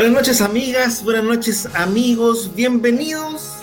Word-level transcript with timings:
Buenas 0.00 0.14
noches 0.14 0.40
amigas, 0.40 1.04
buenas 1.04 1.24
noches 1.24 1.68
amigos, 1.74 2.54
bienvenidos 2.54 3.56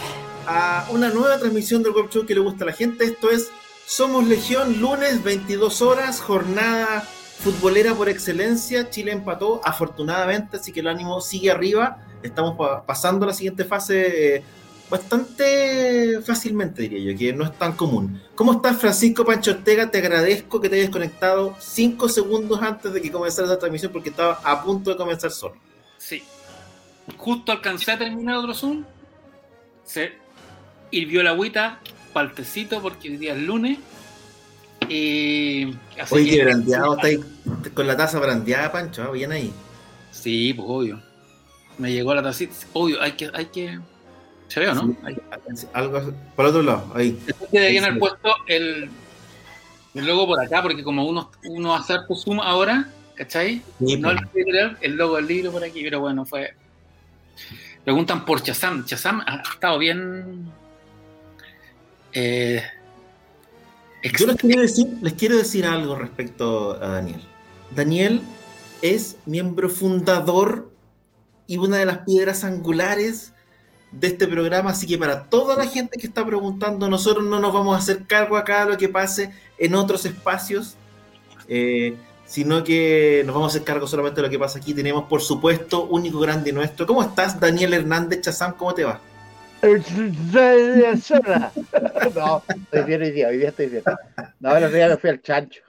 a 0.45 0.85
una 0.91 1.09
nueva 1.09 1.39
transmisión 1.39 1.81
del 1.81 1.93
Web 1.93 2.11
Show 2.11 2.27
que 2.27 2.35
le 2.35 2.41
gusta 2.41 2.63
a 2.63 2.67
la 2.67 2.73
gente. 2.73 3.05
Esto 3.05 3.31
es 3.31 3.49
Somos 3.87 4.27
Legión, 4.27 4.79
lunes 4.79 5.23
22 5.23 5.81
horas, 5.81 6.21
jornada 6.21 7.01
futbolera 7.39 7.95
por 7.95 8.07
excelencia. 8.07 8.87
Chile 8.91 9.13
empató 9.13 9.61
afortunadamente, 9.63 10.57
así 10.57 10.71
que 10.71 10.81
el 10.81 10.89
ánimo 10.89 11.21
sigue 11.21 11.49
arriba. 11.49 12.05
Estamos 12.21 12.55
pa- 12.55 12.85
pasando 12.85 13.25
la 13.25 13.33
siguiente 13.33 13.65
fase 13.65 14.35
eh, 14.35 14.43
bastante 14.91 16.21
fácilmente, 16.23 16.83
diría 16.83 17.13
yo, 17.13 17.17
que 17.17 17.33
no 17.33 17.45
es 17.45 17.57
tan 17.57 17.71
común. 17.73 18.21
¿Cómo 18.35 18.51
estás, 18.51 18.77
Francisco 18.77 19.25
Pancho 19.25 19.49
Ortega? 19.49 19.89
Te 19.89 19.97
agradezco 19.97 20.61
que 20.61 20.69
te 20.69 20.75
hayas 20.75 20.91
conectado 20.91 21.55
cinco 21.59 22.07
segundos 22.07 22.61
antes 22.61 22.93
de 22.93 23.01
que 23.01 23.11
comenzara 23.11 23.47
esa 23.47 23.57
transmisión 23.57 23.91
porque 23.91 24.09
estaba 24.09 24.39
a 24.43 24.63
punto 24.63 24.91
de 24.91 24.97
comenzar 24.97 25.31
solo. 25.31 25.55
Sí. 26.07 26.23
Justo 27.17 27.51
alcancé 27.51 27.91
a 27.91 27.97
terminar 27.97 28.37
otro 28.37 28.53
Zoom. 28.53 28.85
Se 29.83 30.13
hirvió 30.91 31.21
la 31.21 31.31
agüita, 31.31 31.79
paltecito, 32.13 32.81
porque 32.81 33.09
hoy 33.09 33.17
día 33.17 33.33
es 33.33 33.39
lunes. 33.41 33.77
Y. 34.87 35.73
así 35.99 36.15
Oye, 36.15 36.37
que- 36.37 36.43
brandeado, 36.45 36.95
está 36.95 37.07
ahí 37.07 37.19
con 37.73 37.87
la 37.87 37.97
taza 37.97 38.19
brandeada, 38.19 38.71
Pancho, 38.71 39.03
ah, 39.03 39.11
bien 39.11 39.31
ahí. 39.33 39.51
Sí, 40.11 40.53
pues 40.53 40.67
obvio. 40.69 41.01
Me 41.77 41.91
llegó 41.91 42.13
la 42.15 42.23
tacita. 42.23 42.55
Obvio, 42.73 43.01
hay 43.01 43.11
que. 43.13 43.29
Hay 43.33 43.45
que... 43.47 43.77
¿Se 44.47 44.61
ve 44.61 44.69
o 44.69 44.75
no? 44.75 44.83
Sí. 44.83 44.95
Ahí. 45.03 45.17
Algo 45.73 46.13
por 46.37 46.45
otro 46.45 46.63
lado, 46.63 46.89
ahí. 46.95 47.19
Después 47.25 47.51
deberían 47.51 47.83
Sí. 47.83 47.89
haber 47.89 47.99
puesto 47.99 48.29
el, 48.47 48.89
el 49.93 50.05
logo 50.05 50.25
por 50.25 50.39
acá, 50.39 50.61
porque 50.61 50.83
como 50.85 51.05
uno, 51.05 51.31
uno 51.49 51.75
hacer 51.75 52.01
por 52.07 52.17
Zoom 52.17 52.39
ahora, 52.39 52.89
¿cachai? 53.17 53.61
Sí, 53.79 53.97
No 53.97 54.11
el, 54.11 54.77
el 54.81 54.95
logo 54.95 55.15
del 55.17 55.27
libro 55.27 55.51
por 55.51 55.63
aquí, 55.63 55.81
pero 55.83 55.99
bueno, 55.99 56.25
fue. 56.25 56.53
Preguntan 57.83 58.25
por 58.25 58.41
Chazam. 58.41 58.85
Chazam 58.85 59.21
ha 59.25 59.41
estado 59.41 59.77
bien. 59.79 60.51
Eh, 62.13 62.61
ex- 64.01 64.19
Yo 64.19 64.27
les 64.27 64.35
quiero, 64.37 64.61
decir, 64.61 64.87
les 65.01 65.13
quiero 65.13 65.37
decir 65.37 65.65
algo 65.65 65.95
respecto 65.95 66.71
a 66.81 66.87
Daniel. 66.89 67.21
Daniel 67.75 68.21
es 68.81 69.17
miembro 69.25 69.69
fundador 69.69 70.71
y 71.47 71.57
una 71.57 71.77
de 71.77 71.85
las 71.85 71.99
piedras 71.99 72.43
angulares 72.43 73.33
de 73.91 74.07
este 74.07 74.27
programa, 74.27 74.71
así 74.71 74.85
que 74.85 74.97
para 74.97 75.23
toda 75.29 75.55
la 75.55 75.65
gente 75.65 75.97
que 75.97 76.07
está 76.07 76.25
preguntando, 76.25 76.89
nosotros 76.89 77.25
no 77.25 77.39
nos 77.39 77.53
vamos 77.53 77.73
a 77.75 77.79
hacer 77.79 78.05
cargo 78.05 78.35
acá 78.35 78.65
de 78.65 78.71
lo 78.71 78.77
que 78.77 78.89
pase 78.89 79.31
en 79.57 79.75
otros 79.75 80.05
espacios, 80.05 80.75
eh, 81.47 81.95
sino 82.27 82.63
que 82.63 83.23
nos 83.25 83.33
vamos 83.35 83.53
a 83.53 83.57
hacer 83.57 83.65
cargo 83.65 83.87
solamente 83.87 84.21
de 84.21 84.27
lo 84.27 84.31
que 84.31 84.39
pasa 84.39 84.59
aquí. 84.59 84.73
Tenemos, 84.75 85.07
por 85.09 85.21
supuesto, 85.21 85.85
único 85.87 86.19
grande 86.19 86.53
nuestro. 86.53 86.85
¿Cómo 86.85 87.01
estás, 87.03 87.39
Daniel 87.39 87.73
Hernández 87.73 88.21
Chazam? 88.21 88.55
¿Cómo 88.57 88.73
te 88.75 88.83
va? 88.85 89.01
No, 92.15 92.43
estoy 92.47 92.83
bien 92.83 93.01
hoy 93.01 93.11
día, 93.11 93.27
hoy 93.29 93.37
día 93.37 93.49
estoy 93.49 93.69
bien. 93.69 93.83
No, 94.39 94.55
el 94.55 94.63
otro 94.65 94.77
día 94.77 94.89
me 94.89 94.97
fui 94.97 95.09
al 95.09 95.21
chancho. 95.21 95.61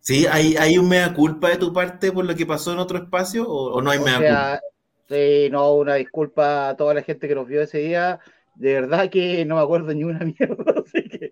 ¿Sí? 0.00 0.26
¿Hay, 0.26 0.56
hay 0.56 0.78
un 0.78 0.88
mea 0.88 1.12
culpa 1.14 1.50
de 1.50 1.56
tu 1.58 1.72
parte 1.72 2.10
por 2.12 2.24
lo 2.24 2.34
que 2.34 2.46
pasó 2.46 2.72
en 2.72 2.78
otro 2.78 2.98
espacio 2.98 3.48
o, 3.48 3.74
o 3.74 3.82
no 3.82 3.90
hay 3.90 3.98
O 3.98 4.00
mea 4.00 4.22
culpa? 4.22 4.60
sí, 5.08 5.48
no, 5.50 5.74
una 5.74 5.94
disculpa 5.96 6.70
a 6.70 6.76
toda 6.76 6.94
la 6.94 7.02
gente 7.02 7.28
que 7.28 7.34
nos 7.34 7.46
vio 7.46 7.62
ese 7.62 7.78
día. 7.78 8.18
De 8.54 8.74
verdad 8.74 9.10
que 9.10 9.44
no 9.44 9.56
me 9.56 9.62
acuerdo 9.62 9.94
ni 9.94 10.04
una 10.04 10.20
mierda, 10.24 10.74
así 10.84 11.08
que 11.08 11.30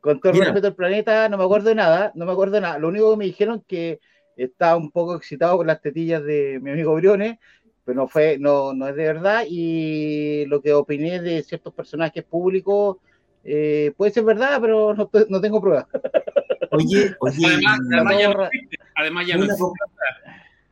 con 0.00 0.20
todo 0.20 0.32
el 0.32 0.38
Mira. 0.38 0.46
respeto 0.46 0.66
al 0.68 0.74
planeta, 0.74 1.28
no 1.28 1.38
me 1.38 1.44
acuerdo 1.44 1.68
de 1.68 1.74
nada, 1.74 2.12
no 2.14 2.26
me 2.26 2.32
acuerdo 2.32 2.54
de 2.56 2.60
nada. 2.62 2.78
Lo 2.78 2.88
único 2.88 3.10
que 3.12 3.16
me 3.16 3.24
dijeron 3.26 3.62
que 3.66 4.00
estaba 4.36 4.76
un 4.76 4.90
poco 4.90 5.16
excitado 5.16 5.56
con 5.58 5.66
las 5.66 5.80
tetillas 5.80 6.22
de 6.24 6.58
mi 6.62 6.70
amigo 6.70 6.94
Briones, 6.94 7.38
pero 7.84 7.96
no 8.02 8.08
fue, 8.08 8.38
no, 8.38 8.72
no 8.74 8.88
es 8.88 8.96
de 8.96 9.04
verdad. 9.04 9.44
Y 9.48 10.44
lo 10.46 10.60
que 10.60 10.72
opiné 10.74 11.20
de 11.20 11.42
ciertos 11.42 11.72
personajes 11.74 12.24
públicos 12.24 12.98
eh, 13.44 13.92
puede 13.96 14.12
ser 14.12 14.24
verdad, 14.24 14.58
pero 14.60 14.94
no, 14.94 15.10
no 15.28 15.40
tengo 15.40 15.60
pruebas. 15.60 15.86
Oye, 16.70 17.16
oye, 17.20 17.46
además, 17.46 17.78
además 17.92 18.18
ya 18.18 18.28
no 18.28 18.32
Torra- 18.32 18.50
existe. 18.52 18.76
Además 18.94 19.26
ya 19.26 19.34
¿hay 19.34 19.40
no 19.40 19.44
una, 19.44 19.54
existe. 19.54 19.80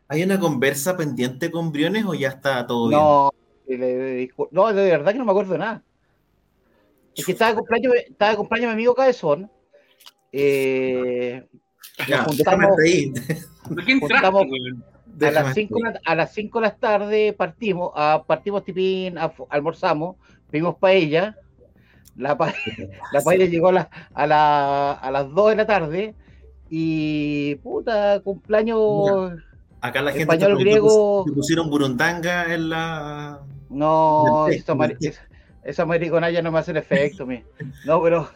¿hay 0.09 0.23
una 0.23 0.39
conversa 0.41 0.97
pendiente 0.97 1.51
con 1.51 1.71
Briones 1.73 2.05
o 2.07 2.15
ya 2.15 2.29
está 2.29 2.67
todo 2.67 2.89
bien? 2.89 3.01
No, 3.01 3.31
le 3.67 4.31
no, 4.51 4.73
de 4.73 4.91
verdad 4.91 5.13
que 5.13 5.19
no 5.19 5.25
me 5.25 5.31
acuerdo 5.33 5.53
de 5.53 5.59
nada. 5.59 5.83
Es 7.15 7.25
que 7.25 7.33
estaba 7.33 7.53
de 7.53 7.57
cumpleaños, 7.59 7.95
estaba 7.95 8.31
de 8.33 8.37
cumpleaños 8.37 8.69
mi 8.69 8.73
amigo 8.75 8.95
Cabezón. 8.95 9.51
Eh, 10.33 11.47
Ya, 12.07 12.19
nos 12.19 12.27
juntamos- 12.37 12.67
a 15.23 15.31
las 15.31 15.55
5 15.55 15.79
reír. 15.83 15.95
a 16.05 16.15
las 16.15 16.35
5 16.35 16.61
de 16.61 16.67
la 16.67 16.75
tarde 16.77 17.33
partimos, 17.33 17.91
a, 17.95 18.23
partimos 18.27 18.65
tipín, 18.65 19.17
a- 19.17 19.33
almorzamos, 19.49 20.17
vimos 20.53 20.77
paella. 20.77 21.37
La, 22.17 22.37
pa- 22.37 22.53
la 23.13 23.21
paella 23.23 23.47
llegó 23.47 23.69
a, 23.69 23.73
la- 23.73 23.91
a, 24.13 24.27
la- 24.27 24.93
a 24.93 25.11
las 25.11 25.31
2 25.33 25.51
de 25.51 25.57
la 25.57 25.67
tarde. 25.67 26.15
Y 26.69 27.55
puta, 27.57 28.21
cumpleaños. 28.21 29.33
Acá 29.81 30.03
la 30.03 30.11
gente 30.13 30.35
Español, 30.35 30.59
griego. 30.59 31.25
te 31.25 31.33
pusieron 31.33 31.71
burundanga 31.71 32.53
en 32.53 32.69
la... 32.71 33.41
No, 33.69 34.47
eso, 34.49 34.75
mari- 34.77 34.95
del 34.95 34.99
té. 35.01 35.09
es- 35.09 35.21
esa 35.65 35.85
mariconalla 35.85 36.41
no 36.43 36.53
me 36.53 36.59
hace 36.61 36.71
el 36.71 36.77
efecto, 36.79 37.27
mi. 37.27 37.43
No, 37.85 38.01
pero, 38.03 38.29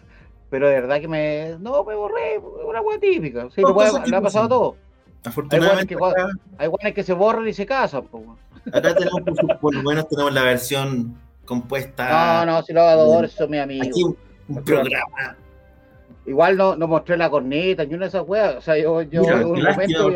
pero 0.51 0.69
de 0.69 0.75
verdad 0.81 1.01
que 1.01 1.09
me. 1.09 1.57
No, 1.61 1.85
me 1.85 1.95
borré, 1.95 2.39
una 2.67 2.81
hueá 2.81 2.99
típica. 2.99 3.49
Sí, 3.55 3.61
lo, 3.61 3.75
le 4.07 4.17
ha 4.17 4.21
pasado 4.21 4.49
todo. 4.49 4.77
Afortunadamente 5.25 5.95
Hay 5.95 5.99
guanes 5.99 6.15
que- 6.17 6.25
acá, 6.25 7.03
se 7.05 7.13
borran 7.13 7.47
y 7.47 7.53
se 7.53 7.67
casan, 7.67 8.05
po, 8.07 8.19
weón. 8.19 8.37
acá 8.73 8.95
tenemos, 8.95 9.21
por, 9.61 9.75
lo 9.75 9.83
menos 9.83 10.09
tenemos 10.09 10.33
la 10.33 10.43
versión 10.43 11.15
compuesta. 11.45 12.45
No, 12.45 12.53
no, 12.53 12.63
si 12.63 12.73
los 12.73 12.83
adoro, 12.83 13.29
son. 13.29 13.55
Aquí 13.83 14.03
un, 14.03 14.17
un 14.49 14.65
programa. 14.65 15.37
Igual 16.27 16.57
no, 16.57 16.77
no 16.77 16.87
mostré 16.87 17.17
la 17.17 17.31
corneta 17.31 17.85
ni 17.85 17.95
una 17.95 18.05
de 18.05 18.09
esas 18.09 18.25
weas. 18.27 18.57
O 18.57 18.61
sea, 18.61 18.77
yo, 18.77 19.03
yo 19.03 19.23
Mira, 19.23 19.47
un 19.47 19.63
momento. 19.63 20.11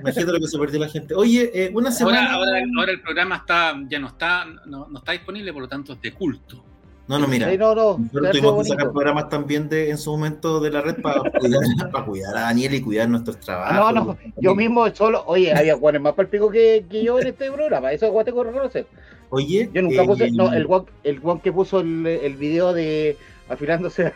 imagínate 0.00 0.32
lo 0.32 0.40
que 0.40 0.48
se 0.48 0.58
perdió 0.58 0.80
la 0.80 0.88
gente. 0.88 1.14
Oye, 1.14 1.50
eh, 1.54 1.70
una 1.74 1.92
semana... 1.92 2.32
Ahora, 2.32 2.50
ahora, 2.50 2.62
ahora 2.78 2.92
el 2.92 3.00
programa 3.00 3.36
está, 3.36 3.74
ya 3.88 3.98
no 3.98 4.08
está, 4.08 4.46
no, 4.66 4.88
no 4.88 4.98
está 4.98 5.12
disponible, 5.12 5.52
por 5.52 5.62
lo 5.62 5.68
tanto 5.68 5.92
es 5.92 6.00
de 6.00 6.12
culto. 6.12 6.64
No, 7.08 7.20
no, 7.20 7.28
mira. 7.28 7.48
Sí, 7.48 7.56
no, 7.56 7.74
no, 7.74 7.98
Nosotros 7.98 8.30
tuvimos 8.32 8.64
que 8.64 8.70
sacar 8.70 8.90
programas 8.90 9.28
también 9.28 9.68
de, 9.68 9.90
en 9.90 9.98
su 9.98 10.10
momento 10.10 10.58
de 10.58 10.70
la 10.70 10.80
red 10.80 11.00
para 11.00 11.20
cuidar, 11.38 11.90
para 11.92 12.04
cuidar 12.04 12.36
a 12.36 12.40
Daniel 12.40 12.74
y 12.74 12.80
cuidar 12.80 13.08
nuestros 13.08 13.38
trabajos. 13.38 13.76
Ah, 13.78 13.92
no, 13.92 14.04
no, 14.04 14.18
yo 14.38 14.54
mismo 14.56 14.92
solo, 14.92 15.22
oye, 15.26 15.54
había 15.54 15.74
guanes 15.74 16.00
más 16.00 16.14
palpico 16.14 16.50
que, 16.50 16.84
que 16.90 17.04
yo 17.04 17.20
en 17.20 17.28
este 17.28 17.52
programa, 17.52 17.92
eso 17.92 18.10
guate 18.10 18.32
tengo 18.32 18.42
que 18.42 18.50
reconocer. 18.50 18.86
Oye, 19.30 19.70
Yo 19.72 19.82
nunca 19.82 20.02
eh, 20.02 20.06
puse, 20.06 20.30
no, 20.32 20.52
el 20.52 20.66
guan, 20.66 20.84
el 21.04 21.20
guan 21.20 21.40
que 21.40 21.52
puso 21.52 21.80
el, 21.80 22.06
el 22.06 22.36
video 22.36 22.72
de 22.72 23.16
afilándose 23.48 24.12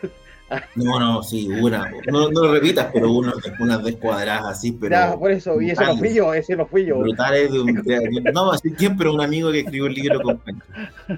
No, 0.75 0.99
no, 0.99 1.23
sí, 1.23 1.47
una. 1.47 1.89
No, 2.11 2.29
no 2.29 2.41
lo 2.43 2.53
repitas, 2.53 2.87
pero 2.93 3.11
uno, 3.11 3.33
unas 3.59 3.83
descuadradas 3.83 4.45
así, 4.57 4.71
pero. 4.71 5.17
Por 5.19 5.31
eso, 5.31 5.61
y 5.61 5.71
ese 5.71 5.85
no 5.85 5.97
fui 5.97 6.13
yo, 6.13 6.33
ese 6.33 6.55
no 6.55 6.65
fui 6.65 6.85
yo. 6.85 6.97
Brutales 6.99 7.51
de 7.51 7.59
un. 7.61 7.73
de- 7.83 8.21
no 8.33 8.41
vamos 8.41 8.53
a 8.53 8.57
decir 8.57 8.75
quién, 8.77 8.97
pero 8.97 9.13
un 9.13 9.21
amigo 9.21 9.51
que 9.51 9.59
escribió 9.59 9.87
el 9.87 9.93
libro 9.93 10.21
con. 10.21 10.41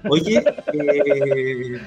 Oye, 0.09 0.43
eh, 0.73 1.81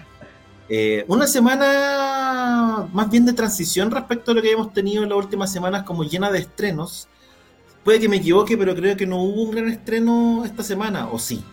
eh, 0.69 1.05
una 1.09 1.27
semana 1.27 2.89
más 2.93 3.11
bien 3.11 3.25
de 3.27 3.33
transición 3.33 3.91
respecto 3.91 4.33
a 4.33 4.35
lo 4.35 4.43
que 4.43 4.51
hemos 4.53 4.73
tenido 4.73 5.03
en 5.03 5.09
las 5.11 5.19
últimas 5.19 5.53
semanas, 5.53 5.85
como 5.85 6.05
llena 6.05 6.31
de 6.31 6.41
estrenos. 6.41 7.09
Puede 7.85 8.01
que 8.01 8.09
me 8.09 8.17
equivoque, 8.17 8.59
pero 8.59 8.75
creo 8.75 8.97
que 8.97 9.07
no 9.07 9.23
hubo 9.23 9.43
un 9.45 9.51
gran 9.53 9.69
estreno 9.69 10.45
esta 10.45 10.65
semana, 10.65 11.09
¿o 11.09 11.19
sí? 11.21 11.45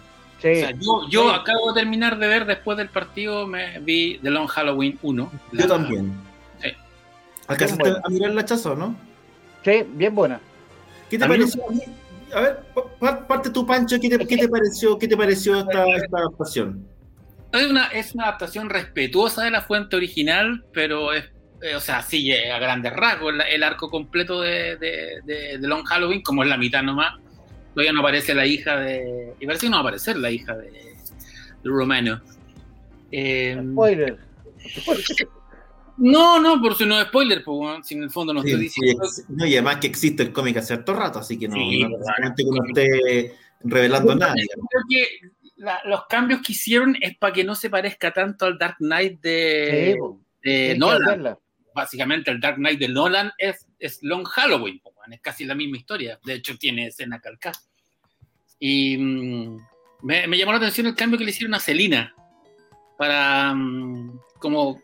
Sí. 0.44 0.50
O 0.52 0.56
sea, 0.56 0.72
yo, 0.72 1.08
yo 1.10 1.32
acabo 1.34 1.72
de 1.72 1.80
terminar 1.82 2.20
de 2.20 2.28
ver 2.28 2.46
después 2.46 2.78
del 2.78 2.90
partido, 2.90 3.48
me 3.48 3.80
vi 3.80 4.20
The 4.22 4.30
Long 4.30 4.46
Halloween 4.48 5.00
1. 5.02 5.32
Yo 5.54 5.60
La- 5.60 5.68
también. 5.68 6.14
Sí. 6.62 6.70
¿Alcanzaste 7.48 7.90
a 8.04 8.10
mirar 8.10 8.32
la 8.32 8.44
chazo, 8.46 8.76
no? 8.76 8.96
Sí, 9.64 9.86
bien 9.94 10.14
buena. 10.14 10.42
¿Qué 11.10 11.18
te 11.18 11.24
A 11.24 11.28
mí 11.30 11.38
pareció? 11.38 11.64
A 12.36 12.42
ver, 12.42 12.60
pa- 12.76 12.84
pa- 13.00 13.26
parte 13.28 13.50
tu 13.52 13.66
Pancho, 13.66 13.98
¿qué 14.02 14.10
te, 14.10 14.28
qué 14.28 14.36
te 14.38 14.50
pareció, 14.50 14.98
qué 15.00 15.08
te 15.08 15.16
pareció 15.16 15.60
esta, 15.60 15.86
esta 15.96 16.18
adaptación? 16.18 16.86
Es 17.54 17.68
una, 17.70 17.88
es 17.88 18.14
una 18.16 18.24
adaptación 18.26 18.70
respetuosa 18.70 19.44
de 19.44 19.52
la 19.52 19.62
fuente 19.62 19.96
original, 19.96 20.66
pero 20.74 21.14
es, 21.14 21.24
eh, 21.62 21.76
o 21.76 21.80
sea, 21.80 22.02
sigue 22.02 22.52
a 22.52 22.60
grandes 22.60 22.92
rasgos 22.94 23.34
el, 23.36 23.42
el 23.42 23.64
arco 23.64 23.90
completo 23.90 24.42
de, 24.42 24.76
de, 24.78 25.22
de- 25.24 25.58
de 25.60 25.68
Long 25.68 25.86
Halloween, 25.86 26.22
como 26.22 26.44
es 26.44 26.50
la 26.50 26.58
mitad 26.58 26.82
nomás. 26.84 27.14
Todavía 27.74 27.92
no 27.94 28.02
aparece 28.02 28.34
la 28.36 28.46
hija 28.46 28.78
de. 28.80 29.34
Y 29.40 29.46
parece 29.46 29.66
que 29.66 29.70
no 29.70 29.78
va 29.78 29.80
a 29.80 29.84
aparecer 29.84 30.18
la 30.18 30.30
hija 30.32 30.56
de, 30.56 30.70
de 30.72 30.94
Romano. 31.64 32.22
Eh, 33.12 33.58
Spoiler. 33.72 34.18
no, 35.98 36.40
no, 36.40 36.60
por 36.62 36.76
si 36.76 36.86
no 36.86 37.00
es 37.00 37.08
spoiler, 37.08 37.44
pues, 37.44 37.58
weón, 37.60 37.84
si 37.84 37.94
en 37.96 38.04
el 38.04 38.10
fondo 38.10 38.34
no 38.34 38.42
Sí, 38.42 38.50
estoy 38.50 38.64
diciendo. 38.64 39.04
ex- 39.04 39.26
no, 39.30 39.46
y 39.46 39.54
además 39.54 39.78
que 39.78 39.88
existe 39.88 40.24
el 40.24 40.34
cómic 40.34 40.58
hace 40.58 40.74
harto 40.74 40.94
rato, 40.94 41.20
así 41.20 41.38
que 41.38 41.48
no, 41.48 41.56
Sí, 41.56 41.84
no 41.84 41.90
que 42.36 42.44
uno 42.44 42.62
esté 42.68 43.36
revelando 43.64 44.16
nada. 44.16 44.34
digamos. 44.34 44.68
Creo 44.70 44.84
que 44.90 45.30
la- 45.58 45.82
los 45.86 46.06
cambios 46.08 46.42
que 46.42 46.54
hicieron 46.54 46.98
es 47.00 47.16
para 47.18 47.34
que 47.34 47.44
no 47.44 47.54
se 47.56 47.70
parezca 47.70 48.12
tanto 48.12 48.46
al 48.46 48.58
Dark 48.58 48.78
Knight 48.80 49.22
de, 49.22 49.98
Sí, 50.44 50.50
de 50.50 50.76
Nolan. 50.78 51.38
Básicamente, 51.76 52.30
el 52.32 52.40
Dark 52.40 52.58
Knight 52.58 52.80
de 52.80 52.88
Nolan 52.88 53.32
es, 53.38 53.66
es 53.80 54.00
Long 54.04 54.24
Halloween, 54.26 54.80
es 55.12 55.22
casi 55.22 55.46
la 55.46 55.56
misma 55.56 55.78
historia. 55.78 56.20
De 56.24 56.36
hecho, 56.36 56.58
tiene 56.58 56.88
escena 56.88 57.20
calcada. 57.20 57.60
Y 58.60 58.98
mm, 58.98 59.58
me, 60.04 60.28
me 60.28 60.38
llamó 60.38 60.52
la 60.54 60.60
atención 60.60 60.88
el 60.88 60.96
cambio 60.96 61.18
que 61.18 61.26
le 61.26 61.32
hicieron 61.32 61.54
a 61.54 61.60
Selina. 61.60 62.14
Para. 62.98 63.54
mm, 63.54 64.20
como. 64.40 64.82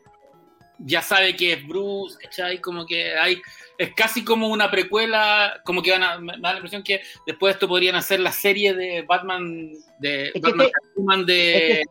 Ya 0.82 1.02
sabe 1.02 1.36
que 1.36 1.52
es 1.54 1.68
Bruce, 1.68 2.18
¿cachai? 2.22 2.62
Como 2.62 2.86
que 2.86 3.14
hay. 3.18 3.42
Es 3.78 3.94
casi 3.94 4.24
como 4.24 4.48
una 4.48 4.72
precuela. 4.72 5.62
Como 5.66 5.82
que 5.82 5.92
van 5.92 6.04
a. 6.04 6.20
Me 6.20 6.34
da 6.34 6.52
la 6.52 6.56
impresión 6.56 6.84
que 6.84 7.02
después 7.26 7.52
de 7.52 7.54
esto 7.56 7.68
podrían 7.68 7.96
hacer 7.96 8.20
la 8.20 8.32
serie 8.32 8.74
de 8.74 9.02
Batman. 9.04 9.72
De 10.00 10.32
que 10.34 10.40
Batman 10.40 10.68
te- 10.68 10.72
Catwoman 10.72 11.26
de. 11.26 11.82
es 11.82 11.88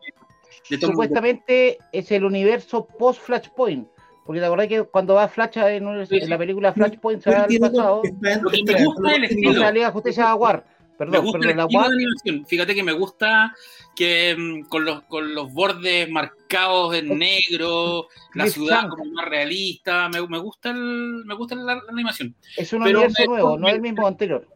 de 0.69 0.77
Tom- 0.79 0.91
Supuestamente 0.91 1.77
es 1.91 2.11
el 2.11 2.23
universo 2.25 2.87
post-Flashpoint. 2.87 3.87
Porque 4.29 4.41
te 4.41 4.45
acordás 4.45 4.67
que 4.67 4.83
cuando 4.83 5.15
va 5.15 5.27
Flash 5.27 5.57
en, 5.57 5.87
un- 5.87 6.05
Sí, 6.05 6.17
sí. 6.19 6.23
en 6.23 6.29
la 6.29 6.37
película 6.37 6.71
Flashpoint 6.71 7.19
se 7.23 7.31
va 7.31 7.45
al 7.45 7.57
pasado. 7.59 8.03
Lo 8.43 8.49
que 8.51 8.63
me 8.63 8.85
gusta 8.85 9.09
es 9.09 9.17
el 9.17 9.23
estilo. 9.23 9.49
O 9.49 9.53
sea, 9.55 9.71
Liga 9.71 9.89
Justicia 9.91 10.35
War. 10.35 10.63
Me 10.67 10.95
Perdón, 10.99 11.23
gusta 11.23 11.39
pero 11.39 11.49
el 11.51 11.57
la 11.57 11.63
estilo 11.63 11.79
War 11.81 11.89
de 11.89 11.95
animación. 11.95 12.45
Fíjate 12.45 12.75
que 12.75 12.83
me 12.83 12.91
gusta 12.91 13.55
que 13.95 14.35
mm, 14.37 14.67
con 14.69 14.85
los, 14.85 15.01
con 15.05 15.33
los 15.33 15.51
bordes 15.51 16.07
marcados 16.11 16.93
en 16.93 17.17
negro, 17.17 18.05
la 18.35 18.45
ciudad 18.45 18.87
como 18.87 19.03
más 19.05 19.25
realista. 19.27 20.07
Me, 20.09 20.21
me 20.27 20.37
gusta 20.37 20.69
el, 20.69 21.23
me 21.25 21.33
gusta 21.33 21.55
la, 21.55 21.73
la 21.77 21.81
animación. 21.89 22.35
es 22.55 22.71
un 22.71 22.83
pero 22.83 22.99
universo 22.99 23.21
me- 23.23 23.27
nuevo, 23.29 23.57
no 23.57 23.63
me- 23.63 23.69
es 23.69 23.75
el 23.77 23.81
mismo 23.81 24.05
anterior. 24.05 24.47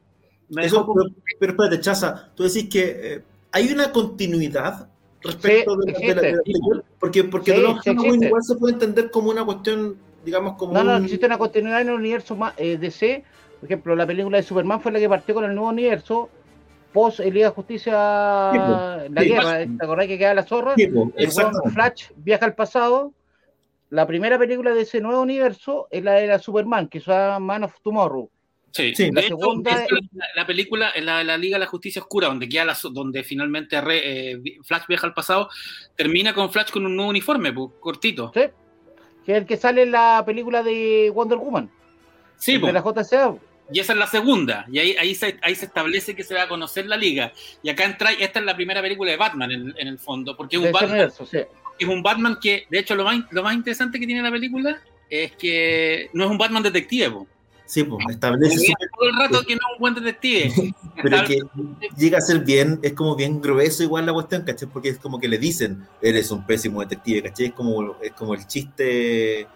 Me 0.50 0.66
Eso, 0.68 0.86
pero 1.40 1.50
espérate, 1.56 1.80
Chaza, 1.80 2.30
tú 2.36 2.44
decís 2.44 2.70
que 2.70 2.84
eh, 3.16 3.24
hay 3.52 3.72
una 3.72 3.92
continuidad 3.92 4.88
respecto 5.24 5.76
Sí, 5.82 6.06
de, 6.06 6.16
la- 6.16 6.22
de 6.22 6.32
la, 6.34 6.38
de 6.38 6.84
porque, 7.00 7.24
porque 7.24 7.52
Sí, 7.54 7.62
de 7.62 8.26
igual 8.28 8.44
se 8.44 8.56
puede 8.56 8.74
entender 8.74 9.10
como 9.12 9.30
una 9.30 9.44
cuestión, 9.46 9.98
digamos, 10.26 10.54
como 10.58 10.74
No, 10.74 10.84
no, 10.84 10.96
un- 10.98 11.04
existe 11.04 11.26
una 11.26 11.38
continuidad 11.38 11.82
en 11.82 11.90
el 11.90 11.96
universo 11.96 12.38
eh, 12.58 12.78
DC. 12.78 13.24
Por 13.60 13.68
ejemplo, 13.70 13.96
la 13.96 14.06
película 14.06 14.38
de 14.38 14.44
Superman 14.44 14.82
fue 14.82 14.92
la 14.92 15.00
que 15.00 15.08
partió 15.10 15.34
con 15.36 15.46
el 15.46 15.56
nuevo 15.56 15.70
universo. 15.70 16.30
Post 16.92 17.22
el 17.22 17.34
Liga 17.34 17.48
de 17.50 17.56
Justicia, 17.56 18.52
Sí, 18.54 18.60
pues. 18.60 19.12
la 19.12 19.24
guerra, 19.24 19.58
¿te 19.66 19.84
acordás 19.84 20.06
que 20.06 20.18
queda 20.20 20.34
la 20.36 20.44
zorra? 20.44 20.76
El. 20.78 21.32
Flash 21.74 22.10
viaja 22.16 22.46
al 22.46 22.54
pasado. 22.54 23.14
La 23.90 24.06
primera 24.06 24.38
película 24.38 24.74
de 24.74 24.82
ese 24.82 25.02
nuevo 25.02 25.22
universo 25.22 25.88
es 25.90 26.04
la 26.04 26.14
de 26.14 26.28
la 26.28 26.40
Superman, 26.40 26.88
que 26.88 27.00
es 27.00 27.08
Man 27.08 27.64
of 27.64 27.74
Tomorrow. 27.84 28.30
Sí, 28.74 28.96
Sí. 28.96 29.06
de 29.06 29.12
La 29.14 29.22
hecho, 29.22 29.38
segunda 29.38 29.72
es- 29.72 29.82
es 29.84 29.90
la, 30.14 30.26
la 30.36 30.48
película, 30.48 30.92
la, 31.00 31.24
la 31.24 31.38
Liga 31.38 31.56
de 31.56 31.60
la 31.60 31.68
Justicia 31.68 32.02
Oscura, 32.02 32.28
donde 32.28 32.50
queda 32.50 32.66
la, 32.66 32.78
donde 32.92 33.24
finalmente 33.24 33.80
re- 33.80 34.32
eh, 34.32 34.42
Flash 34.64 34.84
viaja 34.88 35.06
al 35.06 35.14
pasado, 35.14 35.48
termina 35.96 36.34
con 36.34 36.52
Flash 36.52 36.72
con 36.72 36.84
un 36.86 36.96
nuevo 36.96 37.12
uniforme, 37.12 37.54
pues, 37.54 37.70
cortito. 37.80 38.32
¿sí? 38.34 38.42
Que 39.26 39.32
es 39.34 39.38
el 39.38 39.46
que 39.46 39.58
sale 39.58 39.84
en 39.84 39.92
la 39.92 40.24
película 40.26 40.64
de 40.64 41.12
Wonder 41.14 41.38
Woman, 41.38 41.70
Sí, 42.38 42.58
de 42.58 42.74
la 42.74 42.82
JCA. 42.82 43.36
Y 43.72 43.80
esa 43.80 43.94
es 43.94 44.00
la 44.00 44.08
segunda. 44.08 44.66
Y 44.72 44.80
ahí, 44.80 44.96
ahí, 45.00 45.16
se, 45.16 45.38
ahí 45.42 45.56
se 45.56 45.66
establece 45.66 46.16
que 46.16 46.24
se 46.24 46.34
va 46.36 46.44
a 46.44 46.48
conocer 46.50 46.86
la 46.88 46.98
liga. 46.98 47.32
Y 47.62 47.70
acá 47.70 47.86
entra, 47.86 48.12
esta 48.12 48.40
es 48.40 48.46
la 48.46 48.56
primera 48.56 48.82
película 48.82 49.10
de 49.12 49.18
Batman 49.18 49.52
en, 49.52 49.74
en 49.78 49.88
el 49.88 49.98
fondo. 50.00 50.36
Porque 50.36 50.58
es 50.58 50.62
de 50.62 50.68
un, 50.68 50.74
Batman, 50.74 50.92
universo, 50.92 51.26
sí. 51.26 51.38
es 51.80 51.88
un 51.88 52.04
Batman 52.04 52.38
que, 52.42 52.66
de 52.70 52.80
hecho, 52.80 52.96
lo 52.96 53.06
más, 53.06 53.24
lo 53.32 53.42
más 53.44 53.54
interesante 53.56 54.00
que 54.00 54.06
tiene 54.06 54.22
la 54.22 54.32
película 54.32 54.82
es 55.10 55.32
que 55.38 56.10
no 56.14 56.26
es 56.26 56.30
un 56.32 56.38
Batman 56.38 56.64
detective. 56.64 57.12
po. 57.12 57.28
Sí, 57.74 57.84
pues, 57.84 58.06
establece 58.08 58.56
Porque 58.56 58.68
su- 58.68 58.98
todo 59.00 59.10
el 59.10 59.16
rato 59.16 59.48
que 59.48 59.56
no 59.56 59.62
es 59.62 59.74
un 59.74 59.80
buen 59.80 59.96
detective. 59.96 60.76
pero 61.02 61.18
que 61.28 61.40
llega 61.98 62.20
a 62.20 62.22
ser 62.22 62.42
bien, 62.42 62.80
es 62.84 62.94
como 62.94 63.16
bien 63.16 63.42
grueso 63.42 63.82
igual 63.82 64.06
la 64.06 64.14
cuestión, 64.14 64.44
¿cachai? 64.44 64.70
Porque 64.70 64.90
es 64.90 65.00
como 65.00 65.20
que 65.20 65.28
le 65.28 65.40
dicen, 65.40 65.88
eres 66.00 66.30
un 66.30 66.46
pésimo 66.46 66.82
detective, 66.82 67.24
¿cachai? 67.24 67.48
Es 67.48 67.54
como, 67.54 67.96
es 68.00 68.12
como 68.12 68.36
el 68.36 68.46
chiste, 68.46 69.48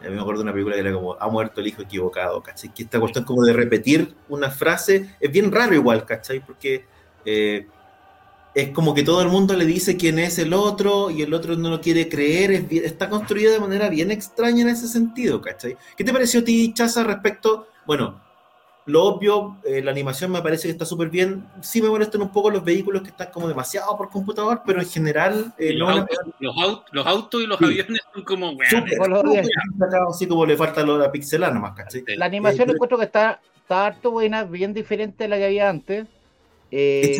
a 0.00 0.08
mí 0.08 0.10
me 0.16 0.20
acuerdo 0.20 0.40
de 0.40 0.42
una 0.42 0.52
película 0.52 0.74
que 0.74 0.80
era 0.80 0.92
como, 0.92 1.14
ha 1.20 1.28
muerto 1.28 1.60
el 1.60 1.68
hijo 1.68 1.82
equivocado, 1.82 2.42
¿cachai? 2.42 2.74
Que 2.74 2.82
esta 2.82 2.98
cuestión 2.98 3.24
como 3.24 3.44
de 3.44 3.52
repetir 3.52 4.12
una 4.28 4.50
frase 4.50 5.14
es 5.20 5.30
bien 5.30 5.52
raro 5.52 5.72
igual, 5.72 6.04
¿cachai? 6.04 6.44
Porque 6.44 6.84
eh, 7.24 7.68
es 8.54 8.68
como 8.70 8.92
que 8.94 9.02
todo 9.02 9.22
el 9.22 9.28
mundo 9.28 9.54
le 9.56 9.64
dice 9.64 9.96
quién 9.96 10.18
es 10.18 10.38
el 10.38 10.52
otro 10.52 11.10
y 11.10 11.22
el 11.22 11.32
otro 11.32 11.56
no 11.56 11.70
lo 11.70 11.80
quiere 11.80 12.08
creer, 12.08 12.50
es 12.52 12.68
bien- 12.68 12.84
está 12.84 13.08
construido 13.08 13.52
de 13.52 13.60
manera 13.60 13.88
bien 13.88 14.10
extraña 14.10 14.62
en 14.62 14.68
ese 14.68 14.88
sentido, 14.88 15.40
¿cachai? 15.40 15.76
¿Qué 15.96 16.04
te 16.04 16.12
pareció 16.12 16.40
a 16.40 16.44
ti, 16.44 16.72
Chaza, 16.74 17.02
respecto, 17.04 17.68
bueno, 17.86 18.20
lo 18.84 19.04
obvio, 19.04 19.58
eh, 19.64 19.80
la 19.80 19.92
animación 19.92 20.32
me 20.32 20.42
parece 20.42 20.64
que 20.66 20.72
está 20.72 20.84
súper 20.84 21.08
bien. 21.08 21.46
Sí 21.60 21.80
me 21.80 21.88
molestan 21.88 22.20
un 22.20 22.30
poco 22.32 22.50
los 22.50 22.64
vehículos 22.64 23.02
que 23.02 23.10
están 23.10 23.30
como 23.30 23.46
demasiado 23.46 23.96
por 23.96 24.10
computador, 24.10 24.62
pero 24.66 24.80
en 24.82 24.88
general 24.88 25.54
eh, 25.56 25.72
los, 25.72 25.88
no 25.88 26.00
autos, 26.00 26.18
los, 26.40 26.56
aut- 26.56 26.82
los 26.90 27.06
autos 27.06 27.42
y 27.42 27.46
los 27.46 27.58
Sí. 27.60 27.64
aviones 27.64 28.00
son 28.12 28.24
como. 28.24 28.52
sacado, 29.78 30.10
así 30.10 30.26
como 30.26 30.44
le 30.44 30.56
falta 30.56 30.82
lo 30.82 30.94
de 30.98 31.04
la 31.04 31.12
pixelana 31.12 31.60
más, 31.60 31.74
¿cachai? 31.76 32.02
La 32.16 32.26
animación 32.26 32.68
Eh, 32.68 32.72
encuentro 32.72 32.98
que 32.98 33.04
está, 33.04 33.40
está 33.56 33.86
harto 33.86 34.10
buena, 34.10 34.42
bien 34.44 34.74
diferente 34.74 35.24
a 35.24 35.28
la 35.28 35.36
que 35.36 35.44
había 35.44 35.68
antes. 35.70 36.08
Eh, 36.74 37.18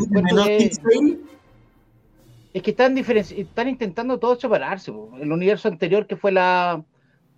es 2.54 2.62
que 2.62 2.70
están, 2.70 2.96
están 2.98 3.68
intentando 3.68 4.18
todos 4.18 4.40
separarse. 4.40 4.92
po. 4.92 5.10
El 5.20 5.30
universo 5.32 5.68
anterior 5.68 6.06
que 6.06 6.16
fue 6.16 6.32
la 6.32 6.82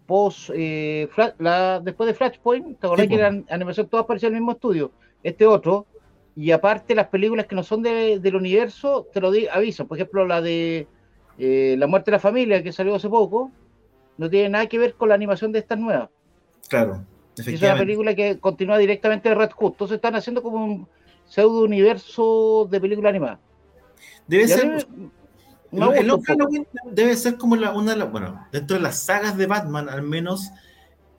post, 0.07 0.51
eh, 0.55 1.09
la, 1.39 1.81
después 1.81 2.07
de 2.09 2.15
Flashpoint, 2.15 2.79
¿te 2.81 2.87
acordás 2.87 3.07
Sí, 3.07 3.11
que 3.13 3.19
la 3.19 3.43
animación 3.51 3.89
todas 3.89 4.07
parecían 4.07 4.33
el 4.33 4.41
mismo 4.41 4.53
estudio? 4.53 4.91
Este 5.23 5.47
otro, 5.47 5.87
y 6.37 6.51
aparte 6.51 6.95
las 6.95 7.09
películas 7.09 7.47
que 7.47 7.55
no 7.55 7.63
son 7.63 7.83
de- 7.83 8.19
del 8.19 8.37
universo, 8.37 9.07
te 9.13 9.21
lo 9.21 9.31
di- 9.31 9.47
aviso. 9.47 9.87
Por 9.87 9.97
ejemplo, 9.99 10.27
la 10.27 10.41
de 10.41 10.87
eh, 11.39 11.75
La 11.79 11.89
muerte 11.89 12.11
de 12.13 12.17
la 12.17 12.21
familia, 12.21 12.63
que 12.63 12.71
salió 12.73 12.95
hace 12.95 13.09
poco, 13.09 13.51
no 14.19 14.31
tiene 14.31 14.49
nada 14.51 14.69
que 14.69 14.79
ver 14.79 14.95
con 14.95 15.09
la 15.09 15.17
animación 15.17 15.51
de 15.51 15.59
estas 15.61 15.79
nuevas. 15.81 16.09
Claro, 16.69 17.05
Es 17.37 17.47
una 17.61 17.77
película 17.79 18.15
que 18.15 18.39
continúa 18.39 18.79
directamente 18.79 19.29
de 19.31 19.35
Red 19.35 19.51
Hood. 19.51 19.73
Entonces 19.73 19.97
están 19.97 20.15
haciendo 20.15 20.43
como 20.45 20.65
un 20.65 20.87
pseudo 21.35 21.63
universo 21.63 22.69
de 22.71 22.81
película 22.81 23.09
animada. 23.09 23.41
Debe 24.27 24.47
ser. 24.49 24.65
el- 24.67 25.11
el 25.73 26.07
poco. 26.09 26.23
Halloween 26.29 26.67
debe 26.93 27.17
ser 27.17 27.37
como 27.37 27.57
la, 27.57 27.73
una 27.73 27.93
de 27.93 27.99
las. 27.99 28.13
Bueno, 28.13 28.47
dentro 28.53 28.77
de 28.77 28.83
las 28.83 29.01
sagas 29.01 29.37
de 29.37 29.47
Batman, 29.47 29.89
al 29.89 30.03
menos, 30.03 30.51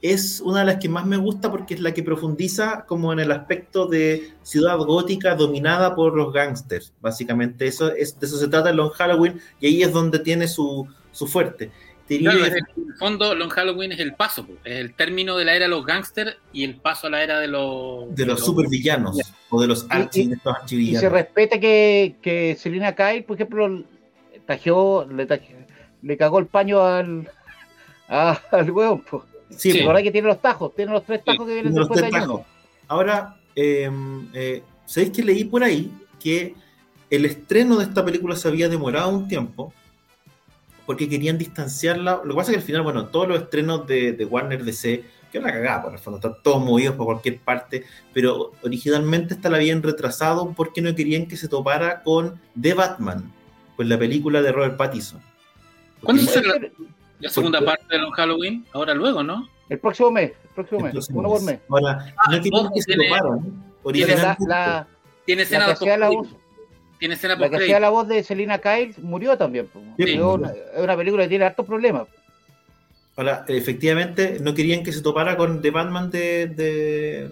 es 0.02 0.40
una 0.40 0.60
de 0.60 0.66
las 0.68 0.78
que 0.78 0.88
más 0.88 1.06
me 1.06 1.18
gusta 1.18 1.52
porque 1.52 1.74
es 1.74 1.82
la 1.82 1.94
que 1.94 2.04
profundiza 2.04 2.86
como 2.86 3.12
en 3.12 3.20
el 3.20 3.32
aspecto 3.34 3.88
de 3.88 4.32
ciudad 4.44 4.78
gótica 4.78 5.36
dominada 5.36 5.94
por 5.96 6.16
los 6.16 6.32
gángsters. 6.32 6.94
Básicamente, 7.02 7.68
eso 7.68 7.92
es, 7.94 8.18
de 8.18 8.26
eso 8.28 8.38
se 8.38 8.48
trata 8.48 8.70
en 8.70 8.78
Long 8.78 8.92
Halloween 8.92 9.40
y 9.60 9.68
ahí 9.68 9.84
es 9.84 9.92
donde 9.92 10.20
tiene 10.20 10.48
su, 10.48 10.88
su 11.12 11.28
fuerte. 11.28 11.72
Claro, 12.08 12.46
en 12.46 12.54
el 12.54 12.96
fondo, 13.00 13.34
Long 13.34 13.50
Halloween 13.50 13.92
es 13.92 14.00
el 14.00 14.14
paso, 14.14 14.48
es 14.64 14.74
el 14.80 14.94
término 14.94 15.36
de 15.38 15.46
la 15.46 15.56
era 15.56 15.66
de 15.66 15.70
los 15.70 15.84
gángsters 15.86 16.38
y 16.54 16.64
el 16.64 16.76
paso 16.76 17.08
a 17.08 17.10
la 17.10 17.24
era 17.24 17.40
de 17.40 17.48
los. 17.48 18.14
de 18.16 18.26
los 18.28 18.46
supervillanos 18.46 19.18
o 19.50 19.60
de 19.62 19.68
los 19.68 19.88
archi, 19.90 20.22
y- 20.22 20.28
de 20.28 20.36
estos 20.36 20.54
Y 20.54 20.56
se 20.56 20.62
archivillanos. 20.62 21.12
respeta 21.12 21.60
que, 21.60 22.16
que 22.22 22.56
Selina 22.60 22.94
Kyle, 22.96 23.24
por 23.24 23.36
ejemplo, 23.38 23.84
tajeó, 24.46 25.06
le, 25.12 25.26
taje- 25.28 25.66
le 26.02 26.18
cagó 26.18 26.40
el 26.40 26.46
paño 26.48 26.84
al, 26.86 27.30
a- 28.08 28.40
al 28.52 28.70
hueón. 28.72 29.02
po. 29.02 29.26
Sí, 29.50 29.72
Sí. 29.72 29.78
pues, 29.78 29.86
Ahora 29.88 30.04
que 30.04 30.12
tiene 30.12 30.28
los 30.28 30.42
tajos, 30.42 30.76
tiene 30.76 30.92
los 30.92 31.04
tres 31.06 31.24
tajos 31.24 31.46
que 31.48 31.54
vienen 31.54 31.72
Tiene 31.74 31.80
los 31.80 31.90
después 31.90 32.12
de 32.12 32.20
tajos. 32.20 32.42
Ahora, 32.88 33.38
eh, 33.56 33.90
eh, 34.34 34.64
¿sabéis 34.86 35.12
que 35.12 35.24
leí 35.24 35.44
por 35.46 35.64
ahí 35.64 35.92
que 36.20 36.54
el 37.10 37.26
estreno 37.26 37.78
de 37.78 37.86
esta 37.86 38.04
película 38.06 38.36
se 38.36 38.48
había 38.48 38.68
demorado 38.70 39.10
un 39.10 39.28
tiempo 39.28 39.74
porque 40.86 41.10
querían 41.10 41.38
distanciarla? 41.38 42.22
Lo 42.24 42.30
que 42.34 42.38
pasa 42.38 42.52
es 42.52 42.58
que 42.58 42.62
al 42.62 42.66
final, 42.66 42.82
bueno, 42.84 43.08
todos 43.08 43.28
los 43.28 43.40
estrenos 43.42 43.86
de, 43.88 44.14
de 44.14 44.26
Warner 44.26 44.64
DC, 44.64 45.04
que 45.32 45.38
es 45.38 45.44
una 45.44 45.52
cagada, 45.54 45.82
por 45.84 45.94
el 45.94 46.00
fondo, 46.00 46.18
están 46.18 46.36
todos 46.44 46.64
movidos 46.64 46.96
por 46.96 47.06
cualquier 47.08 47.40
parte, 47.40 47.84
pero 48.14 48.52
originalmente 48.64 49.34
esta 49.34 49.50
la 49.50 49.58
habían 49.58 49.82
retrasado 49.84 50.54
porque 50.56 50.82
no 50.82 50.94
querían 50.96 51.28
que 51.28 51.38
se 51.38 51.48
topara 51.48 52.02
con 52.04 52.40
The 52.60 52.74
Batman, 52.74 53.32
pues 53.76 53.88
la 53.88 53.98
película 53.98 54.42
de 54.42 54.52
Robert 54.52 54.78
Pattinson. 54.78 55.22
¿Cuándo 56.02 56.24
se 56.24 56.42
la, 56.44 56.56
la 57.20 57.30
segunda 57.30 57.60
Porque- 57.60 57.72
parte 57.78 57.86
de 57.96 57.98
Long 58.02 58.14
Halloween? 58.14 58.66
Ahora 58.74 58.94
luego, 58.94 59.24
¿no? 59.24 59.50
El 59.70 59.80
próximo 59.80 60.12
mes, 60.12 60.32
el 60.44 60.50
próximo 60.54 60.80
mes, 60.82 60.90
Entonces, 60.92 61.16
uno 61.16 61.30
por 61.30 61.42
mes. 61.42 61.60
Ahora, 61.70 62.14
no 62.32 62.38
querían 62.42 62.66
ojo, 62.66 62.74
que 62.76 62.82
se 62.82 62.86
tiene- 62.94 63.08
toparan. 63.10 63.40
Tiene 63.40 63.52
la, 63.58 63.82
Originalmente, 63.84 64.44
la, 64.48 64.88
Tiene 65.26 65.42
escena 65.42 65.68
la 65.68 66.10
Tiene 67.00 67.16
escena 67.16 67.36
la 67.36 67.50
que 67.50 67.58
hacía 67.58 67.80
la 67.80 67.90
voz 67.90 68.08
de 68.08 68.24
Selina 68.24 68.60
Kyle 68.60 68.94
murió 69.02 69.38
también. 69.38 69.68
Sí, 69.98 70.18
una- 70.20 70.52
Es 70.76 70.82
una 70.82 70.96
película 70.98 71.24
que 71.24 71.30
tiene 71.30 71.46
hartos 71.46 71.66
problemas. 71.66 72.08
Ahora, 73.18 73.46
efectivamente, 73.48 74.40
no 74.42 74.54
querían 74.54 74.84
que 74.84 74.92
se 74.92 75.02
topara 75.02 75.38
con 75.38 75.62
The 75.62 75.72
Batman 75.72 76.10
de, 76.12 76.48
de, 76.48 77.30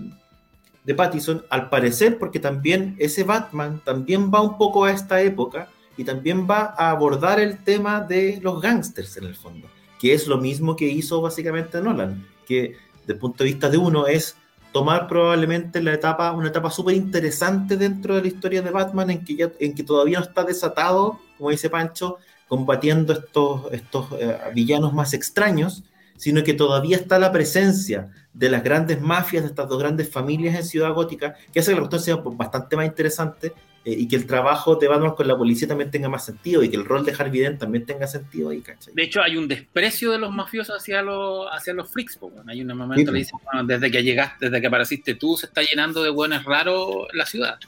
de 0.84 0.96
Pattison, 0.96 1.44
al 1.50 1.70
parecer, 1.70 2.18
porque 2.18 2.40
también 2.40 2.96
ese 3.00 3.24
Batman 3.24 3.82
también 3.84 4.32
va 4.34 4.42
un 4.42 4.58
poco 4.58 4.86
a 4.86 4.92
esta 4.92 5.22
época 5.22 5.68
y 5.98 6.04
también 6.06 6.48
va 6.50 6.74
a 6.78 6.90
abordar 6.90 7.40
el 7.40 7.58
tema 7.64 8.00
de 8.02 8.40
los 8.42 8.62
gángsters 8.62 9.18
en 9.18 9.26
el 9.26 9.36
fondo, 9.36 9.68
que 10.00 10.14
es 10.14 10.26
lo 10.28 10.38
mismo 10.38 10.76
que 10.76 10.86
hizo 10.86 11.22
básicamente 11.22 11.82
Nolan, 11.82 12.26
que 12.48 12.76
desde 13.02 13.14
el 13.14 13.20
punto 13.20 13.44
de 13.44 13.50
vista 13.52 13.70
de 13.70 13.78
uno 13.78 14.08
es 14.08 14.38
tomar 14.74 15.08
probablemente 15.08 15.82
la 15.82 15.94
etapa, 15.94 16.34
una 16.34 16.50
etapa 16.50 16.70
súper 16.72 16.96
interesante 16.96 17.78
dentro 17.78 18.16
de 18.16 18.22
la 18.22 18.28
historia 18.28 18.62
de 18.62 18.72
Batman 18.72 19.12
en 19.12 19.24
que, 19.24 19.36
ya, 19.36 19.52
en 19.60 19.74
que 19.76 19.84
todavía 19.84 20.20
no 20.20 20.26
está 20.26 20.44
desatado, 20.44 21.20
como 21.38 21.52
dice 21.52 21.70
Pancho, 21.70 22.18
combatiendo 22.48 23.14
estos, 23.14 23.72
estos 23.72 24.08
eh, 24.20 24.38
villanos 24.54 24.92
más 24.92 25.14
extraños, 25.14 25.84
sino 26.18 26.44
que 26.44 26.54
todavía 26.54 26.98
está 26.98 27.20
la 27.20 27.32
presencia 27.32 28.12
de 28.34 28.50
las 28.50 28.64
grandes 28.64 29.00
mafias, 29.00 29.44
de 29.44 29.50
estas 29.50 29.70
dos 29.70 29.80
grandes 29.80 30.10
familias 30.10 30.56
en 30.56 30.64
Ciudad 30.64 30.94
Gótica, 30.94 31.36
que 31.54 31.60
hace 31.60 31.72
que 31.72 31.76
la 31.76 31.88
cuestión 31.88 32.02
sea 32.02 32.16
bastante 32.16 32.76
más 32.76 32.86
interesante 32.86 33.54
eh, 33.86 33.96
y 33.98 34.08
que 34.08 34.16
el 34.16 34.26
trabajo 34.26 34.76
de 34.76 34.88
Batman 34.88 35.12
con 35.12 35.28
la 35.28 35.38
policía 35.38 35.68
también 35.68 35.92
tenga 35.92 36.08
más 36.08 36.26
sentido 36.26 36.64
y 36.64 36.70
que 36.70 36.78
el 36.78 36.86
rol 36.86 37.04
de 37.04 37.14
Harvey 37.18 37.42
Dent 37.42 37.60
también 37.60 37.86
tenga 37.86 38.08
sentido 38.08 38.50
ahí, 38.50 38.62
¿cachai? 38.62 38.94
De 38.94 39.04
hecho, 39.04 39.22
hay 39.22 39.36
un 39.36 39.46
desprecio 39.46 40.12
de 40.12 40.20
los 40.20 40.32
mafiosos 40.32 40.78
hacia 40.78 41.02
los, 41.02 41.48
hacia 41.52 41.74
los 41.74 41.92
freaks, 41.92 42.16
po, 42.16 42.30
bueno. 42.30 42.50
hay 42.50 42.62
un 42.62 42.78
momento 42.78 43.12
que 43.12 43.18
dice, 43.18 43.34
bueno, 43.44 43.66
desde 43.66 43.92
que 43.92 44.02
llegaste, 44.02 44.46
desde 44.46 44.62
que 44.62 44.68
apareciste 44.68 45.16
tú, 45.16 45.36
se 45.36 45.48
está 45.48 45.62
llenando 45.62 46.02
de 46.02 46.10
buenos 46.10 46.46
raros 46.46 47.08
la 47.14 47.26
ciudad. 47.26 47.60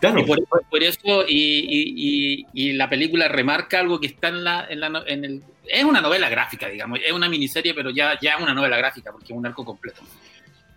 Claro. 0.00 0.20
Y 0.20 0.24
por, 0.24 0.38
por 0.68 0.82
eso, 0.82 1.24
y, 1.26 2.44
y, 2.44 2.46
y, 2.52 2.72
la 2.72 2.88
película 2.88 3.28
remarca 3.28 3.80
algo 3.80 4.00
que 4.00 4.08
está 4.08 4.28
en 4.28 4.44
la, 4.44 4.66
en 4.68 4.80
la 4.80 5.04
en 5.06 5.24
el, 5.24 5.42
es 5.66 5.84
una 5.84 6.00
novela 6.00 6.28
gráfica, 6.28 6.68
digamos, 6.68 6.98
es 7.04 7.12
una 7.12 7.28
miniserie, 7.28 7.74
pero 7.74 7.90
ya, 7.90 8.18
ya 8.20 8.32
es 8.32 8.42
una 8.42 8.52
novela 8.54 8.76
gráfica, 8.76 9.12
porque 9.12 9.32
es 9.32 9.38
un 9.38 9.46
arco 9.46 9.64
completo 9.64 10.02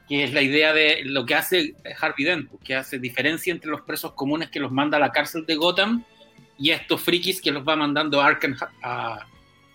que 0.10 0.24
es 0.24 0.34
la 0.34 0.42
idea 0.42 0.74
de 0.74 1.04
lo 1.06 1.26
que 1.26 1.36
hace 1.36 1.76
Harvey 2.02 2.26
Dent, 2.26 2.50
que 2.64 2.76
hace 2.76 2.98
diferencia 3.00 3.52
entre 3.54 3.70
los 3.70 3.82
presos 3.82 4.14
comunes 4.14 4.50
que 4.50 4.60
los 4.60 4.72
manda 4.72 4.98
a 4.98 5.00
la 5.00 5.12
cárcel 5.12 5.46
de 5.46 5.56
Gotham 5.56 6.04
y 6.58 6.72
estos 6.72 7.00
frikis 7.02 7.40
que 7.42 7.52
los 7.52 7.64
va 7.66 7.76
mandando 7.76 8.20
a 8.20 8.26
Arkham. 8.26 8.56
A, 8.84 9.26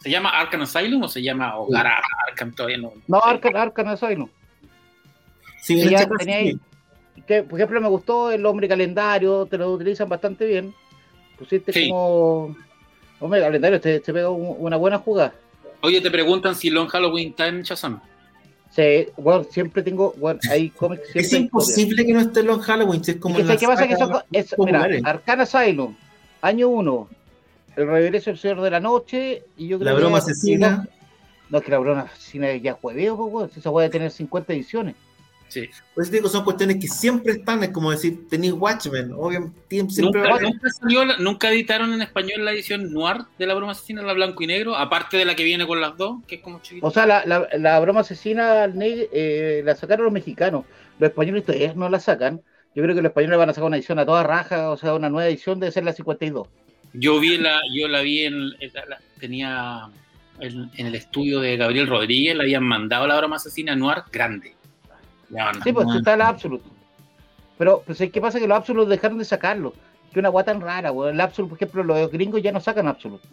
¿Se 0.01 0.11
llama 0.11 0.31
Arkham 0.31 0.61
Asylum 0.63 1.03
o 1.05 1.09
se 1.09 1.23
llama 1.23 1.57
Hogar 1.57 1.87
a 1.87 2.03
Arkham 2.29 2.53
todavía 2.55 2.77
no? 2.79 2.93
No, 3.07 3.23
Arkham, 3.23 3.57
Arkham 3.57 3.89
Asylum. 3.89 4.29
Sí, 5.63 5.75
Y 5.81 5.89
ya 5.89 6.07
tenía 6.19 6.37
ahí- 6.37 6.53
sí. 6.53 7.23
que, 7.27 7.43
por 7.45 7.59
ejemplo, 7.59 7.81
me 7.81 7.89
gustó 7.89 8.31
el 8.31 8.45
hombre 8.45 8.69
calendario, 8.69 9.47
te 9.47 9.57
lo 9.57 9.71
utilizan 9.73 10.09
bastante 10.09 10.45
bien. 10.47 10.75
Pusiste 11.39 11.73
Sí. 11.73 11.89
como. 11.89 12.55
Hombre 13.21 13.41
calendario, 13.41 13.81
te, 13.81 14.01
te 14.01 14.13
pega 14.13 14.29
un- 14.29 14.57
una 14.59 14.77
buena 14.77 14.99
jugada. 14.99 15.33
Oye, 15.81 16.01
te 16.01 16.11
preguntan 16.11 16.55
si 16.55 16.69
Long 16.71 16.89
Halloween 16.89 17.31
está 17.31 17.47
en 17.47 17.63
Shazam. 17.63 18.01
Sí, 18.75 19.07
bueno, 19.17 19.45
siempre 19.45 19.83
tengo. 19.83 20.15
Bueno, 20.19 20.41
hay 20.51 20.71
cómics. 20.71 21.03
Es 21.15 21.33
imposible 21.33 22.05
que 22.05 22.13
no 22.13 22.21
esté 22.21 22.43
Long 22.43 22.61
Halloween, 22.61 23.03
es 23.07 23.17
como 23.17 23.39
¿Y 23.39 23.45
qué, 23.45 23.67
pasa? 23.67 23.87
Que 23.87 23.97
son, 23.97 24.13
es, 24.33 24.55
mira. 24.59 24.89
Arcana 25.05 25.45
Asylum, 25.45 25.95
año 26.43 26.69
1, 26.71 27.09
El 27.77 27.87
regreso 27.87 28.31
del 28.31 28.39
Señor 28.39 28.61
de 28.63 28.71
la 28.71 28.81
Noche, 28.81 29.45
y 29.57 29.69
yo 29.69 29.79
creo 29.79 29.91
La 29.93 29.97
que- 29.97 30.01
broma 30.03 30.19
asesina. 30.19 30.89
No, 31.51 31.59
es 31.59 31.65
que 31.65 31.71
la 31.71 31.79
broma 31.79 32.01
asesina 32.01 32.51
es 32.51 32.63
ya 32.63 32.73
jueveo, 32.73 33.49
si 33.53 33.61
esa 33.61 33.71
puede 33.71 33.91
tener 33.91 34.11
50 34.11 34.53
ediciones. 34.53 34.97
Sí. 35.49 35.69
Pues 35.95 36.11
digo, 36.11 36.29
son 36.29 36.43
cuestiones 36.43 36.79
que 36.81 36.89
siempre 36.89 37.35
están, 37.35 37.63
es 37.63 37.71
como 37.71 37.91
decir, 37.93 38.29
tenéis 38.29 38.55
Watchmen, 38.55 39.13
obviamente 39.13 39.61
siempre 39.89 40.21
Nunca, 40.23 40.69
salió 40.81 41.05
editaron 41.51 41.93
en 41.93 42.03
español 42.03 42.45
la 42.45 42.53
edición 42.53 42.93
noir 42.93 43.19
de 43.39 43.47
la 43.47 43.55
broma 43.55 43.73
asesina, 43.73 44.03
la 44.03 44.15
blanco 44.15 44.43
y 44.43 44.47
negro, 44.49 44.75
aparte 44.77 45.17
de 45.17 45.25
la 45.25 45.37
que 45.37 45.45
viene 45.45 45.67
con 45.67 45.81
las 45.81 45.97
dos, 45.97 46.23
que 46.27 46.37
es 46.37 46.41
como 46.41 46.61
chiquita. 46.61 46.87
O 46.87 46.91
sea, 46.91 47.07
la, 47.07 47.25
la, 47.25 47.47
la 47.57 47.79
broma 47.81 48.01
asesina 48.01 48.65
eh, 48.81 49.63
la 49.65 49.77
sacaron 49.77 50.05
los 50.07 50.13
mexicanos. 50.13 50.65
Los 50.99 51.11
españoles 51.11 51.45
todavía 51.45 51.73
no 51.75 51.89
la 51.89 52.01
sacan. 52.01 52.41
Yo 52.75 52.83
creo 52.83 52.95
que 52.97 53.03
los 53.03 53.11
españoles 53.11 53.39
van 53.39 53.51
a 53.51 53.55
sacar 53.55 53.69
una 53.69 53.77
edición 53.77 53.99
a 54.01 54.07
toda 54.07 54.25
raja, 54.25 54.71
o 54.71 54.77
sea, 54.77 54.95
una 54.95 55.09
nueva 55.09 55.29
edición 55.29 55.61
debe 55.61 55.71
ser 55.71 55.85
la 55.85 55.93
52. 55.93 56.49
Yo 56.95 57.21
vi 57.21 57.39
la, 57.39 57.61
yo 57.73 57.87
la 57.89 58.01
vi 58.01 58.25
en, 58.25 58.35
en 58.59 58.73
la- 58.73 58.87
la- 58.87 59.01
tenía 59.21 59.89
en, 60.41 60.71
en 60.77 60.87
el 60.87 60.95
estudio 60.95 61.41
de 61.41 61.57
Gabriel 61.57 61.87
Rodríguez, 61.87 62.35
le 62.37 62.43
habían 62.43 62.65
mandado 62.65 63.07
la 63.07 63.17
broma 63.17 63.37
asesina 63.37 63.77
noir 63.77 63.99
grande. 64.13 64.55
Sí, 65.65 65.73
pues 65.73 65.87
mandado- 65.87 65.99
está 65.99 66.17
la 66.17 66.29
Absolute. 66.29 66.65
Pero, 67.59 67.83
pues, 67.87 67.99
¿qué 68.13 68.21
pasa? 68.21 68.39
Que 68.41 68.47
los 68.49 68.57
Absolute 68.59 68.91
dejaron 68.91 69.19
de 69.19 69.25
sacarlo. 69.25 69.75
Que 70.13 70.21
una 70.21 70.29
guata 70.29 70.53
tan 70.53 70.61
rara, 70.61 70.93
weón. 70.93 71.15
El 71.15 71.21
Absolute, 71.21 71.51
por 71.51 71.59
ejemplo, 71.59 71.83
los 71.85 72.11
gringos 72.11 72.43
ya 72.43 72.53
no 72.53 72.61
sacan 72.61 72.87
Absolute. 72.89 73.27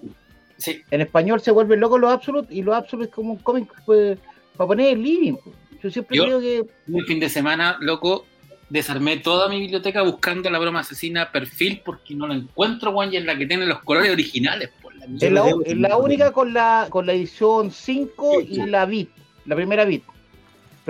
Sí, 0.58 0.82
En 0.92 1.02
español 1.02 1.42
se 1.42 1.52
vuelven 1.52 1.80
locos 1.80 2.00
los 2.00 2.12
Absolute 2.12 2.54
y 2.54 2.62
los 2.62 2.76
Absolute 2.76 3.10
es 3.10 3.16
como 3.16 3.32
un 3.34 3.40
cómic 3.40 3.72
pues, 3.86 4.18
para 4.56 4.68
poner 4.68 4.94
en 4.94 5.02
living. 5.04 5.34
pues. 5.44 5.56
Yo 5.82 5.90
siempre 5.90 6.18
Yo- 6.18 6.26
creo 6.26 6.40
que 6.40 6.58
el 6.94 7.06
fin 7.06 7.20
de 7.20 7.30
semana, 7.30 7.78
loco, 7.80 8.26
desarmé 8.70 9.18
toda 9.18 9.50
mi 9.50 9.60
biblioteca 9.60 10.04
buscando 10.04 10.50
la 10.52 10.60
broma 10.60 10.82
asesina 10.82 11.32
perfil 11.32 11.82
porque 11.84 12.14
no 12.16 12.28
la 12.28 12.36
encuentro, 12.36 12.92
Juan, 12.94 13.12
y 13.12 13.18
es 13.18 13.26
la 13.26 13.36
que 13.38 13.48
tiene 13.48 13.66
los 13.66 13.80
colores 13.80 14.12
originales. 14.12 14.70
Por 14.82 14.96
la 14.96 15.06
es 15.06 15.32
la, 15.32 15.90
es 15.90 15.94
única 15.96 16.32
con 16.32 16.54
la, 16.54 16.86
con 16.90 17.06
la 17.08 17.14
edición 17.14 17.72
5 17.72 18.34
Sí, 18.42 18.48
y 18.52 18.66
la 18.68 18.86
bit, 18.86 19.10
la 19.46 19.56
primera 19.56 19.84
bit. 19.86 20.04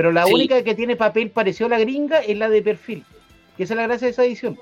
Pero 0.01 0.11
la 0.11 0.25
Sí. 0.25 0.33
única 0.33 0.63
que 0.63 0.73
tiene 0.73 0.95
papel 0.95 1.29
parecido 1.29 1.67
a 1.67 1.69
la 1.69 1.77
gringa 1.77 2.21
es 2.21 2.35
la 2.35 2.49
de 2.49 2.63
perfil. 2.63 3.03
Que 3.55 3.65
esa 3.65 3.75
es 3.75 3.77
la 3.77 3.83
gracia 3.83 4.07
de 4.07 4.11
esa 4.13 4.25
edición. 4.25 4.57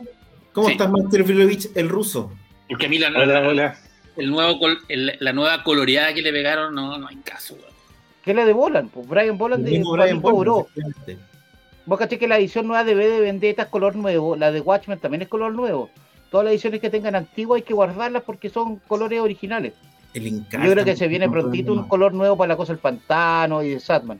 ¿Cómo 0.51 0.67
Sí. 0.67 0.73
estás, 0.73 0.91
Master 0.91 1.23
Filovich, 1.23 1.69
el 1.75 1.87
ruso? 1.87 2.33
Porque 2.67 2.87
a 2.87 2.89
mí 2.89 2.99
la, 2.99 3.07
Hola, 3.07 3.25
la- 3.25 3.47
hola. 3.47 3.77
el 4.17 4.29
nuevo 4.31 4.59
col- 4.59 4.79
el- 4.89 5.13
la 5.21 5.31
nueva 5.31 5.63
coloreada 5.63 6.13
que 6.13 6.21
le 6.21 6.33
pegaron, 6.33 6.75
no, 6.75 6.97
no 6.97 7.07
hay 7.07 7.15
caso. 7.23 7.57
Que 8.21 8.31
es 8.31 8.35
la 8.35 8.43
de 8.43 8.51
Bolan, 8.51 8.89
pues 8.89 9.07
Brian 9.07 9.37
Bolan 9.37 9.63
de 9.63 9.81
Brian 9.81 10.19
cobró. 10.19 10.67
Vos 11.85 11.97
caché 11.97 12.19
que 12.19 12.27
la 12.27 12.37
edición 12.37 12.67
nueva 12.67 12.83
de 12.83 12.93
B 12.95 13.07
de 13.07 13.21
Vendetta 13.21 13.61
es 13.63 13.69
color 13.69 13.95
nuevo, 13.95 14.35
la 14.35 14.51
de 14.51 14.59
Watchmen 14.59 14.99
también 14.99 15.21
es 15.21 15.29
color 15.29 15.53
nuevo. 15.53 15.89
Todas 16.31 16.43
las 16.43 16.51
ediciones 16.51 16.81
que 16.81 16.89
tengan 16.89 17.15
antiguas 17.15 17.59
hay 17.59 17.63
que 17.63 17.73
guardarlas 17.73 18.23
porque 18.23 18.49
son 18.49 18.75
colores 18.89 19.21
originales. 19.21 19.71
El 20.13 20.41
Yo 20.41 20.71
creo 20.73 20.83
que 20.83 20.97
se 20.97 21.07
viene 21.07 21.29
prontito 21.29 21.71
un 21.71 21.87
color 21.87 22.13
nuevo 22.13 22.35
para 22.35 22.49
la 22.49 22.57
cosa 22.57 22.73
del 22.73 22.81
pantano 22.81 23.63
y 23.63 23.69
de 23.69 23.79
Satman. 23.79 24.19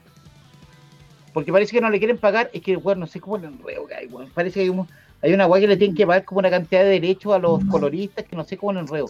Porque 1.40 1.52
parece 1.52 1.72
que 1.72 1.82
no 1.82 1.90
le 1.90 2.00
quieren 2.00 2.18
pagar, 2.18 2.50
es 2.54 2.62
que, 2.62 2.76
bueno, 2.76 3.02
no 3.02 3.08
sé 3.08 3.20
cómo 3.20 3.38
el 3.38 3.46
enredo 3.46 3.86
que 3.88 3.96
hay, 3.96 4.08
weón. 4.08 4.30
Parece 4.34 4.56
que 4.56 4.60
hay, 4.62 4.70
un- 4.70 4.88
hay 5.22 5.34
una 5.34 5.46
guay 5.46 5.62
que 5.62 5.68
le 5.68 5.78
tienen 5.78 5.96
que 5.96 6.08
pagar 6.08 6.24
como 6.26 6.40
una 6.40 6.50
cantidad 6.50 6.82
de 6.84 6.90
derechos 6.90 7.34
a 7.34 7.40
los 7.40 7.64
coloristas 7.66 8.24
que 8.26 8.36
no 8.36 8.44
sé 8.46 8.58
cómo 8.58 8.72
el 8.72 8.78
enredo. 8.78 9.08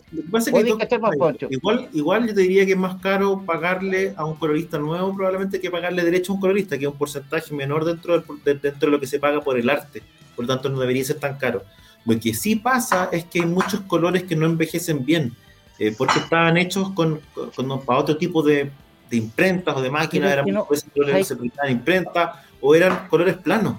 Igual, 1.52 1.90
igual 1.94 2.28
yo 2.28 2.34
te 2.34 2.42
diría 2.42 2.66
que 2.66 2.72
es 2.72 2.78
más 2.78 3.00
caro 3.02 3.44
pagarle 3.46 4.14
a 4.16 4.26
un 4.26 4.36
colorista 4.36 4.80
nuevo 4.80 5.16
probablemente 5.16 5.60
que 5.62 5.70
pagarle 5.70 6.04
derecho 6.04 6.32
a 6.32 6.36
un 6.36 6.42
colorista, 6.42 6.78
que 6.78 6.86
es 6.86 6.92
un 6.92 6.98
porcentaje 6.98 7.54
menor 7.54 7.86
dentro, 7.86 8.20
del- 8.20 8.44
de- 8.44 8.56
dentro 8.56 8.88
de 8.88 8.92
lo 8.92 9.00
que 9.00 9.08
se 9.08 9.20
paga 9.20 9.42
por 9.42 9.58
el 9.60 9.70
arte. 9.70 10.02
Por 10.36 10.46
lo 10.46 10.54
tanto, 10.54 10.70
no 10.70 10.80
debería 10.80 11.04
ser 11.04 11.20
tan 11.20 11.38
caro. 11.38 11.64
Lo 12.06 12.20
que 12.20 12.34
sí 12.34 12.56
pasa 12.56 13.10
es 13.12 13.26
que 13.26 13.42
hay 13.42 13.46
muchos 13.46 13.82
colores 13.82 14.24
que 14.24 14.36
no 14.36 14.46
envejecen 14.46 15.06
bien, 15.06 15.34
eh, 15.78 15.94
porque 15.98 16.20
estaban 16.20 16.58
hechos 16.58 16.92
con, 16.92 17.20
con- 17.36 17.52
con- 17.52 17.82
para 17.86 18.00
otro 18.00 18.18
tipo 18.18 18.42
de, 18.42 18.72
de 19.10 19.18
imprentas 19.18 19.76
o 19.76 19.82
de 19.82 19.90
máquinas, 19.90 20.28
es 20.30 20.34
eran 20.34 20.46
no- 20.46 20.52
muchas 20.60 20.70
veces 20.70 20.90
colores 20.94 21.16
hay- 21.16 21.24
se 21.24 21.36
pintaban 21.36 21.72
imprenta 21.72 22.44
o 22.62 22.76
eran 22.76 23.08
colores 23.10 23.38
planos. 23.38 23.76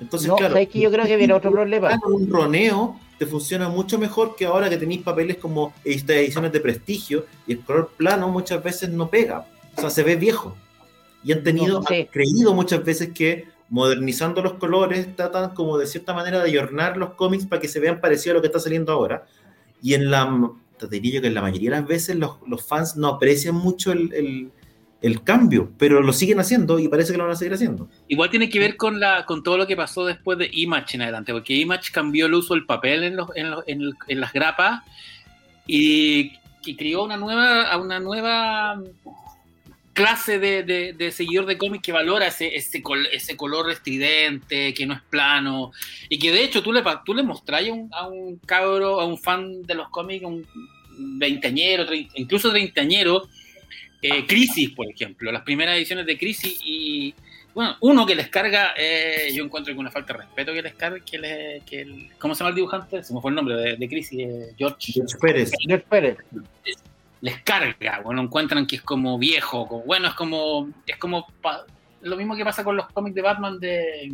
Entonces, 0.00 0.28
no, 0.28 0.36
claro, 0.36 0.54
sabes 0.54 0.68
que 0.68 0.80
yo 0.80 0.90
creo 0.90 1.06
que 1.06 1.16
viene 1.16 1.32
otro 1.34 1.50
problema. 1.52 1.90
Un 2.06 2.28
roneo 2.30 2.98
te 3.18 3.26
funciona 3.26 3.68
mucho 3.68 3.98
mejor 3.98 4.34
que 4.36 4.44
ahora 4.46 4.68
que 4.68 4.76
tenéis 4.76 5.02
papeles 5.02 5.36
como 5.36 5.72
estas 5.84 6.16
ediciones 6.16 6.50
de 6.52 6.60
prestigio 6.60 7.26
y 7.46 7.52
el 7.52 7.60
color 7.60 7.90
plano 7.96 8.28
muchas 8.28 8.62
veces 8.62 8.90
no 8.90 9.08
pega, 9.08 9.46
o 9.76 9.80
sea, 9.80 9.90
se 9.90 10.02
ve 10.02 10.16
viejo. 10.16 10.56
Y 11.22 11.32
han 11.32 11.42
tenido, 11.42 11.80
No, 11.80 11.86
sí. 11.86 11.94
han 12.02 12.06
creído 12.06 12.52
muchas 12.54 12.84
veces 12.84 13.10
que 13.14 13.46
modernizando 13.70 14.42
los 14.42 14.54
colores 14.54 15.14
tratan 15.16 15.54
como 15.54 15.78
de 15.78 15.86
cierta 15.86 16.12
manera 16.12 16.38
de 16.40 16.50
ayornar 16.50 16.96
los 16.96 17.10
cómics 17.14 17.46
para 17.46 17.60
que 17.62 17.68
se 17.68 17.80
vean 17.80 18.00
parecidos 18.00 18.32
a 18.32 18.34
lo 18.34 18.40
que 18.42 18.48
está 18.48 18.60
saliendo 18.60 18.92
ahora. 18.92 19.24
Y 19.80 19.94
en 19.94 20.10
la, 20.10 20.50
te 20.78 20.86
diría 20.88 21.14
yo 21.14 21.22
que 21.22 21.30
la 21.30 21.40
mayoría 21.42 21.70
de 21.70 21.76
las 21.76 21.86
veces 21.88 22.16
los, 22.16 22.36
los 22.46 22.66
fans 22.66 22.96
no 22.96 23.08
aprecian 23.08 23.54
mucho 23.54 23.92
el, 23.92 24.12
el- 24.14 24.50
el 25.02 25.22
cambio, 25.22 25.70
pero 25.76 26.00
lo 26.00 26.14
siguen 26.14 26.40
haciendo 26.40 26.78
y 26.78 26.88
parece 26.88 27.12
que 27.12 27.18
lo 27.18 27.24
van 27.24 27.34
a 27.34 27.36
seguir 27.36 27.52
haciendo. 27.52 27.90
Igual 28.08 28.30
tiene 28.30 28.48
que 28.48 28.58
ver 28.58 28.78
con 28.78 28.98
la 28.98 29.26
con 29.26 29.42
todo 29.42 29.58
lo 29.58 29.66
que 29.66 29.76
pasó 29.76 30.06
después 30.06 30.38
de 30.38 30.48
Image 30.50 30.96
en 30.96 31.02
adelante, 31.02 31.30
porque 31.32 31.54
Image 31.54 31.92
cambió 31.92 32.24
el 32.24 32.32
uso 32.32 32.54
del 32.54 32.64
papel 32.64 33.04
en, 33.04 33.16
los, 33.16 33.28
en, 33.36 33.50
los- 33.50 33.64
en 33.66 34.20
las 34.20 34.32
grapas 34.32 34.80
y, 35.66 36.32
y 36.64 36.74
crió 36.76 37.04
una 37.04 37.18
nueva, 37.18 37.76
una 37.76 38.00
nueva 38.00 38.80
clase 39.94 40.38
de, 40.38 40.62
de- 40.64 40.92
de 40.92 41.10
seguidor 41.12 41.46
de 41.46 41.56
cómic 41.56 41.80
que 41.80 41.92
valora 41.92 42.26
ese, 42.26 42.54
ese, 42.54 42.82
col- 42.82 43.06
ese 43.12 43.36
color 43.36 43.70
estridente, 43.70 44.74
que 44.74 44.84
no 44.84 44.92
es 44.94 45.00
plano, 45.08 45.72
y 46.10 46.18
que 46.18 46.30
de 46.32 46.44
hecho 46.44 46.62
tú 46.62 46.72
le, 46.72 46.82
pa- 46.82 47.02
tú 47.04 47.14
le 47.14 47.22
mostrás 47.22 47.66
a 47.66 47.72
un, 47.72 47.88
a 47.92 48.06
un 48.08 48.36
cabro, 48.38 49.00
a 49.00 49.06
un 49.06 49.16
fan 49.16 49.62
de 49.62 49.74
los 49.74 49.88
cómics, 49.88 50.24
un 50.24 50.46
veinteañero, 51.18 51.86
incluso 52.14 52.50
treintañero, 52.50 53.28
eh, 54.02 54.26
Crisis, 54.26 54.70
por 54.70 54.86
ejemplo, 54.90 55.32
las 55.32 55.42
primeras 55.42 55.76
ediciones 55.76 56.04
de 56.04 56.18
Crisis 56.18 56.60
y 56.62 57.14
bueno, 57.54 57.76
uno 57.80 58.04
que 58.04 58.16
les 58.16 58.28
carga, 58.28 58.74
eh, 58.76 59.30
yo 59.32 59.44
encuentro 59.44 59.72
que 59.72 59.78
una 59.78 59.90
falta 59.92 60.12
de 60.12 60.18
respeto 60.24 60.52
que 60.52 60.60
les 60.60 60.74
carga, 60.74 60.98
que, 61.04 61.18
le, 61.18 61.62
que 61.64 61.82
el, 61.82 62.10
¿cómo 62.18 62.34
se 62.34 62.40
llama 62.40 62.50
el 62.50 62.56
dibujante? 62.56 63.02
Se 63.04 63.14
me 63.14 63.20
fue 63.20 63.30
el 63.30 63.36
nombre 63.36 63.54
de, 63.54 63.76
de 63.76 63.88
Crisis, 63.88 64.18
eh, 64.20 64.54
George. 64.58 64.92
George 64.92 65.16
Pérez, 65.20 65.52
George 65.60 65.86
Pérez. 65.88 66.16
Les 67.20 67.40
carga, 67.42 68.00
bueno, 68.04 68.22
encuentran 68.22 68.66
que 68.66 68.76
es 68.76 68.82
como 68.82 69.18
viejo, 69.18 69.66
como- 69.66 69.84
bueno, 69.84 70.08
es 70.08 70.14
como, 70.14 70.68
es 70.86 70.96
como 70.98 71.26
pa- 71.40 71.64
lo 72.02 72.16
mismo 72.16 72.36
que 72.36 72.44
pasa 72.44 72.62
con 72.64 72.76
los 72.76 72.86
cómics 72.88 73.14
de 73.14 73.22
Batman 73.22 73.58
de, 73.58 74.12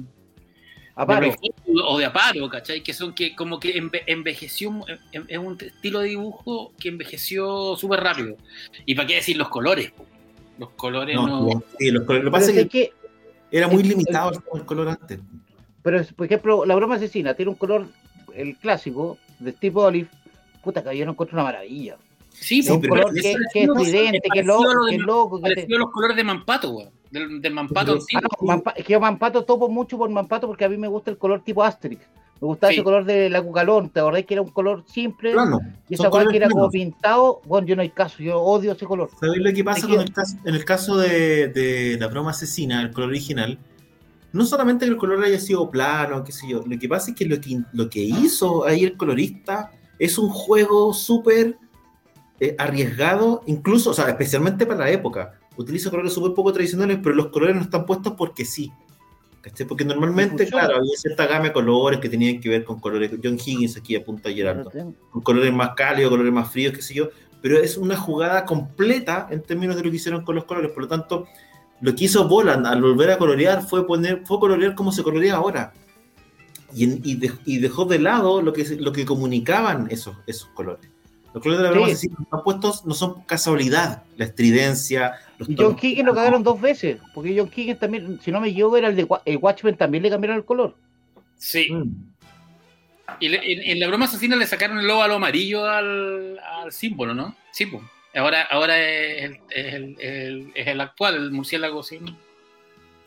Aparo. 0.94 1.20
de 1.26 1.26
Refugio 1.32 1.86
o 1.88 1.98
de 1.98 2.04
Aparo, 2.04 2.48
¿cachai? 2.48 2.82
Que 2.82 2.92
son 2.92 3.12
que 3.14 3.34
como 3.34 3.58
que 3.58 3.74
enve- 3.80 4.02
envejeció, 4.06 4.70
mu- 4.70 4.84
em- 5.12 5.24
es 5.26 5.38
un 5.38 5.56
estilo 5.60 6.00
de 6.00 6.08
dibujo 6.10 6.72
que 6.78 6.88
envejeció 6.88 7.74
súper 7.76 8.00
rápido. 8.00 8.36
Y 8.86 8.94
para 8.94 9.08
qué 9.08 9.14
decir 9.16 9.36
los 9.36 9.48
colores, 9.48 9.92
los 10.58 10.70
colores 10.70 11.16
no... 11.16 11.26
No, 11.26 11.62
sí, 11.78 11.90
los 11.90 12.04
colores- 12.04 12.24
lo 12.24 12.30
que 12.30 12.36
Pero 12.38 12.46
pasa 12.46 12.52
que 12.52 12.68
que, 12.68 12.92
era 13.50 13.66
muy 13.66 13.82
el- 13.82 13.88
limitado 13.88 14.30
el 14.54 14.64
color 14.64 14.88
antes. 14.88 15.18
pero 15.82 16.04
por 16.14 16.26
ejemplo, 16.26 16.64
la 16.64 16.74
broma 16.76 16.94
asesina 16.96 17.34
tiene 17.34 17.50
un 17.50 17.56
color, 17.56 17.86
el 18.34 18.56
clásico, 18.58 19.18
de 19.40 19.52
tipo 19.52 19.82
olive, 19.82 20.08
puta 20.62 20.84
que 20.84 20.96
yo 20.96 21.04
no 21.06 21.12
encuentro 21.12 21.34
una 21.36 21.44
maravilla. 21.44 21.96
Sí, 22.40 22.60
Es 22.60 22.66
Sí, 22.66 22.72
un 22.72 22.80
pero 22.80 22.94
color 22.94 23.16
es 23.18 23.22
que, 23.22 23.34
que 23.52 23.62
es 23.62 23.68
parecido- 23.68 23.74
tridente, 23.74 24.20
es 24.24 24.30
que 24.32 24.42
loco, 24.42 24.64
que 24.88 24.98
loco. 24.98 25.40
Que 25.42 25.54
te- 25.54 25.66
los 25.68 25.90
colores 25.90 26.16
de 26.16 26.24
Mampato, 26.24 26.70
weón. 26.70 26.90
Del, 27.10 27.40
del 27.42 27.52
Mampato 27.54 27.92
antiguo. 27.92 28.22
Ah, 28.24 28.36
Mampa- 28.44 28.72
es 28.76 28.84
que 28.84 28.92
yo 28.92 29.00
Mampato 29.00 29.44
topo 29.44 29.68
mucho 29.68 29.98
por 29.98 30.08
Mampato 30.10 30.46
porque 30.46 30.64
a 30.64 30.68
mí 30.68 30.76
me 30.76 30.88
gusta 30.88 31.10
el 31.10 31.18
color 31.18 31.42
tipo 31.42 31.62
Asterix. 31.62 32.00
Me 32.40 32.46
gustaba 32.46 32.70
Sí. 32.70 32.76
ese 32.76 32.84
color 32.84 33.04
de 33.04 33.28
la 33.28 33.42
Cucalón, 33.42 33.90
¿te 33.90 34.00
acordás 34.00 34.24
que 34.24 34.32
era 34.34 34.40
un 34.42 34.48
color 34.50 34.82
simple? 34.86 35.32
Plano. 35.32 35.58
y 35.88 35.94
esa 35.94 36.08
weá 36.08 36.26
que 36.26 36.36
era 36.38 36.48
como 36.48 36.70
pintado, 36.70 37.42
bueno, 37.44 37.66
yo 37.66 37.76
no 37.76 37.82
hay 37.82 37.90
caso, 37.90 38.22
yo 38.22 38.40
odio 38.40 38.72
ese 38.72 38.86
color. 38.86 39.10
¿Sabéis 39.20 39.42
lo 39.44 39.52
que 39.52 39.62
pasa 39.64 39.82
con 39.86 39.96
que- 39.98 40.02
el 40.04 40.12
caso, 40.12 40.36
en 40.44 40.54
el 40.54 40.64
caso 40.64 40.96
de, 40.96 41.48
de 41.48 41.98
la 42.00 42.06
broma 42.06 42.30
asesina, 42.30 42.80
el 42.80 42.92
color 42.92 43.10
original? 43.10 43.58
No 44.32 44.46
solamente 44.46 44.86
que 44.86 44.92
el 44.92 44.96
color 44.96 45.22
haya 45.24 45.38
sido 45.40 45.68
plano, 45.70 46.22
qué 46.24 46.32
sé 46.32 46.48
yo, 46.48 46.62
lo 46.64 46.78
que 46.78 46.88
pasa 46.88 47.10
es 47.10 47.16
que 47.16 47.26
lo 47.26 47.38
que, 47.40 47.58
lo 47.72 47.90
que 47.90 48.00
hizo 48.00 48.64
ahí 48.64 48.84
el 48.84 48.96
colorista 48.96 49.72
es 49.98 50.16
un 50.16 50.30
juego 50.30 50.94
súper 50.94 51.58
eh, 52.40 52.54
arriesgado, 52.58 53.42
incluso, 53.46 53.90
o 53.90 53.94
sea, 53.94 54.08
especialmente 54.08 54.66
para 54.66 54.80
la 54.80 54.90
época. 54.90 55.38
Utiliza 55.56 55.90
colores 55.90 56.12
súper 56.12 56.32
poco 56.32 56.52
tradicionales, 56.52 56.98
pero 57.02 57.14
los 57.14 57.28
colores 57.28 57.54
no 57.56 57.62
están 57.62 57.84
puestos 57.86 58.14
porque 58.16 58.44
sí. 58.44 58.72
¿cachai? 59.42 59.66
Porque 59.66 59.84
normalmente, 59.84 60.46
claro, 60.46 60.76
había 60.76 60.96
cierta 60.96 61.26
gama 61.26 61.44
de 61.46 61.52
colores 61.52 61.98
que 62.00 62.08
tenían 62.10 62.40
que 62.40 62.48
ver 62.50 62.64
con 62.64 62.78
colores. 62.80 63.10
John 63.22 63.34
Higgins 63.44 63.76
aquí 63.76 63.96
apunta 63.96 64.28
a 64.28 64.32
Gerardo 64.32 64.70
con 65.10 65.22
colores 65.22 65.52
más 65.52 65.70
cálidos, 65.74 66.10
colores 66.10 66.32
más 66.32 66.50
fríos, 66.50 66.74
qué 66.74 66.82
sé 66.82 66.94
yo, 66.94 67.08
pero 67.40 67.56
es 67.58 67.76
una 67.78 67.96
jugada 67.96 68.44
completa 68.44 69.28
en 69.30 69.42
términos 69.42 69.76
de 69.76 69.82
lo 69.82 69.90
que 69.90 69.96
hicieron 69.96 70.24
con 70.24 70.34
los 70.34 70.44
colores. 70.44 70.70
Por 70.72 70.82
lo 70.82 70.88
tanto, 70.88 71.26
lo 71.80 71.94
que 71.94 72.04
hizo 72.04 72.28
Boland 72.28 72.66
al 72.66 72.82
volver 72.82 73.10
a 73.12 73.16
colorear 73.18 73.62
fue 73.62 73.86
poner, 73.86 74.22
fue 74.26 74.38
colorear 74.38 74.74
como 74.74 74.92
se 74.92 75.02
colorea 75.02 75.36
ahora. 75.36 75.72
Y, 76.74 76.84
en- 76.84 77.00
y, 77.02 77.14
de- 77.16 77.32
y 77.46 77.58
dejó 77.58 77.86
de 77.86 77.98
lado 77.98 78.42
lo 78.42 78.52
que, 78.52 78.64
lo 78.78 78.92
que 78.92 79.04
comunicaban 79.06 79.88
esos, 79.90 80.16
esos 80.26 80.48
colores. 80.50 80.90
Los 81.32 81.42
colores 81.42 81.58
de 81.58 81.64
la 81.64 81.70
broma 81.70 81.86
Sí. 81.86 81.92
asesina 81.92 82.16
están 82.22 82.42
puestos, 82.42 82.84
no 82.86 82.94
son 82.94 83.22
casualidad, 83.22 84.02
la 84.16 84.24
estridencia, 84.24 85.14
los 85.38 85.48
Y 85.48 85.54
John 85.56 85.76
Higgins 85.80 86.04
lo 86.06 86.14
cagaron 86.14 86.42
dos 86.42 86.60
veces, 86.60 86.98
porque 87.14 87.34
John 87.38 87.50
Higgins 87.54 87.78
también, 87.78 88.20
si 88.20 88.32
no 88.32 88.40
me 88.40 88.48
equivoco, 88.48 88.76
era 88.76 88.88
el 88.88 88.96
de 88.96 89.06
el 89.24 89.36
Watchmen, 89.36 89.76
también 89.76 90.02
le 90.02 90.10
cambiaron 90.10 90.38
el 90.38 90.44
color. 90.44 90.74
Sí. 91.36 91.68
Mm. 91.72 92.10
Y 93.20 93.28
le- 93.28 93.52
en, 93.52 93.60
en 93.72 93.80
la 93.80 93.86
broma 93.88 94.06
asesina 94.06 94.34
le 94.36 94.46
sacaron 94.46 94.78
el 94.78 94.90
óvalo 94.90 95.14
amarillo 95.14 95.64
al, 95.66 96.38
al 96.38 96.72
símbolo, 96.72 97.14
¿no? 97.14 97.34
Sí, 97.52 97.66
pues. 97.66 97.82
Ahora, 98.14 98.42
ahora 98.50 98.76
es, 98.80 99.22
el, 99.30 99.38
es, 99.50 99.74
el, 99.74 99.96
el- 100.00 100.52
es 100.54 100.66
el 100.66 100.80
actual, 100.80 101.14
el 101.14 101.30
murciélago, 101.30 101.82
sí. 101.82 102.00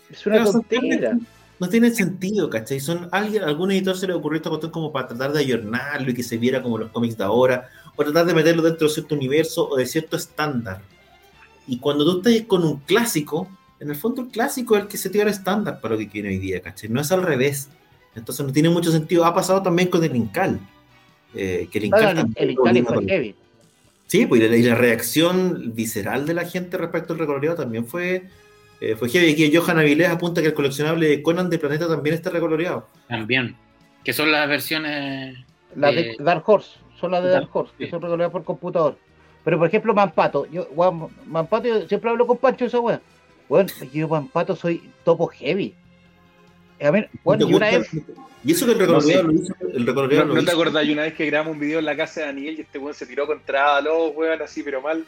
Es 0.09 0.25
una 0.25 0.43
tontera. 0.45 1.17
no 1.59 1.69
tiene 1.69 1.91
sentido, 1.91 2.49
¿cachai? 2.49 2.79
Son 2.79 3.09
alguien, 3.11 3.43
algún 3.43 3.71
editor 3.71 3.97
se 3.97 4.07
le 4.07 4.13
ocurrió 4.13 4.37
esta 4.37 4.49
cuestión 4.49 4.71
como 4.71 4.91
para 4.91 5.07
tratar 5.07 5.31
de 5.33 5.39
ayornarlo 5.39 6.11
y 6.11 6.13
que 6.13 6.23
se 6.23 6.37
viera 6.37 6.61
como 6.61 6.77
los 6.77 6.91
cómics 6.91 7.17
de 7.17 7.23
ahora, 7.23 7.69
o 7.95 8.03
tratar 8.03 8.25
de 8.25 8.33
meterlo 8.33 8.61
dentro 8.61 8.87
de 8.87 8.93
cierto 8.93 9.15
universo 9.15 9.67
o 9.69 9.75
de 9.77 9.85
cierto 9.85 10.15
estándar. 10.17 10.81
Y 11.67 11.79
cuando 11.79 12.03
tú 12.05 12.17
estás 12.27 12.45
con 12.47 12.63
un 12.63 12.77
clásico, 12.79 13.47
en 13.79 13.89
el 13.89 13.95
fondo 13.95 14.21
el 14.23 14.27
clásico 14.29 14.75
es 14.75 14.83
el 14.83 14.87
que 14.87 14.97
se 14.97 15.09
tira 15.09 15.23
el 15.23 15.29
estándar 15.29 15.79
para 15.79 15.93
lo 15.93 15.99
que 15.99 16.09
quiere 16.09 16.29
hoy 16.29 16.37
día, 16.37 16.61
¿cachai? 16.61 16.89
No 16.89 17.01
es 17.01 17.11
al 17.11 17.23
revés. 17.23 17.69
Entonces 18.15 18.45
no 18.45 18.51
tiene 18.51 18.69
mucho 18.69 18.91
sentido. 18.91 19.25
Ha 19.25 19.33
pasado 19.33 19.61
también 19.63 19.89
con 19.89 20.03
el 20.03 20.15
Incal. 20.15 20.59
eh, 21.35 21.67
que 21.71 21.79
el 21.79 21.85
Incal, 21.85 22.13
Claro, 22.13 22.29
el, 22.35 22.51
a 22.51 22.93
fue 22.93 23.05
heavy. 23.05 23.35
Sí, 24.07 24.25
pues 24.27 24.41
y 24.41 24.47
la, 24.47 24.55
y 24.55 24.61
la 24.63 24.75
reacción 24.75 25.71
visceral 25.73 26.25
de 26.27 26.33
la 26.35 26.45
gente 26.45 26.77
respecto 26.77 27.13
al 27.13 27.19
recoloreado 27.19 27.55
también 27.57 27.87
fue, 27.87 28.27
eh, 28.81 28.95
fue 28.95 29.09
heavy. 29.09 29.31
Aquí 29.31 29.55
Johan 29.55 29.79
Avilés 29.79 30.09
apunta 30.09 30.41
que 30.41 30.47
el 30.49 30.53
coleccionable 30.53 31.07
de 31.07 31.23
Conan 31.23 31.49
de 31.49 31.57
Planeta 31.57 31.87
también 31.87 32.15
está 32.15 32.29
recoloreado. 32.29 32.87
También. 33.07 33.55
Que 34.03 34.13
son 34.13 34.31
las 34.31 34.47
versiones. 34.47 35.37
La 35.75 35.91
de 35.91 36.11
Eh, 36.11 36.17
Dark 36.19 36.43
Horse, 36.45 36.69
son 37.03 37.11
las 37.11 37.21
de 37.23 37.29
Dark- 37.31 37.49
Horse, 37.51 37.73
que 37.77 37.89
son 37.89 38.01
reguladas 38.01 38.31
por 38.31 38.43
computador. 38.45 38.95
Pero 39.43 39.57
por 39.57 39.67
ejemplo, 39.67 39.93
Mampato, 39.93 40.45
yo, 40.45 40.67
weón, 40.71 41.09
Mampato, 41.25 41.67
yo 41.67 41.85
siempre 41.87 42.09
hablo 42.09 42.25
con 42.25 42.37
Pancho 42.37 42.63
de 42.63 42.69
esa 42.69 42.79
weá. 42.79 43.01
Bueno, 43.49 43.69
yo 43.91 44.07
Mampato 44.07 44.55
soy 44.55 44.89
topo 45.03 45.27
heavy. 45.27 45.75
A 46.81 46.91
ver, 46.91 47.09
bueno, 47.25 47.45
¿Te 47.45 47.51
y 47.51 47.55
una 47.55 47.67
vez, 47.71 47.89
Y 48.45 48.51
eso 48.53 48.65
que 48.65 48.71
el 48.71 48.79
recoloreado 48.79 49.23
No, 49.23 49.29
lo 49.31 49.33
hizo. 49.35 49.53
El 49.73 49.85
¿No, 49.85 49.93
lo 50.25 50.35
no 50.35 50.45
te 50.45 50.51
acordás? 50.51 50.85
Y 50.85 50.93
una 50.93 51.01
vez 51.03 51.13
que 51.13 51.25
grabamos 51.25 51.53
un 51.53 51.59
video 51.59 51.79
en 51.79 51.85
la 51.85 51.95
casa 51.97 52.21
de 52.21 52.25
Daniel 52.27 52.55
y 52.57 52.61
este 52.61 52.79
weón 52.79 52.93
se 52.93 53.05
tiró 53.05 53.27
contra 53.27 53.81
los 53.81 54.15
weón 54.15 54.41
así, 54.41 54.63
pero 54.63 54.81
mal. 54.81 55.03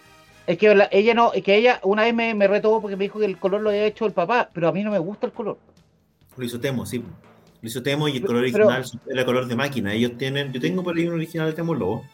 es 0.48 0.58
que 0.58 0.76
la- 0.76 0.90
ella 0.92 1.14
no, 1.14 1.32
es 1.32 1.42
que 1.44 1.56
ella 1.56 1.80
una 1.84 2.04
vez 2.04 2.14
me, 2.14 2.34
me 2.34 2.48
retó 2.48 2.82
porque 2.82 2.98
me 2.98 3.06
dijo 3.06 3.20
que 3.20 3.26
el 3.26 3.38
color 3.38 3.62
lo 3.62 3.70
había 3.70 3.86
hecho 3.86 4.06
el 4.06 4.12
papá, 4.12 4.50
pero 4.54 4.68
a 4.68 4.72
mí 4.74 4.84
no 4.84 4.92
me 4.92 5.00
gusta 5.00 5.26
el 5.28 5.32
color. 5.34 5.58
Lo 6.36 6.44
hizo 6.44 6.60
Temo, 6.60 6.86
sí. 6.86 7.02
Lo 7.66 7.70
hizo 7.70 7.82
Temo 7.82 8.08
y 8.08 8.18
el 8.18 8.24
color 8.24 8.44
pero- 8.52 8.68
original 8.68 9.02
era 9.12 9.26
color 9.26 9.48
de 9.48 9.56
máquina. 9.56 9.92
Ellos 9.92 10.12
tienen, 10.20 10.54
yo 10.54 10.62
tengo 10.62 10.84
por 10.84 10.96
ahí 10.96 11.08
un 11.08 11.16
original 11.16 11.48
de 11.48 11.54
Temo 11.54 11.74
Lobo. 11.74 12.06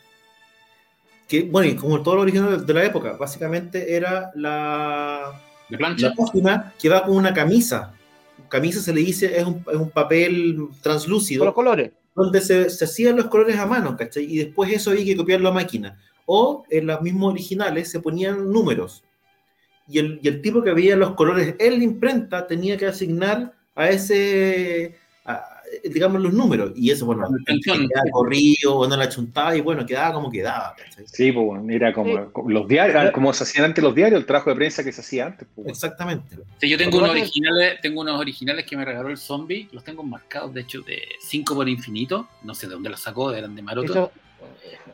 Que, 1.27 1.43
bueno, 1.43 1.67
y 1.69 1.75
como 1.75 2.01
todo 2.01 2.15
lo 2.15 2.21
original 2.21 2.65
de 2.65 2.73
la 2.73 2.85
época, 2.85 3.17
básicamente 3.17 3.93
era 3.93 4.31
la, 4.33 5.41
de 5.69 5.77
plancha. 5.77 6.07
la 6.07 6.15
página 6.15 6.73
que 6.79 6.87
va 6.87 7.03
con 7.03 7.17
una 7.17 7.33
camisa. 7.33 7.93
Camisa 8.47 8.79
se 8.79 8.93
le 8.93 9.01
dice, 9.01 9.37
es 9.37 9.43
un, 9.45 9.61
es 9.69 9.75
un 9.75 9.89
papel 9.89 10.55
Con 10.55 10.67
los 10.69 10.81
translúcido 10.81 11.53
colores. 11.53 11.91
donde 12.15 12.39
se, 12.39 12.69
se 12.69 12.85
hacían 12.85 13.17
los 13.17 13.25
colores 13.27 13.57
a 13.57 13.65
mano, 13.65 13.97
¿cachai? 13.97 14.23
Y 14.23 14.37
después 14.37 14.71
eso 14.71 14.91
había 14.91 15.03
que 15.03 15.17
copiarlo 15.17 15.49
a 15.49 15.53
máquina. 15.53 15.99
O 16.25 16.63
en 16.69 16.87
los 16.87 17.01
mismos 17.01 17.33
originales 17.33 17.91
se 17.91 17.99
ponían 17.99 18.49
números. 18.49 19.03
Y 19.85 19.99
el, 19.99 20.17
y 20.23 20.29
el 20.29 20.41
tipo 20.41 20.63
que 20.63 20.71
veía 20.71 20.95
los 20.95 21.13
colores 21.15 21.55
en 21.59 21.77
la 21.77 21.83
imprenta 21.83 22.47
tenía 22.47 22.77
que 22.77 22.85
asignar 22.87 23.53
a 23.75 23.89
ese, 23.89 24.95
digamos, 25.84 26.21
los 26.21 26.34
números. 26.34 26.71
Y 26.75 26.91
eso, 26.91 27.05
bueno, 27.05 27.27
quedaba 27.45 28.10
corrido 28.12 28.75
o 28.77 28.88
no 28.88 28.97
la 28.97 29.10
chuntaba 29.10 29.55
y 29.55 29.62
bueno, 29.62 29.86
quedaba 29.86 30.13
como 30.13 30.29
quedaba, 30.31 30.75
¿cachai? 30.77 31.05
Sí, 31.07 31.31
pues 31.31 31.45
weón, 31.47 31.69
era 31.71 31.93
como, 31.93 32.12
Sí. 32.17 32.29
los 32.47 32.67
diarios, 32.67 33.12
como 33.12 33.34
se 33.34 33.43
hacían 33.43 33.65
antes 33.65 33.84
los 33.84 33.95
diarios, 33.95 34.19
el 34.19 34.25
trabajo 34.25 34.49
de 34.49 34.55
prensa 34.55 34.84
que 34.84 34.91
se 34.91 35.01
hacía 35.01 35.27
antes. 35.27 35.47
pues. 35.55 35.67
Exactamente. 35.67 36.38
Sí, 36.60 36.69
yo 36.69 36.77
tengo 36.77 36.97
unos 36.97 37.12
originales, 37.12 37.81
tengo 37.81 38.01
unos 38.01 38.19
originales 38.19 38.65
que 38.65 38.75
me 38.77 38.86
regaló 38.86 39.10
el 39.10 39.17
zombie, 39.17 39.69
los 39.71 39.84
tengo 39.84 40.03
marcados, 40.03 40.53
de 40.53 40.62
hecho, 40.62 40.81
de 40.81 41.01
5 41.21 41.55
por 41.55 41.67
infinito, 41.69 42.27
no 42.43 42.53
sé 42.53 42.67
de 42.67 42.73
dónde 42.73 42.89
los 42.89 42.99
sacó, 42.99 43.31
eran 43.31 43.55
de 43.55 43.62
Maroto. 43.62 43.91
Eso, 43.93 44.12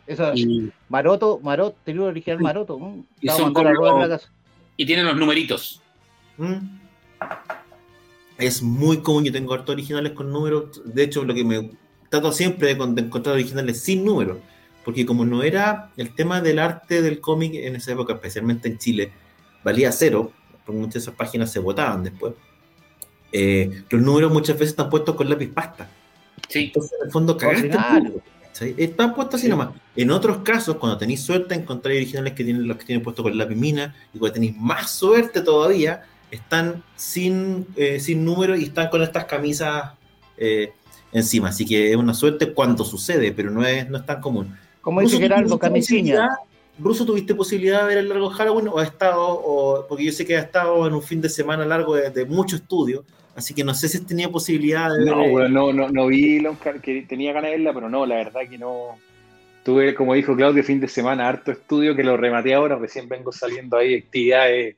eso, 0.06 0.32
Y, 0.36 0.72
Maroto, 0.90 1.40
Maroto, 1.42 1.78
tenía 1.84 2.02
un 2.02 2.08
original 2.10 2.40
Maroto. 2.40 2.78
¿no? 2.80 3.06
Y 3.22 3.30
son 3.30 3.54
como 3.54 3.70
la 3.70 4.20
y 4.80 4.86
tienen 4.86 5.06
los 5.06 5.18
numeritos. 5.18 5.82
¿Mm? 6.38 6.78
Es 8.38 8.62
muy 8.62 8.98
común, 9.02 9.24
yo 9.26 9.32
tengo 9.32 9.54
hartos 9.54 9.74
originales 9.74 10.12
con 10.14 10.32
números. 10.32 10.82
De 10.86 11.04
hecho, 11.04 11.24
lo 11.24 11.34
que 11.34 11.44
me 11.44 11.72
trato 12.10 12.32
siempre 12.32 12.74
de, 12.76 12.86
de 12.94 13.02
encontrar 13.02 13.34
originales 13.36 13.82
sin 13.82 14.06
números. 14.06 14.38
Porque 14.86 15.06
como 15.06 15.26
no 15.26 15.44
era 15.44 15.92
el 15.98 16.14
tema 16.16 16.40
del 16.42 16.60
arte 16.60 17.02
del 17.02 17.20
cómic 17.20 17.54
en 17.56 17.76
esa 17.76 17.92
época, 17.92 18.14
especialmente 18.14 18.70
en 18.70 18.78
Chile, 18.78 19.12
valía 19.64 19.92
cero, 19.92 20.32
porque 20.66 20.80
muchas 20.80 20.94
de 20.94 21.00
esas 21.00 21.16
páginas 21.16 21.52
se 21.52 21.60
votaban 21.60 22.04
después. 22.04 22.34
eh, 23.34 23.84
los 23.90 24.02
números 24.02 24.32
muchas 24.32 24.56
veces 24.56 24.70
están 24.70 24.90
puestos 24.90 25.16
con 25.16 25.30
lápiz 25.30 25.48
pasta. 25.50 25.90
Sí, 26.48 26.66
Entonces, 26.66 26.94
en 27.02 27.08
el 27.08 27.12
fondo, 27.12 27.36
cagaste. 27.36 27.68
el 27.68 27.74
¿cachai? 28.44 28.76
Están 28.78 29.14
puestos 29.14 29.36
así 29.36 29.48
Sí. 29.48 29.50
nomás. 29.50 29.70
En 29.98 30.12
otros 30.12 30.38
casos, 30.44 30.78
cuando 30.78 30.98
tenéis 30.98 31.22
suerte, 31.22 31.54
encontráis 31.56 31.98
originales 31.98 32.34
que 32.34 32.46
tienen 32.46 32.66
los 32.68 32.78
que 32.78 32.86
tienen 32.86 33.04
puesto 33.04 33.24
con 33.24 33.38
lápiz 33.38 33.56
mina, 33.56 33.94
y 34.14 34.20
cuando 34.20 34.36
tenéis 34.36 34.56
más 34.56 34.90
suerte 34.92 35.42
todavía, 35.42 36.06
están 36.32 36.84
sin, 36.96 37.68
eh, 37.76 38.00
sin 38.00 38.26
número 38.26 38.56
y 38.56 38.66
están 38.66 38.90
con 38.90 39.02
estas 39.02 39.26
camisas 39.26 39.92
eh, 40.38 40.72
encima. 41.12 41.50
Así 41.50 41.66
que 41.66 41.92
es 41.92 41.96
una 41.96 42.14
suerte 42.14 42.54
cuando 42.54 42.84
sucede, 42.84 43.32
pero 43.32 43.52
no 43.52 43.66
es, 43.66 43.90
no 43.90 43.98
es 43.98 44.06
tan 44.06 44.22
común. 44.22 44.56
Como 44.82 45.02
dice 45.02 45.18
¿tuviste 45.18 45.60
camisinha. 45.60 46.30
Bruso, 46.78 47.06
¿tuviste 47.06 47.34
posibilidad 47.34 47.82
de 47.82 47.88
ver 47.88 47.98
el 47.98 48.10
largo 48.10 48.30
Halloween 48.30 48.68
o 48.68 48.78
ha 48.78 48.84
estado, 48.84 49.28
o, 49.28 49.88
porque 49.88 50.06
yo 50.06 50.12
sé 50.12 50.26
que 50.26 50.38
ha 50.38 50.42
estado 50.42 50.86
en 50.86 50.94
un 50.94 51.02
fin 51.02 51.20
de 51.20 51.28
semana 51.28 51.66
largo 51.66 51.96
de, 51.96 52.12
de 52.12 52.24
mucho 52.26 52.56
estudio, 52.56 53.04
así 53.36 53.56
que 53.56 53.64
no 53.64 53.74
sé 53.74 53.90
si 53.90 53.98
has 53.98 54.06
tenido 54.06 54.32
posibilidad 54.32 54.92
de 54.92 55.06
ver. 55.06 55.16
No, 55.16 55.24
eh, 55.24 55.32
weón, 55.32 55.54
no, 55.54 55.74
no, 55.74 55.90
no 55.90 56.06
vi 56.06 56.46
Oscar, 56.46 56.80
que 56.80 57.02
tenía 57.02 57.34
ganas 57.34 57.50
de 57.50 57.58
verla, 57.58 57.74
pero 57.74 57.90
no, 57.90 58.06
la 58.06 58.18
verdad 58.18 58.42
que 58.48 58.60
no. 58.60 58.96
Tuve, 59.64 59.96
como 59.96 60.14
dijo 60.14 60.36
Claudio, 60.36 60.64
fin 60.64 60.80
de 60.80 60.88
semana, 60.88 61.28
harto 61.28 61.52
estudio 61.52 61.96
que 61.96 62.04
lo 62.04 62.16
rematé 62.16 62.54
ahora, 62.54 62.76
recién 62.76 63.10
vengo 63.10 63.32
saliendo 63.32 63.76
ahí 63.76 63.90
de 63.90 63.98
actividades 63.98 64.76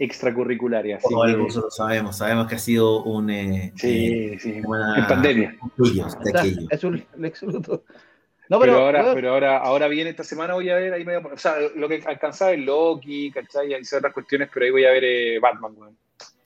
extracurriculares. 0.00 0.96
Así 1.04 1.14
Oh, 1.14 1.24
que- 1.24 1.32
nosotros 1.36 1.76
sabemos, 1.76 2.16
sabemos 2.16 2.48
que 2.48 2.54
ha 2.56 2.58
sido 2.58 3.02
un... 3.04 3.30
eh, 3.30 3.66
eh, 3.66 3.72
sí, 3.76 4.38
sí, 4.38 4.60
una- 4.64 4.98
en 4.98 5.06
pandemia. 5.06 5.50
de 5.50 5.84
aquellos, 5.84 6.18
de 6.18 6.30
O 6.30 6.32
sea, 6.32 6.40
aquellos. 6.40 6.64
es 6.70 6.84
un 7.42 7.52
Luthor. 7.52 7.84
No, 8.48 8.58
pero, 8.58 8.72
pero, 8.72 8.78
ahora, 8.86 9.02
weón, 9.04 9.14
pero 9.14 9.30
ahora, 9.32 9.58
ahora 9.58 9.86
viene 9.88 10.10
esta 10.10 10.24
semana 10.24 10.54
voy 10.54 10.68
a 10.70 10.74
ver 10.74 10.92
ahí 10.92 11.04
medio- 11.04 11.22
o 11.32 11.38
sea, 11.38 11.54
lo 11.76 11.88
que 11.88 12.02
alcanzaba 12.04 12.50
es 12.52 12.58
Loki, 12.58 13.30
¿cachai? 13.30 13.70
Y 13.70 13.74
otras 13.94 14.12
cuestiones, 14.12 14.48
pero 14.52 14.66
ahí 14.66 14.72
voy 14.72 14.84
a 14.86 14.90
ver 14.90 15.04
eh, 15.04 15.38
Batman, 15.40 15.72
weón. 15.76 15.96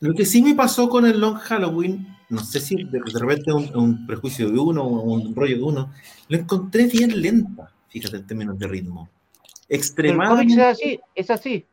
Lo 0.01 0.13
que 0.15 0.27
sí 0.27 0.43
me 0.43 0.55
pasó 0.55 0.89
con 0.91 1.07
el 1.07 1.19
Long 1.19 1.37
Halloween, 1.39 2.07
no 2.29 2.41
sé 2.41 2.61
si 2.61 2.77
de, 2.85 3.01
de 3.01 3.19
repente 3.21 3.45
es 3.47 3.55
un, 3.55 3.75
un 3.77 4.07
prejuicio 4.07 4.51
de 4.51 4.59
uno 4.59 4.83
o 4.85 5.01
un 5.15 5.35
rollo 5.35 5.57
de 5.57 5.63
uno, 5.63 5.93
lo 6.29 6.37
encontré 6.37 6.87
bien 6.89 7.23
lenta, 7.23 7.73
fíjate 7.89 8.17
en 8.17 8.27
términos 8.27 8.59
de 8.59 8.67
ritmo. 8.67 9.09
pero 9.09 9.33
el 9.33 9.69
cómic 9.69 9.71
es 9.71 9.79
Extremadamente. 9.79 10.63
así, 10.63 11.01
es 11.15 11.31
así. 11.31 11.65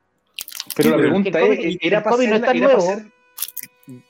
Pero 0.76 0.84
Sí, 0.84 0.90
la 0.90 0.96
pero 0.98 1.00
pregunta 1.00 1.40
es, 1.42 1.78
¿era 1.82 2.04
para 2.04 2.16
no 2.18 2.22
hacer, 2.24 2.34
está 2.36 2.54
nuevo. 2.54 2.78
hacer- 2.92 3.12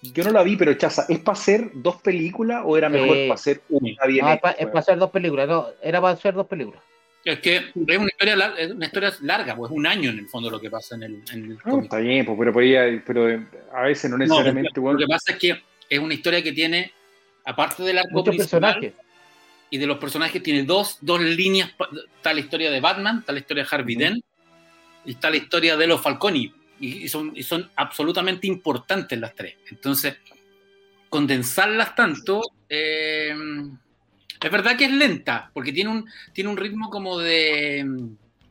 Yo 0.01 0.23
no 0.23 0.31
la 0.31 0.43
vi, 0.43 0.55
pero 0.57 0.73
Chaza, 0.73 1.05
¿es 1.09 1.19
para 1.19 1.37
hacer 1.37 1.71
dos 1.73 2.01
películas 2.01 2.61
o 2.65 2.77
era 2.77 2.89
mejor 2.89 3.15
Eh, 3.17 3.27
para 3.27 3.35
hacer 3.35 3.61
una 3.69 4.05
bien 4.05 4.25
No, 4.25 4.33
es 4.33 4.39
para 4.39 4.79
hacer 4.79 4.97
dos 4.97 5.09
películas, 5.11 5.47
no, 5.47 5.67
era 5.81 6.01
para 6.01 6.13
hacer 6.13 6.33
dos 6.33 6.47
películas. 6.47 6.81
Es 7.23 7.39
que 7.39 7.57
es 7.57 7.63
una 7.75 8.07
historia, 8.09 8.35
lar- 8.35 8.55
es 8.57 8.71
una 8.71 8.85
historia 8.85 9.13
larga, 9.21 9.55
pues 9.55 9.71
un 9.71 9.85
año 9.85 10.09
en 10.09 10.19
el 10.19 10.27
fondo 10.27 10.49
lo 10.49 10.59
que 10.59 10.69
pasa 10.71 10.95
en 10.95 11.03
el, 11.03 11.13
en 11.31 11.43
el 11.45 11.49
No, 11.49 11.59
cómic. 11.63 11.83
está 11.83 11.97
bien, 11.99 12.25
pues, 12.25 12.37
pero, 12.37 12.51
podía- 12.53 13.03
pero 13.05 13.29
eh, 13.29 13.45
a 13.73 13.83
veces 13.83 14.09
no 14.09 14.17
No, 14.17 14.23
necesariamente, 14.23 14.71
lo 14.81 14.97
que 14.97 15.05
pasa 15.07 15.31
es 15.33 15.37
que 15.37 15.61
es 15.89 15.99
una 15.99 16.13
historia 16.13 16.41
que 16.43 16.51
tiene, 16.51 16.91
aparte 17.45 17.83
del 17.83 17.97
arco 17.99 18.09
Muchos 18.11 18.35
principal 18.35 18.61
personajes. 18.61 18.93
y 19.69 19.77
de 19.77 19.85
los 19.87 19.97
personajes, 19.99 20.41
tiene 20.43 20.63
dos, 20.63 20.97
dos 21.01 21.21
líneas. 21.21 21.71
la 22.23 22.39
historia 22.39 22.69
de 22.71 22.79
Batman, 22.81 23.19
está 23.19 23.31
la 23.33 23.39
historia 23.39 23.63
de 23.63 23.69
Harvey. 23.75 23.95
Dent 23.95 24.17
y 24.17 24.23
está 25.05 25.29
la 25.29 25.37
historia 25.37 25.77
de 25.77 25.87
los 25.87 26.01
Falconi. 26.01 26.53
Y, 26.79 27.07
son, 27.09 27.31
y 27.35 27.43
son 27.43 27.69
absolutamente 27.75 28.47
importantes 28.47 29.19
las 29.19 29.35
tres. 29.35 29.55
Entonces, 29.69 30.17
condensarlas 31.09 31.93
tanto, 31.95 32.41
eh, 32.67 33.35
es 34.41 34.51
verdad 34.51 34.75
que 34.75 34.85
es 34.85 34.91
lenta, 34.91 35.51
porque 35.53 35.71
tiene 35.71 35.91
un, 35.91 36.09
tiene 36.33 36.49
un 36.49 36.57
ritmo 36.57 36.89
como 36.89 37.19
de 37.19 37.85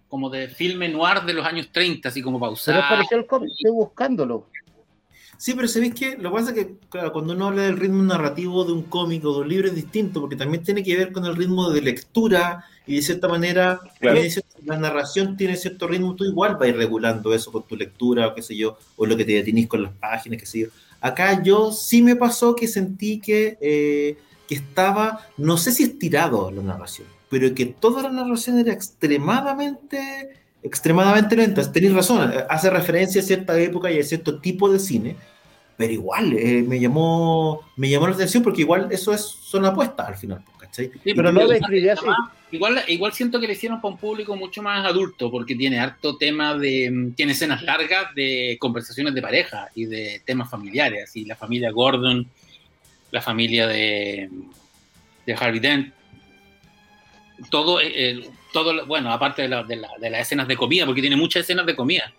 como 0.08 0.28
de 0.28 0.48
filme 0.48 0.88
noir 0.88 1.22
de 1.22 1.32
los 1.32 1.46
años 1.46 1.70
30, 1.72 2.08
así 2.08 2.20
como 2.20 2.38
Pero 2.38 2.50
pausado. 2.50 2.80
parecido 2.80 3.20
al 3.20 3.26
cómic, 3.26 3.50
estoy 3.52 3.70
buscándolo. 3.70 4.48
Sí, 5.40 5.54
pero 5.54 5.68
¿sabéis 5.68 5.94
que 5.94 6.18
Lo 6.18 6.30
que 6.30 6.36
pasa 6.36 6.50
es 6.50 6.54
que 6.54 6.74
claro, 6.90 7.14
cuando 7.14 7.32
uno 7.32 7.46
habla 7.46 7.62
del 7.62 7.78
ritmo 7.78 8.02
narrativo 8.02 8.62
de 8.62 8.72
un 8.74 8.82
cómic 8.82 9.24
o 9.24 9.32
de 9.32 9.40
un 9.40 9.48
libro 9.48 9.68
es 9.68 9.74
distinto, 9.74 10.20
porque 10.20 10.36
también 10.36 10.62
tiene 10.62 10.82
que 10.84 10.94
ver 10.94 11.12
con 11.12 11.24
el 11.24 11.34
ritmo 11.34 11.70
de 11.70 11.80
lectura 11.80 12.66
y 12.86 12.96
de 12.96 13.02
cierta 13.02 13.26
manera 13.26 13.80
Claro. 13.98 14.20
la 14.66 14.76
narración 14.76 15.38
tiene 15.38 15.56
cierto 15.56 15.88
ritmo, 15.88 16.14
tú 16.14 16.24
igual 16.24 16.56
vas 16.56 16.64
a 16.64 16.68
ir 16.68 16.76
regulando 16.76 17.32
eso 17.32 17.50
con 17.50 17.62
tu 17.62 17.74
lectura 17.74 18.26
o 18.28 18.34
qué 18.34 18.42
sé 18.42 18.54
yo, 18.54 18.76
o 18.96 19.06
lo 19.06 19.16
que 19.16 19.24
te 19.24 19.32
detenís 19.32 19.66
con 19.66 19.82
las 19.82 19.92
páginas, 19.92 20.38
qué 20.40 20.44
sé 20.44 20.58
yo. 20.58 20.66
Acá 21.00 21.42
yo 21.42 21.72
sí 21.72 22.02
me 22.02 22.16
pasó 22.16 22.54
que 22.54 22.68
sentí 22.68 23.18
que, 23.18 23.56
eh, 23.62 24.18
que 24.46 24.54
estaba, 24.54 25.26
no 25.38 25.56
sé 25.56 25.72
si 25.72 25.84
estirado 25.84 26.50
la 26.50 26.60
narración, 26.60 27.06
pero 27.30 27.54
que 27.54 27.64
toda 27.64 28.02
la 28.02 28.10
narración 28.10 28.58
era 28.58 28.74
extremadamente, 28.74 30.28
extremadamente 30.62 31.36
lenta. 31.36 31.70
Tenéis 31.70 31.92
razón, 31.94 32.32
eh, 32.32 32.44
hace 32.48 32.70
referencia 32.70 33.20
a 33.20 33.24
cierta 33.24 33.58
época 33.58 33.90
y 33.90 33.98
a 33.98 34.04
cierto 34.04 34.40
tipo 34.40 34.70
de 34.70 34.78
cine, 34.78 35.16
pero 35.76 35.92
igual 35.92 36.32
eh, 36.34 36.62
me 36.66 36.78
llamó 36.78 37.62
me 37.76 37.88
llamó 37.88 38.06
la 38.06 38.14
atención 38.14 38.42
porque 38.42 38.62
igual 38.62 38.88
eso 38.90 39.12
es 39.12 39.22
son 39.22 39.64
apuestas 39.64 40.08
al 40.08 40.16
final, 40.16 40.44
¿cachai? 40.58 40.90
Sí, 40.92 41.00
Y 41.04 41.14
Pero 41.14 41.32
no 41.32 41.40
así. 41.40 42.06
Igual, 42.52 42.82
igual 42.88 43.12
siento 43.12 43.38
que 43.38 43.46
le 43.46 43.52
hicieron 43.52 43.80
para 43.80 43.94
un 43.94 44.00
público 44.00 44.34
mucho 44.34 44.60
más 44.60 44.84
adulto, 44.84 45.30
porque 45.30 45.54
tiene 45.54 45.78
harto 45.78 46.16
tema 46.16 46.56
de. 46.56 46.90
mm, 46.90 47.12
Tiene 47.12 47.32
escenas 47.32 47.62
largas 47.62 48.12
de 48.14 48.56
conversaciones 48.60 49.14
de 49.14 49.22
pareja 49.22 49.68
y 49.74 49.84
de 49.86 50.20
temas 50.24 50.50
familiares, 50.50 51.04
así 51.04 51.24
la 51.24 51.36
familia 51.36 51.70
Gordon, 51.70 52.26
la 53.12 53.22
familia 53.22 53.68
de, 53.68 54.28
de 55.26 55.32
Harvey 55.32 55.60
Dent. 55.60 55.94
Todo, 57.50 57.80
eh, 57.80 57.92
eh, 57.94 58.30
todo 58.52 58.72
lo- 58.72 58.86
bueno, 58.86 59.12
aparte 59.12 59.42
de, 59.42 59.48
la- 59.48 59.62
de 59.64 59.76
la- 59.76 59.90
de 59.98 60.10
las 60.10 60.22
escenas 60.22 60.46
de 60.48 60.56
comida, 60.56 60.86
porque 60.86 61.00
tiene 61.00 61.16
muchas 61.16 61.42
escenas 61.42 61.66
de 61.66 61.76
comida, 61.76 62.12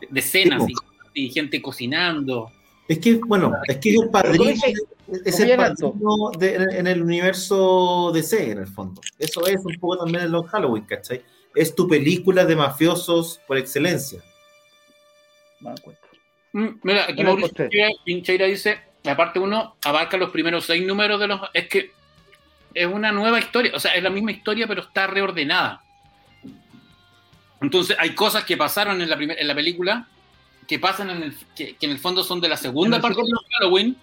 de, 0.00 0.06
de 0.10 0.22
cenas 0.22 0.64
Sí, 0.66 0.72
y, 1.14 1.26
y 1.26 1.30
gente 1.30 1.60
cocinando. 1.62 2.50
Es 2.88 2.98
que, 2.98 3.14
bueno, 3.14 3.52
es 3.68 3.76
que 3.78 3.90
es 3.90 4.00
el 4.02 4.10
padrino, 4.10 4.44
es 5.24 5.40
el 5.40 5.56
padrino 5.56 6.30
de- 6.38 6.54
en, 6.56 6.70
en 6.72 6.86
el 6.86 7.02
universo 7.02 8.10
DC, 8.12 8.50
en 8.52 8.58
el 8.58 8.66
fondo. 8.68 9.00
Eso 9.18 9.46
es 9.46 9.64
un 9.64 9.74
poco 9.78 9.98
también 9.98 10.24
el 10.24 10.30
Long 10.32 10.46
Halloween, 10.46 10.84
¿cachai? 10.84 11.22
Es 11.54 11.74
tu 11.74 11.86
película 11.88 12.44
de 12.44 12.56
mafiosos 12.56 13.40
por 13.46 13.58
excelencia. 13.58 14.20
Me 15.60 15.70
doy 15.70 15.80
cuenta. 15.80 16.02
Mm, 16.52 16.68
mira, 16.82 17.04
aquí 17.08 17.22
Mauricio 17.22 17.68
Pincheira 18.04 18.46
dice, 18.46 18.80
la 19.04 19.16
parte 19.16 19.38
1 19.38 19.76
abarca 19.84 20.16
los 20.16 20.30
primeros 20.30 20.64
seis 20.64 20.84
números 20.86 21.20
de 21.20 21.26
los... 21.28 21.40
Es 21.54 21.68
que 21.68 21.92
es 22.74 22.86
una 22.86 23.12
nueva 23.12 23.38
historia, 23.38 23.72
o 23.74 23.80
sea, 23.80 23.92
es 23.94 24.02
la 24.02 24.10
misma 24.10 24.32
historia, 24.32 24.66
pero 24.66 24.82
está 24.82 25.06
reordenada. 25.06 25.82
Entonces, 27.60 27.96
hay 27.98 28.14
cosas 28.14 28.44
que 28.44 28.56
pasaron 28.56 29.00
en 29.02 29.08
la, 29.10 29.16
primer- 29.16 29.38
en 29.38 29.46
la 29.46 29.54
película 29.54 30.06
que 30.66 30.78
pasan 30.78 31.10
en 31.10 31.22
el, 31.24 31.36
que, 31.54 31.76
que 31.76 31.86
en 31.86 31.92
el 31.92 31.98
fondo 31.98 32.22
son 32.24 32.40
de 32.40 32.48
la 32.48 32.56
segunda 32.56 33.00
parte 33.00 33.20
de. 33.20 33.32
Halloween 33.58 33.96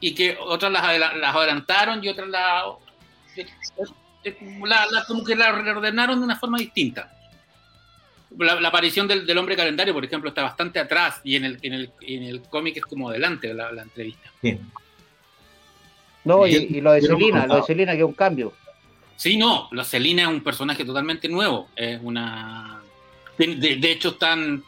y 0.00 0.14
que 0.14 0.36
otras 0.38 0.70
las, 0.70 0.98
las 1.16 1.34
adelantaron 1.34 2.04
y 2.04 2.08
otras 2.08 2.28
las 2.28 2.64
la, 4.64 4.86
la- 4.90 5.04
como 5.06 5.24
que 5.24 5.34
la 5.34 5.50
reordenaron 5.52 6.18
de 6.18 6.24
una 6.24 6.36
forma 6.36 6.58
distinta. 6.58 7.10
La, 8.38 8.60
la 8.60 8.68
aparición 8.68 9.06
del, 9.08 9.26
del 9.26 9.38
hombre 9.38 9.56
calendario, 9.56 9.94
por 9.94 10.04
ejemplo, 10.04 10.28
está 10.28 10.42
bastante 10.42 10.78
atrás 10.78 11.20
y 11.24 11.36
en 11.36 11.44
el, 11.44 11.58
en 11.62 11.72
el, 11.72 11.92
en 12.00 12.22
el 12.24 12.42
cómic 12.42 12.76
es 12.76 12.84
como 12.84 13.08
adelante 13.08 13.52
la, 13.54 13.72
la 13.72 13.82
entrevista. 13.82 14.30
Bien. 14.42 14.60
No, 16.24 16.46
y, 16.46 16.80
lo 16.80 16.92
de 16.92 17.02
Selina, 17.02 17.46
lo 17.46 17.56
de. 17.56 17.62
Selina 17.64 17.92
que 17.92 17.98
es 17.98 18.04
un 18.04 18.12
cambio. 18.14 18.52
Sí, 19.16 19.36
no, 19.36 19.68
la 19.72 19.84
Selina 19.84 20.22
es 20.22 20.28
un 20.28 20.42
personaje 20.42 20.84
totalmente 20.84 21.28
nuevo. 21.28 21.68
Es 21.76 22.00
una. 22.02 22.80
De, 23.38 23.56
de- 23.56 23.76
de 23.76 23.90
hecho, 23.92 24.10
están. 24.10 24.62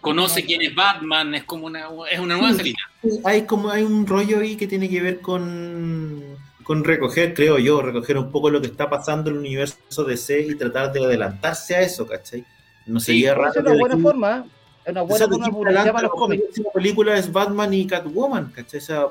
Conoce 0.00 0.44
quién 0.44 0.62
es 0.62 0.74
Batman, 0.74 1.34
es 1.34 1.44
como 1.44 1.66
una. 1.66 1.86
Es 2.10 2.20
una 2.20 2.36
nueva 2.36 2.52
Sí. 2.52 2.58
Selina. 2.58 2.78
Hay 3.24 3.42
como 3.42 3.70
hay 3.70 3.82
un 3.82 4.06
rollo 4.06 4.38
ahí 4.40 4.56
que 4.56 4.66
tiene 4.68 4.88
que 4.88 5.00
ver 5.00 5.20
con, 5.20 6.22
con 6.62 6.84
recoger, 6.84 7.34
creo 7.34 7.58
yo, 7.58 7.82
recoger 7.82 8.16
un 8.16 8.30
poco 8.30 8.48
lo 8.50 8.60
que 8.60 8.68
está 8.68 8.88
pasando 8.88 9.30
en 9.30 9.36
el 9.36 9.40
universo 9.40 10.04
DC 10.04 10.40
y 10.42 10.54
tratar 10.56 10.92
de 10.92 11.04
adelantarse 11.04 11.74
a 11.74 11.80
eso, 11.80 12.06
¿cachai? 12.06 12.44
No 12.86 13.00
sería 13.00 13.32
Esa 13.32 13.38
raro. 13.40 13.50
es 13.52 13.56
una 13.58 13.70
de 13.72 13.78
buena 13.78 13.94
aquí- 13.96 14.02
forma, 14.02 14.36
¿eh? 14.38 14.42
es 14.84 14.90
una 14.92 15.02
o 15.02 15.06
buena 15.06 15.18
sea, 15.18 15.26
de 15.26 15.32
forma 15.50 15.58
para 15.64 15.84
los 15.84 16.02
la 16.02 16.08
cómics. 16.10 16.42
próxima 16.44 16.70
película 16.72 17.16
es 17.18 17.32
Batman 17.32 17.74
y 17.74 17.86
Catwoman, 17.86 18.52
¿cachai? 18.52 18.78
O 18.78 18.82
sea, 18.82 19.06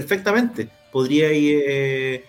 perfectamente. 0.00 0.68
Podría 0.92 1.32
ir 1.32 1.62
eh, 1.66 2.24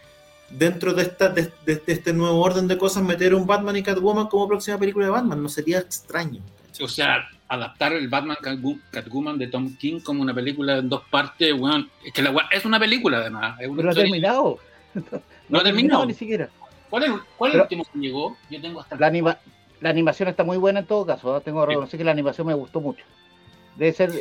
dentro 0.49 0.93
de, 0.93 1.03
esta, 1.03 1.27
de, 1.29 1.51
de- 1.65 1.75
de 1.75 1.93
este 1.93 2.13
nuevo 2.13 2.39
orden 2.41 2.67
de 2.67 2.77
cosas 2.77 3.03
meter 3.03 3.35
un 3.35 3.45
Batman 3.45 3.75
y 3.75 3.83
Catwoman 3.83 4.27
como 4.27 4.47
próxima 4.47 4.77
película 4.77 5.05
de 5.05 5.11
Batman. 5.11 5.43
No 5.43 5.49
sería 5.49 5.79
extraño. 5.79 6.41
O 6.81 6.87
sea, 6.87 7.27
adaptar 7.49 7.91
el 7.93 8.07
Batman 8.07 8.37
Catwo- 8.41 8.79
Catwoman 8.91 9.37
de 9.37 9.47
Tom 9.47 9.75
King 9.77 9.99
como 9.99 10.21
una 10.21 10.33
película 10.33 10.77
en 10.77 10.87
dos 10.87 11.01
partes, 11.11 11.51
weón, 11.53 11.89
es 12.05 12.13
que 12.13 12.21
la 12.21 12.33
es 12.51 12.63
una 12.65 12.79
película 12.79 13.17
además. 13.17 13.59
Es 13.59 13.67
una 13.67 13.77
Pero 13.77 13.85
no 13.87 13.91
ha 13.91 13.95
terminado. 13.95 14.59
No 15.49 15.59
ha 15.59 15.63
terminado. 15.63 16.05
ni 16.05 16.13
siquiera. 16.13 16.49
¿Cuál 16.89 17.03
es, 17.03 17.11
cuál 17.37 17.51
es 17.51 17.53
Pero- 17.53 17.55
el 17.55 17.61
último 17.61 17.83
que 17.91 17.99
llegó? 17.99 18.37
Yo 18.49 18.61
tengo 18.61 18.79
hasta. 18.81 18.95
La, 18.95 19.07
anima- 19.07 19.37
la 19.81 19.89
animación 19.89 20.29
está 20.29 20.43
muy 20.45 20.57
buena 20.57 20.79
en 20.79 20.85
todo 20.85 21.05
caso. 21.05 21.35
¿eh? 21.37 21.41
Tengo 21.43 21.59
que 21.61 21.65
Sí. 21.65 21.69
reconocer 21.71 21.97
que 21.97 22.03
la 22.05 22.11
animación 22.11 22.47
me 22.47 22.53
gustó 22.53 22.79
mucho. 22.79 23.03
Debe 23.75 23.91
ser. 23.93 24.11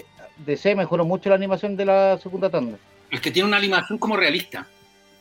DC 0.44 0.74
mejoró 0.74 1.04
mucho 1.06 1.30
la 1.30 1.37
animación 1.37 1.76
de 1.76 1.85
la 1.87 2.18
segunda 2.18 2.50
tanda. 2.50 2.76
Es 3.11 3.21
que 3.21 3.31
tiene 3.31 3.49
una 3.49 3.57
animación 3.57 3.99
como 3.99 4.16
realista. 4.16 4.66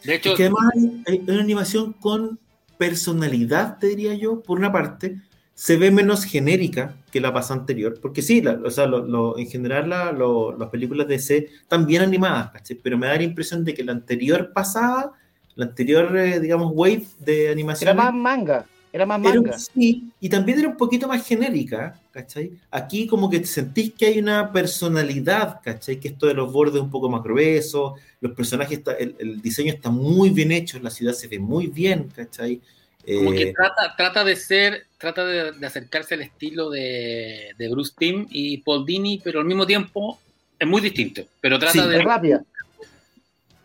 De 0.04 0.16
hecho, 0.16 0.34
Y 0.34 0.36
que 0.36 0.44
además 0.44 0.64
hay, 0.76 1.04
hay 1.08 1.20
una 1.28 1.42
animación 1.42 1.94
con 1.94 2.40
personalidad, 2.78 3.78
te 3.80 3.88
diría 3.88 4.14
yo, 4.14 4.42
por 4.42 4.58
una 4.60 4.72
parte, 4.72 5.18
se 5.54 5.78
ve 5.78 5.90
menos 5.92 6.26
genérica 6.26 6.96
que 7.12 7.22
la 7.22 7.34
pasada 7.34 7.62
anterior, 7.62 7.98
porque 8.02 8.22
sí, 8.22 8.42
la- 8.42 8.60
o 8.64 8.70
sea, 8.70 8.86
lo- 8.88 9.06
lo- 9.06 9.38
en 9.38 9.48
general 9.48 9.90
la- 9.90 10.12
lo- 10.12 10.58
las 10.58 10.70
películas 10.70 11.08
de 11.08 11.14
DC 11.16 11.50
están 11.62 11.86
bien 11.86 12.02
animadas, 12.02 12.52
¿cachai? 12.52 12.78
pero 12.82 12.98
me 12.98 13.08
da 13.08 13.16
la 13.16 13.24
impresión 13.24 13.64
de 13.64 13.74
que 13.74 13.84
la 13.84 13.94
anterior 13.94 14.52
pasada, 14.54 15.14
la 15.56 15.66
anterior, 15.66 16.16
eh, 16.18 16.40
digamos, 16.42 16.72
wave 16.76 17.06
de 17.20 17.50
animación... 17.50 17.88
Era 17.90 17.96
más 17.96 18.14
manga. 18.14 18.66
Era 18.96 19.06
más 19.06 19.20
Era 19.26 19.40
un- 19.42 19.46
manga. 19.48 19.60
sí, 19.60 20.06
y 20.22 20.30
también 20.30 20.60
era 20.60 20.70
un 20.70 20.78
poquito 20.78 21.06
más 21.06 21.28
genérica, 21.28 22.00
¿cachai? 22.12 22.52
Aquí 22.72 23.08
como 23.08 23.30
que 23.30 23.44
sentís 23.46 23.92
que 23.94 24.06
hay 24.06 24.20
una 24.20 24.54
personalidad, 24.54 25.60
¿cachai? 25.62 26.00
Que 26.00 26.08
esto 26.08 26.28
de 26.28 26.34
los 26.34 26.50
bordes 26.50 26.82
un 26.82 26.90
poco 26.90 27.10
más 27.10 27.22
gruesos, 27.22 28.00
los 28.22 28.32
personajes, 28.32 28.78
está- 28.78 28.94
el, 28.94 29.14
el 29.20 29.42
diseño 29.42 29.74
está 29.74 29.90
muy 29.90 30.30
bien 30.30 30.54
hecho, 30.54 30.80
la 30.80 30.90
ciudad 30.90 31.12
se 31.12 31.28
ve 31.28 31.40
muy 31.40 31.68
bien, 31.68 32.08
¿cachai? 32.16 32.62
como 33.06 33.34
Eh, 33.34 33.38
que 33.38 33.54
trata, 33.54 33.94
trata 33.98 34.24
de 34.24 34.36
ser, 34.38 34.88
trata 34.98 35.26
de, 35.26 35.52
de 35.52 35.68
acercarse 35.68 36.14
al 36.16 36.22
estilo 36.22 36.70
de, 36.70 37.50
de 37.58 37.70
Bruce 37.70 37.94
Timm 37.98 38.26
y 38.32 38.60
Paul 38.60 38.86
Dini, 38.86 39.20
pero 39.22 39.42
al 39.42 39.46
mismo 39.46 39.68
tiempo 39.68 40.18
es 40.58 40.66
muy 40.68 40.80
distinto. 40.80 41.22
Pero 41.42 41.60
trata 41.60 41.74
Sí, 41.74 41.90
de. 41.90 41.98
Es 41.98 42.04
rápida. 42.06 42.44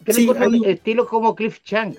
Sí, 0.08 0.28
hay- 0.36 0.62
estilo 0.72 1.06
como 1.06 1.36
Cliff 1.36 1.60
Chang. 1.62 1.94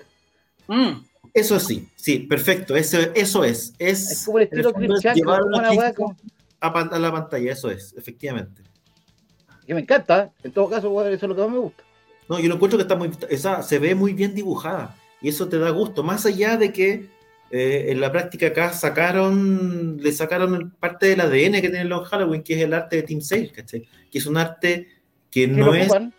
Mm, 0.67 1.01
Eso 1.33 1.59
sí, 1.59 1.87
sí, 1.95 2.19
perfecto, 2.19 2.75
eso, 2.75 2.97
eso 3.15 3.43
es. 3.45 3.73
Es, 3.79 4.11
Es 4.11 4.25
como 4.25 4.39
el 4.39 4.43
estilo 4.43 4.69
es 4.69 4.75
una 4.75 5.93
como- 5.93 6.15
a, 6.59 6.99
la 6.99 7.11
pantalla, 7.11 7.51
eso 7.53 7.71
es, 7.71 7.93
efectivamente. 7.97 8.61
que 9.65 9.73
me 9.73 9.81
encanta. 9.81 10.23
¿eh? 10.25 10.29
En 10.43 10.51
todo 10.51 10.69
caso, 10.69 11.01
eso 11.07 11.25
es 11.25 11.29
lo 11.29 11.35
que 11.35 11.41
más 11.41 11.49
me 11.51 11.57
gusta. 11.59 11.83
No, 12.27 12.39
yo 12.39 12.49
lo 12.49 12.55
encuentro 12.55 12.77
que 12.77 12.83
está 12.83 12.95
muy, 12.95 13.09
esa, 13.29 13.61
se 13.63 13.79
ve 13.79 13.95
muy 13.95 14.13
bien 14.13 14.35
dibujada. 14.35 14.95
y 15.21 15.29
eso 15.29 15.47
te 15.47 15.57
da 15.59 15.69
gusto, 15.69 16.03
más 16.03 16.25
allá 16.25 16.57
de 16.57 16.73
que 16.73 17.07
eh, 17.51 17.85
en 17.89 17.99
la 18.01 18.11
práctica 18.11 18.47
acá 18.47 18.73
sacaron, 18.73 19.97
le 20.01 20.11
sacaron 20.11 20.71
parte 20.79 21.07
del 21.07 21.21
ADN 21.21 21.61
que 21.61 21.69
tiene 21.69 21.83
Long 21.85 22.03
Halloween, 22.05 22.43
que 22.43 22.55
es 22.55 22.61
el 22.61 22.73
arte 22.73 22.97
de 22.97 23.03
Team 23.03 23.21
Sale, 23.21 23.51
¿cachai? 23.51 23.87
Que 24.11 24.17
es 24.17 24.25
un 24.25 24.37
arte 24.37 24.87
que 25.29 25.41
¿Qué 25.41 25.47
no 25.47 25.67
lo 25.67 25.75
es... 25.75 25.83
ocupan? 25.85 26.13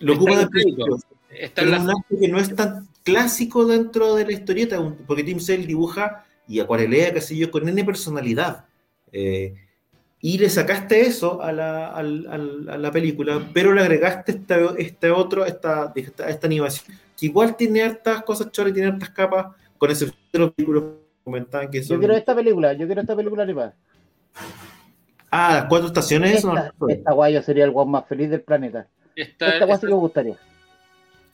Lo 0.00 0.12
Está 0.12 0.22
ocupa 0.22 0.32
en 0.32 0.36
de 0.38 0.42
el 0.44 0.48
crédito. 0.50 0.84
principio, 0.84 1.16
Está 1.30 1.62
en 1.62 1.70
la- 1.70 1.80
un 1.80 1.90
arte 1.90 2.16
que 2.20 2.28
no 2.28 2.38
es 2.38 2.54
tan 2.56 2.88
clásico 3.06 3.64
dentro 3.64 4.16
de 4.16 4.26
la 4.26 4.32
historieta, 4.32 4.80
un- 4.80 4.96
porque 5.06 5.22
Tim 5.22 5.38
Sale 5.38 5.64
dibuja 5.64 6.24
y 6.48 6.58
acuarelea, 6.60 7.12
qué 7.14 7.20
sé 7.20 7.36
yo, 7.36 7.50
con 7.52 7.68
N 7.68 7.84
personalidad. 7.84 8.64
Eh, 9.12 9.54
y 10.20 10.38
le 10.38 10.50
sacaste 10.50 11.02
eso 11.02 11.40
a 11.40 11.52
la, 11.52 11.86
al- 11.92 12.26
al- 12.28 12.68
a 12.68 12.76
la 12.76 12.90
película, 12.90 13.40
pero 13.54 13.72
le 13.72 13.80
agregaste 13.80 14.32
este, 14.32 14.56
este 14.78 15.10
otro, 15.10 15.44
esta, 15.46 15.92
esta, 15.94 16.28
esta 16.28 16.46
animación, 16.48 16.96
que 17.16 17.26
igual 17.26 17.56
tiene 17.56 17.82
hartas 17.82 18.22
cosas 18.24 18.50
choras 18.50 18.72
tiene 18.74 18.88
hartas 18.88 19.10
capas, 19.10 19.46
con 19.78 19.90
excepción 19.90 20.18
de 20.32 20.38
los 20.40 20.50
películas 20.52 20.82
que 20.82 21.24
comentaban 21.24 21.70
que 21.70 21.78
Yo 21.82 21.86
son... 21.86 21.98
quiero 22.00 22.14
esta 22.16 22.34
película, 22.34 22.72
yo 22.72 22.86
quiero 22.86 23.00
esta 23.02 23.14
película 23.14 23.44
animada. 23.44 23.74
Ah, 25.30 25.54
las 25.60 25.64
cuatro 25.66 25.86
estaciones, 25.88 26.38
eso 26.38 26.52
no 26.52 26.58
Esta, 26.58 26.72
esta 26.88 27.12
guay 27.12 27.34
yo 27.34 27.42
sería 27.42 27.64
el 27.64 27.70
guay 27.70 27.86
más 27.86 28.06
feliz 28.08 28.30
del 28.30 28.40
planeta. 28.42 28.88
está- 29.14 29.48
Esta 29.54 29.64
guay 29.66 29.78
sí 29.78 29.86
que 29.86 29.92
me 29.92 29.98
gustaría. 29.98 30.36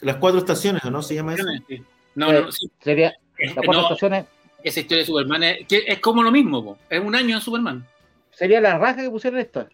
Las 0.03 0.17
cuatro 0.17 0.39
estaciones, 0.41 0.85
¿o 0.85 0.91
no 0.91 1.03
se 1.03 1.15
llama 1.15 1.35
eso? 1.35 1.45
sí. 1.69 1.83
No, 2.15 2.31
no, 2.31 2.53
sí. 2.53 2.71
Sería 2.81 3.15
las 3.39 3.55
cuatro 3.55 3.73
no, 3.73 3.83
estaciones, 3.83 4.27
esa 4.63 4.81
historia 4.81 5.03
de 5.03 5.07
Superman 5.07 5.43
es, 5.43 5.67
que 5.67 5.85
es 5.87 5.99
como 5.99 6.23
lo 6.23 6.31
mismo, 6.31 6.65
po. 6.65 6.79
es 6.89 7.01
un 7.01 7.15
año 7.15 7.37
en 7.37 7.41
Superman. 7.41 7.87
sería 8.33 8.61
la 8.61 8.79
raja 8.79 9.03
que 9.03 9.11
pusieron 9.11 9.41
esto. 9.41 9.67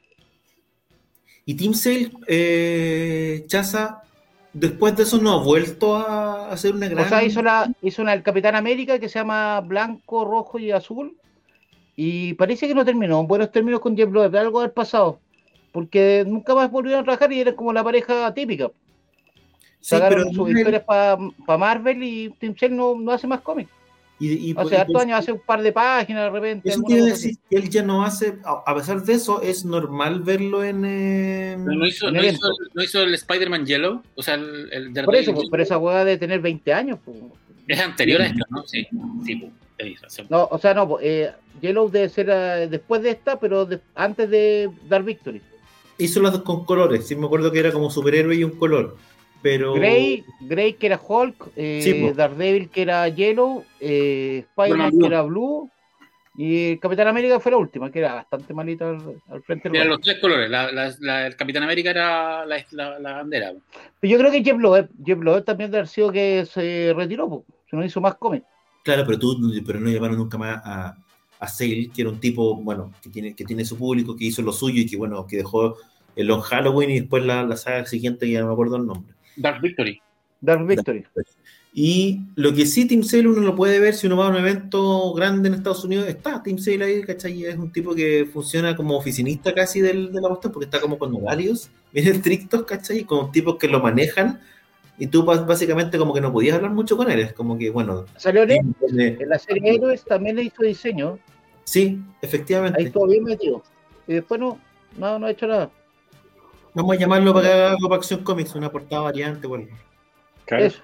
Y 1.45 1.55
Team 1.55 1.75
Sale, 1.75 2.11
eh, 2.27 3.45
Chaza, 3.47 4.03
después 4.53 4.97
de 4.97 5.05
eso 5.05 5.19
no 5.19 5.33
ha 5.33 5.43
vuelto 5.43 5.97
a 5.97 6.51
hacer 6.51 6.75
una 6.75 6.89
gran... 6.89 7.07
O 7.07 7.09
sea, 7.09 7.25
hizo 7.25 7.43
la, 7.43 7.73
hizo 7.81 8.03
una 8.03 8.13
del 8.13 8.23
Capitán 8.23 8.55
América 8.55 8.99
que 8.99 9.09
se 9.09 9.19
llama 9.19 9.61
Blanco, 9.61 10.25
Rojo 10.25 10.59
y 10.59 10.71
Azul. 10.71 11.17
Y 11.97 12.35
parece 12.35 12.69
que 12.69 12.75
no 12.75 12.85
terminó. 12.85 13.21
en 13.21 13.27
Buenos 13.27 13.51
términos 13.51 13.81
con 13.81 13.97
Jeff 13.97 14.11
Loeb, 14.11 14.37
algo 14.37 14.61
del 14.61 14.73
pasado. 14.73 15.21
Porque 15.73 16.25
nunca 16.27 16.55
más 16.55 16.71
volvieron 16.71 17.01
a 17.01 17.05
trabajar 17.05 17.33
y 17.33 17.41
eran 17.41 17.55
como 17.55 17.73
la 17.73 17.83
pareja 17.83 18.33
típica. 18.35 18.71
Sí, 19.81 19.91
Sacaron 19.91 20.25
pero 20.25 20.35
sus 20.35 20.51
historias 20.51 20.83
para 20.85 21.17
Marvel 21.59 22.03
y 22.03 22.31
Tim 22.39 22.55
Sale 22.59 22.75
no, 22.75 22.95
no 22.99 23.13
hace 23.13 23.27
más 23.27 23.41
cómics. 23.41 23.71
y- 24.21 24.51
y- 24.51 24.55
Hace 24.57 24.75
y- 24.75 24.79
hartos 24.79 25.01
años, 25.03 25.19
hace 25.21 25.31
un 25.33 25.41
par 25.41 25.63
de 25.63 25.71
páginas 25.73 26.25
de 26.25 26.31
repente. 26.31 26.69
Eso 26.69 26.83
así. 26.87 26.97
decir 27.01 27.37
que 27.49 27.57
él 27.57 27.71
ya 27.71 27.83
no 27.85 28.03
hace, 28.05 28.37
a 28.45 28.75
pesar 28.75 29.01
de 29.03 29.13
eso, 29.13 29.41
es 29.43 29.65
normal 29.65 30.21
verlo 30.23 30.65
en... 30.65 30.85
eh, 30.85 31.57
no 31.57 31.87
hizo, 31.87 32.09
En 32.09 32.15
no 32.15 32.25
hizo, 32.25 32.49
no 32.75 32.83
hizo 32.83 33.01
el 33.03 33.15
Spider-Man 33.15 33.65
Yellow, 33.65 34.03
o 34.17 34.23
sea, 34.23 34.35
el, 34.35 34.69
el 34.73 35.05
Por 35.05 35.15
eso, 35.15 35.33
pues, 35.33 35.47
pero 35.51 35.63
esa 35.63 35.79
hueá 35.79 36.05
de 36.05 36.19
tener 36.19 36.41
20 36.41 36.73
años. 36.75 36.99
pues. 37.05 37.17
es 37.69 37.79
anterior 37.81 38.21
a 38.23 38.27
esto, 38.27 38.45
¿no? 38.51 38.67
Sí, 38.67 38.89
sí, 39.25 39.51
razón. 40.03 40.27
No, 40.31 40.49
o 40.51 40.59
sea, 40.59 40.75
no, 40.75 40.89
pues, 40.89 41.05
eh, 41.07 41.31
Yellow 41.61 41.89
debe 41.89 42.09
ser 42.09 42.29
eh, 42.31 42.67
después 42.69 43.01
de 43.03 43.11
esta, 43.11 43.39
pero 43.39 43.65
de- 43.67 43.79
antes 43.95 44.29
de 44.29 44.69
Dar 44.89 45.05
Victory. 45.05 45.41
Hizo 45.99 46.21
las 46.21 46.33
dos 46.33 46.43
con 46.43 46.65
colores, 46.65 47.07
sí 47.07 47.15
me 47.15 47.27
acuerdo 47.27 47.53
que 47.53 47.59
era 47.61 47.71
como 47.73 47.89
superhéroe 47.91 48.35
y 48.35 48.43
un 48.45 48.53
color, 48.59 48.97
pero... 49.43 49.75
Grey, 49.75 50.25
Grey 50.41 50.75
que 50.75 50.87
era 50.87 51.01
Hulk, 51.07 51.51
eh, 51.57 51.81
Sí. 51.83 52.13
Daredevil 52.17 52.69
que 52.71 52.83
era 52.83 53.09
Yellow, 53.09 53.65
eh, 53.81 54.45
Spider-Man 54.51 54.99
que 54.99 55.07
era 55.07 55.23
Blue, 55.23 55.71
y 56.37 56.71
el 56.73 56.81
Capitán 56.81 57.09
América 57.09 57.41
fue 57.41 57.51
la 57.51 57.59
última, 57.59 57.91
que 57.91 57.99
era 57.99 58.15
bastante 58.15 58.55
malita 58.55 58.91
al, 58.91 59.21
al 59.29 59.43
frente 59.43 59.69
Eran 59.69 59.89
los 59.89 60.01
tres 60.01 60.19
colores, 60.21 60.49
la, 60.49 60.71
la- 60.71 60.95
la- 61.01 61.27
el 61.27 61.35
Capitán 61.37 61.65
América 61.65 61.91
era 61.91 62.47
la, 62.47 62.65
la- 62.71 62.99
la 63.01 63.13
bandera. 63.15 63.53
Pero 64.01 64.11
yo 64.13 64.19
creo 64.19 64.31
que 64.31 64.45
Jeff 64.45 64.57
Loeb, 64.59 64.89
Jeff 65.05 65.19
Loeb 65.19 65.45
también 65.45 65.71
debe 65.71 65.79
haber 65.81 65.89
sido 65.89 66.13
que 66.13 66.47
se 66.47 66.93
retiró, 66.95 67.29
po, 67.29 67.45
se 67.69 67.77
no 67.77 67.85
hizo 67.85 68.01
más 68.01 68.15
cómics. 68.15 68.47
Claro, 68.85 69.03
pero 69.05 69.19
tú, 69.19 69.37
pero 69.67 69.81
no 69.81 69.91
llamaron 69.91 70.17
nunca 70.17 70.39
más 70.39 70.61
a, 70.65 70.97
a 71.41 71.49
Sale, 71.49 71.91
que 71.93 72.03
era 72.03 72.11
un 72.11 72.21
tipo, 72.21 72.55
bueno, 72.55 72.93
que 73.03 73.11
tiene, 73.11 73.35
que 73.35 73.45
tiene 73.45 73.65
su 73.65 73.77
público, 73.77 74.15
que 74.17 74.27
hizo 74.27 74.41
lo 74.43 74.53
suyo 74.53 74.81
y 74.81 74.87
que, 74.87 74.97
bueno, 74.97 75.27
que 75.27 75.39
dejó 75.39 75.77
el 76.15 76.27
Long 76.29 76.41
Halloween 76.43 76.91
y 76.91 77.01
después 77.01 77.25
la, 77.25 77.43
la 77.43 77.57
saga 77.57 77.85
siguiente, 77.85 78.27
que 78.27 78.33
ya 78.33 78.41
no 78.41 78.47
me 78.47 78.53
acuerdo 78.53 78.77
el 78.77 78.87
nombre. 78.87 79.13
Dark 79.41 79.61
Victory. 79.63 80.01
Dark 80.41 80.67
Victory. 80.67 81.05
Y 81.75 82.21
lo 82.35 82.53
que 82.55 82.67
sí, 82.67 82.87
Team 82.87 83.03
Sale 83.03 83.29
uno 83.29 83.41
lo 83.43 83.55
puede 83.55 83.79
ver 83.79 83.95
si 83.95 84.07
uno 84.07 84.17
va 84.17 84.27
a 84.27 84.31
un 84.31 84.37
evento 84.37 85.13
grande 85.13 85.49
en 85.49 85.55
Estados 85.55 85.85
Unidos, 85.85 86.09
está 86.09 86.43
Team 86.43 86.59
Sale 86.59 86.85
ahí, 86.85 87.03
¿cachai? 87.03 87.45
Es 87.45 87.57
un 87.57 87.71
tipo 87.73 87.95
que 87.95 88.29
funciona 88.33 88.75
como 88.75 88.97
oficinista 88.97 89.55
casi 89.55 89.81
del, 89.81 90.11
de 90.13 90.21
la 90.21 90.29
cuestión, 90.29 90.53
porque 90.53 90.65
está 90.65 90.81
como 90.81 90.99
con 90.99 91.15
horarios 91.15 91.71
bien 91.93 92.09
estrictos, 92.09 92.65
¿cachai? 92.65 93.05
Con 93.05 93.31
tipos 93.33 93.57
que 93.57 93.69
lo 93.69 93.81
manejan, 93.81 94.41
y 94.99 95.07
tú 95.07 95.23
básicamente 95.25 95.99
como 95.99 96.13
que 96.15 96.21
no 96.21 96.33
podías 96.33 96.57
hablar 96.57 96.73
mucho 96.73 96.97
con 96.97 97.11
él, 97.11 97.21
es 97.21 97.33
como 97.33 97.57
que, 97.57 97.71
bueno, 97.71 98.07
Salió 98.17 98.43
en, 98.45 98.75
tiene- 98.75 99.17
en 99.21 99.29
la 99.29 99.39
serie 99.39 99.75
Héroes, 99.77 100.05
también 100.05 100.37
le 100.37 100.45
hizo 100.45 100.63
diseño, 100.63 101.19
sí, 101.65 101.81
ahí 102.01 102.15
efectivamente. 102.23 102.83
estuvo 102.83 103.07
bien 103.07 103.25
metido. 103.25 103.63
Y 104.09 104.15
después 104.15 104.41
no, 104.41 104.59
no, 104.97 105.19
no 105.19 105.27
ha 105.27 105.31
hecho 105.31 105.47
nada. 105.47 105.71
Vamos 106.75 106.97
a 106.97 106.99
llamarlo 106.99 107.33
para 107.33 107.47
que 107.47 107.53
haga 107.53 107.71
algo 107.73 107.89
para 107.89 107.99
Acción 107.99 108.23
Comics, 108.23 108.55
una 108.55 108.71
portada 108.71 109.03
variante, 109.03 109.47
bueno. 109.47 109.69
Claro. 110.45 110.67
Eso. 110.67 110.81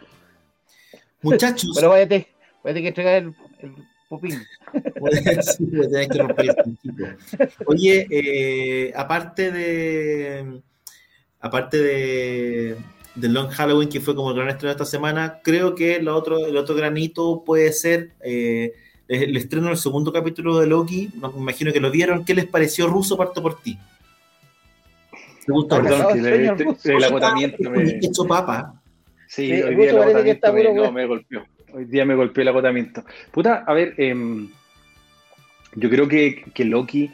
Muchachos, 1.22 1.70
Pero 1.74 1.90
váyate, 1.90 2.28
váyate 2.62 2.82
que 2.82 2.88
entregar 2.88 3.14
el, 3.22 3.34
el 3.60 3.74
pupín. 4.08 4.42
Sí, 5.42 5.66
voy 5.66 5.86
a 5.86 5.88
tener 5.88 6.08
que 6.08 6.18
romper 6.18 6.46
el 6.46 6.54
principio. 6.56 7.16
Oye, 7.66 8.06
eh, 8.10 8.92
aparte 8.96 9.52
de 9.52 10.60
aparte 11.38 11.76
de, 11.78 12.76
de 13.14 13.28
Long 13.28 13.48
Halloween, 13.50 13.88
que 13.88 14.00
fue 14.00 14.16
como 14.16 14.30
el 14.30 14.36
gran 14.36 14.48
estreno 14.48 14.70
de 14.70 14.82
esta 14.82 14.84
semana, 14.84 15.40
creo 15.44 15.74
que 15.74 15.96
el 15.96 16.08
otro, 16.08 16.46
el 16.46 16.56
otro 16.56 16.74
granito 16.74 17.44
puede 17.44 17.72
ser 17.72 18.10
eh, 18.24 18.72
el, 19.06 19.22
el 19.24 19.36
estreno 19.36 19.68
del 19.68 19.76
segundo 19.76 20.12
capítulo 20.12 20.58
de 20.58 20.66
Loki. 20.66 21.10
Me 21.14 21.28
imagino 21.36 21.72
que 21.72 21.80
lo 21.80 21.90
vieron. 21.90 22.24
¿Qué 22.24 22.34
les 22.34 22.46
pareció 22.46 22.88
Ruso? 22.88 23.16
Parto 23.16 23.40
por 23.40 23.60
ti. 23.60 23.78
¿Te 25.44 25.52
gustó? 25.52 25.82
Perdón. 25.82 26.22
Le- 26.22 26.54
ruso. 26.54 26.90
el 26.92 27.04
agotamiento 27.04 27.70
me... 27.70 27.82
Hecho 27.98 28.26
papa. 28.26 28.80
Sí, 29.28 29.46
Sí, 29.46 29.52
hoy 29.52 29.58
el 29.60 29.76
día 29.76 29.90
el 29.90 29.98
agotamiento 30.02 30.52
me, 30.52 30.74
no, 30.74 30.92
me 30.92 31.06
golpeó. 31.06 31.44
Hoy 31.72 31.84
día 31.86 32.04
me 32.04 32.14
golpeó 32.14 32.42
el 32.42 32.48
agotamiento. 32.48 33.04
Puta, 33.32 33.64
a 33.66 33.74
ver, 33.74 33.94
em, 33.98 34.48
yo 35.74 35.90
creo 35.90 36.06
que, 36.06 36.44
que 36.54 36.64
Loki 36.64 37.10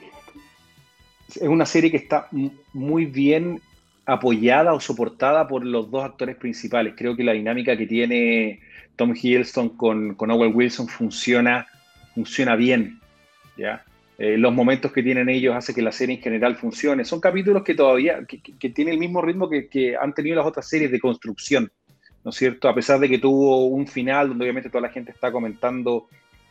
es 1.29 1.43
una 1.43 1.65
serie 1.67 1.91
que 1.91 1.97
está 1.97 2.29
muy 2.73 3.07
bien 3.07 3.61
apoyada 4.05 4.73
o 4.73 4.81
soportada 4.81 5.47
por 5.47 5.65
los 5.65 5.91
dos 5.91 6.05
actores 6.05 6.37
principales. 6.37 6.95
Creo 6.97 7.17
que 7.17 7.25
la 7.25 7.33
dinámica 7.33 7.77
que 7.77 7.87
tiene 7.87 8.61
Tom 8.97 9.15
Hiddleston 9.15 9.71
con, 9.71 10.15
con 10.15 10.31
Owen 10.31 10.53
Wilson 10.55 10.89
funciona, 10.89 11.67
funciona 12.15 12.57
bien. 12.57 12.99
¿ya? 13.57 13.85
Eh, 14.23 14.37
los 14.37 14.53
momentos 14.53 14.93
que 14.93 15.03
tienen 15.03 15.31
ellos 15.31 15.57
hace 15.57 15.73
que 15.73 15.81
la 15.81 15.93
serie 15.93 16.17
en 16.17 16.21
general 16.23 16.55
funcione. 16.55 17.07
Son 17.07 17.21
capítulos 17.23 17.65
que 17.65 17.75
todavía 17.75 18.23
que, 18.29 18.43
que- 18.43 18.69
tienen 18.69 18.93
el 18.93 19.01
mismo 19.01 19.23
ritmo 19.23 19.49
que, 19.49 19.67
que 19.67 19.97
han 19.97 20.13
tenido 20.13 20.37
las 20.37 20.45
otras 20.47 20.69
series 20.69 20.91
de 20.91 21.01
construcción, 21.01 21.73
¿no 22.23 22.29
es 22.31 22.37
cierto? 22.37 22.69
A 22.69 22.75
pesar 22.75 23.01
de 23.01 23.09
que 23.09 23.17
tuvo 23.19 23.65
un 23.69 23.87
final 23.87 24.29
donde 24.29 24.45
obviamente 24.45 24.69
toda 24.69 24.83
la 24.83 24.91
gente 24.91 25.11
está 25.11 25.33
comentando 25.33 26.07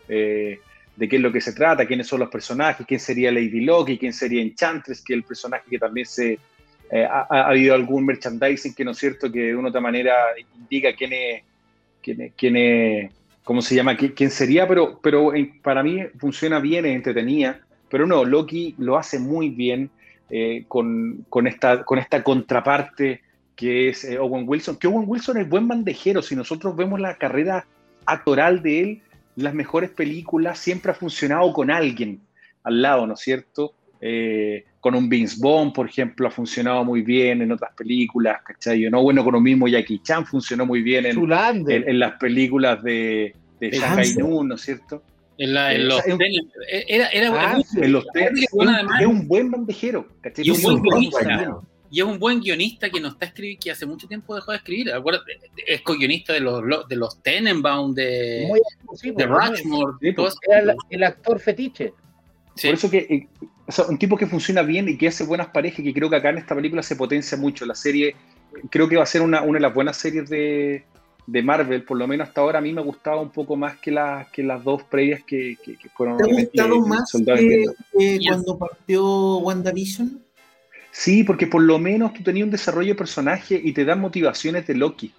eh, 0.07 0.57
de 0.95 1.07
qué 1.07 1.17
es 1.17 1.21
lo 1.21 1.31
que 1.31 1.41
se 1.41 1.53
trata, 1.53 1.85
quiénes 1.85 2.07
son 2.07 2.21
los 2.21 2.29
personajes, 2.29 2.87
quién 2.87 2.99
sería 2.99 3.31
Lady 3.31 3.61
Loki, 3.61 3.99
quién 3.99 4.13
sería 4.13 4.41
Enchantress, 4.41 5.03
que 5.03 5.13
es 5.13 5.17
el 5.17 5.23
personaje 5.23 5.65
que 5.69 5.77
también 5.77 6.07
se... 6.07 6.39
eh, 6.91 7.05
ha, 7.05 7.27
ha 7.29 7.49
habido 7.49 7.75
algún 7.75 8.03
merchandising 8.03 8.73
que, 8.73 8.83
¿no 8.83 8.91
es 8.91 8.97
cierto?, 8.97 9.31
que 9.31 9.41
de 9.41 9.55
una 9.55 9.67
u 9.67 9.69
otra 9.69 9.79
manera 9.79 10.15
indica 10.57 10.91
quién 10.95 11.13
es, 11.13 11.43
quién 12.01 12.21
es, 12.21 12.33
quién 12.35 12.57
es- 12.57 13.11
¿cómo 13.49 13.63
se 13.63 13.73
llama? 13.73 13.97
¿Qui- 13.97 14.13
¿Quién 14.13 14.29
sería? 14.29 14.67
Pero, 14.67 14.99
pero 15.01 15.33
para 15.63 15.81
mí 15.81 16.03
funciona 16.19 16.59
bien, 16.59 16.85
es 16.85 16.93
entretenida. 16.95 17.59
Pero 17.89 18.05
no, 18.05 18.23
Loki 18.23 18.75
lo 18.77 18.95
hace 18.95 19.17
muy 19.17 19.49
bien 19.49 19.89
eh, 20.29 20.65
con, 20.67 21.25
con 21.29 21.47
esta, 21.47 21.83
con 21.83 21.97
esta 21.97 22.21
contraparte 22.21 23.21
que 23.55 23.89
es 23.89 24.03
eh, 24.03 24.19
Owen 24.19 24.43
Wilson. 24.47 24.77
Que 24.77 24.85
Owen 24.85 25.05
Wilson 25.07 25.37
es 25.37 25.49
buen 25.49 25.67
bandejero. 25.67 26.21
Si 26.21 26.35
nosotros 26.35 26.75
vemos 26.75 26.99
la 26.99 27.15
carrera 27.17 27.65
actoral 28.05 28.61
de 28.61 28.81
él, 28.81 29.01
las 29.35 29.55
mejores 29.55 29.89
películas 29.89 30.59
siempre 30.59 30.91
ha 30.91 30.93
funcionado 30.93 31.51
con 31.51 31.71
alguien 31.71 32.19
al 32.63 32.83
lado, 32.83 33.07
¿no 33.07 33.15
es 33.15 33.19
cierto? 33.21 33.73
Eh, 33.99 34.63
con 34.79 34.95
un 34.95 35.09
Vince 35.09 35.35
Bond, 35.39 35.73
por 35.73 35.87
ejemplo, 35.89 36.27
ha 36.27 36.31
funcionado 36.31 36.83
muy 36.85 37.01
bien 37.01 37.41
en 37.41 37.51
otras 37.51 37.73
películas, 37.75 38.41
¿cachai? 38.45 38.81
¿No? 38.89 39.01
Bueno, 39.01 39.23
con 39.23 39.35
un 39.35 39.43
mismo 39.43 39.67
Jackie 39.67 39.99
Chan 40.01 40.25
funcionó 40.25 40.65
muy 40.65 40.81
bien 40.81 41.05
en, 41.05 41.13
Zulander. 41.15 41.83
en, 41.83 41.89
en 41.89 41.99
las 41.99 42.13
películas 42.13 42.81
de, 42.83 43.35
de 43.59 43.71
Shanghai. 43.71 44.13
Noon, 44.17 44.47
¿no 44.47 44.55
es 44.55 44.61
cierto? 44.61 45.03
En, 45.37 45.53
la, 45.53 45.73
en 45.73 45.81
Eh, 45.81 45.83
los 45.85 46.03
tenis. 46.03 46.41
Era, 46.87 47.07
era, 47.09 47.29
Ah. 47.33 47.57
En 47.77 47.91
los 47.91 48.05
es, 48.13 48.45
bueno, 48.53 48.71
un- 48.71 48.75
además- 48.77 49.01
es 49.01 49.07
un 49.07 49.27
buen 49.27 49.51
bandejero, 49.51 50.07
¿cachai? 50.21 50.45
Y 50.45 50.49
un 50.51 50.61
buen 50.61 50.75
un 50.75 50.81
buen 50.81 50.99
guionista. 51.09 51.57
y 51.91 51.99
es 51.99 52.05
un 52.05 52.19
buen 52.19 52.39
guionista 52.41 52.89
que 52.89 52.99
no 52.99 53.07
está 53.09 53.25
escribiendo, 53.25 53.59
que 53.63 53.71
hace 53.71 53.85
mucho 53.85 54.07
tiempo 54.07 54.35
dejó 54.35 54.51
de 54.51 54.57
escribir. 54.57 54.93
Acuérdate, 54.93 55.39
es 55.65 55.81
co-guionista 55.81 56.33
de 56.33 56.39
los, 56.41 56.61
de 56.87 56.95
los 56.95 57.21
Tenenbaum, 57.23 57.93
de, 57.93 58.47
de 59.15 59.25
Rushmore, 59.25 60.13
pues. 60.15 60.35
Era 60.47 60.59
el, 60.59 60.75
el 60.89 61.03
actor 61.03 61.39
fetiche. 61.39 61.93
Sí. 62.55 62.67
Por 62.67 62.75
eso 62.75 62.89
que 62.89 62.97
eh, 62.97 63.27
o 63.69 63.71
sea, 63.71 63.85
un 63.85 63.99
tipo 63.99 64.17
que 64.17 64.25
funciona 64.25 64.63
bien 64.63 64.89
y 64.89 64.97
que 64.97 65.07
hace 65.07 65.23
buenas 65.23 65.47
parejas, 65.47 65.79
y 65.79 65.83
que 65.83 65.93
creo 65.93 66.09
que 66.09 66.15
acá 66.15 66.31
en 66.31 66.39
esta 66.39 66.55
película 66.55 66.81
se 66.81 66.95
potencia 66.95 67.37
mucho. 67.37 67.67
La 67.67 67.75
serie, 67.75 68.15
creo 68.71 68.89
que 68.89 68.97
va 68.97 69.03
a 69.03 69.05
ser 69.05 69.21
una, 69.21 69.43
una 69.43 69.57
de 69.57 69.61
las 69.61 69.73
buenas 69.75 69.95
series 69.95 70.27
de, 70.27 70.83
de 71.27 71.43
Marvel, 71.43 71.83
por 71.83 71.95
lo 71.97 72.07
menos 72.07 72.27
hasta 72.27 72.41
ahora, 72.41 72.57
a 72.57 72.61
mí 72.63 72.73
me 72.73 72.81
gustaba 72.81 73.21
un 73.21 73.29
poco 73.29 73.55
más 73.55 73.77
que, 73.77 73.91
las 73.91 74.27
que 74.29 74.41
las 74.41 74.63
dos 74.63 74.81
previas 74.81 75.23
que, 75.23 75.55
que, 75.63 75.75
que 75.77 75.89
fueron. 75.89 76.17
¿Te 76.17 76.23
gustado 76.23 76.79
más 76.87 77.11
que, 77.11 77.65
cuando 78.27 78.57
partió 78.57 79.37
WandaVision? 79.37 80.19
Sí, 80.89 81.23
porque 81.23 81.45
por 81.45 81.61
lo 81.61 81.77
menos 81.77 82.13
tú 82.13 82.23
tenías 82.23 82.45
un 82.45 82.51
desarrollo 82.51 82.89
de 82.89 82.95
personaje 82.95 83.61
y 83.63 83.71
te 83.73 83.85
dan 83.85 84.01
motivaciones 84.01 84.65
de 84.65 84.73
Loki. 84.73 85.13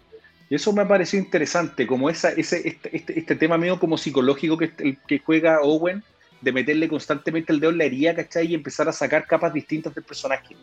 Y 0.48 0.56
eso 0.56 0.72
me 0.72 0.82
ha 0.82 0.88
parecido 0.88 1.22
interesante, 1.22 1.86
como 1.86 2.10
esa, 2.10 2.30
ese, 2.30 2.66
este, 2.66 2.96
este, 2.96 3.16
este 3.16 3.36
tema 3.36 3.56
medio 3.56 3.78
como 3.78 3.96
psicológico 3.96 4.58
que, 4.58 4.96
que 5.06 5.20
juega 5.20 5.60
Owen, 5.60 6.02
de 6.40 6.52
meterle 6.52 6.88
constantemente 6.88 7.52
el 7.52 7.60
dedo 7.60 7.70
en 7.70 7.78
la 7.78 7.84
herida, 7.84 8.14
¿cachai? 8.14 8.46
Y 8.46 8.54
empezar 8.54 8.88
a 8.88 8.92
sacar 8.92 9.26
capas 9.26 9.52
distintas 9.52 9.94
del 9.94 10.04
personaje. 10.04 10.56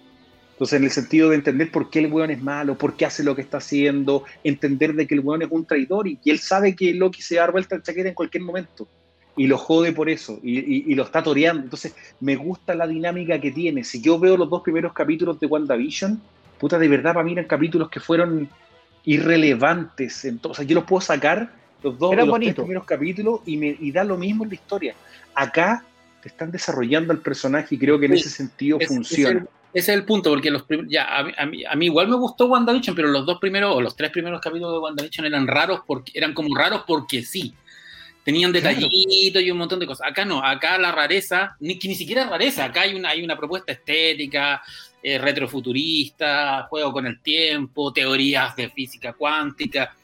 Entonces, 0.54 0.80
en 0.80 0.86
el 0.86 0.92
sentido 0.92 1.30
de 1.30 1.36
entender 1.36 1.72
por 1.72 1.90
qué 1.92 2.00
el 2.00 2.12
weón 2.12 2.32
es 2.32 2.42
malo, 2.42 2.76
por 2.76 2.96
qué 2.96 3.06
hace 3.06 3.24
lo 3.24 3.36
que 3.36 3.44
está 3.44 3.58
haciendo, 3.58 4.24
entender 4.44 4.94
de 4.96 5.06
que 5.06 5.14
el 5.14 5.20
weón 5.20 5.44
es 5.44 5.50
un 5.52 5.66
traidor 5.66 6.08
y 6.08 6.16
que 6.18 6.32
él 6.32 6.40
sabe 6.40 6.76
que 6.76 6.94
Loki 6.96 7.22
se 7.22 7.36
va 7.36 7.42
a 7.42 7.46
dar 7.46 7.52
vuelta 7.52 7.76
el 7.76 7.84
chaqueta 7.84 8.10
en 8.10 8.16
cualquier 8.16 8.42
momento. 8.44 8.88
Y 9.36 9.46
lo 9.46 9.60
jode 9.60 9.92
por 9.94 10.10
eso, 10.10 10.40
y, 10.42 10.58
y- 10.58 10.84
y 10.88 10.96
lo 10.96 11.04
está 11.04 11.22
toreando. 11.22 11.62
Entonces, 11.64 11.96
me 12.22 12.36
gusta 12.36 12.74
la 12.74 12.88
dinámica 12.88 13.40
que 13.40 13.52
tiene. 13.52 13.84
Si 13.84 14.02
yo 14.02 14.18
veo 14.18 14.36
los 14.36 14.50
dos 14.50 14.64
primeros 14.64 14.94
capítulos 14.94 15.40
de 15.40 15.46
WandaVision, 15.46 16.20
puta, 16.58 16.80
de 16.80 16.88
verdad, 16.88 17.14
para 17.14 17.24
mí 17.24 17.34
eran 17.34 17.46
capítulos 17.46 17.88
que 17.92 18.00
fueron 18.00 18.50
irrelevantes. 19.06 20.26
Entonces, 20.26 20.66
yo 20.68 20.76
los 20.76 20.86
puedo 20.86 21.02
sacar, 21.02 21.54
los 21.84 21.98
dos 22.00 22.14
Era 22.14 22.26
los 22.26 22.40
tres 22.40 22.56
primeros 22.56 22.86
capítulos, 22.86 23.42
y, 23.46 23.58
me, 23.58 23.78
y 23.80 23.92
da 23.92 24.04
lo 24.04 24.18
mismo 24.18 24.44
en 24.44 24.50
la 24.50 24.56
historia. 24.56 24.96
Acá 25.40 25.84
te 26.22 26.30
están 26.30 26.52
desarrollando 26.52 27.14
al 27.14 27.20
personaje 27.20 27.76
y 27.76 27.78
creo 27.78 28.00
que 28.00 28.08
en 28.08 28.14
Sí, 28.14 28.22
ese 28.22 28.30
sentido 28.30 28.78
Es- 28.80 28.88
funciona. 28.88 29.40
Ese, 29.42 29.50
ese 29.74 29.92
es 29.92 29.98
el 30.00 30.04
punto, 30.06 30.32
porque 30.32 30.50
los 30.50 30.66
ya, 30.88 31.18
a, 31.18 31.24
mí, 31.24 31.32
a 31.38 31.46
mí- 31.46 31.64
a 31.66 31.76
mí 31.76 31.86
igual 31.86 32.08
me 32.08 32.16
gustó 32.16 32.48
WandaVision, 32.48 32.96
pero 32.96 33.08
los 33.10 33.26
dos 33.26 33.40
primeros 33.40 33.76
o 33.76 33.82
los 33.82 33.96
tres 33.96 34.10
primeros 34.12 34.42
capítulos 34.42 34.74
de 34.74 34.80
WandaVision 34.80 35.26
eran 35.28 35.46
raros 35.48 35.82
porque 35.86 36.12
eran 36.16 36.34
como 36.34 36.56
raros 36.56 36.84
porque 36.88 37.22
sí. 37.24 37.54
Tenían 38.24 38.52
Claro. 38.52 38.76
detallitos 38.80 39.42
y 39.42 39.52
un 39.52 39.58
montón 39.58 39.80
de 39.80 39.86
cosas. 39.88 40.06
Acá 40.10 40.26
no, 40.26 40.44
acá 40.44 40.78
la 40.78 40.92
rareza, 40.92 41.56
ni, 41.62 41.80
que 41.80 41.88
ni 41.88 41.96
siquiera 41.96 42.24
es 42.24 42.30
rareza, 42.30 42.66
acá 42.66 42.82
hay 42.82 42.94
una, 42.96 43.10
hay 43.10 43.24
una 43.24 43.38
propuesta 43.38 43.72
estética, 43.72 44.62
eh, 45.02 45.18
retrofuturista, 45.18 46.68
juego 46.70 46.92
con 46.92 47.06
el 47.08 47.22
tiempo, 47.22 47.94
teorías 47.94 48.56
de 48.56 48.70
física 48.70 49.14
cuántica. 49.14 49.96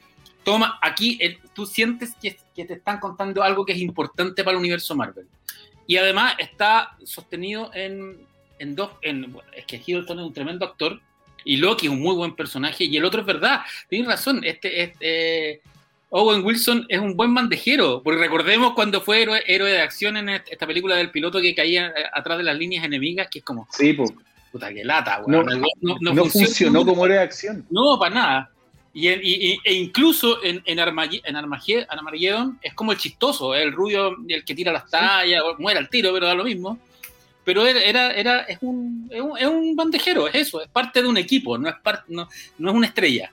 Toma, 0.44 0.80
aquí 0.82 1.18
el- 1.20 1.38
tú 1.54 1.66
sientes 1.66 2.16
que, 2.22 2.38
que 2.56 2.66
te 2.66 2.74
están 2.76 3.00
contando 3.00 3.44
algo 3.44 3.66
que 3.66 3.74
es 3.74 3.80
importante 3.80 4.44
para 4.44 4.54
el 4.56 4.60
universo 4.60 4.96
Marvel. 4.96 5.26
Y 5.88 5.98
además 5.98 6.36
está 6.40 6.96
sostenido 7.04 7.72
en, 7.74 8.18
en 8.60 8.76
dos. 8.76 8.92
En, 9.02 9.32
bueno, 9.34 9.50
es 9.56 9.66
que 9.66 9.82
Hiddleston 9.86 10.20
es 10.20 10.26
un 10.26 10.34
tremendo 10.34 10.66
actor 10.66 11.00
y 11.44 11.58
Loki 11.58 11.88
es 11.88 11.92
un 11.92 12.02
muy 12.02 12.16
buen 12.16 12.36
personaje. 12.36 12.86
Y 12.86 12.96
el 12.98 13.04
otro 13.06 13.22
es 13.22 13.26
verdad, 13.28 13.62
tienes 13.90 14.08
razón. 14.08 14.42
Este, 14.44 14.82
este 14.84 15.62
Owen 16.10 16.46
Wilson 16.46 16.86
es 16.90 17.00
un 17.00 17.18
buen 17.18 17.34
bandejero, 17.34 18.02
porque 18.04 18.20
recordemos 18.20 18.74
cuando 18.74 19.02
fue 19.02 19.24
héroe, 19.24 19.42
héroe 19.48 19.72
de 19.72 19.82
acción 19.82 20.16
en 20.16 20.30
est- 20.30 20.48
esta 20.52 20.68
película 20.68 20.96
del 20.96 21.10
piloto 21.10 21.42
que 21.42 21.56
caía 21.56 21.88
eh, 21.88 22.06
atrás 22.14 22.38
de 22.38 22.44
las 22.44 22.56
líneas 22.56 22.86
enemigas, 22.86 23.28
que 23.32 23.40
es 23.40 23.46
como, 23.46 23.68
Sí, 23.72 23.94
pues. 23.94 24.12
puta 24.52 24.72
que 24.72 24.84
lata, 24.86 25.24
No, 25.28 25.40
weón. 25.40 25.62
No, 25.82 25.98
no 26.14 26.26
funcionó 26.26 26.86
como 26.86 27.06
era 27.08 27.16
de 27.16 27.22
acción. 27.22 27.66
No, 27.72 27.98
para 28.00 28.14
nada. 28.14 28.50
Y, 28.94 29.08
en- 29.08 29.22
y- 29.24 29.60
e 29.64 29.74
incluso 29.74 30.44
en, 30.44 30.62
en, 30.66 30.78
Armage- 30.78 31.22
en 31.26 31.36
Armage- 31.36 31.86
en 31.92 31.98
Armageddon 32.00 32.60
es 32.62 32.74
como 32.76 32.92
el 32.92 32.98
chistoso, 33.00 33.56
el 33.56 33.72
rubio, 33.72 34.16
el 34.28 34.46
que 34.46 34.54
tira 34.54 34.72
las 34.72 34.90
tallas, 34.90 35.42
o 35.44 35.56
muere 35.60 35.80
al 35.80 35.90
tiro, 35.90 36.14
pero 36.14 36.28
da 36.28 36.36
lo 36.36 36.44
mismo. 36.44 36.78
Pero 37.46 37.66
era, 37.68 38.12
era, 38.14 38.42
es, 38.44 38.60
un, 38.62 39.10
es, 39.12 39.20
un, 39.20 39.38
es 39.38 39.48
un 39.48 39.76
bandejero, 39.76 40.28
es 40.30 40.36
eso, 40.36 40.62
es 40.62 40.70
parte 40.70 41.02
de 41.02 41.08
un 41.10 41.18
equipo, 41.18 41.58
no 41.58 41.68
es, 41.68 41.76
par- 41.84 42.06
no, 42.08 42.30
no 42.58 42.70
es 42.70 42.76
una 42.76 42.88
estrella. 42.88 43.32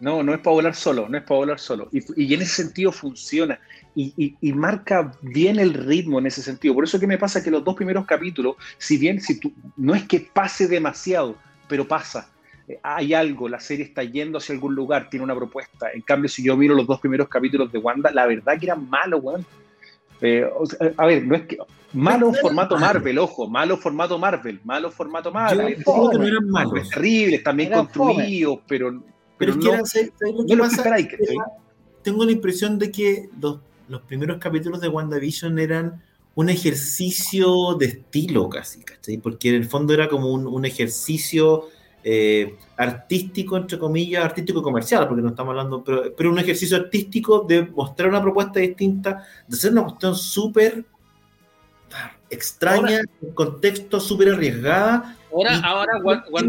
No, 0.00 0.22
no 0.22 0.32
es 0.34 0.40
para 0.40 0.54
volar 0.54 0.74
solo, 0.74 1.08
no 1.08 1.16
es 1.18 1.22
para 1.24 1.36
volar 1.38 1.60
solo. 1.60 1.88
Y, 1.92 2.00
y 2.24 2.34
en 2.34 2.42
ese 2.42 2.62
sentido 2.64 2.90
funciona. 2.90 3.60
Y, 3.94 4.12
y- 4.16 4.34
y 4.40 4.52
marca 4.52 5.12
bien 5.22 5.58
el 5.60 5.74
ritmo 5.74 6.18
en 6.18 6.26
ese 6.26 6.42
sentido. 6.42 6.74
Por 6.74 6.84
eso 6.84 6.98
que 6.98 7.06
me 7.06 7.18
pasa 7.18 7.42
que 7.42 7.50
los 7.50 7.62
dos 7.64 7.74
primeros 7.76 8.04
capítulos, 8.06 8.56
si 8.78 8.96
bien 8.98 9.20
si 9.20 9.38
tú, 9.38 9.52
no 9.76 9.94
es 9.94 10.04
que 10.08 10.20
pase 10.20 10.66
demasiado, 10.66 11.36
pero 11.68 11.86
pasa. 11.86 12.28
Eh, 12.68 12.78
Hay 12.82 13.14
algo, 13.14 13.48
la 13.48 13.60
serie 13.60 13.84
está 13.84 14.02
yendo 14.02 14.38
hacia 14.38 14.54
algún 14.54 14.74
lugar, 14.74 15.08
tiene 15.10 15.24
una 15.24 15.34
propuesta. 15.34 15.90
En 15.92 16.00
cambio, 16.02 16.28
si 16.28 16.42
yo 16.44 16.56
miro 16.56 16.74
los 16.74 16.86
dos 16.86 17.00
primeros 17.00 17.28
capítulos 17.28 17.70
de 17.72 17.78
Wanda, 17.78 18.10
la 18.10 18.26
verdad 18.26 18.58
que 18.58 18.66
eran 18.66 18.88
malos, 18.88 19.20
weón. 19.22 19.46
Eh, 20.20 20.44
o 20.58 20.64
sea, 20.66 20.92
a 20.96 21.06
ver, 21.06 21.26
no 21.26 21.34
es 21.36 21.42
que. 21.46 21.58
Malo 21.92 22.32
formato. 22.34 22.76
Marvel, 22.76 23.18
ojo, 23.18 23.48
malo 23.48 23.76
formato 23.76 24.18
Marvel, 24.18 24.60
malo 24.64 24.90
formato 24.90 25.30
Yo 25.30 25.34
Marvel. 25.34 25.76
digo 25.78 26.10
que 26.10 26.18
no 26.18 26.26
eran 26.26 26.48
malos. 26.50 26.90
terribles, 26.90 27.42
también 27.42 27.72
Eran 27.72 27.86
construidos, 27.86 28.58
pero, 28.66 28.90
Pero 28.90 29.02
pero 29.38 29.52
es 29.52 29.58
que 29.58 29.64
no, 29.64 29.72
eran- 29.72 29.86
¿sabes 29.86 30.12
lo 30.20 30.32
no 30.56 30.62
que 30.68 30.74
esperáis, 30.74 31.06
¿cachai? 31.06 31.36
tengo 32.02 32.24
la 32.24 32.32
impresión 32.32 32.78
de 32.78 32.90
que 32.90 33.28
los, 33.40 33.60
los 33.88 34.02
primeros 34.02 34.38
capítulos 34.38 34.80
de 34.80 34.88
WandaVision 34.88 35.58
eran 35.58 36.02
un 36.34 36.50
ejercicio 36.50 37.74
de 37.78 37.86
estilo 37.86 38.48
casi, 38.50 38.82
¿cachai? 38.82 39.16
Porque 39.18 39.50
en 39.50 39.54
el 39.56 39.64
fondo 39.66 39.94
era 39.94 40.08
como 40.08 40.32
un, 40.32 40.46
un 40.46 40.64
ejercicio 40.66 41.68
eh, 42.08 42.54
artístico, 42.76 43.56
entre 43.56 43.78
comillas, 43.80 44.24
artístico 44.24 44.62
comercial, 44.62 45.08
porque 45.08 45.22
no 45.22 45.30
estamos 45.30 45.50
hablando, 45.50 45.82
pero, 45.82 46.14
pero 46.16 46.30
un 46.30 46.38
ejercicio 46.38 46.76
artístico 46.76 47.40
de 47.40 47.62
mostrar 47.62 48.08
una 48.08 48.22
propuesta 48.22 48.60
distinta, 48.60 49.26
de 49.48 49.56
hacer 49.56 49.72
una 49.72 49.82
cuestión 49.82 50.14
súper 50.14 50.84
extraña, 52.30 53.00
en 53.22 53.34
contexto 53.34 54.00
súper 54.00 54.30
arriesgada. 54.34 55.16
Ahora, 55.32 55.54
Y- 55.56 55.60
ahora 55.64 55.92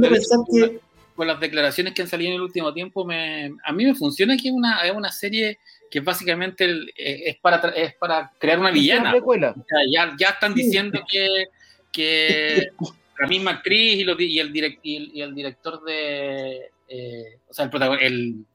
pensar 0.09 0.39
que 0.51 0.79
con 1.15 1.27
las 1.27 1.39
declaraciones 1.39 1.93
que 1.93 2.03
han 2.03 2.07
salido 2.07 2.29
en 2.29 2.35
el 2.35 2.41
último 2.41 2.71
tiempo, 2.73 3.03
me, 3.03 3.51
a 3.63 3.71
mí 3.73 3.85
me 3.85 3.95
funciona 3.95 4.37
que 4.37 4.49
es 4.49 4.53
una, 4.53 4.81
es 4.81 4.91
una 4.93 5.11
serie 5.11 5.57
que 5.89 5.99
básicamente 6.01 6.65
el- 6.65 6.89
eh, 6.95 7.23
es, 7.31 7.37
para, 7.37 7.61
tra- 7.61 7.73
es 7.75 7.95
para 7.95 8.31
crear 8.37 8.59
una 8.59 8.69
villana. 8.71 9.11
precuela. 9.11 9.51
O 9.51 9.65
sea, 9.67 9.79
ya, 9.91 10.15
ya 10.19 10.29
están 10.29 10.53
diciendo 10.53 10.99
que, 11.11 11.45
que 11.91 12.67
la 13.19 13.27
misma 13.27 13.51
actriz 13.51 13.95
y, 13.99 14.03
los 14.03 14.19
y 14.19 14.39
el, 14.39 14.51
direct- 14.53 14.79
y, 14.83 14.95
el, 14.97 15.11
y 15.15 15.21
el 15.21 15.35
director 15.35 15.83
de. 15.83 16.71
eh, 16.87 17.39
o 17.47 17.53
sea, 17.53 17.65
el 17.65 17.71
protagonista, 17.71 18.05
el 18.07 18.45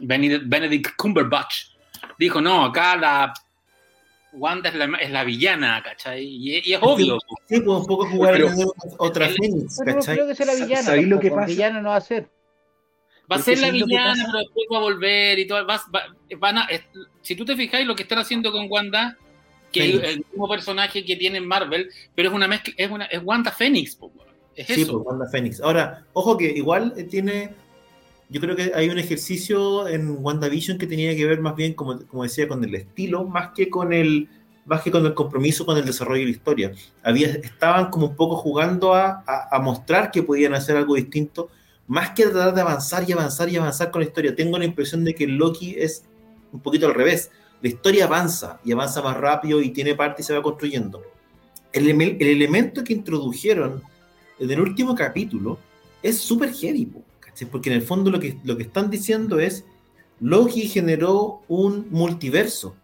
Benedict, 0.00 0.96
Cumberbatch, 0.96 1.54
dijo: 2.18 2.40
No, 2.40 2.64
acá 2.64 2.96
la. 2.96 3.32
Wanda 4.32 4.68
es 4.68 4.74
la, 4.74 4.84
es 5.00 5.10
la 5.10 5.24
villana, 5.24 5.82
¿cachai? 5.82 6.22
Y, 6.24 6.58
y 6.68 6.74
es 6.74 6.78
obvio. 6.82 7.18
sí, 7.48 7.60
pues 7.60 7.78
un 7.80 7.86
poco 7.86 8.06
jugar 8.06 8.34
Pero- 8.34 8.50
otra 8.98 9.28
el- 9.28 9.34
Fénix, 9.34 9.76
Pero 9.78 9.92
no 9.92 9.96
¿cachai? 10.00 10.14
creo 10.16 10.26
que 10.28 10.34
sea 10.34 10.46
la 10.46 10.54
villana. 10.54 10.82
¿Sabéis 10.82 11.08
lo 11.08 11.20
que 11.20 11.30
pasa? 11.30 11.46
Villana 11.46 11.80
no 11.80 11.88
va 11.90 11.96
a 11.96 12.00
ser. 12.02 12.28
Va 13.32 13.36
a 13.36 13.38
ser 13.38 13.58
la 13.58 13.68
¿sabes 13.68 13.80
lo 13.80 13.86
que 13.86 13.90
villana, 13.92 14.24
pero 14.26 14.38
después 14.40 14.66
va 14.72 14.76
a 14.76 14.80
volver 14.80 15.38
y 15.38 15.46
todo. 15.46 15.66
va- 15.66 15.82
va- 15.94 16.16
van 16.38 16.58
a- 16.58 16.64
es- 16.66 16.84
si 17.22 17.34
tú 17.34 17.44
te 17.46 17.56
fijáis, 17.56 17.86
lo 17.86 17.96
que 17.96 18.02
están 18.02 18.18
haciendo 18.18 18.52
con 18.52 18.66
Wanda, 18.70 19.16
que 19.80 19.96
es 19.96 20.02
el 20.14 20.24
mismo 20.30 20.48
personaje 20.48 21.04
que 21.04 21.16
tiene 21.16 21.38
en 21.38 21.46
Marvel, 21.46 21.88
pero 22.14 22.28
es 22.28 22.34
una 22.34 22.48
mezcla, 22.48 22.74
es, 22.76 22.90
una, 22.90 23.04
es 23.06 23.20
Wanda 23.22 23.54
weón. 23.58 24.12
Es 24.54 24.66
Sí, 24.68 24.82
eso. 24.82 24.94
pues 25.02 25.06
Wanda 25.06 25.28
Fénix. 25.30 25.60
Ahora, 25.60 26.04
ojo 26.12 26.36
que 26.36 26.50
igual 26.50 26.94
eh, 26.96 27.04
tiene. 27.04 27.50
Yo 28.28 28.40
creo 28.40 28.56
que 28.56 28.72
hay 28.74 28.88
un 28.88 28.98
ejercicio 28.98 29.86
en 29.86 30.16
WandaVision 30.18 30.78
que 30.78 30.86
tenía 30.86 31.14
que 31.14 31.26
ver 31.26 31.40
más 31.40 31.54
bien, 31.54 31.74
como, 31.74 32.04
como 32.06 32.24
decía, 32.24 32.48
con 32.48 32.64
el 32.64 32.74
estilo, 32.74 33.24
más 33.24 33.50
que 33.54 33.68
con 33.70 33.92
el 33.92 34.28
más 34.64 34.82
que 34.82 34.90
con 34.90 35.06
el 35.06 35.14
compromiso 35.14 35.64
con 35.64 35.76
el 35.78 35.84
desarrollo 35.84 36.20
de 36.20 36.24
la 36.24 36.30
historia. 36.32 36.72
Había, 37.04 37.28
estaban 37.28 37.88
como 37.88 38.06
un 38.06 38.16
poco 38.16 38.36
jugando 38.36 38.94
a, 38.94 39.22
a- 39.24 39.48
a 39.52 39.60
mostrar 39.60 40.10
que 40.10 40.24
podían 40.24 40.54
hacer 40.54 40.76
algo 40.76 40.96
distinto, 40.96 41.48
más 41.86 42.10
que 42.10 42.24
tratar 42.24 42.52
de 42.52 42.62
avanzar 42.62 43.08
y 43.08 43.12
avanzar 43.12 43.48
y 43.48 43.56
avanzar 43.56 43.92
con 43.92 44.00
la 44.02 44.08
historia. 44.08 44.34
Tengo 44.34 44.58
la 44.58 44.64
impresión 44.64 45.04
de 45.04 45.14
que 45.14 45.28
Loki 45.28 45.76
es 45.78 46.02
un 46.50 46.58
poquito 46.58 46.86
al 46.88 46.94
revés. 46.94 47.30
La 47.62 47.68
historia 47.68 48.04
avanza 48.04 48.60
y 48.64 48.72
avanza 48.72 49.02
más 49.02 49.16
rápido 49.16 49.60
y 49.60 49.70
tiene 49.70 49.94
parte 49.94 50.22
y 50.22 50.24
se 50.24 50.34
va 50.34 50.42
construyendo. 50.42 51.02
El, 51.72 51.88
el 51.88 52.22
elemento 52.22 52.84
que 52.84 52.92
introdujeron 52.92 53.82
en 54.38 54.50
el 54.50 54.60
último 54.60 54.94
capítulo 54.94 55.58
es 56.02 56.18
súper 56.18 56.52
heavy, 56.52 56.88
¿cachai? 57.20 57.48
porque 57.48 57.70
en 57.70 57.76
el 57.76 57.82
fondo 57.82 58.10
lo 58.10 58.20
que, 58.20 58.38
lo 58.44 58.56
que 58.56 58.64
están 58.64 58.90
diciendo 58.90 59.38
es 59.38 59.64
Loki 60.20 60.68
generó 60.68 61.42
un 61.48 61.88
multiverso. 61.90 62.76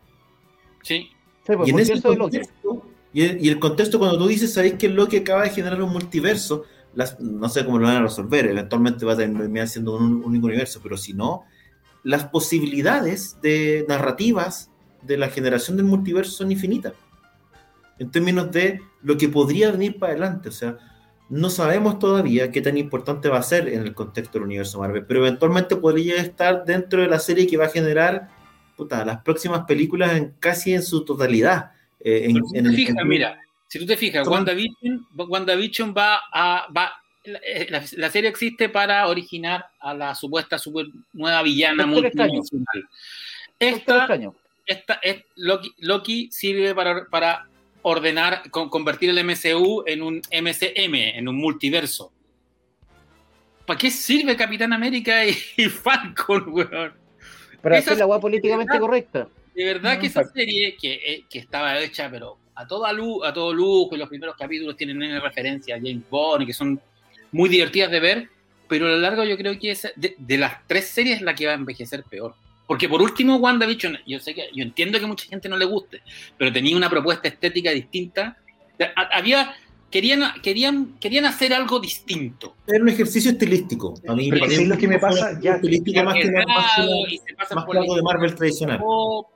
Sí. 0.82 1.10
Sí, 1.46 1.56
pues, 1.56 1.68
y 1.68 1.70
en 1.72 1.78
ese 1.80 2.00
contexto, 2.00 2.86
y, 3.12 3.22
el, 3.22 3.44
y 3.44 3.48
el 3.48 3.58
contexto 3.58 3.98
cuando 3.98 4.18
tú 4.18 4.28
dices, 4.28 4.52
sabéis 4.52 4.74
que 4.74 4.88
Loki 4.88 5.18
acaba 5.18 5.42
de 5.42 5.50
generar 5.50 5.82
un 5.82 5.92
multiverso, 5.92 6.64
las, 6.94 7.18
no 7.20 7.48
sé 7.48 7.64
cómo 7.64 7.78
lo 7.78 7.86
van 7.86 7.96
a 7.96 8.02
resolver, 8.02 8.46
eventualmente 8.46 9.04
va 9.04 9.14
a 9.14 9.16
terminar 9.16 9.66
siendo 9.68 9.96
un 9.96 10.22
único 10.24 10.46
universo, 10.46 10.80
pero 10.82 10.96
si 10.96 11.12
no, 11.12 11.44
las 12.04 12.24
posibilidades 12.24 13.40
de 13.42 13.84
narrativas 13.88 14.70
de 15.02 15.16
la 15.16 15.28
generación 15.28 15.76
del 15.76 15.86
multiverso 15.86 16.32
son 16.32 16.52
infinitas. 16.52 16.94
En 17.98 18.10
términos 18.10 18.50
de 18.50 18.80
lo 19.02 19.16
que 19.16 19.28
podría 19.28 19.70
venir 19.70 19.98
para 19.98 20.12
adelante. 20.12 20.48
O 20.48 20.52
sea, 20.52 20.76
no 21.28 21.50
sabemos 21.50 21.98
todavía 21.98 22.50
qué 22.50 22.60
tan 22.60 22.76
importante 22.76 23.28
va 23.28 23.38
a 23.38 23.42
ser 23.42 23.68
en 23.68 23.82
el 23.82 23.94
contexto 23.94 24.34
del 24.38 24.46
universo 24.46 24.80
Marvel, 24.80 25.04
pero 25.06 25.20
eventualmente 25.20 25.76
podría 25.76 26.16
estar 26.16 26.64
dentro 26.64 27.00
de 27.00 27.08
la 27.08 27.18
serie 27.18 27.46
que 27.46 27.56
va 27.56 27.66
a 27.66 27.70
generar 27.70 28.28
puta, 28.76 29.04
las 29.04 29.22
próximas 29.22 29.64
películas 29.66 30.16
en 30.16 30.34
casi 30.40 30.74
en 30.74 30.82
su 30.82 31.04
totalidad. 31.04 31.72
Eh, 32.00 32.26
en, 32.28 32.44
si 32.46 32.58
en 32.58 32.64
tú 32.64 32.70
te 32.70 32.70
el- 32.70 32.76
fijas, 32.76 32.96
mira, 33.06 33.38
si 33.68 33.78
tú 33.78 33.86
te 33.86 33.96
fijas, 33.96 34.26
WandaVision, 34.26 35.06
WandaVision 35.16 35.94
va 35.96 36.20
a, 36.32 36.66
va, 36.76 36.90
la, 37.24 37.38
eh, 37.44 37.68
la- 37.96 38.10
serie 38.10 38.28
existe 38.30 38.68
para 38.68 39.06
originar 39.08 39.66
a 39.80 39.94
la 39.94 40.14
supuesta 40.14 40.58
super 40.58 40.86
nueva 41.12 41.42
villana 41.42 41.86
multidimensional. 41.86 42.66
Doctor 42.74 42.88
Esta, 43.58 43.96
Extraño. 43.98 44.34
esta, 44.66 44.94
es- 45.02 45.24
Loki, 45.36 45.72
Loki 45.78 46.28
sirve 46.32 46.74
para, 46.74 47.06
para 47.06 47.46
ordenar, 47.82 48.50
con- 48.50 48.68
convertir 48.68 49.10
el 49.10 49.18
MCU 49.18 49.84
en 49.86 50.02
un 50.02 50.22
MCM, 50.30 51.16
en 51.18 51.28
un 51.28 51.36
multiverso. 51.36 52.12
¿Para 53.66 53.78
qué 53.78 53.90
sirve 53.90 54.36
Capitán 54.36 54.72
América 54.72 55.24
y, 55.24 55.36
y 55.56 55.68
Falcon, 55.68 56.44
weón? 56.48 56.92
Para 57.62 57.78
Esa 57.78 57.90
hacer 57.92 57.98
la 58.00 58.06
weá 58.06 58.18
políticamente 58.20 58.72
¿verdad? 58.72 58.80
correcta. 58.80 59.28
De 59.54 59.64
verdad 59.64 59.94
que 60.00 60.06
Mm, 60.08 60.10
esa 60.10 60.24
serie, 60.24 60.76
que, 60.76 60.92
eh, 60.94 61.24
que 61.30 61.38
estaba 61.38 61.78
hecha, 61.78 62.10
pero 62.10 62.38
a 62.54 62.66
toda 62.66 62.92
luz, 62.92 63.24
a 63.24 63.32
todo 63.32 63.52
lujo, 63.54 63.94
y 63.94 63.98
los 63.98 64.08
primeros 64.08 64.34
capítulos 64.36 64.76
tienen 64.76 65.20
referencia 65.20 65.76
a 65.76 65.78
James 65.78 66.02
Bond 66.10 66.42
y 66.42 66.46
que 66.46 66.52
son 66.52 66.80
muy 67.32 67.48
divertidas 67.48 67.90
de 67.90 68.00
ver, 68.00 68.28
pero 68.68 68.86
a 68.86 68.90
lo 68.90 68.98
largo 68.98 69.24
yo 69.24 69.36
creo 69.36 69.58
que 69.58 69.70
es 69.72 69.88
de, 69.96 70.14
de 70.18 70.38
las 70.38 70.66
tres 70.66 70.86
series 70.88 71.20
la 71.22 71.34
que 71.34 71.46
va 71.46 71.52
a 71.52 71.56
envejecer 71.56 72.04
peor. 72.04 72.34
Porque 72.66 72.88
por 72.88 73.02
último, 73.02 73.36
WandaVision, 73.36 73.98
yo 74.06 74.18
sé 74.20 74.34
que 74.34 74.48
yo 74.54 74.62
entiendo 74.62 74.98
que 74.98 75.04
a 75.04 75.08
mucha 75.08 75.26
gente 75.26 75.48
no 75.48 75.56
le 75.56 75.64
guste, 75.64 76.00
pero 76.38 76.52
tenía 76.52 76.76
una 76.76 76.88
propuesta 76.88 77.28
estética 77.28 77.70
distinta. 77.70 78.38
Ha- 78.96 79.18
Había, 79.18 79.54
querían, 79.90 80.22
querían, 80.42 80.94
querían 80.98 81.26
hacer 81.26 81.52
algo 81.52 81.80
distinto. 81.80 82.56
Era 82.66 82.82
un 82.82 82.88
ejercicio 82.88 83.32
estilístico. 83.32 83.94
A 84.08 84.14
mí, 84.14 84.30
Pero 84.30 84.40
para 84.40 84.52
¿sí 84.52 84.56
mí 84.58 84.62
es 84.62 84.68
lo 84.70 84.78
que 84.78 84.88
me 84.88 84.98
pasa? 84.98 85.38
Ya, 85.42 85.56
estilístico 85.56 86.02
más 86.04 86.14
que, 86.14 86.30
nada- 86.30 86.46
más 86.46 87.54
más 87.54 87.64
por 87.64 87.74
que 87.74 87.80
algo 87.80 87.96
de 87.96 88.02
Marvel 88.02 88.34
tradicional. 88.34 88.80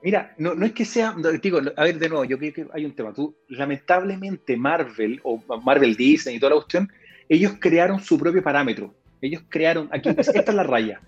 Mira, 0.03 0.35
no, 0.39 0.55
no 0.55 0.65
es 0.65 0.73
que 0.73 0.85
sea, 0.87 1.15
digo, 1.43 1.61
a 1.77 1.83
ver, 1.85 1.99
de 1.99 2.09
nuevo, 2.09 2.25
yo 2.25 2.39
creo 2.39 2.53
que 2.55 2.67
hay 2.73 2.85
un 2.87 2.95
tema. 2.95 3.13
Tú, 3.13 3.35
lamentablemente, 3.49 4.57
Marvel 4.57 5.21
o 5.25 5.43
Marvel 5.63 5.95
Disney 5.97 6.37
y 6.37 6.41
toda 6.41 6.51
la 6.51 6.57
cuestión, 6.57 6.91
ellos 7.29 7.55
crearon 7.59 8.01
su 8.01 8.19
propio 8.19 8.43
parámetro. 8.43 8.95
Ellos 9.21 9.43
crearon, 9.49 9.89
aquí, 9.93 10.09
esta 10.11 10.41
es 10.41 10.55
la 10.55 10.63
raya, 10.63 11.01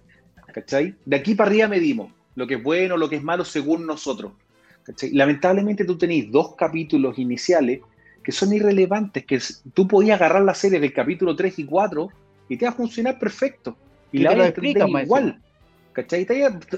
¿cachai? 0.52 0.94
De 1.04 1.16
aquí 1.16 1.34
para 1.34 1.50
arriba 1.50 1.68
medimos 1.68 2.12
lo 2.34 2.46
que 2.46 2.54
es 2.54 2.62
bueno, 2.62 2.96
lo 2.96 3.08
que 3.08 3.16
es 3.16 3.22
malo 3.22 3.44
según 3.44 3.86
nosotros. 3.86 4.32
¿cachai? 4.84 5.10
Lamentablemente 5.12 5.84
tú 5.84 5.98
tenés 5.98 6.30
dos 6.30 6.54
capítulos 6.56 7.18
iniciales 7.18 7.80
que 8.22 8.32
son 8.32 8.52
irrelevantes, 8.52 9.24
que 9.24 9.40
tú 9.74 9.88
podías 9.88 10.20
agarrar 10.20 10.42
la 10.42 10.54
serie 10.54 10.80
del 10.80 10.92
capítulo 10.92 11.34
3 11.34 11.58
y 11.58 11.64
4 11.64 12.08
y 12.48 12.56
te 12.56 12.64
va 12.66 12.72
a 12.72 12.74
funcionar 12.74 13.18
perfecto. 13.18 13.76
Y 14.12 14.18
Y 14.18 14.22
la 14.22 14.34
vas 14.34 14.40
a 14.40 14.46
entender 14.48 14.88
igual. 15.02 15.40
¿Cachai? 15.92 16.26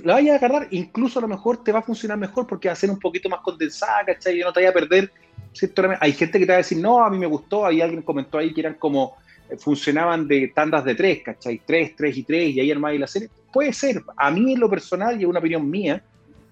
La 0.04 0.14
vayas 0.14 0.34
a 0.34 0.46
agarrar, 0.46 0.68
incluso 0.70 1.18
a 1.18 1.22
lo 1.22 1.28
mejor 1.28 1.62
te 1.62 1.72
va 1.72 1.80
a 1.80 1.82
funcionar 1.82 2.16
mejor 2.16 2.46
porque 2.46 2.68
va 2.68 2.72
a 2.72 2.76
ser 2.76 2.90
un 2.90 2.98
poquito 2.98 3.28
más 3.28 3.40
condensada, 3.40 4.04
¿cachai? 4.06 4.38
Y 4.38 4.42
no 4.42 4.52
te 4.52 4.60
vaya 4.60 4.70
a 4.70 4.72
perder. 4.72 5.12
cierto. 5.52 5.82
Hay 6.00 6.12
gente 6.12 6.38
que 6.38 6.46
te 6.46 6.52
va 6.52 6.56
a 6.56 6.58
decir, 6.58 6.78
no, 6.78 7.04
a 7.04 7.10
mí 7.10 7.18
me 7.18 7.26
gustó, 7.26 7.66
hay 7.66 7.80
alguien 7.82 8.02
comentó 8.02 8.38
ahí 8.38 8.54
que 8.54 8.60
eran 8.60 8.74
como, 8.74 9.16
funcionaban 9.58 10.26
de 10.28 10.48
tandas 10.54 10.84
de 10.84 10.94
tres, 10.94 11.22
¿cachai? 11.24 11.60
Tres, 11.66 11.94
tres 11.96 12.16
y 12.16 12.22
tres, 12.24 12.54
y 12.54 12.60
ahí 12.60 12.70
armáis 12.70 13.00
la 13.00 13.06
serie. 13.06 13.28
Puede 13.52 13.72
ser, 13.72 14.02
a 14.16 14.30
mí 14.30 14.52
en 14.52 14.60
lo 14.60 14.70
personal, 14.70 15.16
y 15.18 15.22
es 15.24 15.28
una 15.28 15.40
opinión 15.40 15.68
mía, 15.68 16.02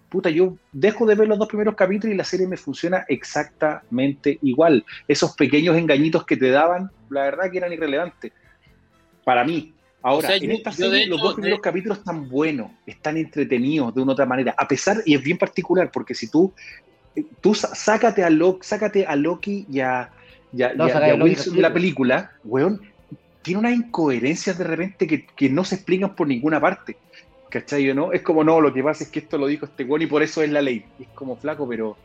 puta, 0.08 0.30
yo 0.30 0.56
dejo 0.72 1.04
de 1.06 1.14
ver 1.14 1.28
los 1.28 1.38
dos 1.38 1.48
primeros 1.48 1.74
capítulos 1.74 2.14
y 2.14 2.16
la 2.16 2.24
serie 2.24 2.46
me 2.46 2.56
funciona 2.56 3.04
exactamente 3.08 4.38
igual. 4.42 4.84
Esos 5.06 5.34
pequeños 5.34 5.76
engañitos 5.76 6.24
que 6.24 6.36
te 6.36 6.50
daban, 6.50 6.90
la 7.10 7.22
verdad 7.22 7.50
que 7.50 7.58
eran 7.58 7.72
irrelevantes. 7.72 8.32
Para 9.24 9.44
mí. 9.44 9.74
Ahora, 10.00 10.28
O 10.28 10.30
sea, 10.30 10.36
en 10.36 10.52
esta 10.52 10.70
yo 10.70 10.76
serie, 10.90 11.06
los 11.06 11.18
hecho, 11.18 11.24
dos 11.26 11.34
primeros 11.34 11.58
de- 11.58 11.62
capítulos 11.62 11.98
están 11.98 12.28
buenos, 12.28 12.70
están 12.86 13.16
entretenidos 13.16 13.94
de 13.94 14.00
una 14.00 14.12
otra 14.12 14.26
manera. 14.26 14.54
A 14.56 14.66
pesar, 14.66 14.98
y 15.04 15.14
es 15.14 15.22
bien 15.22 15.36
particular, 15.36 15.90
porque 15.92 16.14
si 16.14 16.30
tú, 16.30 16.54
eh, 17.16 17.24
tú 17.40 17.52
sácate 17.54 18.22
a 18.22 18.30
Loki, 18.30 18.60
sácate 18.62 19.04
a 19.04 19.16
Loki 19.16 19.66
y 19.68 19.80
a, 19.80 20.10
y 20.52 20.62
a- 20.62 20.72
No, 20.74 20.86
Wilson 21.16 21.56
de 21.56 21.62
la 21.62 21.72
película, 21.74 22.30
weón, 22.44 22.80
tiene 23.48 23.60
unas 23.60 23.74
incoherencias 23.74 24.58
de 24.58 24.64
repente 24.64 25.06
que, 25.06 25.24
que 25.24 25.48
no 25.48 25.64
se 25.64 25.76
explican 25.76 26.14
por 26.14 26.26
ninguna 26.26 26.60
parte. 26.60 26.98
¿Cachai 27.48 27.88
o 27.88 27.94
no? 27.94 28.12
Es 28.12 28.20
como, 28.20 28.44
no, 28.44 28.60
lo 28.60 28.74
que 28.74 28.82
pasa 28.82 29.04
es 29.04 29.10
que 29.10 29.20
esto 29.20 29.38
lo 29.38 29.46
dijo 29.46 29.64
este 29.64 29.84
weón 29.84 30.02
y 30.02 30.06
por 30.06 30.22
eso 30.22 30.42
es 30.42 30.50
la 30.50 30.60
ley. 30.60 30.84
Es 31.00 31.08
como 31.14 31.34
flaco, 31.34 31.66
pero 31.66 31.96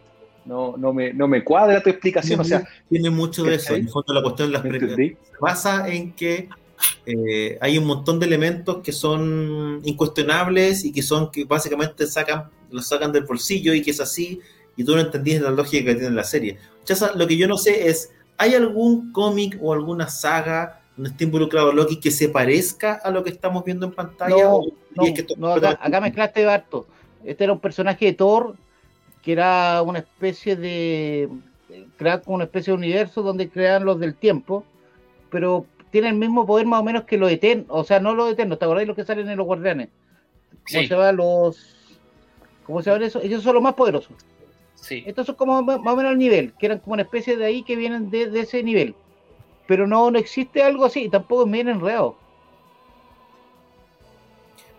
no, 0.46 0.78
no, 0.78 0.94
me, 0.94 1.14
no 1.14 1.28
me 1.28 1.44
cuadra 1.44 1.84
tu 1.84 1.89
explicación. 1.89 2.39
O 2.39 2.46
sea, 2.46 2.66
tiene 2.89 3.10
mucho 3.10 3.44
de 3.44 3.56
eso. 3.56 3.76
En 3.76 3.82
el 3.82 3.89
fondo, 3.89 4.14
la 4.14 4.22
cuestión 4.22 4.54
de 4.54 4.54
las 4.54 4.96
se 4.96 5.18
basa 5.41 5.86
en 5.89 6.14
que 6.14 6.48
eh, 7.06 7.58
hay 7.60 7.78
un 7.78 7.88
montón 7.88 8.22
de 8.22 8.26
elementos 8.26 8.78
que 8.78 8.94
son 8.94 9.82
incuestionables 9.84 10.86
y 10.86 10.94
que 10.94 11.02
son 11.02 11.30
que 11.30 11.44
básicamente 11.44 12.08
sacan, 12.08 12.46
los 12.72 12.88
sacan 12.88 13.12
del 13.12 13.26
bolsillo 13.26 13.74
y 13.74 13.82
que 13.82 13.91
es 13.91 14.00
así, 14.00 14.39
y 14.78 14.86
tú 14.86 14.96
no 14.96 15.02
entendías 15.02 15.41
la 15.41 15.52
lógica 15.52 15.91
que 15.91 15.96
tiene 15.96 16.16
la 16.16 16.24
serie. 16.24 16.58
Chaza, 16.86 17.12
lo 17.16 17.28
que 17.28 17.36
yo 17.36 17.50
no 17.50 17.58
sé 17.58 17.89
es, 17.89 18.12
¿hay 18.38 18.56
algún 18.56 19.12
cómic 19.12 19.58
o 19.62 19.74
alguna 19.74 20.08
saga 20.08 20.80
donde 20.96 21.10
esté 21.12 21.24
involucrado 21.24 21.72
Loki 21.72 22.00
que 22.00 22.12
se 22.12 22.30
parezca 22.30 22.94
a 22.94 23.10
lo 23.12 23.24
que 23.24 23.30
estamos 23.32 23.64
viendo 23.66 23.86
en 23.86 23.94
pantalla? 23.94 24.36
No, 24.44 24.56
¿O 24.58 24.66
No, 24.96 25.04
que 25.14 25.26
no, 25.38 25.54
acá, 25.54 25.80
acá 25.82 26.02
mezclaste 26.02 26.46
harto. 26.48 26.88
Este 27.24 27.44
era 27.46 27.54
un 27.54 27.60
personaje 27.60 28.06
de 28.06 28.14
Thor 28.14 28.56
que 29.22 29.32
era 29.32 29.82
una 29.82 30.00
especie 30.00 30.56
de. 30.56 31.30
crear 31.98 32.22
como 32.22 32.36
una 32.36 32.44
especie 32.44 32.72
de 32.72 32.78
universo 32.78 33.22
donde 33.24 33.50
crean 33.50 33.86
los 33.86 34.00
del 34.00 34.16
tiempo, 34.16 34.66
pero 35.30 35.66
tiene 35.91 36.10
el 36.10 36.16
mismo 36.16 36.46
poder 36.46 36.66
más 36.68 36.82
o 36.82 36.84
menos 36.84 37.04
que 37.06 37.18
los 37.18 37.32
eternos. 37.32 37.68
O 37.70 37.84
sea, 37.84 38.00
no 38.00 38.14
los 38.14 38.32
eternos, 38.32 38.60
¿te 38.60 38.66
acordáis 38.66 38.88
los 38.88 38.96
que 38.98 39.06
salen 39.06 39.30
en 39.30 39.38
los 39.38 39.46
guardianes? 39.46 39.89
¿Cómo 40.50 40.62
Sí. 40.82 40.88
se 40.88 40.94
llaman 40.94 41.16
los.? 41.16 42.00
¿Cómo 42.66 42.82
se 42.82 42.89
llaman 42.89 43.04
esos? 43.04 43.24
Ellos 43.24 43.41
son 43.44 43.54
los 43.56 43.64
más 43.64 43.74
poderosos. 43.74 44.14
sí. 44.76 45.04
Estos 45.08 45.26
son 45.26 45.36
como 45.36 45.62
más 45.64 45.80
más 45.82 45.94
o 45.94 45.98
menos 45.98 46.12
el 46.12 46.18
nivel, 46.18 46.54
que 46.60 46.66
eran 46.68 46.80
como 46.80 46.94
una 46.94 47.04
especie 47.04 47.38
de 47.38 47.46
ahí 47.46 47.64
que 47.64 47.76
vienen 47.78 48.10
de, 48.10 48.30
de 48.30 48.41
ese 48.41 48.62
nivel. 48.64 48.94
Pero 49.68 49.88
no, 49.88 50.11
no 50.11 50.20
existe 50.20 50.61
algo 50.61 50.86
así, 50.86 51.09
tampoco 51.09 51.45
es 51.45 51.51
bien 51.51 51.70
enredado. 51.70 52.16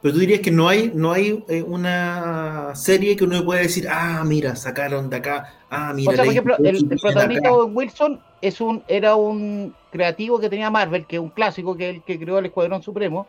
Pero 0.05 0.13
tú 0.13 0.21
dirías 0.21 0.41
que 0.41 0.51
no 0.51 0.69
hay, 0.69 0.93
no 0.95 1.13
hay 1.13 1.43
eh, 1.49 1.63
una 1.63 2.75
serie 2.75 3.17
que 3.17 3.25
uno 3.25 3.43
pueda 3.43 3.63
decir, 3.63 3.87
ah, 3.91 4.23
mira, 4.27 4.55
sacaron 4.55 5.09
de 5.09 5.17
acá, 5.17 5.55
ah, 5.71 5.95
mira. 5.95 6.11
O 6.11 6.15
sea, 6.15 6.25
por 6.25 6.33
ejemplo, 6.33 6.57
el, 6.59 6.87
protagonista 6.87 7.49
acá". 7.49 7.55
Owen 7.55 7.75
Wilson 7.75 8.21
es 8.43 8.61
un, 8.61 8.85
era 8.87 9.17
un 9.17 9.75
creativo 9.91 10.39
que 10.39 10.51
tenía 10.51 10.69
Marvel, 10.69 11.07
que 11.07 11.17
es 11.17 11.23
un 11.23 11.31
clásico, 11.31 11.75
que 11.75 11.89
es 11.89 11.97
el 11.97 12.03
que 12.03 12.19
creó 12.19 12.39
el 12.39 12.45
Escuadrón 12.45 12.83
Supremo, 12.83 13.27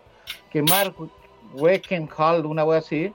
que 0.52 0.62
Mark 0.64 0.96
Weckenhall, 1.54 2.46
una 2.46 2.66
wea 2.66 2.80
así, 2.80 3.14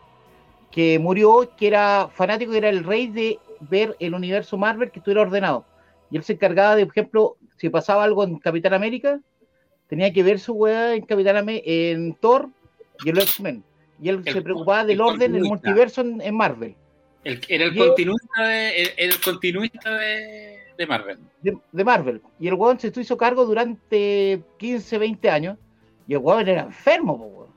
que 0.71 0.99
murió, 0.99 1.51
que 1.55 1.67
era 1.67 2.09
fanático, 2.15 2.53
que 2.53 2.59
era 2.59 2.71
el 2.71 2.83
rey 2.83 3.09
de 3.09 3.39
ver 3.61 3.95
el 4.01 4.15
universo 4.15 4.57
Marvel 4.57 4.91
que 4.91 5.01
estuviera 5.01 5.21
ordenado. 5.21 5.67
Y 6.11 6.17
él 6.17 6.25
se 6.25 6.33
encargaba 6.33 6.77
de, 6.77 6.87
por 6.87 6.95
ejemplo, 6.95 7.37
si 7.61 7.69
pasaba 7.69 8.05
algo 8.05 8.25
en 8.25 8.39
Capitán 8.39 8.73
América, 8.73 9.21
tenía 9.87 10.11
que 10.13 10.23
ver 10.23 10.39
su 10.41 10.55
wea 10.55 10.95
en 10.95 11.05
Capitán 11.05 11.37
América, 11.37 11.65
en 11.67 12.15
Thor 12.15 12.49
y 13.05 13.11
en 13.11 13.15
los 13.17 13.25
X-Men. 13.25 13.63
Y 14.01 14.09
él 14.09 14.23
El- 14.25 14.33
se 14.33 14.41
preocupaba 14.41 14.83
del 14.85 14.95
el 14.97 15.01
orden, 15.03 15.35
el 15.35 15.43
continuista. 15.43 15.49
multiverso 15.69 16.01
en, 16.01 16.21
en 16.23 16.35
Marvel. 16.35 16.75
El- 17.23 17.41
era 17.49 17.65
el 17.67 17.77
continuista 17.77 18.43
de, 18.49 18.83
el, 18.83 18.89
el 18.97 19.21
continuista 19.21 19.91
de, 19.99 20.59
de 20.79 20.87
Marvel. 20.87 21.19
de, 21.43 21.59
de 21.71 21.85
Marvel. 21.85 22.23
Y 22.39 22.49
el 22.49 22.55
weón 22.55 22.81
se 22.81 22.91
hizo 22.99 23.17
cargo 23.19 23.45
durante 23.45 24.41
15, 24.57 24.97
20 24.97 25.29
años. 25.29 25.59
Y 26.09 26.15
el 26.15 26.19
weón 26.21 26.49
era 26.49 26.63
enfermo, 26.63 27.19
po, 27.19 27.25
weón. 27.27 27.51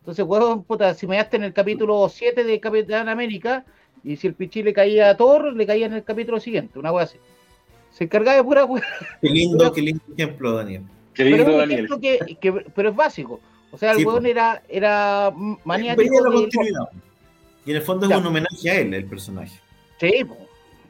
Entonces, 0.00 0.24
weón, 0.26 0.64
puta, 0.64 0.94
si 0.94 1.06
me 1.06 1.14
daste 1.16 1.36
en 1.36 1.44
el 1.44 1.52
capítulo 1.52 2.08
7 2.08 2.42
de 2.42 2.58
Capitán 2.58 3.08
América, 3.08 3.64
y 4.02 4.16
si 4.16 4.26
el 4.26 4.34
pichí 4.34 4.64
le 4.64 4.72
caía 4.72 5.10
a 5.10 5.16
Thor, 5.16 5.54
le 5.54 5.64
caía 5.64 5.86
en 5.86 5.92
el 5.92 6.02
capítulo 6.02 6.40
siguiente, 6.40 6.76
una 6.80 6.90
weá 6.90 7.04
así. 7.04 7.18
Se 7.92 8.04
encargaba 8.04 8.36
de 8.36 8.44
pura 8.44 8.64
weá. 8.64 8.82
Qué 9.20 9.28
lindo, 9.28 9.72
qué 9.72 9.82
lindo 9.82 10.02
ejemplo, 10.16 10.52
Daniel. 10.52 10.82
Qué 11.14 11.24
Pero, 11.24 11.36
lindo, 11.36 11.52
un 11.52 11.58
Daniel. 11.58 11.84
ejemplo 11.84 12.00
que, 12.00 12.36
que- 12.40 12.52
pero 12.74 12.88
es 12.90 12.96
básico. 12.96 13.40
O 13.70 13.78
sea, 13.78 13.92
el 13.92 13.98
Sí, 13.98 14.04
weón 14.04 14.22
po. 14.22 14.28
era, 14.28 14.62
era 14.68 15.32
maniático. 15.64 16.20
la 16.24 16.30
de- 16.30 16.36
continuidad. 16.36 16.88
Y 17.64 17.70
en 17.70 17.76
el 17.76 17.82
fondo 17.82 18.06
es 18.06 18.10
Ya. 18.10 18.18
un 18.18 18.26
homenaje 18.26 18.70
a 18.70 18.80
él, 18.80 18.92
el 18.94 19.04
personaje. 19.06 19.58
Sí, 20.00 20.24
po. 20.26 20.36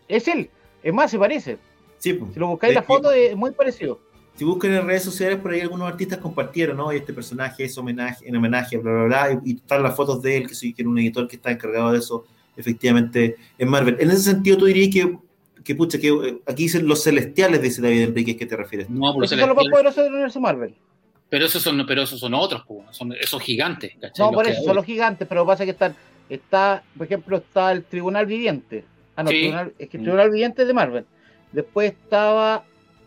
es 0.09 0.26
él. 0.28 0.48
Es 0.82 0.92
más, 0.92 1.11
se 1.11 1.18
parece. 1.18 1.59
Sí, 1.98 2.12
pues. 2.14 2.32
Si 2.34 2.40
lo 2.40 2.48
buscáis 2.48 2.74
la 2.74 2.80
Es 2.80 2.86
que- 2.86 2.92
foto, 2.92 3.12
es 3.12 3.36
muy 3.36 3.50
parecido. 3.53 4.00
Si 4.34 4.44
buscan 4.44 4.72
en 4.72 4.86
redes 4.86 5.03
sociales, 5.05 5.38
por 5.38 5.53
ahí 5.53 5.61
algunos 5.61 5.86
artistas 5.88 6.18
compartieron, 6.18 6.76
¿no? 6.78 6.92
Y 6.92 6.96
este 6.96 7.12
personaje 7.12 7.64
es 7.64 7.76
homenaje, 7.76 8.26
en 8.26 8.34
homenaje, 8.34 8.78
bla, 8.78 8.92
bla, 8.92 9.05
bla, 9.05 9.40
y, 9.44 9.50
y 9.53 9.57
están 9.57 9.82
las 9.82 9.94
fotos 9.94 10.22
de 10.22 10.38
él, 10.38 10.48
que 10.48 10.55
soy 10.55 10.72
que 10.72 10.82
era 10.82 10.88
un 10.88 10.98
editor 10.98 11.28
que 11.28 11.36
está 11.36 11.50
encargado 11.50 11.92
de 11.92 11.98
eso, 11.98 12.24
efectivamente, 12.57 13.36
en 13.59 13.68
Marvel. 13.68 13.96
En 14.00 14.11
ese 14.11 14.22
sentido, 14.22 14.57
tú 14.57 14.64
dirías 14.64 14.92
que, 14.92 15.16
que 15.64 15.74
pucha, 15.74 15.98
que 15.98 16.08
eh, 16.08 16.38
aquí 16.46 16.64
dicen 16.64 16.86
los 16.86 17.02
celestiales, 17.02 17.60
dice 17.62 17.80
David 17.82 18.02
Enrique, 18.02 18.36
¿qué 18.36 18.46
te 18.46 18.56
refieres? 18.56 18.88
No, 18.90 19.12
por 19.14 19.24
Esos 19.24 19.38
son 19.38 19.48
los 19.48 19.56
más 19.56 19.66
poderosos 19.70 20.04
del 20.04 20.12
universo 20.12 20.40
Marvel. 20.40 20.74
pero 21.28 21.46
esos 21.46 21.62
son, 21.62 21.84
pero 21.86 22.02
esos 22.02 22.20
son 22.20 22.34
otros, 22.34 22.62
son 22.90 23.12
esos 23.14 23.40
gigantes, 23.42 23.92
¿cachai? 24.00 24.24
No, 24.26 24.32
Los 24.32 24.34
por 24.42 24.48
eso, 24.48 24.62
son 24.62 24.76
los 24.76 24.84
gigantes, 24.84 25.26
pero 25.28 25.46
pasa 25.46 25.64
que 25.64 25.70
están, 25.72 25.94
está, 26.28 26.82
por 26.96 27.06
ejemplo, 27.06 27.36
está 27.38 27.72
el 27.72 27.84
Tribunal 27.84 28.26
Viviente. 28.26 28.84
Ah, 29.16 29.22
no, 29.22 29.30
Sí. 29.30 29.36
tribunal- 29.40 29.72
es 29.78 29.88
que 29.88 29.96
el 29.96 30.02
Tribunal 30.02 30.30
Viviente 30.30 30.62
es 30.62 30.68
de 30.68 30.74
Marvel. 30.74 31.04
Después 31.52 31.92
estaba 31.92 32.64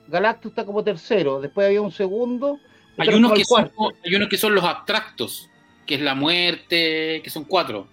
Galactus 0.08 0.52
está 0.52 0.66
como 0.66 0.84
tercero, 0.84 1.42
después 1.42 1.66
había 1.66 1.82
un 1.82 1.92
segundo, 1.92 2.60
Hay 2.98 3.10
unos, 3.10 3.34
que 3.34 3.44
son, 3.44 3.72
hay 4.06 4.16
unos 4.16 4.30
que 4.30 4.38
son 4.38 4.54
los 4.54 4.64
abstractos, 4.64 5.50
que 5.86 5.96
es 5.96 6.02
la 6.02 6.14
muerte, 6.16 7.22
que 7.24 7.30
son 7.30 7.44
cuatro, 7.44 7.88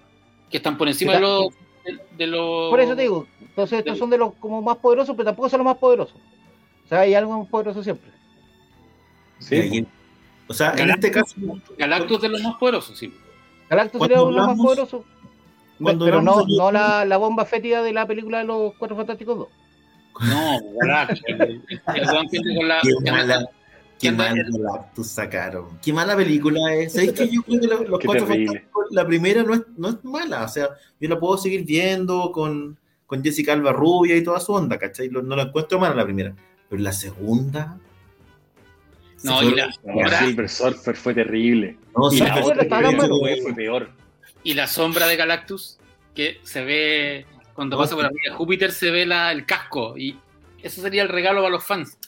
que 0.50 0.58
están 0.58 0.76
por 0.76 0.88
encima 0.88 1.12
Que 1.12 1.18
de 1.18 1.22
los, 1.22 1.46
de, 1.84 1.98
de 2.18 2.26
los... 2.26 2.70
Por 2.70 2.80
eso 2.80 2.94
te 2.94 3.02
digo, 3.02 3.26
entonces 3.52 3.78
estos 3.80 3.98
son 3.98 4.08
de 4.10 4.18
los 4.18 4.32
como 4.34 4.60
más 4.62 4.78
poderosos, 4.78 5.14
pero 5.14 5.26
tampoco 5.26 5.48
son 5.48 5.58
los 5.58 5.66
más 5.66 5.76
poderosos. 5.76 6.16
O 6.84 6.88
sea, 6.88 7.00
hay 7.00 7.14
algo 7.14 7.38
más 7.38 7.48
poderoso 7.48 7.82
siempre. 7.82 8.10
Sí. 9.38 9.86
O 10.48 10.54
sea, 10.54 10.74
en 10.76 10.90
este 10.90 11.10
caso, 11.10 11.34
Galactus 11.78 12.20
de 12.22 12.28
los 12.28 12.42
más 12.42 12.56
poderosos, 12.56 12.98
sí. 12.98 13.12
Galactus 13.68 14.00
sería 14.02 14.20
uno 14.22 14.30
de 14.30 14.36
los 14.36 14.46
más 14.48 14.56
poderosos. 14.58 15.02
cuando 15.80 16.04
pero 16.04 16.20
no, 16.22 16.44
no 16.46 16.70
la, 16.72 17.04
la 17.04 17.16
bomba 17.16 17.44
fétida 17.44 17.82
de 17.82 17.92
la 17.92 18.06
película 18.06 18.38
de 18.38 18.44
los 18.44 18.74
Cuatro 18.74 18.96
Fantásticos 18.96 19.38
2. 19.38 19.48
No, 20.28 20.58
Galactus. 20.80 21.22
El, 21.26 21.40
el, 21.42 22.56
con 22.56 22.68
la. 22.68 22.80
Qué 22.82 23.10
mala, 23.12 23.48
qué 23.98 24.08
anda- 24.08 24.24
mal 24.34 24.44
Galactus 24.52 25.06
sacaron. 25.08 25.78
Qué 25.82 25.92
mala 25.92 26.14
película 26.16 26.74
es. 26.74 26.92
¿Sabéis 26.92 27.12
que 27.12 27.28
yo 27.28 27.42
creo 27.42 27.60
que 27.60 27.66
lo- 27.66 27.84
los 27.84 28.00
cuatro 28.04 28.26
terrible. 28.26 28.46
fantásticos, 28.46 28.86
la 28.90 29.06
primera 29.06 29.42
no 29.42 29.54
es, 29.54 29.62
no 29.76 29.88
es 29.88 30.04
mala? 30.04 30.44
O 30.44 30.48
sea, 30.48 30.68
yo 31.00 31.08
la 31.08 31.18
puedo 31.18 31.38
seguir 31.38 31.64
viendo 31.64 32.30
con, 32.32 32.76
con 33.12 33.22
Jessica 33.22 33.52
Alba 33.52 33.72
Rubia 33.72 34.16
y 34.16 34.24
toda 34.24 34.40
su 34.40 34.54
onda, 34.54 34.78
¿cachai? 34.78 35.10
Lo- 35.10 35.20
No 35.20 35.36
la 35.36 35.42
encuentro 35.42 35.78
mala 35.78 35.94
la 35.94 36.04
primera. 36.06 36.34
Pero 36.70 36.80
la 36.82 36.92
segunda. 36.92 37.78
se 39.18 39.28
No, 39.28 39.42
y 39.42 39.54
la- 39.54 39.70
Silver 40.18 40.48
Surfer 40.48 40.96
fue 40.96 41.12
terrible. 41.12 41.76
No, 41.94 42.10
y 42.10 42.16
sí, 42.16 42.24
la 42.24 42.42
otra 42.42 42.64
fue- 42.64 43.52
peor. 43.54 43.90
Y 44.42 44.54
la 44.54 44.66
sombra 44.66 45.06
de 45.08 45.16
Galactus, 45.16 45.78
que 46.14 46.40
se 46.42 46.64
ve 46.64 47.26
cuando 47.52 47.76
No, 47.76 47.82
pasa 47.82 47.94
por 47.96 48.04
sí. 48.04 48.06
arriba 48.06 48.32
de 48.32 48.36
Júpiter, 48.38 48.72
se 48.72 48.90
ve 48.90 49.04
la, 49.04 49.30
el 49.30 49.44
casco. 49.44 49.98
Y 49.98 50.18
eso 50.62 50.80
sería 50.80 51.02
el 51.02 51.10
regalo 51.10 51.42
para 51.42 51.50
los 51.52 51.64
fans. 51.64 51.98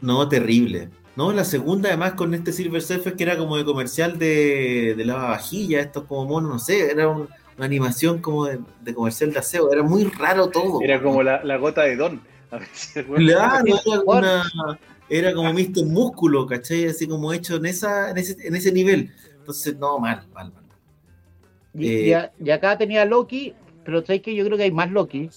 No, 0.00 0.28
terrible. 0.28 0.88
No, 1.14 1.32
la 1.32 1.44
segunda 1.44 1.88
además 1.88 2.14
con 2.14 2.34
este 2.34 2.52
Silver 2.52 2.82
Surfer 2.82 3.14
que 3.14 3.22
era 3.22 3.38
como 3.38 3.56
de 3.56 3.64
comercial 3.64 4.18
de, 4.18 4.94
de 4.96 5.04
lavavajilla, 5.04 5.78
estos 5.80 6.02
como 6.06 6.24
monos, 6.26 6.50
no 6.50 6.58
sé, 6.58 6.90
era 6.90 7.06
un- 7.06 7.28
una 7.58 7.66
animación 7.66 8.20
como 8.20 8.46
de, 8.46 8.60
de 8.82 8.94
comercial 8.94 9.32
de 9.32 9.40
aseo, 9.40 9.70
era 9.72 9.82
muy 9.82 10.04
raro 10.04 10.48
todo. 10.48 10.80
Era 10.80 11.02
como 11.02 11.22
la, 11.22 11.42
la 11.44 11.56
gota 11.58 11.82
de 11.82 11.96
Don. 11.96 12.20
A 12.50 12.58
veces, 12.58 13.06
weón- 13.06 13.26
Claro, 13.26 13.64
era, 13.66 14.02
Bueno. 14.04 14.28
una- 14.64 14.78
era 15.10 15.34
como 15.34 15.52
Mr. 15.52 15.84
Músculo, 15.86 16.46
¿cachai? 16.46 16.86
Así 16.86 17.06
como 17.06 17.32
hecho 17.32 17.56
en, 17.56 17.66
esa, 17.66 18.10
en, 18.10 18.18
ese, 18.18 18.36
en 18.46 18.54
ese 18.56 18.72
nivel. 18.72 19.10
Entonces, 19.38 19.76
no, 19.76 19.98
mal, 19.98 20.26
mal, 20.32 20.52
mal. 20.52 20.62
Y, 21.74 21.88
Eh, 21.88 22.06
y 22.08 22.12
a- 22.12 22.32
y 22.42 22.50
acá 22.50 22.78
tenía 22.78 23.04
Loki, 23.04 23.54
pero 23.84 24.00
sabéis 24.02 24.22
que 24.22 24.34
yo 24.34 24.44
creo 24.44 24.56
que 24.56 24.62
hay 24.64 24.70
más 24.72 24.90
Loki. 24.90 25.28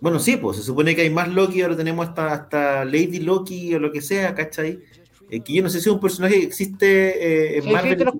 Bueno, 0.00 0.18
sí, 0.20 0.36
pues 0.36 0.56
se 0.58 0.62
supone 0.62 0.94
que 0.94 1.02
hay 1.02 1.10
más 1.10 1.28
Loki, 1.28 1.60
ahora 1.62 1.76
tenemos 1.76 2.08
hasta, 2.08 2.32
hasta 2.32 2.84
Lady 2.84 3.18
Loki 3.20 3.74
o 3.74 3.80
lo 3.80 3.90
que 3.90 4.00
sea, 4.00 4.34
¿cachai? 4.34 4.78
Eh, 5.30 5.40
que 5.40 5.52
yo 5.54 5.62
no 5.62 5.68
sé 5.68 5.80
si 5.80 5.88
es 5.88 5.94
un 5.94 6.00
personaje 6.00 6.36
que 6.38 6.44
existe 6.46 7.56
eh, 7.56 7.56
en 7.58 7.62
Sí, 7.64 7.70
Marvel. 7.70 7.98
los 7.98 8.14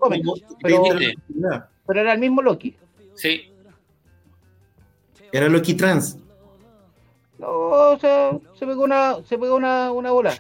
Pero 1.86 2.01
era 2.01 2.12
el 2.12 2.18
mismo 2.18 2.42
Loki. 2.42 2.76
Sí. 3.19 3.51
Loki 5.33 5.75
trans. 5.75 6.19
No, 7.39 7.49
o 7.51 7.99
sea, 8.01 8.33
se 8.59 8.66
pegó 8.66 8.83
una, 8.83 9.16
se 9.25 9.39
pegó 9.39 9.55
una, 9.57 9.93
una 9.93 10.11
bola. 10.11 10.33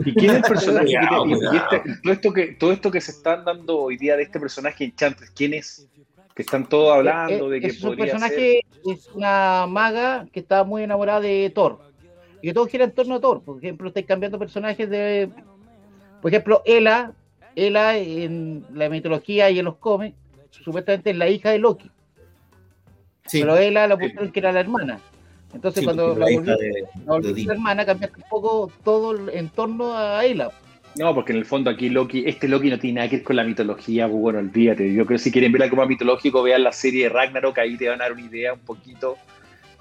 ¿Y 0.00 0.12
quién 0.12 0.30
es 0.32 0.36
el 0.36 0.42
personaje? 0.48 0.86
Que 0.88 0.98
te- 0.98 1.26
y- 1.54 1.56
este- 1.56 2.00
todo, 2.02 2.12
esto 2.12 2.32
que, 2.32 2.46
todo 2.52 2.72
esto 2.72 2.90
que 2.90 3.00
se 3.00 3.10
están 3.12 3.44
dando 3.44 3.78
hoy 3.78 3.96
día 3.96 4.16
de 4.16 4.24
este 4.24 4.38
personaje 4.38 4.84
Enchantress, 4.84 5.30
¿quién 5.30 5.54
es? 5.54 5.88
Que 6.34 6.42
están 6.42 6.68
todos 6.68 6.94
hablando 6.94 7.48
Eh, 7.48 7.54
de 7.54 7.60
que 7.60 7.66
es 7.68 7.82
un 7.82 7.90
ser. 7.96 7.98
personaje, 7.98 8.60
es 8.84 9.08
una 9.14 9.66
maga 9.66 10.26
que 10.30 10.40
está 10.40 10.62
muy 10.64 10.82
enamorada 10.82 11.20
de 11.20 11.50
Thor. 11.54 11.80
Y 12.42 12.48
que 12.48 12.52
todo 12.54 12.66
gira 12.66 12.84
en 12.84 12.92
torno 12.92 13.14
a 13.14 13.20
Thor. 13.20 13.42
Por 13.42 13.56
ejemplo, 13.56 13.88
estáis 13.88 14.04
cambiando 14.06 14.38
personajes 14.38 14.90
de. 14.90 15.30
Por 16.20 16.30
ejemplo, 16.30 16.60
Ela, 16.66 17.12
Ela 17.54 17.96
en 17.96 18.66
la 18.74 18.90
mitología 18.90 19.48
y 19.50 19.58
en 19.58 19.64
los 19.64 19.76
cómics, 19.76 20.14
supuestamente 20.50 21.10
es 21.10 21.16
la 21.16 21.28
hija 21.30 21.50
de 21.50 21.58
Loki. 21.60 21.90
Sí, 23.26 23.40
Pero 23.40 23.56
Ela 23.56 23.86
la 23.86 23.96
pusieron 23.98 24.30
que 24.32 24.40
era 24.40 24.52
la 24.52 24.60
hermana. 24.60 24.98
Entonces, 25.54 25.80
sí, 25.80 25.84
cuando 25.84 26.08
la 26.16 26.26
volvieron 26.26 26.44
de- 26.44 26.84
la 27.06 27.18
de 27.20 27.42
hermana, 27.52 27.86
cambiaste 27.86 28.18
un 28.18 28.28
poco 28.28 28.70
todo 28.84 29.12
el- 29.12 29.28
en 29.30 29.48
torno 29.48 29.96
a 29.96 30.24
Ela. 30.24 30.50
No, 30.98 31.14
porque 31.14 31.32
en 31.32 31.38
el 31.38 31.44
fondo 31.44 31.68
aquí 31.70 31.88
Loki, 31.90 32.24
este 32.26 32.48
Loki 32.48 32.70
no 32.70 32.78
tiene 32.78 32.96
nada 32.96 33.10
que 33.10 33.16
ver 33.16 33.24
con 33.24 33.36
la 33.36 33.44
mitología, 33.44 34.08
pues 34.08 34.18
bueno, 34.20 34.38
olvídate. 34.38 34.92
Yo 34.94 35.04
creo 35.06 35.18
que 35.18 35.24
si 35.24 35.30
quieren 35.30 35.52
ver 35.52 35.62
algo 35.64 35.76
más 35.76 35.88
mitológico, 35.88 36.42
vean 36.42 36.62
la 36.62 36.72
serie 36.72 37.04
de 37.04 37.08
Ragnarok, 37.10 37.58
ahí 37.58 37.76
te 37.76 37.88
van 37.88 38.00
a 38.00 38.04
dar 38.04 38.12
una 38.12 38.22
idea 38.22 38.54
un 38.54 38.60
poquito 38.60 39.16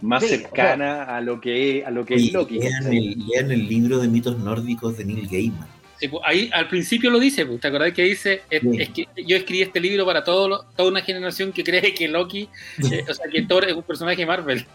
más 0.02 0.24
Sí, 0.24 0.30
cercana 0.30 1.04
a 1.04 1.22
lo 1.22 1.40
que 1.40 1.80
es, 1.80 1.88
a 1.88 1.92
lo 1.92 2.06
que 2.06 2.16
es 2.16 2.34
Loki. 2.34 2.60
lean, 2.60 2.88
el, 2.94 3.16
lean 3.28 3.52
el 3.52 3.68
libro 3.68 4.00
de 4.00 4.08
mitos 4.10 4.38
nórdicos 4.40 4.98
de 4.98 5.06
Neil 5.06 5.28
Gaiman. 5.30 5.68
Sí, 6.00 6.08
pues, 6.10 6.22
ahí 6.26 6.50
al 6.54 6.68
principio 6.68 7.10
lo 7.10 7.20
dice, 7.20 7.46
pues, 7.46 7.62
¿te 7.62 7.68
acordás 7.68 7.94
que 7.94 8.04
dice? 8.04 8.42
Es, 8.50 8.62
Sí. 8.62 8.70
es 8.80 8.90
que 8.90 9.08
yo 9.26 9.38
escribí 9.38 9.62
este 9.62 9.80
libro 9.80 10.06
para 10.06 10.24
todo 10.24 10.48
lo- 10.50 10.64
toda 10.76 10.90
una 10.90 11.02
generación 11.02 11.52
que 11.54 11.64
cree 11.64 11.94
que 11.94 12.08
Loki, 12.08 12.50
eh, 12.92 13.06
o 13.10 13.14
sea, 13.14 13.28
que 13.32 13.42
Thor 13.44 13.66
es 13.66 13.74
un 13.74 13.84
personaje 13.84 14.18
de 14.18 14.26
Marvel. 14.26 14.66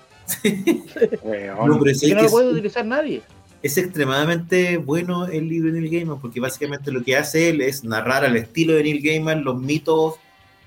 Weón. 1.23 1.69
No, 1.69 1.79
pero 1.79 1.91
es, 1.91 2.01
que 2.01 2.09
no 2.15 2.21
lo 2.21 2.27
es- 2.27 2.33
puede 2.33 2.53
utilizar 2.53 2.85
nadie. 2.87 3.23
es 3.63 3.77
extremadamente 3.77 4.79
bueno 4.79 5.27
el 5.27 5.49
libro 5.49 5.71
de 5.73 5.81
Neil 5.81 5.93
Gaiman, 5.93 6.21
porque 6.21 6.41
básicamente 6.41 6.91
lo 6.91 7.03
que 7.03 7.17
hace 7.17 7.51
él 7.51 7.61
es 7.61 7.85
narrar 7.85 8.25
al 8.25 8.37
estilo 8.37 8.73
de 8.75 8.83
Neil 8.85 9.03
Gaiman 9.03 9.45
los 9.45 9.61
mitos 9.61 10.15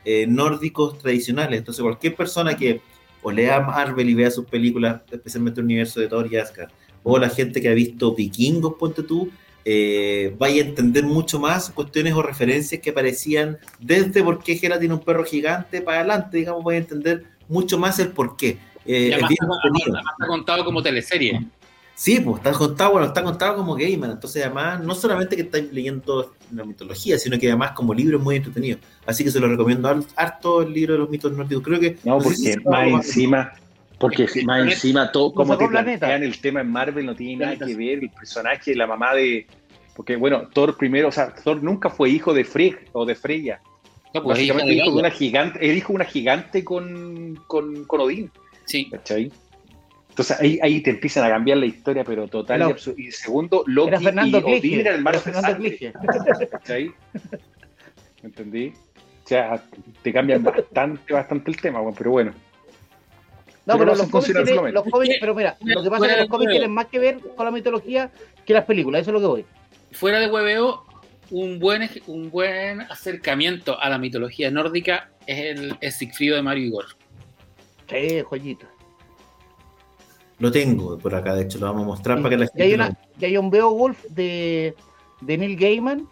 eh, 0.05 0.27
nórdicos 0.27 0.99
tradicionales. 0.99 1.57
Entonces, 1.59 1.81
cualquier 1.81 2.13
persona 2.15 2.55
que 2.57 2.81
o 3.21 3.31
lea 3.31 3.61
Marvel 3.61 4.09
y 4.09 4.13
vea 4.13 4.29
sus 4.29 4.45
películas, 4.45 5.01
especialmente 5.09 5.61
el 5.61 5.65
universo 5.65 5.99
de 6.01 6.07
Thor 6.09 6.27
y 6.29 6.35
Asgard, 6.35 6.69
o 7.03 7.17
la 7.17 7.29
gente 7.29 7.61
que 7.61 7.69
ha 7.69 7.73
visto 7.73 8.13
Vikingos, 8.13 8.73
ponte 8.77 9.01
tú, 9.03 9.31
eh, 9.65 10.35
vaya 10.37 10.63
a 10.63 10.65
entender 10.67 11.03
mucho 11.05 11.39
más 11.39 11.69
cuestiones 11.69 12.13
o 12.13 12.21
referencias 12.21 12.81
que 12.81 12.89
aparecían 12.89 13.57
desde 13.79 14.23
por 14.23 14.43
qué 14.43 14.59
Hela 14.61 14.79
tiene 14.79 14.93
un 14.95 15.01
perro 15.01 15.23
gigante 15.23 15.81
para 15.81 15.99
adelante, 15.99 16.37
digamos, 16.37 16.63
vaya 16.63 16.79
a 16.79 16.81
entender 16.81 17.23
mucho 17.47 17.77
más 17.77 17.99
el 17.99 18.09
por 18.09 18.35
qué. 18.35 18.57
Eh, 18.85 19.07
es 19.09 19.13
además, 19.13 19.29
bien 19.29 19.95
está 19.95 20.27
contado 20.27 20.65
como 20.65 20.83
teleserie. 20.83 21.45
Sí, 21.95 22.19
pues 22.19 22.37
está 22.37 22.51
contado, 22.53 22.93
bueno, 22.93 23.05
está 23.07 23.23
contado 23.23 23.55
como 23.55 23.75
Gaiman, 23.75 24.09
entonces 24.11 24.43
además 24.43 24.83
no 24.83 24.95
solamente 24.95 25.35
que 25.35 25.43
estáis 25.43 25.71
leyendo 25.71 26.33
la 26.51 26.65
mitología, 26.65 27.19
sino 27.19 27.37
que 27.37 27.47
además 27.47 27.71
como 27.73 27.93
libro 27.93 28.17
es 28.17 28.23
muy 28.23 28.35
entretenido. 28.37 28.79
Así 29.05 29.23
que 29.23 29.29
se 29.29 29.39
lo 29.39 29.47
recomiendo 29.47 29.87
har- 29.87 30.03
harto 30.15 30.63
el 30.63 30.73
libro 30.73 30.93
de 30.93 30.99
los 30.99 31.09
mitos 31.09 31.31
nórdicos. 31.33 31.63
Creo 31.63 31.79
que 31.79 31.97
No, 32.03 32.19
sé 32.19 32.23
porque 32.23 32.35
si 32.37 32.59
más 32.67 33.05
encima, 33.05 33.53
porque 33.99 34.23
Es 34.23 34.33
que- 34.33 34.43
más 34.43 34.61
encima 34.63 35.11
todo 35.11 35.33
como 35.33 35.57
te 35.57 35.67
Planeta. 35.67 35.99
plantean 36.07 36.23
el 36.23 36.39
tema 36.39 36.61
en 36.61 36.71
Marvel 36.71 37.05
no 37.05 37.15
tiene 37.15 37.45
nada 37.45 37.57
que 37.65 37.75
ver 37.75 37.99
el 37.99 38.09
personaje, 38.09 38.75
la 38.75 38.87
mamá 38.87 39.13
de 39.13 39.45
porque 39.95 40.15
bueno, 40.15 40.47
Thor 40.51 40.75
primero, 40.75 41.09
o 41.09 41.11
sea, 41.11 41.33
Thor 41.35 41.61
nunca 41.63 41.89
fue 41.89 42.09
hijo 42.09 42.33
de 42.33 42.43
Frigg 42.43 42.89
o 42.93 43.05
de 43.05 43.13
Freya. 43.15 43.61
No, 44.13 44.23
pues, 44.23 44.39
hija 44.39 44.53
Básicamente 44.53 44.69
de 44.69 44.75
hijo 44.87 44.91
de 44.95 44.99
una 44.99 45.11
gigante, 45.11 45.59
es 45.71 45.77
hijo 45.77 45.93
de 45.93 45.95
una 45.95 46.05
gigante 46.05 46.63
con, 46.63 47.39
con, 47.47 47.85
con 47.85 48.01
Odín, 48.01 48.31
Sí. 48.65 48.89
¿cachai? 48.89 49.31
Entonces 50.09 50.39
ahí, 50.39 50.59
ahí 50.61 50.81
te 50.81 50.91
empiezan 50.91 51.25
a 51.25 51.29
cambiar 51.29 51.57
la 51.59 51.65
historia, 51.65 52.03
pero 52.03 52.27
total 52.27 52.61
Era- 52.61 52.75
y. 52.97 53.07
Y 53.07 53.11
segundo, 53.11 53.63
Loki 53.67 53.89
Era 53.89 53.99
Fernando 53.99 54.39
y 54.39 54.43
Odín 54.43 54.59
Clige. 54.61 54.79
era 54.81 54.95
el 54.95 55.57
Clige. 55.57 55.93
¿cachai? 56.51 56.87
¿Me 58.21 58.29
entendí? 58.29 58.73
O 59.23 59.27
sea, 59.27 59.63
te 60.01 60.11
cambian 60.13 60.43
bastante, 60.43 61.13
bastante 61.13 61.51
el 61.51 61.57
tema, 61.57 61.79
pero 61.97 62.11
bueno. 62.11 62.33
No, 63.65 63.77
Pero 63.77 63.95
los 63.95 64.09
cómics, 64.09 64.33
tienen- 64.33 64.73
los 64.73 64.83
cómics- 64.83 65.15
pero 65.21 65.33
mira, 65.33 65.55
lo 65.61 65.81
que 65.81 65.89
pasa 65.89 66.05
es 66.07 66.13
que 66.13 66.19
los 66.21 66.29
cómics 66.29 66.51
tienen 66.51 66.71
más 66.71 66.87
que 66.87 66.99
ver 66.99 67.19
con 67.35 67.45
la 67.45 67.51
mitología 67.51 68.11
que 68.45 68.53
las 68.53 68.65
películas, 68.65 69.01
eso 69.03 69.11
es 69.11 69.13
lo 69.13 69.19
que 69.21 69.25
voy. 69.27 69.45
Fuera 69.93 70.19
de 70.19 70.27
hueveo, 70.27 70.83
un 71.31 71.59
buen, 71.59 71.89
un 72.07 72.29
buen 72.29 72.81
acercamiento 72.81 73.79
a 73.79 73.89
la 73.89 73.97
mitología 73.97 74.51
nórdica 74.51 75.11
es 75.25 75.39
el 75.57 75.77
es 75.79 75.95
Sigfrido 75.95 76.35
de 76.35 76.41
Mario 76.41 76.65
Igor. 76.65 76.85
Sí, 77.89 78.21
joyita. 78.23 78.67
Lo 80.39 80.51
tengo 80.51 80.97
por 80.97 81.15
acá, 81.15 81.33
de 81.35 81.43
hecho 81.43 81.59
lo 81.59 81.67
vamos 81.67 81.83
a 81.83 81.85
mostrar 81.87 82.17
para 82.17 82.29
que 82.31 82.37
la 82.37 82.45
Y 82.55 82.61
hay, 82.61 82.69
gente 82.71 82.75
una, 82.85 82.97
y 83.19 83.25
hay 83.25 83.37
un 83.37 83.49
Beowulf 83.49 84.03
de, 84.09 84.75
de 85.21 85.37
Neil 85.37 85.55
Gaiman, 85.55 86.07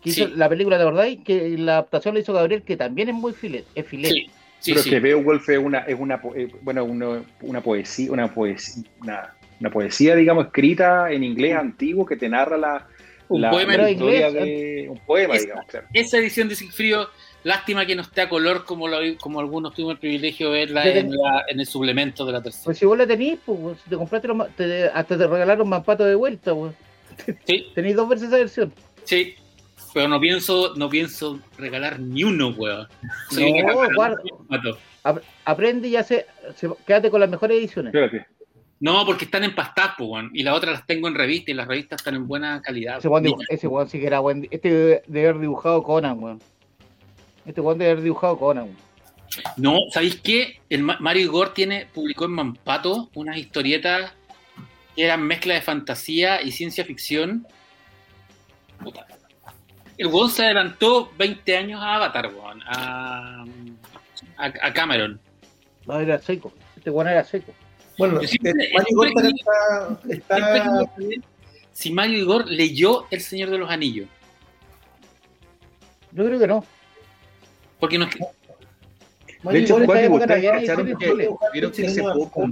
que 0.00 0.10
hizo 0.10 0.26
Sí. 0.26 0.32
la 0.36 0.48
película 0.48 0.78
de 0.78 0.84
verdad, 0.86 1.04
y 1.06 1.18
que 1.18 1.58
la 1.58 1.72
adaptación 1.72 2.14
la 2.14 2.20
hizo 2.20 2.32
Gabriel, 2.32 2.62
que 2.62 2.76
también 2.76 3.10
es 3.10 3.14
muy 3.14 3.32
filet, 3.34 3.66
es 3.74 3.86
filet. 3.86 4.10
Sí, 4.12 4.26
sí, 4.62 4.72
pero 4.72 4.82
sí. 4.82 4.90
que 4.90 5.00
Beowulf 5.00 5.48
es 5.48 5.58
una, 5.58 5.78
es 5.80 5.96
una, 5.98 6.20
po- 6.20 6.34
eh, 6.34 6.48
bueno, 6.62 6.84
una, 6.84 7.22
una 7.42 7.60
poesía, 7.60 8.10
una 8.10 8.32
poesía, 8.32 8.82
una, 9.02 9.34
una 9.60 9.70
poesía, 9.70 10.14
digamos, 10.16 10.46
escrita 10.46 11.10
en 11.12 11.22
inglés 11.24 11.54
antiguo 11.56 12.06
que 12.06 12.16
te 12.16 12.28
narra 12.28 12.56
la, 12.56 12.86
Un 13.28 13.40
la, 13.42 13.50
poema 13.50 13.76
la 13.76 13.88
en 13.88 13.92
historia 13.94 14.28
inglés, 14.28 14.44
de 14.44 14.88
un 14.88 14.98
poema, 14.98 15.34
Esa- 15.34 15.42
digamos, 15.44 15.66
claro. 15.66 15.86
Esa 15.92 16.18
edición 16.18 16.48
de 16.48 16.54
Sigfrido, 16.54 17.08
lástima 17.44 17.84
que 17.86 17.94
no 17.96 18.02
esté 18.02 18.20
a 18.22 18.28
color 18.28 18.64
como, 18.64 18.86
lo, 18.88 18.98
como 19.20 19.40
algunos 19.40 19.74
tuvimos 19.74 19.94
el 19.94 19.98
privilegio 19.98 20.50
de 20.52 20.60
verla 20.60 20.84
en, 20.86 20.92
ten- 20.94 21.10
la- 21.16 21.44
en 21.48 21.60
el 21.60 21.66
suplemento 21.66 22.24
de 22.24 22.32
la 22.32 22.42
tercera. 22.42 22.64
Pues 22.64 22.78
si 22.78 22.86
vos 22.86 22.96
la 22.96 23.06
tenís, 23.06 23.38
pues 23.44 23.78
si 23.82 23.90
te 23.90 23.96
compraste 23.96 24.28
los, 24.28 24.36
ma- 24.36 24.48
te- 24.48 24.84
hasta 24.86 25.18
te 25.18 25.26
regalaron 25.26 25.68
más 25.68 25.82
patos 25.84 26.06
de 26.06 26.14
vuelta, 26.14 26.54
pues. 26.54 26.72
Sí, 27.46 27.66
Tenéis 27.74 27.96
dos 27.96 28.08
veces 28.08 28.28
esa 28.28 28.36
versión. 28.38 28.72
sí. 29.04 29.34
Pero 29.94 30.08
no 30.08 30.18
pienso, 30.20 30.74
no 30.76 30.88
pienso 30.88 31.38
regalar 31.58 32.00
ni 32.00 32.24
uno, 32.24 32.48
weón. 32.48 32.88
No, 33.32 33.94
guarda. 33.94 34.16
Aprende 35.44 35.88
y 35.88 35.96
hace, 35.96 36.26
se- 36.56 36.70
quédate 36.86 37.10
con 37.10 37.20
las 37.20 37.28
mejores 37.28 37.58
ediciones. 37.58 37.92
Espérate. 37.94 38.26
No, 38.80 39.04
porque 39.06 39.26
están 39.26 39.44
empastadas, 39.44 39.94
po, 39.96 40.06
weón. 40.06 40.30
Y 40.32 40.42
las 40.42 40.56
otras 40.56 40.72
las 40.74 40.86
tengo 40.86 41.08
en 41.08 41.14
revista 41.14 41.50
y 41.50 41.54
las 41.54 41.68
revistas 41.68 42.00
están 42.00 42.14
en 42.14 42.26
buena 42.26 42.60
calidad. 42.62 42.98
Ese 42.98 43.08
weón, 43.08 43.26
ese 43.48 43.68
sí 43.88 44.00
que 44.00 44.06
era 44.06 44.20
buen. 44.20 44.48
Este 44.50 44.70
debe, 44.72 45.02
debe 45.06 45.28
haber 45.28 45.40
dibujado 45.40 45.82
Conan, 45.82 46.18
weón. 46.22 46.40
Este 47.44 47.60
weón 47.60 47.78
debe 47.78 47.92
haber 47.92 48.04
dibujado 48.04 48.38
Conan, 48.38 48.64
weón. 48.64 48.92
No, 49.56 49.78
¿sabéis 49.90 50.20
qué? 50.20 50.60
El 50.68 50.82
Ma- 50.82 50.98
Mario 51.00 51.22
Igor 51.22 51.54
tiene, 51.54 51.86
publicó 51.94 52.24
en 52.26 52.32
Mampato 52.32 53.10
unas 53.14 53.36
historietas 53.38 54.12
que 54.94 55.04
eran 55.04 55.22
mezcla 55.22 55.54
de 55.54 55.62
fantasía 55.62 56.42
y 56.42 56.52
ciencia 56.52 56.84
ficción 56.84 57.46
Puta. 58.82 59.06
El 59.98 60.06
weón 60.08 60.30
se 60.30 60.44
adelantó 60.44 61.10
20 61.18 61.56
años 61.56 61.80
a 61.82 61.96
Avatar, 61.96 62.32
weón. 62.34 62.62
A, 62.66 63.44
a, 64.36 64.52
a 64.62 64.72
Cameron. 64.72 65.20
No, 65.86 66.00
era 66.00 66.18
seco. 66.18 66.52
Este 66.76 66.90
weón 66.90 67.08
era 67.08 67.24
seco. 67.24 67.52
Bueno, 67.98 68.20
siempre- 68.22 68.52
eh, 68.64 68.72
Mario 68.74 69.22
que- 70.06 70.12
está, 70.14 70.38
está- 70.38 70.80
Si 71.72 71.92
Mario 71.92 72.18
Igor 72.18 72.46
leyó 72.50 73.06
El 73.10 73.20
Señor 73.20 73.50
de 73.50 73.58
los 73.58 73.70
Anillos. 73.70 74.08
Yo 76.12 76.24
creo 76.24 76.38
que 76.38 76.46
no. 76.46 76.64
Porque 77.80 77.98
no, 77.98 78.06
De 78.06 79.58
hecho, 79.58 79.78
Igual 79.82 79.98
esta 79.98 80.08
Juan, 80.08 80.20
ustedes 80.22 80.96
que, 80.98 81.06
Chile. 81.06 81.28
vieron 81.52 81.72
que 81.72 81.86
hace 81.86 82.02
poco 82.02 82.50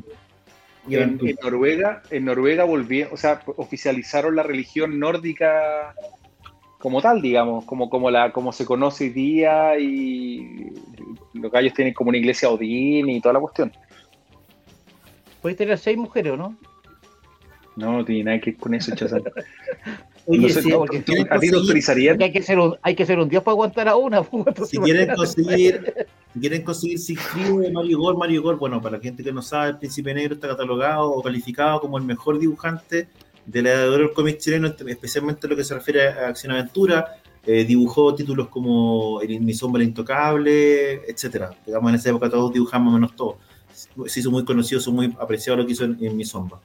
y 0.88 0.96
en 0.96 1.20
Noruega, 1.42 2.02
en 2.10 2.24
Noruega 2.24 2.64
volvieron, 2.64 3.12
o 3.12 3.16
sea, 3.16 3.42
oficializaron 3.56 4.34
la 4.34 4.42
religión 4.42 4.98
nórdica 4.98 5.94
como 6.80 7.02
tal, 7.02 7.20
digamos, 7.20 7.64
como, 7.66 7.88
como, 7.90 8.10
la, 8.10 8.32
como 8.32 8.52
se 8.52 8.64
conoce 8.64 9.04
hoy 9.04 9.10
día 9.10 9.78
y 9.78 10.72
los 11.34 11.52
gallos 11.52 11.74
tienen 11.74 11.92
como 11.92 12.08
una 12.08 12.16
iglesia 12.18 12.48
Odín 12.48 13.08
y 13.10 13.20
toda 13.20 13.34
la 13.34 13.40
cuestión. 13.40 13.70
Puedes 15.42 15.58
tener 15.58 15.78
seis 15.78 15.96
mujeres, 15.98 16.32
¿o 16.32 16.36
no? 16.38 16.56
No, 17.76 17.92
no 17.98 18.04
tiene 18.04 18.24
nada 18.24 18.40
que 18.40 18.52
ver 18.52 18.60
con 18.60 18.74
eso, 18.74 18.94
Chazán. 18.94 19.22
Oye, 20.26 20.40
No 20.42 20.48
sé, 20.48 20.62
si, 20.62 20.70
porque 20.72 21.02
quieren 21.02 21.26
¿A 21.30 21.38
ti 21.38 21.48
te 21.48 21.52
conseguir- 21.52 21.54
autorizarían? 21.60 22.14
Porque 22.14 22.24
hay 22.24 22.32
que 22.32 22.42
ser 22.42 22.58
un, 22.58 22.76
hay 22.82 22.94
que 22.94 23.06
ser 23.06 23.18
un 23.18 23.28
dios 23.28 23.42
para 23.42 23.52
aguantar 23.52 23.88
a 23.88 23.96
una. 23.96 24.22
pues, 24.24 24.68
si 24.70 24.78
quieren 24.78 25.14
conseguir, 25.14 25.94
si 26.32 26.40
quieren 26.40 26.62
conseguir 26.62 26.98
Sigfrido 26.98 27.58
de 27.58 27.70
Mario 27.72 27.98
Gor, 27.98 28.16
Mario 28.16 28.42
Gor, 28.42 28.58
bueno, 28.58 28.80
para 28.80 28.96
la 28.96 29.02
gente 29.02 29.22
que 29.22 29.32
no 29.32 29.42
sabe, 29.42 29.70
el 29.70 29.78
Príncipe 29.78 30.14
Negro 30.14 30.34
está 30.34 30.48
catalogado 30.48 31.10
o 31.10 31.22
calificado 31.22 31.80
como 31.80 31.98
el 31.98 32.04
mejor 32.04 32.38
dibujante 32.38 33.08
de 33.46 33.62
la 33.62 33.70
edad 33.70 33.90
del 33.90 34.12
cómic 34.12 34.38
chileno, 34.38 34.74
especialmente 34.86 35.46
en 35.46 35.50
lo 35.50 35.56
que 35.56 35.64
se 35.64 35.74
refiere 35.74 36.08
a 36.08 36.28
acción 36.28 36.52
aventura. 36.52 37.16
Eh, 37.46 37.64
dibujó 37.64 38.14
títulos 38.14 38.48
como 38.48 39.20
el, 39.22 39.40
Mi 39.40 39.54
Sombra 39.54 39.82
Intocable, 39.82 41.06
etcétera. 41.10 41.50
Digamos, 41.64 41.90
en 41.90 41.96
esa 41.96 42.10
época 42.10 42.28
todos 42.28 42.52
dibujamos 42.52 42.92
menos 42.92 43.16
todos. 43.16 43.36
Se 44.06 44.20
hizo 44.20 44.30
muy 44.30 44.44
conocido, 44.44 44.80
se 44.80 44.84
hizo 44.84 44.92
muy 44.92 45.14
apreciado 45.18 45.58
lo 45.58 45.66
que 45.66 45.72
hizo 45.72 45.84
en, 45.84 45.96
en 46.00 46.16
Mi 46.16 46.24
Sombra. 46.24 46.60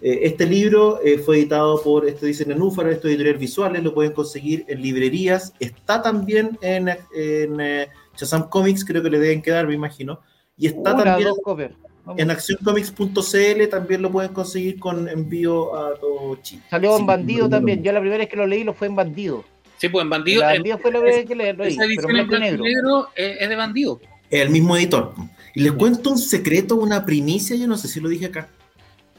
Eh, 0.00 0.20
este 0.22 0.46
libro 0.46 1.00
eh, 1.02 1.18
fue 1.18 1.38
editado 1.38 1.82
por, 1.82 2.06
esto 2.06 2.26
dice 2.26 2.46
Nenúfar, 2.46 2.88
esto 2.88 3.08
editorial 3.08 3.36
visuales, 3.36 3.82
lo 3.82 3.94
pueden 3.94 4.12
conseguir 4.12 4.64
en 4.68 4.80
librerías. 4.80 5.52
Está 5.58 6.02
también 6.02 6.58
en, 6.62 6.88
en 7.14 7.60
eh, 7.60 7.88
Shazam 8.16 8.48
Comics, 8.48 8.84
creo 8.84 9.02
que 9.02 9.10
le 9.10 9.18
deben 9.18 9.42
quedar, 9.42 9.66
me 9.66 9.74
imagino. 9.74 10.20
Y 10.56 10.66
está 10.66 10.94
Una, 10.94 11.04
también 11.04 11.28
dos 11.28 11.38
copias. 11.42 11.72
En 12.16 12.30
accioncomics.cl, 12.30 13.68
también 13.70 14.02
lo 14.02 14.10
pueden 14.10 14.32
conseguir 14.32 14.78
con 14.78 15.08
envío 15.08 15.74
a 15.76 15.94
todo 15.98 16.36
Chile. 16.42 16.62
Salió 16.70 16.92
en 16.92 16.98
Sí, 17.00 17.04
bandido 17.06 17.44
no, 17.44 17.50
también. 17.50 17.78
no. 17.80 17.84
Yo 17.84 17.92
la 17.92 18.00
primera 18.00 18.18
vez 18.18 18.28
que 18.28 18.36
lo 18.36 18.46
leí 18.46 18.64
lo 18.64 18.72
fue 18.74 18.86
en 18.86 18.96
bandido. 18.96 19.44
Sí, 19.76 19.88
pues 19.88 20.02
en 20.02 20.10
Bandido. 20.10 20.40
la 20.40 20.54
eh, 20.54 20.56
bandido 20.58 20.78
fue 20.78 20.90
la 20.90 20.98
primera 20.98 21.16
vez 21.18 21.26
que 21.28 21.34
le- 21.36 21.52
lo 21.52 21.64
leí, 21.64 21.72
esa 21.74 21.84
edición 21.84 22.10
en 22.10 22.16
en 22.16 22.26
blanco 22.28 22.44
negro. 22.44 22.64
negro 22.64 23.08
es, 23.14 23.40
es 23.40 23.48
de 23.48 23.56
Bandido. 23.56 24.00
El 24.30 24.50
mismo 24.50 24.76
editor. 24.76 25.14
Y 25.54 25.60
les 25.62 25.72
cuento 25.72 26.10
un 26.10 26.18
secreto, 26.18 26.76
una 26.76 27.04
primicia, 27.06 27.54
yo 27.56 27.66
no 27.66 27.76
sé 27.78 27.88
si 27.88 28.00
lo 28.00 28.08
dije 28.08 28.26
acá. 28.26 28.48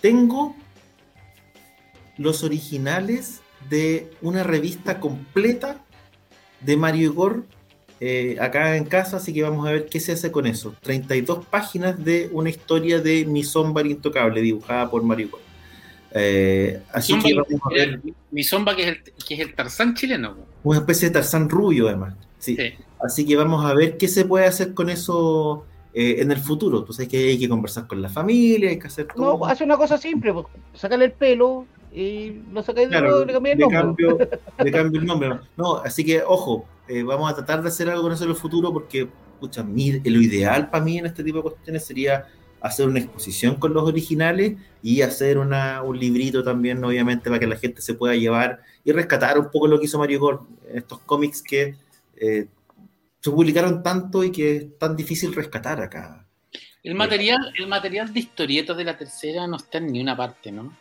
Tengo 0.02 0.56
los 2.18 2.44
originales 2.44 3.42
de 3.70 4.10
una 4.22 4.44
revista 4.44 5.00
completa 5.00 5.78
de 6.62 6.76
Mario 6.78 7.12
Igor 7.12 7.44
eh, 8.02 8.38
acá 8.40 8.76
en 8.78 8.86
casa, 8.86 9.18
así 9.18 9.34
que 9.34 9.42
vamos 9.44 9.68
a 9.68 9.72
ver 9.72 9.88
qué 9.88 10.00
se 10.00 10.14
hace 10.14 10.32
con 10.32 10.46
eso. 10.48 10.74
32 10.82 11.46
páginas 11.46 12.04
de 12.04 12.30
una 12.32 12.50
historia 12.50 13.00
de 13.02 13.26
Mi 13.26 13.44
Sombra 13.44 13.86
Intocable, 13.88 14.42
dibujada 14.42 14.90
por 14.90 15.04
Mario. 15.04 15.30
Eh, 16.12 16.82
así 16.92 17.14
Zomba, 17.14 17.28
que 17.28 17.36
vamos 17.36 17.62
a 17.66 17.70
ver 17.74 18.00
mi- 18.04 18.14
Mi 18.32 18.44
Zomba, 18.44 18.76
que 18.76 18.82
es 18.84 18.88
el, 18.90 19.04
que 19.28 19.34
es 19.36 19.40
el 19.42 19.54
Tarzán 19.54 19.94
chileno. 19.96 20.36
una 20.64 20.80
especie 20.80 21.10
de 21.10 21.14
Tarzán 21.14 21.50
rubio, 21.50 21.88
además. 21.88 22.16
Sí. 22.40 22.56
Sí. 22.56 22.74
Así 23.02 23.26
que 23.26 23.36
vamos 23.36 23.64
a 23.66 23.74
ver 23.74 23.98
qué 23.98 24.08
se 24.08 24.26
puede 24.26 24.46
hacer 24.46 24.74
con 24.74 24.90
eso 24.90 25.66
eh, 25.94 26.18
en 26.20 26.32
el 26.32 26.38
futuro. 26.38 26.84
Tú 26.84 26.94
sabes 26.94 27.10
que 27.10 27.30
hay 27.30 27.40
que 27.40 27.48
conversar 27.50 27.88
con 27.88 28.02
la 28.02 28.10
familia, 28.10 28.70
hay 28.70 28.80
que 28.80 28.88
hacer 28.88 29.08
todo. 29.14 29.38
No, 29.40 29.46
hace 29.46 29.64
una 29.64 29.78
cosa 29.78 29.98
simple, 29.98 30.34
pues, 30.34 30.46
sacarle 30.74 31.06
el 31.06 31.12
pelo 31.14 31.66
y 31.92 32.42
lo 32.52 32.62
sacáis 32.64 32.88
de 32.90 32.98
Claro, 32.98 33.08
nuevo 33.08 33.24
y 33.24 33.28
le 33.28 33.34
cambiáis 33.34 33.60
el 33.60 33.60
nombre. 33.62 33.80
cambio, 33.80 34.18
le 34.64 34.72
cambio 34.72 35.02
el 35.02 35.08
nombre. 35.08 35.30
No, 35.58 35.78
así 35.78 36.04
que, 36.06 36.22
ojo, 36.26 36.66
eh, 36.88 37.04
vamos 37.04 37.32
a 37.32 37.36
tratar 37.36 37.62
de 37.62 37.70
hacer 37.70 37.90
algo 37.90 38.04
con 38.04 38.12
eso 38.14 38.24
en 38.26 38.30
el 38.32 38.36
futuro 38.36 38.72
porque, 38.74 39.10
escucha, 39.34 39.64
mi- 39.64 40.00
lo 40.00 40.22
ideal 40.22 40.70
para 40.70 40.84
mí 40.84 40.98
en 40.98 41.06
este 41.06 41.24
tipo 41.24 41.38
de 41.38 41.44
cuestiones 41.44 41.86
sería 41.86 42.28
hacer 42.62 42.88
una 42.88 43.00
exposición 43.00 43.56
con 43.56 43.74
los 43.74 43.84
originales 43.88 44.58
y 44.84 45.02
hacer 45.02 45.38
una, 45.38 45.82
un 45.82 45.98
librito 45.98 46.44
también, 46.44 46.84
obviamente, 46.84 47.30
para 47.30 47.40
que 47.40 47.48
la 47.48 47.56
gente 47.56 47.82
se 47.82 47.94
pueda 47.94 48.16
llevar 48.16 48.60
y 48.84 48.92
rescatar 48.92 49.40
un 49.40 49.50
poco 49.50 49.68
lo 49.68 49.80
que 49.80 49.86
hizo 49.86 49.98
Mario 49.98 50.20
Gor 50.20 50.42
en 50.70 50.78
estos 50.80 51.00
cómics 51.00 51.42
que 51.42 51.76
eh, 52.18 52.48
se 53.22 53.32
publicaron 53.32 53.82
tanto 53.82 54.24
y 54.24 54.32
que 54.32 54.56
es 54.58 54.78
tan 54.78 54.96
difícil 54.96 55.34
rescatar 55.34 55.82
acá. 55.82 56.26
El 56.84 56.96
material, 56.96 57.40
el 57.58 57.68
material 57.68 58.14
de 58.14 58.20
historietas 58.20 58.76
de 58.78 58.84
la 58.84 58.98
tercera 58.98 59.48
no 59.48 59.58
está 59.58 59.78
en 59.80 59.92
ni 59.92 60.02
una 60.02 60.16
parte, 60.18 60.52
¿no? 60.52 60.78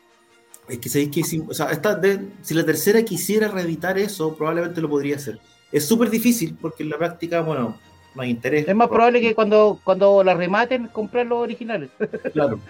Es 0.69 0.79
que 0.79 0.89
sabéis 0.89 1.11
que 1.11 1.23
si, 1.23 1.43
o 1.49 1.55
sea, 1.55 1.71
esta 1.71 1.95
de- 1.95 2.29
si 2.43 2.55
la 2.55 2.65
tercera 2.65 3.03
quisiera 3.03 3.49
reeditar 3.49 3.99
eso, 3.99 4.35
probablemente 4.37 4.81
lo 4.81 4.89
podría 4.89 5.17
hacer. 5.17 5.39
Es 5.73 5.87
súper 5.87 6.11
difícil 6.11 6.57
porque 6.61 6.83
en 6.83 6.91
la 6.91 6.99
práctica, 6.99 7.41
bueno, 7.41 7.79
no 8.15 8.23
hay 8.23 8.31
interés. 8.31 8.67
Es 8.69 8.75
más 8.75 8.89
probable 8.89 9.21
que 9.21 9.35
cuando, 9.35 9.79
cuando 9.85 10.23
la 10.25 10.35
rematen, 10.35 10.89
comprar 10.89 11.27
los 11.27 11.39
originales. 11.39 11.91
Claro. 12.33 12.61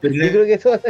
Pero 0.00 0.14
Yo 0.14 0.30
creo 0.30 0.44
que 0.44 0.54
eso 0.54 0.80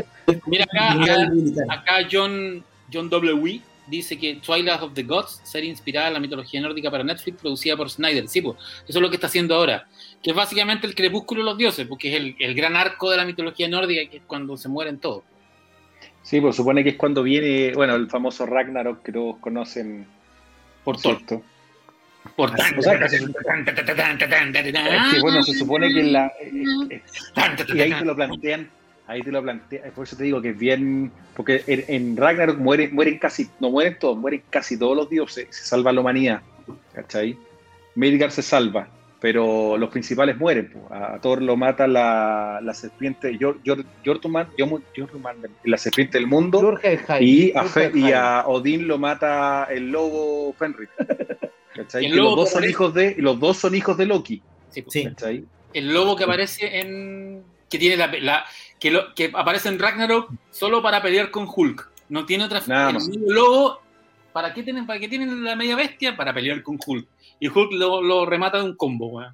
Mira 0.47 0.65
acá, 0.65 0.93
Genial 0.93 1.21
acá, 1.23 1.31
publicar. 1.31 1.67
acá 1.71 2.09
John, 2.13 2.63
John 2.93 3.09
W. 3.09 3.61
dice 3.87 4.19
que 4.19 4.35
Twilight 4.37 4.83
of 4.83 4.93
the 4.93 5.03
Gods 5.03 5.41
sería 5.45 5.71
inspirada 5.71 6.09
en 6.09 6.15
la 6.15 6.21
mitología 6.21 6.61
nórdica 6.61 6.91
para 6.91 7.03
Netflix, 7.03 7.41
producida 7.41 7.75
por 7.77 7.89
Snyder. 7.89 8.29
Sí, 8.29 8.43
pues, 8.43 8.57
eso 8.87 8.99
es 8.99 9.03
lo 9.03 9.09
que 9.09 9.15
está 9.17 9.29
haciendo 9.29 9.55
ahora. 9.55 9.89
Que 10.23 10.31
es 10.31 10.37
básicamente 10.37 10.87
el 10.87 10.95
crepúsculo 10.95 11.41
de 11.41 11.45
los 11.47 11.57
dioses, 11.59 11.87
porque 11.89 12.11
es 12.11 12.17
el, 12.21 12.37
el 12.39 12.55
gran 12.55 12.77
arco 12.77 13.11
de 13.11 13.17
la 13.17 13.25
mitología 13.25 13.67
nórdica, 13.67 14.11
que 14.11 14.19
es 14.19 14.23
cuando 14.27 14.57
se 14.59 14.69
mueren 14.69 14.99
todos. 14.99 15.23
Sí, 16.23 16.41
pues 16.41 16.57
supone 16.57 16.83
que 16.83 16.91
es 16.91 16.97
cuando 16.97 17.23
viene, 17.23 17.73
bueno, 17.75 17.95
el 17.95 18.09
famoso 18.11 18.47
Ragnarok 18.47 19.03
que 19.03 19.13
todos 19.13 19.37
conocen, 19.39 20.07
Por. 20.85 20.99
¿cierto? 20.99 21.43
Por 22.35 22.51
Así, 22.53 22.71
tan- 22.71 22.79
o 22.79 22.83
sea, 22.83 22.99
que 22.99 23.09
se- 23.09 23.17
Es 23.17 25.15
que 25.15 25.21
bueno, 25.21 25.43
se 25.43 25.55
supone 25.55 25.93
que 25.93 26.01
en 26.01 26.13
la... 26.13 26.27
eh, 26.41 26.53
eh, 26.91 27.03
y 27.75 27.81
ahí 27.81 27.93
te 27.93 28.05
lo 28.05 28.17
plantean, 28.17 28.69
ahí 29.07 29.23
te 29.23 29.31
lo 29.31 29.43
plantean, 29.43 29.91
por 29.93 30.05
eso 30.05 30.17
te 30.17 30.25
digo 30.25 30.43
que 30.43 30.51
es 30.51 30.59
bien, 30.59 31.13
porque 31.37 31.63
en, 31.69 31.85
en 31.87 32.17
Ragnarok 32.17 32.59
mueren, 32.59 32.93
mueren 32.95 33.19
casi, 33.19 33.49
no 33.61 33.71
mueren 33.71 33.97
todos, 34.01 34.17
mueren 34.19 34.43
casi 34.51 34.77
todos 34.77 34.97
los 34.97 35.09
dioses, 35.09 35.47
se 35.51 35.65
salva 35.65 35.93
la 35.93 36.01
humanidad, 36.01 36.43
¿cachai? 36.93 37.39
Midgard 37.95 38.33
se 38.33 38.43
salva, 38.43 38.89
pero 39.21 39.77
los 39.79 39.89
principales 39.91 40.37
mueren, 40.37 40.71
po. 40.71 40.93
a 40.95 41.19
Thor 41.21 41.41
lo 41.43 41.57
mata 41.57 41.87
la, 41.87 42.61
la 42.63 42.75
serpiente, 42.75 43.39
Jortuman, 44.05 44.49
la 45.65 45.79
serpiente 45.79 46.19
del 46.19 46.27
mundo, 46.27 46.79
y 47.21 47.53
a, 47.57 47.65
Fe- 47.65 47.91
y 47.95 48.01
Lurgenheim. 48.01 48.15
a 48.17 48.47
Odín 48.47 48.87
lo 48.89 48.99
mata 48.99 49.69
el 49.71 49.91
lobo 49.91 50.53
Fenrir. 50.55 50.89
¿Cachai? 51.75 52.07
El 52.07 52.17
los 52.17 52.37
dos 52.37 52.51
son 52.51 52.65
hijos 52.65 52.95
de, 52.95 53.15
y 53.19 53.21
los 53.21 53.39
dos 53.39 53.57
son 53.59 53.75
hijos 53.75 53.97
de 53.97 54.07
Loki. 54.07 54.43
Sí, 54.71 54.83
pues. 54.83 54.93
Sí. 54.93 55.05
¿cachai? 55.05 55.45
El 55.75 55.93
lobo 55.93 56.17
que 56.17 56.25
aparece 56.25 56.81
en. 56.81 57.43
que 57.69 57.79
tiene 57.79 57.97
la. 57.97 58.07
la- 58.07 58.45
que, 58.79 58.91
lo- 58.91 59.15
que 59.15 59.31
aparece 59.35 59.69
en 59.69 59.79
Ragnarok 59.79 60.31
solo 60.51 60.83
para 60.83 61.03
pelear 61.03 61.31
con 61.31 61.47
Hulk. 61.55 61.91
No 62.09 62.25
tiene 62.25 62.45
otra. 62.45 62.63
Nada 62.67 62.89
el 62.91 62.95
más. 62.95 63.09
lobo. 63.27 63.81
¿Para 64.33 64.53
qué, 64.53 64.63
tienen, 64.63 64.87
¿Para 64.87 65.01
qué 65.01 65.09
tienen 65.09 65.43
la 65.43 65.57
media 65.57 65.77
bestia? 65.77 66.15
Para 66.17 66.33
pelear 66.35 66.63
con 66.63 66.79
Hulk. 66.85 67.07
Y 67.41 67.49
Hulk 67.49 67.73
lo, 67.73 68.03
lo 68.03 68.27
remata 68.27 68.59
de 68.59 68.65
un 68.65 68.77
combo, 68.77 69.09
weón. 69.09 69.33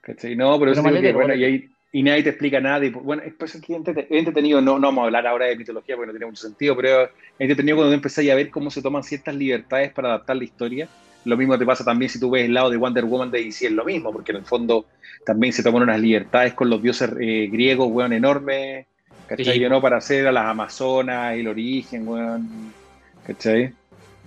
¿Cachai? 0.00 0.36
No, 0.36 0.58
pero, 0.58 0.72
Pero 0.72 0.72
eso 0.72 0.82
que, 0.82 1.12
bueno, 1.12 1.34
y, 1.34 1.40
maletero. 1.40 1.44
ahí, 1.44 1.68
y 1.92 2.02
nadie 2.02 2.22
te 2.22 2.30
explica 2.30 2.60
nada. 2.60 2.84
Y, 2.84 2.90
bueno, 2.90 3.22
es 3.22 3.34
pues, 3.34 3.54
es 3.54 3.62
entretenido, 4.10 4.60
no, 4.60 4.78
no 4.78 4.88
vamos 4.88 5.02
a 5.02 5.04
hablar 5.06 5.26
ahora 5.26 5.46
de 5.46 5.56
mitología 5.56 5.96
porque 5.96 6.06
no 6.08 6.12
tiene 6.12 6.26
mucho 6.26 6.42
sentido, 6.42 6.76
pero 6.76 7.04
es 7.04 7.10
entretenido 7.38 7.76
cuando 7.76 7.94
empezáis 7.94 8.30
a 8.30 8.34
ver 8.34 8.50
cómo 8.50 8.70
se 8.70 8.82
toman 8.82 9.02
ciertas 9.02 9.34
libertades 9.34 9.92
para 9.92 10.08
adaptar 10.08 10.36
la 10.36 10.44
historia. 10.44 10.88
Lo 11.24 11.36
mismo 11.36 11.58
te 11.58 11.66
pasa 11.66 11.84
también 11.84 12.08
si 12.08 12.20
tú 12.20 12.30
ves 12.30 12.44
el 12.44 12.54
lado 12.54 12.70
de 12.70 12.76
Wonder 12.76 13.04
Woman 13.04 13.30
de 13.30 13.42
DC, 13.44 13.66
es 13.66 13.72
lo 13.72 13.84
mismo, 13.84 14.12
porque 14.12 14.32
en 14.32 14.38
el 14.38 14.44
fondo 14.44 14.86
también 15.26 15.52
se 15.52 15.62
toman 15.62 15.82
unas 15.82 16.00
libertades 16.00 16.54
con 16.54 16.70
los 16.70 16.80
dioses 16.80 17.10
eh, 17.20 17.48
griegos, 17.50 17.88
weón, 17.90 18.12
enormes, 18.12 18.86
¿cachai? 19.26 19.54
Sí. 19.54 19.60
Yo 19.60 19.68
no 19.68 19.80
para 19.80 19.96
hacer 19.96 20.26
a 20.26 20.32
las 20.32 20.46
Amazonas, 20.46 21.36
el 21.36 21.48
origen, 21.48 22.06
weón, 22.06 22.72
¿cachai? 23.26 23.72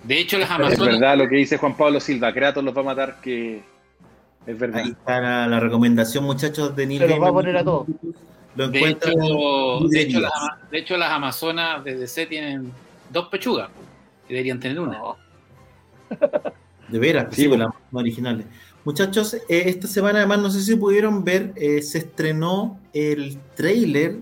De 0.03 0.19
hecho, 0.19 0.37
las 0.37 0.49
Es 0.49 0.55
Amazonas. 0.55 0.99
verdad 0.99 1.17
lo 1.17 1.27
que 1.27 1.35
dice 1.35 1.57
Juan 1.57 1.75
Pablo 1.77 1.99
Silva, 1.99 2.33
Kratos 2.33 2.63
los 2.63 2.75
va 2.75 2.81
a 2.81 2.85
matar, 2.85 3.21
que 3.21 3.61
es 4.45 4.57
verdad. 4.59 4.81
Ahí 4.83 4.89
está 4.91 5.21
la, 5.21 5.47
la 5.47 5.59
recomendación, 5.59 6.23
muchachos, 6.23 6.75
de 6.75 6.87
Neil 6.87 7.01
Se 7.01 7.07
los 7.07 7.21
va 7.21 7.27
a 7.29 7.33
poner 7.33 7.57
a 7.57 7.63
todos. 7.63 7.87
Lo 8.55 8.67
De 8.67 8.79
hecho, 8.89 9.09
de, 9.89 10.01
hecho, 10.01 10.19
las, 10.19 10.31
ama- 10.35 10.59
de 10.71 10.77
hecho, 10.79 10.97
las 10.97 11.11
Amazonas 11.11 11.83
de 11.83 11.95
DC 11.97 12.25
tienen 12.25 12.71
dos 13.11 13.27
pechugas. 13.29 13.69
Que 14.27 14.33
deberían 14.33 14.59
tener 14.59 14.79
una. 14.79 14.97
No. 14.97 15.17
De 16.89 16.99
veras, 16.99 17.27
Sí, 17.33 17.43
sí, 17.43 17.47
bueno. 17.47 17.73
las 17.91 18.01
originales. 18.01 18.45
Muchachos, 18.83 19.35
eh, 19.35 19.41
esta 19.67 19.87
semana 19.87 20.19
además, 20.19 20.39
no 20.39 20.49
sé 20.49 20.61
si 20.61 20.75
pudieron 20.75 21.23
ver, 21.23 21.53
eh, 21.55 21.81
se 21.81 21.99
estrenó 21.99 22.79
el 22.93 23.37
trailer 23.55 24.17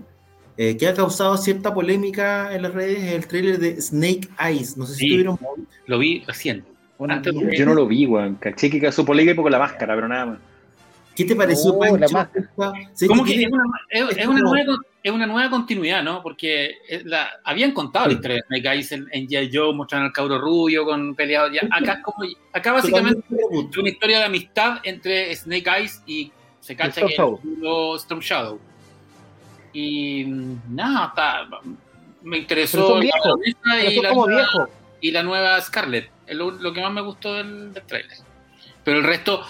eh, 0.56 0.76
que 0.76 0.88
ha 0.88 0.94
causado 0.94 1.36
cierta 1.36 1.72
polémica 1.72 2.54
en 2.54 2.62
las 2.62 2.74
redes 2.74 3.02
es 3.02 3.12
el 3.12 3.26
tráiler 3.26 3.58
de 3.58 3.80
Snake 3.80 4.28
Eyes. 4.38 4.76
No 4.76 4.86
sé 4.86 4.94
si 4.94 5.00
Sí. 5.00 5.10
tuvieron. 5.10 5.38
Lo 5.86 5.98
vi 5.98 6.22
recién. 6.26 6.64
De-. 6.98 7.56
Yo 7.56 7.64
no 7.64 7.74
lo 7.74 7.86
vi, 7.86 8.06
weón. 8.06 8.34
Caché 8.34 8.68
que 8.70 8.80
causó 8.80 9.04
polémica 9.04 9.40
con 9.40 9.50
la 9.50 9.58
máscara, 9.58 9.94
pero 9.94 10.06
nada 10.08 10.26
más. 10.26 10.38
¿Qué 11.16 11.24
te 11.24 11.34
pareció, 11.34 11.72
Oh, 11.74 11.96
la 11.96 12.08
máscara. 12.08 12.48
¿Sabes 12.56 13.08
Como 13.08 13.24
qué 13.24 13.34
que 13.34 13.42
es 13.42 13.48
una, 13.50 13.62
es, 13.90 14.16
es 14.18 14.26
una 14.26 14.40
nueva, 14.40 14.76
es 15.02 15.12
una 15.12 15.26
nueva 15.26 15.50
continuidad, 15.50 16.02
¿no? 16.02 16.22
Porque 16.22 16.72
es 16.88 17.04
la, 17.04 17.28
habían 17.44 17.72
contado 17.72 18.06
la 18.06 18.12
historia 18.14 18.36
de 18.36 18.42
Snake 18.42 18.68
Eyes 18.68 18.92
en, 18.92 19.06
en 19.12 19.26
G.I. 19.28 19.50
Joe, 19.52 19.74
mostrando 19.74 20.06
al 20.06 20.12
cabro 20.12 20.38
rubio 20.38 20.84
con 20.84 21.14
peleado. 21.14 21.50
Ya, 21.52 21.62
acá, 21.70 22.00
como, 22.02 22.28
acá 22.52 22.72
básicamente 22.72 23.22
es 23.30 23.76
una 23.76 23.88
historia 23.88 24.18
de 24.18 24.24
amistad 24.24 24.78
entre 24.84 25.34
Snake 25.34 25.70
Eyes 25.78 26.02
y 26.06 26.30
se 26.60 26.76
cacha 26.76 27.00
que 27.06 27.14
Storm 27.14 28.20
Shadow. 28.20 28.58
Y 29.72 30.24
mm, 30.24 30.74
nada, 30.74 31.06
está, 31.08 31.48
me 32.22 32.38
interesó 32.38 32.86
son 32.88 33.00
la 33.00 33.06
y 33.84 34.00
la, 34.00 34.08
como 34.10 34.26
nueva, 34.26 34.40
viejos. 34.42 34.68
y 35.00 35.10
la 35.10 35.22
nueva 35.22 35.60
Scarlet. 35.60 36.10
Es 36.26 36.36
lo, 36.36 36.50
lo 36.50 36.72
que 36.72 36.80
más 36.80 36.92
me 36.92 37.00
gustó 37.00 37.34
del, 37.34 37.72
del 37.72 37.82
trailer. 37.84 38.16
Pero 38.84 38.98
el 38.98 39.04
resto, 39.04 39.42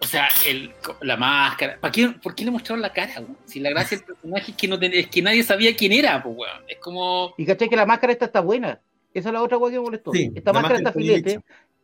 o 0.00 0.06
sea, 0.06 0.28
el, 0.46 0.72
la 1.02 1.16
máscara. 1.16 1.78
¿Para 1.80 1.92
qué, 1.92 2.08
¿Por 2.08 2.34
qué 2.34 2.44
le 2.44 2.50
mostraron 2.50 2.82
la 2.82 2.92
cara? 2.92 3.14
weón? 3.20 3.36
Si 3.44 3.60
la 3.60 3.70
gracia 3.70 3.96
del 3.98 4.06
personaje 4.06 4.50
es 4.52 4.56
que, 4.56 4.68
no 4.68 4.78
ten- 4.78 4.92
es 4.94 5.06
que 5.08 5.22
nadie 5.22 5.42
sabía 5.42 5.74
quién 5.76 5.92
era, 5.92 6.22
pues, 6.22 6.36
weón. 6.36 6.62
Es 6.68 6.78
como. 6.78 7.34
Y 7.38 7.46
caché 7.46 7.68
que 7.68 7.76
la 7.76 7.86
máscara 7.86 8.12
esta 8.12 8.26
está 8.26 8.40
buena. 8.40 8.80
Esa 9.14 9.30
es 9.30 9.32
la 9.32 9.42
otra 9.42 9.56
weá 9.56 9.70
que 9.72 9.78
me 9.78 9.84
molestó. 9.84 10.12
Sí, 10.12 10.30
Esta 10.34 10.52
la 10.52 10.60
máscara 10.60 10.82
máscara 10.82 10.90
está 10.90 10.92
filete. 10.92 11.40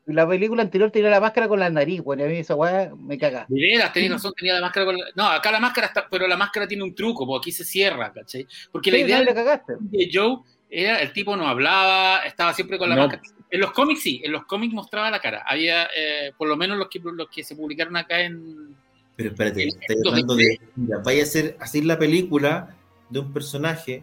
La 0.07 0.27
película 0.29 0.63
anterior 0.63 0.91
tenía 0.91 1.11
la 1.11 1.21
máscara 1.21 1.49
con 1.49 1.61
la 1.61 1.71
nariz. 1.71 2.03
Y 2.05 2.13
a 2.23 2.27
mí 2.27 2.37
esa 2.39 2.55
weá 2.55 2.93
me 2.97 3.17
caga. 3.19 3.47
De 3.49 3.61
veras, 3.61 3.93
tenés 3.93 4.11
razón, 4.13 4.33
tenía 4.37 4.55
la 4.55 4.61
máscara 4.61 4.87
con 4.87 4.97
la- 4.97 5.07
No, 5.15 5.27
acá 5.29 5.51
la 5.53 5.61
máscara 5.61 5.87
está. 5.89 6.07
Pero 6.11 6.27
la 6.27 6.37
máscara 6.37 6.67
tiene 6.67 6.83
un 6.83 6.95
truco, 6.95 7.27
porque 7.27 7.45
aquí 7.49 7.53
se 7.53 7.65
cierra, 7.65 8.13
¿cachai? 8.13 8.47
Porque 8.71 8.91
la 8.91 8.99
idea 8.99 9.19
no, 9.19 9.25
le 9.25 9.31
de 9.31 9.35
cagaste. 9.35 9.73
Joe 10.13 10.39
era 10.69 11.01
el 11.01 11.13
tipo 11.13 11.37
no 11.37 11.47
hablaba, 11.47 12.21
estaba 12.27 12.53
siempre 12.55 12.79
con 12.79 12.89
la 12.89 12.97
No. 12.97 13.03
máscara. 13.07 13.23
En 13.51 13.61
los 13.61 13.73
cómics 13.73 14.03
sí, 14.03 14.23
en 14.25 14.33
los 14.33 14.45
cómics 14.47 14.73
mostraba 14.73 15.11
la 15.11 15.21
cara. 15.21 15.45
Había, 15.47 15.85
eh, 15.95 16.33
por 16.39 16.49
lo 16.49 16.57
menos 16.57 16.79
los 16.79 16.89
que, 16.89 16.99
los 17.01 17.29
que 17.29 17.45
se 17.45 17.55
publicaron 17.55 17.97
acá 17.97 18.21
en. 18.23 18.75
Pero 19.15 19.29
espérate, 19.29 19.69
estoy 19.69 19.97
hablando 20.09 20.35
de. 20.35 20.59
Mira, 20.75 20.99
vaya 21.05 21.23
a 21.23 21.27
ser 21.27 21.57
así 21.61 21.83
la 21.83 21.99
película 21.99 22.75
de 23.11 23.19
un 23.19 23.31
personaje 23.33 24.03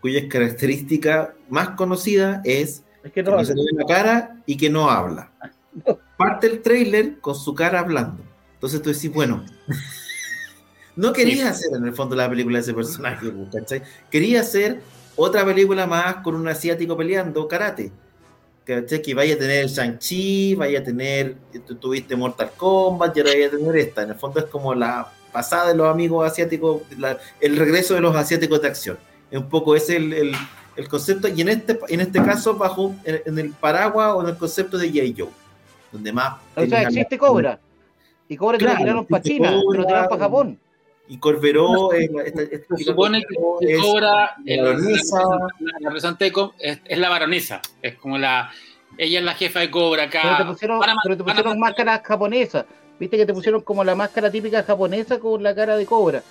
cuya 0.00 0.26
característica 0.28 1.34
más 1.50 1.70
conocida 1.70 2.40
es 2.44 2.84
Es 3.06 3.12
que 3.12 3.22
que 3.22 3.30
no, 3.30 3.36
no 3.36 3.44
se 3.44 3.54
le 3.54 3.62
ve 3.62 3.70
la 3.78 3.84
cara 3.86 4.36
y 4.46 4.56
que 4.56 4.68
no 4.70 4.90
habla. 4.90 5.30
Parte 6.16 6.46
el 6.46 6.62
trailer 6.62 7.18
con 7.20 7.34
su 7.34 7.54
cara 7.54 7.80
hablando. 7.80 8.22
Entonces 8.54 8.80
tú 8.82 8.90
decís, 8.92 9.12
bueno, 9.12 9.44
no 10.96 11.12
quería 11.12 11.50
hacer 11.50 11.70
en 11.76 11.84
el 11.86 11.92
fondo 11.94 12.16
la 12.16 12.28
película 12.28 12.58
de 12.58 12.62
ese 12.62 12.74
personaje, 12.74 13.28
pues, 13.30 13.48
¿cachai? 13.52 13.82
Quería 14.10 14.40
hacer 14.40 14.80
otra 15.14 15.44
película 15.44 15.86
más 15.86 16.16
con 16.16 16.34
un 16.34 16.48
asiático 16.48 16.96
peleando 16.96 17.46
karate. 17.48 17.92
¿Cachai? 18.64 19.00
Que 19.02 19.14
vaya 19.14 19.34
a 19.34 19.38
tener 19.38 19.62
el 19.64 19.68
Shang-Chi, 19.68 20.54
vaya 20.56 20.80
a 20.80 20.82
tener, 20.82 21.36
tú 21.66 21.76
tuviste 21.76 22.16
Mortal 22.16 22.50
Kombat 22.56 23.16
y 23.16 23.20
ahora 23.20 23.32
vaya 23.32 23.46
a 23.46 23.50
tener 23.50 23.76
esta. 23.76 24.02
En 24.02 24.10
el 24.10 24.16
fondo 24.16 24.40
es 24.40 24.46
como 24.46 24.74
la 24.74 25.06
pasada 25.32 25.68
de 25.68 25.76
los 25.76 25.86
amigos 25.88 26.28
asiáticos, 26.28 26.82
la- 26.98 27.18
el 27.40 27.56
regreso 27.56 27.94
de 27.94 28.00
los 28.00 28.16
asiáticos 28.16 28.60
de 28.62 28.68
acción. 28.68 28.98
Es 29.30 29.38
un 29.38 29.48
poco 29.48 29.76
ese 29.76 29.96
el, 29.96 30.12
el- 30.12 30.34
el 30.76 30.88
concepto, 30.88 31.28
y 31.28 31.40
en 31.40 31.48
este, 31.48 31.78
en 31.88 32.00
este 32.00 32.22
caso 32.22 32.54
bajo 32.56 32.94
en, 33.04 33.22
en 33.26 33.38
el 33.38 33.50
paraguas 33.52 34.14
o 34.14 34.22
en 34.22 34.28
el 34.28 34.36
concepto 34.36 34.76
de 34.78 34.88
J. 34.88 35.14
Joe, 35.16 35.30
donde 35.92 36.12
más... 36.12 36.34
O 36.54 36.66
sea, 36.66 36.82
existe 36.82 37.16
Cobra. 37.18 37.58
Y 38.28 38.36
Cobra 38.36 38.58
te 38.58 38.64
lo 38.64 38.70
Claro, 38.70 38.84
tiraron 38.84 39.06
para 39.06 39.22
China, 39.22 39.50
te 39.50 39.78
lo 39.78 39.86
tiraron 39.86 40.08
para 40.08 40.22
Japón. 40.22 40.58
Y 41.08 41.18
Corberó 41.18 41.92
es, 41.92 42.10
la- 42.10 42.22
esta- 42.24 42.42
esta 42.42 42.76
Se 42.76 42.84
supone 42.84 43.22
que 43.22 43.74
es- 43.74 43.80
Cobra, 43.80 44.34
la, 44.44 44.62
baronesa. 44.64 45.18
la- 45.60 45.88
representante 45.88 46.24
de 46.24 46.48
es, 46.58 46.80
es 46.84 46.98
la 46.98 47.08
baronesa. 47.08 47.62
Es 47.80 47.94
como 47.94 48.18
la. 48.18 48.50
Ella 48.98 49.20
es 49.20 49.24
la 49.24 49.34
jefa 49.34 49.60
de 49.60 49.70
Cobra 49.70 50.04
acá. 50.04 50.20
Pero 50.24 50.36
te 50.38 50.44
pusieron, 50.46 50.80
pero 51.04 51.16
te 51.16 51.22
pusieron 51.22 51.60
máscaras 51.60 52.00
japonesas. 52.02 52.64
Viste 52.98 53.16
que 53.18 53.24
te 53.26 53.32
pusieron 53.32 53.60
como 53.60 53.84
la 53.84 53.94
máscara 53.94 54.30
típica 54.32 54.64
japonesa 54.64 55.20
con 55.20 55.42
la 55.44 55.54
cara 55.54 55.76
de 55.76 55.86
Cobra. 55.86 56.22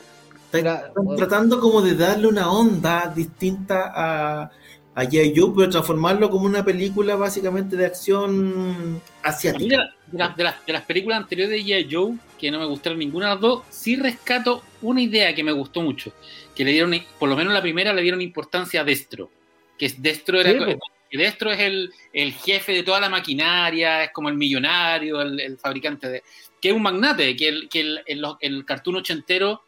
Están 0.57 1.05
Era- 1.05 1.15
tratando 1.17 1.59
como 1.59 1.81
de 1.81 1.95
darle 1.95 2.27
una 2.27 2.51
onda 2.51 3.11
distinta 3.15 3.91
a, 3.95 4.51
a 4.95 5.03
G.I. 5.03 5.33
Joe, 5.35 5.51
pero 5.55 5.69
transformarlo 5.69 6.29
como 6.29 6.45
una 6.45 6.63
película 6.63 7.15
básicamente 7.15 7.75
de 7.75 7.85
acción 7.85 9.01
asiática. 9.23 9.63
de, 9.69 9.77
la- 9.77 9.93
de 10.11 10.17
las- 10.17 10.37
de 10.37 10.43
las, 10.43 10.65
de 10.65 10.73
las 10.73 10.81
películas 10.83 11.17
anteriores 11.19 11.51
de 11.51 11.63
G.I. 11.63 11.87
Joe, 11.93 12.13
que 12.39 12.51
no 12.51 12.59
me 12.59 12.65
gustaron 12.65 12.99
ninguna 12.99 13.27
de 13.27 13.31
las 13.33 13.41
dos, 13.41 13.63
sí 13.69 13.95
rescato 13.95 14.63
una 14.81 15.01
idea 15.01 15.33
que 15.35 15.43
me 15.43 15.51
gustó 15.51 15.81
mucho. 15.81 16.11
Que 16.55 16.63
le 16.63 16.71
dieron, 16.71 16.93
por 17.19 17.27
lo 17.29 17.35
menos 17.35 17.53
la 17.53 17.61
primera, 17.61 17.93
le 17.93 18.01
dieron 18.01 18.21
importancia 18.21 18.81
a 18.81 18.83
Destro. 18.83 19.29
Que 19.77 19.87
es 19.87 20.01
Destro 20.01 20.39
era. 20.39 20.51
Sí, 20.51 20.57
pues. 20.57 20.77
que 21.11 21.17
Destro 21.17 21.51
es 21.51 21.59
el, 21.59 21.91
el 22.13 22.31
jefe 22.33 22.71
de 22.71 22.83
toda 22.83 22.99
la 23.01 23.09
maquinaria, 23.09 24.03
es 24.05 24.11
como 24.11 24.29
el 24.29 24.35
millonario, 24.35 25.21
el, 25.21 25.39
el 25.39 25.57
fabricante 25.57 26.07
de. 26.09 26.23
que 26.61 26.69
es 26.69 26.73
un 26.75 26.81
magnate, 26.81 27.35
que 27.35 27.47
el, 27.49 27.67
que 27.69 27.81
el, 27.81 27.99
el, 28.05 28.23
el 28.39 28.63
cartoon 28.65 28.97
ochentero 28.97 29.61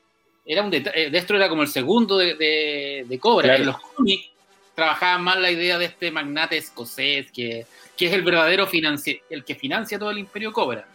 era 0.47 0.63
un 0.63 0.71
deta- 0.71 0.91
eh, 0.95 1.09
Destro 1.11 1.37
era 1.37 1.49
como 1.49 1.61
el 1.61 1.67
segundo 1.67 2.17
de, 2.17 2.35
de, 2.35 3.05
de 3.07 3.19
Cobra. 3.19 3.43
Claro. 3.47 3.59
En 3.61 3.65
los 3.67 3.77
cómics 3.79 4.29
trabajaban 4.73 5.23
más 5.23 5.37
la 5.39 5.51
idea 5.51 5.77
de 5.77 5.85
este 5.85 6.09
magnate 6.11 6.57
escocés 6.57 7.31
que, 7.31 7.65
que 7.97 8.05
es 8.07 8.13
el 8.13 8.21
verdadero 8.23 8.65
financiero, 8.67 9.19
el 9.29 9.43
que 9.43 9.55
financia 9.55 9.99
todo 9.99 10.11
el 10.11 10.19
imperio 10.19 10.53
Cobra, 10.53 10.87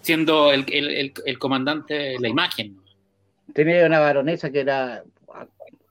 siendo 0.00 0.52
el, 0.52 0.64
el, 0.72 0.90
el, 0.90 1.12
el 1.24 1.38
comandante 1.38 2.16
la 2.20 2.28
imagen. 2.28 2.76
¿no? 2.76 2.82
Tenía 3.54 3.86
una 3.86 4.00
baronesa 4.00 4.50
que 4.50 4.60
era 4.60 5.02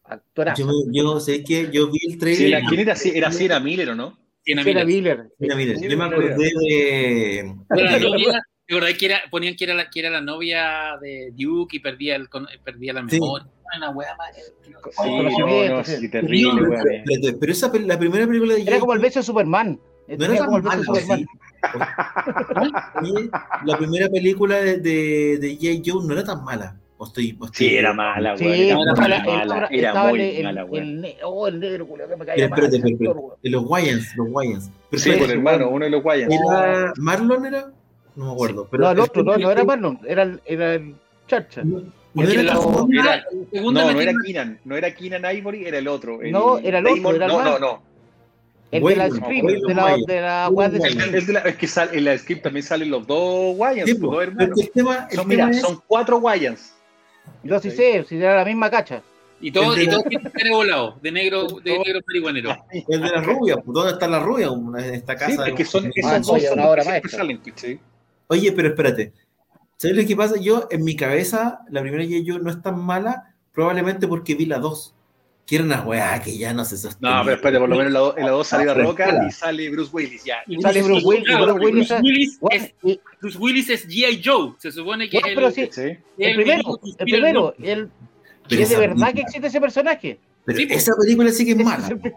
actora. 0.05 0.53
Yo, 0.57 0.67
yo 0.91 1.19
sé 1.19 1.43
que 1.43 1.69
yo 1.71 1.89
vi 1.91 1.99
el 2.07 2.11
Sí, 2.13 2.17
trailer. 2.19 2.47
era- 2.59 2.67
¿Quién 2.69 2.79
era? 2.81 2.95
Sí, 2.95 3.11
Era 3.15 3.31
Sierra 3.31 3.59
Miller 3.59 3.89
o 3.89 3.95
no? 3.95 4.17
Miles. 4.45 4.85
Miller. 4.85 5.27
Mira, 5.37 5.55
mira, 5.55 5.73
yo 5.79 5.97
me 5.97 6.03
acordé 6.05 6.35
de. 6.35 7.53
Bueno, 7.69 7.91
la 7.91 7.99
novia, 7.99 8.43
¿te 8.69 8.75
acordás 8.75 8.93
que 8.97 9.05
era, 9.07 9.19
ponían 9.31 9.55
que 9.55 9.63
era, 9.63 9.73
la, 9.73 9.89
que 9.89 9.99
era 9.99 10.09
la 10.11 10.21
novia 10.21 10.97
de 11.01 11.33
Duke 11.35 11.77
y 11.77 11.79
perdía, 11.79 12.15
el, 12.15 12.29
perdía 12.63 12.93
la 12.93 13.01
Sí. 13.09 13.19
memoria? 13.19 13.47
Una 13.75 13.89
wea. 13.91 14.15
Sí, 15.83 15.91
sí. 15.95 15.95
sí, 16.01 16.09
terrible, 16.11 16.77
pero 17.39 17.51
esa 17.51 17.71
la 17.85 17.97
primera 17.99 18.25
película 18.27 18.53
de 18.55 18.61
Era 18.61 18.73
G.I. 18.73 18.79
como 18.79 18.93
el 18.93 18.99
beso 18.99 19.19
de 19.19 19.23
Superman. 19.23 19.79
No 20.07 20.25
era 20.25 20.45
como 20.45 20.57
el 20.57 20.63
beso 20.63 20.77
de 20.77 20.81
mala, 20.81 20.93
Superman. 21.01 21.27
sí. 23.03 23.29
La 23.65 23.77
primera 23.77 24.09
película 24.09 24.57
de, 24.57 24.77
de, 24.77 25.37
de 25.39 25.55
J. 25.55 25.81
Joe 25.85 26.05
no 26.05 26.13
era 26.13 26.23
tan 26.23 26.43
mala. 26.43 26.75
O 26.97 27.05
estoy, 27.05 27.37
o 27.39 27.45
estoy- 27.45 27.67
Sí, 27.69 27.75
era 27.77 27.93
mala, 27.93 28.35
Sí, 28.37 28.43
weón. 28.45 28.55
Era 28.59 28.75
muy 28.75 28.87
estaba 28.89 29.07
la- 29.07 29.23
mala. 29.23 29.35
estaba- 29.43 29.67
Era 29.69 30.03
muy 30.09 30.21
el- 30.21 30.43
mala, 30.43 30.61
el, 30.71 30.77
el 30.79 31.01
ne- 31.01 31.17
oh, 31.23 31.47
el 31.47 31.59
negro, 31.59 31.87
que 31.87 32.15
me 32.17 32.25
caía 32.25 32.45
espérate, 32.45 32.75
espérate. 32.77 33.05
Los 33.43 33.63
Wayans, 33.65 34.15
los 34.17 34.27
Wayans. 34.29 34.71
Pero 34.89 35.01
Sí, 35.03 35.11
por 35.11 35.29
hermano, 35.31 35.69
uno 35.69 35.85
de 35.85 35.91
los. 35.91 36.03
¿Era 36.05 36.91
Marlon 36.97 37.45
era? 37.45 37.71
No 38.19 38.25
me 38.25 38.31
acuerdo. 38.33 38.67
Pero 38.69 38.83
No, 38.83 38.91
el 38.91 38.99
otro, 38.99 39.23
no, 39.23 39.37
no 39.37 39.51
era 39.51 39.63
Marlon, 39.63 39.99
era 40.05 40.23
el, 40.23 40.41
era 40.45 40.73
el 40.75 40.95
Chacha. 41.27 41.63
No, 41.63 41.81
no 42.13 42.23
era 42.23 42.43
la. 42.43 42.51
Era- 42.51 43.15
la 43.15 43.23
segunda 43.51 43.85
No, 43.85 43.91
no 43.93 44.01
era 44.01 44.13
Keenan, 44.25 44.59
no 44.65 44.75
era 44.75 44.93
Keenan 44.93 45.37
Ivory, 45.37 45.65
era 45.65 45.77
el 45.77 45.87
otro. 45.87 46.21
el 46.21 46.31
No, 46.31 46.57
era 46.57 46.79
el 46.79 46.85
otro, 46.87 46.95
Damon- 46.97 47.15
era 47.15 47.25
el 47.27 47.31
No, 47.31 47.43
no, 47.43 47.59
no. 47.59 47.83
El 48.71 48.83
de 48.83 48.95
la 48.97 49.09
Scream, 49.09 49.45
Waylon 49.45 49.67
de 49.67 49.73
la, 49.73 49.85
de 50.05 50.21
la 50.21 50.69
de 50.69 51.17
el 51.17 51.25
de 51.25 51.33
la- 51.33 51.39
es 51.39 51.55
que 51.55 51.65
sale, 51.67 51.97
en 51.97 52.05
la 52.05 52.17
script 52.17 52.43
también 52.43 52.63
salen 52.63 52.91
los 52.91 53.07
dos 53.07 53.55
Wyans, 53.57 53.85
Sí, 53.85 53.91
los 53.93 53.99
po, 53.99 54.11
dos 54.15 54.23
hermanos. 54.23 54.59
el 54.61 54.69
tema, 54.71 55.07
el 55.09 55.15
Son, 55.15 55.27
tema 55.29 55.45
mira, 55.45 55.57
es- 55.57 55.61
son 55.61 55.81
cuatro 55.87 56.17
Wyans. 56.17 56.73
Yo 57.43 57.59
sí 57.59 57.71
sé, 57.71 58.03
si 58.07 58.17
era 58.17 58.35
la 58.35 58.45
misma 58.45 58.69
cacha. 58.69 59.01
Y 59.41 59.51
todo, 59.51 59.71
El 59.71 59.77
de 59.77 59.83
y 59.83 59.85
la- 59.87 59.91
todo 59.93 60.03
tiene 60.03 60.29
cara 60.31 60.51
volado, 60.51 60.97
de 61.01 61.11
negro, 61.13 61.47
de 61.63 61.79
negro 61.79 61.99
marihuanero. 62.05 62.57
el 62.89 63.01
de 63.01 63.09
la 63.09 63.21
rubia. 63.21 63.55
pues, 63.55 63.73
¿Dónde 63.73 63.93
está 63.93 64.07
la 64.07 64.19
rubia? 64.19 64.51
Una- 64.51 64.85
En 64.85 64.93
esta 64.95 65.15
casa. 65.15 65.45
Sí, 65.45 65.49
es 65.51 65.55
que 65.55 65.65
son, 65.65 65.85
Ah, 65.85 65.89
esos 66.17 66.27
dos 66.27 66.43
son 66.43 66.59
maestra. 66.59 67.09
salen, 67.09 67.37
¿cachai? 67.37 67.79
Oye, 68.29 68.51
pero 68.51 68.69
espérate. 68.69 69.13
¿Sabes 69.77 69.97
lo 69.97 70.05
que 70.05 70.15
pasa? 70.15 70.35
Yo, 70.39 70.67
en 70.71 70.83
mi 70.83 70.95
cabeza, 70.95 71.59
la 71.69 71.81
primera 71.81 72.03
yo 72.03 72.39
no 72.39 72.49
es 72.51 72.61
tan 72.61 72.79
mala, 72.79 73.33
probablemente 73.53 74.07
porque 74.07 74.35
vi 74.35 74.45
la 74.45 74.59
2. 74.59 74.95
Que 75.47 75.55
era 75.55 75.63
una 75.65 75.81
weá 75.81 76.21
que 76.21 76.37
ya 76.37 76.53
no 76.53 76.63
se 76.63 76.77
sostenía. 76.77 77.15
No, 77.17 77.23
pero 77.23 77.35
espérate, 77.37 77.59
por 77.59 77.69
lo 77.69 77.75
menos 77.77 77.87
en 77.87 77.93
la 77.93 78.13
en 78.17 78.25
la 78.27 78.31
2 78.33 78.47
salió 78.47 78.67
la 78.67 78.73
pero 78.75 78.87
Roca 78.89 79.25
y 79.27 79.31
sale 79.31 79.69
Bruce 79.71 79.89
Willis, 79.91 80.23
ya. 80.23 80.37
Y 80.45 80.61
Sale 80.61 80.83
Bruce 80.83 81.03
Willis, 81.07 81.23
Bruce 81.25 81.51
Willis, 81.53 81.89
Bruce 81.89 82.01
Willis 82.03 82.39
es, 82.51 82.99
Bruce 83.19 83.37
Willis 83.39 83.69
es 83.71 83.87
G.I. 83.87 84.21
Joe, 84.23 84.53
se 84.59 84.71
supone 84.71 85.09
que 85.09 85.19
Bueno, 85.19 85.47
el, 85.47 85.53
sí, 85.53 85.61
¿cachai? 85.67 85.85
el 85.85 86.29
el 86.29 86.35
primero, 86.35 86.79
el 86.85 86.95
primero, 86.97 87.55
el, 87.57 87.89
Pero 88.47 88.61
es 88.61 88.69
de 88.69 88.75
verdad 88.77 88.93
película- 88.93 89.13
que 89.13 89.21
existe 89.21 89.47
ese 89.47 89.59
personaje. 89.59 90.19
Pero 90.45 90.57
Sí, 90.59 90.65
po. 90.67 90.73
esa 90.75 90.91
película 91.01 91.31
sí 91.31 91.45
que 91.45 91.51
es 91.53 91.57
mala. 91.57 91.87
Pero 91.87 92.13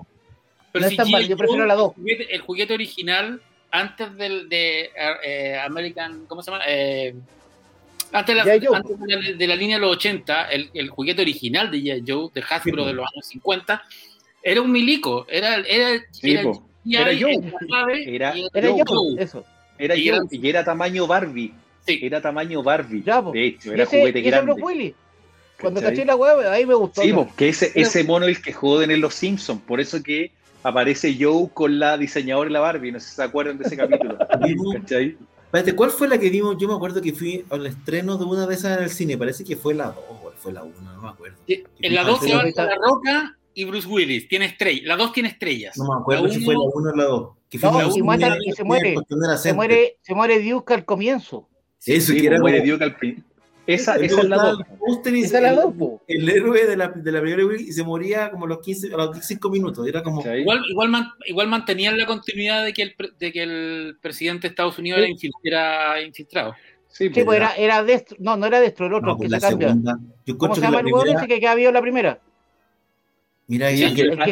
No 0.74 0.88
si 0.88 0.94
es 0.94 0.96
tan 0.98 1.10
mal, 1.10 1.26
yo 1.26 1.36
prefiero 1.38 1.64
la 1.64 1.74
dos. 1.74 1.92
El 1.96 2.02
juguete, 2.02 2.34
el 2.34 2.40
juguete 2.42 2.74
original, 2.74 3.40
antes 3.72 4.14
del 4.16 4.48
de 4.48 4.90
eh, 5.24 5.58
American, 5.64 6.26
¿cómo 6.28 6.42
se 6.42 6.50
llama? 6.52 6.62
Eh, 6.68 7.14
antes, 8.12 8.36
de 8.36 8.44
la, 8.44 8.76
antes 8.76 9.00
de, 9.00 9.16
la, 9.16 9.32
de 9.38 9.46
la 9.48 9.56
línea 9.56 9.76
de 9.76 9.80
los 9.80 9.96
80, 9.96 10.44
el, 10.50 10.70
el 10.74 10.90
juguete 10.90 11.22
original 11.22 11.70
de 11.70 11.78
G.I. 11.78 12.04
Joe, 12.06 12.28
de 12.34 12.42
Hasbro 12.42 12.82
Sí, 12.82 12.88
de 12.88 12.94
los 12.94 13.06
años 13.12 13.26
50, 13.26 13.82
era 14.42 14.60
un 14.60 14.70
milico, 14.70 15.26
era, 15.28 15.56
era, 15.56 16.00
Sí, 16.10 16.32
era, 16.32 16.42
Era 16.84 17.18
Joe. 17.18 17.32
era 18.06 18.32
Era- 18.32 18.34
Era 18.52 18.70
Joe, 18.86 19.22
eso. 19.22 19.44
Era 19.78 19.96
Y 19.96 20.04
yo, 20.04 20.14
eran- 20.14 20.28
y 20.30 20.48
era 20.48 20.64
tamaño 20.64 21.06
Barbie. 21.06 21.52
Sí. 21.86 21.98
Era 22.02 22.20
tamaño 22.20 22.62
Barbie. 22.62 23.02
Ya. 23.02 23.22
De 23.22 23.46
hecho, 23.46 23.70
Y 23.70 23.74
era 23.74 23.82
ese, 23.84 23.98
juguete 23.98 24.18
y 24.18 24.22
ese 24.22 24.30
grande. 24.30 24.52
Bruce 24.52 24.64
Willis. 24.64 24.94
Cuando 25.60 25.80
¿cachai? 25.80 25.94
caché 25.96 26.04
la 26.06 26.16
weá, 26.16 26.52
ahí 26.52 26.66
me 26.66 26.74
gustó. 26.74 27.02
Sí, 27.02 27.12
¿no? 27.12 27.34
que 27.34 27.48
ese, 27.48 27.72
ese 27.74 28.04
mono 28.04 28.26
es 28.26 28.36
el 28.36 28.42
que 28.44 28.52
joden 28.52 28.90
en 28.90 29.00
Los 29.00 29.14
Simpsons. 29.14 29.62
Por 29.62 29.80
eso 29.80 30.02
que 30.02 30.30
aparece 30.62 31.16
Joe 31.18 31.48
con 31.52 31.78
la 31.78 31.96
diseñadora 31.98 32.48
y 32.50 32.52
la 32.52 32.60
Barbie. 32.60 32.92
No 32.92 33.00
sé 33.00 33.08
si 33.10 33.14
se 33.16 33.22
acuerdan 33.22 33.58
de 33.58 33.64
ese 33.64 33.76
capítulo. 33.76 34.16
Espérate, 35.52 35.74
¿cuál 35.76 35.90
fue 35.90 36.08
la 36.08 36.18
que 36.18 36.30
vimos? 36.30 36.56
Yo 36.58 36.66
me 36.68 36.74
acuerdo 36.74 37.02
que 37.02 37.12
fui 37.12 37.44
al 37.50 37.66
estreno 37.66 38.16
de 38.16 38.24
una 38.24 38.46
de 38.46 38.54
esas 38.54 38.78
en 38.78 38.84
el 38.84 38.90
cine. 38.90 39.18
Parece 39.18 39.44
que 39.44 39.54
fue 39.56 39.74
la 39.74 39.86
2 39.88 39.96
o 40.08 40.32
fue 40.38 40.52
la 40.52 40.62
1, 40.62 40.74
no 40.80 41.02
me 41.02 41.08
acuerdo. 41.10 41.36
En 41.46 41.94
la 41.94 42.04
2 42.04 42.20
Sí, 42.20 42.28
se 42.28 42.34
va 42.36 42.44
La 42.44 42.76
Roca 42.76 43.36
y 43.54 43.64
Bruce 43.64 43.86
Willis. 43.86 44.28
Tiene 44.28 44.46
estrellas. 44.46 44.84
La 44.86 44.96
2 44.96 45.12
tiene 45.12 45.28
estrellas. 45.28 45.76
No 45.76 45.84
me 45.84 46.00
acuerdo 46.00 46.26
La 46.26 46.32
si 46.32 46.42
fue 46.42 46.54
la 46.54 46.60
uno- 46.60 46.70
1 46.74 46.90
o 46.90 46.96
la 46.96 47.04
2. 47.04 47.30
Que 47.50 47.58
No, 47.58 47.70
fuimos 47.72 47.96
y 47.96 47.98
a 47.98 48.02
un 48.02 48.06
matan- 48.08 48.32
cine 48.38 48.44
y 48.46 48.52
se 48.52 48.64
muere. 48.64 48.94
Se 49.36 49.52
muere, 49.52 49.98
se 50.00 50.14
muere 50.14 50.42
Duke 50.50 50.72
al 50.72 50.84
comienzo. 50.86 51.48
Eso, 51.84 52.12
Sí, 52.12 52.20
que 52.20 52.26
era 52.28 52.38
muere 52.40 52.60
como- 52.60 52.72
Duke 52.72 52.84
al 52.84 52.96
prin- 52.96 53.24
Esa, 53.66 53.94
el 53.94 54.04
esa 54.04 54.20
es 54.22 54.28
la 54.28 54.36
estaba 54.36 54.50
2. 54.52 54.60
en 54.60 54.72
el 54.72 54.78
póster 54.78 55.14
y 55.16 55.20
Esa 55.22 55.36
es 55.36 55.42
la 55.44 55.48
el- 55.50 55.56
dos. 55.56 56.00
El 56.08 56.28
héroe 56.28 56.66
de 56.66 56.76
la, 56.76 56.88
de 56.88 57.12
la 57.12 57.20
primera 57.20 57.42
y 57.60 57.72
se 57.72 57.84
moría 57.84 58.30
como 58.30 58.46
a 58.46 58.48
los 58.48 58.58
15, 58.60 58.92
a 58.92 58.96
los 58.96 59.18
5 59.24 59.50
minutos. 59.50 59.86
Era 59.86 60.02
como. 60.02 60.20
Igual, 60.20 60.62
igual, 60.68 60.88
man- 60.88 61.10
igual 61.26 61.46
mantenían 61.48 61.96
la 61.96 62.06
continuidad 62.06 62.64
de 62.64 62.72
que 62.72 62.82
el, 62.82 62.96
de 63.18 63.32
que 63.32 63.42
el 63.42 63.96
presidente 64.00 64.42
de 64.42 64.48
Estados 64.48 64.78
Unidos 64.78 64.98
era, 64.98 65.08
infil- 65.08 65.30
era 65.44 66.02
infiltrado. 66.02 66.54
Sí, 66.88 67.08
Sí, 67.08 67.20
po. 67.20 67.24
pues 67.26 67.36
era, 67.36 67.54
era 67.56 67.82
Destro. 67.84 68.16
No, 68.20 68.36
no 68.36 68.46
era 68.46 68.60
Destro, 68.60 68.86
el 68.86 68.94
otro, 68.94 69.06
No, 69.06 69.12
el 69.12 69.16
pues 69.18 69.28
que 69.28 69.30
la 69.30 69.40
se 69.40 69.48
cambia. 69.48 69.68
segunda. 69.68 69.98
Yo 70.26 70.36
¿Cómo 70.38 70.54
se 70.54 70.60
llama 70.60 70.72
la 70.74 70.78
el 70.80 70.84
primera. 70.92 71.18
ese 71.20 71.28
que, 71.28 71.40
que 71.40 71.48
había 71.48 71.68
en 71.68 71.74
la 71.74 71.80
primera? 71.82 72.20
Mira, 73.46 73.70
Sí, 73.70 73.84
ahí- 73.84 73.94
que, 73.94 74.02
el 74.02 74.18
que 74.18 74.30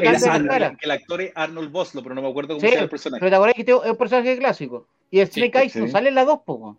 el 0.82 0.90
actor 0.90 1.20
es 1.20 1.32
Arnold 1.34 1.70
Boslo, 1.70 2.02
pero 2.02 2.14
no 2.14 2.22
me 2.22 2.28
acuerdo 2.28 2.54
cómo 2.54 2.60
Sí, 2.60 2.66
se 2.66 2.72
llama 2.72 2.84
el 2.84 2.90
personaje. 2.90 3.20
Pero 3.20 3.30
te 3.30 3.36
acuerdas 3.36 3.54
que 3.54 3.60
este 3.62 3.72
es 3.72 3.90
un 3.92 3.96
personaje 3.96 4.38
clásico. 4.38 4.86
Y 5.10 5.20
el 5.20 5.28
Snake 5.30 5.58
Eyes 5.58 5.72
sí. 5.72 5.78
no 5.80 5.88
sale 5.88 6.08
en 6.08 6.14
la 6.14 6.24
2, 6.24 6.40
po. 6.44 6.78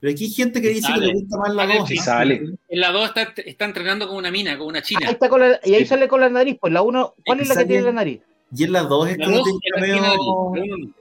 Pero 0.00 0.12
aquí 0.12 0.24
hay 0.24 0.30
gente 0.30 0.62
que 0.62 0.68
dice 0.70 0.92
que 0.94 1.00
le 1.00 1.12
gusta 1.12 1.36
más 1.36 1.54
la 1.54 1.62
Sale, 1.66 1.78
2. 1.78 1.88
sí, 1.88 1.96
sale. 1.98 2.42
En 2.68 2.80
la 2.80 2.90
2 2.90 3.04
está, 3.08 3.22
está 3.44 3.64
entrenando 3.66 4.08
con 4.08 4.16
una 4.16 4.30
mina, 4.30 4.56
con 4.56 4.68
una 4.68 4.78
Ahí 4.78 4.84
china. 4.84 5.10
está 5.10 5.28
con 5.28 5.40
la- 5.40 5.60
y 5.62 5.74
ahí 5.74 5.80
Sí. 5.82 5.86
sale 5.88 6.08
con 6.08 6.20
la 6.20 6.30
nariz, 6.30 6.56
pues 6.60 6.72
la 6.72 6.80
1, 6.82 7.14
¿cuál 7.26 7.40
es 7.40 7.48
la 7.48 7.56
que 7.56 7.64
tiene 7.66 7.82
la 7.82 7.92
nariz? 7.92 8.20
Y 8.56 8.64
en 8.64 8.72
la 8.72 8.82
2 8.82 9.08
es 9.10 9.18
La 9.18 9.24
como 9.26 9.36
2 9.38 9.44
tiene 9.44 9.58
el 9.62 9.72
cameo. 9.74 10.02
la 10.02 10.12
uno 10.14 10.76
no. 10.86 10.92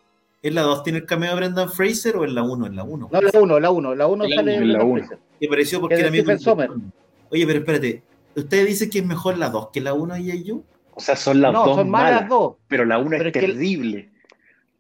¿En 0.42 0.56
la 0.56 0.62
2 0.62 0.84
tiene 0.84 1.00
el 1.00 1.06
cameo 1.06 1.30
de 1.32 1.36
Brendan 1.36 1.70
Fraser 1.72 2.16
o 2.18 2.24
en 2.26 2.36
la 2.36 2.44
1? 2.44 2.68
En 2.68 2.76
la 2.76 2.84
1. 2.84 3.10
No, 3.12 3.22
la 3.22 3.32
1, 3.40 3.60
la 3.60 3.72
1, 3.72 3.96
la 3.96 4.08
1 4.08 4.26
La 4.26 4.36
sale 4.36 4.52
uno, 4.58 4.60
de 4.60 4.66
la 4.66 4.80
Brendan 4.80 4.88
uno. 4.88 5.00
Fraser. 5.00 5.20
Me 5.42 5.48
pareció 5.48 5.80
porque 5.82 5.96
era 5.96 6.08
amigo. 6.10 6.32
Oye, 7.32 7.46
pero 7.48 7.60
espérate. 7.60 8.04
¿Ustedes 8.36 8.68
dicen 8.68 8.90
que 8.90 9.00
es 9.00 9.06
mejor 9.06 9.38
la 9.38 9.50
2 9.50 9.70
que 9.72 9.82
la 9.82 9.94
1 9.94 10.18
y 10.18 10.44
yo? 10.44 10.62
O 10.94 11.00
sea, 11.02 11.16
son 11.16 11.42
las 11.42 11.54
No, 11.54 11.66
dos 11.66 11.76
son 11.78 11.90
malas 11.90 12.08
malas, 12.12 12.22
las 12.22 12.30
dos. 12.30 12.56
pero 12.68 12.86
la 12.86 12.98
una 12.98 13.18
Pero 13.18 13.30
es 13.30 13.36
es 13.36 13.42
terrible. 13.42 14.10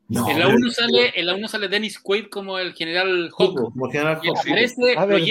No. 0.09 0.27
En 0.29 0.39
la 0.39 0.45
pero- 0.47 0.57
1 0.57 0.71
sale, 0.71 1.13
en 1.19 1.25
la 1.27 1.35
uno 1.35 1.47
sale 1.47 1.67
Dennis 1.67 1.99
Quaid 1.99 2.25
como 2.29 2.57
el 2.59 2.73
general 2.73 3.29
Hawk. 3.37 3.55
como 3.55 3.89
General 3.91 4.19
Y 4.23 4.27
Hawk. 4.29 4.37
aparece, 4.39 4.97
A 4.97 5.05
ver, 5.05 5.21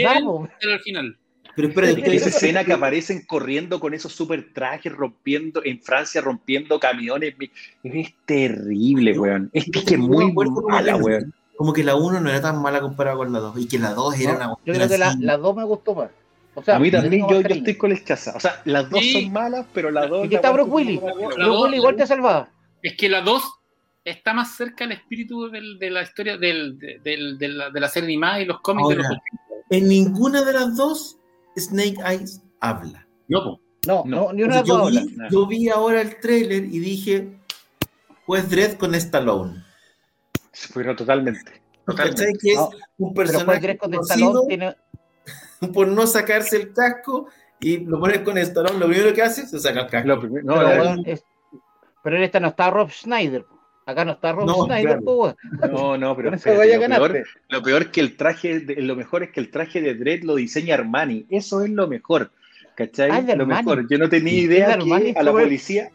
al 0.73 0.81
final. 0.81 1.19
Pero 1.57 1.69
espérate, 1.69 1.91
Es 1.91 1.97
que 1.97 2.03
ustedes 2.03 2.27
esa 2.29 2.37
escena 2.37 2.63
que 2.65 2.73
aparecen 2.73 3.27
corriendo 3.27 3.81
con 3.81 3.93
esos 3.93 4.13
super 4.13 4.53
trajes, 4.55 4.93
rompiendo 4.93 5.61
en 5.65 5.81
Francia, 5.83 6.21
rompiendo 6.21 6.79
camiones, 6.79 7.35
mi- 7.37 7.51
es 7.83 8.15
terrible, 8.25 9.19
weón. 9.19 9.51
Es 9.53 9.65
que 9.65 9.81
es 9.81 9.85
que 9.85 9.95
es 9.95 10.01
muy 10.01 10.33
mala, 10.69 10.95
weón. 10.97 11.35
como 11.57 11.73
que 11.73 11.83
la 11.83 11.97
1 11.97 12.21
no 12.21 12.31
era 12.31 12.41
tan 12.41 12.63
mala 12.63 12.81
comparada 12.81 13.17
con 13.17 13.33
la 13.33 13.41
2 13.41 13.59
y 13.59 13.67
que 13.67 13.81
la 13.81 13.93
2 13.95 14.21
era 14.21 14.33
No, 14.35 14.39
una 14.39 14.47
yo 14.65 14.75
creo 14.75 14.89
que 14.89 14.99
la, 14.99 15.09
así. 15.09 15.19
la 15.23 15.37
2 15.37 15.57
me 15.57 15.65
gustó 15.65 15.95
más. 15.97 16.11
O 16.55 16.63
sea, 16.63 16.77
A 16.77 16.79
mí 16.79 16.89
también, 16.93 17.27
yo, 17.29 17.41
yo 17.41 17.49
estoy 17.55 17.75
con 17.77 17.91
el 17.91 18.05
chaza. 18.05 18.35
O 18.37 18.41
sea, 18.41 18.63
las 18.65 18.89
dos 18.91 19.01
Sí. 19.01 19.13
son 19.25 19.33
malas, 19.33 19.67
pero 19.73 19.91
las 19.91 20.09
dos. 20.09 20.25
Y 20.27 20.29
que 20.29 20.35
la 20.37 20.39
está. 20.39 20.49
La 20.49 20.55
Bruce 20.55 20.71
dos- 20.71 21.63
Willis 21.65 21.77
igual 21.79 21.97
te 21.97 22.07
salvaba. 22.07 22.49
Es 22.83 22.97
que 22.97 23.09
la 23.09 23.21
2 23.23 23.43
está 24.11 24.33
más 24.35 24.57
cerca 24.57 24.85
del 24.85 24.93
espíritu 24.99 25.49
del- 25.51 25.79
de 25.79 25.91
la 25.91 26.03
historia 26.03 26.37
del, 26.37 26.79
de, 26.79 27.01
del- 27.03 27.39
de 27.39 27.49
la, 27.49 27.71
de 27.71 27.81
la 27.81 27.89
serie 27.89 28.07
animada 28.09 28.41
y 28.41 28.45
los 28.47 28.61
cómics 28.61 28.89
de 28.89 28.95
los 28.97 29.07
Ahora. 29.07 29.21
80. 29.51 29.67
En 29.71 29.89
ninguna 29.89 30.43
de 30.45 30.53
las 30.53 30.77
dos 30.77 31.19
Snake 31.57 31.97
Eyes 32.07 32.43
habla. 32.61 33.07
No. 33.29 33.61
No, 33.87 34.03
No. 34.05 34.05
no, 34.05 34.33
ni 34.33 34.43
una 34.43 34.63
yo, 34.65 34.77
habla. 34.87 35.01
vi, 35.03 35.17
yo 35.31 35.47
vi 35.47 35.69
ahora 35.69 36.01
el 36.01 36.19
trailer 36.21 36.65
y 36.65 36.79
dije, 36.79 37.39
pues 38.27 38.51
Dredd 38.51 38.77
con 38.77 38.95
Stallone. 38.95 39.63
Pero 40.75 40.97
totalmente. 40.97 41.63
Totalmente. 41.87 42.23
¿Cachai? 42.25 42.33
Que 42.41 42.51
es 42.53 42.57
No, 42.57 42.69
un 42.99 43.09
después 43.15 43.31
personaje 43.31 43.79
con 43.79 43.91
conocido 43.93 44.47
tiene. 44.47 44.77
por 45.75 45.89
no 45.89 46.07
sacarse 46.07 46.57
el 46.57 46.73
casco 46.73 47.29
y 47.61 47.79
lo 47.79 47.99
pones 48.01 48.21
con 48.21 48.37
Stallone. 48.39 48.79
Lo 48.79 48.87
primero 48.89 49.15
que 49.15 49.23
hace 49.23 49.43
es 49.43 49.51
se 49.51 49.59
saca 49.59 49.81
el 49.83 49.87
casco. 49.89 50.09
Lo 50.09 50.21
primero- 50.21 50.45
no, 50.45 50.55
Pero, 50.59 50.95
es- 51.07 51.25
pero 52.03 52.17
en 52.17 52.23
esta 52.23 52.41
no 52.41 52.49
está 52.49 52.71
Rob 52.71 52.91
Schneider. 52.91 53.45
Acá 53.89 54.05
no 54.05 54.13
está 54.13 54.33
Rob 54.33 54.45
No, 54.47 54.65
Schneider, 54.67 55.01
claro. 55.01 55.37
no, 55.73 55.97
no, 55.97 56.15
pero 56.15 56.31
lo, 56.31 56.37
peor, 56.39 57.25
lo 57.49 57.63
peor 57.63 57.91
que 57.91 58.01
el 58.03 58.19
traje, 58.19 58.61
de- 58.61 58.83
lo 58.83 58.95
mejor 58.95 59.23
es 59.23 59.31
que 59.31 59.41
el 59.41 59.51
traje 59.51 59.81
de 59.81 59.95
Dredd 59.95 60.25
lo 60.25 60.35
diseña 60.35 60.75
Armani. 60.75 61.25
Eso 61.31 61.65
es 61.65 61.71
lo 61.71 61.89
mejor. 61.89 62.31
¿Cachai? 62.75 63.11
Ah, 63.11 63.23
lo 63.35 63.47
mejor. 63.47 63.89
Yo 63.89 63.97
no 63.97 64.11
tenía 64.11 64.35
idea 64.35 64.75
Armani, 64.75 65.15
que 65.15 65.19
a 65.19 65.23
la 65.23 65.33
policía, 65.33 65.89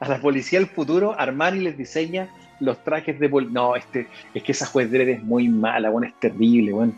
a 0.00 0.08
la 0.08 0.20
policía 0.20 0.58
del 0.58 0.66
futuro, 0.68 1.14
Armani 1.16 1.60
les 1.60 1.78
diseña 1.78 2.28
los 2.58 2.82
trajes 2.82 3.20
de 3.20 3.28
pol- 3.28 3.52
No, 3.52 3.76
este, 3.76 4.08
es 4.34 4.42
que 4.42 4.50
esa 4.50 4.66
juez 4.66 4.90
Dredd 4.90 5.08
es 5.10 5.22
muy 5.22 5.48
mala, 5.48 5.90
bueno, 5.90 6.08
es 6.08 6.18
terrible, 6.18 6.72
bueno. 6.72 6.94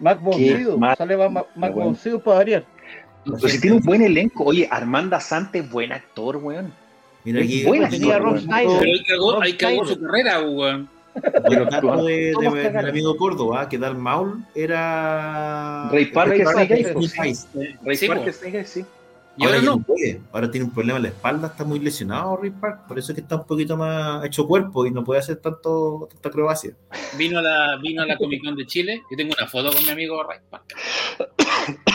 Mac 0.00 0.18
mal, 0.78 0.96
Sale 0.96 1.16
Mac 1.18 1.46
Mac 1.54 1.74
para 2.24 2.36
variar. 2.38 2.64
Pero 3.22 3.48
si 3.48 3.60
tiene 3.60 3.76
un 3.76 3.82
buen 3.82 4.00
elenco, 4.00 4.44
oye, 4.44 4.66
Armanda 4.70 5.20
Sante 5.20 5.58
es 5.58 5.70
buen 5.70 5.92
actor, 5.92 6.38
weón. 6.38 6.72
Mira 7.26 7.42
aquí. 7.42 7.64
buena 7.64 7.88
tengo 7.90 8.18
Rob 8.18 8.38
Schneider. 8.38 8.78
Pero 8.78 8.92
ahí 8.92 9.04
cagó, 9.04 9.42
ahí 9.42 9.52
cagó 9.54 9.86
su 9.86 10.00
carrera, 10.00 10.40
weón. 10.42 10.88
dato 11.70 12.04
de, 12.04 12.32
de- 12.40 12.70
del 12.70 12.88
amigo 12.88 13.16
Córdoba, 13.16 13.68
que 13.68 13.78
Darth 13.78 13.96
Maul 13.98 14.44
era. 14.54 15.88
Eyes. 15.92 16.08
Snake 16.12 16.74
Eyes. 17.22 17.48
Ray 17.84 18.64
Sí. 18.64 18.84
Y 19.38 19.44
Ahora 19.44 19.58
no. 19.60 19.76
no 19.76 19.82
puede. 19.82 20.20
Ahora 20.32 20.50
tiene 20.50 20.64
un 20.66 20.72
problema 20.72 20.96
en 20.96 21.02
la 21.02 21.08
espalda, 21.10 21.48
está 21.48 21.62
muy 21.64 21.78
lesionado 21.78 22.38
Ray 22.38 22.50
Parker. 22.52 22.86
Por 22.88 22.98
eso 22.98 23.12
es 23.12 23.16
que 23.16 23.20
está 23.20 23.36
un 23.36 23.44
poquito 23.44 23.76
más 23.76 24.24
hecho 24.24 24.46
cuerpo 24.46 24.86
y 24.86 24.90
no 24.90 25.04
puede 25.04 25.20
hacer 25.20 25.36
tanto 25.36 26.08
tanta 26.10 26.30
acrobacia. 26.30 26.72
Vino 27.18 27.38
a 27.40 27.42
la, 27.42 27.76
vino 27.82 28.02
a 28.02 28.06
la 28.06 28.16
Comic 28.16 28.42
Con 28.42 28.56
de 28.56 28.64
Chile. 28.66 29.02
Yo 29.10 29.16
tengo 29.16 29.34
una 29.38 29.46
foto 29.46 29.70
con 29.72 29.84
mi 29.84 29.90
amigo 29.90 30.22
Ray 30.22 30.38
Parker. 30.48 30.76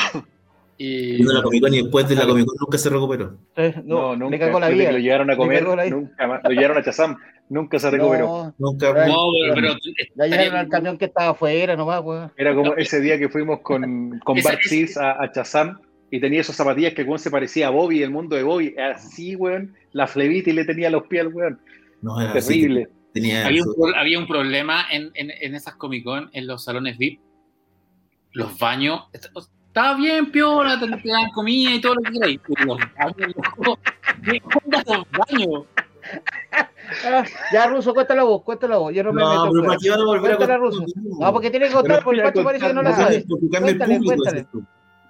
Y 0.83 1.23
la 1.23 1.41
Comic 1.43 1.61
Con 1.61 1.73
y 1.73 1.81
después 1.81 2.07
de 2.09 2.15
la 2.15 2.25
Comic 2.25 2.45
Con 2.45 2.55
nunca 2.59 2.77
se 2.77 2.89
recuperó. 2.89 3.37
Eh, 3.55 3.73
No, 3.83 4.15
No, 4.15 4.29
nunca. 4.29 4.39
cagó 4.39 4.59
la 4.59 4.69
vida. 4.69 4.91
lo 4.91 4.97
llevaron 4.97 5.29
a 5.29 5.35
comer, 5.37 5.63
nunca 5.91 6.27
más. 6.27 6.41
Lo 6.43 6.49
llevaron 6.51 6.77
a 6.77 6.83
Chazam, 6.83 7.17
nunca 7.49 7.77
se 7.79 7.91
recuperó. 7.91 8.25
No, 8.25 8.55
Nunca. 8.57 8.87
No, 9.07 9.27
pero, 9.53 9.53
pero 9.55 9.75
ya 10.15 10.25
llegaron 10.27 10.55
al 10.55 10.69
camión 10.69 10.97
que 10.97 11.05
estaba 11.05 11.29
afuera 11.31 11.75
nomás, 11.75 12.01
weón. 12.03 12.31
Era 12.37 12.55
como 12.55 12.75
ese 12.75 12.99
día 13.01 13.19
que 13.19 13.29
fuimos 13.29 13.59
con, 13.61 14.19
con 14.23 14.37
Esa- 14.37 14.49
Bart 14.49 14.61
a, 15.19 15.23
a 15.23 15.31
Chazam 15.31 15.79
y 16.09 16.19
tenía 16.19 16.41
esas 16.41 16.55
zapatillas 16.55 16.93
que 16.93 17.03
weón 17.03 17.19
se 17.19 17.29
parecía 17.31 17.67
a 17.67 17.69
Bobby, 17.69 18.01
el 18.03 18.09
mundo 18.11 18.35
de 18.35 18.43
Bobby. 18.43 18.75
Así, 18.77 19.35
weón. 19.35 19.75
La 19.93 20.07
flebita 20.07 20.49
y 20.49 20.53
le 20.53 20.65
tenía 20.65 20.89
los 20.89 21.07
pies 21.07 21.21
al 21.21 21.27
weón. 21.33 21.59
No, 22.01 22.19
era 22.19 22.31
así, 22.33 22.61
Terrible. 22.61 22.87
tenía 23.13 23.45
había, 23.45 23.61
un, 23.63 23.95
había 23.95 24.17
un 24.19 24.25
problema 24.27 24.85
en, 24.91 25.11
en, 25.13 25.29
en 25.39 25.53
esas 25.55 25.75
Comic 25.75 26.03
Con, 26.03 26.29
en 26.33 26.47
los 26.47 26.63
salones 26.63 26.97
VIP. 26.97 27.19
Los 28.33 28.57
baños. 28.57 29.01
Est- 29.71 29.77
Estaba 29.77 29.97
bien, 29.97 30.31
piola, 30.31 30.77
te, 30.79 30.85
te 30.87 31.09
daban 31.09 31.31
comida 31.31 31.71
y 31.71 31.79
todo 31.81 31.95
lo 31.95 32.01
que 32.01 32.11
queráis. 32.11 32.39
Pero. 32.45 32.77
¿Qué 34.23 34.41
onda 34.65 34.83
los 34.85 35.05
baños? 35.11 35.63
Ya, 37.53 37.67
Ruso, 37.67 37.93
cuéntala 37.93 38.23
vos, 38.23 38.43
cuéntala 38.43 38.77
vos. 38.77 38.93
Yo 38.93 39.03
no 39.03 39.13
me 39.13 39.21
No, 39.21 39.29
meto. 39.29 39.77
pero 39.81 39.93
a 39.93 40.05
volver 40.05 40.33
a 40.33 40.35
Cuéntala, 40.37 40.37
contar 40.37 40.59
Ruso. 40.59 40.85
lo? 40.95 41.19
No, 41.25 41.33
porque 41.33 41.49
tiene 41.51 41.67
que 41.67 41.73
contar, 41.73 41.91
Pero 41.97 42.03
porque 42.03 42.19
el 42.19 42.25
a 42.25 42.29
Pacho 42.33 42.43
parece 42.43 42.67
que 42.67 42.73
no 42.73 42.81
la 42.83 42.93
sabe. 42.95 43.15
El 43.17 43.25
Cuéntale, 43.49 43.99
cuéntale. 44.03 44.45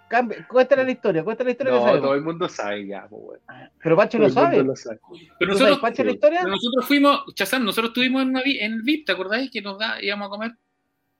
Cambia- 0.07 0.45
Cuéntale 0.47 0.83
la 0.83 0.91
historia, 0.91 1.23
cuéntale 1.23 1.47
la 1.47 1.51
historia 1.51 1.71
que 1.73 1.79
No, 1.79 1.85
sabemos. 1.85 2.03
todo 2.05 2.15
el 2.15 2.21
mundo 2.21 2.49
sabe 2.49 2.85
ya, 2.85 3.07
po, 3.07 3.15
weón. 3.15 3.39
Pero 3.81 3.95
no 3.95 4.01
el 4.27 4.33
mundo 4.33 4.41
sabe. 4.41 4.63
lo 4.63 4.75
sabe. 4.75 4.99
Pero 5.39 5.53
¿Tú 5.53 5.57
sabes, 5.57 5.59
nosotros, 5.71 5.79
Pacho, 5.79 6.03
la 6.03 6.11
historia? 6.11 6.43
nosotros 6.43 6.85
fuimos, 6.85 7.21
Chazán, 7.33 7.63
nosotros 7.63 7.89
estuvimos 7.91 8.21
en, 8.23 8.29
una 8.29 8.41
en 8.45 8.83
VIP, 8.83 9.05
¿te 9.05 9.13
acordáis? 9.13 9.49
Que 9.49 9.61
nos 9.61 9.79
da, 9.79 10.01
íbamos 10.03 10.27
a 10.27 10.29
comer 10.29 10.51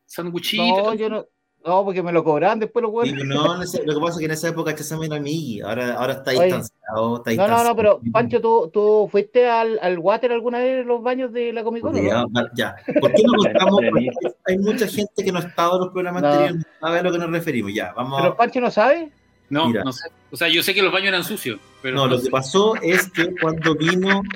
sanguchitos. 0.05 0.67
No, 0.83 0.93
yo 0.93 1.09
no. 1.09 1.25
No, 1.63 1.83
porque 1.85 2.01
me 2.01 2.11
lo 2.11 2.23
cobraban 2.23 2.59
después 2.59 2.81
los 2.81 2.91
huevos. 2.91 3.13
no, 3.23 3.55
en 3.55 3.61
ese- 3.61 3.85
lo 3.85 3.93
que 3.93 3.99
pasa 3.99 4.13
es 4.13 4.17
que 4.19 4.25
en 4.25 4.31
esa 4.31 4.47
época 4.49 4.73
Chazam 4.73 5.03
era 5.03 5.19
Miggy, 5.19 5.61
ahora, 5.61 5.93
ahora 5.93 6.13
está 6.13 6.31
distanciado. 6.31 6.63
Está 6.63 6.95
No, 6.95 7.07
no, 7.07 7.17
no, 7.17 7.23
distanciado. 7.27 7.75
pero 7.75 8.01
Pancho, 8.11 8.41
¿tú, 8.41 8.69
tú 8.73 9.07
fuiste 9.11 9.47
al, 9.47 9.77
al 9.81 9.99
water 9.99 10.31
alguna 10.31 10.57
vez 10.57 10.81
en 10.81 10.87
los 10.87 11.03
baños 11.03 11.31
de 11.31 11.53
la 11.53 11.63
Comic 11.63 11.83
Con? 11.83 11.95
Ya, 12.03 12.23
no? 12.23 12.29
ya. 12.55 12.75
¿Por 12.99 13.13
qué 13.13 13.23
no 13.23 13.33
contamos? 13.37 13.79
Porque 13.91 14.09
hay 14.47 14.57
mucha 14.57 14.87
gente 14.87 15.23
que 15.23 15.31
no 15.31 15.37
ha 15.37 15.43
estado 15.43 15.75
en 15.75 15.79
los 15.81 15.89
programas 15.93 16.21
No. 16.23 16.27
anteriores, 16.29 16.55
no 16.81 16.87
sabe 16.87 16.99
a 16.99 17.03
lo 17.03 17.11
que 17.11 17.17
nos 17.19 17.29
referimos. 17.31 17.73
Ya, 17.75 17.93
vamos. 17.93 18.21
Pero 18.21 18.35
Pancho 18.37 18.59
no 18.61 18.71
sabe. 18.71 19.11
No, 19.49 19.67
Mira. 19.67 19.83
no 19.83 19.91
sé. 19.91 20.09
O 20.31 20.37
sea, 20.37 20.47
yo 20.47 20.63
sé 20.63 20.73
que 20.73 20.81
los 20.81 20.91
baños 20.93 21.09
eran 21.09 21.23
sucios, 21.25 21.59
pero 21.81 21.95
No, 21.95 22.05
no 22.05 22.11
lo 22.13 22.17
sé. 22.17 22.23
que 22.25 22.31
pasó 22.31 22.75
es 22.77 23.09
que 23.11 23.33
cuando 23.39 23.75
vino. 23.75 24.21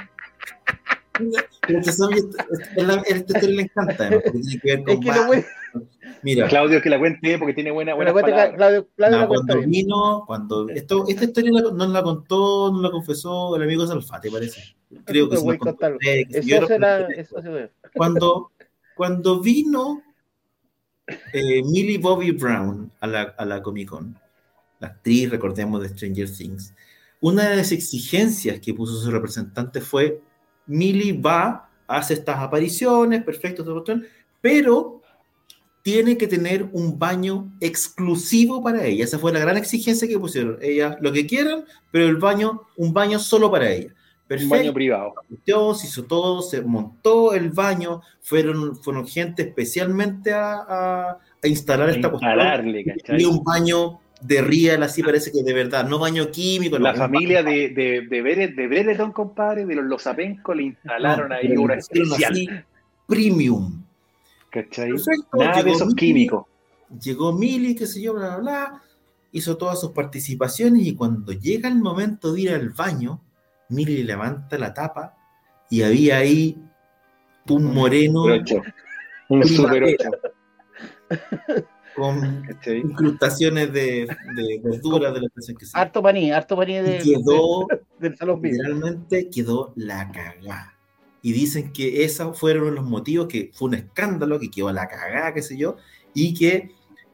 Pero 1.66 1.82
Chazam, 1.82 2.10
este, 2.14 3.14
este 3.14 3.48
le 3.48 3.62
encanta, 3.64 4.10
porque 4.10 4.32
tiene 4.32 4.60
que 4.62 4.76
ver 4.76 4.84
con. 4.84 4.94
Es 4.94 5.00
que 5.00 5.06
lo 5.06 5.12
bar- 5.14 5.28
bueno. 5.28 5.46
Mira, 6.24 6.48
Claudio 6.48 6.82
que 6.82 6.90
la 6.90 6.98
cuente 7.00 7.38
porque 7.38 7.54
tiene 7.54 7.72
buena, 7.72 7.94
buena 7.94 8.12
cuenta. 8.12 8.54
Claudio, 8.56 8.88
Claudio 8.96 9.18
no, 9.18 9.22
la 9.24 9.28
cuenta 9.28 9.54
cuando 9.54 9.58
bien. 9.58 9.70
vino, 9.72 10.24
cuando. 10.26 10.70
Esto, 10.70 11.06
esta 11.08 11.26
historia 11.26 11.52
la- 11.54 11.72
nos 11.72 11.90
la 11.90 12.04
contó, 12.04 12.72
nos 12.72 12.82
la 12.82 12.92
confesó 12.92 13.56
el 13.56 13.64
amigo 13.64 13.86
Salfate, 13.86 14.32
parece. 14.32 14.76
Creo 15.06 15.30
que 15.30 15.38
se 15.38 15.46
la 15.48 15.58
conté, 15.58 15.98
que 16.00 16.40
Eso 16.40 16.48
yo- 16.48 16.68
será. 16.68 17.08
Eso 17.08 17.42
será. 17.42 17.70
cuando, 17.96 18.52
cuando 18.96 19.40
vino 19.42 20.02
eh, 21.34 21.62
Millie 21.64 21.98
Bobby 22.00 22.32
Brown 22.32 22.92
a 23.00 23.08
la, 23.08 23.22
a 23.38 23.46
la 23.46 23.62
Comic 23.62 23.90
Con, 23.90 24.18
la 24.80 24.88
actriz, 24.88 25.30
recordemos, 25.30 25.82
de 25.82 25.90
Stranger 25.90 26.30
Things, 26.32 26.74
una 27.22 27.50
de 27.50 27.58
las 27.58 27.72
exigencias 27.72 28.60
que 28.60 28.74
puso 28.74 28.96
su 29.00 29.12
representante 29.12 29.82
fue, 29.82 30.22
Millie 30.66 31.20
va, 31.22 31.70
hace 31.88 32.16
estas 32.16 32.38
apariciones, 32.40 33.24
perfecto, 33.24 33.64
pero 34.42 35.02
tiene 35.86 36.18
que 36.18 36.28
tener 36.28 36.68
un 36.72 36.98
baño 36.98 37.54
exclusivo 37.62 38.64
para 38.64 38.84
ella. 38.86 39.04
Esa 39.04 39.20
fue 39.20 39.32
la 39.32 39.38
gran 39.38 39.56
exigencia 39.56 40.08
que 40.08 40.18
pusieron. 40.18 40.58
Ella 40.60 40.98
lo 41.00 41.12
que 41.12 41.28
quieran, 41.28 41.64
pero 41.92 42.08
el 42.08 42.16
baño, 42.16 42.64
un 42.76 42.92
baño 42.92 43.20
solo 43.20 43.52
para 43.52 43.70
ella. 43.70 43.94
Un 44.28 44.50
baño 44.50 44.74
privado. 44.74 45.14
Se 45.76 45.86
hizo 45.86 46.06
todo, 46.06 46.42
se 46.42 46.64
montó 46.64 47.36
el 47.36 47.52
baño, 47.52 48.02
fueron, 48.20 48.76
fueron 48.78 49.08
gente 49.08 49.44
especialmente 49.44 50.34
a, 50.34 50.54
a, 50.68 51.20
a 51.44 51.48
instalar 51.48 51.92
esta 51.92 52.08
Instalarle, 52.08 52.84
cuestión. 52.84 53.20
Y 53.20 53.26
un 53.26 53.44
baño 53.44 54.00
de 54.22 54.42
Riel, 54.42 54.82
así 54.82 55.04
parece 55.04 55.32
que 55.32 55.44
de 55.44 55.54
verdad, 55.54 55.88
no 55.88 56.00
baño 56.00 56.32
químico. 56.32 56.80
La 56.80 56.94
no, 56.94 56.98
familia 56.98 57.44
de, 57.44 57.70
de, 57.70 58.08
de, 58.10 58.22
Bere, 58.24 58.48
de 58.48 59.12
compadre, 59.14 59.68
de 59.68 59.76
los 59.76 59.86
Lozapenco, 59.86 60.56
le 60.56 60.64
instalaron 60.64 61.30
no, 61.30 61.36
ahí 61.36 61.56
una 61.56 61.76
especial. 61.76 62.32
Así, 62.32 62.50
premium. 63.06 63.85
¿Cachai? 64.56 64.92
Perfecto. 64.92 65.38
Nada 65.38 65.64
de 65.64 65.72
esos 65.72 65.94
químicos. 65.96 66.46
Llegó 67.02 67.34
Mili, 67.34 67.76
qué 67.76 67.86
sé 67.86 68.02
yo, 68.02 68.14
bla, 68.14 68.38
bla, 68.38 68.40
bla, 68.40 68.82
hizo 69.34 69.58
todas 69.58 69.82
sus 69.82 69.92
participaciones 69.92 70.86
y 70.86 70.96
cuando 70.96 71.34
llega 71.34 71.68
el 71.68 71.76
momento 71.76 72.32
de 72.32 72.42
ir 72.42 72.52
al 72.52 72.70
baño, 72.70 73.22
Mili 73.68 74.04
levanta 74.04 74.58
la 74.58 74.74
tapa 74.74 75.18
y 75.70 75.82
había 75.82 76.20
ahí 76.20 76.58
un 77.50 77.74
moreno. 77.74 78.24
Un 79.28 79.44
super 79.44 79.84
8. 79.84 80.10
Con 81.96 82.44
¿Cachai? 82.44 82.78
incrustaciones 82.78 83.74
de, 83.74 84.08
de 84.36 84.62
verduras 84.64 85.14
de 85.14 85.20
la 85.20 85.26
expresión 85.26 85.58
que 85.58 85.66
sea. 85.66 85.82
Harto 85.82 86.02
paní, 86.02 86.32
harto 86.32 86.56
paní 86.56 86.76
de, 86.76 87.00
quedó, 87.00 87.68
del 88.00 88.16
salón 88.16 88.42
Literalmente 88.42 89.30
quedó 89.30 89.74
la 89.76 90.10
cagada. 90.12 90.75
Y 91.26 91.34
dicen 91.34 91.74
que 91.74 92.04
esos 92.04 92.38
fueron 92.40 92.76
los 92.76 92.86
motivos, 92.86 93.26
que 93.26 93.50
fue 93.52 93.70
un 93.70 93.74
escándalo, 93.74 94.40
que 94.40 94.52
quedó 94.52 94.72
la 94.72 94.88
cagada, 94.88 95.34
qué 95.34 95.42
sé 95.42 95.58
yo, 95.58 95.76
y 96.14 96.36
que 96.36 96.70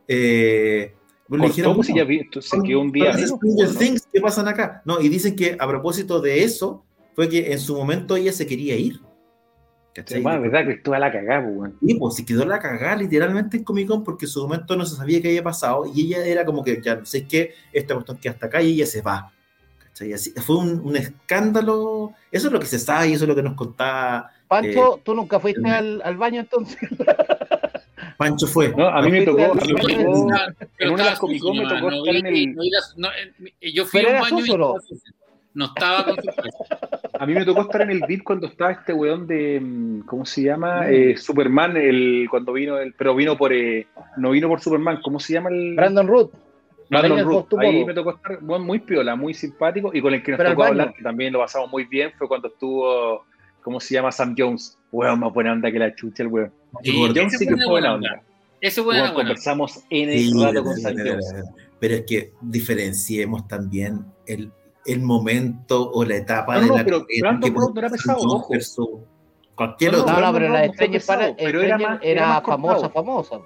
eh, 0.05 0.93
bueno, 1.29 1.45
dijeron, 1.45 1.71
¿Cómo 1.71 1.83
si 1.85 1.95
ya 1.95 2.03
vi, 2.03 2.27
se 2.41 2.61
quedó 2.61 2.81
un 2.81 2.91
día? 2.91 3.13
¿no? 3.13 3.69
Things 3.79 4.05
que 4.11 4.19
pasan 4.19 4.49
acá. 4.49 4.81
No, 4.83 4.99
y 4.99 5.07
dicen 5.07 5.33
que 5.33 5.55
a 5.57 5.65
propósito 5.65 6.19
de 6.19 6.43
eso, 6.43 6.83
fue 7.15 7.29
que 7.29 7.53
en 7.53 7.59
su 7.59 7.73
momento 7.73 8.17
ella 8.17 8.33
se 8.33 8.45
quería 8.45 8.75
ir. 8.75 8.99
¿Cachai? 9.95 10.21
Bueno, 10.21 10.41
verdad 10.41 10.65
que 10.65 10.73
estuvo 10.73 10.93
a 10.93 10.99
la 10.99 11.09
cagada, 11.09 11.49
pues. 11.49 11.71
Sí, 11.79 11.95
pues 11.95 12.15
se 12.15 12.25
quedó 12.25 12.43
la 12.43 12.59
cagada 12.59 12.97
literalmente 12.97 13.55
en 13.55 13.63
Comic 13.63 13.87
Con 13.87 14.03
porque 14.03 14.25
en 14.25 14.31
su 14.31 14.41
momento 14.41 14.75
no 14.75 14.85
se 14.85 14.97
sabía 14.97 15.21
qué 15.21 15.29
había 15.29 15.43
pasado 15.43 15.89
y 15.95 16.01
ella 16.01 16.25
era 16.25 16.43
como 16.43 16.65
que 16.65 16.81
ya 16.81 16.95
no 16.95 17.05
sé 17.05 17.25
qué, 17.25 17.53
esta 17.71 17.93
cuestión 17.93 18.17
que 18.17 18.27
hasta 18.27 18.47
acá 18.47 18.61
y 18.61 18.73
ella 18.73 18.85
se 18.85 19.01
va. 19.01 19.31
¿Cachai? 19.91 20.13
Así, 20.13 20.31
fue 20.31 20.57
un, 20.57 20.79
un, 20.79 20.95
escándalo. 20.95 22.13
Eso 22.31 22.47
es 22.47 22.53
lo 22.53 22.59
que 22.59 22.65
se 22.65 22.79
sabe 22.79 23.09
y 23.09 23.13
eso 23.13 23.25
es 23.25 23.29
lo 23.29 23.35
que 23.35 23.43
nos 23.43 23.55
contaba. 23.55 24.31
Pancho, 24.47 24.97
eh, 24.97 25.01
¿tú 25.03 25.13
nunca 25.13 25.39
fuiste 25.39 25.69
al, 25.69 26.01
al 26.03 26.17
baño 26.17 26.41
entonces? 26.41 26.77
Pancho 28.17 28.47
fue. 28.47 28.69
No, 28.69 28.87
a 28.87 29.01
mí 29.01 29.11
me 29.11 29.23
tocó. 29.23 29.41
En 29.41 30.07
una 30.91 31.03
de 31.03 31.09
las 31.09 31.19
Comic 31.19 31.41
Con 31.41 31.57
me 31.57 31.63
tocó 31.63 31.89
no, 31.89 31.97
estar 31.97 32.15
en 32.15 32.25
el. 32.27 32.55
No, 32.55 32.63
no, 32.97 33.09
yo 33.61 33.85
fui 33.85 33.99
Pero 33.99 34.09
a 34.09 34.11
era 34.11 34.23
un 34.23 34.29
baño 34.29 34.37
sucio, 34.39 34.57
¿no? 34.57 34.75
y 34.77 35.11
no 35.53 35.65
estaba 35.65 36.05
con. 36.05 36.15
A 37.19 37.25
mí 37.25 37.33
me 37.33 37.45
tocó 37.45 37.61
estar 37.61 37.81
en 37.81 37.91
el 37.91 38.03
VIP 38.07 38.23
cuando 38.23 38.47
estaba 38.47 38.71
este 38.71 38.93
weón 38.93 39.27
de. 39.27 40.01
¿Cómo 40.05 40.25
se 40.25 40.43
llama? 40.43 40.89
Eh, 40.89 41.17
Superman, 41.17 41.77
el, 41.77 42.27
cuando 42.29 42.53
vino. 42.53 42.77
El, 42.77 42.93
pero 42.93 43.15
vino 43.15 43.37
por. 43.37 43.53
Eh, 43.53 43.87
no 44.17 44.31
vino 44.31 44.47
por 44.47 44.61
Superman. 44.61 45.01
¿Cómo 45.01 45.19
se 45.19 45.33
llama 45.33 45.49
el. 45.49 45.75
Brandon 45.75 46.07
Root. 46.07 46.31
Brandon 46.91 47.23
Root. 47.25 47.53
Ahí 47.59 47.85
me 47.85 47.93
tocó 47.93 48.11
estar 48.11 48.39
bueno, 48.41 48.65
muy 48.65 48.79
piola, 48.79 49.15
muy 49.15 49.33
simpático. 49.33 49.91
Y 49.93 50.01
con 50.01 50.13
el 50.13 50.21
que 50.21 50.31
nos 50.31 50.37
Pero 50.37 50.49
tocó 50.51 50.63
hablar, 50.65 50.93
que 50.93 51.01
también 51.01 51.33
lo 51.33 51.39
pasamos 51.39 51.71
muy 51.71 51.85
bien, 51.85 52.11
fue 52.17 52.27
cuando 52.27 52.49
estuvo. 52.49 53.23
¿Cómo 53.63 53.79
se 53.79 53.93
llama? 53.93 54.11
Sam 54.11 54.35
Jones. 54.37 54.77
Weón, 54.91 55.19
más 55.19 55.33
buena 55.33 55.53
onda 55.53 55.71
que 55.71 55.79
la 55.79 55.95
chucha, 55.95 56.23
el 56.23 56.29
weón. 56.29 56.51
Sí, 56.83 56.91
Jones 57.15 57.37
sí 57.37 57.47
que 57.47 57.53
una 57.53 57.63
fue 57.63 57.71
buena 57.73 57.93
onda. 57.93 58.21
Eso 58.59 58.83
una 58.83 58.99
buena. 58.99 59.13
conversamos 59.13 59.83
en 59.89 60.09
el 60.09 60.19
Sí, 60.19 60.33
rato 60.43 60.63
con 60.63 60.75
sí, 60.75 60.81
Sam 60.81 60.95
Jones. 60.97 61.33
Pero 61.79 61.95
es 61.95 62.03
que 62.07 62.31
diferenciemos 62.41 63.47
también 63.47 64.05
el, 64.27 64.51
el 64.85 64.99
momento 65.01 65.89
o 65.91 66.03
la 66.05 66.17
etapa 66.17 66.55
No, 66.55 66.61
de 66.61 66.67
no, 66.67 66.75
la 66.77 66.83
pero 66.83 67.05
Brandon 67.21 67.53
que 67.53 67.57
Root 67.59 67.73
no 67.73 67.79
era 67.79 67.89
pesado, 67.89 68.19
ojo. 68.19 68.53
Cualquier 69.55 69.91
No, 69.91 69.97
no, 69.97 70.03
otro. 70.03 70.15
No, 70.15 70.21
no, 70.27 70.33
pero 70.33 70.49
la 70.49 70.65
estrella 70.65 70.99
era 71.37 71.77
más- 71.77 71.99
era 72.01 72.27
más 72.27 72.43
famosa, 72.43 72.89
famosa. 72.89 73.39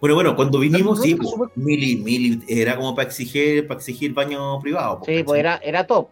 Bueno, 0.00 0.14
bueno, 0.14 0.36
cuando 0.36 0.58
vinimos, 0.58 1.00
sí, 1.00 1.14
pues, 1.14 1.30
Mili, 1.56 1.96
Mili 1.96 2.42
era 2.48 2.76
como 2.76 2.94
para 2.94 3.08
exigir, 3.08 3.66
para 3.66 3.78
exigir 3.78 4.12
baño 4.12 4.58
privado. 4.60 5.00
Sí, 5.04 5.22
pues 5.24 5.38
era, 5.40 5.56
era 5.62 5.86
top. 5.86 6.08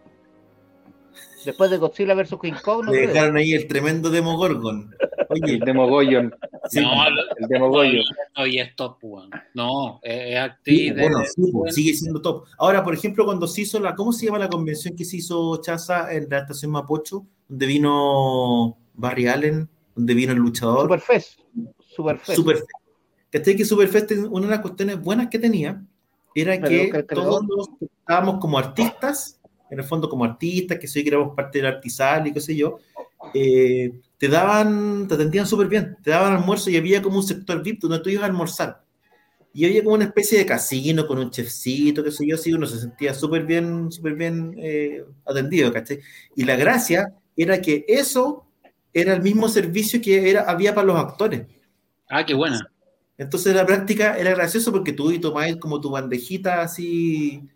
Después 1.45 1.69
de 1.69 1.77
Godzilla 1.77 2.13
vs. 2.15 2.35
King 2.41 2.53
Kong, 2.63 2.85
no 2.85 2.91
Le 2.93 2.99
creo. 2.99 3.13
dejaron 3.13 3.35
ahí 3.35 3.51
el 3.51 3.67
tremendo 3.67 4.09
Demogorgon. 4.09 4.95
Oye, 5.27 5.55
El 5.55 5.59
Demogollon. 5.59 6.33
sí, 6.69 6.79
No, 6.79 6.91
El 7.37 7.47
Demogollon. 7.49 8.03
hoy 8.37 8.59
es 8.59 8.73
top, 8.77 8.97
weón. 9.01 9.29
No, 9.53 9.99
es 10.03 10.29
sí, 10.29 10.35
actriz. 10.35 10.95
de- 10.95 11.01
bueno, 11.01 11.17
sí, 11.25 11.33
pues, 11.41 11.51
bueno. 11.51 11.71
sigue 11.73 11.93
siendo 11.95 12.21
top. 12.21 12.45
Ahora, 12.57 12.81
por 12.83 12.93
ejemplo, 12.93 13.25
cuando 13.25 13.45
se 13.47 13.61
hizo 13.61 13.77
la, 13.81 13.93
¿cómo 13.93 14.13
se 14.13 14.25
llama 14.25 14.39
la 14.39 14.47
convención 14.47 14.95
que 14.95 15.03
se 15.03 15.17
hizo 15.17 15.57
Chaza 15.61 16.13
en 16.13 16.27
la 16.29 16.39
estación 16.39 16.71
Mapocho? 16.71 17.25
Donde 17.49 17.65
vino 17.65 18.77
Barry 18.93 19.27
Allen, 19.27 19.67
donde 19.95 20.13
vino 20.13 20.31
el 20.31 20.37
luchador. 20.39 20.83
Superfest. 20.83 21.39
Superfest. 21.93 22.37
Superfest. 22.37 22.69
¿Cachai? 23.33 23.55
Que 23.55 23.65
Superfest, 23.65 24.11
una 24.29 24.45
de 24.45 24.51
las 24.51 24.59
cuestiones 24.59 25.01
buenas 25.01 25.27
que 25.27 25.39
tenía 25.39 25.83
era 26.35 26.61
que 26.61 27.03
todos 27.09 27.43
los 27.47 27.67
que 27.79 27.85
estábamos 27.85 28.39
como 28.39 28.59
artistas, 28.59 29.39
en 29.71 29.79
el 29.79 29.85
fondo 29.85 30.07
como 30.07 30.23
artistas, 30.23 30.77
que 30.77 30.87
soy 30.87 31.01
que 31.01 31.09
éramos 31.09 31.35
parte 31.35 31.57
del 31.57 31.65
artisal 31.65 32.27
y 32.27 32.31
qué 32.31 32.39
sé 32.39 32.55
yo, 32.55 32.77
eh, 33.33 33.91
te 34.19 34.27
daban, 34.27 35.07
te 35.07 35.15
atendían 35.15 35.47
súper 35.47 35.67
bien, 35.67 35.97
te 36.03 36.11
daban 36.11 36.33
almuerzo 36.33 36.69
y 36.69 36.77
había 36.77 37.01
como 37.01 37.17
un 37.17 37.23
sector 37.23 37.63
VIP 37.63 37.81
donde 37.81 38.01
tú 38.01 38.11
ibas 38.11 38.21
a 38.21 38.27
almorzar. 38.27 38.83
Y 39.51 39.65
había 39.65 39.83
como 39.83 39.95
una 39.95 40.05
especie 40.05 40.37
de 40.37 40.45
casino 40.45 41.07
con 41.07 41.17
un 41.17 41.31
chefcito, 41.31 42.03
qué 42.03 42.11
sé 42.11 42.27
yo, 42.27 42.35
así 42.35 42.53
uno 42.53 42.67
se 42.67 42.79
sentía 42.79 43.15
súper 43.15 43.47
bien, 43.47 43.91
súper 43.91 44.13
bien 44.13 44.55
eh, 44.59 45.03
atendido, 45.25 45.73
¿cachai? 45.73 46.01
Y 46.35 46.43
la 46.43 46.55
gracia 46.55 47.15
era 47.35 47.59
que 47.59 47.83
eso 47.87 48.45
era 48.93 49.15
el 49.15 49.23
mismo 49.23 49.49
servicio 49.49 49.99
que 49.99 50.29
era, 50.29 50.43
había 50.43 50.75
para 50.75 50.85
los 50.85 50.99
actores. 50.99 51.47
Ah, 52.07 52.23
qué 52.23 52.35
buena. 52.35 52.69
Entonces 53.17 53.55
la 53.55 53.65
práctica 53.65 54.17
era 54.17 54.31
gracioso 54.31 54.71
porque 54.71 54.93
tú 54.93 55.11
y 55.11 55.19
tomabas 55.19 55.55
como 55.57 55.79
tu 55.79 55.91
bandejita 55.91 56.61
así 56.61 57.47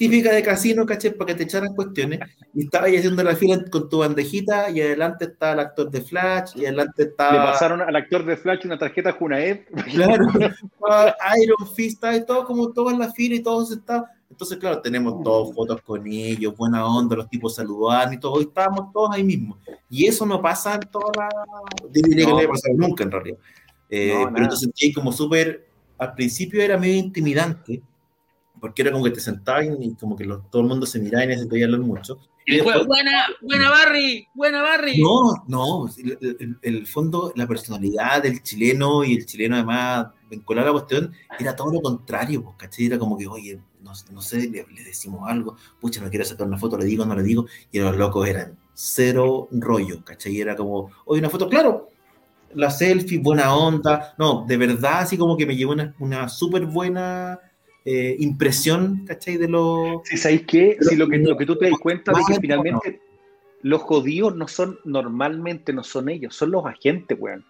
típica 0.00 0.32
de 0.32 0.42
casino, 0.42 0.86
¿cachai? 0.86 1.12
Para 1.12 1.26
que 1.26 1.34
te 1.34 1.42
echaran 1.42 1.74
cuestiones. 1.74 2.20
Y 2.54 2.64
estabas 2.64 2.88
ahí 2.88 2.96
haciendo 2.96 3.22
la 3.22 3.36
fila 3.36 3.62
con 3.70 3.90
tu 3.90 3.98
bandejita 3.98 4.70
y 4.70 4.80
adelante 4.80 5.26
está 5.26 5.52
el 5.52 5.60
actor 5.60 5.90
de 5.90 6.00
Flash 6.00 6.52
y 6.56 6.64
adelante 6.64 7.02
está... 7.02 7.32
Le 7.32 7.38
pasaron 7.38 7.82
al 7.82 7.94
actor 7.94 8.24
de 8.24 8.38
Flash 8.38 8.64
una 8.64 8.78
tarjeta 8.78 9.12
Junaed. 9.12 9.60
Claro, 9.92 10.24
estaba 10.26 11.14
Iron 11.42 11.74
Fist, 11.74 11.96
estaba 11.96 12.16
y 12.16 12.24
todo 12.24 12.46
como 12.46 12.72
todo 12.72 12.90
en 12.90 12.98
la 12.98 13.12
fila 13.12 13.34
y 13.34 13.42
todos 13.42 13.72
estaban... 13.72 14.06
Entonces, 14.30 14.56
claro, 14.56 14.80
tenemos 14.80 15.22
todos 15.22 15.54
fotos 15.54 15.82
con 15.82 16.06
ellos, 16.06 16.56
buena 16.56 16.86
onda, 16.86 17.16
los 17.16 17.28
tipos 17.28 17.56
saludaban 17.56 18.14
y 18.14 18.18
todo, 18.18 18.40
y 18.40 18.44
estábamos 18.44 18.92
todos 18.92 19.10
ahí 19.12 19.24
mismo. 19.24 19.58
Y 19.90 20.06
eso 20.06 20.24
no 20.24 20.40
pasa 20.40 20.76
en 20.76 20.88
toda 20.90 21.10
la... 21.14 21.28
Diría 21.90 22.16
que 22.16 22.22
No. 22.22 22.30
no 22.30 22.36
había 22.36 22.48
pasado 22.48 22.74
nunca, 22.74 23.04
en 23.04 23.10
realidad. 23.10 23.38
Eh, 23.90 24.12
No, 24.24 24.32
pero 24.34 24.48
te 24.48 24.56
sentías 24.56 24.94
como 24.94 25.12
súper... 25.12 25.66
Al 25.98 26.14
principio 26.14 26.62
era 26.62 26.78
medio 26.78 26.96
intimidante, 26.96 27.82
porque 28.60 28.82
era 28.82 28.90
como 28.92 29.04
que 29.04 29.10
te 29.10 29.20
sentabas 29.20 29.66
y 29.80 29.94
como 29.96 30.16
que 30.16 30.24
lo- 30.24 30.40
todo 30.50 30.62
el 30.62 30.68
mundo 30.68 30.86
se 30.86 30.98
miraba 30.98 31.24
y 31.24 31.28
no 31.28 31.38
se 31.38 31.46
podía 31.46 31.66
hablar 31.66 31.80
mucho. 31.80 32.18
Y 32.46 32.54
después, 32.56 32.86
buena, 32.86 33.26
buena 33.42 33.68
Barry, 33.70 34.26
buena 34.34 34.62
Barry. 34.62 34.98
No, 35.02 35.44
no, 35.46 35.88
el, 35.98 36.18
el- 36.40 36.58
el 36.62 36.86
fondo, 36.86 37.32
la 37.36 37.46
personalidad 37.46 38.22
del 38.22 38.42
chileno 38.42 39.04
y 39.04 39.14
el 39.14 39.26
chileno 39.26 39.56
además 39.56 40.08
vinculado 40.30 40.68
a 40.68 40.72
la 40.72 40.78
cuestión 40.80 41.12
era 41.38 41.54
todo 41.54 41.70
lo 41.72 41.80
contrario, 41.82 42.42
pues, 42.42 42.56
¿cachai? 42.56 42.86
Era 42.86 42.98
como 42.98 43.18
que, 43.18 43.26
oye, 43.26 43.60
no, 43.82 43.92
no 44.10 44.22
sé, 44.22 44.48
le, 44.48 44.66
le 44.74 44.84
decimos 44.84 45.28
algo, 45.28 45.56
pucha, 45.80 46.00
me 46.00 46.08
quiero 46.08 46.24
sacar 46.24 46.46
una 46.46 46.58
foto, 46.58 46.78
le 46.78 46.86
digo, 46.86 47.04
no 47.04 47.14
le 47.14 47.22
digo, 47.22 47.46
y 47.70 47.78
los 47.78 47.94
locos 47.96 48.26
eran 48.26 48.58
cero 48.72 49.48
rollo, 49.52 50.02
¿cachai? 50.02 50.40
Era 50.40 50.56
como, 50.56 50.90
oye, 51.04 51.20
una 51.20 51.30
foto, 51.30 51.48
claro, 51.48 51.88
la 52.54 52.70
selfie, 52.70 53.18
buena 53.18 53.54
onda, 53.54 54.14
no, 54.18 54.44
de 54.46 54.56
verdad, 54.56 55.00
así 55.00 55.16
como 55.16 55.36
que 55.36 55.46
me 55.46 55.56
llevó 55.56 55.72
una, 55.72 55.94
una 55.98 56.28
súper 56.28 56.66
buena 56.66 57.38
eh, 57.84 58.16
impresión, 58.18 59.04
¿cachai? 59.06 59.36
De 59.36 59.48
lo... 59.48 60.02
Si 60.04 60.16
sabéis 60.16 60.42
qué, 60.46 60.76
si 60.80 60.96
lo 60.96 61.08
que, 61.08 61.18
lo 61.18 61.36
que 61.36 61.46
tú 61.46 61.56
te 61.56 61.70
das 61.70 61.78
cuenta 61.80 62.12
de 62.12 62.20
que 62.26 62.40
finalmente 62.40 63.00
los 63.62 63.82
jodidos 63.82 64.34
no 64.36 64.48
son, 64.48 64.78
normalmente 64.84 65.72
no 65.72 65.84
son 65.84 66.08
ellos, 66.08 66.34
son 66.34 66.50
los 66.50 66.64
agentes, 66.66 67.16
weón. 67.20 67.44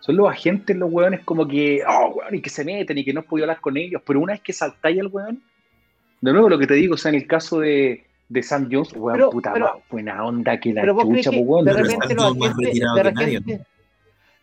Son 0.00 0.16
los 0.16 0.30
agentes, 0.30 0.74
los 0.76 0.90
weones 0.90 1.20
como 1.24 1.46
que, 1.46 1.82
oh, 1.86 2.14
weón, 2.16 2.34
y 2.34 2.40
que 2.40 2.48
se 2.48 2.64
meten 2.64 2.96
y 2.96 3.04
que 3.04 3.12
no 3.12 3.20
has 3.20 3.26
podido 3.26 3.44
hablar 3.44 3.60
con 3.60 3.76
ellos. 3.76 4.00
Pero 4.06 4.20
una 4.20 4.32
vez 4.32 4.40
que 4.42 4.52
saltáis 4.54 4.98
al 4.98 5.08
weón, 5.08 5.42
de 6.22 6.32
nuevo 6.32 6.48
lo 6.48 6.58
que 6.58 6.66
te 6.66 6.74
digo, 6.74 6.94
o 6.94 6.96
sea, 6.96 7.10
en 7.10 7.16
el 7.16 7.26
caso 7.26 7.60
de, 7.60 8.04
de 8.28 8.42
Sam 8.42 8.68
Jones, 8.72 8.92
weón, 8.96 9.16
Pero- 9.18 9.30
puta, 9.30 9.52
pero- 9.52 9.82
buena 9.90 10.24
onda 10.24 10.58
que 10.58 10.72
la 10.72 10.86
chucha, 10.86 11.30
que 11.30 11.36
pues, 11.36 11.48
weón. 11.48 11.64
de 11.66 11.72
repente 11.74 12.14
los 12.14 12.36
retirados 12.56 12.96
de 12.96 13.02
que 13.02 13.12
nadie, 13.12 13.38
repente, 13.38 13.66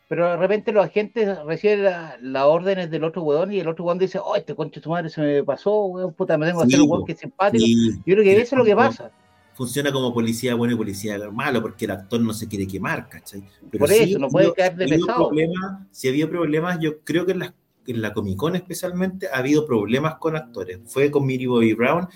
pero 0.07 0.29
de 0.29 0.37
repente 0.37 0.71
los 0.71 0.85
agentes 0.85 1.37
reciben 1.45 1.83
las 1.83 2.43
órdenes 2.45 2.89
del 2.89 3.03
otro 3.03 3.23
weón 3.23 3.51
y 3.51 3.59
el 3.59 3.67
otro 3.67 3.83
weón 3.85 3.97
dice, 3.97 4.19
oh, 4.19 4.35
este 4.35 4.55
concha 4.55 4.79
de 4.79 4.83
tu 4.83 4.89
madre 4.89 5.09
se 5.09 5.21
me 5.21 5.43
pasó, 5.43 5.85
weón, 5.85 6.13
puta, 6.13 6.37
me 6.37 6.47
tengo 6.47 6.61
que 6.61 6.67
hacer 6.67 6.81
un 6.81 6.89
weón 6.89 7.05
que 7.05 7.11
es 7.11 7.19
simpático. 7.19 7.65
Yo 8.05 8.15
creo 8.15 8.23
que 8.23 8.41
eso 8.41 8.55
es 8.55 8.59
lo 8.59 8.65
que 8.65 8.75
pasa. 8.75 9.11
Funciona 9.53 9.91
como 9.91 10.13
policía 10.13 10.55
bueno 10.55 10.75
y 10.75 10.77
policía 10.77 11.17
malo, 11.31 11.61
porque 11.61 11.85
el 11.85 11.91
actor 11.91 12.21
no 12.21 12.31
se 12.31 12.47
quiere 12.47 12.67
quemar, 12.67 13.09
¿cachai? 13.09 13.43
Pero 13.71 13.85
Por 13.85 13.91
eso, 13.91 14.19
no 14.19 14.29
puede 14.29 14.53
caer 14.53 14.75
de 14.75 14.87
pesado. 14.87 15.31
si 15.91 16.07
había 16.07 16.29
problemas, 16.29 16.79
yo 16.79 16.99
creo 16.99 17.25
que 17.25 17.31
en, 17.33 17.41
en 17.87 18.01
la 18.01 18.13
Comic 18.13 18.37
Con 18.37 18.55
especialmente 18.55 19.27
ha 19.33 19.39
habido 19.39 19.65
problemas 19.65 20.15
con 20.19 20.35
actores. 20.35 20.79
Fue 20.85 21.09
con 21.11 21.25
Miri 21.25 21.47
Bobby 21.47 21.73
Brown 21.73 22.07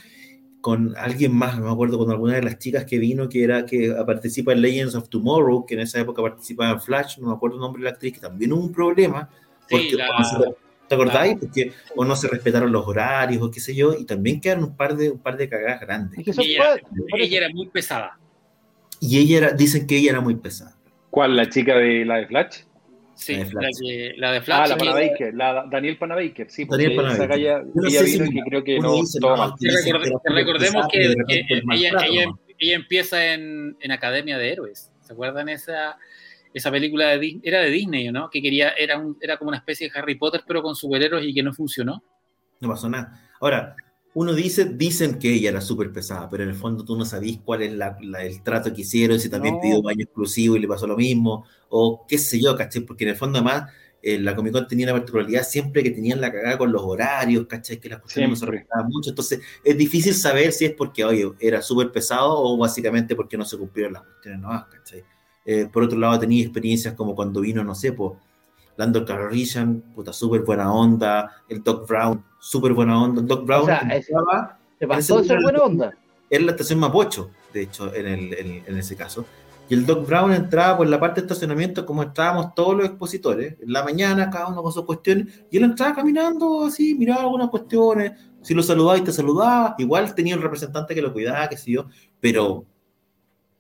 con 0.62 0.96
alguien 0.96 1.34
más, 1.34 1.58
no 1.58 1.66
me 1.66 1.72
acuerdo 1.72 1.98
con 1.98 2.12
alguna 2.12 2.36
de 2.36 2.44
las 2.44 2.60
chicas 2.60 2.86
que 2.86 3.00
vino, 3.00 3.28
que 3.28 3.44
era 3.44 3.66
que 3.66 3.94
participa 4.06 4.54
en 4.54 4.62
Legends 4.62 4.96
of 4.96 5.10
Tomorrow, 5.10 5.66
que 5.66 5.74
en 5.74 5.82
esa 5.82 6.00
época 6.00 6.22
participaba 6.22 6.72
en 6.72 6.80
Flash, 6.80 7.18
no 7.18 7.28
me 7.28 7.34
acuerdo 7.34 7.56
el 7.56 7.62
nombre 7.62 7.82
de 7.82 7.86
la 7.86 7.90
actriz, 7.92 8.14
que 8.14 8.20
también 8.20 8.54
hubo 8.54 8.62
un 8.62 8.72
problema. 8.72 9.28
Porque, 9.70 9.98
¿Te 10.88 10.96
acordáis? 10.96 11.38
Porque 11.40 11.72
o 11.96 12.06
no 12.06 12.16
se 12.16 12.28
respetaron 12.28 12.72
los 12.72 12.86
horarios 12.86 13.42
o 13.42 13.50
qué 13.50 13.60
sé 13.60 13.74
yo, 13.74 13.94
y 13.94 14.06
también 14.06 14.40
quedaron 14.40 14.66
un 14.66 14.76
par 14.76 14.96
de, 14.96 15.10
un 15.10 15.20
par 15.20 15.38
de 15.38 15.50
cagadas 15.50 15.82
grandes. 15.82 16.20
ella, 16.38 16.76
ella, 17.18 17.38
era 17.38 17.50
muy 17.50 17.68
pesada. 17.68 18.20
Y 19.00 19.18
ella 19.18 19.38
era, 19.38 19.52
dicen 19.54 19.88
que 19.88 19.98
ella 19.98 20.12
era 20.12 20.22
muy 20.22 20.36
pesada. 20.36 20.76
¿Cuál? 21.10 21.36
¿La 21.36 21.50
chica 21.50 21.76
de 21.76 22.06
la 22.06 22.18
de 22.18 22.28
Flash? 22.28 22.64
Sí, 23.16 23.36
la 24.16 24.32
de, 24.32 24.42
Flash. 24.42 24.62
Ah, 24.64 24.68
la 24.68 24.78
Panabaker, 24.78 25.34
la 25.34 25.66
Daniel 25.70 25.98
Panabaker, 25.98 26.50
sí, 26.50 26.66
porque 26.66 26.84
Daniel 26.84 26.98
Panabaker. 26.98 27.32
esa 27.32 27.40
ella, 27.40 27.64
ella 27.88 28.02
vino 28.04 28.26
y 28.26 28.34
que 28.34 28.42
creo 28.42 28.64
que 28.64 28.80
no, 28.80 28.96
toma. 29.20 29.56
recordemos 30.26 30.88
que, 30.92 31.14
ella, 31.70 31.92
ella, 32.06 32.26
ella, 32.58 32.76
empieza 32.76 33.34
en, 33.34 33.78
en, 33.80 33.92
Academia 33.92 34.38
de 34.38 34.52
Héroes. 34.52 34.92
¿Se 35.02 35.14
acuerdan 35.14 35.50
esa, 35.50 35.98
esa 36.54 36.72
película 36.72 37.10
de 37.10 37.20
Disney? 37.20 37.42
Era 37.44 37.60
de 37.60 37.70
Disney, 37.70 38.12
¿no? 38.12 38.30
Que 38.30 38.42
quería, 38.42 38.70
era, 38.70 38.98
un, 38.98 39.18
era 39.22 39.38
como 39.38 39.50
una 39.50 39.58
especie 39.58 39.90
de 39.90 40.00
Harry 40.00 40.16
Potter, 40.16 40.42
pero 40.48 40.64
con 40.64 40.76
superhéroes 40.76 41.26
y 41.26 41.34
que 41.34 41.44
no 41.44 41.54
funcionó. 41.54 42.04
No 42.60 42.70
pasó 42.70 42.90
nada. 42.90 43.30
Ahora, 43.40 43.76
uno 44.14 44.34
dice, 44.34 44.66
dicen 44.66 45.20
que 45.20 45.34
ella 45.34 45.50
era 45.50 45.62
súper 45.62 45.92
pesada, 45.92 46.30
pero 46.30 46.44
en 46.44 46.50
el 46.50 46.56
fondo 46.56 46.84
tú 46.84 46.98
no 46.98 47.06
sabís 47.06 47.40
cuál 47.44 47.62
es 47.62 47.74
la, 47.74 47.98
el 48.20 48.44
trato 48.44 48.74
que 48.74 48.82
hicieron, 48.82 49.20
si 49.20 49.30
también 49.30 49.60
pidió 49.62 49.82
baño 49.82 50.04
exclusivo 50.04 50.56
y 50.56 50.60
le 50.60 50.68
pasó 50.68 50.86
lo 50.86 50.98
mismo, 50.98 51.46
o 51.70 52.06
qué 52.08 52.18
sé 52.18 52.40
yo, 52.42 52.56
¿cachai? 52.56 52.82
Porque 52.82 53.06
en 53.06 53.12
el 53.12 53.16
fondo 53.16 53.40
además 53.40 53.72
eh, 54.02 54.20
la 54.20 54.36
Comic 54.36 54.52
Con 54.52 54.68
tenía 54.68 54.88
la 54.88 54.94
particularidad 54.94 55.44
siempre 55.44 55.82
que 55.82 55.92
tenían 55.92 56.20
la 56.20 56.32
cagada 56.32 56.58
con 56.58 56.72
los 56.74 56.82
horarios, 56.82 57.48
¿cachai? 57.48 57.80
Que 57.80 57.88
las 57.88 58.00
cuestiones 58.02 58.32
no 58.32 58.36
se 58.36 58.46
respetaban 58.48 58.88
mucho, 58.90 59.12
entonces 59.12 59.40
es 59.64 59.78
difícil 59.78 60.14
saber 60.14 60.52
si 60.52 60.66
es 60.66 60.74
porque, 60.74 61.06
oye, 61.06 61.32
era 61.40 61.62
súper 61.62 61.92
pesado 61.92 62.38
o 62.38 62.58
básicamente 62.58 63.16
porque 63.16 63.38
no 63.38 63.46
se 63.46 63.58
cumplieron 63.58 63.94
las 63.94 64.04
cuestiones 64.04 64.42
nuevas, 64.42 64.66
¿cachai? 64.66 65.06
Eh, 65.46 65.70
por 65.72 65.84
otro 65.84 65.98
lado 65.98 66.20
tenía 66.20 66.44
experiencias 66.44 66.94
como 66.96 67.16
cuando 67.16 67.42
vino, 67.42 67.64
no 67.64 67.76
sé, 67.76 67.94
pues 67.94 68.14
Lando 68.78 69.06
Calrissian, 69.06 69.82
puta, 69.94 70.14
súper 70.14 70.42
buena 70.42 70.74
onda, 70.74 71.32
el 71.50 71.64
Doc 71.64 71.88
Brown, 71.88 72.24
súper 72.40 72.74
buena 72.74 73.02
onda, 73.02 73.22
el 73.22 73.28
Doc 73.28 73.46
Brown. 73.46 73.64
O 73.64 73.66
sea, 73.66 73.80
entraba, 73.80 74.58
se 74.80 74.88
pasó 74.88 75.22
de 75.22 75.28
ser 75.28 75.42
buena 75.42 75.60
onda. 75.60 75.94
Era 76.30 76.46
la 76.46 76.52
estación 76.52 76.80
Mapocho, 76.80 77.30
de 77.54 77.64
hecho, 77.64 77.94
en, 77.94 78.08
el, 78.08 78.34
en, 78.34 78.64
en, 78.66 78.78
ese 78.78 78.96
caso. 78.96 79.26
Y 79.70 79.74
el 79.74 79.86
Doc 79.86 80.08
Brown 80.08 80.34
entraba 80.34 80.78
por 80.78 80.88
la 80.88 81.00
parte 81.00 81.22
de 81.22 81.28
estacionamiento 81.28 81.86
como 81.86 82.04
estábamos 82.04 82.56
todos 82.56 82.76
los 82.76 82.86
expositores, 82.86 83.56
en 83.62 83.72
la 83.72 83.84
mañana, 83.84 84.30
cada 84.30 84.48
uno 84.48 84.64
con 84.64 84.72
sus 84.72 84.86
cuestiones, 84.86 85.44
y 85.50 85.58
él 85.58 85.64
entraba 85.64 85.96
caminando 85.96 86.66
así, 86.66 86.96
miraba 86.96 87.22
algunas 87.22 87.50
cuestiones, 87.50 88.14
si 88.42 88.54
lo 88.54 88.64
saludaba 88.64 88.98
y 88.98 89.02
te 89.02 89.12
saludaba, 89.12 89.76
igual 89.78 90.14
tenía 90.16 90.36
el 90.36 90.42
representante 90.42 90.96
que 90.96 91.02
lo 91.02 91.14
cuidaba, 91.14 91.48
qué 91.48 91.58
sé 91.58 91.72
yo, 91.72 91.86
pero 92.20 92.66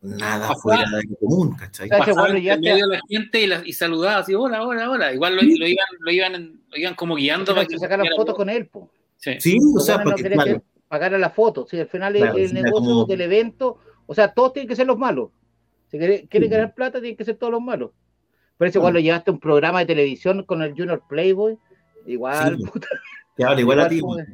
nada 0.01 0.55
fuera 0.55 0.83
de 0.89 1.03
lo 1.07 1.15
común, 1.17 1.55
¿cachai? 1.55 1.87
Pasaba 1.87 2.29
en 2.29 2.33
medio 2.33 2.87
de 2.87 2.87
la 2.87 3.01
gente 3.07 3.41
y, 3.41 3.69
y, 3.69 3.73
saludaba 3.73 4.17
así, 4.19 4.33
hola, 4.33 4.65
hola, 4.65 4.89
hola. 4.89 5.13
Igual 5.13 5.35
lo, 5.35 5.41
lo, 5.41 5.67
iban, 5.67 5.85
lo, 5.99 6.11
iban, 6.11 6.61
lo 6.69 6.77
iban 6.77 6.95
como 6.95 7.15
guiando 7.15 7.53
para 7.53 7.67
que 7.67 7.77
sacaran 7.77 8.07
fotos 8.15 8.35
con 8.35 8.49
él, 8.49 8.67
po. 8.67 8.89
Sí, 9.17 9.39
sí 9.39 9.57
o 9.77 9.79
sea, 9.79 10.03
porque 10.03 10.29
no 10.29 10.41
claro. 10.41 10.63
pagar 10.87 11.13
a 11.13 11.19
la 11.19 11.29
foto, 11.29 11.67
sí, 11.69 11.79
al 11.79 11.87
final 11.87 12.15
claro, 12.15 12.37
el, 12.37 12.45
el 12.45 12.53
negocio 12.53 12.89
como... 12.89 13.05
del 13.05 13.21
evento, 13.21 13.77
o 14.07 14.15
sea, 14.15 14.33
todos 14.33 14.53
tienen 14.53 14.67
que 14.67 14.75
ser 14.75 14.87
los 14.87 14.97
malos. 14.97 15.29
Si 15.89 15.97
quieren 15.97 16.25
quiere 16.27 16.47
ganar 16.47 16.73
plata, 16.73 16.99
tienen 16.99 17.17
que 17.17 17.25
ser 17.25 17.35
todos 17.35 17.51
los 17.51 17.61
malos. 17.61 17.91
Por 18.57 18.67
eso, 18.67 18.79
igual 18.79 18.93
lo 18.93 18.99
llevaste 18.99 19.29
a 19.29 19.33
un 19.33 19.39
programa 19.39 19.79
de 19.79 19.85
televisión 19.85 20.43
con 20.43 20.61
el 20.63 20.71
Junior 20.71 21.03
Playboy, 21.07 21.57
igual, 22.07 22.57
sí, 22.57 22.63
puta. 22.65 22.87
Claro, 23.35 23.59
igual, 23.59 23.91
igual 23.91 24.21
a 24.21 24.25
ti. 24.25 24.31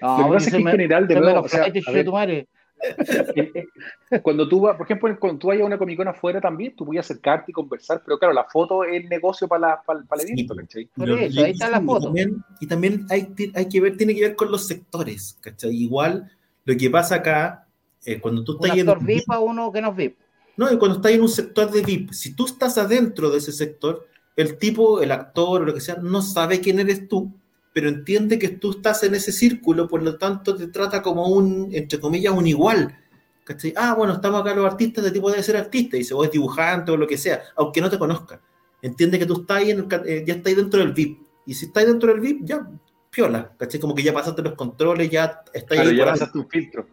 No, 0.00 0.18
lo 0.18 0.24
que 0.24 0.32
pasa 0.34 0.46
es 0.46 0.54
que 0.54 0.60
en 0.60 0.66
general, 0.66 1.08
de 1.08 1.14
nuevo, 1.20 1.40
o 1.40 1.48
sea, 1.48 1.64
a 1.64 2.26
ver, 2.26 2.48
cuando 4.22 4.48
tú 4.48 4.60
vas, 4.60 4.76
por 4.76 4.86
ejemplo, 4.86 5.16
cuando 5.18 5.38
tú 5.38 5.48
vayas 5.48 5.62
a 5.62 5.66
una 5.66 5.78
Comic 5.78 5.96
Con 5.96 6.08
afuera 6.08 6.40
también, 6.40 6.74
tú 6.76 6.84
puedes 6.84 7.04
acercarte 7.04 7.50
y 7.50 7.54
conversar, 7.54 8.02
pero 8.04 8.18
claro, 8.18 8.34
la 8.34 8.44
foto 8.44 8.84
es 8.84 9.02
el 9.02 9.08
negocio 9.08 9.48
para, 9.48 9.68
la, 9.68 9.82
para, 9.82 10.02
para 10.02 10.22
el 10.22 10.30
evento, 10.30 10.54
¿cachai? 10.54 10.88
Por 10.94 11.10
eso, 11.10 11.44
ahí 11.44 11.52
está 11.52 11.70
la 11.70 11.80
foto. 11.80 12.00
Y 12.00 12.04
también, 12.06 12.44
y 12.60 12.66
también 12.66 13.06
hay, 13.10 13.34
hay, 13.54 13.68
que 13.68 13.80
ver, 13.80 13.96
tiene 13.96 14.14
que 14.14 14.22
ver 14.22 14.36
con 14.36 14.50
los 14.50 14.66
sectores, 14.66 15.38
¿cachai? 15.40 15.74
Igual 15.74 16.30
lo 16.64 16.76
que 16.76 16.90
pasa 16.90 17.16
acá, 17.16 17.66
eh, 18.04 18.20
cuando 18.20 18.44
tú 18.44 18.58
estás 18.60 18.76
en. 18.76 19.06
VIP 19.06 19.30
a 19.30 19.40
uno 19.40 19.72
que 19.72 19.80
no 19.80 19.90
es 19.90 19.96
VIP. 19.96 20.18
No, 20.56 20.72
y 20.72 20.78
cuando 20.78 20.96
estás 20.96 21.12
en 21.12 21.22
un 21.22 21.28
sector 21.28 21.70
de 21.70 21.82
VIP, 21.82 22.12
si 22.12 22.34
tú 22.34 22.46
estás 22.46 22.78
adentro 22.78 23.30
de 23.30 23.38
ese 23.38 23.52
sector, 23.52 24.06
el 24.36 24.58
tipo, 24.58 25.00
el 25.00 25.12
actor 25.12 25.62
o 25.62 25.64
lo 25.64 25.74
que 25.74 25.80
sea, 25.80 25.96
no 25.96 26.20
sabe 26.22 26.60
quién 26.60 26.80
eres 26.80 27.08
tú 27.08 27.32
pero 27.78 27.90
entiende 27.90 28.40
que 28.40 28.48
tú 28.48 28.72
estás 28.72 29.04
en 29.04 29.14
ese 29.14 29.30
círculo, 29.30 29.86
por 29.86 30.02
lo 30.02 30.18
tanto 30.18 30.56
te 30.56 30.66
trata 30.66 31.00
como 31.00 31.28
un, 31.28 31.68
entre 31.70 32.00
comillas, 32.00 32.34
un 32.34 32.44
igual. 32.44 32.98
¿cachai? 33.44 33.72
Ah, 33.76 33.94
bueno, 33.96 34.14
estamos 34.14 34.40
acá 34.40 34.52
los 34.52 34.66
artistas, 34.66 35.04
de 35.04 35.12
tipo 35.12 35.30
debe 35.30 35.44
ser 35.44 35.56
artista, 35.56 35.94
y 35.94 36.00
dice, 36.00 36.12
o 36.12 36.24
es 36.24 36.32
dibujante 36.32 36.90
o 36.90 36.96
lo 36.96 37.06
que 37.06 37.16
sea, 37.16 37.40
aunque 37.54 37.80
no 37.80 37.88
te 37.88 37.96
conozca. 37.96 38.40
Entiende 38.82 39.16
que 39.16 39.26
tú 39.26 39.42
estás 39.42 39.58
ahí, 39.58 39.70
en 39.70 39.78
el, 39.78 40.08
eh, 40.08 40.24
ya 40.26 40.34
estás 40.34 40.56
dentro 40.56 40.80
del 40.80 40.92
VIP. 40.92 41.20
Y 41.46 41.54
si 41.54 41.66
estás 41.66 41.86
dentro 41.86 42.12
del 42.12 42.18
VIP, 42.18 42.40
ya, 42.42 42.68
piola, 43.10 43.54
¿cachai? 43.56 43.78
Como 43.78 43.94
que 43.94 44.02
ya 44.02 44.12
pasaste 44.12 44.42
los 44.42 44.54
controles, 44.54 45.08
ya 45.08 45.40
estás 45.54 45.78
ahí. 45.78 45.96
ya 45.96 46.04
pasaste 46.04 46.36
un 46.36 46.48
filtro. 46.48 46.84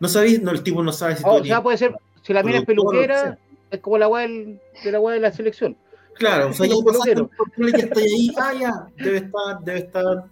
No 0.00 0.08
sabéis, 0.08 0.42
no, 0.42 0.50
el 0.50 0.64
tipo 0.64 0.82
no 0.82 0.90
sabe 0.90 1.14
si 1.14 1.22
oh, 1.24 1.34
O 1.34 1.44
sea, 1.44 1.62
puede 1.62 1.78
ser, 1.78 1.94
si 2.22 2.32
la 2.32 2.42
mira 2.42 2.58
es 2.58 2.64
peluquera, 2.64 3.38
es 3.70 3.78
como 3.78 3.98
la 3.98 4.08
weá 4.08 4.26
de 4.26 4.58
la 4.90 4.98
de 4.98 5.20
la 5.20 5.30
selección. 5.30 5.76
Claro, 6.14 6.50
o 6.50 6.52
sea, 6.52 6.66
ya 6.66 6.74
pasaste 6.84 7.12
el 7.12 7.72
ya 7.72 7.78
está 7.78 8.00
ahí, 8.00 8.30
ah, 8.36 8.52
ya, 8.58 9.04
debe 9.04 9.16
estar, 9.18 9.64
debe 9.64 9.78
estar 9.80 10.24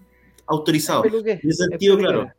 autorizado. 0.46 1.04
En 1.04 1.40
ese 1.42 1.64
sentido, 1.68 1.98
claro, 1.98 2.30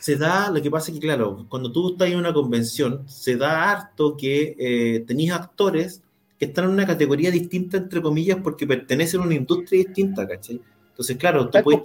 se 0.00 0.16
da, 0.16 0.50
lo 0.50 0.62
que 0.62 0.70
pasa 0.70 0.90
es 0.90 0.98
que, 0.98 1.06
claro, 1.06 1.46
cuando 1.48 1.70
tú 1.70 1.92
estás 1.92 2.08
en 2.08 2.18
una 2.18 2.32
convención, 2.32 3.08
se 3.08 3.36
da 3.36 3.70
harto 3.70 4.16
que 4.16 4.56
eh, 4.58 5.30
actores 5.32 6.02
que 6.38 6.46
están 6.46 6.64
en 6.64 6.70
una 6.70 6.86
categoría 6.86 7.30
distinta, 7.30 7.76
entre 7.76 8.00
comillas, 8.00 8.38
porque 8.42 8.66
pertenecen 8.66 9.20
a 9.20 9.24
una 9.24 9.34
industria 9.34 9.84
distinta, 9.84 10.26
¿cachai? 10.26 10.60
Entonces, 10.88 11.16
claro, 11.18 11.50
tú 11.50 11.58
puedes, 11.62 11.82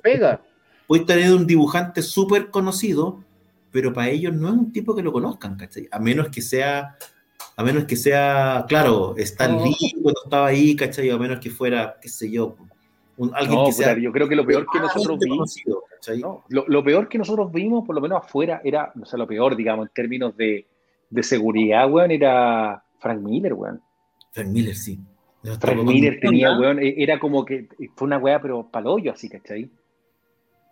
puedes 0.88 1.05
tener 1.05 1.34
un 1.34 1.45
dibujante 1.45 2.01
súper 2.01 2.49
conocido, 2.49 3.21
pero 3.71 3.91
para 3.91 4.09
ellos 4.09 4.34
no 4.34 4.47
es 4.47 4.53
un 4.53 4.71
tipo 4.71 4.95
que 4.95 5.03
lo 5.03 5.11
conozcan, 5.11 5.57
¿cachai? 5.57 5.89
A 5.91 5.99
menos 5.99 6.30
que 6.30 6.41
sea 6.41 6.97
a 7.57 7.63
menos 7.63 7.85
que 7.85 7.95
sea, 7.95 8.65
claro, 8.67 9.15
Stan 9.17 9.63
Lee 9.63 9.93
cuando 10.01 10.21
estaba 10.23 10.47
ahí, 10.47 10.75
¿cachai? 10.75 11.09
A 11.09 11.17
menos 11.17 11.39
que 11.39 11.49
fuera, 11.49 11.97
qué 12.01 12.09
sé 12.09 12.29
yo, 12.29 12.55
un, 13.17 13.33
alguien 13.33 13.59
no, 13.59 13.65
que 13.65 13.71
sea, 13.71 13.97
yo 13.97 14.11
creo 14.11 14.27
que 14.27 14.36
lo 14.36 14.45
peor 14.45 14.67
que 14.71 14.79
nosotros 14.79 15.17
vimos, 15.19 15.55
no, 16.19 16.43
lo, 16.49 16.65
lo, 16.67 16.83
peor 16.83 17.07
que 17.07 17.17
nosotros 17.17 17.51
vimos, 17.51 17.86
por 17.86 17.95
lo 17.95 18.01
menos 18.01 18.23
afuera, 18.23 18.61
era, 18.63 18.91
o 19.01 19.05
sea, 19.05 19.17
lo 19.17 19.25
peor, 19.25 19.55
digamos, 19.55 19.87
en 19.87 19.93
términos 19.93 20.36
de, 20.36 20.65
de 21.09 21.23
seguridad, 21.23 21.89
weón, 21.89 22.11
era 22.11 22.83
Frank 22.99 23.21
Miller, 23.21 23.53
weón. 23.53 23.82
Frank 24.32 24.49
Miller, 24.49 24.75
sí. 24.75 24.99
Frank 25.59 25.83
Miller 25.83 26.19
tenía, 26.19 26.57
weón, 26.57 26.79
e, 26.79 26.95
era 26.97 27.19
como 27.19 27.45
que 27.45 27.69
fue 27.95 28.07
una 28.07 28.17
weá, 28.17 28.41
pero 28.41 28.69
palollo, 28.69 29.13
así, 29.13 29.29
¿cachai? 29.29 29.69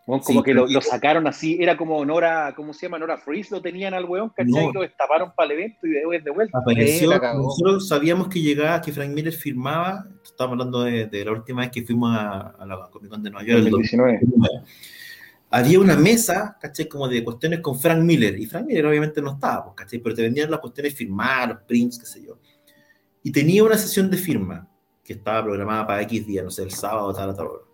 Como 0.05 0.21
sí, 0.21 0.43
que 0.43 0.53
lo, 0.53 0.67
lo, 0.67 0.81
sacaron 0.81 1.27
así, 1.27 1.57
era 1.61 1.77
como 1.77 2.03
Nora, 2.03 2.53
¿cómo 2.57 2.73
se 2.73 2.85
llama? 2.85 2.99
Nora 2.99 3.17
Freeze 3.17 3.55
lo 3.55 3.61
tenían 3.61 3.93
al 3.93 4.03
weón, 4.03 4.29
¿cachai? 4.29 4.51
No. 4.51 4.69
Y 4.69 4.73
lo 4.73 4.81
destaparon 4.81 5.31
para 5.33 5.53
el 5.53 5.59
evento 5.59 5.87
y 5.87 5.91
de, 5.91 6.19
de 6.19 6.29
vuelta. 6.29 6.57
Apareció, 6.57 7.09
nosotros 7.09 7.87
sabíamos 7.87 8.27
que 8.27 8.41
llegaba, 8.41 8.81
que 8.81 8.91
Frank 8.91 9.11
Miller 9.11 9.31
firmaba, 9.31 10.05
estábamos 10.21 10.55
hablando 10.55 10.83
de, 10.83 11.05
de 11.07 11.23
la 11.23 11.31
última 11.31 11.61
vez 11.61 11.71
que 11.71 11.83
fuimos 11.83 12.13
a, 12.17 12.49
a 12.59 12.65
la 12.65 12.89
Comic 12.91 13.09
Con 13.09 13.23
de 13.23 13.29
Nueva 13.29 13.47
York. 13.47 13.59
El 13.59 13.71
2019. 13.71 14.19
Había 15.49 15.79
una 15.79 15.95
mesa, 15.95 16.57
¿cachai? 16.59 16.89
Como 16.89 17.07
de 17.07 17.23
cuestiones 17.23 17.61
con 17.61 17.79
Frank 17.79 18.01
Miller, 18.03 18.37
y 18.37 18.45
Frank 18.45 18.65
Miller 18.65 18.87
obviamente 18.87 19.21
no 19.21 19.31
estaba, 19.31 19.63
pues, 19.63 19.75
¿cachai? 19.77 19.99
Pero 19.99 20.15
te 20.15 20.23
vendían 20.23 20.51
las 20.51 20.59
cuestiones 20.59 20.93
firmar, 20.95 21.47
los 21.47 21.61
prints, 21.61 21.97
qué 21.97 22.05
sé 22.05 22.25
yo. 22.25 22.37
Y 23.23 23.31
tenía 23.31 23.63
una 23.63 23.77
sesión 23.77 24.11
de 24.11 24.17
firma 24.17 24.67
que 25.01 25.13
estaba 25.13 25.45
programada 25.45 25.87
para 25.87 26.01
X 26.01 26.27
día, 26.27 26.43
no 26.43 26.49
sé, 26.49 26.63
el 26.63 26.71
sábado, 26.71 27.13
tal, 27.13 27.33
tal, 27.33 27.47
tal 27.47 27.72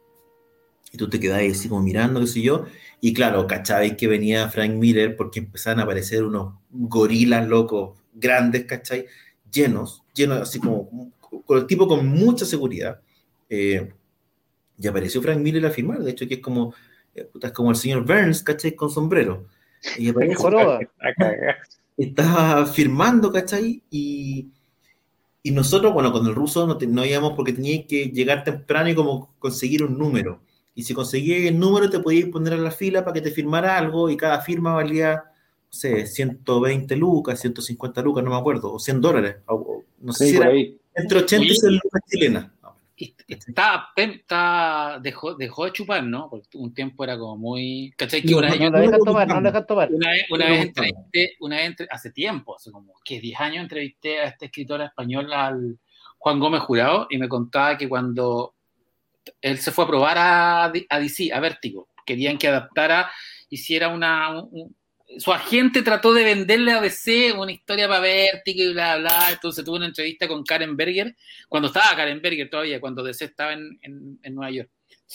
y 0.92 0.98
tú 0.98 1.10
te 1.10 1.20
quedabas 1.20 1.52
así 1.52 1.70
como 1.70 1.82
mirando, 1.84 2.20
qué 2.22 2.28
sé 2.28 2.42
yo, 2.42 2.66
y 3.02 3.14
claro, 3.14 3.48
¿cachabais 3.48 3.96
que 3.96 4.08
venía 4.08 4.50
Frank 4.50 4.72
Miller 4.74 5.16
porque 5.16 5.40
empezaban 5.40 5.80
a 5.80 5.84
aparecer 5.84 6.24
unos 6.24 6.56
gorilas 6.72 7.48
locos, 7.48 8.00
grandes, 8.14 8.66
¿cachai? 8.66 9.06
Llenos, 9.52 10.04
llenos, 10.14 10.42
así 10.42 10.60
como, 10.60 11.12
con 11.46 11.58
el 11.60 11.68
tipo 11.68 11.88
con 11.88 12.06
mucha 12.08 12.46
seguridad. 12.46 13.02
Eh, 13.50 13.94
y 14.78 14.88
apareció 14.88 15.22
Frank 15.22 15.40
Miller 15.40 15.66
a 15.66 15.72
firmar, 15.72 16.00
de 16.04 16.12
hecho, 16.12 16.28
que 16.28 16.36
es 16.36 16.42
como, 16.42 16.74
eh, 17.16 17.30
es 17.42 17.52
como 17.52 17.72
el 17.72 17.76
señor 17.78 18.06
Burns, 18.06 18.44
¿cachai? 18.44 18.76
Con 18.76 18.90
sombrero. 18.92 19.48
Y 19.96 20.10
apareció, 20.10 20.52
estaba 21.98 22.66
firmando, 22.66 23.32
¿cachai? 23.32 23.84
Y, 23.90 24.52
Y 25.44 25.52
nosotros, 25.52 25.94
bueno, 25.94 26.12
con 26.12 26.26
el 26.28 26.36
ruso 26.36 26.68
no, 26.68 26.78
te- 26.78 26.88
no 26.88 27.06
íbamos 27.06 27.34
porque 27.36 27.54
tenías 27.54 27.86
que 27.88 28.08
llegar 28.10 28.44
temprano 28.44 28.90
y 28.90 28.96
como 28.96 29.36
conseguir 29.40 29.84
un 29.84 29.98
número. 29.98 30.42
Y 30.80 30.84
si 30.84 30.94
conseguías 30.94 31.42
el 31.42 31.60
número, 31.60 31.90
te 31.90 32.00
podías 32.00 32.30
poner 32.30 32.54
en 32.54 32.64
la 32.64 32.72
fila 32.72 33.04
para 33.04 33.14
que 33.14 33.20
te 33.20 33.32
firmara 33.32 33.78
algo 33.78 34.10
y 34.10 34.16
cada 34.16 34.40
firma 34.40 34.74
valía, 34.76 35.16
no 35.26 35.32
sé, 35.70 36.06
120 36.08 36.96
lucas, 36.96 37.38
150 37.42 38.02
lucas, 38.02 38.24
no 38.24 38.30
me 38.30 38.38
acuerdo, 38.38 38.72
o 38.72 38.80
100 38.80 39.02
dólares. 39.02 39.36
o- 39.48 39.56
o- 39.56 39.84
no 40.00 40.14
sé 40.14 40.24
Sí, 40.28 40.32
si 40.32 40.38
era 40.38 40.48
ahí. 40.48 40.80
entre 40.96 41.20
80 41.20 41.44
y 41.48 41.50
Oye. 41.50 41.56
100 41.60 41.74
lucas 41.74 42.02
chilenas. 42.10 42.52
Está, 43.28 43.90
está, 43.98 45.00
dejó, 45.04 45.36
dejó 45.36 45.66
de 45.66 45.74
chupar, 45.74 46.02
¿no? 46.02 46.30
Porque 46.30 46.58
un 46.58 46.74
tiempo 46.74 47.04
era 47.04 47.18
como 47.20 47.36
muy. 47.36 47.94
¿Cachai? 47.98 48.22
Que 48.22 48.34
una 48.36 48.48
no, 48.48 48.54
vez 48.58 48.72
No 48.72 48.80
dejan 48.80 49.00
tomar, 49.04 49.28
no 49.28 49.42
dejan 49.42 49.66
tomar. 49.66 49.92
Una 49.92 50.12
vez, 50.12 50.22
una 50.32 50.46
No 50.46 50.52
vez 50.54 50.66
entrevisté, 50.66 51.32
una 51.42 51.58
vez 51.58 51.66
entre- 51.66 51.88
hace 51.92 52.12
tiempo, 52.12 52.56
hace 52.56 52.72
como 52.72 52.94
que 53.04 53.20
10 53.20 53.38
años 53.42 53.64
entrevisté 53.64 54.20
a 54.22 54.28
este 54.28 54.46
escritor 54.46 54.80
español, 54.82 55.34
al 55.34 55.78
Juan 56.20 56.40
Gómez 56.40 56.62
Jurado, 56.62 57.08
y 57.10 57.18
me 57.18 57.28
contaba 57.28 57.78
que 57.78 57.90
cuando 57.90 58.54
él 59.42 59.58
se 59.60 59.72
fue 59.72 59.86
a 59.86 59.88
probar 59.88 60.18
a, 60.18 60.66
a 60.66 61.00
DC, 61.00 61.32
a 61.34 61.40
Vértigo, 61.40 61.90
querían 62.06 62.38
que 62.38 62.48
adaptara, 62.48 63.12
hiciera 63.50 63.90
una... 63.90 64.42
un- 64.42 64.76
su 65.18 65.34
agente 65.34 65.82
trató 65.82 66.14
de 66.14 66.24
venderle 66.24 66.72
a 66.72 66.82
DC 66.82 67.34
una 67.34 67.52
historia 67.52 67.88
para 67.88 68.00
Vértigo 68.00 68.62
y 68.62 68.74
bla, 68.74 68.98
bla, 68.98 69.30
entonces 69.32 69.66
tuve 69.66 69.78
una 69.78 69.88
entrevista 69.88 70.28
con 70.28 70.44
Karen 70.44 70.78
Berger, 70.78 71.16
cuando 71.48 71.68
estaba 71.70 71.96
Karen 71.96 72.22
Berger 72.22 72.48
todavía, 72.48 72.80
cuando 72.80 73.04
DC 73.04 73.26
estaba 73.26 73.54
en, 73.54 73.80
en, 73.82 74.20
en 74.22 74.36
Nueva 74.36 74.52
York. 74.52 74.70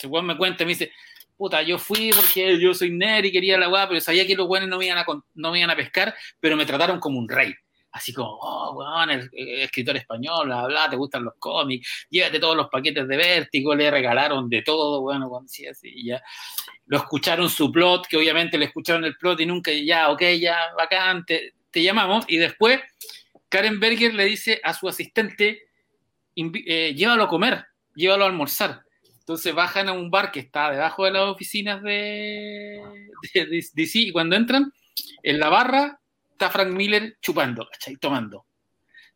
Weón 0.08 0.26
me 0.26 0.36
cuenta 0.36 0.64
me 0.64 0.70
dice, 0.70 0.90
puta, 1.36 1.62
yo 1.62 1.78
fui 1.78 2.10
porque 2.12 2.58
yo 2.60 2.74
soy 2.74 2.90
nerd 2.90 3.26
y 3.26 3.30
quería 3.32 3.56
la 3.56 3.68
weá, 3.68 3.86
pero 3.88 4.00
sabía 4.00 4.26
que 4.26 4.34
los 4.34 4.48
weones 4.48 4.68
no 4.68 4.78
me 4.78 4.86
iban 4.86 4.98
a, 4.98 5.06
no 5.34 5.52
me 5.52 5.58
iban 5.58 5.70
a 5.70 5.76
pescar, 5.76 6.12
pero 6.40 6.56
me 6.56 6.66
trataron 6.66 6.98
como 6.98 7.20
un 7.20 7.28
rey. 7.28 7.54
Así 7.94 8.12
como, 8.12 8.38
oh, 8.40 8.72
weón, 8.72 9.08
el, 9.08 9.30
el 9.32 9.60
escritor 9.60 9.96
español, 9.96 10.46
bla, 10.46 10.88
te 10.90 10.96
gustan 10.96 11.22
los 11.22 11.34
cómics, 11.38 12.08
llévate 12.10 12.40
todos 12.40 12.56
los 12.56 12.68
paquetes 12.68 13.06
de 13.06 13.16
vértigo, 13.16 13.72
le 13.72 13.88
regalaron 13.88 14.48
de 14.48 14.62
todo, 14.62 15.00
bueno, 15.00 15.28
cuando 15.28 15.48
sí, 15.48 15.64
así, 15.64 16.04
ya. 16.04 16.20
Lo 16.86 16.96
escucharon 16.96 17.48
su 17.48 17.70
plot, 17.70 18.08
que 18.08 18.16
obviamente 18.16 18.58
le 18.58 18.64
escucharon 18.64 19.04
el 19.04 19.16
plot 19.16 19.38
y 19.38 19.46
nunca, 19.46 19.70
ya, 19.70 20.10
ok, 20.10 20.22
ya, 20.40 20.58
bacán, 20.76 21.24
te, 21.24 21.52
llamamos. 21.72 22.24
Y 22.26 22.38
después, 22.38 22.80
Karen 23.48 23.78
Berger 23.78 24.12
le 24.12 24.24
dice 24.24 24.60
a 24.64 24.74
su 24.74 24.88
asistente, 24.88 25.62
eh, 26.34 26.94
llévalo 26.96 27.22
a 27.22 27.28
comer, 27.28 27.64
llévalo 27.94 28.24
a 28.24 28.26
almorzar. 28.26 28.82
Entonces 29.20 29.54
bajan 29.54 29.88
a 29.88 29.92
un 29.92 30.10
bar 30.10 30.32
que 30.32 30.40
está 30.40 30.72
debajo 30.72 31.04
de 31.04 31.12
las 31.12 31.22
oficinas 31.22 31.80
de, 31.80 32.82
de, 33.34 33.46
de 33.46 33.64
DC 33.72 33.98
y 34.00 34.10
cuando 34.10 34.34
entran, 34.34 34.72
en 35.22 35.38
la 35.38 35.48
barra 35.48 36.00
está 36.34 36.50
Frank 36.50 36.70
Miller 36.70 37.16
chupando, 37.20 37.66
¿cachai? 37.70 37.96
Tomando. 37.96 38.46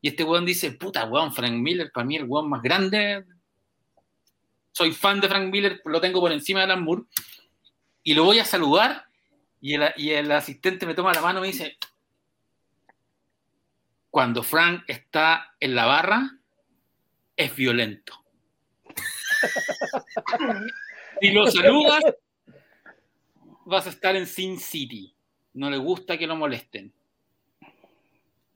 Y 0.00 0.08
este 0.08 0.24
weón 0.24 0.44
dice, 0.44 0.72
puta 0.72 1.04
weón, 1.04 1.32
Frank 1.32 1.54
Miller, 1.54 1.90
para 1.92 2.06
mí 2.06 2.16
el 2.16 2.24
weón 2.24 2.48
más 2.48 2.62
grande. 2.62 3.24
Soy 4.72 4.92
fan 4.92 5.20
de 5.20 5.28
Frank 5.28 5.50
Miller, 5.50 5.80
lo 5.84 6.00
tengo 6.00 6.20
por 6.20 6.32
encima 6.32 6.60
de 6.60 6.72
Alan. 6.72 6.86
Y 8.04 8.14
lo 8.14 8.24
voy 8.24 8.38
a 8.38 8.44
saludar 8.44 9.06
y 9.60 9.74
el, 9.74 9.92
y 9.96 10.10
el 10.10 10.30
asistente 10.30 10.86
me 10.86 10.94
toma 10.94 11.12
la 11.12 11.20
mano 11.20 11.40
y 11.40 11.42
me 11.42 11.48
dice, 11.48 11.76
cuando 14.10 14.42
Frank 14.42 14.84
está 14.86 15.54
en 15.58 15.74
la 15.74 15.86
barra, 15.86 16.38
es 17.36 17.54
violento. 17.56 18.24
si 21.20 21.32
lo 21.32 21.50
saludas, 21.50 22.04
vas 23.64 23.86
a 23.86 23.90
estar 23.90 24.14
en 24.14 24.26
Sin 24.26 24.60
City. 24.60 25.12
No 25.54 25.70
le 25.70 25.76
gusta 25.76 26.16
que 26.16 26.28
lo 26.28 26.36
molesten. 26.36 26.94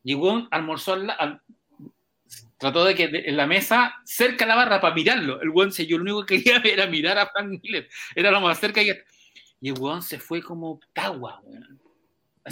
Weón 0.05 0.49
almorzó 0.51 0.95
al 0.95 1.11
al- 1.11 1.41
trató 2.59 2.85
de 2.85 2.95
que 2.95 3.09
de- 3.09 3.29
en 3.29 3.37
la 3.37 3.47
mesa, 3.47 3.95
cerca 4.05 4.45
a 4.45 4.49
la 4.49 4.55
barra, 4.57 4.81
para 4.81 4.95
mirarlo. 4.95 5.41
El 5.41 5.51
weón 5.51 5.73
se 5.73 5.87
yo 5.87 5.97
lo 5.99 6.03
único 6.05 6.25
que 6.27 6.43
quería 6.43 6.61
era 6.73 6.87
mirar 6.87 7.19
a 7.19 7.27
Frank 7.27 7.49
Miller. 7.63 7.89
Era 8.15 8.31
lo 8.31 8.41
más 8.41 8.59
cerca 8.59 8.83
que. 8.83 9.03
Y 9.61 9.69
el 9.71 9.79
weón 9.79 10.03
se 10.03 10.19
fue 10.19 10.43
como 10.43 10.81
tagua, 10.93 11.41
weón. 11.45 11.81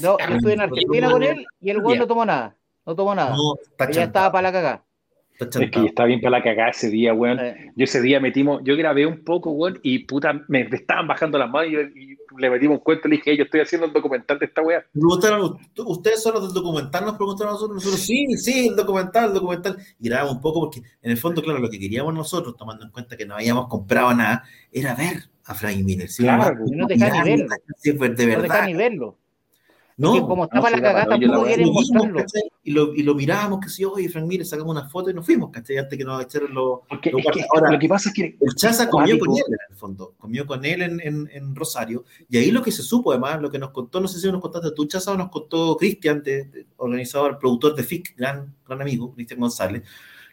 No, 0.00 0.16
yo 0.18 0.34
estuve 0.36 0.52
en 0.52 0.60
Argentina 0.60 1.10
con 1.10 1.22
él 1.22 1.46
y 1.60 1.70
el 1.70 1.76
weón 1.78 1.98
no 1.98 2.06
tomó 2.06 2.24
nada. 2.24 2.56
No 2.86 2.94
tomó 2.96 3.14
nada. 3.14 3.30
No, 3.36 3.54
está 3.60 3.90
ya 3.90 4.04
estaba 4.04 4.32
para 4.32 4.42
la 4.42 4.52
cagada. 4.52 4.84
Está 5.44 5.62
Es 5.64 5.70
que 5.70 5.84
está 5.86 6.04
bien 6.04 6.20
para 6.20 6.38
la 6.38 6.42
cagada 6.42 6.70
ese 6.70 6.90
día, 6.90 7.14
weón. 7.14 7.38
Eh, 7.40 7.72
Yo 7.76 7.84
ese 7.84 8.00
día 8.02 8.20
metimos, 8.20 8.60
yo 8.64 8.76
grabé 8.76 9.06
un 9.06 9.24
poco, 9.24 9.50
weón, 9.50 9.78
y 9.82 10.00
puta, 10.00 10.32
me, 10.48 10.68
me 10.68 10.76
estaban 10.76 11.06
bajando 11.06 11.38
las 11.38 11.50
manos 11.50 11.70
y, 11.70 11.72
yo- 11.74 11.80
y 11.80 12.16
le 12.38 12.50
metimos 12.50 12.78
un 12.78 12.84
cuento, 12.84 13.08
le 13.08 13.16
dije, 13.16 13.32
"Ey, 13.32 13.36
yo 13.38 13.44
estoy 13.44 13.60
haciendo 13.60 13.86
un 13.88 13.92
documental 13.92 14.38
de 14.38 14.46
esta 14.46 14.62
weá. 14.62 14.84
¿ustedes 15.76 16.22
son 16.22 16.34
los 16.34 16.44
del 16.44 16.62
documental? 16.62 17.04
Nos 17.04 17.16
preguntaron 17.16 17.50
a 17.50 17.54
nosotros, 17.54 17.76
nosotros, 17.76 18.00
sí, 18.00 18.26
sí, 18.36 18.68
el 18.68 18.76
documental, 18.76 19.28
el 19.28 19.34
documental. 19.34 19.76
Y 19.98 20.08
grabamos 20.08 20.34
un 20.36 20.40
poco 20.40 20.60
porque, 20.60 20.80
en 21.02 21.10
el 21.10 21.16
fondo, 21.16 21.42
claro, 21.42 21.58
lo 21.58 21.70
que 21.70 21.78
queríamos 21.78 22.14
nosotros, 22.14 22.56
tomando 22.56 22.84
en 22.84 22.90
cuenta 22.90 23.16
que 23.16 23.26
no 23.26 23.34
habíamos 23.34 23.68
comprado 23.68 24.14
nada, 24.14 24.44
era 24.72 24.94
ver 24.94 25.16
a 25.44 25.54
Frank 25.54 25.78
Miller. 25.78 26.08
Si 26.08 26.22
Claro, 26.22 26.56
y 26.66 26.70
no 26.76 26.86
te 26.86 26.94
dejan 26.94 27.24
ni 27.24 27.30
verlo. 27.30 27.46
de 27.82 27.92
no 27.94 28.04
dejan 28.06 28.40
verdad. 28.42 28.66
ni 28.66 28.74
verlo. 28.74 29.18
No, 30.00 30.14
que 30.14 30.20
como 30.20 30.44
está 30.44 30.56
no, 30.56 30.62
para 30.62 30.76
sí, 30.76 30.80
la 30.82 30.88
cagada, 30.88 31.08
tampoco 31.18 31.44
quieren 31.44 31.66
lo 31.66 31.72
vimos, 31.72 31.90
mostrarlo. 31.92 32.24
Y 32.62 32.70
lo, 32.72 32.94
y 32.94 33.02
lo 33.02 33.14
mirábamos, 33.14 33.60
que 33.60 33.68
si, 33.68 33.84
oye, 33.84 34.08
Frank 34.08 34.26
Miller, 34.26 34.46
sacamos 34.46 34.70
una 34.76 34.88
foto 34.88 35.10
y 35.10 35.14
nos 35.14 35.26
fuimos, 35.26 35.50
¿cachai? 35.50 35.78
Antes 35.78 35.98
que 35.98 36.04
nos 36.04 36.22
echaron 36.22 36.54
los... 36.54 36.80
Porque 36.88 37.10
Lo 37.10 37.18
es 37.18 37.26
que 37.32 37.44
ahora- 37.54 37.72
lo 37.72 37.78
que 37.78 37.88
pasa 37.88 38.08
es 38.08 38.14
que 38.14 38.36
El 38.40 38.54
Chaza 38.54 38.88
comió 38.88 39.18
con 39.18 39.30
él, 39.36 39.42
en 39.48 39.56
el 39.70 39.76
fondo. 39.76 40.14
Comió 40.18 40.46
con 40.46 40.64
él 40.64 40.82
en, 40.82 41.00
en- 41.00 41.28
en 41.32 41.54
Rosario. 41.54 42.04
Y 42.28 42.36
ahí 42.38 42.50
lo 42.50 42.62
que 42.62 42.72
se 42.72 42.82
supo, 42.82 43.12
además, 43.12 43.40
lo 43.42 43.50
que 43.50 43.58
nos 43.58 43.70
contó, 43.70 44.00
no 44.00 44.08
sé 44.08 44.18
si 44.20 44.30
nos 44.32 44.40
contaste 44.40 44.70
tú, 44.72 44.86
Chaza, 44.86 45.12
o 45.12 45.16
nos 45.16 45.28
contó 45.30 45.76
Cristian, 45.76 46.22
organizador, 46.76 47.38
productor 47.38 47.74
de 47.74 47.82
FIC, 47.82 48.16
gran, 48.16 48.54
gran 48.66 48.80
amigo, 48.80 49.12
Cristian 49.14 49.40
González, 49.40 49.82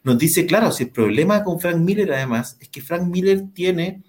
nos 0.04 0.18
dice, 0.18 0.46
claro, 0.46 0.72
si 0.72 0.84
el 0.86 0.92
problema 0.92 1.44
con 1.44 1.60
Frank 1.60 1.78
Miller, 1.78 2.14
además, 2.14 2.58
es 2.62 2.70
que 2.70 2.82
Frank 2.82 3.04
Miller 3.04 3.44
tiene, 3.54 4.04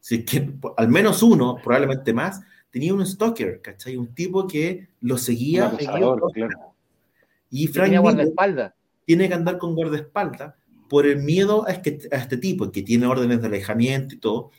si 0.00 0.16
es 0.16 0.24
que 0.24 0.52
al 0.76 0.88
menos 0.88 1.22
uno, 1.22 1.56
probablemente 1.62 2.12
más, 2.12 2.40
tenía 2.70 2.94
un 2.94 3.04
stalker, 3.06 3.60
¿cachai? 3.60 3.96
Un 3.96 4.14
tipo 4.14 4.46
que 4.46 4.88
lo 5.00 5.18
seguía. 5.18 5.70
claro. 5.76 6.18
Y 7.50 7.66
Frank 7.68 7.86
tenía 7.86 8.02
Miller 8.02 8.74
tiene 9.08 9.26
que 9.26 9.34
andar 9.34 9.56
con 9.56 9.74
guardaespaldas 9.74 10.54
por 10.86 11.06
el 11.06 11.22
miedo 11.22 11.66
a 11.66 11.72
este, 11.72 11.98
a 12.12 12.16
este 12.16 12.36
tipo, 12.36 12.70
que 12.70 12.82
tiene 12.82 13.06
órdenes 13.06 13.40
de 13.40 13.46
alejamiento 13.46 14.14
y 14.14 14.18
todo, 14.18 14.50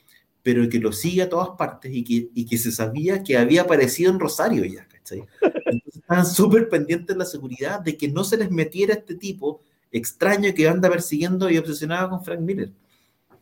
pero 0.42 0.68
que 0.68 0.80
lo 0.80 0.92
sigue 0.92 1.22
a 1.22 1.30
todas 1.30 1.50
partes 1.50 1.92
y 1.94 2.04
que, 2.04 2.30
y 2.34 2.48
que 2.48 2.58
se 2.58 2.72
sabía 2.72 3.22
que 3.22 3.38
había 3.38 3.62
aparecido 3.62 4.12
en 4.12 4.20
Rosario 4.20 4.66
ya, 4.66 4.88
¿cachai? 4.88 5.24
Entonces 5.66 5.98
estaban 5.98 6.26
súper 6.26 6.68
pendientes 6.68 7.16
de 7.16 7.20
la 7.20 7.26
seguridad 7.26 7.80
de 7.80 7.96
que 7.96 8.08
no 8.08 8.24
se 8.24 8.38
les 8.38 8.50
metiera 8.50 8.96
este 8.96 9.14
tipo 9.14 9.62
extraño 9.92 10.52
que 10.56 10.68
anda 10.68 10.90
persiguiendo 10.90 11.48
y 11.48 11.60
obsesionado 11.60 12.10
con 12.10 12.24
Frank 12.24 12.40
Miller. 12.40 12.72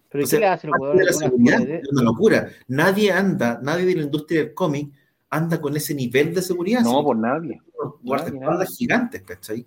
Pero 0.10 0.24
O 0.24 0.26
¿y 0.26 0.30
sea, 0.30 0.40
qué 0.40 0.46
le 0.46 0.48
hace 0.48 0.68
el 0.68 1.82
es 1.82 1.90
una 1.92 2.04
locura. 2.04 2.50
Nadie 2.68 3.12
anda, 3.12 3.60
nadie 3.62 3.86
de 3.86 3.96
la 3.96 4.04
industria 4.04 4.44
del 4.44 4.54
cómic 4.54 4.92
anda 5.30 5.60
con 5.60 5.76
ese 5.76 5.94
nivel 5.94 6.34
de 6.34 6.42
seguridad. 6.42 6.82
No, 6.82 7.04
por 7.04 7.18
nadie. 7.18 7.60
guardaespaldas 8.02 8.76
gigantes, 8.78 9.22
¿cachai? 9.24 9.66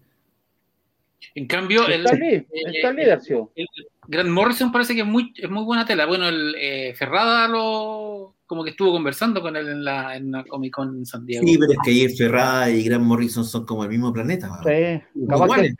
En 1.34 1.46
cambio, 1.46 1.86
el, 1.86 2.06
está 2.06 2.92
Lee, 2.92 3.04
Darcio. 3.06 3.52
el 3.54 3.66
Grant 4.08 4.30
Morrison 4.30 4.72
parece 4.72 4.94
que 4.94 5.02
es 5.02 5.06
muy, 5.06 5.32
es 5.36 5.50
muy 5.50 5.64
buena 5.64 5.84
tela. 5.84 6.06
Bueno, 6.06 6.28
el 6.28 6.54
eh, 6.58 6.94
Ferrada 6.94 7.46
lo 7.46 8.36
como 8.46 8.64
que 8.64 8.70
estuvo 8.70 8.90
conversando 8.90 9.40
con 9.40 9.54
él 9.54 9.68
en 9.68 9.84
la, 9.84 10.16
en 10.16 10.32
la 10.32 10.42
Comic 10.44 10.74
Con 10.74 10.96
en 10.96 11.06
San 11.06 11.24
Diego. 11.24 11.46
Sí, 11.46 11.56
pero 11.56 11.72
es 11.72 11.78
que 11.84 11.90
ahí 11.90 12.08
Ferrada 12.16 12.68
y 12.70 12.82
Grant 12.82 13.04
Morrison 13.04 13.44
son 13.44 13.64
como 13.64 13.84
el 13.84 13.90
mismo 13.90 14.12
planeta. 14.12 14.48
Sí, 14.64 15.24
capaz 15.28 15.60
que 15.60 15.74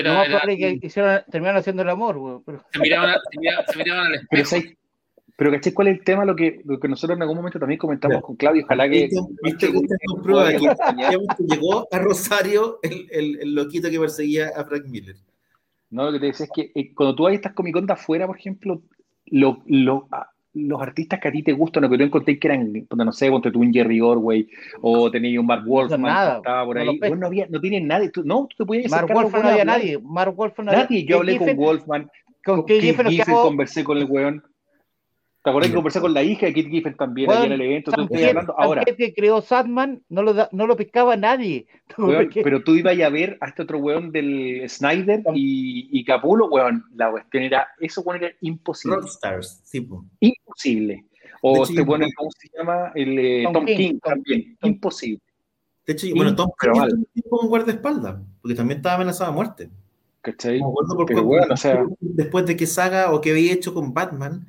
Era- 0.00 0.14
más 0.14 0.26
era- 0.26 0.56
que 0.56 0.78
hicieron, 0.82 1.20
terminaron 1.30 1.60
haciendo 1.60 1.82
el 1.82 1.88
amor, 1.90 2.16
weón. 2.18 2.42
Pero- 2.44 2.64
se, 2.72 2.78
miraban, 2.80 3.10
a- 3.10 3.14
se, 3.30 3.38
miraban, 3.38 3.64
se 3.66 3.78
miraban 3.78 4.06
al 4.06 4.26
Pero, 4.30 4.44
pero 5.38 5.50
¿cachai 5.52 5.72
cuál 5.74 5.88
es 5.88 5.98
el 5.98 6.04
tema? 6.04 6.24
Lo 6.24 6.34
que, 6.34 6.62
lo 6.64 6.80
que 6.80 6.88
nosotros 6.88 7.16
en 7.16 7.22
algún 7.22 7.36
momento 7.36 7.58
también 7.58 7.78
comentamos 7.78 8.22
con 8.22 8.36
Claudio. 8.36 8.64
Ojalá 8.64 8.88
que. 8.88 9.08
¿Viste, 9.42 9.70
que 9.70 9.76
usted 9.76 9.96
comprueba 10.06 10.48
que 10.50 10.56
efectivamente 10.66 11.34
llegó 11.46 11.86
a 11.92 11.98
Rosario 11.98 12.78
el, 12.82 13.06
el- 13.10 13.38
el 13.40 13.54
loquito 13.54 13.90
que 13.90 14.00
perseguía 14.00 14.50
a 14.56 14.64
Frank 14.64 14.84
Miller? 14.86 15.16
No, 15.90 16.04
lo 16.06 16.12
que 16.12 16.20
te 16.20 16.26
decía 16.26 16.46
es 16.46 16.52
que 16.54 16.72
eh, 16.74 16.92
cuando 16.94 17.14
tú 17.14 17.22
vas 17.24 17.32
a 17.32 17.34
estas 17.36 17.52
Comic 17.52 17.74
Con 17.74 17.86
de 17.86 17.92
afuera, 17.92 18.26
por 18.26 18.36
ejemplo, 18.38 18.82
lo- 19.26 19.62
lo- 19.66 20.08
a- 20.10 20.30
los 20.56 20.80
artistas 20.80 21.20
que 21.20 21.28
a 21.28 21.32
ti 21.32 21.42
te 21.42 21.52
gustan 21.52 21.84
o 21.84 21.90
que 21.90 21.98
tú 21.98 22.04
encontré 22.04 22.38
que 22.38 22.48
eran, 22.48 22.72
no 22.90 23.12
sé, 23.12 23.30
ponte 23.30 23.50
tú 23.50 23.60
un 23.60 23.72
Jerry 23.72 24.00
Orway 24.00 24.48
o 24.80 25.10
tenías 25.10 25.38
un 25.38 25.46
Mark 25.46 25.64
Wolfman 25.66 26.02
nada, 26.02 26.32
que 26.32 26.36
estaba 26.38 26.64
por 26.64 26.76
no 26.76 26.90
ahí. 26.90 26.98
Bueno, 26.98 27.16
no, 27.16 27.26
había, 27.26 27.46
no 27.48 27.60
tienen 27.60 27.86
nadie. 27.86 28.10
Tú, 28.10 28.24
no, 28.24 28.46
tú 28.48 28.56
te 28.58 28.64
podías 28.64 28.90
Mark 28.90 29.12
Wolfman 29.12 29.42
no 29.42 29.48
había 29.48 29.64
nadie. 29.64 29.98
Mark 29.98 30.34
Wolfman 30.34 30.66
no 30.66 30.72
había 30.72 30.84
Nadie. 30.84 31.04
Yo 31.04 31.18
hablé 31.18 31.38
con 31.38 31.56
Wolfman, 31.56 32.10
Con 32.44 32.56
con 32.56 32.66
Kate 32.66 32.80
Giffen 32.80 33.34
conversé 33.34 33.84
con 33.84 33.98
el 33.98 34.04
weón. 34.04 34.42
¿Te 35.46 35.50
acuerdas 35.50 35.70
que 35.70 35.76
conversé 35.76 36.00
con 36.00 36.12
la 36.12 36.24
hija 36.24 36.46
de 36.46 36.54
Kate 36.54 36.68
Giffen 36.70 36.96
también 36.96 37.28
Weón, 37.28 37.42
allá 37.42 37.46
en 37.46 37.52
el 37.52 37.60
evento? 37.60 37.92
Tú 37.92 38.00
hablando 38.12 38.58
ahora. 38.58 38.84
Que 38.84 39.14
creó 39.14 39.40
Sandman 39.40 40.02
no 40.08 40.24
lo, 40.24 40.34
da- 40.34 40.48
no 40.50 40.66
lo 40.66 40.76
pescaba 40.76 41.16
nadie. 41.16 41.68
Weón, 41.96 42.30
pero 42.42 42.64
tú 42.64 42.74
ibas 42.74 42.98
a 42.98 43.08
ver 43.10 43.38
a 43.40 43.46
este 43.46 43.62
otro 43.62 43.78
weón 43.78 44.10
del 44.10 44.68
Snyder 44.68 45.22
y, 45.36 45.88
y 45.96 46.04
Capulo, 46.04 46.48
weón, 46.48 46.82
la 46.96 47.12
cuestión 47.12 47.44
era, 47.44 47.68
eso 47.78 48.00
weón 48.00 48.24
era 48.24 48.34
imposible. 48.40 48.96
Rockstars, 48.96 49.60
sí. 49.62 49.82
po. 49.82 50.04
Imposible. 50.18 51.04
O 51.42 51.62
este 51.62 51.80
bueno, 51.82 52.06
¿cómo 52.16 52.30
se 52.36 52.48
llama? 52.52 52.90
El 52.96 53.16
eh, 53.16 53.42
Tom 53.44 53.52
Tom, 53.52 53.66
King, 53.66 53.76
King, 53.76 53.98
también. 54.02 54.56
Tom- 54.58 54.70
Imposible. 54.72 55.20
De 55.86 55.92
hecho, 55.92 56.08
bueno, 56.16 56.34
Tom 56.34 56.50
mal. 56.74 56.88
también 56.88 57.24
fue 57.30 57.38
un 57.38 57.48
guardaespaldas, 57.48 58.16
porque 58.42 58.56
también 58.56 58.78
estaba 58.78 58.96
amenazado 58.96 59.30
de 59.30 59.36
muerte. 59.36 59.70
¿cachai? 60.22 60.58
No 60.58 60.66
me 60.66 60.70
acuerdo 60.72 60.96
por 60.96 61.06
Pero 61.06 61.22
bueno, 61.22 61.54
o 61.54 61.56
sea, 61.56 61.84
después 62.00 62.46
de 62.46 62.56
qué 62.56 62.66
saga 62.66 63.12
o 63.12 63.20
qué 63.20 63.30
había 63.30 63.52
hecho 63.52 63.72
con 63.72 63.94
Batman. 63.94 64.44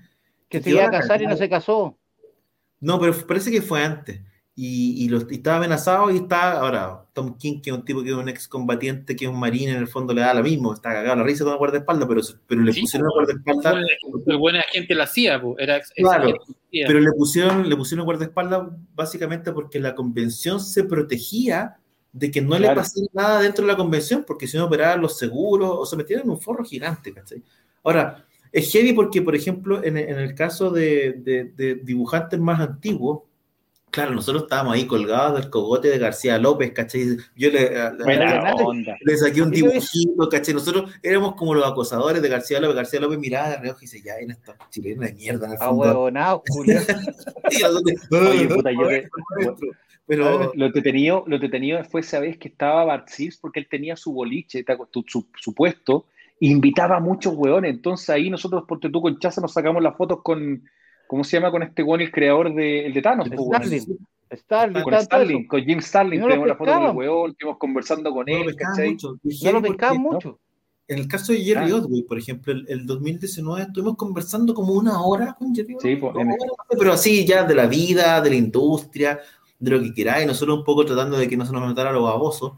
Que 0.49 0.61
se 0.61 0.69
iba 0.72 0.86
a 0.86 0.91
casar 0.91 1.22
y 1.22 1.28
no 1.28 1.38
se 1.38 1.49
casó. 1.49 1.98
No, 2.80 2.99
pero 2.99 3.14
parece 3.28 3.52
que 3.52 3.61
fue 3.61 3.84
antes. 3.84 4.22
Y, 4.60 5.06
y, 5.06 5.10
los- 5.10 5.26
y 5.32 5.36
estaba 5.36 5.57
amenazado 5.57 6.10
y 6.10 6.18
está 6.18 6.53
ahora 6.60 7.06
Tom 7.14 7.38
King, 7.38 7.61
que 7.61 7.69
es 7.69 7.76
un 7.76 7.86
tipo 7.86 8.02
que 8.02 8.10
es 8.10 8.15
un 8.15 8.28
excombatiente, 8.28 9.15
que 9.15 9.26
es 9.26 9.32
un 9.32 9.40
marine, 9.40 9.72
en 9.74 9.78
el 9.78 9.88
fondo 9.88 10.14
le 10.15 10.22
da 10.22 10.34
lo 10.34 10.41
mismo, 10.41 10.74
está 10.74 10.94
cagado 10.94 11.14
a 11.14 11.15
la 11.18 11.24
risa 11.24 11.44
con 11.44 11.53
la 11.53 11.60
guardaespaldas, 11.60 12.07
pero, 12.07 12.22
pero 12.48 12.61
le 12.64 12.74
Sí, 12.74 12.82
pusieron 12.82 13.07
pues, 13.14 13.28
guardaespaldas, 13.28 13.86
El 14.26 14.38
buen 14.38 14.56
agente 14.56 14.95
la 14.95 15.03
hacía, 15.03 15.40
era 15.60 15.78
ex- 15.78 15.94
Claro, 15.95 16.34
pero 16.72 16.99
le 16.99 17.11
pusieron, 17.11 17.69
le 17.69 17.76
pusieron 17.76 18.06
guardaespaldas 18.06 18.64
básicamente 18.95 19.52
porque 19.52 19.80
la 19.80 19.94
convención 19.94 20.60
se 20.60 20.84
protegía 20.86 21.78
de 22.11 22.32
que 22.32 22.41
no 22.41 22.57
le 22.57 22.69
pasara 22.72 23.06
nada 23.14 23.41
dentro 23.41 23.64
de 23.64 23.72
la 23.72 23.78
convención, 23.78 24.24
porque 24.26 24.48
si 24.48 24.57
no 24.57 24.65
operaban 24.65 25.02
los 25.02 25.19
seguros 25.19 25.69
o 25.72 25.86
se 25.86 25.95
metían 25.98 26.22
en 26.22 26.32
un 26.32 26.41
forro 26.41 26.64
gigante, 26.64 27.14
¿cachai? 27.14 27.44
Ahora, 27.84 28.26
es 28.52 28.72
heavy 28.72 28.94
porque, 28.94 29.22
por 29.22 29.36
ejemplo, 29.36 29.84
en, 29.84 29.98
en 29.98 30.18
el 30.19 30.34
caso 30.36 30.69
de, 30.72 31.14
de- 31.19 31.45
de 31.56 31.76
dibujantes 31.76 32.40
más 32.40 32.60
antiguos, 32.60 33.22
claro, 33.90 34.11
nosotros 34.14 34.44
estábamos 34.44 34.74
ahí 34.76 34.86
colgados 34.86 35.40
del 35.41 35.49
cogote 35.49 35.88
de 35.90 35.98
García 35.98 36.38
López, 36.38 36.72
¿cachai? 36.72 37.18
Yo 37.36 37.49
le, 37.49 39.18
saqué 39.18 39.41
un 39.41 39.49
dibujito, 39.52 40.30
¿cachai? 40.30 40.53
Nosotros 40.53 40.91
éramos 41.02 41.36
como 41.36 41.56
los 41.56 41.65
acosadores 41.65 42.22
de 42.22 42.30
García 42.30 42.60
López. 42.60 42.76
García 42.76 42.99
López 42.99 43.18
miraba 43.18 43.49
de 43.49 43.57
reojo 43.57 43.80
y 43.80 43.86
dice, 43.86 44.02
ya, 44.03 44.18
en 44.19 44.32
estos 44.32 44.56
chilenos 44.69 45.06
de 45.07 45.14
mierda, 45.14 45.48
en 45.48 45.52
el 45.53 45.57
Ah, 45.60 45.72
huevonao, 45.72 46.44
Julio. 46.48 46.80
Y 47.49 47.64
nosotros, 47.64 48.30
Oye, 48.30 48.48
puta, 48.48 48.72
yo 48.72 48.88
te- 48.88 49.10
Pero, 50.06 50.52
Lo 50.56 50.69
detenido, 50.72 51.24
lo 51.28 51.38
detenido 51.38 51.84
fue 51.84 52.02
esa 52.02 52.19
vez 52.19 52.38
que 52.38 52.48
estaba 52.48 52.86
Bart 52.86 53.10
porque 53.41 53.60
él 53.60 53.68
tenía 53.69 53.95
su 53.98 54.14
boliche, 54.14 54.64
su, 54.94 55.03
su- 55.07 55.28
su 55.38 55.53
puesto, 55.53 56.06
invitaba 56.39 56.97
a 56.97 56.99
muchos 56.99 57.34
hueones. 57.35 57.73
Entonces 57.73 58.09
ahí 58.09 58.30
nosotros, 58.30 58.64
porque 58.68 58.89
tú 58.89 59.01
con 59.01 59.18
Chaza, 59.19 59.41
nos 59.41 59.53
sacamos 59.53 59.81
las 59.84 59.95
fotos 59.97 60.19
con, 60.23 60.64
¿cómo 61.07 61.23
se 61.23 61.38
llama? 61.38 61.51
Con 61.51 61.64
este 61.64 61.84
hueón, 61.84 62.01
el 62.01 62.11
creador 62.11 62.53
de, 62.53 62.85
el 62.85 62.93
de 62.93 63.01
Thanos. 63.01 63.30
pues. 63.30 63.41
Starling. 63.47 63.97
Starling, 64.30 64.84
Con 64.84 64.93
Starling, 65.01 65.47
con 65.47 65.61
Jim 65.64 65.80
Starling, 65.81 66.19
no 66.19 66.27
tenemos 66.27 66.47
la 66.49 66.55
foto 66.57 66.65
con 66.65 66.73
el 66.73 66.80
pescaban. 66.80 66.97
hueón, 66.97 67.31
estuvimos 67.31 67.57
conversando 67.57 68.11
con 68.11 68.26
no 68.26 68.35
él, 68.38 68.55
¿cachai? 68.57 68.89
mucho. 68.91 69.15
No 69.43 69.51
lo 69.53 69.61
pescaban 69.61 69.97
mucho. 70.01 70.39
En 70.89 70.99
el 70.99 71.07
caso 71.07 71.31
de 71.31 71.39
Jerry 71.39 71.72
Ah. 71.72 71.76
Otway, 71.76 72.01
por 72.03 72.18
ejemplo, 72.18 72.51
el, 72.53 72.65
el 72.68 72.85
2019 72.85 73.61
estuvimos 73.64 73.95
conversando 73.95 74.53
como 74.53 74.73
una 74.73 75.01
hora 75.01 75.34
con 75.34 75.55
Jerry 75.55 75.76
Sí, 75.81 75.95
pues, 75.95 76.14
en- 76.15 76.27
horas, 76.27 76.38
pero 76.77 76.91
así 76.93 77.26
ya 77.26 77.43
de 77.45 77.55
la 77.55 77.68
vida, 77.68 78.19
de 78.22 78.30
la 78.30 78.35
industria, 78.35 79.19
de 79.59 79.72
lo 79.72 79.81
que 79.81 79.93
queráis. 79.93 80.27
Nosotros 80.27 80.57
un 80.59 80.64
poco 80.65 80.85
tratando 80.85 81.18
de 81.18 81.27
que 81.30 81.38
no 81.38 81.45
se 81.45 81.53
nos 81.53 81.61
notara 81.61 81.91
lo 81.93 82.03
baboso. 82.03 82.57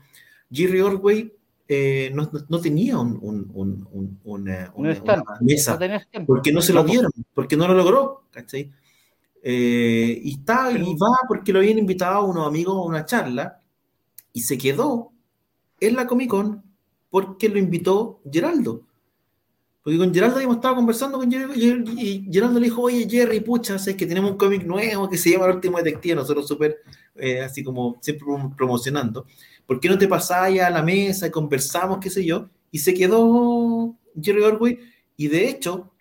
Jerry 0.51 0.81
Otway 0.81 1.31
eh, 1.71 2.11
no, 2.15 2.29
no- 2.49 2.59
tenía 2.59 2.97
un, 2.97 3.19
un, 3.21 3.49
un, 3.53 3.87
un- 3.91 4.19
una, 4.23 4.71
Un 4.75 4.87
una- 4.87 4.91
una 5.21 5.23
mesa. 5.41 5.73
No 6.19 6.25
porque 6.25 6.51
no 6.51 6.61
se 6.61 6.73
lo 6.73 6.79
dieron, 6.91 7.11
porque 7.33 7.55
no 7.55 7.67
lo 7.67 7.73
logró, 7.75 8.23
¿cachai? 8.31 8.71
Eh, 9.43 10.19
y 10.23 10.33
está, 10.33 10.71
y 10.71 10.95
va 10.95 11.15
porque 11.27 11.53
lo 11.53 11.59
habían 11.59 11.77
invitado 11.77 12.15
a 12.17 12.23
unos 12.25 12.47
amigos 12.47 12.75
a 12.75 12.81
una 12.81 13.05
charla, 13.05 13.61
y 14.33 14.41
se 14.41 14.57
quedó 14.57 15.11
en 15.79 15.95
la 15.95 16.07
Comic 16.07 16.29
Con 16.29 16.63
porque 17.09 17.49
lo 17.49 17.57
invitó 17.59 18.19
Geraldo. 18.31 18.81
Porque 19.81 19.97
con 19.97 20.13
Geraldo 20.13 20.35
habíamos 20.35 20.57
estado 20.57 20.75
conversando 20.75 21.17
con 21.17 21.31
Jerry, 21.31 21.53
y 21.97 22.29
Geraldo 22.31 22.59
le 22.59 22.65
dijo, 22.65 22.81
oye 22.81 23.07
Jerry, 23.09 23.39
pucha, 23.39 23.79
sé 23.79 23.95
que 23.95 24.05
tenemos 24.05 24.31
un 24.31 24.37
cómic 24.37 24.63
nuevo 24.65 25.09
que 25.09 25.17
se 25.17 25.31
llama 25.31 25.45
El 25.45 25.55
último 25.55 25.77
detective, 25.77 26.15
nosotros 26.15 26.47
súper, 26.47 26.79
eh, 27.15 27.41
así 27.41 27.63
como 27.63 27.97
siempre 28.01 28.27
prom- 28.27 28.55
promocionando. 28.55 29.25
¿Por 29.65 29.79
qué 29.79 29.87
no 29.87 29.97
te 29.97 30.07
pasás 30.07 30.53
ya 30.53 30.67
a 30.67 30.69
la 30.69 30.83
mesa 30.83 31.27
y 31.27 31.31
conversamos, 31.31 31.99
qué 31.99 32.09
sé 32.09 32.25
yo? 32.25 32.49
Y 32.71 32.79
se 32.79 32.93
quedó 32.93 33.95
Jerry 34.21 34.41
Orway, 34.41 34.79
y 35.15 35.27
de 35.29 35.47
hecho, 35.49 35.91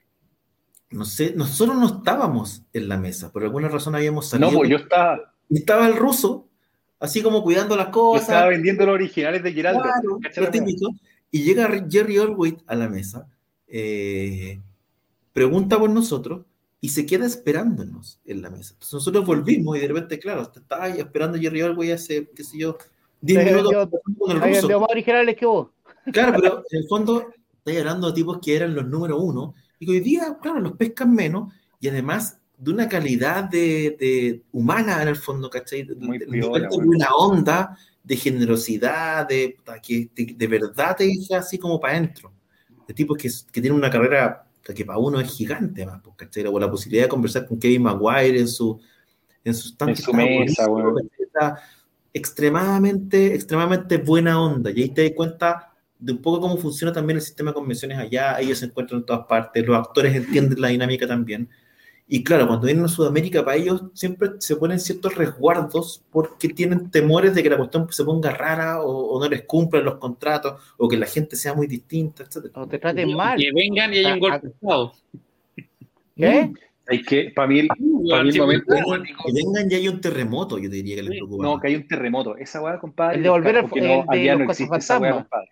no 0.91 1.05
sé, 1.05 1.35
nosotros 1.37 1.77
no 1.77 1.87
estábamos 1.99 2.63
en 2.73 2.89
la 2.89 2.97
mesa, 2.97 3.31
por 3.31 3.45
alguna 3.45 3.69
razón 3.69 3.95
habíamos 3.95 4.29
salido. 4.29 4.51
No, 4.51 4.59
pues 4.59 4.71
yo 4.71 4.77
estaba, 4.79 5.35
estaba 5.51 5.87
el 5.87 5.97
ruso, 5.97 6.49
así 6.99 7.23
como 7.23 7.43
cuidando 7.45 7.77
las 7.77 7.87
yo 7.87 7.93
cosas. 7.93 8.23
estaba 8.29 8.49
vendiendo 8.49 8.87
los 8.87 8.95
originales 8.95 9.43
de 9.43 9.53
Geraldo. 9.53 9.83
Claro, 9.83 10.19
lo 10.37 10.51
típico. 10.51 10.91
Y 11.31 11.43
llega 11.43 11.87
Jerry 11.89 12.19
Orway 12.19 12.57
a 12.67 12.75
la 12.75 12.89
mesa, 12.89 13.29
eh, 13.69 14.61
pregunta 15.33 15.79
por 15.79 15.91
nosotros 15.91 16.45
y 16.81 16.91
se 16.91 17.07
queda 17.07 17.27
esperándonos 17.27 18.21
en 18.25 18.43
la 18.43 18.51
mesa. 18.51 18.73
Entonces 18.75 18.95
nosotros 18.95 19.27
volvimos 19.27 19.77
y 19.77 19.81
de 19.81 19.89
repente, 19.89 20.19
claro, 20.19 20.43
estaba 20.55 20.85
ahí 20.85 20.99
esperando 20.99 21.39
Jerry 21.39 21.63
Orway 21.63 21.91
hace, 21.93 22.29
qué 22.35 22.45
sé 22.45 22.59
yo, 22.59 22.77
10 23.21 23.41
Sí, 23.41 23.47
minutos 23.51 23.73
yo- 23.73 23.91
con 24.19 24.31
el 24.31 24.37
ruso. 24.41 24.53
vendido 24.53 24.81
más 24.81 24.91
originales 24.91 25.37
que 25.37 25.47
vos. 25.47 25.69
Claro, 26.13 26.33
pero 26.41 26.63
en 26.71 26.79
el 26.83 26.87
fondo 26.89 27.27
estoy 27.59 27.77
hablando 27.79 28.07
de 28.09 28.13
tipos 28.15 28.39
que 28.43 28.55
eran 28.57 28.75
los 28.75 28.87
número 28.87 29.21
uno 29.21 29.55
y 29.79 29.87
que 29.87 29.93
hoy 29.93 30.01
día, 30.01 30.39
claro, 30.41 30.61
los 30.61 30.73
pescan 30.73 31.13
menos 31.15 31.53
y 31.81 31.89
además 31.89 32.39
de 32.57 32.71
una 32.73 32.89
calidad 32.89 33.45
de, 33.45 33.97
de 33.99 34.43
humana 34.53 35.03
en 35.03 35.09
el 35.09 35.17
fondo, 35.17 35.49
¿cachai? 35.51 35.83
De, 35.85 35.95
Muy 35.95 36.19
de- 36.19 36.27
de- 36.27 36.33
piola, 36.33 36.69
de 36.69 36.77
buena 36.85 37.09
onda, 37.17 37.77
de 38.03 38.17
generosidad, 38.17 39.29
de 39.29 39.57
de, 39.85 40.35
de 40.37 40.47
verdad 40.47 40.97
te 40.97 41.05
deja 41.05 41.39
así 41.39 41.59
como 41.59 41.79
para 41.81 41.97
adentro. 41.99 42.33
De 42.89 42.95
tipos 42.95 43.17
que, 43.17 43.29
que 43.53 43.61
tienen 43.61 43.79
una 43.79 43.91
carrera 43.91 44.49
que 44.75 44.85
para 44.85 44.99
uno 44.99 45.21
es 45.21 45.31
gigante, 45.31 45.87
más, 45.87 46.01
pues, 46.03 46.17
¿cachai? 46.17 46.45
O 46.47 46.59
la 46.59 46.71
posibilidad 46.71 47.05
de 47.05 47.09
conversar 47.09 47.47
con 47.47 47.59
Kevin 47.59 47.83
Maguire 47.83 48.39
en 48.39 48.49
su 48.49 48.81
en 49.45 49.55
su 49.55 49.69
stand 49.69 49.91
En 49.91 49.97
su 49.97 50.13
mesa. 50.13 50.67
Está 51.19 51.63
extremadamente, 52.13 53.35
extremadamente 53.35 53.99
buena 53.99 54.41
onda. 54.43 54.71
Y 54.71 54.83
ahí 54.83 54.89
te 54.91 55.05
das 55.05 55.13
cuenta 55.15 55.73
de 55.99 56.13
un 56.13 56.23
poco 56.23 56.41
cómo 56.41 56.57
funciona 56.57 56.93
también 56.93 57.17
el 57.17 57.23
sistema 57.23 57.51
de 57.51 57.55
convenciones 57.55 57.99
allá. 57.99 58.39
Ellos 58.41 58.59
se 58.59 58.67
encuentran 58.67 59.01
en 59.01 59.07
todas 59.07 59.27
partes, 59.27 59.67
los 59.67 59.77
actores 59.77 60.15
entienden 60.15 60.61
la 60.61 60.69
dinámica 60.69 61.07
también. 61.07 61.49
Y 62.11 62.25
claro, 62.25 62.47
cuando 62.47 62.65
vienen 62.67 62.85
a 62.87 62.89
Sudamérica, 62.89 63.45
para 63.45 63.59
ellos 63.59 63.83
siempre 63.93 64.31
se 64.39 64.57
ponen 64.57 64.81
ciertos 64.81 65.15
resguardos 65.15 66.03
porque 66.11 66.49
tienen 66.49 66.91
temores 66.91 67.35
de 67.35 67.43
que 67.43 67.51
la 67.51 67.59
cuestión 67.59 67.87
se 67.93 68.03
ponga 68.03 68.31
rara 68.31 68.81
o, 68.81 68.91
o 69.15 69.21
no 69.23 69.29
les 69.29 69.43
cumplan 69.43 69.85
los 69.85 69.97
contratos 69.97 70.63
o 70.79 70.89
que 70.89 70.97
la 70.97 71.05
gente 71.07 71.37
sea 71.37 71.53
muy 71.55 71.67
distinta, 71.67 72.23
etc. 72.23 72.47
No 72.57 72.67
te 72.67 72.79
traten 72.79 73.15
mal. 73.15 73.39
Que 73.39 73.53
vengan 73.53 73.93
y 73.93 73.99
hay 73.99 74.05
un 74.07 74.13
Ah, 74.13 74.17
golpe 74.19 74.47
de 74.47 74.53
Estado. 74.55 74.93
¿Qué? 76.17 76.53
Hay 76.91 77.03
que, 77.03 77.31
para 77.37 77.47
mí, 77.49 77.59
el- 77.59 77.69
para 77.69 78.23
mí 78.23 78.29
el 78.31 78.33
Sí, 78.33 78.41
momento 78.41 78.75
Que 78.75 79.33
vengan 79.33 79.71
y 79.71 79.75
hay 79.75 79.89
un 79.89 80.01
terremoto, 80.01 80.59
yo 80.59 80.71
te 80.71 80.77
diría 80.77 80.97
que 80.97 81.03
les 81.03 81.11
preocupa. 81.19 81.45
No, 81.45 81.61
que 81.61 81.69
hay 81.69 81.75
un 81.77 81.87
terremoto. 81.87 82.37
Esa 82.39 82.63
weá, 82.63 82.79
compadre. 82.79 83.19
El 83.19 83.23
de 83.25 83.29
volver 83.29 83.57
al- 83.59 83.69
no, 83.69 83.75
de 83.75 84.37
no 84.37 84.45
existe 84.51 84.77
esa 84.77 84.99
weá, 84.99 85.11
cazafantasmas. 85.11 85.15
compadre. 85.25 85.51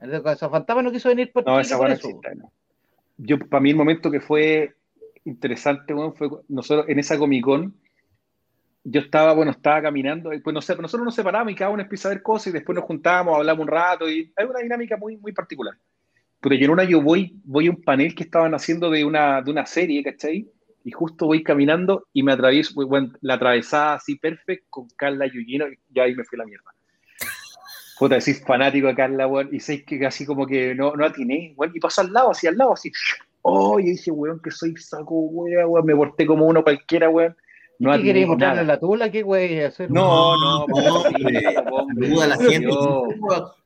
El 0.00 0.10
de 0.10 0.22
Cazafantasma 0.22 0.82
no 0.82 0.90
quiso 0.92 1.08
venir 1.08 1.30
por 1.32 1.46
No, 1.46 1.60
esa 1.60 1.76
por 1.76 1.86
weá 1.86 1.94
no 1.94 1.98
eso. 2.00 2.08
existe. 2.08 2.34
no. 2.34 2.52
Yo, 3.16 3.38
para 3.38 3.60
mí, 3.60 3.70
el 3.70 3.76
momento 3.76 4.10
que 4.10 4.20
fue 4.20 4.74
interesante, 5.24 5.94
weón, 5.94 6.14
fue 6.14 6.28
nosotros 6.48 6.86
en 6.88 6.98
esa 6.98 7.18
Comic 7.18 7.44
Con. 7.44 7.74
Yo 8.84 9.00
estaba, 9.00 9.32
bueno, 9.32 9.50
estaba 9.50 9.80
caminando, 9.80 10.32
y 10.32 10.40
pues 10.40 10.52
no 10.52 10.60
sé, 10.60 10.76
nosotros 10.76 11.06
nos 11.06 11.14
separamos 11.14 11.52
y 11.52 11.56
cada 11.56 11.70
uno 11.70 11.82
empieza 11.82 12.08
a 12.08 12.12
ver 12.12 12.22
cosas 12.22 12.48
y 12.48 12.52
después 12.52 12.76
nos 12.76 12.84
juntamos, 12.84 13.34
hablamos 13.34 13.62
un 13.62 13.68
rato 13.68 14.08
y 14.10 14.30
hay 14.36 14.44
una 14.44 14.58
dinámica 14.58 14.98
muy, 14.98 15.16
muy 15.16 15.32
particular. 15.32 15.74
Pero 16.40 16.54
yo 16.54 16.66
en 16.66 16.70
una 16.70 16.84
yo 16.84 17.00
voy, 17.00 17.40
voy 17.44 17.68
a 17.68 17.70
un 17.70 17.80
panel 17.80 18.14
que 18.14 18.24
estaban 18.24 18.54
haciendo 18.54 18.90
de 18.90 19.02
una, 19.04 19.40
de 19.40 19.50
una 19.50 19.64
serie, 19.64 20.02
¿cachai? 20.02 20.46
Y 20.84 20.90
justo 20.90 21.24
voy 21.24 21.42
caminando 21.42 22.06
y 22.12 22.22
me 22.22 22.32
atravieso, 22.32 22.74
bueno, 22.86 23.12
la 23.22 23.34
atravesada 23.34 23.94
así 23.94 24.16
perfecto 24.16 24.66
con 24.68 24.88
Carla 24.96 25.26
Yuyino 25.26 25.64
y 25.68 26.00
ahí 26.00 26.14
me 26.14 26.24
fui 26.24 26.36
a 26.36 26.40
la 26.40 26.46
mierda. 26.46 26.74
Puta, 27.98 28.20
soy 28.20 28.34
fanático 28.34 28.88
de 28.88 28.94
Carla, 28.94 29.26
weón, 29.26 29.48
y 29.52 29.60
sé 29.60 29.84
que 29.84 29.98
casi 29.98 30.26
como 30.26 30.46
que 30.46 30.74
no, 30.74 30.94
no 30.96 31.06
atiné, 31.06 31.54
weón, 31.56 31.72
y 31.74 31.80
pasó 31.80 32.00
al 32.00 32.12
lado, 32.12 32.32
así 32.32 32.46
al 32.46 32.58
lado, 32.58 32.72
así. 32.72 32.90
Oh, 33.46 33.78
yo 33.78 33.86
dije, 33.86 34.10
weón, 34.10 34.40
que 34.42 34.50
soy 34.50 34.74
saco, 34.76 35.14
weón, 35.16 35.66
weón, 35.68 35.84
me 35.84 35.94
porté 35.94 36.24
como 36.24 36.46
uno 36.46 36.62
cualquiera, 36.62 37.10
weón. 37.10 37.36
No 37.78 37.92
¿Qué 37.92 38.02
queréis 38.04 38.26
mostrarle 38.28 38.64
la 38.64 38.78
tula? 38.80 39.10
¿Qué 39.10 39.22
güey 39.22 39.60
hacer? 39.60 39.90
No, 39.90 40.36
no, 40.38 40.66
No, 40.68 40.74
hombre, 40.74 41.12
hombre. 41.26 41.44
hombre, 41.70 42.08
Saluda 42.08 42.24
a 42.24 42.28
la 42.28 42.36
gente. 42.38 42.68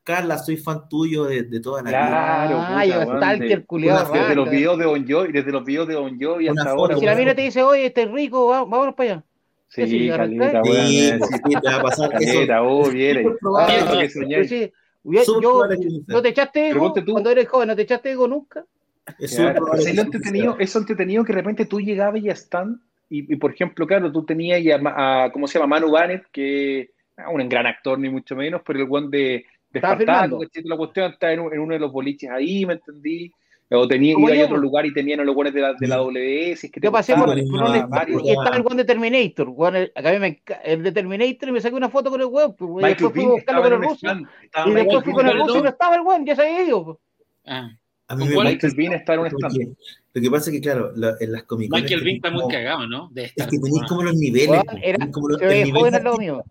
Carla, 0.02 0.38
soy 0.38 0.56
fan 0.56 0.88
tuyo 0.88 1.24
de, 1.26 1.42
de 1.42 1.60
toda 1.60 1.82
la 1.82 1.90
vida. 1.90 2.06
Claro, 2.08 2.56
Ah, 2.58 3.04
puta, 3.04 3.16
stalker 3.18 3.66
culiado 3.66 4.12
Desde 4.12 4.34
los 4.34 4.50
videos 4.50 4.78
de 4.78 4.86
On 4.86 5.06
Joy, 5.06 5.32
desde 5.32 5.52
los 5.52 5.64
videos 5.64 5.86
de 5.86 5.96
On 5.96 6.18
Joy 6.18 6.48
hasta 6.48 6.64
foto, 6.70 6.80
ahora. 6.80 6.96
Si 6.96 7.04
la 7.04 7.14
mina 7.14 7.34
te 7.34 7.42
dice, 7.42 7.62
oye, 7.62 7.86
este 7.86 8.02
es 8.04 8.10
rico, 8.10 8.46
vámonos 8.48 8.94
para 8.94 9.12
allá. 9.12 9.24
Sí, 9.68 9.86
Sí, 9.86 10.08
caleta, 10.08 10.62
Sí, 10.64 10.70
weón. 10.70 10.88
sí, 10.88 11.34
sí, 11.46 11.60
te 11.60 11.68
va 11.70 11.76
a 11.76 11.82
pasar 11.82 12.10
eso. 12.14 12.32
Caleta, 12.32 12.62
oh, 12.62 12.88
viene. 12.90 13.24
Sí, 14.48 14.72
yo. 15.42 15.62
¿no 16.06 16.22
te 16.22 16.28
echaste 16.30 16.70
ego? 16.70 16.94
Cuando 17.12 17.30
eres 17.30 17.46
joven, 17.46 17.68
¿no 17.68 17.76
te 17.76 17.82
echaste 17.82 18.10
ego 18.12 18.26
nunca? 18.26 18.64
Es 19.18 19.36
Claro, 19.36 19.66
¿sabes 19.66 19.86
que 19.86 19.94
lo 19.94 20.02
entretenido? 20.02 20.56
Eso 20.58 20.78
entretenido 20.78 21.24
que 21.24 21.32
de 21.32 21.38
repente 21.40 21.64
tú 21.66 21.80
llegabas 21.80 22.20
y 22.20 22.24
ya 22.24 22.32
están, 22.32 22.80
y, 23.10 23.32
y, 23.32 23.36
por 23.36 23.52
ejemplo, 23.52 23.86
claro, 23.86 24.12
tú 24.12 24.24
tenías 24.24 24.62
ya 24.62 24.76
a, 24.84 25.24
a- 25.24 25.32
¿cómo 25.32 25.46
se 25.46 25.58
llama? 25.58 25.76
Manu 25.78 25.92
Bennett, 25.92 26.26
que 26.30 26.90
ah, 27.16 27.30
un 27.30 27.48
gran 27.48 27.66
actor 27.66 27.98
ni 27.98 28.08
mucho 28.10 28.36
menos, 28.36 28.62
pero 28.66 28.78
el 28.80 28.86
guan 28.86 29.10
de, 29.10 29.18
de 29.18 29.44
Estaba 29.78 29.94
Espartaco. 29.94 30.40
La 30.64 30.76
cuestión 30.76 31.12
está 31.12 31.32
en, 31.32 31.40
un- 31.40 31.52
en 31.52 31.60
uno 31.60 31.74
de 31.74 31.80
los 31.80 31.90
boliches 31.92 32.30
ahí, 32.30 32.66
¿me 32.66 32.74
entendí? 32.74 33.32
O 33.70 33.86
tenía, 33.86 34.12
iba 34.18 34.30
a 34.30 34.34
yo, 34.34 34.44
otro 34.44 34.54
pues. 34.56 34.62
lugar 34.62 34.86
y 34.86 34.94
tenían 34.94 35.26
los 35.26 35.34
guanes 35.34 35.52
de 35.52 35.60
la, 35.60 35.74
de 35.74 35.86
la 35.86 35.96
WS, 35.98 36.64
es 36.66 36.72
que 36.72 36.80
Yo 36.80 36.90
pasé 36.90 37.14
por, 37.14 37.26
por 37.26 37.36
no, 37.36 37.66
un 37.66 37.80
no, 37.80 37.88
varios. 37.88 38.22
y 38.24 38.30
estaba 38.30 38.56
el 38.56 38.62
weón 38.62 38.78
de 38.78 38.84
Terminator. 38.86 39.48
weón, 39.50 39.76
el- 39.76 39.92
acá 39.94 40.08
a 40.08 40.18
mí 40.18 40.38
el 40.64 40.82
de 40.82 40.92
Terminator 40.92 41.48
y 41.50 41.52
me 41.52 41.60
saqué 41.60 41.74
una 41.74 41.90
foto 41.90 42.08
con 42.10 42.18
el 42.18 42.28
weón. 42.28 42.56
pues, 42.56 42.82
y 42.82 42.88
después 42.88 43.12
fui 43.12 43.24
a 43.24 43.28
buscarlo 43.28 43.38
estaba 43.38 43.62
con 43.62 43.72
el 43.72 43.78
un 43.78 43.84
ruso. 43.84 44.06
Y 44.70 44.72
después 44.74 45.04
fui 45.04 45.12
con 45.12 45.26
el 45.28 45.38
ruso 45.38 45.58
y 45.58 45.62
no 45.62 45.68
estaba 45.68 45.96
el 45.96 46.00
weón, 46.00 46.24
ya 46.24 46.34
se 46.34 46.42
había 46.42 46.64
ido. 46.64 46.84
pues. 46.84 46.98
Ah. 47.44 47.70
A 48.10 48.16
mí 48.16 48.24
¿Con 48.26 48.44
me 48.44 48.50
Michael 48.50 48.72
Bean 48.74 48.92
está 48.94 49.14
en 49.14 49.20
un 49.20 49.26
stand. 49.26 49.76
Lo 50.14 50.22
que 50.22 50.30
pasa 50.30 50.50
es 50.50 50.56
que, 50.56 50.60
claro, 50.62 50.92
la- 50.96 51.14
en 51.20 51.30
las 51.30 51.42
Comic 51.44 51.70
Michael 51.70 52.02
Bean 52.02 52.16
está 52.16 52.30
muy 52.30 52.50
cagado, 52.50 52.86
¿no? 52.86 53.10
De 53.12 53.24
Es 53.24 53.32
que 53.34 53.58
tenéis 53.58 53.82
como 53.86 54.02
los 54.02 54.14
niveles. 54.14 54.62
Era- 54.82 55.10
como 55.10 55.28
los, 55.28 55.42
el 55.42 55.64
nivel 55.64 55.92
de 55.92 56.18
mío. 56.18 56.44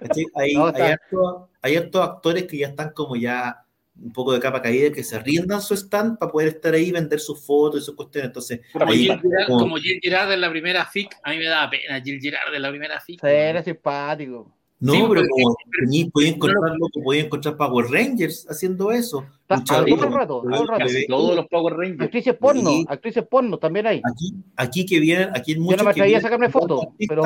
¿cachai? 0.00 0.26
Hay, 0.34 0.54
No, 0.54 1.48
hay, 1.62 1.76
actores 1.76 2.44
que 2.44 2.58
ya 2.58 2.68
están 2.68 2.90
como 2.90 3.16
ya 3.16 3.64
un 4.00 4.12
poco 4.12 4.32
de 4.32 4.38
capa 4.38 4.60
caída, 4.62 4.92
que 4.92 5.02
se 5.02 5.16
arriendan 5.16 5.60
su 5.62 5.74
stand 5.74 6.18
para 6.18 6.30
poder 6.30 6.48
estar 6.48 6.72
ahí 6.74 6.88
y 6.88 6.92
vender 6.92 7.18
sus 7.18 7.44
fotos 7.44 7.80
y 7.82 7.84
sus 7.84 7.96
cuestiones. 7.96 8.28
Entonces, 8.28 8.60
Como 8.72 8.90
ahí, 8.90 8.98
Jill, 8.98 9.20
Girard, 9.20 9.46
como- 9.46 9.58
como 9.60 9.76
Jill 9.78 10.00
Girard 10.02 10.30
en 10.32 10.40
la 10.42 10.50
primera 10.50 10.84
FIC, 10.84 11.16
a 11.22 11.30
mí 11.30 11.38
me 11.38 11.46
daba 11.46 11.70
pena 11.70 12.00
Jill 12.02 12.20
Girard 12.20 12.54
en 12.54 12.62
la 12.62 12.70
primera 12.70 13.00
FIC. 13.00 13.20
Sí, 13.20 13.26
era 13.26 13.62
simpático. 13.62 14.54
No, 14.80 14.92
sí, 14.92 15.02
pero 15.08 15.22
como 15.28 15.56
tení- 15.80 16.10
podía 16.12 16.28
encontrar 16.28 16.72
loco, 16.78 17.02
podía 17.02 17.22
encontrar 17.22 17.56
Power 17.56 17.86
Rangers 17.90 18.46
haciendo 18.48 18.92
eso. 18.92 19.26
Luchadores, 19.48 19.94
todo 19.96 20.04
el 20.06 20.12
rato, 20.12 20.42
todo 20.42 20.62
el 20.62 20.68
rato. 20.68 20.84
Todos 21.08 21.36
los 21.36 21.46
Power 21.48 21.74
Rangers. 21.76 22.00
Actrices 22.02 22.34
porno, 22.36 22.70
Sí. 22.70 22.86
actrices 22.88 23.26
porno 23.26 23.58
también 23.58 23.86
hay. 23.86 23.98
Aquí, 24.04 24.34
aquí 24.56 24.86
que 24.86 25.00
vienen, 25.00 25.30
aquí 25.34 25.54
Yo 25.54 25.60
muchos 25.62 25.78
no 25.78 25.84
me 25.84 25.94
que 25.94 26.00
atreví 26.02 26.14
a 26.14 26.20
sacarme 26.20 26.48
fotos, 26.50 26.86
pero 27.08 27.22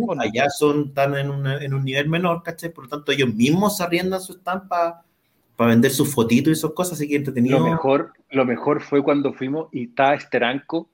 porno. 0.00 0.22
allá 0.22 0.48
son 0.50 0.92
tan 0.92 1.14
en, 1.16 1.30
una- 1.30 1.62
en 1.62 1.72
un 1.74 1.84
nivel 1.84 2.08
menor, 2.08 2.42
¿cachai? 2.42 2.70
Por 2.72 2.84
lo 2.84 2.90
tanto, 2.90 3.12
ellos 3.12 3.32
mismos 3.34 3.76
se 3.76 3.82
arriendan 3.84 4.20
su 4.20 4.32
stand 4.32 4.68
para 4.68 5.02
vender 5.58 5.90
sus 5.90 6.12
fotitos 6.12 6.48
y 6.48 6.52
esas 6.52 6.72
cosas, 6.72 6.94
así 6.94 7.08
que 7.08 7.16
entretenido. 7.16 7.58
Lo 7.58 7.64
mejor, 7.66 8.12
lo 8.30 8.44
mejor 8.44 8.82
fue 8.82 9.02
cuando 9.02 9.32
fuimos 9.32 9.68
y 9.72 9.84
estaba 9.84 10.14
Esteranco, 10.14 10.88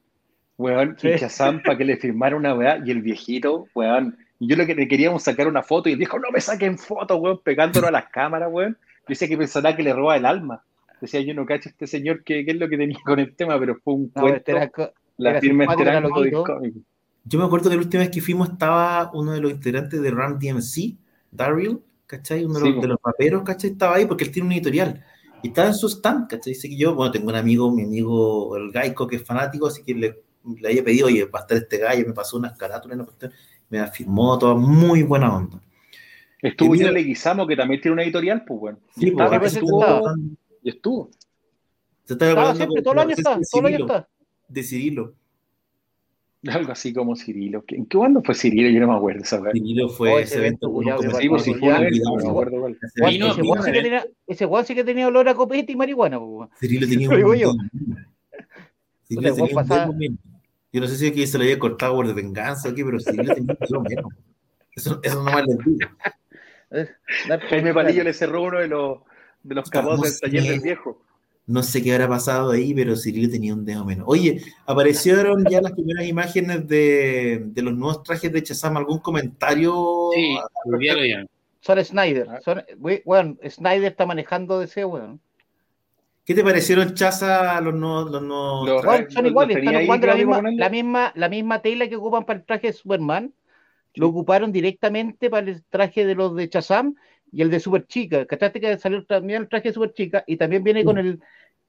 weón, 0.59 0.97
y 1.03 1.13
Sí. 1.15 1.19
Chazam 1.19 1.63
para 1.63 1.79
que 1.79 1.85
le 1.85 1.97
firmara 1.97 2.37
una 2.37 2.55
weá, 2.55 2.81
y 2.85 2.91
el 2.91 3.01
viejito, 3.03 3.67
weón, 3.75 4.17
y 4.43 4.49
yo 4.49 4.57
lo 4.57 4.67
que 4.67 4.75
le 4.75 4.89
queríamos 4.89 5.23
sacar 5.23 5.47
una 5.47 5.63
foto, 5.63 5.89
y 5.89 5.93
él 5.93 6.01
dijo, 6.01 6.19
no 6.19 6.33
me 6.33 6.41
saquen 6.41 6.77
fotos, 6.77 7.17
weón, 7.21 7.41
pegándolo 7.45 7.87
a 7.87 7.93
las 7.93 8.07
cámaras, 8.07 8.49
weón. 8.51 8.73
Yo 8.73 9.07
decía 9.07 9.29
que 9.29 9.39
pensará 9.39 9.77
que 9.77 9.85
le 9.85 9.93
roba 9.93 10.17
el 10.17 10.27
alma. 10.27 10.65
Decía, 11.01 11.21
yo 11.21 11.33
no 11.33 11.47
cacho 11.47 11.69
a 11.69 11.71
este 11.71 11.87
señor 11.87 12.25
qué, 12.25 12.45
qué 12.45 12.51
es 12.51 12.57
lo 12.57 12.69
que 12.69 12.77
tenía 12.77 12.99
con 13.05 13.21
el 13.21 13.37
tema, 13.37 13.57
pero 13.61 13.77
fue 13.85 13.95
un 13.95 14.11
No, 14.13 14.23
cuento, 14.23 14.39
este 14.39 14.51
era 14.51 14.71
la 15.19 15.31
era 15.31 15.41
firma 15.41 15.65
era. 15.79 16.03
Yo 17.25 17.39
me 17.39 17.45
acuerdo 17.45 17.71
que 17.71 17.77
la 17.77 17.83
última 17.83 18.03
vez 18.03 18.11
que 18.11 18.21
fuimos 18.21 18.49
estaba 18.51 19.13
uno 19.15 19.31
de 19.31 19.41
los 19.41 19.53
integrantes 19.53 20.03
de 20.03 20.11
Ram 20.11 20.41
DMC, 20.41 20.97
Daryl, 21.31 21.81
¿cachai? 22.07 22.45
Uno 22.45 22.59
de 22.59 22.67
Sí, 22.67 22.73
los, 22.73 22.83
de 22.83 22.89
los 22.89 22.99
raperos, 23.01 23.45
¿cachai? 23.45 23.71
Estaba 23.71 23.95
ahí 23.95 24.07
porque 24.07 24.25
él 24.25 24.33
tiene 24.33 24.47
un 24.47 24.55
editorial. 24.55 25.05
Y 25.45 25.49
estaba 25.49 25.69
en 25.69 25.75
su 25.75 25.87
stand, 25.87 26.29
¿cachai? 26.29 26.55
Dice 26.55 26.69
que 26.69 26.77
yo, 26.77 26.97
bueno, 26.97 27.13
tengo 27.13 27.29
un 27.29 27.37
amigo, 27.37 27.71
mi 27.71 27.85
amigo 27.85 28.57
el 28.57 28.73
Gaico, 28.73 29.07
que 29.07 29.17
es 29.17 29.25
fanático, 29.25 29.69
así 29.69 29.85
que 29.85 29.95
le, 29.95 30.23
le 30.61 30.69
había 30.69 30.83
pedido, 30.83 31.07
oye, 31.07 31.27
va 31.27 31.39
a 31.39 31.43
estar 31.43 31.59
este 31.59 31.79
gallo, 31.79 32.05
me 32.09 32.13
pasó 32.13 32.37
unas 32.37 32.59
carátulas, 32.59 32.97
una 32.97 33.05
cuestión, 33.05 33.33
me 33.73 33.87
firmó, 33.91 34.39
todo 34.39 34.57
muy 34.57 35.03
buena 35.03 35.35
onda. 35.35 35.61
Estuvo 36.43 36.75
Y 36.75 36.79
Gino 36.79 36.91
Leguizamo, 36.91 37.47
que 37.47 37.57
también 37.57 37.81
tiene 37.81 37.95
una 37.95 38.03
editorial, 38.03 38.45
pues. 38.45 38.77
Sí, 38.97 39.09
y, 39.09 39.11
pues, 39.13 39.25
estaba, 39.25 39.41
pues, 39.41 39.57
estaba. 39.57 40.15
y 40.63 40.69
estuvo. 40.69 41.11
Se 42.05 42.13
está 42.13 42.55
siempre, 42.55 42.83
todo 42.83 42.95
el 42.95 43.01
año 43.01 43.15
está, 43.17 43.39
todo 43.51 43.61
el 43.61 43.67
año 43.67 43.77
Cirilo, 43.79 43.87
está. 43.87 44.09
De 44.49 44.63
Cirilo. 44.63 45.15
Algo 46.49 46.73
así 46.73 46.93
como 46.93 47.17
Cirilo. 47.17 47.65
¿En 47.69 47.87
qué 47.87 47.97
cuándo 47.97 48.23
fue 48.23 48.35
Cirilo? 48.35 48.69
Yo 48.69 48.81
no 48.81 48.89
me 48.89 48.97
acuerdo 48.97 49.23
esa 49.23 49.41
weá. 49.41 49.53
Cirilo 49.53 49.89
fue 49.89 50.13
Oh, 50.13 50.19
ese 50.19 50.35
ese 50.35 50.39
evento 50.47 50.71
pues. 50.71 50.89
Ese 54.27 54.45
weón 54.45 54.67
sí 54.67 54.75
que 54.75 54.85
tenía, 54.85 55.07
olor 55.07 55.29
a 55.29 55.35
copete 55.35 55.73
y 55.73 55.77
marihuana, 55.77 56.19
weón. 56.19 56.51
Cirilo 56.61 56.87
tenía 56.89 57.09
un 57.09 57.37
yo. 57.37 57.53
Cirilo 59.07 59.35
tenía 59.35 59.87
un. 59.89 60.32
Yo 60.73 60.81
no 60.81 60.87
sé 60.87 60.97
si 60.97 61.07
aquí 61.09 61.27
se 61.27 61.37
lo 61.39 61.45
había 61.45 61.59
cortado 61.59 61.95
por 61.95 62.07
de 62.07 62.15
venganza 62.15 62.69
o 62.71 62.75
qué, 62.75 62.85
pero 62.85 62.99
Cirilo 62.99 63.35
tenía 63.35 63.53
un 63.53 63.59
dedo 63.69 63.81
menos. 63.83 64.13
Eso, 64.75 65.01
eso 65.03 65.23
no 65.23 65.31
más 65.31 65.45
les 65.47 65.59
digo. 65.59 65.91
Eh, 66.71 66.89
Jaime 67.51 67.75
Palillo 67.75 68.03
le 68.05 68.15
cerró 68.15 68.43
uno 68.43 68.59
de 68.59 68.69
los, 68.69 69.01
de 69.43 69.55
los 69.55 69.71
no 69.75 69.97
del 69.99 70.19
taller 70.19 70.43
del 70.45 70.61
viejo. 70.61 71.03
No 71.47 71.63
sé 71.63 71.83
qué 71.83 71.93
habrá 71.93 72.09
pasado 72.09 72.53
ahí, 72.53 72.73
pero 72.73 72.97
Cirilo 72.97 73.31
tenía 73.31 73.53
un 73.53 73.65
dedo 73.67 73.85
menos. 73.85 74.07
Oye, 74.09 74.41
aparecieron 74.65 75.45
ya 75.51 75.61
las 75.61 75.73
primeras 75.73 76.07
imágenes 76.07 76.67
de, 76.69 77.43
de 77.45 77.63
los 77.63 77.75
nuevos 77.75 78.03
trajes 78.03 78.33
de 78.33 78.43
Chazam. 78.43 78.77
¿Algún 78.79 79.01
comentario? 79.01 80.09
Sí, 80.15 80.37
olvídalo 80.65 81.05
ya. 81.05 81.27
Son 81.61 81.85
Snyder. 81.85 82.29
Son, 82.43 82.63
we- 82.79 83.03
weón, 83.05 83.39
Snyder 83.47 83.91
está 83.93 84.07
manejando 84.07 84.59
DC, 84.61 84.85
weón. 84.85 85.21
¿Qué 86.25 86.35
te 86.35 86.45
parecieron, 86.45 86.95
Chaza, 86.95 87.61
los 87.61 87.75
nuevos, 87.75 88.11
los? 88.11 88.23
Weón, 88.23 89.11
son 89.11 89.25
¿Los 89.25 89.31
iguales, 89.31 89.57
están 89.57 89.77
ocupando 89.77 90.07
la 90.07 90.15
misma, 90.15 90.43
la, 90.43 90.69
misma, 90.69 91.13
la 91.17 91.29
misma 91.29 91.63
tela 91.63 91.89
que 91.89 91.97
ocupan 91.97 92.25
para 92.25 92.39
el 92.39 92.47
traje 92.47 92.69
de 92.69 92.73
Superman. 92.73 93.35
Lo 93.95 94.09
ocuparon 94.09 94.53
directamente 94.53 95.29
para 95.29 95.51
el 95.51 95.63
traje 95.65 96.07
de 96.07 96.15
los 96.15 96.35
de 96.37 96.49
Chazam 96.49 96.95
y 97.33 97.43
el 97.43 97.51
de 97.51 97.61
Super 97.61 97.87
Chica. 97.87 98.25
¿Cachaste 98.27 98.61
que 98.61 98.79
salió 98.79 99.05
también 99.05 99.43
el 99.43 99.49
traje 99.49 99.69
de 99.69 99.75
Super 99.75 99.93
Chica? 99.93 100.25
Y 100.27 100.37
también 100.37 100.63
viene 100.63 100.85
con 100.85 100.99
el 100.99 101.21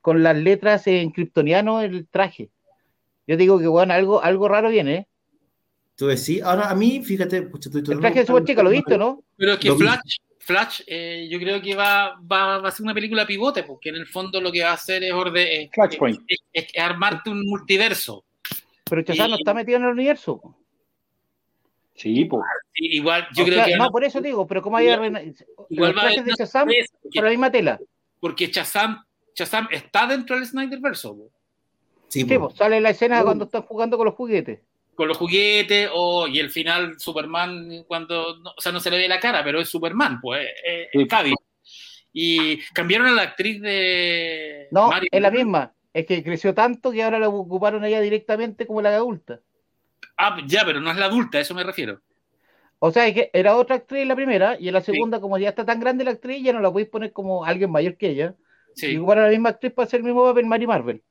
con 0.03 0.21
las 0.21 0.35
letras 0.35 0.85
en 0.87 1.11
kryptoniano 1.11 1.81
el 1.81 2.05
traje. 2.07 2.49
Yo 3.25 3.37
digo 3.37 3.57
que, 3.57 3.67
bueno, 3.67 3.93
algo, 3.93 4.21
algo 4.21 4.49
raro 4.49 4.69
viene, 4.69 4.95
¿eh? 4.95 5.07
Tú 5.95 6.07
decís, 6.07 6.43
ahora 6.43 6.69
a 6.69 6.75
mí, 6.75 7.01
fíjate, 7.01 7.49
estoy 7.57 7.83
El 7.87 8.01
traje 8.01 8.19
de 8.19 8.25
Super 8.25 8.43
Chica, 8.43 8.61
¿lo 8.63 8.69
viste, 8.69 8.97
no? 8.97 9.23
Pero 9.37 9.53
es 9.53 9.59
que 9.59 9.71
vi. 9.71 9.85
Flash, 10.45 10.81
eh, 10.87 11.27
yo 11.31 11.39
creo 11.39 11.61
que 11.61 11.73
va, 11.75 12.19
va, 12.31 12.57
va 12.59 12.67
a 12.67 12.71
ser 12.71 12.83
una 12.83 12.93
película 12.93 13.25
pivote, 13.25 13.63
porque 13.63 13.89
en 13.89 13.95
el 13.95 14.07
fondo 14.07 14.41
lo 14.41 14.51
que 14.51 14.61
va 14.63 14.71
a 14.71 14.73
hacer 14.73 15.03
es, 15.03 15.11
orde, 15.13 15.63
es, 15.63 15.69
Flashpoint. 15.73 16.19
es- 16.27 16.39
es- 16.51 16.67
es 16.73 16.81
armarte 16.81 17.29
un 17.29 17.45
multiverso. 17.45 18.25
Pero 18.83 19.01
Chazam 19.03 19.29
no 19.31 19.37
está 19.37 19.53
metido 19.53 19.77
en 19.77 19.83
el 19.85 19.91
universo. 19.91 20.41
Sí, 21.95 22.25
pues. 22.25 22.43
Igual, 22.75 23.27
yo 23.35 23.43
O 23.43 23.45
creo 23.45 23.57
sea, 23.59 23.65
que 23.65 23.75
no, 23.77 23.89
por 23.89 24.03
eso 24.03 24.19
digo, 24.19 24.45
pero 24.47 24.61
como 24.61 24.77
hay 24.77 24.87
Igual- 24.89 25.35
igual 25.69 25.97
va 25.97 26.01
a 26.01 26.03
haber 26.05 26.15
trajes 26.15 26.25
de 26.25 26.33
Chazam 26.33 26.67
por 27.13 27.23
la 27.23 27.29
misma 27.29 27.51
tela. 27.51 27.79
porque 28.19 28.47
Shazam, 28.47 29.03
Shazam 29.35 29.67
está 29.71 30.07
dentro 30.07 30.35
del 30.35 30.45
Snyderverso, 30.45 31.15
po. 31.15 31.29
Sí, 32.09 32.21
Sí, 32.27 32.37
pues, 32.37 32.55
sale 32.55 32.81
la 32.81 32.89
escena 32.91 33.21
Uh. 33.21 33.25
cuando 33.25 33.45
están 33.45 33.61
jugando 33.63 33.97
con 33.97 34.05
los 34.05 34.15
juguetes. 34.15 34.59
Con 34.95 35.07
los 35.07 35.17
juguetes, 35.17 35.89
o, 35.93 36.27
y 36.27 36.39
el 36.39 36.49
final 36.49 36.99
Superman, 36.99 37.83
cuando, 37.87 38.37
no, 38.39 38.51
o 38.57 38.61
sea, 38.61 38.71
no 38.71 38.79
se 38.79 38.91
le 38.91 38.97
ve 38.97 39.07
la 39.07 39.19
cara, 39.19 39.43
pero 39.43 39.59
es 39.59 39.69
Superman, 39.69 40.19
pues, 40.21 40.47
es, 40.63 40.87
Sí. 40.91 41.01
es 41.01 41.07
Cavill. 41.07 41.35
Y 42.11 42.59
cambiaron 42.73 43.07
a 43.07 43.11
la 43.11 43.23
actriz 43.23 43.59
de... 43.61 44.67
No, 44.71 44.89
Mary- 44.89 45.07
es 45.11 45.21
la 45.21 45.31
misma. 45.31 45.73
Es 45.93 46.05
que 46.05 46.23
creció 46.23 46.53
tanto 46.53 46.91
que 46.91 47.03
ahora 47.03 47.17
la 47.19 47.29
ocuparon 47.29 47.83
ella 47.85 48.01
directamente 48.01 48.67
como 48.67 48.81
la 48.81 48.95
adulta. 48.95 49.39
Ah, 50.17 50.37
ya, 50.45 50.63
pero 50.65 50.79
no 50.79 50.91
es 50.91 50.97
la 50.97 51.05
adulta, 51.05 51.37
a 51.39 51.41
eso 51.41 51.55
me 51.55 51.63
refiero. 51.63 51.99
O 52.79 52.91
sea, 52.91 53.07
es 53.07 53.13
que 53.13 53.29
era 53.33 53.55
otra 53.55 53.77
actriz 53.77 54.05
la 54.05 54.15
primera 54.15 54.57
y 54.59 54.67
en 54.67 54.73
la 54.73 54.81
segunda, 54.81 55.19
como 55.19 55.37
ya 55.37 55.49
está 55.49 55.65
tan 55.65 55.79
grande 55.79 56.03
la 56.03 56.11
actriz, 56.11 56.43
ya 56.43 56.53
no 56.53 56.59
la 56.59 56.71
podéis 56.71 56.89
poner 56.89 57.13
como 57.13 57.45
alguien 57.45 57.71
mayor 57.71 57.95
que 57.97 58.09
ella. 58.09 58.35
Y 58.75 58.79
Sí, 58.79 58.97
ocuparon 58.97 59.23
a 59.23 59.27
la 59.27 59.31
misma 59.31 59.49
actriz 59.49 59.71
para 59.73 59.85
hacer 59.85 59.99
el 60.01 60.05
mismo 60.05 60.23
papel 60.23 60.45
Mary 60.45 60.67
Marvel. 60.67 61.01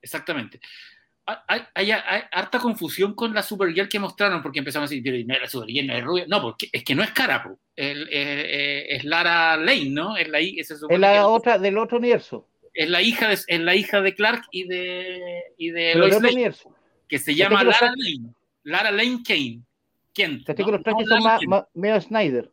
exactamente. 0.00 0.60
Hay, 1.48 1.62
hay- 1.74 1.90
hay 1.90 2.22
harta 2.30 2.58
confusión 2.58 3.14
con 3.14 3.34
la 3.34 3.42
Supergirl 3.42 3.88
que 3.88 3.98
mostraron, 3.98 4.42
porque 4.42 4.58
empezamos 4.60 4.90
a 4.90 4.94
decir, 4.94 5.26
no, 5.26 5.38
la 5.38 5.48
Supergirl 5.48 5.86
no 5.86 5.94
es 5.96 6.04
rubia. 6.04 6.24
No, 6.28 6.40
porque 6.42 6.68
es 6.72 6.84
que 6.84 6.94
no 6.94 7.02
es 7.02 7.10
cara, 7.10 7.42
po. 7.42 7.58
El- 7.76 8.08
eh, 8.10 8.86
es 8.96 9.04
Lara 9.04 9.56
Lane, 9.56 9.90
¿no? 9.90 10.16
Es 10.16 10.28
la, 10.28 10.38
Es 10.40 10.70
otra 11.24 11.58
del 11.58 11.78
otro 11.78 11.98
universo. 11.98 12.48
es 12.74 12.88
la 12.88 13.02
hija 13.02 13.28
de, 13.28 13.34
es 13.34 13.60
la 13.60 13.74
hija 13.74 14.00
de 14.00 14.14
Clark 14.14 14.44
y 14.50 14.64
de, 14.66 15.42
y 15.58 15.70
de 15.70 15.94
Lois 15.94 16.14
Lane, 16.14 16.28
universo. 16.32 16.74
que 17.08 17.18
se 17.18 17.34
llama 17.34 17.62
Lara 17.64 17.92
Lane. 17.96 18.32
Lara 18.64 18.90
Lane 18.90 19.20
Kane. 19.26 19.60
Fíjate 20.14 20.62
¿no? 20.62 20.66
que 20.66 20.72
los 20.72 20.82
trajes 20.82 21.06
No, 21.06 21.14
son 21.16 21.24
más, 21.24 21.40
más- 21.74 22.04
Snyder. 22.04 22.50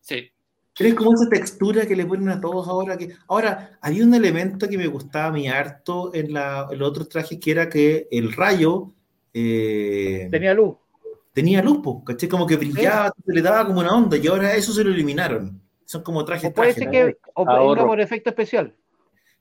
Sí. 0.00 0.30
Pero 0.78 0.90
es 0.90 0.94
como 0.96 1.12
esa 1.14 1.28
textura 1.28 1.86
que 1.86 1.96
le 1.96 2.06
ponen 2.06 2.28
a 2.30 2.40
todos 2.40 2.68
ahora. 2.68 2.96
que 2.96 3.10
Ahora, 3.28 3.78
había 3.82 4.04
un 4.04 4.14
elemento 4.14 4.68
que 4.68 4.78
me 4.78 4.86
gustaba 4.86 5.26
a 5.28 5.32
mí 5.32 5.48
harto 5.48 6.14
en, 6.14 6.32
la, 6.32 6.68
en 6.70 6.78
los 6.78 6.88
otros 6.90 7.08
trajes, 7.08 7.38
que 7.40 7.50
era 7.50 7.68
que 7.68 8.08
el 8.10 8.32
rayo 8.32 8.94
eh, 9.34 10.28
Tenía 10.30 10.54
luz. 10.54 10.76
tenía 11.32 11.62
luz, 11.62 11.78
po, 11.82 12.04
¿cachai? 12.04 12.28
Como 12.28 12.46
que 12.46 12.56
brillaba, 12.56 13.12
se 13.24 13.32
le 13.32 13.42
daba 13.42 13.66
como 13.66 13.80
una 13.80 13.94
onda, 13.96 14.16
y 14.16 14.26
ahora 14.26 14.54
eso 14.54 14.72
se 14.72 14.84
lo 14.84 14.90
eliminaron. 14.92 15.60
Son 15.84 16.02
como 16.02 16.24
trajes, 16.24 16.50
O 16.50 16.54
puede 16.54 16.74
trajes. 16.74 16.74
ser 16.74 16.86
¿no? 16.86 16.92
que 16.92 17.18
o 17.34 17.48
Ahorro. 17.48 17.68
venga 17.70 17.86
por 17.86 18.00
efecto 18.00 18.30
especial. 18.30 18.74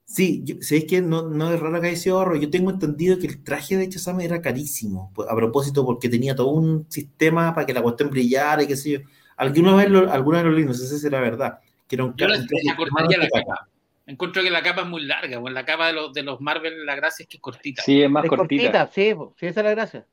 Sí, 0.05 0.41
yo, 0.45 0.55
¿sabéis 0.61 0.85
que 0.85 1.01
no, 1.01 1.23
no 1.29 1.51
es 1.53 1.59
raro 1.59 1.81
que 1.81 1.87
haya 1.87 1.97
sido 1.97 2.17
ahorro? 2.17 2.37
Yo 2.37 2.49
tengo 2.49 2.71
entendido 2.71 3.19
que 3.19 3.27
el 3.27 3.43
traje 3.43 3.75
de 3.75 3.89
Chazam 3.89 4.21
era 4.21 4.41
carísimo, 4.41 5.11
a 5.29 5.35
propósito, 5.35 5.85
porque 5.85 6.07
tenía 6.07 6.33
todo 6.35 6.47
un 6.51 6.85
sistema 6.89 7.53
para 7.53 7.65
que 7.67 7.73
la 7.73 7.81
cuestión 7.83 8.09
brillara 8.09 8.63
y 8.63 8.67
qué 8.67 8.77
sé 8.77 8.89
yo. 8.91 8.99
Alguna 9.37 9.75
vez 9.75 9.89
lo, 9.89 10.11
alguna 10.11 10.37
vez 10.39 10.45
lo 10.47 10.51
leí, 10.51 10.65
no 10.65 10.73
sé 10.73 10.87
si 10.87 10.97
será 10.99 11.21
verdad, 11.21 11.59
que 11.87 11.95
era 11.95 12.05
un, 12.05 12.15
Yo 12.17 12.27
la, 12.27 12.37
cortaría 12.75 13.17
la 13.17 13.29
capa. 13.29 13.67
Encuentro 14.05 14.41
que 14.41 14.49
la 14.49 14.63
capa 14.63 14.81
es 14.81 14.87
muy 14.87 15.03
larga. 15.03 15.37
Bueno, 15.37 15.53
la 15.53 15.65
capa 15.65 15.87
de 15.87 15.93
los, 15.93 16.13
de 16.13 16.23
los 16.23 16.39
Marvel, 16.41 16.85
la 16.85 16.95
gracia 16.95 17.23
es 17.23 17.29
que 17.29 17.37
es 17.37 17.41
cortita. 17.41 17.83
Sí, 17.83 18.01
es 18.01 18.09
más 18.09 18.23
Es 18.23 18.29
cortita. 18.29 18.63
cortita, 18.63 18.91
sí, 18.93 19.13
sí, 19.37 19.45
esa 19.47 19.59
es 19.59 19.63
la 19.65 19.71
gracia. 19.71 20.05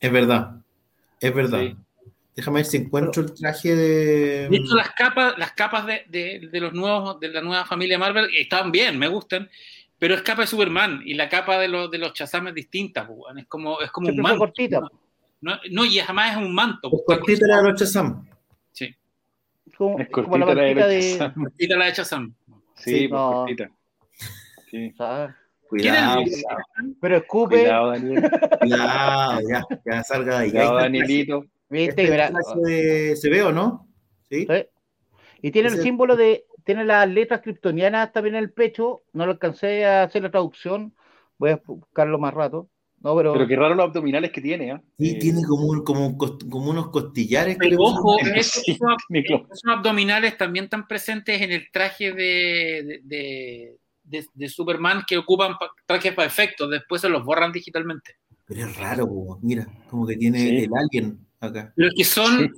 Es 0.00 0.12
verdad, 0.12 0.50
es 1.20 1.34
verdad. 1.34 1.60
Sí. 1.60 1.76
Déjame 2.36 2.56
ver 2.56 2.64
si 2.66 2.76
encuentro 2.76 3.22
el 3.22 3.34
traje 3.34 3.74
de... 3.74 4.48
De 4.48 4.56
hecho, 4.56 4.74
las 4.76 4.90
capas, 4.90 5.36
las 5.38 5.52
capas 5.52 5.86
de, 5.86 6.04
de- 6.08 6.48
de 6.52 6.60
los 6.60 6.72
nuevos, 6.72 7.18
de 7.18 7.28
la 7.28 7.40
nueva 7.40 7.64
familia 7.64 7.98
Marvel 7.98 8.28
están 8.36 8.70
bien, 8.70 8.96
me 8.98 9.08
gustan, 9.08 9.48
pero 9.98 10.14
es 10.14 10.22
capa 10.22 10.42
de 10.42 10.46
Superman 10.46 11.02
y 11.04 11.14
la 11.14 11.28
capa 11.28 11.58
de 11.58 11.66
los 11.66 11.90
de 11.90 11.98
los 11.98 12.12
Shazam 12.12 12.46
es 12.48 12.54
distinta, 12.54 13.08
es 13.36 13.46
como, 13.46 13.80
es 13.80 13.90
como 13.90 14.06
un 14.08 14.12
Siempre 14.14 14.22
manto. 14.22 14.38
cortita. 14.38 14.80
No, 15.40 15.58
no, 15.70 15.84
y 15.84 15.98
jamás 15.98 16.32
es 16.32 16.36
un 16.38 16.54
manto. 16.54 16.88
Es 16.92 17.02
pues, 17.06 17.18
cortita 17.18 17.46
la 17.48 17.56
de 17.56 17.62
los 17.70 17.78
Chazam. 17.80 18.27
Como, 19.78 19.98
Es 20.00 20.08
como 20.10 20.36
la 20.38 20.44
cortita 20.46 20.54
la 20.54 20.64
de 20.64 20.74
cortita 20.74 20.86
la 20.86 20.86
de. 20.88 21.00
Shazam. 21.00 21.34
cortita 21.44 21.76
la 21.76 21.84
de 21.86 21.92
Shazam. 21.92 22.34
Sí, 22.74 22.90
Sí, 22.98 23.08
pues 23.08 23.10
no. 23.20 23.30
cortita. 23.32 23.70
Sí. 24.70 24.90
O 24.92 24.96
sea, 24.96 25.36
Cuidado, 25.68 26.22
cuidado, 26.22 26.58
pero 27.00 27.16
escupe, 27.18 27.58
Cuidado, 27.60 27.90
Daniel. 27.90 28.30
cuidado, 28.60 29.40
ya, 29.50 29.64
ya 29.84 30.02
salga 30.02 30.38
de 30.38 30.44
ahí. 30.44 30.50
Cuidado, 30.50 30.78
el 30.78 30.82
Danielito. 30.84 31.44
¿viste? 31.68 32.02
Este 32.04 32.24
el 32.24 32.62
de- 32.64 33.16
se 33.16 33.28
ve 33.30 33.42
o 33.42 33.52
no? 33.52 33.86
¿Sí? 34.30 34.46
¿sí? 34.48 34.66
Y 35.42 35.50
tiene 35.50 35.68
el 35.68 35.74
Ese- 35.74 35.82
símbolo 35.82 36.16
de, 36.16 36.46
tiene 36.64 36.84
las 36.86 37.06
letras 37.08 37.42
kryptonianas 37.42 38.12
también 38.12 38.34
en 38.36 38.44
el 38.44 38.50
pecho, 38.52 39.02
no 39.12 39.26
lo 39.26 39.32
alcancé 39.32 39.84
a 39.84 40.04
hacer 40.04 40.22
la 40.22 40.30
traducción, 40.30 40.94
voy 41.38 41.50
a 41.50 41.60
buscarlo 41.64 42.18
más 42.18 42.32
rato. 42.32 42.68
No, 43.00 43.16
pero, 43.16 43.32
Pero 43.32 43.46
qué 43.46 43.54
raro 43.56 43.74
los 43.76 43.84
abdominales 43.86 44.32
que 44.32 44.40
tiene, 44.40 44.72
¿ah? 44.72 44.82
Sí, 44.98 45.10
Eh, 45.10 45.18
tiene 45.20 45.42
como, 45.44 45.66
un- 45.66 45.84
como, 45.84 46.06
un 46.06 46.18
cost- 46.18 46.48
como 46.50 46.70
unos 46.70 46.88
costillares. 46.90 47.56
que 47.56 47.66
le 47.68 47.76
Pero 47.76 47.82
ojo, 47.84 48.16
esos, 48.34 48.62
Sí, 48.64 48.76
abdominales 49.70 50.36
también 50.36 50.64
están 50.64 50.86
presentes 50.88 51.40
en 51.40 51.52
el 51.52 51.70
traje 51.70 52.12
de, 52.12 53.00
de, 53.04 53.76
de- 54.02 54.26
de 54.34 54.48
Superman 54.48 55.02
que 55.06 55.16
ocupan 55.18 55.56
pa- 55.58 55.70
trajes 55.86 56.12
para 56.12 56.26
efectos, 56.26 56.68
después 56.70 57.00
se 57.00 57.08
los 57.08 57.24
borran 57.24 57.52
digitalmente. 57.52 58.16
Pero 58.46 58.62
es 58.66 58.76
raro, 58.76 59.06
mira, 59.42 59.66
como 59.90 60.06
que 60.06 60.16
tiene 60.16 60.38
Sí. 60.40 60.56
el 60.64 60.70
alien 60.74 61.18
acá. 61.40 61.72
Los 61.76 61.92
que 61.96 62.04
son, 62.04 62.52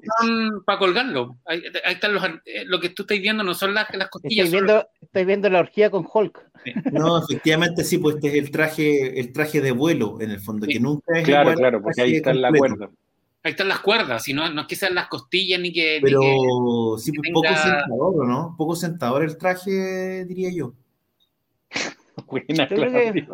para 0.65 0.79
colgarlo. 0.79 1.37
Ahí, 1.47 1.63
ahí 1.85 1.95
están 1.95 2.15
los. 2.15 2.25
eh, 2.45 2.65
Lo 2.67 2.81
que 2.81 2.91
tú 2.91 3.03
estás 3.03 3.19
viendo 3.21 3.43
no 3.45 3.55
son 3.55 3.75
las, 3.75 3.87
las 3.95 4.09
costillas. 4.09 4.47
estoy 4.47 4.59
son- 4.61 4.67
viendo, 4.67 4.89
estoy 5.01 5.25
viendo 5.25 5.51
la 5.51 5.61
orgía 5.61 5.91
con 5.91 6.07
Hulk. 6.13 6.51
No, 6.93 7.19
efectivamente 7.23 7.85
sí, 7.85 7.99
pues 7.99 8.17
este 8.17 8.29
es 8.29 8.35
el 8.35 8.51
traje, 8.51 9.19
el 9.21 9.33
traje 9.33 9.61
de 9.61 9.73
vuelo, 9.73 10.21
en 10.21 10.31
el 10.31 10.41
fondo, 10.41 10.67
Sí. 10.67 10.75
que 10.75 10.81
nunca 10.81 11.19
es 11.19 11.25
Claro, 11.25 11.43
igual 11.51 11.57
claro, 11.57 11.83
porque 11.83 12.03
ahí 12.03 12.09
traje 12.09 12.17
está 12.19 12.35
la 12.35 12.49
completo. 12.49 12.77
cuerda. 12.77 12.95
ahí 13.43 13.51
están 13.53 13.69
las 13.69 13.81
cuerdas, 13.81 14.29
y 14.29 14.35
no, 14.35 14.51
no 14.51 14.61
es 14.63 14.67
que 14.67 14.77
sean 14.77 14.95
las 14.95 15.09
costillas 15.09 15.59
ni 15.61 15.73
que. 15.73 15.95
ni 15.97 16.03
Pero 16.03 16.21
que- 16.21 16.37
sí, 17.03 17.13
que 17.13 17.19
pues, 17.19 17.31
poco 17.33 17.49
sentador, 17.49 18.15
¿o 18.21 18.25
no? 18.27 18.55
Poco 18.59 18.77
sentador 18.77 19.25
el 19.25 19.39
traje, 19.39 20.25
diría 20.27 20.51
yo. 20.53 20.75
Buena, 22.27 22.69
que- 22.69 22.77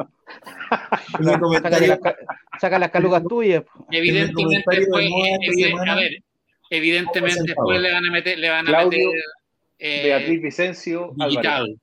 saca 2.61 2.79
las 2.79 2.91
calugas 2.91 3.23
tuyas. 3.29 3.65
evidentemente, 3.91 4.65
eviden- 4.71 5.69
semana, 5.71 5.93
a 5.93 5.97
ver, 5.97 6.23
evidentemente 6.71 7.43
después 7.45 7.81
le 7.81 7.93
van 7.93 8.07
a 8.07 8.11
meter. 8.11 8.39
Le 8.39 8.49
van 8.51 8.67
a 8.67 8.71
Claudio, 8.71 9.09
meter 9.09 9.23
eh, 9.79 10.03
Beatriz 10.05 10.43
Vicencio, 10.43 11.13
Álvarez. 11.19 11.29
digital. 11.31 11.81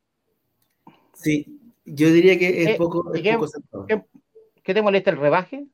sí, 1.13 1.59
yo 1.85 2.11
diría 2.11 2.37
que 2.39 2.63
es 2.63 2.67
Eh, 2.69 2.75
poco, 2.77 3.11
¿y 3.13 3.17
es 3.17 3.23
qué- 3.23 3.33
poco 3.37 3.85
qué- 3.87 4.01
¿Qué 4.63 4.73
te 4.73 4.81
molesta 4.81 5.11
el 5.11 5.17
rebaje? 5.17 5.65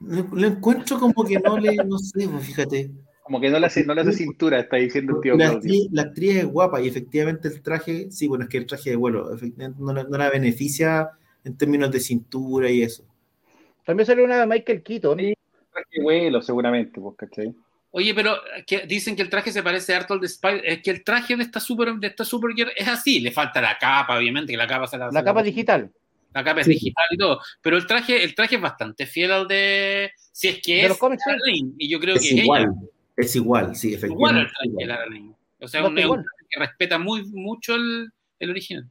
Lo, 0.00 0.22
lo 0.34 0.46
encuentro 0.46 0.98
como 0.98 1.24
que 1.24 1.38
no 1.38 1.58
le, 1.58 1.74
no 1.76 1.96
sé, 1.98 2.28
pues, 2.28 2.46
fíjate. 2.46 2.90
Como 3.32 3.40
que 3.40 3.48
no 3.48 3.58
le 3.58 3.64
hace, 3.66 3.86
no 3.86 3.94
le 3.94 4.02
hace 4.02 4.12
cintura, 4.12 4.60
está 4.60 4.76
diciendo 4.76 5.14
el 5.16 5.22
tío 5.22 5.36
La 5.38 5.48
actriz, 5.48 5.88
la 5.90 6.02
actriz 6.02 6.36
es 6.36 6.44
guapa 6.44 6.82
y 6.82 6.88
efectivamente 6.88 7.48
el 7.48 7.62
traje, 7.62 8.10
sí, 8.10 8.26
bueno, 8.26 8.44
es 8.44 8.50
que 8.50 8.58
el 8.58 8.66
traje 8.66 8.90
de 8.90 8.96
vuelo 8.96 9.32
efectivamente 9.34 9.78
no, 9.80 9.94
la- 9.94 10.04
no 10.04 10.18
la 10.18 10.28
beneficia 10.28 11.08
en 11.42 11.56
términos 11.56 11.90
de 11.90 11.98
cintura 12.00 12.70
y 12.70 12.82
eso. 12.82 13.04
También 13.86 14.06
salió 14.06 14.24
una 14.26 14.38
de 14.38 14.46
Michael 14.46 14.82
Keaton. 14.82 15.18
Sí. 15.18 15.34
Traje 15.72 15.88
de 15.92 16.02
vuelo, 16.02 16.42
seguramente, 16.42 17.00
pues, 17.00 17.16
¿cachai? 17.16 17.54
Oye, 17.92 18.14
pero 18.14 18.34
que 18.66 18.86
dicen 18.86 19.16
que 19.16 19.22
el 19.22 19.30
traje 19.30 19.50
se 19.50 19.62
parece 19.62 19.94
harto 19.94 20.12
al 20.12 20.20
de 20.20 20.26
Spider. 20.26 20.60
Es 20.66 20.82
que 20.82 20.90
el 20.90 21.02
traje 21.02 21.34
de 21.34 21.42
esta 21.42 21.58
super 21.58 21.94
de 21.94 22.06
esta 22.08 22.26
Supergirl 22.26 22.70
es 22.76 22.86
así. 22.86 23.20
Le 23.20 23.30
falta 23.32 23.62
la 23.62 23.78
capa, 23.78 24.18
obviamente, 24.18 24.52
que 24.52 24.58
la 24.58 24.66
capa 24.66 24.86
se 24.86 24.98
la. 24.98 25.06
La 25.10 25.20
se 25.20 25.24
capa 25.24 25.42
digital. 25.42 25.90
La 26.34 26.44
capa 26.44 26.60
es 26.60 26.66
Sí. 26.66 26.74
digital 26.74 27.04
y 27.10 27.16
todo. 27.18 27.40
Pero 27.62 27.76
el 27.78 27.86
traje, 27.86 28.22
el 28.24 28.34
traje 28.34 28.56
es 28.56 28.62
bastante 28.62 29.06
fiel 29.06 29.32
al 29.32 29.48
de. 29.48 30.10
Si 30.32 30.48
es 30.48 30.60
que 30.62 30.74
De 30.76 30.82
es 30.82 30.88
los 30.88 30.98
cómics, 30.98 31.22
Y 31.78 31.90
yo 31.90 32.00
creo 32.00 32.14
Es 32.16 32.22
que 32.22 32.28
es 32.28 32.44
igual, 32.44 32.62
ella. 32.62 32.72
Es 33.16 33.36
igual, 33.36 33.76
sí, 33.76 33.94
Igual 33.94 34.36
al 34.36 34.42
efectivamente. 34.46 34.50
traje 34.52 34.62
de 34.62 34.68
igual. 34.72 34.88
Lara 34.88 35.06
Lane. 35.06 35.34
O 35.60 35.68
sea, 35.68 35.80
No, 35.82 35.88
un, 35.88 35.98
igual. 35.98 36.24
que 36.50 36.58
respeta 36.60 36.98
muy 36.98 37.24
mucho 37.26 37.74
el, 37.74 38.10
el 38.38 38.50
original. 38.50 38.88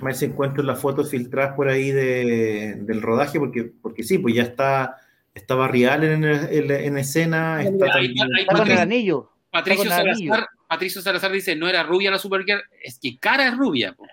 A 0.00 0.04
ver 0.06 0.14
si 0.14 0.24
encuentro 0.24 0.62
las 0.64 0.80
fotos 0.80 1.10
filtradas 1.10 1.54
por 1.54 1.68
ahí 1.68 1.90
de, 1.90 2.76
del 2.80 3.02
rodaje, 3.02 3.38
porque, 3.38 3.64
porque 3.82 4.02
sí, 4.02 4.18
pues 4.18 4.34
ya 4.34 4.42
está, 4.42 4.96
estaba 5.34 5.68
Real 5.68 6.02
en, 6.04 6.24
en, 6.24 6.70
en 6.70 6.98
escena, 6.98 7.62
está 7.62 7.84
Ahí- 7.96 8.14
también- 8.14 8.34
ahí- 8.34 8.42
Está 8.42 8.52
con 8.52 8.56
el 8.56 8.58
Patricio- 8.62 8.82
anillo. 8.82 9.30
Patricio 9.50 9.82
Está 9.84 10.00
con 10.00 10.08
anillo. 10.10 10.32
Salazar, 10.32 10.48
Patricio 10.66 11.02
Salazar 11.02 11.30
dice: 11.32 11.54
no 11.56 11.68
era 11.68 11.82
rubia 11.82 12.10
la 12.10 12.18
Supergirl, 12.18 12.62
es 12.82 12.98
que 12.98 13.18
cara 13.18 13.46
es 13.48 13.56
rubia. 13.56 13.92
po. 13.92 14.06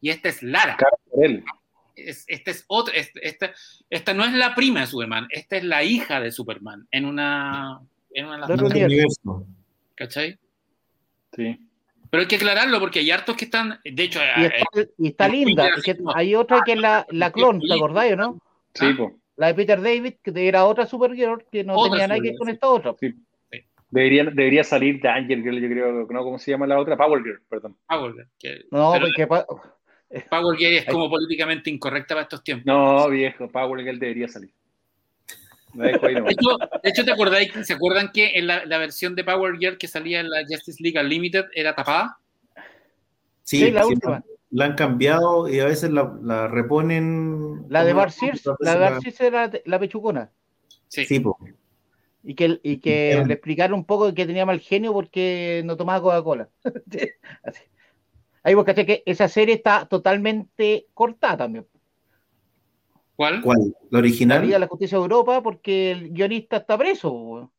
Y 0.00 0.10
esta 0.10 0.28
es 0.28 0.42
Lara. 0.42 0.76
Cara 0.76 0.96
por 1.08 1.24
él. 1.24 1.44
es- 1.94 2.24
esta 2.26 2.50
es 2.50 2.64
otra, 2.66 2.92
es- 2.94 3.12
esta, 3.22 3.52
esta 3.90 4.12
no 4.14 4.24
es 4.24 4.32
la 4.32 4.54
prima 4.56 4.80
de 4.80 4.86
Superman, 4.88 5.28
esta 5.30 5.56
es 5.56 5.62
la 5.62 5.84
hija 5.84 6.20
de 6.20 6.32
Superman 6.32 6.88
en 6.90 7.04
una, 7.04 7.80
en 8.14 8.24
una 8.26 8.34
de 8.34 8.40
las 8.40 8.50
en 8.50 8.54
otro 8.54 8.66
universo. 8.66 9.20
universo. 9.24 9.46
¿cachai? 9.94 10.38
Sí. 11.36 11.58
Pero 12.10 12.20
hay 12.22 12.26
que 12.28 12.36
aclararlo 12.36 12.78
porque 12.80 12.98
hay 12.98 13.10
hartos 13.10 13.36
que 13.36 13.46
están, 13.46 13.80
de 13.84 14.02
hecho, 14.02 14.18
Y 14.36 14.44
eh, 14.44 14.50
está, 14.58 14.90
y 14.98 15.06
está 15.08 15.28
linda. 15.28 15.70
hay 16.14 16.34
otra 16.34 16.60
que 16.64 16.72
es 16.72 16.78
la, 16.80 17.06
la 17.10 17.30
clon, 17.32 17.60
¿te 17.60 17.72
acordáis 17.74 18.12
o 18.12 18.16
no? 18.16 18.38
Sí, 18.74 18.86
Ah. 18.88 18.94
pues. 18.98 19.12
La 19.36 19.46
de 19.46 19.54
Peter 19.54 19.80
David, 19.80 20.14
que 20.22 20.46
era 20.46 20.66
otra 20.66 20.84
Supergirl 20.86 21.44
que 21.50 21.64
no 21.64 21.74
Otra 21.74 21.92
tenía 21.92 22.08
nada 22.08 22.20
que 22.20 22.28
ver 22.28 22.38
con 22.38 22.48
sí. 22.48 22.52
esta 22.52 22.68
otra. 22.68 22.94
Debería, 23.90 24.24
debería 24.24 24.62
salir 24.62 25.00
de 25.00 25.08
Angel 25.08 25.42
Girl, 25.42 25.58
yo 25.60 25.68
creo, 25.68 25.92
¿no? 26.10 26.22
¿Cómo 26.22 26.38
se 26.38 26.50
llama 26.50 26.66
la 26.66 26.78
otra? 26.78 26.96
Power 26.98 27.22
Girl, 27.22 27.40
perdón. 27.48 27.76
Power 27.88 28.12
Girl, 28.12 28.28
que- 28.38 28.60
No, 28.70 28.92
porque 29.00 29.26
Power 29.26 30.58
Girl 30.58 30.72
es 30.76 30.84
como 30.86 31.08
políticamente 31.10 31.70
incorrecta 31.70 32.14
para 32.14 32.22
estos 32.24 32.44
tiempos. 32.44 32.66
No, 32.66 33.08
viejo, 33.08 33.48
Power 33.50 33.82
Girl 33.84 33.98
debería 33.98 34.28
salir. 34.28 34.50
De 35.74 35.90
hecho, 35.90 36.58
de 36.82 36.90
hecho, 36.90 37.04
¿te 37.04 37.12
acordáis? 37.12 37.52
¿Se 37.62 37.72
acuerdan 37.72 38.10
que 38.12 38.38
en 38.38 38.46
la, 38.46 38.64
la 38.66 38.78
versión 38.78 39.14
de 39.14 39.24
Power 39.24 39.56
Girl 39.58 39.78
que 39.78 39.88
salía 39.88 40.20
en 40.20 40.28
la 40.30 40.42
Justice 40.48 40.82
League 40.82 40.98
Unlimited 41.00 41.46
era 41.54 41.74
tapada? 41.74 42.18
Sí, 43.42 43.58
sí, 43.58 43.70
la 43.70 43.82
sí, 43.82 43.88
última. 43.94 44.22
la 44.50 44.64
han 44.66 44.74
cambiado 44.76 45.48
y 45.48 45.60
a 45.60 45.64
veces 45.66 45.90
la, 45.90 46.14
la 46.22 46.48
reponen. 46.48 47.64
La 47.68 47.84
de 47.84 47.90
como- 47.92 48.00
Bar 48.02 48.10
Sears, 48.12 48.42
la 48.60 48.74
de 48.74 48.78
Bar 48.80 49.00
Sears 49.00 49.20
era 49.20 49.50
la 49.64 49.78
pechucona. 49.78 50.30
Sí. 50.88 51.04
Sí, 51.06 51.20
po. 51.20 51.38
Y 52.24 52.34
que, 52.34 52.60
y 52.62 52.76
que 52.78 53.14
Bien. 53.14 53.26
le 53.28 53.34
explicaron 53.34 53.74
un 53.78 53.84
poco 53.84 54.14
que 54.14 54.26
tenía 54.26 54.46
mal 54.46 54.60
genio 54.60 54.92
porque 54.92 55.62
no 55.64 55.76
tomaba 55.76 56.00
Coca-Cola. 56.02 56.48
Ahí 58.44 58.54
vos 58.54 58.64
caché 58.64 58.84
que 58.86 59.02
esa 59.06 59.28
serie 59.28 59.54
está 59.54 59.86
totalmente 59.86 60.86
cortada 60.94 61.36
también. 61.38 61.66
¿Cuál? 63.22 63.40
¿Cuál? 63.40 63.58
¿La 63.60 63.88
La 63.90 63.98
original? 64.00 64.42
Liga 64.42 64.54
de 64.54 64.58
la 64.60 64.66
Justicia 64.66 64.98
de 64.98 65.02
Europa 65.02 65.40
porque 65.42 65.92
el 65.92 66.10
guionista 66.10 66.56
está 66.56 66.76
preso 66.76 67.52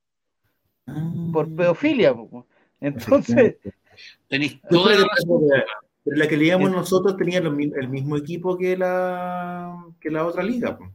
Ah, 0.85 1.13
por 1.31 1.47
pedofilia. 1.55 2.13
po. 2.13 2.45
Entonces, 2.81 3.55
Tenéis 4.27 4.59
la 4.69 4.79
razón. 4.79 5.47
la- 5.47 5.63
pero 6.03 6.17
la 6.17 6.27
que 6.27 6.35
leíamos 6.35 6.69
nosotros 6.69 7.15
tenía 7.15 7.37
el 7.39 7.87
mismo 7.89 8.17
equipo 8.17 8.57
que 8.57 8.75
la, 8.75 9.85
que 10.01 10.09
la 10.09 10.25
otra 10.25 10.43
liga. 10.43 10.77
po. 10.77 10.91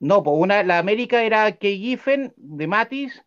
no, 0.00 0.22
pues 0.22 0.36
una, 0.38 0.62
la 0.62 0.78
América 0.78 1.22
era 1.22 1.50
Kay 1.56 1.78
Giffen, 1.78 2.34
de 2.36 2.66
Matis 2.66 3.24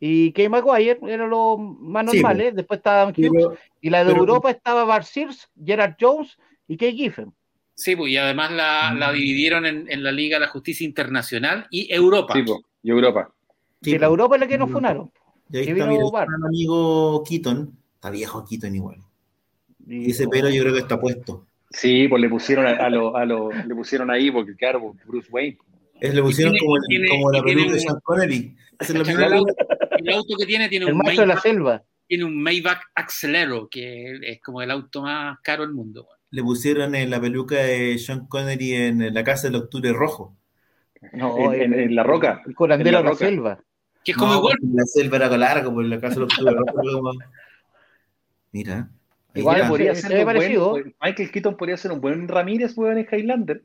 y 0.00 0.32
Kay 0.32 0.48
Maguire, 0.48 0.98
eran 1.06 1.30
los 1.30 1.56
más 1.60 2.10
Sí, 2.10 2.16
normales. 2.16 2.56
Después 2.56 2.78
estaba 2.78 3.04
Hughes, 3.10 3.30
Pero, 3.32 3.54
y 3.80 3.90
la 3.90 4.00
de 4.00 4.06
pero- 4.06 4.18
Europa 4.18 4.50
estaba 4.50 4.82
Bar 4.84 5.04
Sears, 5.04 5.48
Gerard 5.64 5.94
Jones 6.00 6.36
y 6.66 6.76
Kay 6.76 6.96
Giffen. 6.96 7.32
Sí, 7.74 7.96
pues, 7.96 8.12
y 8.12 8.16
además 8.16 8.52
la, 8.52 8.92
Mm. 8.94 8.98
la 8.98 9.12
dividieron 9.12 9.66
en, 9.66 9.90
en 9.90 10.02
la 10.02 10.12
Liga 10.12 10.36
de 10.36 10.46
la 10.46 10.48
Justicia 10.52 10.84
Internacional 10.86 11.66
y 11.70 11.92
Europa. 11.92 12.34
Sí, 12.34 12.42
pues. 12.42 12.58
Y 12.82 12.90
Europa. 12.90 13.32
sí, 13.80 13.92
que 13.92 13.98
la. 13.98 14.06
Europa 14.06 14.36
es 14.36 14.40
la 14.40 14.46
que 14.48 14.58
nos 14.58 14.68
Mm. 14.68 14.72
funaron. 14.72 15.10
y 15.50 15.56
ahí 15.58 15.62
está 15.68 15.74
vino 15.74 15.86
mi 15.88 16.10
Bar. 16.10 16.26
gran 16.28 16.44
amigo 16.46 17.22
Keaton. 17.28 17.76
Está 17.94 18.10
viejo 18.10 18.44
Keaton 18.48 18.74
igual. 18.74 18.96
Y- 19.86 20.10
ese 20.10 20.26
pelo 20.28 20.48
yo 20.48 20.62
creo 20.62 20.72
que 20.74 20.80
está 20.80 20.98
puesto. 21.00 21.46
Sí, 21.70 22.06
pues 22.08 22.20
le 22.22 22.28
pusieron 22.28 22.66
a, 22.66 22.70
a 22.70 22.88
lo, 22.90 23.16
a 23.16 23.24
lo- 23.24 23.50
le 23.50 23.74
pusieron 23.74 24.10
ahí 24.10 24.30
porque 24.30 24.54
claro, 24.56 24.80
pues, 24.80 25.06
Bruce 25.06 25.28
Wayne. 25.30 25.58
Es, 26.00 26.14
le 26.14 26.22
pusieron 26.22 26.52
tiene- 26.54 26.64
como, 26.66 26.76
el- 26.76 26.82
tiene- 26.88 27.08
como 27.08 27.30
la 27.32 27.42
peluca 27.42 27.66
de 27.68 27.72
un- 27.74 27.80
Sean 27.80 28.00
Connery. 28.02 28.56
El 28.80 29.32
auto, 29.32 29.54
el 29.98 30.08
auto 30.12 30.36
que 30.38 30.46
tiene 30.46 30.68
tiene 30.68 30.86
El 30.86 30.92
un, 30.92 30.98
maestro 30.98 31.22
de 31.22 31.26
la 31.28 31.34
Maybach, 31.34 31.42
selva. 31.42 31.82
tiene 32.08 32.24
un 32.24 32.42
Maybach 32.42 32.80
Accelero, 32.94 33.68
que 33.70 34.18
es 34.22 34.40
como 34.40 34.60
el 34.62 34.70
auto 34.72 35.02
más 35.02 35.38
caro 35.42 35.62
del 35.64 35.72
mundo. 35.72 36.08
Le 36.32 36.42
pusieron 36.42 36.94
eh, 36.94 37.06
la 37.06 37.20
peluca 37.20 37.56
de 37.56 37.98
Sean 37.98 38.26
Connery 38.26 38.72
en 38.74 39.14
la 39.14 39.22
casa 39.22 39.46
del 39.48 39.56
Octubre 39.56 39.92
Rojo. 39.92 40.34
No, 41.12 41.52
En- 41.52 41.72
en- 41.74 41.80
en 41.80 41.94
La 41.94 42.02
Roca. 42.02 42.42
El 42.46 42.54
curandero 42.54 42.88
En 42.88 42.92
La 42.94 42.98
de 43.00 43.04
la 43.04 43.10
Roca. 43.10 43.24
selva. 43.26 43.60
Que 44.04 44.12
es 44.12 44.16
como 44.16 44.32
No, 44.32 44.38
igual. 44.38 44.56
La 44.72 44.84
selva 44.86 45.16
era 45.18 45.36
larga, 45.36 45.70
por 45.72 45.84
la 45.84 46.00
casa 46.00 46.14
del 46.14 46.24
Octubre 46.24 46.54
Rojo. 46.54 47.12
Mira. 48.52 48.88
Igual 49.34 49.56
podría- 49.56 49.68
Podría 49.68 49.94
se 49.94 50.00
ser 50.02 50.10
un 50.18 50.24
buen- 50.24 50.36
parecido. 50.36 50.74
Michael 51.02 51.30
Keaton 51.30 51.56
podría 51.56 51.76
ser 51.76 51.92
un 51.92 52.00
buen 52.00 52.28
Ramírez, 52.28 52.76
weón, 52.76 52.98
en 52.98 53.06
Highlander. 53.10 53.62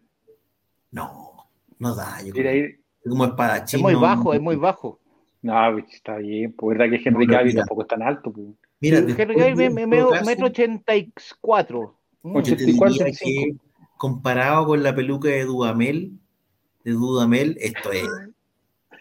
No, 0.92 1.50
no 1.80 1.96
da. 1.96 2.22
Yo 2.24 2.34
Mira 2.34 2.52
ahí. 2.52 2.60
Es 2.62 3.10
como 3.10 3.26
espadachín. 3.26 3.80
Es 3.80 3.84
muy 3.84 3.94
no- 3.94 4.00
bajo, 4.02 4.34
es 4.34 4.42
muy 4.42 4.56
bajo. 4.56 5.00
No, 5.42 5.54
pues, 5.74 5.86
está 5.94 6.18
bien. 6.18 6.54
Pues 6.54 6.78
verdad 6.78 6.92
que 6.98 7.08
Henry 7.10 7.28
Cavill 7.28 7.56
tampoco 7.56 7.82
es 7.84 7.88
tan 7.88 8.02
alto. 8.02 8.32
Pues. 8.32 8.48
Mira, 8.80 9.00
Henry 9.00 9.14
Cavill 9.36 9.56
me- 9.56 9.66
en 9.66 9.74
me- 9.90 10.04
metro 10.26 10.48
ochenta 10.48 10.96
y 10.96 11.12
cuatro. 11.42 11.97
Mm. 12.30 12.36
yo 12.44 12.44
te 12.58 12.64
84, 12.64 12.94
diría 13.06 13.18
que 13.20 13.56
comparado 13.98 14.66
con 14.68 14.84
la 14.84 14.94
peluca 14.96 15.30
de 15.30 15.44
Dudamel, 15.46 16.12
de 16.84 16.92
Dudamel, 16.92 17.58
esto 17.60 17.92
es 17.92 18.04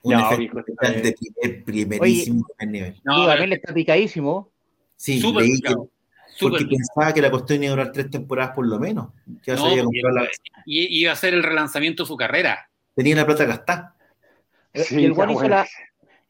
un 0.03 0.13
No, 0.15 0.31
efecto 0.31 0.63
de 1.03 1.13
primer, 1.13 1.65
primerísimo 1.65 2.47
primer 2.57 2.73
nivel. 2.73 3.01
No, 3.05 3.23
Dudamel 3.23 3.53
está 3.53 3.75
picadísimo. 3.75 4.51
Sí, 4.97 5.21
Súper 5.21 5.45
leí 5.45 5.61
que. 5.61 5.75
Porque 6.39 6.67
pensaba 6.67 7.15
que 7.15 7.23
la 7.23 7.31
cuestión 7.31 7.63
iba 7.63 7.73
a 7.73 7.77
durar 7.77 7.93
tres 7.93 8.11
temporadas 8.11 8.55
por 8.55 8.67
lo 8.67 8.79
menos. 8.79 9.09
Que 9.43 9.53
No, 9.55 9.69
la- 9.75 10.29
y- 10.67 11.01
iba 11.01 11.13
a 11.13 11.17
ser 11.17 11.33
el 11.35 11.43
relanzamiento 11.43 12.03
de 12.03 12.07
su 12.09 12.17
carrera. 12.17 12.69
tenía 12.95 13.17
la 13.17 13.27
plata 13.27 13.45
gastada. 13.45 13.93
y 14.75 14.79
el 14.81 14.87
ya, 14.87 15.09
hizo 15.09 15.15
bueno. 15.15 15.49
la, 15.49 15.67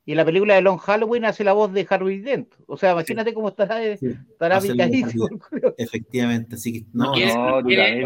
y 0.07 0.12
en 0.12 0.16
la 0.19 0.24
película 0.24 0.55
de 0.55 0.62
Long 0.62 0.78
Halloween 0.78 1.24
hace 1.24 1.43
la 1.45 1.53
voz 1.53 1.73
de 1.73 1.85
Harvey 1.91 2.20
Dent. 2.20 2.55
O 2.66 2.77
sea, 2.77 2.93
imagínate 2.93 3.35
cómo 3.35 3.49
estará, 3.49 3.81
Sí, 3.97 4.07
estará 4.31 4.55
la 4.55 4.61
picadísimo. 4.61 5.28
Efectivamente, 5.77 6.55
así 6.55 6.73
que 6.73 6.87
No 6.93 7.07
no, 7.07 7.12
quiere- 7.12 7.35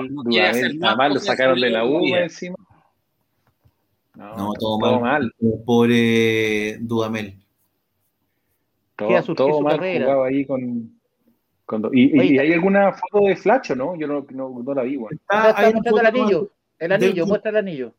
No, 0.09 0.23
quiere 0.25 0.47
hacer 0.49 0.73
Dudamel, 0.73 0.97
más 0.97 1.13
lo 1.15 1.21
sacaron 1.21 1.61
de 1.61 1.71
la 1.71 1.85
U 1.85 2.03
encima. 2.17 2.57
No, 4.15 4.37
no, 4.37 4.53
todo, 4.55 5.01
mal. 5.01 5.33
Pobre 5.65 6.79
Dudamel. 6.81 7.35
Todo, 8.97 9.35
todo 9.35 9.55
su 9.59 9.61
mal 9.63 9.77
carrera. 9.77 10.05
jugado 10.07 10.25
ahí 10.25 10.45
con. 10.45 10.93
con 11.65 11.91
y, 11.93 12.17
y- 12.17 12.21
Oye, 12.21 12.35
y 12.35 12.39
hay 12.39 12.53
alguna 12.53 12.93
foto 12.93 13.27
de 13.27 13.37
Flash 13.37 13.71
no? 13.73 13.97
Yo 13.97 14.07
no, 14.07 14.27
no, 14.31 14.63
no 14.63 14.75
la 14.75 14.83
vi. 14.83 14.99
Ah, 15.29 15.49
Acá 15.49 15.49
está 15.51 15.63
una 15.69 15.73
mostrando 15.73 16.01
el 16.01 16.07
anillo. 16.07 16.51
El 16.79 16.89
del- 16.91 17.03
anillo, 17.05 17.27
muestra 17.27 17.51
el 17.51 17.57
anillo. 17.57 17.95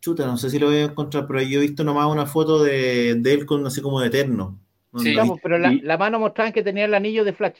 Chuta, 0.00 0.26
no 0.26 0.36
sé 0.36 0.48
si 0.48 0.58
lo 0.58 0.66
voy 0.66 0.76
a 0.76 0.84
encontrar, 0.84 1.26
pero 1.26 1.42
yo 1.42 1.58
he 1.58 1.62
visto 1.62 1.84
nomás 1.84 2.06
una 2.10 2.24
foto 2.26 2.62
de, 2.62 3.16
de 3.16 3.32
él 3.34 3.44
con 3.46 3.66
así 3.66 3.82
como 3.82 4.00
de 4.00 4.06
eterno. 4.08 4.58
No, 4.92 4.98
Sí. 5.00 5.14
Vamos, 5.14 5.36
vi- 5.36 5.40
pero 5.42 5.58
la, 5.58 5.72
y- 5.72 5.80
la 5.80 5.98
mano 5.98 6.18
mostraban 6.18 6.52
que 6.52 6.62
tenía 6.62 6.86
el 6.86 6.94
anillo 6.94 7.22
de 7.24 7.32
Flash. 7.32 7.58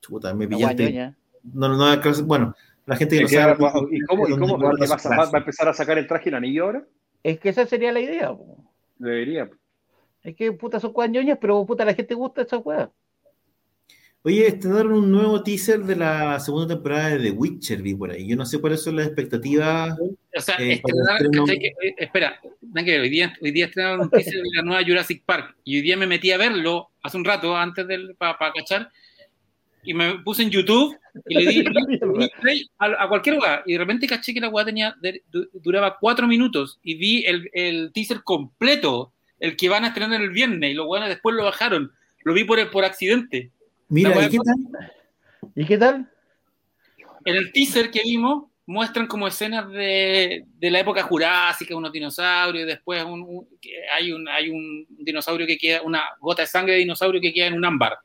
Chuta, 0.00 0.34
me 0.34 0.44
La 0.44 0.50
pillaste. 0.50 1.14
No, 1.54 1.68
no, 1.68 1.76
no, 1.76 2.24
bueno, 2.24 2.54
la 2.86 2.96
gente 2.96 3.16
que 3.16 3.20
¿Y 3.20 3.24
no 3.24 3.28
qué 3.28 3.36
sabe. 3.36 3.52
¿Y 3.90 4.00
cómo, 4.02 4.28
y 4.28 4.38
cómo. 4.38 4.58
¿Va, 4.58 4.70
a 5.32 5.38
empezar 5.38 5.68
a 5.68 5.72
sacar 5.74 5.96
el 5.98 6.06
traje 6.06 6.28
el 6.28 6.34
anillo 6.34 6.64
ahora? 6.64 6.84
Es 7.22 7.38
que 7.40 7.48
esa 7.48 7.66
sería 7.66 7.92
la 7.92 8.00
idea. 8.00 8.28
po. 8.34 8.58
Debería. 8.98 9.50
Es 10.22 10.36
que 10.36 10.52
puta 10.52 10.78
son 10.78 10.92
guañoñas, 10.92 11.38
pero 11.40 11.64
puta 11.64 11.84
la 11.84 11.94
gente 11.94 12.14
gusta 12.14 12.42
esa 12.42 12.58
weá. 12.58 12.90
Oye, 14.22 14.46
estrenaron 14.48 14.92
un 14.92 15.10
nuevo 15.10 15.42
teaser 15.42 15.80
de 15.80 15.96
la 15.96 16.38
segunda 16.40 16.74
temporada 16.74 17.08
de 17.10 17.18
The 17.20 17.30
Witcher, 17.30 17.80
vi 17.80 17.94
por 17.94 18.10
ahí. 18.10 18.28
Yo 18.28 18.36
no 18.36 18.44
sé 18.44 18.60
cuáles 18.60 18.82
son 18.82 18.96
las 18.96 19.06
expectativas. 19.06 19.96
O 19.98 20.40
sea, 20.40 20.56
Eh, 20.58 20.72
estrenar- 20.74 21.06
para 21.06 21.18
el 21.20 21.24
estreno- 21.26 21.46
¿cachai? 21.46 21.58
Que- 21.58 21.94
espera, 21.96 22.40
hoy 23.00 23.08
día, 23.08 23.32
hoy 23.40 23.50
día 23.50 23.64
estrenaron 23.66 24.00
un 24.00 24.10
teaser 24.10 24.34
de 24.42 24.50
la 24.54 24.62
nueva 24.62 24.82
Jurassic 24.84 25.22
Park 25.24 25.56
y 25.64 25.76
hoy 25.76 25.82
día 25.82 25.96
me 25.96 26.06
metí 26.06 26.30
a 26.32 26.36
verlo 26.36 26.90
hace 27.02 27.16
un 27.16 27.24
rato 27.24 27.56
antes 27.56 27.86
del 27.88 28.14
para 28.16 28.36
cachar 28.54 28.90
y 29.82 29.94
me 29.94 30.18
puse 30.18 30.42
en 30.42 30.50
YouTube 30.50 30.94
y 31.26 31.34
le 31.42 31.50
di, 31.50 31.64
play 32.42 32.66
a, 32.78 33.04
a 33.04 33.08
cualquier 33.08 33.36
lugar 33.36 33.62
y 33.64 33.72
de 33.72 33.78
repente 33.78 34.06
caché 34.06 34.34
que 34.34 34.40
la 34.40 34.50
weá 34.50 34.66
tenía 34.66 34.94
duraba 35.54 35.96
cuatro 35.98 36.28
minutos 36.28 36.78
y 36.82 36.94
vi 36.96 37.24
el, 37.24 37.48
el 37.54 37.90
teaser 37.94 38.22
completo, 38.22 39.14
el 39.38 39.56
que 39.56 39.70
van 39.70 39.84
a 39.84 39.88
estrenar 39.88 40.20
el 40.20 40.28
viernes 40.30 40.70
y 40.70 40.74
los 40.74 40.86
weones 40.86 41.08
después 41.08 41.34
lo 41.34 41.44
bajaron, 41.44 41.90
lo 42.22 42.34
vi 42.34 42.44
por, 42.44 42.70
por 42.70 42.84
accidente. 42.84 43.50
Mira, 43.90 44.10
¿y 44.26 44.30
qué 44.30 44.38
tal? 44.38 44.92
¿Y 45.54 45.66
qué 45.66 45.78
tal? 45.78 46.10
En 47.24 47.36
el 47.36 47.52
teaser 47.52 47.90
que 47.90 48.02
vimos 48.02 48.44
muestran 48.66 49.06
como 49.06 49.26
escenas 49.26 49.68
de, 49.70 50.44
de 50.46 50.70
la 50.70 50.80
época 50.80 51.02
jurásica, 51.02 51.74
unos 51.76 51.92
dinosaurios, 51.92 52.64
y 52.64 52.66
después 52.68 53.02
un- 53.04 53.22
un- 53.22 53.48
que 53.60 53.72
hay, 53.92 54.12
un, 54.12 54.28
hay 54.28 54.48
un 54.48 54.86
dinosaurio 54.90 55.46
que 55.46 55.58
queda, 55.58 55.82
una 55.82 56.02
gota 56.20 56.42
de 56.42 56.46
sangre 56.46 56.74
de 56.74 56.78
dinosaurio 56.80 57.20
que 57.20 57.32
queda 57.32 57.46
en 57.46 57.54
un 57.54 57.64
ámbar. 57.64 57.98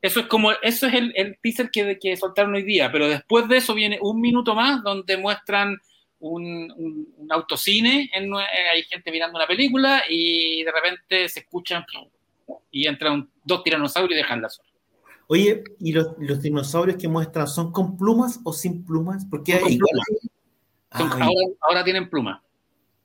Eso 0.00 0.20
es 0.20 0.26
como, 0.26 0.52
eso 0.62 0.86
es 0.86 0.94
el, 0.94 1.12
el 1.16 1.36
teaser 1.42 1.70
que, 1.72 1.98
que 1.98 2.16
soltaron 2.16 2.54
hoy 2.54 2.62
día, 2.62 2.90
pero 2.92 3.08
después 3.08 3.48
de 3.48 3.56
eso 3.56 3.74
viene 3.74 3.98
un 4.00 4.20
minuto 4.20 4.54
más 4.54 4.82
donde 4.84 5.16
muestran 5.16 5.76
un, 6.20 6.44
un- 6.76 7.08
un 7.16 7.32
autocine, 7.32 8.08
en, 8.14 8.32
eh, 8.32 8.68
hay 8.72 8.82
gente 8.84 9.10
mirando 9.10 9.36
una 9.36 9.46
película 9.48 10.04
y 10.08 10.62
de 10.62 10.70
repente 10.70 11.28
se 11.28 11.40
escuchan 11.40 11.84
y 12.70 12.86
entran 12.86 13.28
dos 13.42 13.64
tiranosaurios 13.64 14.16
y 14.16 14.22
dejan 14.22 14.40
la 14.42 14.48
zona. 14.48 14.67
Oye, 15.28 15.62
¿y 15.78 15.92
los, 15.92 16.08
los 16.18 16.40
dinosaurios 16.40 16.96
que 16.96 17.06
muestran 17.06 17.46
son 17.46 17.70
con 17.70 17.96
plumas 17.96 18.40
o 18.44 18.52
sin 18.52 18.84
plumas? 18.84 19.26
Porque 19.30 19.60
con 19.60 19.70
igual. 19.70 19.90
Son- 20.96 21.12
ahora, 21.22 21.46
ahora 21.60 21.84
tienen 21.84 22.08
plumas. 22.08 22.40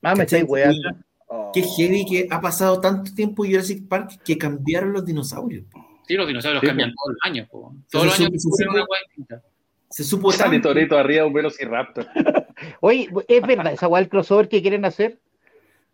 Me 0.02 0.10
¿cachai? 0.10 0.24
estáis 0.24 0.46
weando. 0.48 0.90
Oh. 1.28 1.52
Qué 1.54 1.64
heavy 1.64 2.06
que 2.06 2.28
ha 2.30 2.40
pasado 2.40 2.80
tanto 2.80 3.14
tiempo 3.14 3.44
Jurassic 3.44 3.88
Park 3.88 4.22
que 4.24 4.38
cambiaron 4.38 4.94
los 4.94 5.06
dinosaurios. 5.06 5.66
Sí, 6.08 6.16
los 6.16 6.28
dinosaurios 6.28 6.62
Sí, 6.62 6.68
cambian 6.68 6.92
po. 6.92 6.96
todos 7.04 7.14
los 7.16 7.20
años. 7.32 7.50
po. 7.50 7.76
Todos 7.92 8.06
los 8.06 8.16
se 8.16 8.24
años 8.24 8.42
supo- 8.44 8.56
descubren 8.58 8.68
se 8.70 8.74
una 8.76 8.86
hueá 8.90 9.00
distinta. 9.08 9.42
Se 9.90 10.04
supo 10.04 10.32
Sale 10.32 10.52
tanto. 10.56 10.70
Toreto 10.70 10.98
arriba 10.98 11.26
un 11.26 11.34
velociraptor. 11.34 12.08
Oye, 12.82 13.10
es 13.28 13.42
verdad, 13.42 13.74
esa 13.74 13.88
weá 13.88 14.02
el 14.02 14.10
crossover 14.10 14.48
que 14.48 14.62
quieren 14.62 14.86
hacer. 14.86 15.20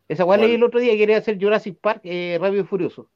Esa 0.08 0.26
leí 0.38 0.56
el 0.56 0.64
otro 0.64 0.80
día, 0.80 0.96
quieren 0.96 1.18
hacer 1.18 1.38
Jurassic 1.40 1.78
Park, 1.80 2.02
eh, 2.04 2.40
y 2.42 2.64
Furioso. 2.64 3.10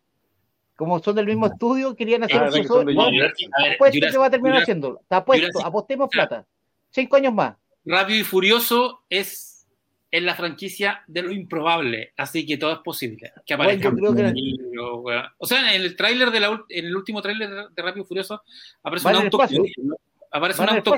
Como 0.76 1.00
son 1.00 1.16
del 1.16 1.26
mismo 1.28 1.46
estudio, 1.48 1.96
querían 1.96 2.24
hacer 2.24 2.38
Ah, 2.38 2.40
un 2.40 2.46
¿verdad 2.46 2.62
que 2.62 2.68
son 2.68 2.86
de 2.86 2.94
crossover. 2.94 2.96
No, 2.96 3.08
Universal? 3.10 3.50
a 3.58 3.62
ver, 3.62 3.72
Está 3.74 3.78
puesto 3.78 4.08
que 4.12 4.18
va 4.18 4.26
a 4.26 4.30
terminar 4.32 4.56
Jurassic- 4.58 4.64
haciendo. 4.64 5.00
Está 5.02 5.26
puesto, 5.26 5.48
Jurassic- 5.48 5.68
apostemos 5.68 6.10
plata. 6.10 6.46
Cinco 6.90 7.16
años 7.16 7.34
más. 7.34 7.56
Rápido 7.86 8.20
y 8.20 8.24
Furioso 8.24 9.04
es, 9.10 9.68
es 10.10 10.24
la 10.24 10.36
franquicia 10.36 11.04
de 11.08 11.22
lo 11.22 11.32
improbable, 11.32 12.14
así 12.18 12.46
que 12.46 12.58
todo 12.58 12.72
es 12.74 12.80
posible. 12.80 13.32
Que 13.46 13.56
Bueno, 13.56 13.72
yo 13.74 13.90
aparezcan 13.90 13.96
creo 13.98 14.16
que- 14.16 14.94
weón. 15.02 15.26
O 15.38 15.46
sea, 15.46 15.74
en 15.76 15.82
el 15.82 15.96
tráiler 15.96 16.32
de 16.32 16.40
la 16.40 16.64
en 16.70 16.86
el 16.86 16.96
último 16.96 17.22
tráiler 17.22 17.50
de- 17.76 17.82
Rápido 17.84 18.04
y 18.06 18.08
Furioso 18.08 18.42
aparece 18.84 19.06
Van 19.06 19.16
un 19.18 19.24
auto. 19.26 19.38
¿no? 19.84 19.96
aparece 20.32 20.60
Van 20.62 20.70
un 20.72 20.76
auto 20.78 20.96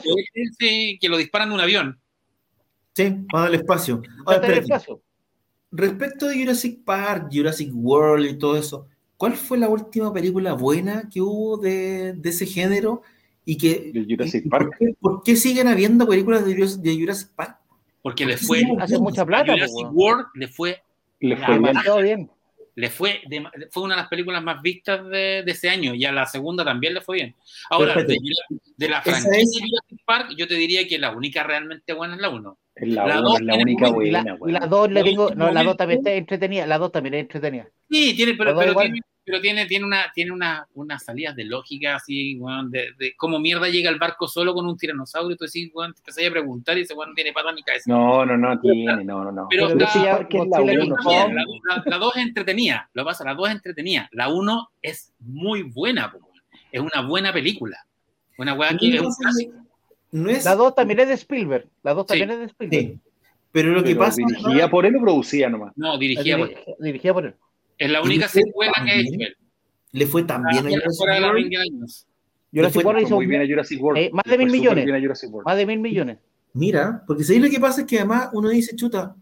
sí, 0.59 0.97
que 1.01 1.09
lo 1.09 1.17
disparan 1.17 1.49
de 1.49 1.55
un 1.55 1.61
avión. 1.61 1.99
Sí, 2.93 3.13
va 3.35 3.45
al 3.45 3.55
espacio. 3.55 4.01
Ahora, 4.25 4.35
espérate. 4.39 4.59
espacio. 4.61 5.01
Respecto 5.71 6.27
de 6.27 6.39
Jurassic 6.39 6.83
Park, 6.85 7.27
Jurassic 7.31 7.69
World 7.73 8.25
y 8.29 8.37
todo 8.37 8.55
eso, 8.57 8.87
¿cuál 9.17 9.33
fue 9.33 9.57
la 9.57 9.69
última 9.69 10.13
película 10.13 10.53
buena 10.53 11.09
que 11.11 11.21
hubo 11.21 11.57
de, 11.57 12.13
de 12.13 12.29
ese 12.29 12.45
género? 12.45 13.01
Y 13.45 13.57
que, 13.57 13.91
De 13.93 14.05
Jurassic 14.09 14.49
Park. 14.49 14.69
¿por, 14.69 14.77
qué, 14.77 14.95
por 14.99 15.23
qué 15.23 15.35
siguen 15.35 15.67
habiendo 15.67 16.07
películas 16.07 16.45
de, 16.45 16.55
Jurassic- 16.55 16.81
de 16.81 16.95
Jurassic 16.99 17.29
Park? 17.35 17.57
Porque 18.01 18.25
le 18.25 18.37
Sí, 18.37 18.45
fue 18.45 18.63
Hace 18.79 18.97
mucha 18.99 19.25
plata. 19.25 19.53
Jurassic. 19.53 19.87
World 19.91 20.25
le 20.35 20.47
fue 20.47 20.81
Le 21.19 21.37
fue 21.37 21.47
bien. 21.47 21.61
Demasiado 21.63 21.97
bien. 22.01 22.31
le 22.75 22.89
fue 22.89 23.21
de- 23.27 23.47
fue 23.71 23.83
una 23.83 23.95
de 23.95 24.01
las 24.01 24.09
películas 24.09 24.43
más 24.43 24.61
vistas 24.61 25.05
de, 25.05 25.43
de 25.45 25.51
ese 25.51 25.69
año 25.69 25.93
y 25.93 26.03
a 26.05 26.11
la 26.11 26.25
segunda 26.25 26.65
también 26.65 26.93
le 26.95 27.01
fue 27.01 27.17
bien. 27.17 27.35
Ahora, 27.69 27.93
de, 28.03 28.17
de 28.77 28.89
la 28.89 29.01
franquicia 29.01 29.31
es- 29.39 29.51
de 29.51 29.59
Jurassic 29.69 30.05
Park, 30.05 30.33
yo 30.37 30.47
te 30.47 30.55
diría 30.55 30.87
que 30.87 30.97
la 30.99 31.15
única 31.15 31.43
realmente 31.43 31.93
buena 31.93 32.15
es 32.15 32.21
la 32.21 32.29
1. 32.29 32.57
Es 32.75 32.89
la, 32.89 33.07
La 33.07 33.19
uno, 33.19 33.29
dos 33.29 33.39
es 33.39 33.45
la 33.45 33.55
única 33.55 33.91
muy- 33.91 34.11
la, 34.11 34.33
buena, 34.35 34.59
la 34.59 34.67
dos 34.67 34.89
le 34.89 34.93
La 34.99 35.03
tengo. 35.05 35.29
No, 35.33 35.51
la 35.51 35.63
dos 35.63 35.77
también 35.77 35.99
está 35.99 36.11
entretenida. 36.13 36.67
La 36.67 36.77
dos 36.77 36.91
también 36.91 37.13
es 37.13 37.21
entretenida. 37.21 37.67
Sí, 37.89 38.13
tiene, 38.15 38.33
pero, 38.33 38.57
pero 38.57 38.75
tiene, 38.75 38.99
pero 39.23 39.39
tiene, 39.41 39.65
tiene 39.65 39.85
una, 39.85 40.11
tiene 40.13 40.31
una, 40.31 40.67
unas 40.73 41.03
salidas 41.05 41.35
de 41.37 41.45
lógica 41.45 41.95
así, 41.95 42.35
weón, 42.37 42.69
de, 42.71 42.89
de 42.99 43.13
cómo 43.15 43.39
mierda 43.39 43.69
llega 43.69 43.89
el 43.89 43.97
barco 43.97 44.27
solo 44.27 44.53
con 44.53 44.65
un 44.67 44.77
tiranosaurio, 44.77 45.37
tú 45.37 45.45
decís, 45.45 45.71
te 45.73 45.85
empezás 45.85 46.27
a 46.27 46.31
preguntar 46.31 46.77
y 46.77 46.81
ese 46.81 46.93
weón 46.93 47.09
no 47.11 47.15
tiene 47.15 47.31
pata 47.31 47.51
ni 47.53 47.63
cabeza. 47.63 47.89
No, 47.89 48.25
no, 48.25 48.35
no, 48.37 48.59
tiene, 48.59 49.03
no, 49.05 49.23
no, 49.23 49.31
no. 49.31 49.47
Pero 49.49 49.67
Pero 49.69 49.79
ya- 49.79 50.11
Park 50.11 50.33
es 50.33 50.47
la 50.49 50.61
uno, 50.61 50.95
la, 51.05 51.27
la, 51.75 51.83
la 51.85 51.97
dos 51.97 52.15
es 52.17 52.23
entretenida, 52.23 52.89
lo 52.93 53.03
que 53.03 53.05
pasa, 53.05 53.23
la 53.23 53.33
dos 53.35 53.47
es 53.47 53.55
entretenida, 53.55 54.09
la 54.11 54.27
uno 54.27 54.69
es 54.81 55.13
muy 55.19 55.63
buena, 55.63 56.11
es 56.71 56.81
una 56.81 57.07
buena 57.07 57.31
película, 57.31 57.77
una 58.37 58.53
weá 58.53 58.75
que 58.77 58.95
es 58.95 59.01
un 59.01 59.13
clásico. 59.13 59.53
No 60.11 60.29
es, 60.29 60.45
La 60.45 60.55
dos 60.55 60.73
también 60.75 60.99
es 61.01 61.07
de 61.07 61.13
Spielberg. 61.15 61.67
La 61.83 61.93
dos 61.93 62.03
Sí. 62.03 62.19
también 62.19 62.31
es 62.31 62.39
de 62.39 62.45
Spielberg. 62.45 62.81
sí, 62.93 62.99
pero 63.51 63.71
lo 63.71 63.83
que 63.83 63.95
pasa 63.95 64.17
¿Dirigía 64.25 64.69
por 64.69 64.85
él 64.85 64.95
o 64.95 65.01
producía 65.01 65.49
nomás? 65.49 65.73
No, 65.75 65.93
Es 65.95 65.99
dirigida 65.99 66.37
por- 66.37 66.49
diri- 66.49 66.75
dirigida 66.79 67.13
por 67.13 67.25
él. 67.25 67.33
es 67.77 67.89
la 67.91 68.01
única 68.01 68.27
secuela 68.27 68.73
que 68.83 68.91
ha 68.91 68.95
hecho 68.95 69.11
él. 69.19 69.35
le 69.91 70.05
fue 70.07 70.23
tan 70.23 70.43
bien 70.43 70.65
a 70.67 70.69
Jurassic 70.69 71.01
World. 71.01 71.51
Jurassic 72.53 72.73
fue 72.73 72.83
World 72.85 73.01
hizo 73.05 73.15
muy 73.15 73.25
bien 73.27 73.41
a 73.41 73.45
Jurassic 73.47 73.81
World. 73.81 73.97
Eh, 74.01 74.09
más 74.13 74.23
de 74.25 74.37
mil 74.37 74.49
millones. 74.49 74.85
más 75.45 75.57
de 75.57 75.65
mil 75.65 75.79
millones. 75.79 76.17
Mira, 76.53 77.03
porque 77.05 77.23
si 77.25 77.37
lo 77.39 77.49
que 77.49 77.59
pasa 77.59 77.81
es 77.81 77.87
que 77.87 77.97
además 77.99 78.29
uno 78.33 78.49
dice, 78.49 78.75
chuta, 78.75 79.15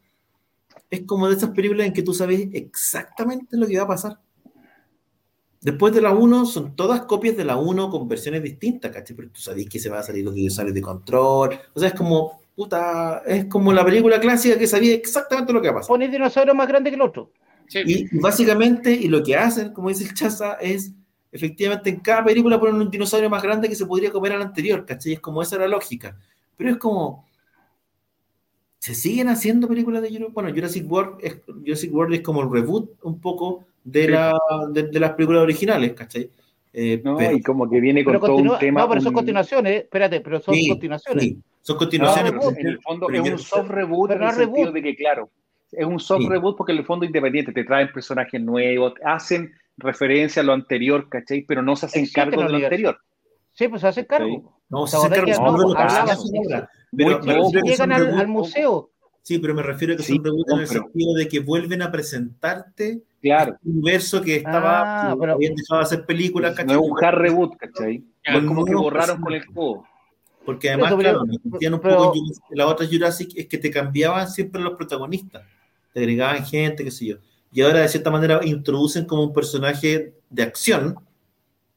es 0.91 1.01
como 1.05 1.27
de 1.27 1.35
esas 1.35 1.49
películas 1.51 1.87
en 1.87 1.93
que 1.93 2.03
tú 2.03 2.13
sabes 2.13 2.47
exactamente 2.53 3.57
lo 3.57 3.65
que 3.67 3.77
va 3.77 3.83
a 3.83 3.87
pasar. 3.87 4.19
Después 5.63 5.93
de 5.93 6.01
la 6.01 6.11
1 6.11 6.45
son 6.45 6.75
todas 6.75 7.03
copias 7.03 7.37
de 7.37 7.45
la 7.45 7.55
1 7.55 7.89
con 7.89 8.07
versiones 8.09 8.43
distintas, 8.43 8.91
¿cachai? 8.91 9.15
Pero 9.15 9.29
tú 9.29 9.39
sabes 9.39 9.67
que 9.69 9.79
se 9.79 9.89
va 9.89 9.99
a 9.99 10.03
salir 10.03 10.25
los 10.25 10.35
dinosaurios 10.35 10.75
de 10.75 10.81
control. 10.81 11.57
O 11.73 11.79
sea, 11.79 11.87
es 11.87 11.95
como, 11.95 12.41
puta, 12.53 13.23
es 13.25 13.45
como 13.45 13.71
la 13.71 13.85
película 13.85 14.19
clásica 14.19 14.57
que 14.57 14.67
sabía 14.67 14.93
exactamente 14.93 15.53
lo 15.53 15.61
que 15.61 15.69
va 15.69 15.75
a 15.75 15.77
pasar. 15.77 15.87
Pone 15.87 16.09
dinosaurio 16.09 16.53
más 16.53 16.67
grande 16.67 16.89
que 16.89 16.97
el 16.97 17.01
otro. 17.01 17.31
Sí. 17.69 17.79
Y 17.85 18.19
básicamente, 18.19 18.91
y 18.91 19.07
lo 19.07 19.23
que 19.23 19.37
hacen, 19.37 19.71
como 19.71 19.87
dice 19.87 20.03
el 20.03 20.13
Chaza, 20.13 20.55
es 20.55 20.91
efectivamente 21.31 21.89
en 21.89 22.01
cada 22.01 22.25
película 22.25 22.59
ponen 22.59 22.75
un 22.75 22.91
dinosaurio 22.91 23.29
más 23.29 23.41
grande 23.41 23.69
que 23.69 23.75
se 23.75 23.85
podría 23.85 24.11
comer 24.11 24.33
al 24.33 24.41
anterior, 24.41 24.85
¿cachai? 24.85 25.13
Es 25.13 25.21
como 25.21 25.41
esa 25.41 25.55
era 25.55 25.65
la 25.65 25.75
lógica. 25.75 26.17
Pero 26.57 26.71
es 26.71 26.77
como. 26.77 27.25
Se 28.79 28.93
siguen 28.93 29.29
haciendo 29.29 29.69
películas 29.69 30.01
de 30.01 30.09
Jurassic 30.09 30.33
Bueno, 30.33 30.49
Jurassic 30.49 30.91
World 30.91 31.19
es, 31.21 31.37
Jurassic 31.45 31.93
World 31.93 32.15
es 32.15 32.21
como 32.21 32.41
el 32.41 32.51
reboot 32.51 32.89
un 33.03 33.21
poco 33.21 33.63
de, 33.83 34.05
Sí. 34.05 34.11
la, 34.11 34.33
de, 34.71 34.83
de 34.83 34.99
las 34.99 35.11
películas 35.11 35.43
originales, 35.43 35.93
¿cachai? 35.93 36.29
Eh, 36.73 37.01
No, 37.03 37.17
pero- 37.17 37.35
y 37.37 37.41
como 37.43 37.69
que 37.69 37.79
viene 37.79 38.03
con 38.03 38.13
Pero 38.13 38.25
todo 38.25 38.35
un 38.37 38.57
tema. 38.59 38.81
no, 38.81 38.89
pero 38.89 39.01
son 39.01 39.09
un- 39.09 39.13
continuaciones, 39.15 39.83
espérate, 39.83 40.21
pero 40.21 40.39
son 40.39 40.55
Sí, 40.55 40.67
continuaciones. 40.69 41.23
sí, 41.23 41.37
son 41.61 41.75
No, 41.75 41.79
continuaciones. 41.79 42.31
pero 42.31 42.41
reboot. 42.41 42.57
en 42.59 42.67
el 42.67 42.81
fondo 42.81 43.07
Pero 43.07 43.23
es 43.23 43.31
un 43.31 43.37
soft 43.39 43.69
reboot 43.69 44.07
pero 44.09 44.19
en 44.19 44.25
no 44.25 44.29
el 44.31 44.35
sentido 44.35 44.65
reboot. 44.67 44.73
de 44.75 44.81
que, 44.83 44.95
claro, 44.95 45.29
es 45.71 45.85
un 45.85 45.99
soft 45.99 46.21
Sí. 46.21 46.29
reboot 46.29 46.57
porque 46.57 46.71
en 46.71 46.77
el 46.79 46.85
fondo 46.85 47.05
independiente 47.05 47.51
te 47.51 47.63
traen 47.63 47.91
personajes 47.91 48.41
nuevos, 48.41 48.93
hacen 49.05 49.53
referencia 49.77 50.41
a 50.41 50.45
lo 50.45 50.53
anterior, 50.53 51.07
¿cachai? 51.09 51.41
Pero 51.47 51.61
no 51.61 51.75
se 51.75 51.85
hacen 51.87 52.01
Existe 52.01 52.21
cargo 52.21 52.41
de 52.43 52.49
lo 52.49 52.55
anterior. 52.55 52.97
Sí, 53.51 53.67
pues 53.67 53.81
se 53.81 53.87
hace 53.87 54.07
cargo. 54.07 54.59
No, 54.69 54.87
se 54.87 54.97
¿Te 54.97 55.05
hace 55.05 55.15
acordás 55.15 55.37
cargo 55.37 55.57
no, 55.57 55.73
no, 55.73 55.79
hacen. 55.79 56.31
Pero 56.95 57.19
que 57.21 57.61
Llegan 57.69 57.91
al, 57.91 58.07
reboot- 58.07 58.19
al 58.19 58.27
museo. 58.27 58.89
Sí, 59.21 59.37
pero 59.39 59.53
me 59.53 59.61
refiero 59.63 59.93
a 59.93 59.97
que 59.97 60.03
Sí, 60.03 60.15
son 60.15 60.25
reboot 60.25 60.49
en 60.51 60.59
el 60.59 60.67
pero- 60.67 60.81
sentido 60.81 61.13
de 61.13 61.27
que 61.27 61.39
vuelven 61.39 61.81
a 61.83 61.91
presentarte 61.91 63.01
Claro. 63.23 63.57
un 63.63 63.77
universo 63.77 64.21
que 64.21 64.35
estaba, 64.35 65.11
Ah, 65.11 65.15
pero- 65.19 65.33
habían 65.33 65.55
dejado 65.55 65.79
de 65.79 65.85
hacer 65.85 66.05
películas, 66.05 66.51
No 66.51 66.57
¿cachai? 66.57 66.75
es 66.75 66.81
un 66.91 67.03
hard 67.03 67.15
reboot, 67.17 67.55
¿cachai? 67.57 68.03
Es 68.21 68.43
como 68.43 68.65
que 68.65 68.71
no, 68.73 68.81
borraron 68.83 69.21
con 69.21 69.33
el 69.33 69.45
juego. 69.45 69.87
Porque 70.45 70.69
además, 70.69 70.89
Pero- 70.89 70.99
claro, 70.99 71.25
me 71.25 71.37
sentían 71.37 71.73
un 71.73 71.79
pero- 71.79 71.95
poco 71.97 72.19
la 72.51 72.67
otra 72.67 72.85
Jurassic 72.85 73.31
es 73.37 73.47
que 73.47 73.57
te 73.57 73.71
cambiaban 73.71 74.29
siempre 74.29 74.61
los 74.61 74.73
protagonistas, 74.73 75.41
te 75.93 76.01
agregaban 76.01 76.45
gente, 76.45 76.83
qué 76.83 76.91
sé 76.91 77.05
yo. 77.05 77.15
Y 77.53 77.61
ahora 77.61 77.79
de 77.79 77.87
cierta 77.87 78.11
manera 78.11 78.41
introducen 78.43 79.05
como 79.05 79.23
un 79.23 79.33
personaje 79.33 80.15
de 80.29 80.43
acción, 80.43 80.95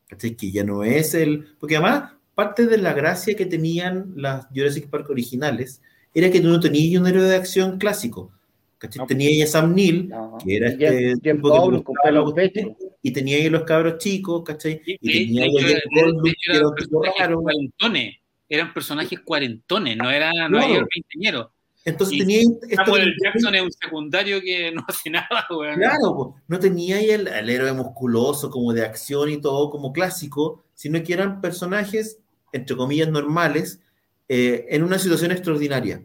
¿cachai? 0.09 0.35
que 0.35 0.51
ya 0.51 0.65
no 0.65 0.83
es 0.83 1.15
el... 1.15 1.55
Porque 1.61 1.77
además, 1.77 2.13
parte 2.35 2.67
de 2.67 2.79
la 2.79 2.93
gracia 2.93 3.37
que 3.37 3.47
tenían 3.47 4.13
las 4.17 4.47
Jurassic 4.49 4.89
Park 4.91 5.11
originales 5.11 5.81
era 6.13 6.29
que 6.31 6.41
tú 6.41 6.49
no 6.49 6.59
tenías 6.59 7.01
un 7.01 7.07
héroe 7.07 7.23
de 7.23 7.37
acción 7.37 7.79
clásico. 7.79 8.33
¿Cachai? 8.79 9.01
No. 9.01 9.07
Tenías 9.07 9.49
a 9.49 9.53
Sam 9.61 9.75
Neill, 9.75 10.09
No. 10.09 10.39
que 10.45 10.57
era 10.57 10.69
Y 10.69 10.73
este 10.73 10.89
que 11.23 12.77
y 13.03 13.13
tenía 13.13 13.37
ahí 13.37 13.49
los 13.49 13.63
cabros 13.65 13.99
chicos, 13.99 14.43
¿cachai? 14.45 14.81
Y- 14.85 14.99
Y 15.01 15.27
tenía 15.27 15.43
ahí 15.45 15.51
a 15.75 16.03
Goldblum, 16.03 16.27
hecho, 16.27 16.35
que 16.37 16.51
era 16.51 16.57
eran 16.59 16.67
un 16.67 16.75
tipo 16.75 17.01
personajes 17.01 17.21
raro. 17.27 17.43
cuarentones. 17.43 18.15
Eran 18.49 18.75
personajes 18.75 19.21
cuarentones, 19.21 19.97
no 19.97 20.11
era, 20.11 20.31
no 20.49 20.59
Claro. 20.59 20.75
era 20.75 20.87
veinteñero. 20.95 21.53
Entonces 21.85 22.17
Y 22.17 22.19
tenía 22.19 22.41
esto 22.41 22.59
Samuel 22.85 23.15
que- 23.17 23.25
Jackson 23.25 23.55
es 23.55 23.63
un 23.63 23.73
secundario 23.73 24.41
que 24.41 24.73
no 24.73 24.85
hace 24.89 25.09
nada, 25.11 25.47
weón. 25.51 25.77
Claro, 25.77 26.15
po. 26.17 26.37
no 26.49 26.59
tenía 26.59 26.97
ahí 26.97 27.11
el, 27.11 27.29
el 27.29 27.49
héroe 27.51 27.73
musculoso, 27.73 28.51
como 28.51 28.73
de 28.73 28.85
acción 28.85 29.31
y 29.31 29.41
todo, 29.41 29.71
como 29.71 29.93
clásico, 29.93 30.65
sino 30.75 31.01
que 31.05 31.13
eran 31.13 31.41
personajes, 31.41 32.19
entre 32.53 32.77
comillas, 32.77 33.09
normales, 33.09 33.81
eh, 34.29 34.67
en 34.71 34.83
una 34.83 34.99
situación 34.99 35.31
extraordinaria. 35.31 36.03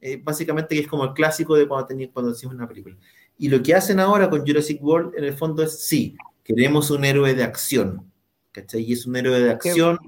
Eh, 0.00 0.20
básicamente, 0.22 0.74
que 0.74 0.82
es 0.82 0.88
como 0.88 1.04
el 1.04 1.12
clásico 1.12 1.56
de 1.56 1.68
cuando, 1.68 1.86
tenía, 1.86 2.10
cuando 2.10 2.32
hacíamos 2.32 2.56
una 2.56 2.68
película. 2.68 2.96
Y 3.38 3.48
lo 3.48 3.62
que 3.62 3.74
hacen 3.74 4.00
ahora 4.00 4.30
con 4.30 4.46
Jurassic 4.46 4.82
World, 4.82 5.14
en 5.16 5.24
el 5.24 5.34
fondo, 5.34 5.62
es 5.62 5.86
sí, 5.86 6.16
queremos 6.44 6.90
un 6.90 7.04
héroe 7.04 7.34
de 7.34 7.44
acción. 7.44 8.10
¿Cachai? 8.52 8.82
Y 8.82 8.94
es 8.94 9.06
un 9.06 9.14
héroe 9.16 9.38
de 9.40 9.50
acción 9.50 9.98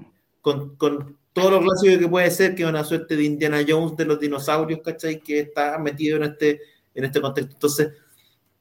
con, 0.41 0.75
con 0.75 1.17
todo 1.31 1.49
lo 1.49 1.61
clásico 1.61 1.97
que 1.97 2.07
puede 2.07 2.29
ser, 2.29 2.55
que 2.55 2.63
es 2.63 2.69
una 2.69 2.83
suerte 2.83 3.15
de 3.15 3.23
Indiana 3.23 3.63
Jones 3.67 3.95
de 3.95 4.05
los 4.05 4.19
dinosaurios, 4.19 4.81
¿cachai? 4.83 5.19
Que 5.21 5.39
está 5.39 5.77
metido 5.79 6.17
en 6.17 6.23
este, 6.23 6.59
en 6.93 7.05
este 7.05 7.21
contexto. 7.21 7.53
Entonces, 7.53 7.91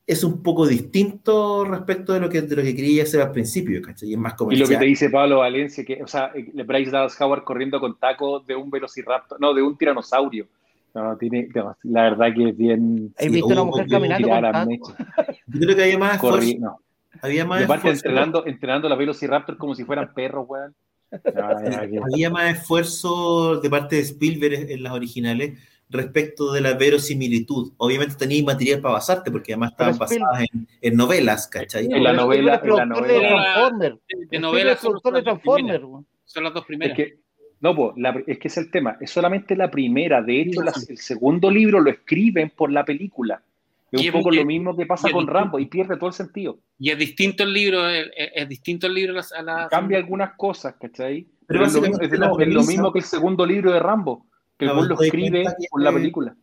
es 0.06 0.24
un 0.24 0.42
poco 0.42 0.66
distinto 0.66 1.64
respecto 1.64 2.12
de 2.12 2.20
lo 2.20 2.28
que, 2.28 2.42
de 2.42 2.56
lo 2.56 2.62
que 2.62 2.74
quería 2.74 3.02
hacer 3.02 3.20
al 3.20 3.32
principio, 3.32 3.82
¿cachai? 3.82 4.10
Y 4.10 4.12
es 4.14 4.18
más 4.18 4.34
Y 4.34 4.36
comercial. 4.36 4.68
lo 4.68 4.74
que 4.74 4.78
te 4.78 4.84
dice 4.84 5.10
Pablo 5.10 5.38
Valencia, 5.38 5.84
que, 5.84 6.02
o 6.02 6.06
sea, 6.06 6.32
el 6.34 6.64
Bryce 6.64 6.90
Dallas 6.90 7.20
Howard 7.20 7.44
corriendo 7.44 7.80
con 7.80 7.98
taco 7.98 8.40
de 8.40 8.54
un 8.54 8.70
velociraptor, 8.70 9.40
no, 9.40 9.52
de 9.52 9.62
un 9.62 9.76
tiranosaurio. 9.76 10.46
No, 10.94 11.16
tiene, 11.16 11.48
no, 11.54 11.76
la 11.84 12.02
verdad 12.02 12.26
que 12.36 12.50
es 12.50 12.56
bien. 12.56 13.12
¿Has 13.16 13.24
Sí, 13.24 13.30
visto 13.30 13.46
una 13.46 13.62
hubo 13.62 13.66
mujer 13.70 13.86
caminando 13.88 14.28
con 14.28 14.44
a. 14.44 14.66
Yo 15.46 15.60
creo 15.60 15.76
que 15.76 15.82
había 15.84 15.98
más. 15.98 16.20
Corri- 16.20 16.58
no. 16.58 16.78
Había 17.22 17.44
más 17.44 17.60
Y 17.60 17.64
aparte 17.64 17.88
esfuerzo, 17.88 18.08
entrenando, 18.08 18.46
entrenando 18.46 18.86
a 18.88 18.90
los 18.90 18.98
velociraptors 18.98 19.58
como 19.58 19.74
si 19.74 19.84
fueran 19.84 20.12
perros, 20.12 20.44
weón. 20.48 20.74
No, 21.10 21.20
había 22.14 22.30
más 22.30 22.56
esfuerzo 22.58 23.60
de 23.60 23.70
parte 23.70 23.96
de 23.96 24.02
Spielberg 24.02 24.70
en 24.70 24.82
las 24.82 24.92
originales 24.92 25.58
respecto 25.88 26.52
de 26.52 26.62
la 26.62 26.72
verosimilitud. 26.74 27.72
Obviamente 27.76 28.14
tenías 28.16 28.44
material 28.44 28.80
para 28.80 28.94
basarte, 28.94 29.30
porque 29.30 29.52
además 29.52 29.72
estaban 29.72 29.98
basadas 29.98 30.40
en, 30.52 30.66
en 30.80 30.96
novelas, 30.96 31.46
¿cachai? 31.48 31.84
En 31.90 32.02
la 32.02 32.12
novela- 32.14 32.40
en 32.40 32.46
la 32.46 32.60
productor 32.60 33.06
de 33.06 33.12
novela- 33.14 33.28
Transformers. 33.28 33.96
De, 34.30 34.38
novelas 34.40 34.80
son 34.80 34.94
de 35.14 35.22
las 35.22 35.24
dos 35.24 35.40
primeras. 35.40 35.82
Son 36.24 36.44
Es 36.46 36.96
que, 36.96 37.18
no, 37.62 37.94
la- 37.96 38.22
es 38.26 38.38
que 38.38 38.48
es 38.48 38.56
el 38.58 38.70
tema. 38.70 38.96
Es 39.00 39.10
solamente 39.10 39.56
la 39.56 39.70
primera. 39.70 40.20
De 40.20 40.40
hecho, 40.42 40.62
las- 40.62 40.88
el 40.90 40.98
segundo 40.98 41.50
libro 41.50 41.80
lo 41.80 41.90
escriben 41.90 42.50
por 42.54 42.70
la 42.70 42.84
película. 42.84 43.40
Es 43.90 44.02
Y 44.02 44.08
un 44.08 44.12
poco 44.14 44.30
lo 44.30 44.44
mismo 44.44 44.74
que 44.76 44.86
pasa 44.86 45.10
con. 45.10 45.26
Rambo 45.26 45.58
y 45.58 45.66
pierde 45.66 45.96
todo 45.96 46.08
el 46.08 46.14
sentido. 46.14 46.58
Y 46.78 46.90
es 46.90 46.98
distinto 46.98 47.42
el 47.44 47.52
libro, 47.52 47.88
es, 47.88 48.48
distinto 48.48 48.86
el 48.86 48.94
libro 48.94 49.14
a 49.20 49.42
la-. 49.42 49.68
Cambia 49.70 49.98
algunas 49.98 50.32
cosas, 50.36 50.74
¿cachai? 50.80 51.26
Pero 51.46 51.60
Pero, 51.60 51.66
es, 51.66 51.74
lo, 51.74 51.80
mismo- 51.82 51.98
lo- 51.98 52.28
lo 52.84 52.92
que 52.92 52.98
el 53.00 53.04
segundo 53.04 53.44
libro 53.46 53.70
de 53.72 53.78
Rambo, 53.80 54.26
que 54.58 54.64
el 54.64 54.70
lo 54.74 55.00
escribe 55.00 55.44
por 55.70 55.82
la 55.82 55.92
película. 55.92 56.34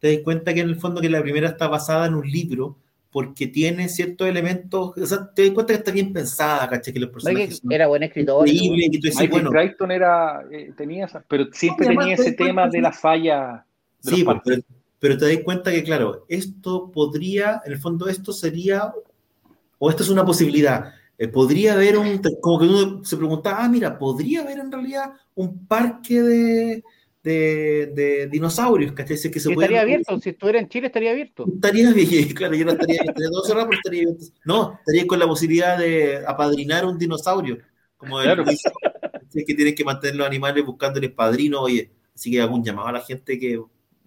te 0.00 0.12
das 0.14 0.22
cuenta 0.24 0.52
que 0.52 0.60
en 0.60 0.68
el 0.68 0.76
fondo 0.76 1.00
que 1.00 1.08
la 1.08 1.22
primera 1.22 1.48
está 1.48 1.68
basada 1.68 2.06
en 2.06 2.14
un 2.14 2.26
libro 2.28 2.76
porque 3.16 3.46
tiene 3.46 3.88
ciertos 3.88 4.28
elementos, 4.28 4.92
o 4.94 5.06
sea, 5.06 5.32
te 5.32 5.46
das 5.46 5.52
cuenta 5.52 5.72
que 5.72 5.78
está 5.78 5.90
bien 5.90 6.12
pensada, 6.12 6.68
¿cachai? 6.68 6.92
Que 6.92 7.00
los 7.00 7.08
personajes 7.08 7.62
Era 7.66 7.86
buen 7.86 8.02
escritor. 8.02 8.46
increíbles 8.46 8.88
y 8.92 9.00
tú 9.00 9.08
decís, 9.08 9.30
bueno, 9.30 9.50
Crichton 9.50 9.90
era, 9.90 10.44
eh, 10.52 10.74
tenía 10.76 11.06
esa, 11.06 11.24
pero 11.26 11.46
siempre 11.50 11.86
tenía 11.86 12.14
te 12.14 12.20
ese 12.20 12.32
tema 12.32 12.68
de 12.68 12.82
la 12.82 12.92
falla 12.92 13.64
de 14.02 14.10
Sí, 14.10 14.22
los 14.22 14.36
pues, 14.44 14.62
pero 14.98 15.16
te 15.16 15.34
das 15.34 15.42
cuenta 15.42 15.70
que, 15.72 15.82
claro, 15.82 16.26
esto 16.28 16.92
podría, 16.92 17.62
en 17.64 17.72
el 17.72 17.78
fondo, 17.78 18.06
esto 18.06 18.34
sería, 18.34 18.92
o 19.78 19.88
esto 19.88 20.02
es 20.02 20.10
una 20.10 20.26
posibilidad. 20.26 20.92
Eh, 21.16 21.28
podría 21.28 21.72
haber 21.72 21.96
un, 21.96 22.20
como 22.42 22.58
que 22.58 22.66
uno 22.66 23.02
se 23.02 23.16
preguntaba, 23.16 23.64
ah, 23.64 23.68
mira, 23.70 23.98
podría 23.98 24.42
haber 24.42 24.58
en 24.58 24.70
realidad 24.70 25.12
un 25.34 25.66
parque 25.66 26.20
de, 26.20 26.84
de, 27.26 27.86
de 27.94 28.26
dinosaurios, 28.28 28.92
¿cachai? 28.92 29.16
Que 29.16 29.40
se 29.40 29.48
Sí, 29.48 29.54
puede 29.54 29.66
estaría 29.66 29.80
abierto. 29.82 30.20
Si 30.20 30.30
estuviera 30.30 30.60
en 30.60 30.68
Chile, 30.68 30.86
estaría 30.86 31.10
abierto. 31.10 31.44
Estaría 31.52 31.92
bien, 31.92 32.28
claro, 32.34 32.54
yo 32.54 32.64
no 32.64 32.72
estaría 32.72 33.00
estaría 33.02 33.28
todo 33.30 33.42
cerrado, 33.44 33.66
pero 33.68 33.78
estaría 33.80 34.02
bien. 34.04 34.16
No, 34.44 34.74
estaría 34.78 35.06
con 35.08 35.18
la 35.18 35.26
posibilidad 35.26 35.76
de 35.76 36.22
apadrinar 36.26 36.86
un 36.86 36.96
dinosaurio, 36.98 37.58
como 37.96 38.20
el 38.20 38.26
Claro. 38.26 38.44
¿cachai? 38.44 39.44
que 39.44 39.54
tienes 39.54 39.74
que 39.74 39.84
mantener 39.84 40.16
los 40.16 40.26
animales 40.26 40.64
buscándoles 40.64 41.10
padrino, 41.10 41.60
oye, 41.60 41.90
así 42.14 42.30
que 42.30 42.42
un 42.44 42.64
llamado 42.64 42.88
a 42.88 42.92
la 42.92 43.00
gente 43.00 43.38
que 43.38 43.60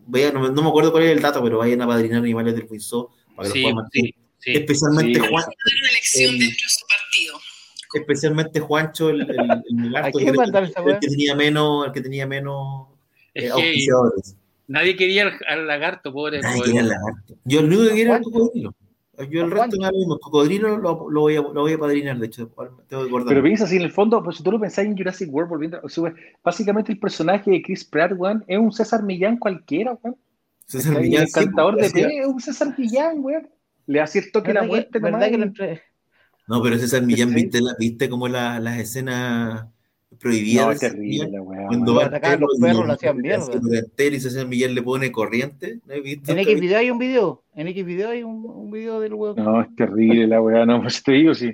vaya, 0.07 0.31
no, 0.31 0.39
me- 0.39 0.49
no 0.51 0.61
me 0.63 0.69
acuerdo 0.69 0.91
cuál 0.91 1.03
es 1.03 1.11
el 1.11 1.21
dato, 1.21 1.43
pero 1.43 1.57
vayan 1.59 1.81
a 1.81 1.87
padrinar 1.87 2.19
animales 2.19 2.55
del 2.55 2.65
Winsor 2.69 3.09
para 3.35 3.47
que 3.49 3.53
Sí, 3.53 3.61
los 3.61 3.71
puedan 3.71 3.75
mantener. 3.83 4.11
sí, 4.11 4.15
sí. 4.39 4.51
Especialmente 4.53 5.19
Sí. 5.19 5.25
Juan, 5.29 5.43
una 5.45 5.89
elección 5.91 6.33
El- 6.33 6.39
dentro 6.39 6.55
de 6.65 6.69
su 6.69 6.85
partido. 6.87 7.39
especialmente 7.93 8.59
Juancho, 8.59 9.09
el, 9.09 9.21
el, 9.21 9.29
el 9.29 9.37
¿A 9.39 9.89
lagarto, 9.91 10.17
quién 10.19 10.33
que, 10.33 10.41
el 10.91 10.99
que 10.99 11.07
tenía 11.07 11.35
menos, 11.35 11.85
el 11.87 11.91
que 11.91 12.01
tenía 12.01 12.25
menos 12.27 12.87
Es 13.33 13.43
que 13.43 13.49
auspiciadores. 13.51 14.35
nadie 14.67 14.95
quería 14.95 15.23
al, 15.23 15.33
al 15.47 15.67
lagarto, 15.67 16.11
pobre. 16.13 16.41
Nadie 16.41 16.55
pobre. 16.57 16.65
quería 16.67 16.81
el 16.81 16.87
lagarto. 16.89 17.35
Yo 17.45 17.59
el 17.59 17.65
único 17.67 17.83
que 17.83 17.91
quiero 17.91 18.09
era 18.11 18.17
el 18.17 18.23
cocodrilo. 18.23 18.75
Yo 19.29 19.43
el 19.43 19.51
resto 19.51 19.77
me 19.81 19.91
mismo. 19.91 20.13
El 20.13 20.19
cocodrilo 20.21 20.77
lo, 20.77 21.09
lo 21.09 21.21
voy 21.21 21.35
a, 21.35 21.41
lo 21.41 21.51
voy 21.61 21.73
a 21.73 21.77
padrinar, 21.77 22.17
de 22.19 22.25
hecho. 22.27 22.49
Tengo 22.87 23.05
que. 23.05 23.25
Pero 23.27 23.43
piensa 23.43 23.65
así, 23.65 23.75
en 23.75 23.81
el 23.81 23.91
fondo, 23.91 24.23
pues, 24.23 24.37
si 24.37 24.43
tú 24.43 24.51
lo 24.51 24.59
pensás 24.61 24.85
en 24.85 24.95
Jurassic 24.95 25.29
World, 25.33 25.49
volviendo, 25.49 25.79
o 25.83 25.89
sea, 25.89 26.13
básicamente 26.41 26.93
el 26.93 26.99
personaje 26.99 27.51
de 27.51 27.61
Chris 27.61 27.83
Pratt, 27.83 28.13
weón, 28.15 28.45
es 28.47 28.57
un 28.57 28.71
César 28.71 29.03
Millán 29.03 29.35
cualquiera, 29.37 29.97
weón. 30.01 30.15
César 30.65 30.95
El 30.95 31.01
Millán, 31.01 31.27
sí, 31.27 31.37
encantador 31.39 31.75
de 31.75 31.89
P 31.89 32.19
es 32.19 32.27
un 32.27 32.39
César 32.39 32.73
Millán, 32.77 33.15
weón. 33.19 33.49
Le 33.87 33.99
hace 33.99 34.19
el 34.19 34.31
toque 34.31 34.53
la 34.53 34.61
¿Verdad 34.61 34.63
que- 34.63 34.67
muerte 34.69 34.99
verdad 34.99 35.29
que 35.29 35.37
lo 35.37 35.43
entre- 35.43 35.81
No, 36.47 36.61
pero 36.63 36.77
César 36.77 37.01
Millán. 37.01 37.33
¿viste, 37.33 37.59
la, 37.59 37.75
viste 37.77 38.07
como 38.09 38.27
la- 38.29 38.59
las 38.61 38.77
escenas 38.79 39.65
prohibidas? 40.19 40.65
No, 40.65 40.71
es 40.73 40.79
terrible, 40.79 41.39
weá. 41.39 41.67
Cuando 41.67 41.93
weón. 41.93 41.97
va 41.97 42.09
Cuando 42.09 42.17
atacaban 42.17 42.39
los 42.41 42.59
perros, 42.59 42.87
lo 42.87 42.93
hacían 42.93 43.17
mierda. 43.17 43.45
y 44.15 44.19
César 44.19 44.47
Millán 44.47 44.75
le 44.75 44.81
pone 44.83 45.11
corriente. 45.11 45.79
¿No 45.87 45.93
he 45.93 46.01
visto? 46.01 46.31
En 46.31 46.39
X 46.39 46.59
video 46.59 46.77
hay 46.77 46.91
un 46.91 46.99
video. 46.99 47.43
En 47.55 47.67
X 47.67 47.85
video 47.85 48.09
hay 48.09 48.23
un, 48.23 48.45
un 48.45 48.69
video 48.71 48.99
del 48.99 49.13
huevo. 49.13 49.35
No, 49.41 49.61
es 49.61 49.75
terrible 49.75 50.27
la 50.27 50.41
weá, 50.41 50.65
no, 50.65 50.81
pues 50.81 51.01
te 51.03 51.13
digo, 51.13 51.33
sí. 51.33 51.53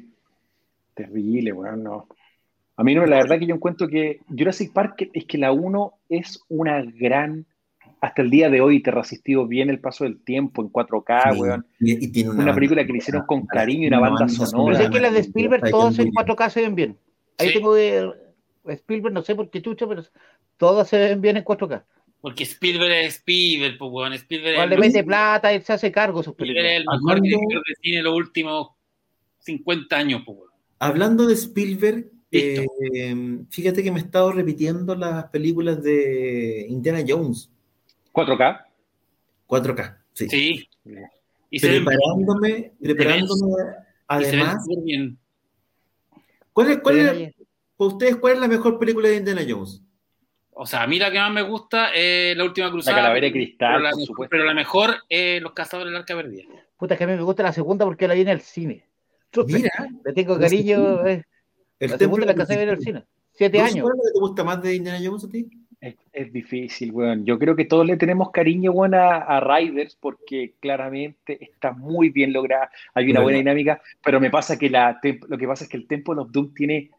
Terrible, 0.93 1.51
weón, 1.53 1.83
no. 1.83 2.07
A 2.77 2.83
mí 2.83 2.93
no, 2.95 3.05
la 3.05 3.17
verdad 3.17 3.39
que 3.39 3.45
yo 3.45 3.55
encuentro 3.55 3.87
que 3.87 4.19
Jurassic 4.29 4.71
Park 4.73 5.09
es 5.13 5.25
que 5.25 5.37
la 5.37 5.51
1 5.51 5.93
es 6.09 6.41
una 6.49 6.81
gran, 6.83 7.45
hasta 8.01 8.21
el 8.21 8.29
día 8.29 8.49
de 8.49 8.59
hoy 8.61 8.81
te 8.83 8.89
ha 8.89 8.93
resistido 8.93 9.47
bien 9.47 9.69
el 9.69 9.79
paso 9.79 10.03
del 10.03 10.19
tiempo 10.19 10.61
en 10.61 10.69
4K, 10.71 11.33
Sí, 11.33 11.39
weón. 11.39 11.65
y, 11.79 12.05
y 12.05 12.07
tiene 12.11 12.29
Una 12.31 12.37
banda- 12.39 12.55
película 12.55 12.85
que 12.85 12.91
le 12.91 12.97
hicieron 12.97 13.25
con 13.25 13.45
cariño 13.45 13.83
y 13.85 13.87
una 13.87 13.99
banda 13.99 14.25
Pero 14.27 14.45
sonora. 14.45 14.77
sé 14.77 14.89
que 14.89 14.99
las 14.99 15.13
de 15.13 15.19
Spielberg 15.19 15.69
todas 15.69 15.97
en 15.99 16.05
muy 16.05 16.11
bien. 16.11 16.25
4K 16.35 16.49
se 16.49 16.61
ven 16.61 16.75
bien. 16.75 16.97
Ahí 17.37 17.47
Sí. 17.49 17.53
tengo 17.55 17.75
que. 17.75 18.09
Spielberg, 18.67 19.13
no 19.13 19.21
sé 19.21 19.35
por 19.35 19.49
qué 19.49 19.61
chucha, 19.61 19.87
pero 19.87 20.03
todas 20.57 20.87
se 20.87 20.97
ven 20.97 21.21
bien 21.21 21.37
en 21.37 21.43
4K. 21.43 21.83
Porque 22.21 22.43
Spielberg 22.43 22.91
es 22.91 23.15
Spielberg, 23.17 23.77
pues, 23.77 23.91
weón. 23.91 24.13
Spielberg 24.13 24.53
Igual 24.53 24.69
le 24.69 24.75
es 24.75 24.81
mete 24.81 25.03
plata 25.03 25.53
y 25.53 25.61
se 25.61 25.73
hace 25.73 25.91
cargo 25.91 26.19
de 26.19 26.23
sus 26.23 26.31
Spielberg 26.31 26.65
es 26.65 26.71
películas. 26.73 26.97
el 26.97 27.03
mejor 27.03 27.21
director 27.21 27.63
de 27.67 27.75
cine 27.81 28.01
los 28.01 28.15
últimos 28.15 28.69
50 29.39 29.95
años, 29.95 30.21
pues, 30.25 30.37
weón. 30.39 30.49
Hablando 30.79 31.27
de 31.27 31.33
Spielberg, 31.35 32.11
eh, 32.31 32.65
fíjate 33.49 33.83
que 33.83 33.91
me 33.91 33.99
he 33.99 34.03
estado 34.03 34.31
repitiendo 34.31 34.95
las 34.95 35.25
películas 35.25 35.81
de 35.83 36.65
Indiana 36.67 37.03
Jones 37.07 37.49
4K. 38.11 38.65
4K. 39.47 39.97
Sí. 40.13 40.27
Sí. 40.29 40.69
Y 41.49 41.59
Preparándome, 41.59 42.73
preparándome 42.81 43.53
además. 44.07 44.65
¿Cuál 46.51 46.71
es, 46.71 46.77
cuál 46.79 46.97
es-. 46.97 47.34
Para 47.77 47.87
ustedes, 47.89 48.15
cuál 48.17 48.33
es 48.33 48.39
la 48.39 48.47
mejor 48.47 48.79
película 48.79 49.07
de 49.09 49.17
Indiana 49.17 49.41
Jones? 49.47 49.81
O 50.57 50.65
sea, 50.65 50.83
a 50.83 50.87
mí 50.87 50.97
la 50.99 51.11
que 51.11 51.19
más 51.19 51.33
me 51.33 51.41
gusta 51.41 51.89
es 51.93 52.35
La 52.37 52.43
Última 52.45 52.71
Cruzada. 52.71 52.97
calavera 52.97 53.25
de 53.27 53.33
cristal, 53.33 53.73
pero 53.73 53.79
la, 53.83 53.89
por 53.89 53.97
mejor- 53.99 54.07
supuesto. 54.07 54.29
pero 54.31 54.43
la 54.45 54.53
mejor 54.53 54.95
es 55.09 55.41
Los 55.41 55.51
Cazadores 55.53 55.91
del 55.91 55.99
Arca 55.99 56.15
Perdida. 56.15 56.43
Puta, 56.77 56.97
que 56.97 57.03
a 57.03 57.07
mí 57.07 57.13
me 57.13 57.21
gusta 57.23 57.43
la 57.43 57.51
segunda 57.53 57.83
porque 57.85 58.07
la 58.07 58.13
vi 58.13 58.21
en 58.21 58.29
el 58.29 58.41
cine. 58.41 58.85
Entonces, 59.25 59.61
Mira, 59.63 59.71
le 60.05 60.13
tengo 60.13 60.35
la 60.35 60.41
cariño. 60.41 61.05
eh, 61.07 61.23
el 61.79 61.91
la 61.91 61.97
segunda 61.97 62.25
la 62.25 62.35
casé 62.35 62.55
ver 62.55 62.69
en 62.69 62.75
el 62.75 62.81
cine. 62.81 63.03
siete 63.33 63.59
años. 63.59 63.81
¿Cuál 63.81 63.93
es 63.95 63.97
lo 63.97 64.03
que 64.03 64.13
te 64.13 64.19
gusta 64.19 64.43
más 64.45 64.61
de 64.61 64.75
Indiana 64.75 64.99
Jones 65.03 65.25
a 65.25 65.29
ti? 65.29 65.49
Es, 65.81 65.95
es 66.13 66.31
difícil, 66.31 66.91
weón. 66.93 67.25
Yo 67.25 67.37
creo 67.37 67.55
que 67.57 67.65
todos 67.65 67.85
le 67.85 67.97
tenemos 67.97 68.31
cariño, 68.31 68.71
weón, 68.71 68.95
a, 68.95 69.17
a 69.17 69.41
Riders 69.41 69.97
porque 69.99 70.53
claramente 70.61 71.37
está 71.43 71.73
muy 71.73 72.09
bien 72.11 72.31
lograda. 72.31 72.69
Hay 72.93 73.03
una 73.05 73.15
Bueno. 73.19 73.23
buena 73.23 73.37
dinámica, 73.39 73.81
pero 74.03 74.21
me 74.21 74.29
pasa 74.31 74.57
que 74.57 74.69
la, 74.69 74.99
lo 75.27 75.37
que 75.37 75.47
pasa 75.47 75.65
es 75.65 75.69
que 75.69 75.75
el 75.77 75.85
Temple 75.85 76.15
of 76.21 76.31
Doom 76.31 76.53
tiene 76.53 76.91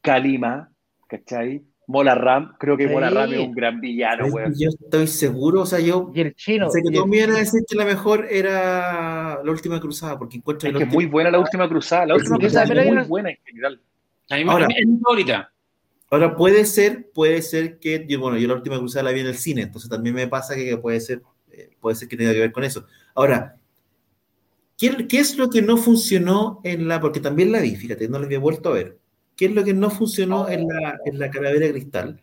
Kalima, 0.00 0.70
¿cachai? 1.06 1.62
Mola 1.86 2.14
Ram, 2.14 2.54
creo 2.58 2.76
que 2.76 2.86
Sí. 2.86 2.92
Mola 2.92 3.10
Ram 3.10 3.32
es 3.32 3.38
un 3.40 3.52
gran 3.52 3.80
villano, 3.80 4.26
weón. 4.26 4.54
Yo 4.56 4.68
estoy 4.68 5.06
seguro, 5.08 5.62
o 5.62 5.66
sea, 5.66 5.80
yo 5.80 6.12
Y 6.14 6.20
el 6.20 6.34
chino. 6.36 6.70
sé 6.70 6.82
que 6.82 6.90
todos 6.94 7.08
me 7.08 7.16
iban 7.16 7.32
a 7.32 7.38
decir 7.38 7.62
que 7.68 7.74
la 7.76 7.84
mejor 7.84 8.28
era 8.30 9.40
la 9.44 9.50
última 9.50 9.80
cruzada, 9.80 10.16
porque 10.16 10.36
encuentro 10.36 10.68
Es 10.68 10.72
que 10.72 10.82
última- 10.84 10.94
muy 10.94 11.06
buena 11.06 11.30
la 11.32 11.40
última 11.40 11.68
cruzada. 11.68 12.06
La 12.06 12.14
última 12.14 12.38
cruzada 12.38 12.72
es 12.80 12.86
muy 12.94 13.04
buena 13.04 13.30
en 13.30 13.36
general. 13.44 13.80
A 14.30 14.36
mí 14.36 14.44
me 14.44 14.52
Ahora- 14.52 14.68
es. 14.68 15.36
Ahora 16.12 16.36
puede 16.36 16.64
ser, 16.64 17.08
puede 17.12 17.42
ser 17.42 17.78
que, 17.80 18.04
yo, 18.08 18.20
bueno, 18.20 18.36
yo 18.38 18.46
la 18.48 18.54
última 18.54 18.78
cruzada 18.78 19.04
la 19.04 19.10
vi 19.12 19.20
en 19.20 19.26
el 19.26 19.36
cine, 19.36 19.62
entonces 19.62 19.90
también 19.90 20.14
me 20.14 20.26
pasa 20.28 20.54
que 20.54 20.76
puede 20.76 21.00
ser, 21.00 21.22
eh, 21.52 21.70
puede 21.80 21.96
ser 21.96 22.06
que 22.08 22.16
tenga 22.16 22.32
que 22.32 22.40
ver 22.40 22.52
con 22.52 22.62
eso. 22.64 22.84
Ahora, 23.16 23.56
¿qué, 24.78 25.08
qué 25.08 25.18
es 25.18 25.36
lo 25.36 25.50
que 25.50 25.62
no 25.62 25.76
funcionó 25.76 26.60
en 26.64 26.86
la, 26.88 27.00
porque 27.00 27.20
también 27.20 27.50
la 27.52 27.60
vi, 27.60 27.74
fíjate, 27.76 28.08
no 28.08 28.18
la 28.20 28.26
había 28.26 28.38
vuelto 28.38 28.68
a 28.70 28.74
ver. 28.74 28.98
¿Qué 29.40 29.46
es 29.46 29.54
lo 29.54 29.64
que 29.64 29.72
no 29.72 29.88
funcionó 29.88 30.50
en 30.50 30.68
la, 30.68 30.98
en 31.06 31.18
la 31.18 31.30
calavera 31.30 31.64
de 31.64 31.72
cristal? 31.72 32.20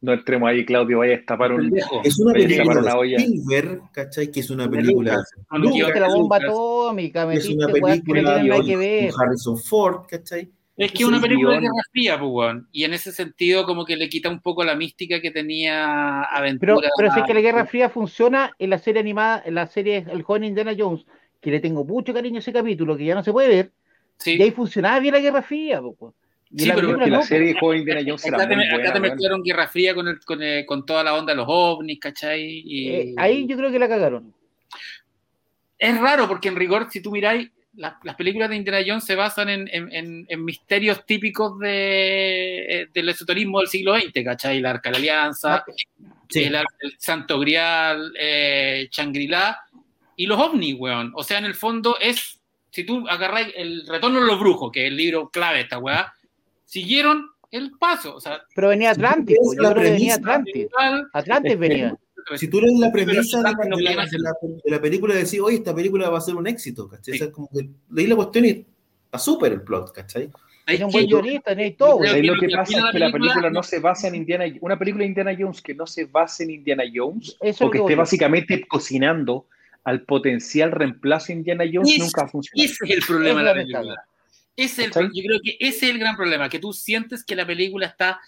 No 0.00 0.12
entremos 0.12 0.48
ahí, 0.48 0.64
Claudio, 0.64 0.98
vaya 0.98 1.14
a 1.14 1.16
destapar 1.18 1.52
un. 1.52 1.72
Es 2.02 2.18
una 2.18 2.32
película 2.32 2.82
tapar 2.82 2.98
de. 3.06 3.14
Spielberg, 3.14 3.82
¿cachai? 3.92 4.32
Que 4.32 4.40
es 4.40 4.50
una 4.50 4.64
De 4.64 4.70
película 4.70 5.12
Lucas. 5.52 6.00
La 6.00 6.08
de 6.08 6.14
bomba 6.14 6.36
atómica, 6.38 7.32
es 7.32 7.48
una 7.48 7.68
película 7.68 8.42
con 8.42 9.22
Harrison 9.22 9.56
Ford, 9.56 10.06
¿cachai? 10.08 10.50
Es 10.76 10.90
que 10.90 11.04
es 11.04 11.08
una 11.08 11.20
película 11.20 11.52
de. 11.52 11.60
Guerra 11.60 11.82
Fría, 11.92 12.18
pues, 12.18 12.28
weón. 12.32 12.68
Y 12.72 12.82
en 12.82 12.92
ese 12.94 13.12
sentido, 13.12 13.64
como 13.64 13.84
que 13.84 13.96
le 13.96 14.08
quita 14.08 14.28
un 14.28 14.40
poco 14.40 14.64
la 14.64 14.74
mística 14.74 15.20
que 15.20 15.30
tenía 15.30 16.26
Pero, 16.28 16.38
Aventura. 16.38 16.88
pero 16.96 17.12
si 17.12 17.20
es 17.20 17.24
que 17.26 17.34
la 17.34 17.40
Guerra 17.40 17.66
Fría 17.66 17.88
funciona 17.88 18.52
en 18.58 18.70
la 18.70 18.78
serie 18.78 19.00
animada, 19.00 19.44
en 19.46 19.54
la 19.54 19.68
serie 19.68 20.04
El 20.10 20.22
joven 20.22 20.42
Indiana 20.42 20.74
Jones, 20.76 21.06
que 21.40 21.52
le 21.52 21.60
tengo 21.60 21.84
mucho 21.84 22.12
cariño 22.12 22.38
a 22.38 22.40
ese 22.40 22.52
capítulo, 22.52 22.96
que 22.96 23.04
ya 23.04 23.14
no 23.14 23.22
se 23.22 23.30
puede 23.32 23.46
ver, 23.46 23.70
Sí. 24.16 24.34
y 24.36 24.42
ahí 24.42 24.50
funcionaba 24.50 24.98
bien 24.98 25.14
la 25.14 25.20
Guerra 25.20 25.42
Fría, 25.42 25.80
po, 25.80 25.94
po. 25.94 26.14
Y 26.50 26.60
Sí, 26.60 26.66
la 26.68 26.74
pero 26.76 26.96
la 26.96 27.06
no, 27.06 27.22
serie 27.22 27.54
Joven 27.60 27.80
Indiana 27.80 28.00
Jones 28.06 28.24
era 28.24 28.36
Acá 28.38 28.48
te, 28.48 28.56
muy 28.56 28.64
acá 28.64 28.74
buena, 28.76 28.92
te 28.92 29.00
weón. 29.00 29.12
mezclaron 29.12 29.42
Guerra 29.42 29.68
Fría 29.68 29.94
con, 29.94 30.08
el, 30.08 30.20
con, 30.20 30.42
el- 30.42 30.64
con 30.66 30.86
toda 30.86 31.04
la 31.04 31.14
onda 31.14 31.32
de 31.32 31.36
los 31.36 31.46
ovnis, 31.48 32.00
¿cachai? 32.00 32.62
Y 32.64 32.88
Eh, 32.88 33.14
ahí 33.18 33.46
yo 33.46 33.56
creo 33.56 33.70
que 33.70 33.78
la 33.78 33.88
cagaron. 33.88 34.34
Es 35.78 35.98
raro 36.00 36.26
porque 36.26 36.48
en 36.48 36.56
rigor, 36.56 36.88
si 36.90 37.00
tú 37.00 37.10
miráis, 37.10 37.50
las, 37.74 37.94
las 38.02 38.16
películas 38.16 38.48
de 38.50 38.56
Indiana 38.56 38.82
Jones 38.84 39.04
se 39.04 39.14
basan 39.14 39.48
en, 39.50 39.68
en- 39.72 39.92
en- 39.92 40.26
en 40.28 40.44
misterios 40.44 41.04
típicos 41.06 41.58
de, 41.60 42.66
eh, 42.82 42.86
del 42.92 43.08
esoterismo 43.10 43.60
del 43.60 43.68
siglo 43.68 43.94
XX, 43.96 44.24
¿cachai? 44.24 44.60
La 44.60 44.70
Arca 44.70 44.88
de 44.90 44.94
la 44.94 44.98
Alianza, 44.98 45.64
Sí. 46.30 46.44
el, 46.44 46.56
el 46.56 46.94
Santo 46.98 47.38
Grial, 47.38 48.12
eh, 48.18 48.88
Shangri-La 48.90 49.60
y 50.16 50.26
los 50.26 50.38
ovnis, 50.40 50.74
weón. 50.78 51.12
O 51.14 51.22
sea, 51.22 51.38
en 51.38 51.44
el 51.44 51.54
fondo 51.54 51.96
es, 52.00 52.40
si 52.70 52.84
tú 52.84 53.06
agarráis 53.08 53.48
el 53.56 53.86
Retorno 53.86 54.20
de 54.20 54.26
los 54.26 54.40
Brujos, 54.40 54.72
que 54.72 54.86
es 54.86 54.88
el 54.90 54.96
libro 54.96 55.30
clave 55.30 55.58
de 55.58 55.62
esta 55.62 55.78
weá, 55.78 56.12
siguieron 56.68 57.26
el 57.50 57.72
paso. 57.78 58.14
O 58.14 58.20
sea, 58.20 58.40
Pero 58.54 58.68
venía 58.68 58.90
po. 58.94 59.32
es 59.50 59.56
yo 59.56 59.62
creo 59.72 59.74
que 59.74 59.90
venía. 59.90 60.14
Atlantis. 60.14 60.66
Atlantis 61.12 61.58
venía. 61.58 61.96
Si 62.36 62.48
tú 62.48 62.60
lees 62.60 62.78
la 62.78 62.92
premisa 62.92 63.38
de 63.38 63.42
la, 63.44 63.54
Pero 63.60 63.76
de 63.76 63.82
la- 63.82 63.90
de 64.04 64.18
la- 64.18 64.32
de 64.64 64.70
la 64.70 64.80
película 64.80 65.14
y 65.14 65.18
decís, 65.18 65.40
oye, 65.40 65.56
esta 65.56 65.74
película 65.74 66.10
va 66.10 66.18
a 66.18 66.20
ser 66.20 66.34
un 66.34 66.46
éxito, 66.46 66.86
¿cachai? 66.86 67.14
Sí. 67.14 67.22
O 67.22 67.24
sea, 67.24 67.32
como 67.32 67.48
que 67.48 67.70
leí 67.90 68.06
la 68.06 68.16
cuestión 68.16 68.44
y 68.44 68.66
está 69.06 69.18
súper 69.18 69.52
el 69.52 69.62
plot, 69.62 69.92
¿cachai? 69.92 70.30
Un 70.84 70.90
buen 70.90 71.06
guionista, 71.06 71.56
todo, 71.78 72.02
Ahí 72.02 72.22
lo 72.22 72.34
que 72.34 72.40
que 72.40 72.46
lo 72.46 72.50
que 72.50 72.56
pasa 72.56 72.78
es 72.78 72.92
que 72.92 72.98
la 72.98 73.10
película- 73.10 73.48
no 73.48 73.62
se 73.62 73.78
basa 73.78 74.08
en 74.08 74.16
Indiana 74.16 74.44
Una 74.60 74.78
película 74.78 75.02
de 75.04 75.08
Indiana 75.08 75.34
Jones 75.38 75.62
que 75.62 75.74
no 75.74 75.86
se 75.86 76.04
basa 76.04 76.42
en 76.42 76.50
Indiana 76.50 76.84
Jones 76.94 77.38
Eso 77.40 77.40
es 77.40 77.62
o 77.62 77.70
que 77.70 77.78
esté 77.78 77.94
básicamente 77.94 78.66
cocinando 78.68 79.46
al 79.84 80.02
potencial 80.02 80.70
reemplazo 80.72 81.28
de 81.28 81.32
Indiana 81.38 81.64
Jones 81.72 81.98
nunca 81.98 82.20
va 82.22 82.26
a 82.26 82.30
funcionar. 82.30 82.66
Ese 82.66 82.84
es 82.84 82.90
el 82.90 83.02
problema 83.06 83.30
Es 83.30 83.36
de 83.38 83.42
la 83.44 83.50
lamentable. 83.54 83.88
película. 83.88 84.04
Ese 84.58 84.84
es 84.86 84.96
el, 84.96 85.10
yo 85.14 85.22
creo 85.24 85.40
que 85.42 85.56
ese 85.60 85.86
es 85.86 85.92
el 85.92 85.98
gran 85.98 86.16
problema, 86.16 86.48
que 86.48 86.58
tú 86.58 86.72
sientes 86.72 87.24
que 87.24 87.36
la 87.36 87.46
película 87.46 87.86
está, 87.86 88.20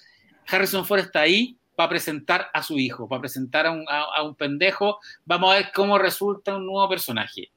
Harrison 0.47 0.87
Ford 0.87 1.01
está 1.01 1.21
ahí 1.23 1.57
para 1.75 1.89
presentar 1.89 2.49
a 2.55 2.63
su 2.63 2.79
hijo, 2.79 3.09
para 3.09 3.21
presentar 3.23 3.67
a 3.67 3.73
un, 3.73 3.85
a, 3.89 4.03
a 4.17 4.23
un 4.23 4.35
pendejo, 4.37 4.99
vamos 5.25 5.53
a 5.53 5.57
ver 5.57 5.67
cómo 5.75 5.99
resulta 5.99 6.55
un 6.57 6.67
nuevo 6.67 6.89
personaje. 6.89 7.51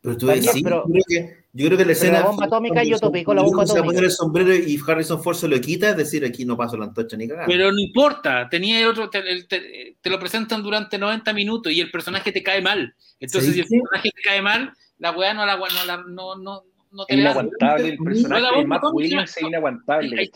Pero 0.00 0.16
tú 0.16 0.26
También, 0.26 0.46
decís, 0.46 0.62
pero- 0.62 0.84
yo, 0.86 0.92
creo 0.92 1.04
que, 1.08 1.44
yo 1.52 1.66
creo 1.66 1.78
que 1.78 1.84
la 1.84 1.92
escena. 1.92 2.20
la 2.20 2.26
bomba 2.26 2.44
atómica, 2.46 2.84
yo 2.84 2.98
topé 3.00 3.24
con 3.24 3.34
la 3.34 3.42
bomba 3.42 3.66
se 3.66 3.72
atómica. 3.72 3.86
poner 3.86 4.04
el 4.04 4.10
sombrero 4.12 4.54
y 4.54 4.78
Harrison 4.86 5.20
Ford 5.22 5.34
se 5.36 5.48
lo 5.48 5.60
quita, 5.60 5.90
es 5.90 5.96
decir, 5.96 6.24
aquí 6.24 6.44
no 6.44 6.56
paso 6.56 6.76
la 6.76 6.84
antorcha 6.84 7.16
ni 7.16 7.26
cagando. 7.26 7.50
Pero 7.50 7.72
no 7.72 7.78
importa, 7.80 8.48
tenía 8.48 8.88
otro, 8.88 9.10
te, 9.10 9.18
el- 9.18 9.48
te- 9.48 9.96
te 10.00 10.10
lo 10.10 10.20
presentan 10.20 10.62
durante 10.62 10.96
90 10.98 11.32
minutos 11.32 11.72
y 11.72 11.80
el 11.80 11.90
personaje 11.90 12.30
te 12.30 12.42
cae 12.44 12.62
mal. 12.62 12.94
Entonces, 13.18 13.52
si 13.54 13.60
el 13.60 13.66
personaje 13.66 14.10
te 14.14 14.22
cae 14.22 14.40
mal, 14.40 14.72
la 14.98 15.10
weá 15.10 15.34
no 15.34 15.44
la 15.44 15.56
no, 15.56 15.66
la, 15.86 15.96
no, 16.06 16.36
no, 16.36 16.62
no 16.90 17.04
te 17.06 17.14
Es 17.14 17.20
inaguantable 17.20 17.88
el 17.88 17.98
personaje 17.98 18.42
la 18.42 18.52
de 18.52 18.64
Matt 18.66 18.82
Williams 18.92 19.36
es 19.36 19.42
inaguantable. 19.42 20.30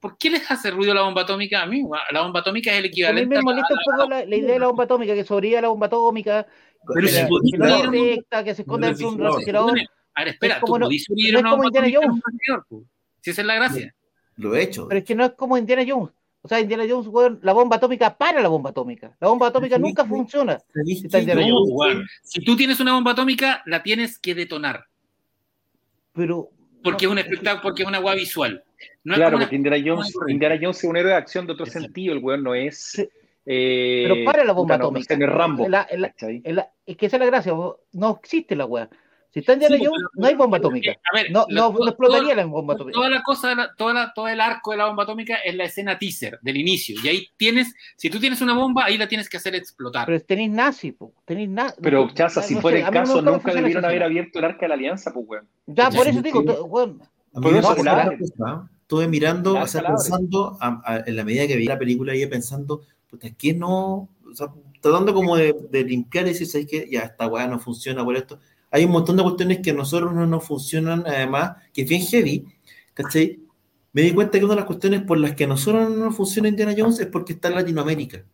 ¿Por, 0.00 0.16
qué 0.16 0.30
les 0.30 0.50
hace 0.50 0.70
ruido 0.70 0.94
la 0.94 1.02
bomba 1.02 1.22
atómica? 1.22 1.62
A 1.62 1.66
mí, 1.66 1.82
la 2.10 2.22
bomba 2.22 2.40
atómica 2.40 2.70
es 2.72 2.78
el 2.78 2.80
A 2.80 2.82
mí 2.84 2.88
equivalente 2.88 3.36
me 3.36 3.42
molesta 3.42 3.74
un 3.74 3.96
poco 3.96 4.08
la, 4.08 4.24
la 4.24 4.36
idea 4.36 4.54
de 4.54 4.58
la 4.58 4.66
bomba 4.68 4.84
atómica, 4.84 5.14
que 5.14 5.24
sobreviva 5.24 5.60
la 5.60 5.68
bomba 5.68 5.86
atómica, 5.88 6.46
Pero 6.94 7.06
que, 7.06 7.12
si 7.12 7.20
la- 7.22 7.28
que 7.28 7.58
no 7.58 7.94
ir 7.96 8.24
que 8.44 8.54
se 8.54 8.62
esconda 8.62 8.88
un 8.88 8.94
dentro 8.94 9.10
de 9.10 9.14
un 9.16 9.20
refrigerador. 9.20 9.70
refrigerador. 9.72 9.78
A 10.14 10.20
ver, 10.24 10.28
espera, 10.32 10.54
Es 10.54 10.60
como 10.60 10.74
tú 10.74 10.78
no- 10.80 10.86
podís 10.86 11.04
subir 11.04 11.34
no 11.34 11.40
una 11.40 11.50
bomba 11.50 11.68
atómica 11.68 11.98
en 12.02 12.10
un 12.10 12.20
po. 12.68 12.82
Si 13.20 13.30
esa 13.30 13.40
es 13.42 13.46
la 13.46 13.54
gracia. 13.56 13.94
Lo 14.36 14.54
he 14.54 14.62
hecho. 14.62 14.88
Pero 14.88 14.98
es 15.00 15.04
que 15.04 15.14
no 15.14 15.24
es 15.26 15.32
como 15.32 15.58
Indiana 15.58 15.84
Jones. 15.86 16.10
O 16.42 16.48
sea, 16.48 16.58
Indiana 16.58 16.86
Jones, 16.88 17.06
weón, 17.08 17.38
la 17.42 17.52
bomba 17.52 17.76
atómica 17.76 18.16
para 18.16 18.40
la 18.40 18.48
bomba 18.48 18.70
atómica. 18.70 19.14
La 19.20 19.28
bomba 19.28 19.48
atómica 19.48 19.76
nunca 19.78 20.06
funciona. 20.06 20.58
Yo- 21.46 21.58
No. 21.68 22.02
Si 22.22 22.42
tú 22.42 22.56
tienes 22.56 22.80
una 22.80 22.94
bomba 22.94 23.12
atómica, 23.12 23.62
la 23.66 23.82
tienes 23.82 24.18
que 24.18 24.34
detonar. 24.34 24.86
Pero. 26.12 26.50
Porque 26.82 27.04
no, 27.06 27.12
es 27.12 27.12
un 27.12 27.18
espectáculo, 27.18 27.62
porque 27.62 27.82
es 27.82 27.88
una 27.88 27.98
agua 27.98 28.14
visual. 28.14 28.64
No 29.04 29.12
es 29.14 29.18
Claro, 29.18 29.32
como 29.32 29.36
una- 29.36 29.44
porque 29.46 29.56
Indiana 29.56 29.76
Jones. 29.84 30.12
Indiana 30.28 30.58
Jones 30.60 30.78
es 30.78 30.84
un 30.84 30.96
héroe 30.96 31.10
de 31.12 31.16
acción 31.18 31.46
de 31.46 31.52
otro 31.52 31.66
Exacto. 31.66 31.84
sentido. 31.86 32.14
El 32.14 32.20
weón 32.20 32.42
no 32.42 32.54
es. 32.54 32.98
Eh, 33.46 34.04
Pero 34.08 34.24
para 34.24 34.44
la 34.44 34.52
bomba 34.52 34.74
puta, 34.74 34.78
no- 34.78 34.82
no 34.84 34.88
atómica. 34.90 35.14
sé, 35.14 35.18
no 35.20 35.26
es 35.26 35.32
Rambo. 35.32 35.68
La- 35.68 35.86
la- 35.92 36.14
la- 36.44 36.70
es 36.86 36.96
que 36.96 37.06
esa 37.06 37.16
es 37.16 37.20
la 37.20 37.26
gracia, 37.26 37.52
no 37.92 38.18
existe 38.22 38.54
la 38.56 38.64
weá. 38.66 38.88
Si 39.32 39.38
está 39.40 39.52
Indiana 39.52 39.76
Sí, 39.76 39.84
Jones, 39.84 40.02
pero- 40.12 40.22
no 40.22 40.26
hay 40.26 40.34
bomba 40.34 40.58
atómica. 40.58 40.90
A 41.12 41.14
ver, 41.16 41.30
No, 41.30 41.46
no, 41.48 41.70
todo- 41.70 41.84
no 41.84 41.88
explotaría 41.90 42.34
la 42.34 42.44
bomba 42.46 42.74
atómica. 42.74 42.96
Toda 42.96 43.10
la 43.10 43.22
cosa, 43.22 43.54
la- 43.54 43.74
toda 43.76 43.94
la- 43.94 44.12
todo 44.12 44.26
el 44.28 44.40
arco 44.40 44.72
de 44.72 44.76
la 44.78 44.86
bomba 44.86 45.04
atómica 45.04 45.36
es 45.36 45.54
la 45.54 45.64
escena 45.64 45.98
teaser 45.98 46.38
del 46.42 46.56
inicio. 46.56 46.96
Y 47.02 47.08
ahí 47.08 47.28
tienes, 47.36 47.72
si 47.96 48.10
tú 48.10 48.18
tienes 48.18 48.40
una 48.40 48.54
bomba, 48.54 48.86
ahí 48.86 48.98
la 48.98 49.06
tienes 49.06 49.28
que 49.28 49.36
hacer 49.36 49.54
explotar. 49.54 50.06
Pero 50.06 50.20
tenéis 50.20 50.50
nazi, 50.50 50.92
po. 50.92 51.12
Tenéis 51.24 51.48
na- 51.48 51.72
Pero, 51.80 52.06
no- 52.06 52.14
Chaza, 52.14 52.40
no 52.40 52.46
si 52.46 52.54
sé, 52.54 52.60
fuera 52.60 52.78
a 52.78 52.88
el 52.88 52.92
caso, 52.92 53.16
nunca 53.22 53.30
funciona 53.32 53.60
debieron 53.60 53.84
haber 53.84 54.02
abierto 54.02 54.38
el 54.40 54.44
arca 54.46 54.60
de 54.62 54.68
la 54.68 54.74
alianza, 54.74 55.12
pues, 55.12 55.26
weón. 55.28 55.48
Ya, 55.66 55.90
por 55.90 56.04
Sí, 56.04 56.10
eso 56.10 56.22
digo, 56.22 56.40
weón, 56.64 57.02
Por 57.32 57.54
eso, 57.56 57.76
cosa, 57.76 58.68
Estuve 58.82 59.06
mirando, 59.06 59.56
o 59.56 59.66
sea, 59.68 59.84
pensando, 59.84 60.58
a- 60.60 60.82
a- 60.84 61.04
en 61.06 61.14
la 61.14 61.22
medida 61.22 61.46
que 61.46 61.54
vi 61.54 61.66
la 61.66 61.78
película, 61.78 62.12
iba 62.16 62.28
pensando, 62.28 62.82
puta, 63.08 63.28
¿qué 63.30 63.54
no? 63.54 64.08
O 64.28 64.34
sea, 64.34 64.48
tratando 64.80 65.14
como 65.14 65.36
de, 65.36 65.54
de 65.70 65.84
limpiar 65.84 66.26
y 66.26 66.30
decir, 66.30 66.48
¿sabes 66.48 66.66
qué? 66.68 66.88
Ya, 66.90 67.02
esta 67.02 67.28
weá 67.28 67.46
no 67.46 67.60
funciona 67.60 68.04
por 68.04 68.16
esto. 68.16 68.40
Hay 68.70 68.84
un 68.84 68.92
montón 68.92 69.16
de 69.16 69.22
cuestiones 69.22 69.58
que 69.60 69.70
a 69.70 69.74
nosotros 69.74 70.12
no 70.14 70.26
nos 70.26 70.44
funcionan, 70.44 71.04
además, 71.06 71.56
que 71.72 71.82
es 71.82 71.88
bien 71.88 72.02
heavy, 72.02 72.44
¿cachai? 72.94 73.40
Me 73.92 74.02
di 74.02 74.12
cuenta 74.12 74.38
que 74.38 74.44
una 74.44 74.54
de 74.54 74.60
las 74.60 74.66
cuestiones 74.66 75.02
por 75.02 75.18
las 75.18 75.34
que 75.34 75.44
a 75.44 75.46
nosotros 75.48 75.90
no 75.90 76.04
nos 76.06 76.16
funciona 76.16 76.48
Indiana 76.48 76.74
Jones 76.76 77.00
es 77.00 77.06
porque 77.08 77.32
está 77.32 77.48
en 77.48 77.56
Latinoamérica. 77.56 78.24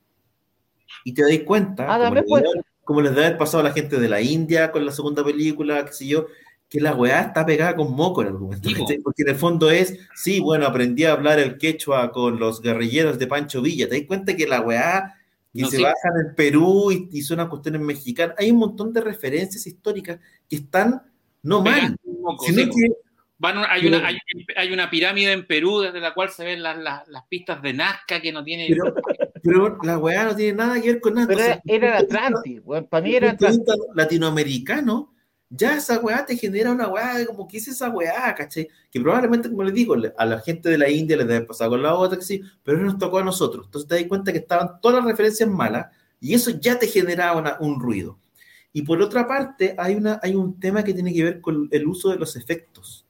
Y 1.05 1.15
te 1.15 1.23
dais 1.23 1.43
cuenta, 1.45 1.85
Ah, 1.85 1.97
como, 1.97 2.05
también 2.05 2.25
les 2.25 2.29
puede 2.29 2.43
debe 2.43 2.53
haber- 2.53 2.65
como 2.85 3.01
les 3.01 3.11
debe 3.15 3.27
haber 3.27 3.39
pasado 3.39 3.61
a 3.61 3.65
la 3.69 3.73
gente 3.73 3.99
de 3.99 4.09
la 4.09 4.21
India 4.21 4.71
con 4.71 4.85
la 4.85 4.93
segunda 4.93 5.25
película, 5.25 5.85
qué 5.87 5.93
sé 5.93 6.07
yo, 6.07 6.27
que 6.69 6.81
la 6.81 6.95
weá 6.95 7.21
está 7.23 7.47
pegada 7.47 7.75
con 7.77 7.93
moco 7.95 8.23
el 8.23 8.29
argumento. 8.29 8.69
Sí, 8.69 8.75
po. 8.75 8.85
¿cachai? 8.85 8.99
Porque 9.01 9.23
en 9.23 9.29
el 9.31 9.37
fondo 9.37 9.71
es, 9.71 9.99
sí, 10.15 10.41
bueno, 10.41 10.67
aprendí 10.67 11.05
a 11.05 11.13
hablar 11.13 11.39
el 11.39 11.59
quechua 11.59 12.13
con 12.13 12.39
los 12.39 12.61
guerrilleros 12.61 13.19
de 13.19 13.27
Pancho 13.27 13.63
Villa. 13.63 13.89
¿Te 13.89 13.97
das 13.99 14.07
cuenta 14.07 14.37
que 14.37 14.47
la 14.47 14.61
weá 14.61 15.15
que 15.57 15.63
No, 15.63 15.71
se 15.71 15.77
sí. 15.79 15.83
bajan 15.83 16.13
en 16.29 16.35
Perú 16.37 16.93
y, 16.93 17.09
y 17.19 17.23
son 17.23 17.47
cuestiones 17.49 17.81
mexicanas? 17.81 18.37
Hay 18.39 18.51
un 18.51 18.59
montón 18.59 18.93
de 18.93 19.01
referencias 19.01 19.67
históricas 19.67 20.19
que 20.49 20.57
están 20.57 21.03
no 21.43 21.63
mal, 21.63 21.97
sino 22.45 22.63
sí, 22.65 22.71
que 22.71 22.93
Van 23.39 23.59
a- 23.59 23.71
hay, 23.71 23.83
Pero- 23.83 23.99
una, 23.99 24.07
hay, 24.09 24.17
hay 24.57 24.73
una 24.73 24.89
pirámide 24.89 25.33
en 25.33 25.47
Perú 25.47 25.81
desde 25.81 26.01
la 26.01 26.15
cual 26.15 26.31
se 26.31 26.43
ven 26.43 26.63
las, 26.63 26.79
las, 26.79 27.07
las 27.09 27.25
pistas 27.29 27.61
de 27.61 27.75
Nazca 27.75 28.19
que 28.23 28.33
no 28.33 28.43
tiene. 28.43 28.67
Pero, 28.69 28.95
pero 29.43 29.79
la 29.83 29.99
weá 29.99 30.25
no 30.25 30.35
tiene 30.35 30.55
nada 30.57 30.81
que 30.81 30.93
ver 30.93 31.01
con 31.03 31.13
nada. 31.15 31.27
pero 31.27 31.41
era, 31.41 31.53
Entonces, 31.57 31.75
era 31.75 31.99
el 31.99 32.05
Atlantis, 32.07 32.61
para 32.89 33.03
mí 33.05 33.15
era 33.15 33.31
Atlantis. 33.33 33.61
latinoamericano, 33.95 35.15
ya 35.51 35.77
esa 35.77 36.01
weá 36.01 36.27
te 36.27 36.37
genera 36.37 36.73
una 36.73 36.89
weá 36.89 37.25
como 37.27 37.47
que 37.47 37.59
es 37.59 37.69
esa 37.69 37.89
weá, 37.91 38.35
¿cachai? 38.35 38.69
Que 38.91 39.01
probablemente, 39.01 39.49
como 39.49 39.63
les 39.63 39.75
digo, 39.75 39.95
a 40.17 40.25
la 40.27 40.41
gente 40.41 40.69
de 40.69 40.79
la 40.79 40.89
India 40.91 41.17
les 41.17 41.29
debe 41.29 41.47
pasar 41.47 41.69
con 41.69 41.83
la 41.83 41.95
otra, 41.95 42.19
que 42.19 42.25
sí, 42.25 42.43
pero 42.65 42.79
nos 42.79 42.99
tocó 42.99 43.19
a 43.19 43.25
nosotros. 43.25 43.67
Entonces 43.67 43.89
te 43.89 43.95
das 43.95 44.05
cuenta 44.09 44.33
que 44.33 44.39
estaban 44.39 44.81
todas 44.81 44.97
las 44.99 45.05
referencias 45.07 45.49
malas 45.49 45.87
y 46.21 46.35
eso 46.35 46.51
ya 46.51 46.79
te 46.79 46.89
generaba 46.89 47.39
una- 47.39 47.57
un 47.61 47.79
ruido. 47.81 48.19
Y 48.73 48.83
por 48.83 49.01
otra 49.01 49.27
parte, 49.27 49.75
hay, 49.79 49.95
una, 49.95 50.21
hay 50.23 50.35
un 50.35 50.59
tema 50.61 50.83
que 50.85 50.93
tiene 50.93 51.15
que 51.15 51.25
ver 51.25 51.41
con 51.41 51.69
el 51.71 51.87
uso 51.87 52.11
de 52.11 52.17
los 52.17 52.37
efectos. 52.37 53.07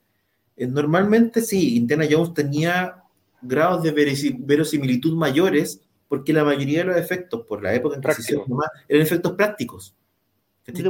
Eh, 0.56 0.66
Normalmente 0.66 1.40
sí, 1.40 1.76
Indiana 1.76 2.04
Jones 2.08 2.34
tenía 2.34 3.02
grados 3.42 3.82
de 3.82 3.92
verosimilitud 4.38 5.14
mayores 5.16 5.80
porque 6.08 6.32
la 6.32 6.44
mayoría 6.44 6.78
de 6.80 6.84
los 6.84 6.96
efectos, 6.96 7.44
por 7.46 7.62
la 7.62 7.74
época 7.74 7.96
en 7.96 8.02
que 8.02 8.14
se 8.14 8.20
hicieron 8.22 8.46
eran 8.88 9.02
efectos 9.02 9.32
prácticos. 9.32 9.94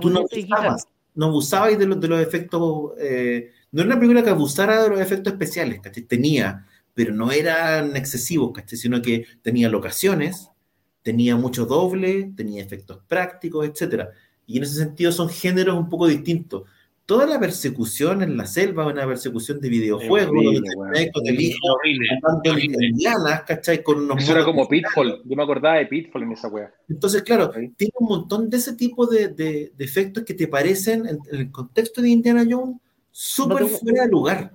Tú 0.01 0.10
no 0.10 0.27
no 1.16 1.26
abusabas 1.26 1.78
de 1.78 1.86
los, 1.86 2.01
de 2.01 2.09
los 2.09 2.20
efectos. 2.20 2.93
eh, 3.01 3.51
no 3.72 3.82
era 3.82 3.88
una 3.90 3.98
película 3.98 4.22
que 4.22 4.30
abusara 4.30 4.82
de 4.82 4.88
los 4.90 5.01
efectos 5.01 5.32
especiales, 5.32 5.80
¿cachai? 5.80 6.05
Tenía, 6.05 6.66
pero 6.94 7.12
no 7.14 7.32
eran 7.32 7.97
excesivos, 7.97 8.52
¿cachai? 8.55 8.78
Sino 8.78 9.02
que 9.02 9.26
tenía 9.43 9.68
locaciones, 9.68 10.51
tenía 11.02 11.36
mucho 11.36 11.66
doble, 11.66 12.32
tenía 12.36 12.62
efectos 12.62 13.01
prácticos, 13.09 13.66
etcétera. 13.66 14.10
Y 14.47 14.59
en 14.59 14.64
ese 14.64 14.76
sentido 14.76 15.12
son 15.12 15.28
géneros 15.28 15.76
un 15.76 15.88
poco 15.88 16.06
distintos. 16.06 16.62
Toda 17.06 17.24
la 17.24 17.38
persecución 17.38 18.22
en 18.24 18.36
la 18.36 18.46
selva 18.46 18.84
una 18.86 19.06
persecución 19.06 19.60
de 19.60 19.68
videojuegos, 19.68 20.28
horrible, 20.28 20.68
donde 20.74 21.10
con 21.12 21.24
el 21.26 21.40
hijo 21.40 21.78
lianas, 22.96 23.42
¿cachai? 23.44 23.82
Con 23.84 24.00
unos 24.00 24.22
Eso 24.22 24.32
era 24.32 24.44
como 24.44 24.68
Pitfall. 24.68 25.22
Yo 25.24 25.36
me 25.36 25.42
acordaba 25.44 25.76
de 25.76 25.86
Pitfall 25.86 26.24
en 26.24 26.32
esa 26.32 26.48
wea. 26.48 26.72
Entonces, 26.88 27.22
claro, 27.22 27.52
Ahí. 27.54 27.68
tiene 27.76 27.92
un 28.00 28.08
montón 28.08 28.50
de 28.50 28.56
ese 28.56 28.74
tipo 28.74 29.06
de, 29.06 29.28
de- 29.28 29.72
de 29.76 29.84
efectos 29.84 30.24
que 30.24 30.34
te 30.34 30.48
parecen, 30.48 31.06
en, 31.06 31.18
en 31.30 31.40
el 31.42 31.50
contexto 31.52 32.02
de 32.02 32.08
Indiana 32.08 32.44
Jones, 32.48 32.76
súper 33.12 33.62
No 33.62 33.68
fuera 33.68 34.02
de 34.02 34.08
lugar. 34.10 34.52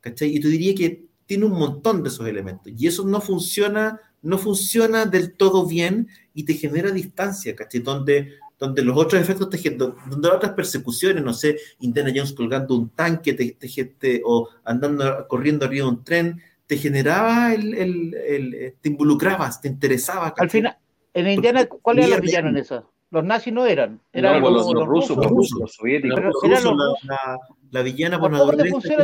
¿Cachai? 0.00 0.36
Y 0.36 0.40
tú 0.40 0.48
dirías 0.48 0.74
que 0.76 1.06
tiene 1.24 1.46
un 1.46 1.52
montón 1.58 2.02
de 2.02 2.10
esos 2.10 2.28
elementos. 2.28 2.70
Y 2.76 2.86
eso 2.86 3.06
no 3.06 3.22
funciona, 3.22 3.98
no 4.20 4.36
funciona 4.36 5.06
del 5.06 5.32
todo 5.32 5.66
bien 5.66 6.08
y 6.34 6.44
te 6.44 6.52
genera 6.52 6.90
distancia, 6.90 7.56
¿cachai? 7.56 7.80
Donde, 7.80 8.34
donde 8.58 8.82
los 8.82 8.96
otros 8.96 9.20
efectos, 9.20 9.50
te, 9.50 9.58
donde 9.70 10.28
las 10.28 10.36
otras 10.36 10.52
persecuciones, 10.52 11.22
no 11.24 11.34
sé, 11.34 11.58
Indiana 11.80 12.10
Jones 12.14 12.32
colgando 12.32 12.74
un 12.76 12.88
tanque 12.90 13.34
te, 13.34 13.52
te- 13.52 13.84
te- 13.84 14.22
o 14.24 14.48
andando, 14.64 15.26
corriendo 15.28 15.66
arriba 15.66 15.84
de 15.86 15.90
un 15.90 16.04
tren, 16.04 16.40
te 16.66 16.76
generaba, 16.78 17.52
el, 17.52 17.74
el- 17.74 18.14
el- 18.14 18.74
te 18.80 18.88
involucrabas, 18.88 19.60
te 19.60 19.68
interesaba. 19.68 20.32
Al 20.38 20.48
final, 20.50 20.76
en 21.12 21.28
Indiana, 21.28 21.66
¿cuáles 21.66 22.06
eran 22.06 22.18
los 22.20 22.26
villanos 22.26 22.50
en 22.52 22.56
esa? 22.58 22.84
Los 23.10 23.22
nazis 23.24 23.52
no 23.52 23.66
eran, 23.66 24.00
eran 24.12 24.40
No, 24.40 24.50
los, 24.50 24.64
los, 24.66 24.74
los 24.74 24.86
rusos, 24.88 25.16
los 25.16 25.26
los, 25.26 25.30
rusos. 25.32 25.60
los 25.60 25.74
soviéticos. 25.74 26.16
Pero 26.16 26.32
eran 26.44 26.64
la, 26.64 26.94
la- 27.02 27.38
la 27.70 27.82
villana 27.82 28.18
por 28.18 28.32
la- 28.32 28.38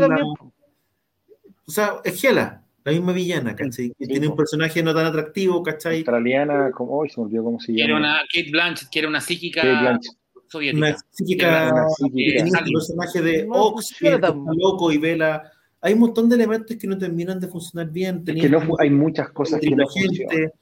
también. 0.00 0.24
o 1.66 1.70
sea, 1.70 1.96
es 2.04 2.20
Gela, 2.20 2.64
la 2.84 2.92
misma 2.92 3.12
villana, 3.12 3.54
¿cachai? 3.54 3.88
Que 3.98 4.04
Sí, 4.06 4.10
tiene 4.12 4.26
po. 4.26 4.32
un 4.32 4.36
personaje 4.38 4.82
no 4.82 4.94
tan 4.94 5.06
atractivo, 5.06 5.62
¿cachai? 5.62 5.96
Australiana, 5.98 6.70
como, 6.72 6.92
hoy 6.98 7.10
se 7.10 7.20
me 7.20 7.26
olvidó 7.26 7.44
cómo 7.44 7.60
se 7.60 7.72
Que 7.74 7.80
era 7.82 7.94
llama. 7.94 8.00
una 8.00 8.18
Kate 8.32 8.50
Blanchett, 8.50 8.88
que 8.90 8.98
era 9.00 9.08
una 9.08 9.20
psíquica 9.20 9.98
soviética. 10.48 10.86
Una 10.86 10.96
psíquica, 11.10 11.70
Una 11.72 11.84
que 12.14 12.32
tenía 12.38 12.64
personaje 12.72 13.22
de 13.22 13.46
No 13.46 13.52
Ox, 13.54 13.88
que 13.90 14.06
funciona 14.06 14.26
está 14.28 14.34
loco 14.56 14.90
y 14.92 14.98
vela. 14.98 15.42
Hay 15.82 15.94
un 15.94 16.00
montón 16.00 16.28
de 16.28 16.36
elementos 16.36 16.76
que 16.76 16.86
no 16.86 16.98
terminan 16.98 17.38
de 17.40 17.48
funcionar 17.48 17.90
bien. 17.90 18.22
Es 18.26 18.34
que 18.34 18.48
no, 18.48 18.60
hay 18.78 18.90
muchas 18.90 19.30
cosas 19.30 19.60
que 19.60 19.70
no 19.70 19.86
gente, 19.88 20.24
funcionan. 20.26 20.52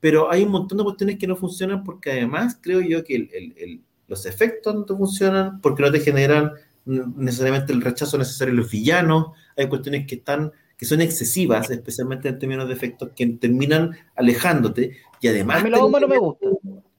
pero 0.00 0.30
hay 0.32 0.42
un 0.42 0.50
montón 0.50 0.78
de 0.78 0.84
cuestiones 0.84 1.18
que 1.18 1.26
no 1.26 1.36
funcionan 1.36 1.84
porque 1.84 2.10
además 2.12 2.58
creo 2.60 2.80
yo 2.80 3.04
que 3.04 3.16
el- 3.16 3.30
el- 3.32 3.54
el- 3.56 3.80
los 4.08 4.26
efectos 4.26 4.74
no 4.74 4.84
te 4.84 4.94
funcionan 4.94 5.60
porque 5.60 5.82
no 5.82 5.90
te 5.92 6.00
generan 6.00 6.50
necesariamente 6.86 7.72
el 7.72 7.80
rechazo 7.80 8.18
necesario 8.18 8.52
de 8.54 8.60
los 8.60 8.70
villanos. 8.70 9.28
Hay 9.56 9.68
cuestiones 9.68 10.06
que 10.06 10.16
están 10.16 10.52
que 10.84 10.88
son 10.88 11.00
excesivas, 11.00 11.70
especialmente 11.70 12.28
en 12.28 12.38
términos 12.38 12.68
de 12.68 12.74
efectos 12.74 13.10
que 13.16 13.26
terminan 13.26 13.96
alejándote 14.14 14.98
y 15.18 15.28
además 15.28 15.62
A 15.62 15.64
mí 15.64 15.70
la 15.70 15.76
está 15.76 15.78
el 15.78 15.82
bomba 15.82 16.00
no 16.00 16.08
me 16.08 16.18
gusta. 16.18 16.46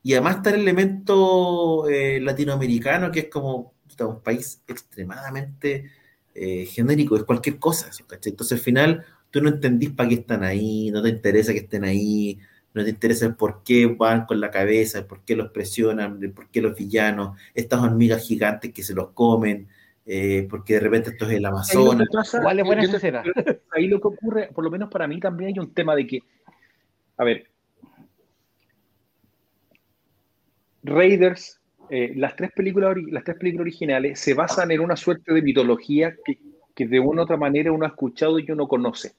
y 0.02 0.14
además 0.14 0.38
está 0.38 0.49
el 0.49 0.62
elemento 0.62 1.88
eh, 1.88 2.20
latinoamericano, 2.20 3.12
que 3.12 3.20
es 3.20 3.30
como 3.30 3.76
un 3.99 4.22
país 4.22 4.64
extremadamente 4.68 5.91
eh, 6.34 6.66
genérico, 6.66 7.16
es 7.16 7.24
cualquier 7.26 7.60
cosa. 7.60 7.91
¿cachai? 8.07 8.32
Entonces 8.32 8.57
al 8.57 8.64
final 8.64 9.06
tú 9.30 9.40
no 9.40 9.49
entendís 9.49 9.91
para 9.91 10.10
qué 10.10 10.16
están 10.16 10.44
ahí, 10.44 10.90
no 10.90 11.03
te 11.03 11.10
interesa 11.10 11.53
que 11.53 11.60
estén 11.60 11.84
ahí, 11.84 12.40
no 12.74 12.84
te 12.84 12.90
interesa 12.90 13.28
el 13.28 13.36
por 13.36 13.62
qué 13.64 13.86
van 13.86 14.26
con 14.26 14.41
la 14.41 14.49
cabeza, 14.49 14.98
el 14.98 15.06
por 15.06 15.24
qué 15.24 15.36
los 15.36 15.52
presionan, 15.52 16.18
el 16.24 16.32
por 16.32 16.49
qué 16.49 16.60
los 16.60 16.76
villanos, 16.76 17.38
estas 17.53 17.82
hormigas 17.82 18.24
gigantes 18.24 18.74
que 18.74 18.82
se 18.82 18.95
los 18.95 19.10
comen, 19.12 19.68
eh, 20.06 20.48
porque 20.49 20.76
de 20.76 20.80
repente 20.80 21.10
esto 21.10 21.26
es 21.26 21.32
el 21.32 21.45
Amazonas. 21.45 22.07
Igual 22.34 22.60
es 22.60 22.65
buena 22.65 22.84
escena. 22.84 23.23
ahí 23.72 23.88
lo 23.88 23.99
que 23.99 24.07
ocurre, 24.07 24.49
por 24.53 24.64
lo 24.64 24.69
menos 24.69 24.90
para 24.90 25.07
mí 25.07 25.19
también 25.19 25.49
hay 25.49 25.60
un 25.60 25.73
tema 25.73 25.95
de 25.95 26.06
que, 26.06 26.19
a 27.18 27.23
ver, 27.23 27.48
Raiders, 30.84 31.60
eh, 31.90 32.14
las, 32.15 32.36
tres 32.36 32.52
películas, 32.52 32.95
las 33.10 33.23
tres 33.23 33.38
películas 33.38 33.61
originales 33.61 34.19
se 34.19 34.36
basan 34.36 34.72
en 34.72 34.82
una 34.82 34.95
suerte 34.95 35.34
de 35.34 35.41
mitología 35.41 36.15
que, 36.23 36.38
que 36.76 36.88
de 36.88 36.99
una 36.99 37.22
u 37.22 37.23
otra 37.23 37.38
manera 37.38 37.72
uno 37.72 37.86
ha 37.86 37.90
escuchado 37.90 38.38
y 38.38 38.49
uno 38.52 38.68
conoce. 38.68 39.14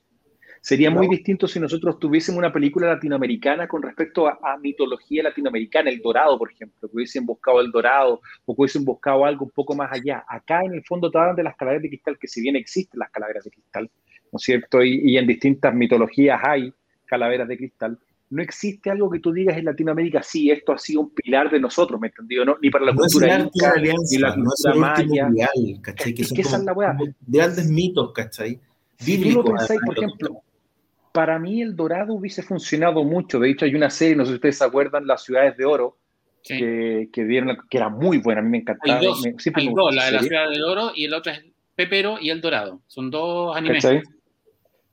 Sería 0.60 0.90
muy 0.90 1.06
distinto 1.08 1.46
si 1.46 1.60
nosotros 1.60 1.98
tuviésemos 1.98 2.38
una 2.38 2.52
película 2.52 2.88
latinoamericana 2.88 3.68
con 3.68 3.82
respecto 3.82 4.26
a, 4.26 4.38
a 4.42 4.58
mitología 4.58 5.22
latinoamericana, 5.22 5.90
El 5.90 6.00
Dorado, 6.00 6.38
por 6.38 6.50
ejemplo, 6.50 6.88
que 6.88 6.96
hubiesen 6.96 7.24
buscado 7.24 7.60
El 7.60 7.70
Dorado 7.70 8.20
o 8.44 8.54
que 8.54 8.62
hubiesen 8.62 8.84
buscado 8.84 9.24
algo 9.24 9.44
un 9.44 9.50
poco 9.52 9.74
más 9.74 9.92
allá. 9.92 10.24
Acá 10.28 10.60
en 10.64 10.74
el 10.74 10.82
fondo 10.84 11.10
te 11.10 11.18
hablan 11.18 11.36
de 11.36 11.44
las 11.44 11.56
calaveras 11.56 11.82
de 11.82 11.88
cristal, 11.88 12.18
que 12.18 12.28
si 12.28 12.40
bien 12.40 12.56
existen 12.56 12.98
las 12.98 13.10
calaveras 13.10 13.44
de 13.44 13.50
cristal, 13.50 13.90
¿no 14.32 14.36
es 14.38 14.42
cierto? 14.42 14.82
Y, 14.82 15.00
y 15.12 15.18
en 15.18 15.26
distintas 15.26 15.72
mitologías 15.74 16.40
hay 16.42 16.72
calaveras 17.04 17.46
de 17.48 17.56
cristal. 17.56 17.98
No 18.28 18.42
existe 18.42 18.90
algo 18.90 19.08
que 19.08 19.20
tú 19.20 19.32
digas 19.32 19.56
en 19.56 19.66
Latinoamérica, 19.66 20.20
sí, 20.20 20.50
esto 20.50 20.72
ha 20.72 20.78
sido 20.78 21.02
un 21.02 21.10
pilar 21.10 21.48
de 21.48 21.60
nosotros, 21.60 22.00
¿me 22.00 22.08
entendido? 22.08 22.44
¿no? 22.44 22.56
Ni 22.60 22.70
para 22.70 22.86
la 22.86 22.90
No 22.92 22.98
cultura 22.98 23.38
inca, 23.38 23.74
ni 23.76 24.18
la 24.18 24.34
no 24.34 24.50
es 24.52 24.64
cultura 24.64 24.74
último 24.74 25.16
maya. 25.20 25.30
ideal, 25.32 25.80
¿cachai? 25.80 26.12
Que 26.12 26.22
Es 26.22 26.28
son 26.28 26.34
que 26.34 26.42
esa 26.42 26.56
es 26.56 26.64
la 26.64 26.72
weá. 26.72 26.96
grandes 27.24 27.70
mitos, 27.70 28.12
¿cachai? 28.12 28.60
Si 28.98 29.22
tú 29.22 29.30
lo 29.30 29.44
pensáis, 29.44 29.80
por 29.84 29.96
ejemplo, 29.96 30.42
para 31.12 31.38
mí 31.38 31.62
el 31.62 31.74
dorado 31.76 32.14
hubiese 32.14 32.42
funcionado 32.42 33.04
mucho. 33.04 33.38
De 33.38 33.50
hecho, 33.50 33.64
hay 33.64 33.74
una 33.74 33.90
serie, 33.90 34.16
no 34.16 34.24
sé 34.24 34.32
si 34.32 34.34
ustedes 34.36 34.58
se 34.58 34.64
acuerdan, 34.64 35.06
Las 35.06 35.24
Ciudades 35.24 35.56
de 35.56 35.64
Oro, 35.64 35.96
Sí. 36.42 36.58
que, 36.58 37.08
que 37.12 37.24
dieron, 37.24 37.56
que 37.68 37.76
era 37.76 37.88
muy 37.88 38.18
buena, 38.18 38.40
a 38.40 38.44
mí 38.44 38.50
me 38.50 38.58
encantaba. 38.58 39.00
Hay 39.00 39.04
dos, 39.04 39.20
me- 39.24 39.36
siempre 39.38 39.62
hay 39.62 39.68
me 39.68 39.74
dos, 39.74 39.92
la 39.94 40.04
de 40.04 40.12
la 40.12 40.18
serie, 40.20 40.28
Ciudad 40.28 40.48
del 40.50 40.62
Oro 40.64 40.92
y 40.94 41.04
el 41.04 41.14
otro 41.14 41.32
es 41.32 41.44
Pepero 41.74 42.18
y 42.20 42.30
El 42.30 42.40
Dorado. 42.40 42.80
Son 42.86 43.10
dos 43.10 43.56
animes. 43.56 43.82
¿cachai? 43.82 44.02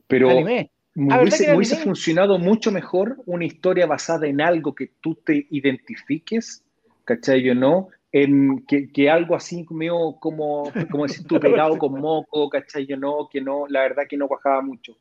Pero 0.07 0.31
Anime. 0.31 0.71
me 0.95 1.13
Ah, 1.13 1.17
¿verdad 1.17 1.21
hubiese, 1.21 1.47
me 1.49 1.55
hubiese 1.57 1.75
funcionado 1.77 2.39
mucho 2.39 2.71
mejor 2.71 3.17
una 3.27 3.45
historia 3.45 3.85
basada 3.85 4.25
en 4.27 4.41
algo 4.41 4.73
que 4.73 4.91
tú 4.99 5.13
te 5.15 5.45
identifiques, 5.51 6.63
¿cachai? 7.05 7.43
Yo 7.43 7.53
no, 7.53 7.89
en 8.13 8.63
que, 8.67 8.89
que 8.91 9.09
algo 9.09 9.35
así 9.35 9.65
medio 9.71 10.15
como, 10.21 10.71
como 10.91 11.03
decir 11.03 11.25
tú, 11.27 11.39
pegado 11.39 11.77
con 11.79 11.99
moco, 11.99 12.47
¿cachai? 12.47 12.85
Yo 12.85 12.95
no, 12.95 13.27
que 13.29 13.41
no, 13.41 13.65
la 13.67 13.81
verdad 13.81 14.03
que 14.07 14.15
no 14.15 14.27
cuajaba 14.27 14.61
mucho. 14.61 14.95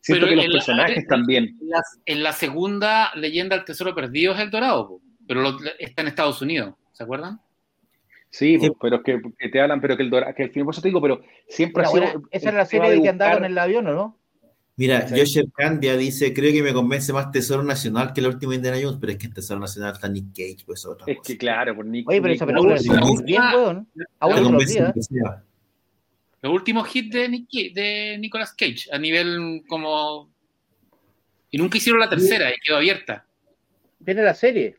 Siento 0.00 0.26
Pero 0.26 0.28
que 0.30 0.36
los 0.36 0.46
la- 0.46 0.52
personajes 0.52 0.98
en- 0.98 1.06
también. 1.06 1.44
En 1.60 1.68
la, 1.70 1.82
en 2.06 2.22
la 2.22 2.32
segunda 2.32 3.10
leyenda 3.16 3.56
del 3.56 3.64
tesoro 3.64 3.94
perdido 3.94 4.34
es 4.34 4.40
El 4.40 4.50
Dorado, 4.50 5.00
pero 5.26 5.40
lo- 5.42 5.56
está 5.78 6.02
en 6.02 6.08
Estados 6.08 6.40
Unidos, 6.42 6.74
¿se 6.92 7.02
acuerdan? 7.02 7.40
Sí, 8.30 8.58
Sí. 8.60 8.70
pero 8.80 8.96
es 8.96 9.02
que, 9.02 9.20
que 9.38 9.48
te 9.48 9.60
hablan, 9.60 9.80
pero 9.80 9.96
que 9.96 10.02
el 10.02 10.10
dorado, 10.10 10.34
que 10.34 10.42
al 10.42 10.50
final, 10.50 10.66
por 10.66 10.74
eso 10.74 10.82
te 10.82 10.88
digo, 10.88 11.00
pero 11.00 11.22
siempre 11.48 11.80
Era 11.82 11.88
ha 11.88 11.92
sido. 11.92 12.22
Esa 12.30 12.48
el 12.50 12.54
era 12.54 12.58
la 12.58 12.66
serie 12.66 12.90
de 12.90 13.02
que 13.02 13.08
andaban 13.08 13.38
en 13.38 13.44
el 13.52 13.58
avión, 13.58 13.86
¿o 13.86 13.92
no? 13.94 14.16
Mira, 14.78 15.08
Sí. 15.08 15.16
Yosher 15.16 15.46
Candia 15.52 15.96
dice, 15.96 16.32
creo 16.32 16.52
que 16.52 16.62
me 16.62 16.72
convence 16.72 17.12
más 17.12 17.32
Tesoro 17.32 17.64
Nacional 17.64 18.12
que 18.12 18.22
la 18.22 18.28
última 18.28 18.54
Indiana 18.54 18.78
Jones, 18.80 18.96
pero 19.00 19.12
es 19.12 19.18
que 19.18 19.26
en 19.26 19.32
Tesoro 19.34 19.58
Nacional 19.58 19.92
está 19.92 20.08
Nick 20.08 20.26
Cage, 20.32 20.64
pues 20.64 20.86
otra 20.86 21.04
Es 21.08 21.18
cosa. 21.18 21.26
que 21.26 21.36
claro, 21.36 21.74
por 21.74 21.84
Nick. 21.84 22.08
Oye, 22.08 22.22
pero 22.22 22.32
esa 22.34 22.46
película 22.46 22.76
muy 23.02 23.22
bien, 23.24 23.42
weón. 23.54 23.88
Aún 24.20 24.56
que 24.58 24.66
sea. 24.68 24.94
Los 26.40 26.52
últimos 26.52 26.94
hits 26.94 27.12
de, 27.12 27.28
Nick 27.28 27.74
de 27.74 28.16
Nicolas 28.20 28.54
Cage, 28.54 28.86
a 28.92 28.98
nivel 28.98 29.64
como... 29.68 30.30
Y 31.50 31.58
nunca 31.58 31.78
hicieron 31.78 31.98
la 31.98 32.08
tercera, 32.08 32.48
y 32.50 32.54
quedó 32.64 32.76
abierta. 32.76 33.26
Viene 33.98 34.22
la 34.22 34.34
serie. 34.34 34.76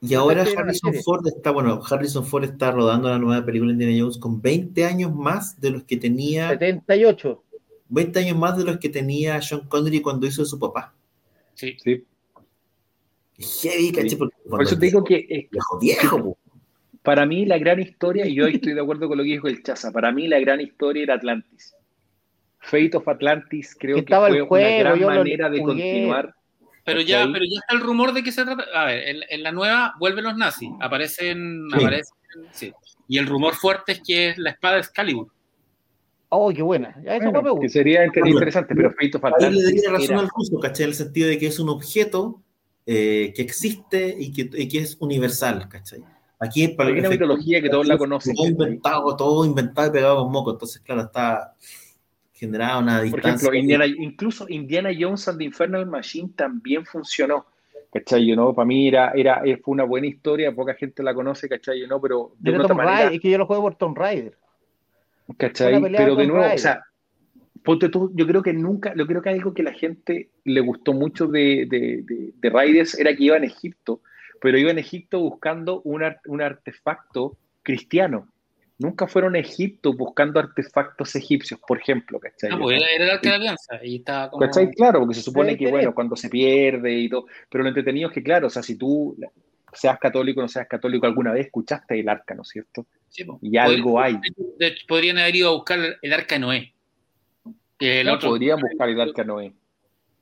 Y 0.00 0.14
ahora 0.14 0.42
Harrison. 0.42 0.92
Ford 1.04 1.24
está, 1.28 1.52
bueno, 1.52 1.80
Harrison 1.88 2.26
Ford 2.26 2.42
está 2.44 2.72
rodando 2.72 3.08
la 3.08 3.18
nueva 3.18 3.44
película 3.46 3.68
de 3.68 3.74
Indiana 3.74 4.02
Jones 4.02 4.18
con 4.18 4.42
20 4.42 4.84
años 4.84 5.14
más 5.14 5.60
de 5.60 5.70
los 5.70 5.84
que 5.84 5.96
tenía, 5.98 6.48
78. 6.48 7.44
20 7.90 8.18
años 8.20 8.38
más 8.38 8.56
de 8.56 8.64
los 8.64 8.78
que 8.78 8.88
tenía 8.88 9.40
Sean 9.42 9.66
Connery 9.68 10.00
cuando 10.00 10.26
hizo 10.26 10.44
su 10.44 10.58
papá. 10.58 10.94
Sí. 11.54 11.76
Sí. 11.82 12.04
Heavy, 13.38 13.92
¿cachai? 13.92 14.10
Sí. 14.10 14.16
Porque 14.16 14.36
Por 14.48 14.62
eso 14.62 14.78
te 14.78 14.86
digo 14.86 15.04
que 15.04 15.16
eh, 15.16 15.48
viejo, 15.50 15.78
viejo, 15.78 16.38
para 17.02 17.24
mí 17.26 17.46
la 17.46 17.58
gran 17.58 17.80
historia, 17.80 18.26
y 18.26 18.34
yo 18.34 18.46
estoy 18.46 18.74
de 18.74 18.80
acuerdo 18.80 19.08
con 19.08 19.16
lo 19.18 19.24
que 19.24 19.30
dijo 19.30 19.48
el 19.48 19.62
Chaza, 19.62 19.90
para 19.92 20.12
mí 20.12 20.28
la 20.28 20.38
gran 20.40 20.60
historia 20.60 21.02
era 21.04 21.14
Atlantis. 21.14 21.74
Fate 22.58 22.90
of 22.94 23.08
Atlantis 23.08 23.74
creo 23.78 23.96
Que 23.96 24.02
que, 24.04 24.12
estaba 24.12 24.28
fue 24.28 24.36
el 24.38 24.44
juego, 24.44 24.66
una 24.68 24.78
gran 24.78 24.98
yo 24.98 25.08
lo 25.10 25.16
manera 25.16 25.48
de 25.48 25.58
jugué. 25.60 25.72
continuar. 25.72 26.34
Pero 26.84 27.00
ya, 27.02 27.26
pero 27.32 27.44
ya 27.44 27.58
está 27.60 27.74
el 27.74 27.80
rumor 27.80 28.12
de 28.12 28.22
que 28.22 28.32
se 28.32 28.44
trata. 28.44 28.64
A 28.74 28.84
ver, 28.86 29.08
en, 29.08 29.20
en 29.28 29.42
la 29.42 29.52
nueva 29.52 29.94
vuelven 29.98 30.24
los 30.24 30.36
nazis, 30.36 30.70
aparecen, 30.80 31.66
Sí. 31.70 31.76
aparecen, 31.78 32.16
sí. 32.52 32.72
Y 33.08 33.18
el 33.18 33.26
rumor 33.26 33.54
fuerte 33.54 33.92
es 33.92 34.02
que 34.06 34.28
es 34.30 34.38
la 34.38 34.50
espada 34.50 34.74
de 34.74 34.80
Excalibur. 34.80 35.28
Oh, 36.32 36.52
qué 36.52 36.62
buena. 36.62 36.96
Ya 37.04 37.16
eso 37.16 37.30
Bueno, 37.32 37.54
me 37.54 37.60
que 37.62 37.68
sería 37.68 38.04
inter- 38.06 38.22
Bueno, 38.22 38.36
interesante, 38.36 38.74
pero 38.74 38.90
Fate 38.92 39.16
of 39.16 39.24
Ahí 39.24 39.52
le 39.52 39.62
daría 39.64 39.90
razón 39.90 40.10
era- 40.10 40.20
al 40.20 40.28
ruso, 40.28 40.58
¿cachai? 40.60 40.84
En 40.84 40.90
el 40.90 40.94
sentido 40.94 41.28
de 41.28 41.38
que 41.38 41.46
es 41.48 41.58
un 41.58 41.68
objeto 41.68 42.40
eh, 42.86 43.32
que 43.36 43.42
existe 43.42 44.16
y 44.18 44.32
que, 44.32 44.48
y 44.54 44.66
que 44.68 44.78
es 44.78 44.96
universal, 45.00 45.68
¿cachai? 45.68 46.00
Aquí 46.38 46.68
para 46.68 46.88
Hay 46.88 46.98
una 46.98 47.10
mitología 47.10 47.60
que 47.60 47.68
todos 47.68 47.86
la 47.86 47.98
conocen, 47.98 48.34
Todo 48.34 48.46
inventado, 48.46 49.16
todo 49.16 49.44
inventado 49.44 49.88
y 49.88 49.92
pegado 49.92 50.22
con 50.22 50.32
moco. 50.32 50.52
Entonces, 50.52 50.80
claro, 50.80 51.02
está 51.02 51.54
generaba 52.32 52.78
una 52.78 52.96
Por 52.96 53.04
distancia. 53.04 53.30
ejemplo, 53.48 53.54
Indiana, 53.58 53.86
incluso 53.86 54.46
Indiana 54.48 54.90
Jones 54.98 55.28
and 55.28 55.38
the 55.38 55.44
Infernal 55.44 55.86
Machine 55.86 56.30
también 56.34 56.86
funcionó. 56.86 57.44
¿Cachai? 57.92 58.24
Yo, 58.26 58.36
¿no? 58.36 58.54
Para 58.54 58.66
mí 58.66 58.88
era, 58.88 59.10
era, 59.14 59.42
fue 59.62 59.72
una 59.72 59.84
buena 59.84 60.06
historia, 60.06 60.54
poca 60.54 60.74
gente 60.74 61.02
la 61.02 61.12
conoce, 61.12 61.48
¿cachai? 61.48 61.80
Yo, 61.80 61.86
¿no? 61.86 62.00
Pero 62.00 62.32
de 62.38 62.56
otra 62.56 62.74
manera, 62.74 63.12
es 63.12 63.20
que 63.20 63.30
yo 63.30 63.36
lo 63.36 63.46
juego 63.46 63.62
por 63.62 63.74
Tomb 63.74 63.98
Raider. 63.98 64.38
¿Cachai? 65.36 65.74
Pero 65.96 66.16
de 66.16 66.26
nuevo, 66.26 66.42
o 66.54 66.58
sea, 66.58 66.82
ponte 67.62 67.88
tú, 67.88 68.10
yo 68.14 68.26
creo 68.26 68.42
que 68.42 68.52
nunca, 68.52 68.94
yo 68.96 69.06
creo 69.06 69.22
que 69.22 69.28
algo 69.30 69.52
que 69.54 69.62
la 69.62 69.72
gente 69.72 70.30
le 70.44 70.60
gustó 70.60 70.92
mucho 70.92 71.26
de, 71.26 71.66
de, 71.68 72.02
de, 72.04 72.32
de 72.34 72.50
Raiders 72.50 72.98
era 72.98 73.14
que 73.14 73.24
iba 73.24 73.36
en 73.36 73.44
Egipto, 73.44 74.00
pero 74.40 74.58
iba 74.58 74.70
en 74.70 74.78
Egipto 74.78 75.20
buscando 75.20 75.82
un, 75.82 76.02
ar- 76.02 76.20
un 76.26 76.40
artefacto 76.42 77.36
cristiano. 77.62 78.28
Nunca 78.78 79.06
fueron 79.06 79.34
a 79.34 79.38
Egipto 79.38 79.92
buscando 79.92 80.40
artefactos 80.40 81.14
egipcios, 81.14 81.60
por 81.68 81.76
ejemplo, 81.78 82.18
¿cachai? 82.18 82.48
No, 82.48 82.60
pues 82.60 82.78
era, 82.78 82.86
era 82.90 83.04
el 83.04 83.10
arca 83.10 83.20
de 83.20 83.28
la 83.28 83.36
alianza. 83.36 83.84
Y 83.84 83.96
estaba 83.96 84.30
como. 84.30 84.40
¿Cachai? 84.46 84.70
Claro, 84.70 85.00
porque 85.00 85.16
se 85.16 85.20
supone 85.20 85.54
que, 85.58 85.70
bueno, 85.70 85.94
cuando 85.94 86.16
se 86.16 86.30
pierde 86.30 86.90
y 86.94 87.10
todo, 87.10 87.26
pero 87.50 87.62
lo 87.62 87.68
entretenido 87.68 88.08
es 88.08 88.14
que, 88.14 88.22
claro, 88.22 88.46
o 88.46 88.50
sea, 88.50 88.62
si 88.62 88.76
tú 88.76 89.14
seas 89.72 89.98
católico 89.98 90.40
o 90.40 90.42
no 90.42 90.48
seas 90.48 90.66
católico, 90.68 91.06
alguna 91.06 91.32
vez 91.32 91.46
escuchaste 91.46 91.98
el 92.00 92.08
arca, 92.08 92.34
¿no 92.34 92.42
es 92.42 92.48
cierto? 92.48 92.86
Sí. 93.08 93.24
Y 93.42 93.56
algo 93.56 93.92
Podrían- 93.94 94.20
hay. 94.22 94.32
de 94.58 94.74
podrían 94.86 95.18
haber 95.18 95.36
ido 95.36 95.48
a 95.48 95.52
buscar 95.52 95.78
el 96.00 96.12
arca 96.12 96.34
de 96.34 96.38
Noé. 96.40 96.74
El 97.78 98.06
No, 98.06 98.14
otro. 98.14 98.28
podrían 98.30 98.60
buscar 98.60 98.88
el 98.88 99.00
arca 99.00 99.24
Noé. 99.24 99.52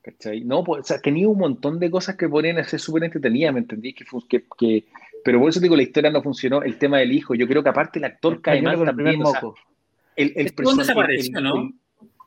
¿Cachai? 0.01 0.41
No, 0.41 0.63
pues, 0.63 0.81
o 0.81 0.83
sea, 0.85 0.99
tenía 1.01 1.27
un 1.27 1.37
montón 1.37 1.77
de 1.77 1.91
cosas 1.91 2.15
que 2.15 2.29
podrían 2.29 2.63
ser 2.63 2.79
súper 2.79 3.03
entretenidas, 3.03 3.53
¿me 3.53 3.59
entendí? 3.59 3.93
Que, 3.93 4.05
que, 4.29 4.45
que- 4.57 4.85
pero 5.23 5.39
por 5.39 5.49
eso 5.49 5.59
digo, 5.59 5.75
la 5.75 5.83
historia 5.83 6.09
no 6.09 6.23
funcionó. 6.23 6.63
El 6.63 6.77
tema 6.77 6.99
del 6.99 7.11
hijo, 7.11 7.35
yo 7.35 7.45
creo 7.47 7.61
que 7.61 7.69
aparte 7.69 7.99
el 7.99 8.05
actor 8.05 8.41
cae 8.41 8.61
mal 8.61 8.83
también. 8.85 9.21
o 9.21 9.31
sea, 9.31 9.41
el, 10.15 10.33
el 10.35 10.53
weón 10.57 10.75
person- 10.75 10.77
desapareció, 10.77 11.37
el- 11.37 11.43
¿no? 11.43 11.73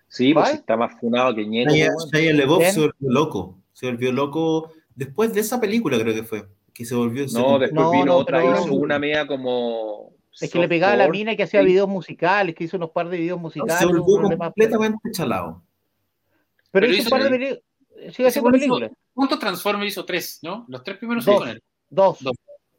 sí, 0.06 0.34
pues 0.34 0.44
¿Vale? 0.44 0.54
está 0.56 0.76
más 0.76 1.00
funado 1.00 1.34
que 1.34 1.46
ñeco. 1.46 1.72
Shia. 1.72 1.90
Shia 2.12 2.32
LaBeouf 2.34 2.58
¿Quién? 2.60 2.72
se 2.72 2.80
volvió 2.80 3.10
loco. 3.10 3.58
Se 3.72 3.86
volvió 3.86 4.12
loco 4.12 4.72
después 4.94 5.32
de 5.32 5.40
esa 5.40 5.58
película, 5.58 5.98
creo 5.98 6.14
que 6.14 6.22
fue. 6.24 6.44
Que 6.74 6.84
se 6.84 6.94
volvió. 6.94 7.26
No, 7.32 7.58
después 7.58 7.72
No, 7.84 7.90
vino 7.90 8.04
no, 8.06 8.16
otra, 8.16 8.38
pero- 8.40 8.52
hizo 8.62 8.74
una 8.74 8.98
media 8.98 9.26
como. 9.26 10.12
Es 10.40 10.50
que 10.50 10.58
le 10.58 10.68
pegaba 10.68 10.94
a 10.94 10.96
la 10.96 11.08
mina 11.08 11.36
que 11.36 11.42
hacía 11.42 11.60
sí. 11.60 11.66
videos 11.66 11.88
musicales, 11.88 12.54
que 12.54 12.64
hizo 12.64 12.76
unos 12.78 12.90
par 12.90 13.08
de 13.10 13.18
videos 13.18 13.38
musicales. 13.38 13.74
se 13.78 13.84
volvió 13.86 14.38
completamente 14.38 15.10
chalado. 15.12 15.62
Pero 16.70 16.86
Pero 16.86 16.92
hizo 16.94 17.02
un 17.04 17.10
par 17.10 17.22
de 17.30 17.62
haciendo 18.08 18.28
hizo- 18.28 18.50
películas. 18.50 18.90
¿Cuántos 19.12 19.38
Transformers 19.38 19.92
hizo? 19.92 20.04
Tres, 20.06 20.38
¿no? 20.42 20.64
Los 20.68 20.82
tres 20.82 20.96
primeros 20.96 21.24
son 21.24 21.34
Dos. 21.34 21.40
con 21.42 21.48
él. 21.50 21.62
Dos. 21.90 22.18
Dos. 22.20 22.32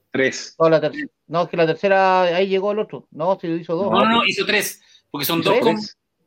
Tres. 0.10 0.56
No, 0.60 0.70
la 0.70 0.82
tercera. 0.82 1.08
No, 1.28 1.42
es 1.44 1.50
que 1.50 1.58
la 1.58 1.66
tercera, 1.68 2.22
ahí 2.24 2.48
llegó 2.48 2.72
el 2.72 2.80
otro. 2.80 3.08
No, 3.12 3.38
se 3.40 3.48
hizo 3.48 3.76
dos. 3.76 3.92
No, 3.92 4.00
no, 4.04 4.10
no, 4.10 4.26
hizo 4.26 4.46
tres. 4.46 4.82
Porque 5.12 5.26
son 5.26 5.42
dos 5.44 5.60
con, 5.60 5.78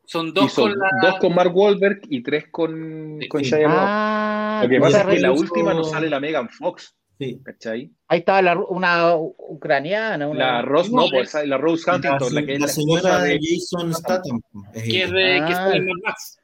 son 0.05 0.33
dos 0.33 0.45
Hizo 0.45 0.61
con 0.63 0.71
la. 0.79 0.89
dos 1.01 1.19
con 1.19 1.35
Mark 1.35 1.53
Wahlberg 1.55 1.99
y 2.09 2.23
tres 2.23 2.45
con, 2.49 3.17
Sí, 3.21 3.27
con 3.27 3.43
sí. 3.43 3.49
Shia. 3.51 3.67
Ah, 3.69 4.61
Lo 4.63 4.69
que 4.69 4.79
pasa 4.79 5.01
es 5.01 5.07
que 5.07 5.19
la 5.19 5.31
última 5.33 5.73
no 5.73 5.83
sale 5.83 6.09
la 6.09 6.19
Megan 6.21 6.47
Fox, 6.49 6.95
Sí. 7.19 7.39
¿cachai? 7.43 7.91
ahí 8.09 8.19
estaba 8.19 8.41
la, 8.41 8.57
una 8.57 9.15
ucraniana. 9.15 10.27
Una, 10.27 10.53
La 10.57 10.61
Rose, 10.61 10.91
no, 10.91 11.05
pues 11.09 11.33
la 11.45 11.57
Rose 11.57 11.89
Huntington, 11.89 12.33
la, 12.33 12.41
La, 12.41 12.45
que 12.47 12.53
es 12.53 12.59
la 12.59 12.65
la 12.67 12.71
señora 12.71 13.21
de. 13.23 13.39
Jason 13.41 13.93
Statham. 13.93 14.41
es 14.73 14.83
que 14.83 15.03
es 15.03 15.11
de, 15.11 15.43
que 15.45 15.51
es 15.51 15.57
Ah. 15.57 15.71
Max. 16.03 16.37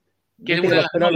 Que 0.46 0.54
es 0.56 0.60
una 0.60 0.70
de 0.70 0.76
las 0.78 0.88
la, 0.94 1.10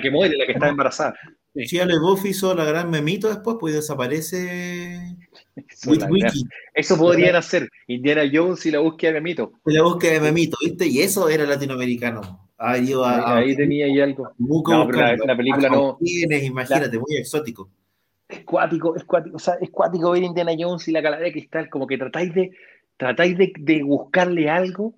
que 0.00 0.10
muere, 0.10 0.36
la 0.36 0.46
que 0.46 0.52
está 0.52 0.68
embarazada. 0.68 1.14
Shia 1.54 1.86
LaBeouf 1.86 2.24
hizo 2.26 2.54
la 2.54 2.64
gran 2.64 2.90
memito 2.90 3.28
después, 3.28 3.56
pues 3.58 3.74
desaparece 3.74 5.16
Eso, 5.56 5.90
With 5.90 6.04
Wiki. 6.10 6.44
eso 6.74 6.96
podrían 6.98 7.36
hacer 7.36 7.68
Indiana 7.86 8.22
Jones 8.30 8.64
y 8.66 8.70
la 8.70 8.80
búsqueda 8.80 9.12
de 9.14 9.20
mito. 9.20 9.52
la 9.64 9.82
búsqueda 9.82 10.12
de 10.14 10.20
memito, 10.20 10.56
¿viste? 10.60 10.86
Y 10.86 11.00
eso 11.00 11.28
era 11.28 11.44
latinoamericano. 11.46 12.49
Ahí, 12.62 12.92
a, 12.92 13.42
tenía 13.56 13.86
ahí 13.86 14.00
algo. 14.00 14.30
Buco 14.36 14.72
No, 14.72 14.86
pero 14.86 14.98
la- 14.98 15.16
la 15.16 15.36
película 15.36 15.68
A 15.68 15.70
no- 15.70 15.96
Cauquienes, 15.96 16.44
imagínate, 16.44 16.98
muy 16.98 17.16
exótico. 17.16 17.70
Es 18.28 18.44
cuático, 18.44 18.94
es 18.94 19.04
cuático, 19.04 19.36
o 19.36 19.38
sea, 19.38 19.54
es 19.60 19.70
cuático 19.70 20.10
ver 20.10 20.22
Indiana 20.22 20.52
Jones 20.58 20.86
y 20.86 20.92
la 20.92 21.02
calavera 21.02 21.26
de 21.26 21.32
cristal, 21.32 21.68
como 21.70 21.86
que 21.86 21.96
tratáis 21.98 22.34
de, 22.34 22.50
tratáis 22.96 23.36
de, 23.38 23.52
de 23.58 23.82
buscarle 23.82 24.50
algo 24.50 24.94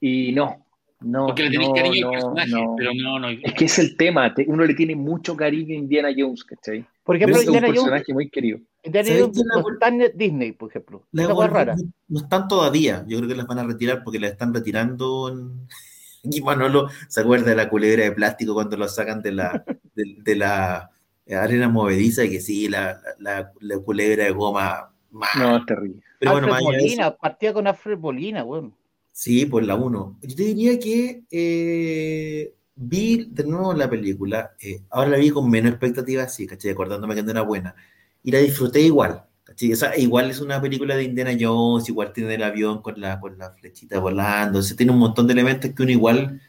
y 0.00 0.32
no, 0.32 0.64
no, 1.00 1.26
Porque 1.26 1.42
le 1.42 1.50
tenéis 1.50 1.68
no, 1.68 1.74
cariño 1.74 2.00
no, 2.02 2.08
al 2.08 2.12
personaje. 2.14 2.50
no. 2.52 2.74
Pero 2.78 2.90
no, 2.94 3.18
no. 3.18 3.28
Es 3.30 3.52
que 3.54 3.64
es 3.64 3.78
el 3.80 3.96
tema, 3.96 4.32
te- 4.32 4.46
uno 4.48 4.64
le 4.64 4.74
tiene 4.74 4.94
mucho 4.94 5.36
cariño 5.36 5.74
a 5.74 5.78
Indiana 5.78 6.08
Jones, 6.16 6.44
¿cachai? 6.44 6.86
Por 7.02 7.16
ejemplo, 7.16 7.36
es 7.40 7.48
un 7.48 7.54
Jones, 7.56 7.70
personaje 7.72 8.12
muy 8.14 8.30
querido. 8.30 8.58
Indiana 8.84 9.08
¿Sabes 9.08 9.22
Jones 9.22 9.42
la- 9.44 9.60
no 9.62 9.68
está 9.72 9.88
en 9.88 10.16
Disney, 10.16 10.52
por 10.52 10.70
ejemplo. 10.70 11.02
La 11.10 11.26
rara. 11.48 11.74
no, 11.74 11.82
no 12.08 12.20
están 12.20 12.46
todavía. 12.46 13.04
Yo 13.08 13.18
creo 13.18 13.28
que 13.28 13.34
las 13.34 13.46
van 13.48 13.58
a 13.58 13.64
retirar 13.64 14.02
porque 14.04 14.20
las 14.20 14.30
están 14.30 14.54
retirando. 14.54 15.28
En... 15.30 15.66
Y 16.22 16.40
Manolo 16.40 16.88
se 17.08 17.20
acuerda 17.20 17.50
de 17.50 17.56
la 17.56 17.68
culebra 17.68 18.04
de 18.04 18.12
plástico 18.12 18.54
cuando 18.54 18.76
lo 18.76 18.88
sacan 18.88 19.22
de 19.22 19.32
la, 19.32 19.64
de, 19.94 20.16
de 20.18 20.36
la 20.36 20.90
arena 21.30 21.68
movediza 21.68 22.24
y 22.24 22.30
que 22.30 22.40
sí, 22.40 22.68
la, 22.68 23.00
la, 23.18 23.52
la 23.60 23.78
culebra 23.78 24.24
de 24.24 24.30
goma. 24.30 24.92
No, 25.38 25.56
es 25.56 25.66
terrible. 25.66 26.02
Pero 26.18 26.32
bueno, 26.32 26.46
Alfred 26.46 26.50
más 26.52 26.60
allá 26.60 26.70
de 26.70 26.76
eso- 26.76 26.86
Molina, 26.86 27.16
partía 27.16 27.52
con 27.52 27.66
Alfred 27.66 27.98
Molina, 27.98 28.44
weón. 28.44 28.74
Sí, 29.10 29.44
por 29.46 29.62
la 29.64 29.74
1. 29.74 30.18
Yo 30.22 30.36
te 30.36 30.42
diría 30.44 30.78
que 30.78 31.22
eh, 31.30 32.54
vi 32.76 33.26
de 33.30 33.44
nuevo 33.44 33.74
la 33.74 33.90
película, 33.90 34.52
eh, 34.60 34.80
ahora 34.90 35.10
la 35.10 35.16
vi 35.18 35.30
con 35.30 35.50
menos 35.50 35.72
expectativas, 35.72 36.34
sí, 36.34 36.46
¿cachai? 36.46 36.70
Acordándome 36.70 37.14
que 37.14 37.22
no 37.22 37.30
era 37.30 37.42
buena. 37.42 37.74
Y 38.22 38.30
la 38.30 38.38
disfruté 38.38 38.80
igual, 38.80 39.24
¿cachai? 39.52 39.72
O 39.72 39.76
sea, 39.76 39.96
igual 39.98 40.30
es 40.30 40.40
una 40.40 40.60
película 40.60 40.96
de 40.96 41.04
Indiana 41.04 41.32
Jones, 41.38 41.88
igual 41.88 42.12
tiene 42.12 42.34
el 42.34 42.42
avión 42.42 42.80
con 42.82 43.00
la, 43.00 43.20
con 43.20 43.36
la 43.38 43.50
flechita 43.52 43.98
volando, 44.00 44.58
o 44.60 44.62
sea, 44.62 44.76
tiene 44.76 44.92
un 44.92 44.98
montón 44.98 45.26
de 45.26 45.34
elementos 45.34 45.70
que 45.72 45.82
uno 45.82 45.92
igual 45.92 46.40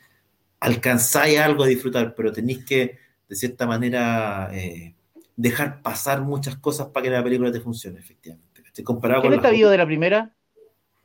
alcanzáis 0.60 1.40
algo 1.40 1.64
a 1.64 1.68
disfrutar, 1.68 2.16
pero 2.16 2.32
tenéis 2.32 2.66
que, 2.66 2.98
de 3.28 3.36
cierta 3.36 3.68
manera, 3.68 4.50
eh, 4.54 4.96
dejar 5.36 5.82
pasar 5.82 6.22
muchas 6.22 6.56
cosas 6.58 6.88
para 6.88 7.04
que 7.04 7.10
la 7.10 7.24
película 7.24 7.52
te 7.52 7.60
funcione, 7.60 8.00
efectivamente. 8.00 8.64
¿cachai? 8.64 8.84
Comparado 8.86 9.22
¿Quién 9.22 9.34
con 9.34 9.40
está 9.40 9.52
vivo 9.52 9.70
de 9.70 9.78
la 9.78 9.86
primera? 9.86 10.32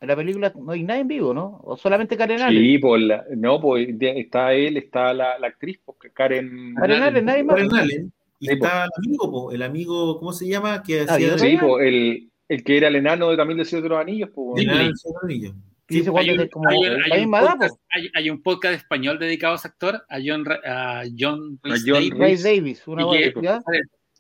En 0.01 0.07
la 0.07 0.15
película 0.15 0.53
no 0.55 0.71
hay 0.71 0.85
nadie 0.85 1.01
en 1.01 1.09
vivo, 1.09 1.35
¿no? 1.35 1.61
O 1.65 1.77
solamente 1.77 2.17
Karen 2.17 2.41
Allen. 2.41 2.63
Sí, 2.63 2.79
pues, 2.79 3.03
la- 3.03 3.25
no, 3.37 3.61
pues 3.61 3.89
está 4.01 4.53
él, 4.53 4.77
está 4.77 5.13
la, 5.13 5.39
la 5.41 5.49
actriz, 5.49 5.81
porque 5.85 6.11
Karen... 6.13 6.75
Karen 6.77 7.03
Allen, 7.03 7.25
nadie 7.25 7.43
más. 7.43 7.57
Karen 7.57 7.75
Allen, 7.75 8.13
y 8.41 8.47
Sí, 8.47 8.53
está 8.55 8.85
el 8.85 8.91
amigo, 9.07 9.31
po, 9.31 9.53
el 9.53 9.63
amigo, 9.63 10.19
¿cómo 10.19 10.33
se 10.33 10.47
llama? 10.49 10.83
Que 10.83 11.01
Ah, 11.09 11.15
hacía 11.15 11.39
Sí, 11.39 11.59
el, 11.81 12.31
el 12.49 12.65
que 12.65 12.77
era 12.77 12.89
el 12.89 12.97
enano 12.97 13.31
de 13.31 13.37
también 13.37 13.59
de 13.59 13.65
Señor 13.65 13.83
de 13.85 13.89
los 13.91 14.01
Anillos, 14.01 14.31
pues. 14.35 14.49
el 14.49 14.55
Disney. 14.61 14.75
enano 14.75 14.89
del 14.89 14.97
Señor 14.99 15.15
de 15.15 15.21
los 15.21 15.25
Anillos. 15.35 15.55
Sí, 15.91 16.05
Hay 16.19 16.31
un, 16.31 16.49
como 16.49 16.69
hay- 16.69 17.25
un 17.25 17.31
podcast, 17.31 17.71
po. 17.71 17.81
hay- 17.91 18.11
hay 18.15 18.31
un 18.31 18.43
podcast 18.43 18.75
español 18.75 19.19
dedicado 19.19 19.55
a 19.55 19.57
ese 19.57 19.69
actor, 19.69 20.05
a 20.09 20.19
John, 20.23 20.45
a 20.67 21.03
John 21.19 21.59
A 21.63 21.69
Rhys 21.71 21.85
John. 21.87 22.19
Davis, 22.43 22.87
una. 22.87 23.05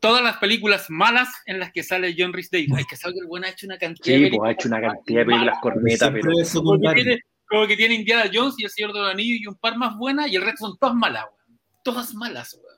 Todas 0.00 0.22
las 0.22 0.36
películas 0.36 0.86
malas 0.90 1.28
en 1.44 1.58
las 1.58 1.72
que 1.72 1.82
sale 1.82 2.14
John 2.16 2.32
Rhys 2.32 2.50
Davies. 2.50 2.72
Hay 2.74 2.84
que 2.84 2.96
saber 2.96 3.14
que 3.14 3.20
el 3.20 3.26
buen 3.26 3.44
ha 3.44 3.50
hecho 3.50 3.66
una 3.66 3.76
cantidad 3.78 4.16
Sí, 4.16 4.22
de 4.22 4.30
pues 4.30 4.48
ha 4.48 4.52
hecho 4.52 4.68
una 4.68 4.80
cantidad 4.80 5.20
de 5.20 5.26
películas 5.26 5.58
cornetas, 5.60 6.10
pero... 6.12 6.40
es 6.40 6.52
Como 6.54 6.78
que, 6.78 6.94
tiene, 6.94 7.20
como 7.48 7.66
que 7.66 7.76
tiene 7.76 7.94
Indiana 7.96 8.30
Jones 8.32 8.54
y 8.58 8.64
El 8.64 8.70
Señor 8.70 8.92
de 8.92 9.00
los 9.00 9.10
Anillos 9.10 9.40
y 9.42 9.46
un 9.48 9.56
par 9.56 9.76
más 9.76 9.96
buenas 9.98 10.30
y 10.30 10.36
el 10.36 10.42
resto 10.42 10.66
son 10.68 10.78
todas 10.78 10.94
malas, 10.94 11.24
weón. 11.24 11.58
Todas 11.82 12.14
malas, 12.14 12.54
weón. 12.54 12.77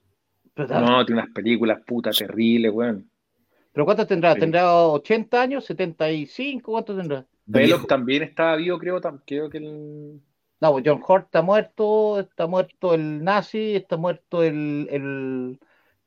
Pero, 0.54 0.80
No, 0.80 1.04
tiene 1.06 1.22
unas 1.22 1.32
películas 1.34 1.80
puta 1.86 2.10
terribles, 2.10 2.72
weón. 2.72 3.10
¿Pero 3.72 3.84
cuántos 3.84 4.06
tendrá? 4.06 4.34
¿Tendrá 4.34 4.74
80 4.74 5.42
años? 5.42 5.64
¿75? 5.68 6.72
¿Cuántos 6.72 6.96
tendrá? 6.96 7.24
Belloc 7.46 7.86
también 7.86 8.22
estaba 8.22 8.56
vivo, 8.56 8.78
creo, 8.78 9.00
creo 9.24 9.50
que 9.50 9.58
el... 9.58 10.20
No, 10.60 10.72
pues 10.72 10.84
John 10.86 11.02
Hurt 11.06 11.24
está 11.24 11.40
muerto, 11.42 12.20
está 12.20 12.46
muerto 12.46 12.94
el 12.94 13.24
nazi, 13.24 13.76
está 13.76 13.96
muerto 13.96 14.42
el, 14.42 14.86
el, 14.90 15.58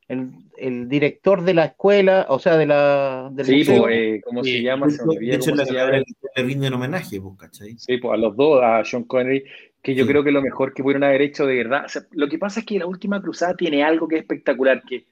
el, 0.06 0.30
el 0.56 0.88
director 0.88 1.42
de 1.42 1.54
la 1.54 1.64
escuela, 1.64 2.26
o 2.28 2.38
sea, 2.38 2.56
de 2.56 2.66
la, 2.66 3.30
del 3.32 3.46
Sí, 3.46 3.56
museo. 3.58 3.82
pues, 3.82 3.94
eh, 3.96 4.20
¿cómo 4.24 4.44
Sí. 4.44 4.52
se 4.52 4.62
llama? 4.62 4.86
De 4.86 4.92
Se 4.92 4.96
hecho, 4.96 5.06
me 5.06 5.16
olvida 5.16 5.30
de 5.32 5.36
hecho, 5.36 5.50
cómo 5.50 5.56
la 5.56 5.66
se 5.66 5.72
le 6.36 6.42
rinden 6.44 6.72
homenaje, 6.74 7.20
pues, 7.20 7.36
¿cachai? 7.36 7.78
Sí, 7.78 7.96
pues 7.98 8.14
a 8.14 8.16
los 8.16 8.36
dos, 8.36 8.62
a 8.62 8.84
Sean 8.84 9.04
Connery, 9.04 9.44
que 9.84 9.94
yo 9.94 10.04
Sí. 10.04 10.10
creo 10.10 10.24
que 10.24 10.32
lo 10.32 10.40
mejor 10.42 10.72
que 10.72 10.82
pudieron 10.82 11.04
haber 11.04 11.20
hecho 11.22 11.44
de 11.46 11.56
verdad. 11.56 11.84
O 11.84 11.88
sea, 11.88 12.02
lo 12.12 12.26
que 12.28 12.38
pasa 12.38 12.60
es 12.60 12.66
que 12.66 12.78
la 12.78 12.86
última 12.86 13.20
cruzada 13.20 13.54
tiene 13.54 13.84
algo 13.84 14.08
que 14.08 14.16
es 14.16 14.22
espectacular, 14.22 14.82
que 14.82 15.04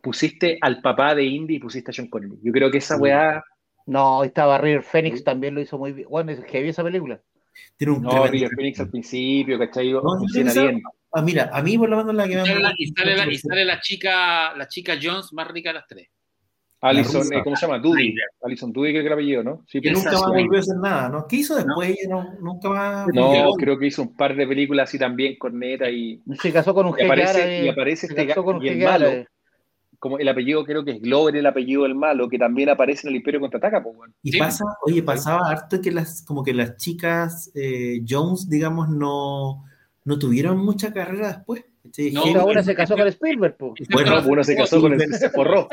pusiste 0.00 0.56
al 0.60 0.80
papá 0.80 1.14
de 1.14 1.24
Indy 1.24 1.56
y 1.56 1.58
pusiste 1.58 1.90
a 1.90 1.94
Sean 1.94 2.08
Connery. 2.08 2.38
Yo 2.42 2.52
creo 2.52 2.70
que 2.70 2.78
esa 2.78 2.94
Sí. 2.96 3.02
weá, 3.02 3.44
No, 3.84 4.22
estaba 4.22 4.58
River 4.58 4.84
Phoenix, 4.84 5.24
también 5.24 5.56
lo 5.56 5.60
hizo 5.60 5.76
muy 5.76 5.90
bien. 5.92 6.08
Bueno, 6.08 6.30
es 6.30 6.40
heavy 6.44 6.68
esa 6.68 6.84
película. 6.84 7.20
Tiene 7.76 7.94
un 7.94 8.02
no, 8.04 8.28
River 8.28 8.50
Phoenix 8.54 8.78
al 8.78 8.88
principio, 8.90 9.58
¿cachai? 9.58 9.92
Funciona 9.92 10.52
bien. 10.52 10.80
Ah, 11.12 11.20
mira, 11.20 11.50
a 11.52 11.60
mí 11.62 11.76
por 11.76 11.88
lo 11.90 11.96
menos 11.96 12.14
la 12.14 12.26
que 12.28 12.34
Y 12.34 12.36
me 12.36 12.46
sale 12.46 12.60
la, 12.60 12.72
y 12.76 12.86
sale 12.86 13.16
la- 13.16 13.32
y 13.32 13.38
sale 13.38 13.64
la 13.64 13.80
chica, 13.80 14.54
la 14.56 14.68
chica 14.68 14.94
Jones 15.02 15.32
más 15.32 15.48
rica 15.48 15.70
de 15.70 15.74
las 15.74 15.86
tres. 15.88 16.08
Alison, 16.82 17.32
eh, 17.32 17.42
¿cómo 17.44 17.54
se 17.54 17.64
llama? 17.64 17.78
Dudy. 17.78 18.12
Alison 18.42 18.72
Dudy, 18.72 18.90
creo 18.90 19.02
que 19.02 19.06
era 19.06 19.14
el 19.14 19.20
apellido, 19.20 19.44
¿no? 19.44 19.62
Sí, 19.68 19.80
que 19.80 19.92
nunca 19.92 20.10
más 20.10 20.26
volvió 20.26 20.56
a 20.56 20.60
hacer 20.60 20.76
nada, 20.76 21.08
¿no? 21.08 21.26
¿Qué 21.28 21.36
hizo 21.36 21.54
después? 21.54 21.90
Ella 21.90 22.08
no, 22.10 22.34
nunca 22.40 22.68
más. 22.68 23.06
No, 23.14 23.52
creo 23.56 23.78
que 23.78 23.86
hizo 23.86 24.02
un 24.02 24.16
par 24.16 24.34
de 24.34 24.46
películas 24.48 24.88
así 24.88 24.98
también, 24.98 25.36
corneta 25.38 25.88
y, 25.88 26.20
Se 26.40 26.52
casó 26.52 26.74
con 26.74 26.86
un 26.86 26.92
y 26.92 26.94
jeque 26.94 27.06
aparece, 27.06 27.64
y 27.64 27.68
aparece 27.68 28.06
se 28.08 28.12
este 28.14 28.26
casó 28.26 28.42
con 28.44 28.56
un 28.56 28.64
y 28.64 28.68
el 28.68 28.78
malo, 28.80 29.06
árabe. 29.06 29.28
como 30.00 30.18
el 30.18 30.28
apellido 30.28 30.64
creo 30.64 30.84
que 30.84 30.90
es 30.90 31.00
Glover, 31.00 31.36
el 31.36 31.46
apellido 31.46 31.84
del 31.84 31.94
malo, 31.94 32.28
que 32.28 32.36
también 32.38 32.68
aparece 32.68 33.06
en 33.06 33.10
el 33.12 33.16
Imperio 33.18 33.38
Contraataca, 33.38 33.80
pues. 33.80 34.10
Y 34.24 34.32
Sí. 34.32 34.38
pasa, 34.40 34.64
oye, 34.84 35.04
pasaba 35.04 35.48
harto 35.48 35.80
que 35.80 35.92
las, 35.92 36.22
como 36.22 36.42
que 36.42 36.52
las 36.52 36.76
chicas 36.78 37.52
eh, 37.54 38.02
Jones, 38.08 38.48
digamos, 38.48 38.88
no, 38.88 39.62
no 40.04 40.18
tuvieron 40.18 40.58
mucha 40.58 40.92
carrera 40.92 41.28
después. 41.28 41.64
¿Cachai? 41.82 42.10
No, 42.12 42.20
Y 42.20 42.24
Gente- 42.24 42.38
ahora 42.40 42.62
se 42.62 42.74
casó 42.74 42.96
con 42.96 43.06
Spielberg, 43.08 43.56
po. 43.56 43.74
Bueno, 43.90 44.20
No, 44.20 44.28
uno 44.28 44.44
se 44.44 44.56
casó 44.56 44.80
con 44.80 44.92
el 44.94 45.12
se 45.14 45.30
forró. 45.30 45.68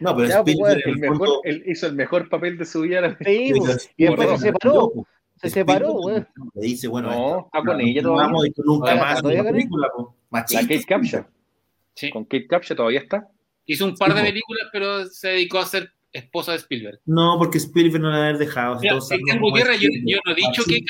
No, 0.00 0.16
pero 0.16 0.28
Ya, 0.28 0.42
pues, 0.42 0.54
Spielberg 0.54 0.76
El 0.78 0.82
en 0.84 0.94
el 0.94 1.00
mejor, 1.00 1.16
fondo- 1.18 1.40
él 1.44 1.62
hizo 1.66 1.86
el 1.86 1.92
mejor 1.94 2.28
papel 2.28 2.58
de 2.58 2.64
su 2.64 2.80
vida. 2.82 3.10
Sí. 3.10 3.24
Pero 3.24 3.30
Y 3.40 3.52
después 3.52 3.84
Spielberg 3.86 4.30
se 4.38 4.46
separó. 4.46 4.90
pues. 4.94 5.06
Se 5.42 5.50
separó, 5.50 5.86
Spielberg 5.88 6.06
weón. 6.36 6.50
Le 6.54 6.62
dice, 6.62 6.88
bueno, 6.88 7.08
No, 7.08 7.14
esto- 7.14 7.38
está 7.46 7.58
con 7.58 7.66
no, 7.78 7.84
ella 7.84 8.02
no 8.02 8.08
todavía. 8.08 8.26
vamos 8.32 8.46
nunca 8.64 8.94
más 8.96 9.22
película. 9.22 9.88
La 9.98 10.04
Machista. 10.30 10.62
Kate 10.62 10.84
Capshaw. 10.84 11.26
Sí. 11.94 12.10
Con 12.10 12.24
Kate 12.24 12.46
Capshaw 12.46 12.76
todavía 12.76 13.00
está. 13.00 13.28
Hizo 13.66 13.84
un 13.84 13.94
par 13.96 14.12
Sí, 14.12 14.16
de 14.18 14.22
películas, 14.24 14.68
pero 14.72 15.04
se 15.06 15.28
dedicó 15.28 15.58
a 15.58 15.66
ser 15.66 15.92
esposa 16.12 16.52
de 16.52 16.58
Spielberg. 16.58 17.00
No, 17.06 17.36
porque 17.38 17.58
Spielberg 17.58 18.02
no 18.02 18.10
la 18.10 18.16
haber 18.24 18.38
dejado. 18.38 18.78
Mira, 18.80 18.94
Gutiérrez, 19.40 19.80
yo, 19.80 19.88
yo 20.04 20.18
no 20.24 20.32
he 20.32 20.34
dicho 20.34 20.62
que, 20.66 20.80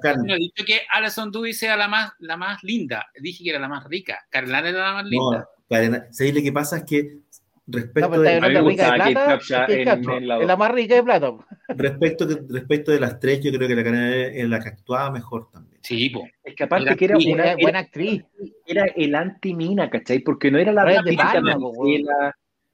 Karen- 0.00 0.22
no 0.24 0.34
he 0.34 0.38
dicho 0.38 0.64
que 0.64 0.80
Alison 0.92 1.30
Dewey 1.32 1.52
sea 1.52 1.76
la 1.76 1.88
más, 1.88 2.12
la 2.20 2.36
más 2.36 2.62
linda. 2.62 3.06
Dije 3.20 3.42
que 3.44 3.50
era 3.50 3.58
la 3.58 3.68
más 3.68 3.84
rica. 3.84 4.18
Carlana 4.30 4.68
era 4.68 4.78
la 4.88 4.92
más 4.94 5.04
No, 5.04 5.10
linda. 5.10 5.48
Karen, 5.68 6.04
¿sabéis 6.12 6.34
lo 6.36 6.42
que 6.42 6.52
pasa? 6.52 6.76
Es 6.78 6.84
que 6.84 7.18
respecto, 7.66 8.08
No, 8.10 8.20
de, 8.20 8.34
está 8.34 8.36
A 8.36 8.40
mí 8.40 8.46
hablando 8.56 8.68
me 8.70 8.76
de 8.76 8.82
rica 8.82 8.94
de 8.94 9.12
plata. 9.12 10.16
En- 10.16 10.28
la 10.28 10.38
la 10.38 10.56
más 10.56 10.70
rica 10.70 10.94
de 10.94 11.02
plata. 11.02 11.32
respecto, 11.68 12.24
de- 12.26 12.42
respecto 12.48 12.92
de 12.92 13.00
las 13.00 13.18
tres, 13.18 13.40
yo 13.42 13.50
creo 13.52 13.66
que 13.66 13.74
la 13.74 13.82
Karen 13.84 14.02
es 14.34 14.48
la 14.48 14.60
que 14.60 14.68
actuaba 14.68 15.10
mejor 15.10 15.50
también. 15.50 15.80
Sí, 15.82 16.10
po. 16.10 16.24
Es 16.44 16.54
que 16.54 16.64
aparte 16.64 16.86
Era 16.86 16.96
que 16.96 17.04
era 17.04 17.16
una, 17.16 17.30
Era 17.30 17.44
era, 17.52 17.56
buena 17.60 17.78
actriz. 17.80 18.22
era 18.66 18.84
el 18.96 19.14
anti-mina, 19.14 19.90
¿cachai? 19.90 20.20
Porque 20.20 20.50
no 20.50 20.58
era 20.58 20.72
la 20.72 20.84
Brian 20.84 21.04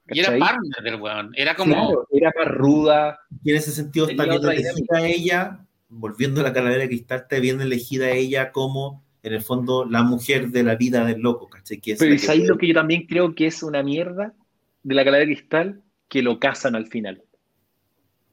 Y 0.09 0.19
era 0.19 0.37
partner 0.37 0.83
del 0.83 1.01
weón. 1.01 1.31
Era 1.35 1.55
como. 1.55 1.73
Claro, 1.73 2.07
era 2.11 2.31
más 2.37 2.47
ruda. 2.49 3.19
Y 3.43 3.51
en 3.51 3.57
ese 3.57 3.71
sentido 3.71 4.07
está 4.07 4.23
bien 4.25 4.43
elegida 4.43 5.05
ella, 5.07 5.65
volviendo 5.89 6.41
a 6.41 6.43
la 6.43 6.53
calavera 6.53 6.81
de 6.81 6.87
cristal, 6.89 7.19
está 7.21 7.39
bien 7.39 7.61
elegida 7.61 8.11
ella 8.11 8.51
como, 8.51 9.03
en 9.23 9.33
el 9.33 9.41
fondo, 9.41 9.85
la 9.85 10.03
mujer 10.03 10.49
de 10.49 10.63
la 10.63 10.75
vida 10.75 11.05
del 11.05 11.21
loco, 11.21 11.49
¿cachai? 11.49 11.79
Que 11.79 11.93
es 11.93 11.99
Pero 11.99 12.09
la 12.09 12.15
¿y 12.15 12.19
que- 12.19 12.25
sabéis 12.25 12.47
lo 12.47 12.57
que 12.57 12.67
yo 12.67 12.73
también 12.73 13.05
creo 13.07 13.33
que 13.33 13.47
es 13.47 13.63
una 13.63 13.81
mierda 13.81 14.33
de 14.83 14.95
la 14.95 15.05
calavera 15.05 15.27
de 15.29 15.35
cristal? 15.35 15.81
Que 16.09 16.21
lo 16.21 16.37
casan 16.39 16.75
al 16.75 16.87
final. 16.87 17.23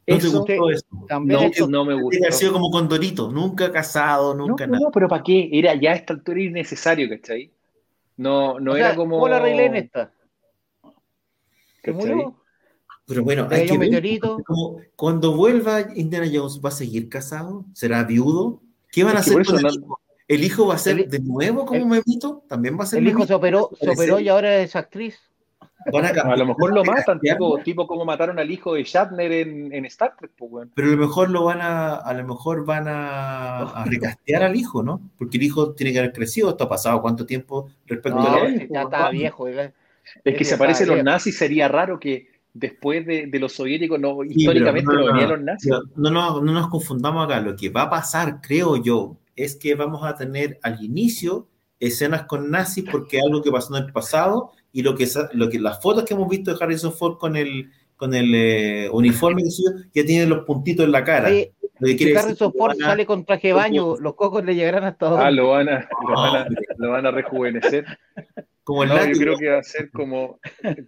¿No 0.06 0.18
te 0.18 0.26
Eso 0.26 0.38
gustó 0.40 0.70
eso? 0.70 0.84
También 1.06 1.40
no, 1.40 1.46
esto- 1.46 1.68
no 1.68 1.84
me 1.84 1.94
gustó. 1.94 2.18
haber 2.20 2.32
sido 2.32 2.52
como 2.52 2.70
Condorito, 2.70 3.30
nunca 3.30 3.70
casado, 3.70 4.34
nunca 4.34 4.66
no, 4.66 4.72
nada. 4.72 4.84
no, 4.86 4.90
pero 4.90 5.06
¿para 5.06 5.22
qué? 5.22 5.48
Era 5.52 5.74
ya 5.76 5.92
a 5.92 5.94
esta 5.94 6.12
altura 6.14 6.42
innecesario, 6.42 7.08
¿cachai? 7.08 7.50
No, 8.16 8.58
no 8.58 8.72
o 8.72 8.74
sea, 8.74 8.86
era 8.88 8.96
como. 8.96 9.16
¿Cómo 9.16 9.28
la 9.28 9.36
arreglé 9.36 9.66
en 9.66 9.76
esta? 9.76 10.12
¿Se 11.82 11.92
¿cachai? 11.92 12.10
murió? 12.14 12.36
Pero 13.06 13.24
bueno, 13.24 13.48
hay 13.50 13.66
que 13.66 13.76
ver, 13.76 14.20
como 14.46 14.76
cuando 14.94 15.34
vuelva 15.34 15.80
Indiana 15.96 16.26
Jones, 16.32 16.60
¿va 16.64 16.68
a 16.68 16.72
seguir 16.72 17.08
casado? 17.08 17.64
¿Será 17.72 18.04
viudo? 18.04 18.60
¿Qué 18.92 19.02
van 19.02 19.16
a 19.16 19.20
Es 19.20 19.26
hacer 19.28 19.44
con 19.44 19.58
el 19.58 19.66
hijo? 19.74 20.00
¿El 20.28 20.44
hijo 20.44 20.66
va 20.68 20.74
a 20.74 20.78
ser 20.78 21.00
El- 21.00 21.10
de 21.10 21.18
nuevo 21.18 21.66
como 21.66 21.86
Memito? 21.86 22.44
¿También 22.48 22.78
va 22.78 22.84
a 22.84 22.86
ser 22.86 23.00
El 23.00 23.06
hijo 23.08 23.14
Memito? 23.18 23.26
se 23.28 23.34
operó, 23.34 23.70
se 23.72 23.86
Parece- 23.86 24.02
operó 24.02 24.20
y 24.20 24.28
ahora 24.28 24.58
es 24.58 24.76
actriz. 24.76 25.18
Van 25.92 26.04
a 26.04 26.36
lo 26.36 26.44
mejor 26.46 26.74
lo 26.74 26.84
matan, 26.84 27.18
tipo, 27.20 27.58
tipo 27.64 27.86
como 27.86 28.04
mataron 28.04 28.38
al 28.38 28.50
hijo 28.50 28.74
de 28.74 28.84
Shatner 28.84 29.32
en, 29.32 29.72
en 29.72 29.86
Star 29.86 30.14
Trek, 30.16 30.30
pues, 30.36 30.52
weón. 30.52 30.70
Pero 30.74 30.88
a 30.88 30.90
lo 30.90 30.96
mejor 30.98 31.30
lo 31.30 31.44
van 31.44 31.62
a, 31.62 31.94
a 31.96 32.12
lo 32.12 32.26
mejor 32.26 32.66
van 32.66 32.86
a, 32.86 33.60
a 33.62 33.84
recastear 33.86 34.42
al 34.42 34.54
hijo, 34.56 34.82
¿no? 34.82 35.00
Porque 35.18 35.38
el 35.38 35.44
hijo 35.44 35.72
tiene 35.72 35.92
que 35.94 35.98
haber 36.00 36.12
crecido. 36.12 36.50
¿Esto 36.50 36.64
ha 36.64 36.68
pasado 36.68 37.00
cuánto 37.00 37.24
tiempo 37.24 37.70
respecto 37.86 38.18
No, 38.20 38.26
a 38.28 38.40
la 38.40 38.50
ya 38.50 38.82
estaba 38.82 39.10
viejo. 39.10 39.48
ya. 39.48 39.72
Es 40.24 40.36
que 40.36 40.44
si 40.44 40.54
aparecen 40.54 40.88
los 40.88 41.02
nazis 41.02 41.36
sería 41.38 41.68
raro 41.68 41.98
que 42.00 42.28
después 42.52 43.06
de, 43.06 43.26
de 43.28 43.38
los 43.38 43.52
soviéticos, 43.52 43.98
no, 44.00 44.24
históricamente 44.24 44.92
no, 44.92 45.06
no, 45.06 45.12
no, 45.14 45.26
los 45.28 45.40
nazis. 45.40 45.70
No, 45.96 46.10
no, 46.10 46.40
no 46.42 46.52
nos 46.52 46.68
confundamos 46.68 47.24
acá. 47.24 47.40
Lo 47.40 47.54
que 47.56 47.68
va 47.70 47.82
a 47.82 47.90
pasar, 47.90 48.40
creo 48.40 48.76
yo, 48.82 49.16
es 49.36 49.56
que 49.56 49.74
vamos 49.74 50.04
a 50.04 50.16
tener 50.16 50.58
al 50.62 50.82
inicio 50.82 51.46
escenas 51.78 52.24
con 52.24 52.50
nazis 52.50 52.84
porque 52.90 53.18
es 53.18 53.24
algo 53.24 53.42
que 53.42 53.50
pasó 53.50 53.76
en 53.76 53.84
el 53.86 53.92
pasado 53.92 54.50
y 54.72 54.82
lo 54.82 54.94
que, 54.94 55.08
lo 55.32 55.48
que 55.48 55.58
las 55.58 55.80
fotos 55.80 56.04
que 56.04 56.14
hemos 56.14 56.28
visto 56.28 56.52
de 56.54 56.62
Harrison 56.62 56.92
Ford 56.92 57.16
con 57.18 57.36
el, 57.36 57.70
con 57.96 58.12
el 58.14 58.34
eh, 58.34 58.88
uniforme 58.92 59.42
ya 59.94 60.04
tiene 60.04 60.26
los 60.26 60.44
puntitos 60.44 60.84
en 60.84 60.92
la 60.92 61.04
cara. 61.04 61.28
Oye, 61.28 61.52
Lo 61.78 61.86
que 61.86 61.96
quiere 61.96 62.18
Harrison 62.18 62.52
Ford 62.52 62.72
a- 62.82 62.84
sale 62.84 63.06
con 63.06 63.24
traje 63.24 63.48
de 63.48 63.54
baño, 63.54 63.96
los 63.98 64.14
cocos 64.14 64.44
le 64.44 64.54
llegarán 64.54 64.84
hasta 64.84 65.06
Ah, 65.06 65.10
donde. 65.10 65.32
lo 65.32 65.48
van 65.50 65.68
a, 65.70 65.88
lo 66.06 66.14
van 66.14 66.36
a, 66.36 66.42
hombre, 66.42 66.62
lo 66.76 66.90
van 66.90 67.06
a 67.06 67.10
rejuvenecer. 67.12 67.86
Como 68.64 68.82
el 68.84 68.88
No, 68.88 69.04
yo 69.06 69.18
creo 69.18 69.38
que 69.38 69.48
va 69.48 69.58
a 69.58 69.62
ser 69.62 69.90
como 69.90 70.38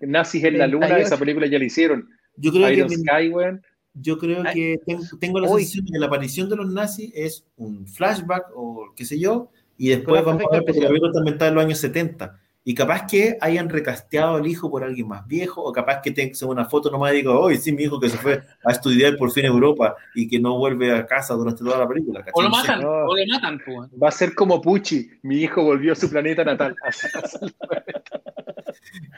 Nazis 0.01 0.45
en 0.45 0.59
la 0.59 0.67
Luna, 0.67 0.87
38. 0.87 1.07
esa 1.07 1.19
película 1.19 1.47
ya 1.47 1.59
la 1.59 1.65
hicieron. 1.65 2.09
Yo 2.37 2.51
creo 2.51 2.71
Iron 2.71 2.89
que 2.89 2.97
Sky, 2.97 3.29
weón. 3.29 3.63
Yo 3.95 4.19
creo 4.19 4.43
Ay. 4.47 4.55
que 4.55 4.81
tengo, 4.87 5.03
tengo 5.21 5.41
la 5.41 5.49
sensación 5.49 5.85
de 5.85 5.93
que 5.93 5.99
la 5.99 6.07
aparición 6.07 6.49
de 6.49 6.57
los 6.57 6.73
nazis 6.73 7.13
es 7.15 7.45
un 7.57 7.87
flashback 7.87 8.47
o 8.55 8.93
qué 8.97 9.05
sé 9.05 9.19
yo, 9.19 9.51
y 9.77 9.89
después 9.89 10.25
vamos 10.25 10.43
a 10.49 10.51
ver 10.51 10.65
porque 10.65 10.81
la 10.81 10.89
película 10.89 11.11
está 11.11 11.19
ambientada 11.21 11.49
en 11.51 11.55
los 11.57 11.65
años 11.65 11.79
70. 11.79 12.41
Y 12.65 12.75
capaz 12.75 13.07
que 13.11 13.37
hayan 13.41 13.69
recasteado 13.69 14.37
al 14.37 14.47
hijo 14.47 14.71
por 14.71 14.85
alguien 14.85 15.09
más 15.09 15.27
viejo, 15.27 15.63
o 15.65 15.73
capaz 15.73 16.01
que 16.01 16.13
tenga 16.13 16.33
una 16.47 16.65
foto 16.67 16.93
nomás 16.93 17.13
y 17.13 17.17
diga, 17.17 17.37
hoy 17.37 17.57
sí, 17.57 17.73
mi 17.73 17.83
hijo 17.83 17.99
que 17.99 18.09
se 18.09 18.17
fue 18.19 18.41
a 18.65 18.71
estudiar 18.71 19.17
por 19.17 19.33
fin 19.33 19.47
a 19.47 19.49
Europa 19.49 19.97
y 20.15 20.29
que 20.29 20.39
no 20.39 20.57
vuelve 20.59 20.93
a 20.97 21.05
casa 21.05 21.35
durante 21.35 21.65
toda 21.65 21.79
la 21.79 21.89
película. 21.89 22.21
¿cachai? 22.21 22.33
O 22.35 22.43
lo 22.43 22.51
matan, 22.51 22.81
no. 22.81 22.89
o 22.91 23.17
lo 23.17 23.27
matan. 23.27 23.61
Va 24.01 24.09
a 24.09 24.13
ser 24.13 24.33
como 24.37 24.61
Pucci. 24.61 25.11
Mi 25.23 25.39
hijo 25.39 25.65
volvió 25.65 25.93
a 25.93 25.97
su 25.97 26.09
planeta 26.09 26.45
natal. 26.45 26.77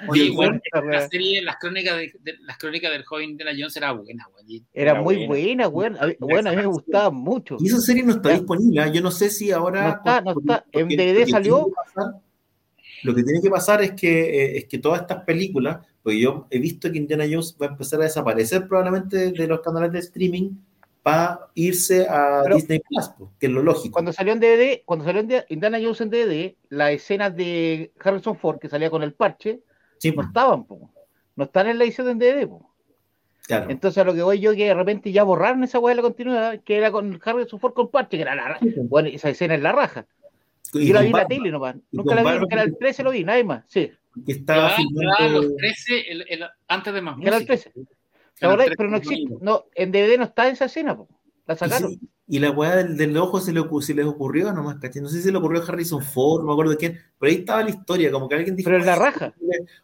Oye, 0.08 0.24
Sí, 0.24 0.30
bueno, 0.34 0.60
la 0.84 1.08
serie, 1.08 1.42
las 1.42 1.56
crónicas, 1.56 1.96
de, 1.96 2.12
de- 2.22 2.38
las 2.42 2.58
crónicas 2.58 2.90
del 2.92 3.04
joven 3.04 3.30
Indiana 3.30 3.52
Jones 3.56 3.76
era 3.76 3.92
buena, 3.92 4.26
weón. 4.34 4.50
Y- 4.50 4.64
Era 4.72 4.92
Era 4.92 5.02
muy 5.02 5.26
buena. 5.26 5.68
buena, 5.68 5.68
weón. 5.68 5.96
A 6.00 6.06
mí, 6.06 6.16
bueno, 6.18 6.50
a 6.50 6.52
mí 6.52 6.56
me 6.58 6.66
gustaba 6.66 7.10
mucho. 7.10 7.56
y 7.60 7.66
esa 7.68 7.80
serie 7.80 8.02
no 8.02 8.12
está 8.12 8.30
disponible. 8.30 8.80
¿ah? 8.80 8.88
Yo 8.88 9.00
no 9.02 9.10
sé 9.10 9.30
si 9.30 9.50
ahora. 9.52 9.82
No 9.82 9.88
está, 9.96 10.20
no 10.20 10.34
está. 10.40 10.64
En 10.72 10.88
DVD 10.88 11.26
salió. 11.28 11.68
Lo 13.04 13.14
que 13.14 13.22
tiene 13.22 13.40
que 13.40 13.50
pasar 13.50 13.82
es 13.82 13.92
que, 13.92 14.20
eh, 14.54 14.56
es 14.58 14.64
que 14.66 14.78
todas 14.78 15.02
estas 15.02 15.22
películas, 15.24 15.86
porque 16.02 16.18
yo 16.20 16.46
he 16.50 16.58
visto 16.58 16.90
que 16.90 16.98
Indiana 16.98 17.24
Jones 17.30 17.56
va 17.60 17.66
a 17.66 17.70
empezar 17.70 18.00
a 18.00 18.04
desaparecer 18.04 18.66
probablemente 18.66 19.30
de 19.32 19.46
los 19.46 19.60
canales 19.60 19.92
de 19.92 19.98
streaming 20.00 20.50
para 21.02 21.40
irse 21.54 22.06
a 22.08 22.40
Pero- 22.44 22.56
Disney 22.56 22.80
Plus, 22.80 23.10
que 23.38 23.46
es 23.46 23.52
lo 23.52 23.62
lógico. 23.62 23.92
Cuando 23.92 24.12
salió 24.12 24.32
en 24.32 24.40
DVD, 24.40 24.82
cuando 24.86 25.04
salió 25.04 25.20
en 25.20 25.30
Indiana 25.50 25.78
Jones 25.82 26.00
en 26.00 26.10
DVD, 26.10 26.54
las 26.70 26.92
escenas 26.92 27.36
de 27.36 27.92
Harrison 28.00 28.36
Ford 28.36 28.58
que 28.58 28.68
salía 28.70 28.88
con 28.90 29.02
el 29.02 29.12
parche 29.12 29.60
Sí, 29.98 30.10
no 30.12 30.22
estaban, 30.22 30.64
po. 30.64 30.90
no 31.36 31.44
están 31.44 31.66
en 31.68 31.78
la 31.78 31.84
edición 31.84 32.08
en 32.08 32.18
DVD. 32.18 32.46
po. 32.48 32.70
claro. 33.46 33.70
Entonces 33.70 33.98
a 33.98 34.04
lo 34.04 34.14
que 34.14 34.22
voy 34.22 34.40
yo 34.40 34.52
que 34.54 34.64
de 34.64 34.74
repente 34.74 35.12
ya 35.12 35.24
borraron 35.24 35.62
esa 35.64 35.78
weá 35.78 35.92
de 35.94 35.96
la 35.96 36.02
continuidad, 36.08 36.60
que 36.62 36.76
era 36.78 36.90
con 36.90 37.20
Harrison 37.22 37.60
Ford 37.60 37.74
con 37.74 37.90
parche, 37.90 38.16
que 38.16 38.22
era 38.22 38.34
la 38.34 38.48
raja. 38.48 38.60
Bueno, 38.88 39.08
esa 39.10 39.28
escena 39.28 39.54
es 39.56 39.60
la 39.62 39.72
raja. 39.72 40.06
Y 40.78 40.86
Yo 40.88 40.94
la 40.94 41.00
vi 41.00 41.06
en 41.08 41.12
la 41.12 41.26
tele 41.26 41.50
nomás. 41.50 41.76
Nunca 41.92 42.14
la 42.14 42.22
vi, 42.22 42.36
en 42.38 42.46
Canal 42.46 42.66
que- 42.70 42.76
13 42.78 43.02
lo 43.02 43.10
vi, 43.10 43.24
nadie 43.24 43.44
más. 43.44 43.64
Sí, 43.68 43.90
que 44.26 44.32
estaba 44.32 44.70
filmando. 44.70 45.16
quedaba 45.18 45.32
los 45.42 45.56
13 45.56 46.00
el- 46.10 46.24
el- 46.28 46.44
antes 46.68 46.94
de 46.94 47.00
más 47.00 47.16
Canal 47.16 47.32
música. 47.34 47.46
13. 47.46 47.70
¿Te 47.70 47.80
Canal 48.40 48.54
acordás? 48.54 48.66
13 48.66 48.76
Pero 48.76 48.90
no 48.90 48.96
existe. 48.96 49.34
No, 49.40 49.64
en 49.74 49.92
DVD 49.92 50.18
no 50.18 50.24
está 50.24 50.48
esa 50.48 50.64
escena, 50.66 50.96
po. 50.96 51.08
La 51.46 51.54
Y, 51.54 51.56
sacaron. 51.58 51.90
sí, 51.90 52.00
y 52.26 52.38
la 52.38 52.50
weá 52.52 52.76
del, 52.76 52.96
del 52.96 53.16
ojo 53.18 53.38
se, 53.40 53.52
le, 53.52 53.62
se 53.82 53.94
les 53.94 54.06
ocurrió 54.06 54.50
nomás, 54.52 54.76
¿cachai? 54.76 55.02
No 55.02 55.08
sé 55.08 55.16
si 55.18 55.24
se 55.24 55.32
le 55.32 55.38
ocurrió 55.38 55.60
a 55.60 55.64
Harrison 55.66 56.02
Ford, 56.02 56.40
no 56.40 56.46
me 56.46 56.52
acuerdo 56.52 56.70
de 56.72 56.78
quién, 56.78 56.98
pero 57.18 57.30
ahí 57.30 57.38
estaba 57.40 57.62
la 57.62 57.70
historia, 57.70 58.10
como 58.10 58.28
que 58.28 58.34
alguien 58.36 58.56
dijo, 58.56 58.66
Pero 58.68 58.78
en 58.80 58.86
la 58.86 58.94
"Oye, 58.94 59.02
raja. 59.02 59.34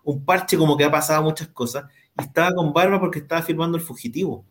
un 0.05 0.25
parche 0.25 0.57
como 0.57 0.77
que 0.77 0.85
ha 0.85 0.91
pasado 0.91 1.23
muchas 1.23 1.49
cosas, 1.49 1.85
y 2.19 2.23
estaba 2.23 2.53
con 2.55 2.73
barba 2.73 2.99
porque 2.99 3.19
estaba 3.19 3.43
filmando 3.43 3.77
el 3.77 3.85
fugitivo, 3.85 4.45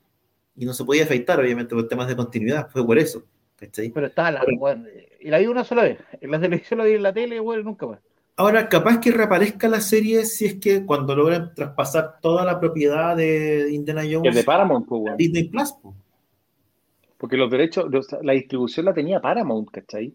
y 0.56 0.66
no 0.66 0.74
se 0.74 0.84
podía 0.86 1.04
afeitar, 1.06 1.40
obviamente, 1.40 1.74
por 1.74 1.88
temas 1.88 2.08
de 2.08 2.16
continuidad, 2.16 2.70
fue 2.70 2.86
por 2.86 3.00
eso, 3.00 3.24
¿cachai? 3.56 3.90
Pero 3.90 4.06
estaba 4.08 4.32
la. 4.32 4.46
bueno, 4.60 4.86
y 5.20 5.30
la 5.30 5.40
vi 5.40 5.48
una 5.48 5.64
sola 5.64 5.84
vez. 5.84 6.00
En 6.22 6.32
la 6.32 6.40
televisión 6.40 6.78
la 6.80 6.86
vi 6.86 6.94
en 6.94 7.04
la 7.04 7.14
tele, 7.14 7.40
bueno, 7.40 7.64
nunca 7.64 7.86
más. 7.88 8.00
Ahora, 8.38 8.70
capaz 8.70 9.00
que 9.02 9.12
reaparezca 9.12 9.68
la 9.68 9.82
serie 9.82 10.26
si 10.26 10.46
es 10.46 10.56
que 10.56 10.86
cuando 10.86 11.14
logran 11.16 11.54
traspasar 11.54 12.20
toda 12.22 12.46
la 12.46 12.60
propiedad 12.60 13.16
de 13.18 13.68
Indiana 13.72 14.04
Jones 14.10 14.34
de 14.34 14.44
Paramount, 14.44 14.88
pues, 14.88 15.02
weón. 15.04 15.18
Disney 15.18 15.50
Plus, 15.50 15.74
po. 15.74 15.94
Porque 17.18 17.36
los 17.36 17.52
derechos, 17.52 17.86
los- 17.92 18.08
la 18.22 18.34
distribución 18.34 18.86
la 18.86 18.94
tenía 18.94 19.20
Paramount, 19.20 19.70
¿cachai? 19.72 20.14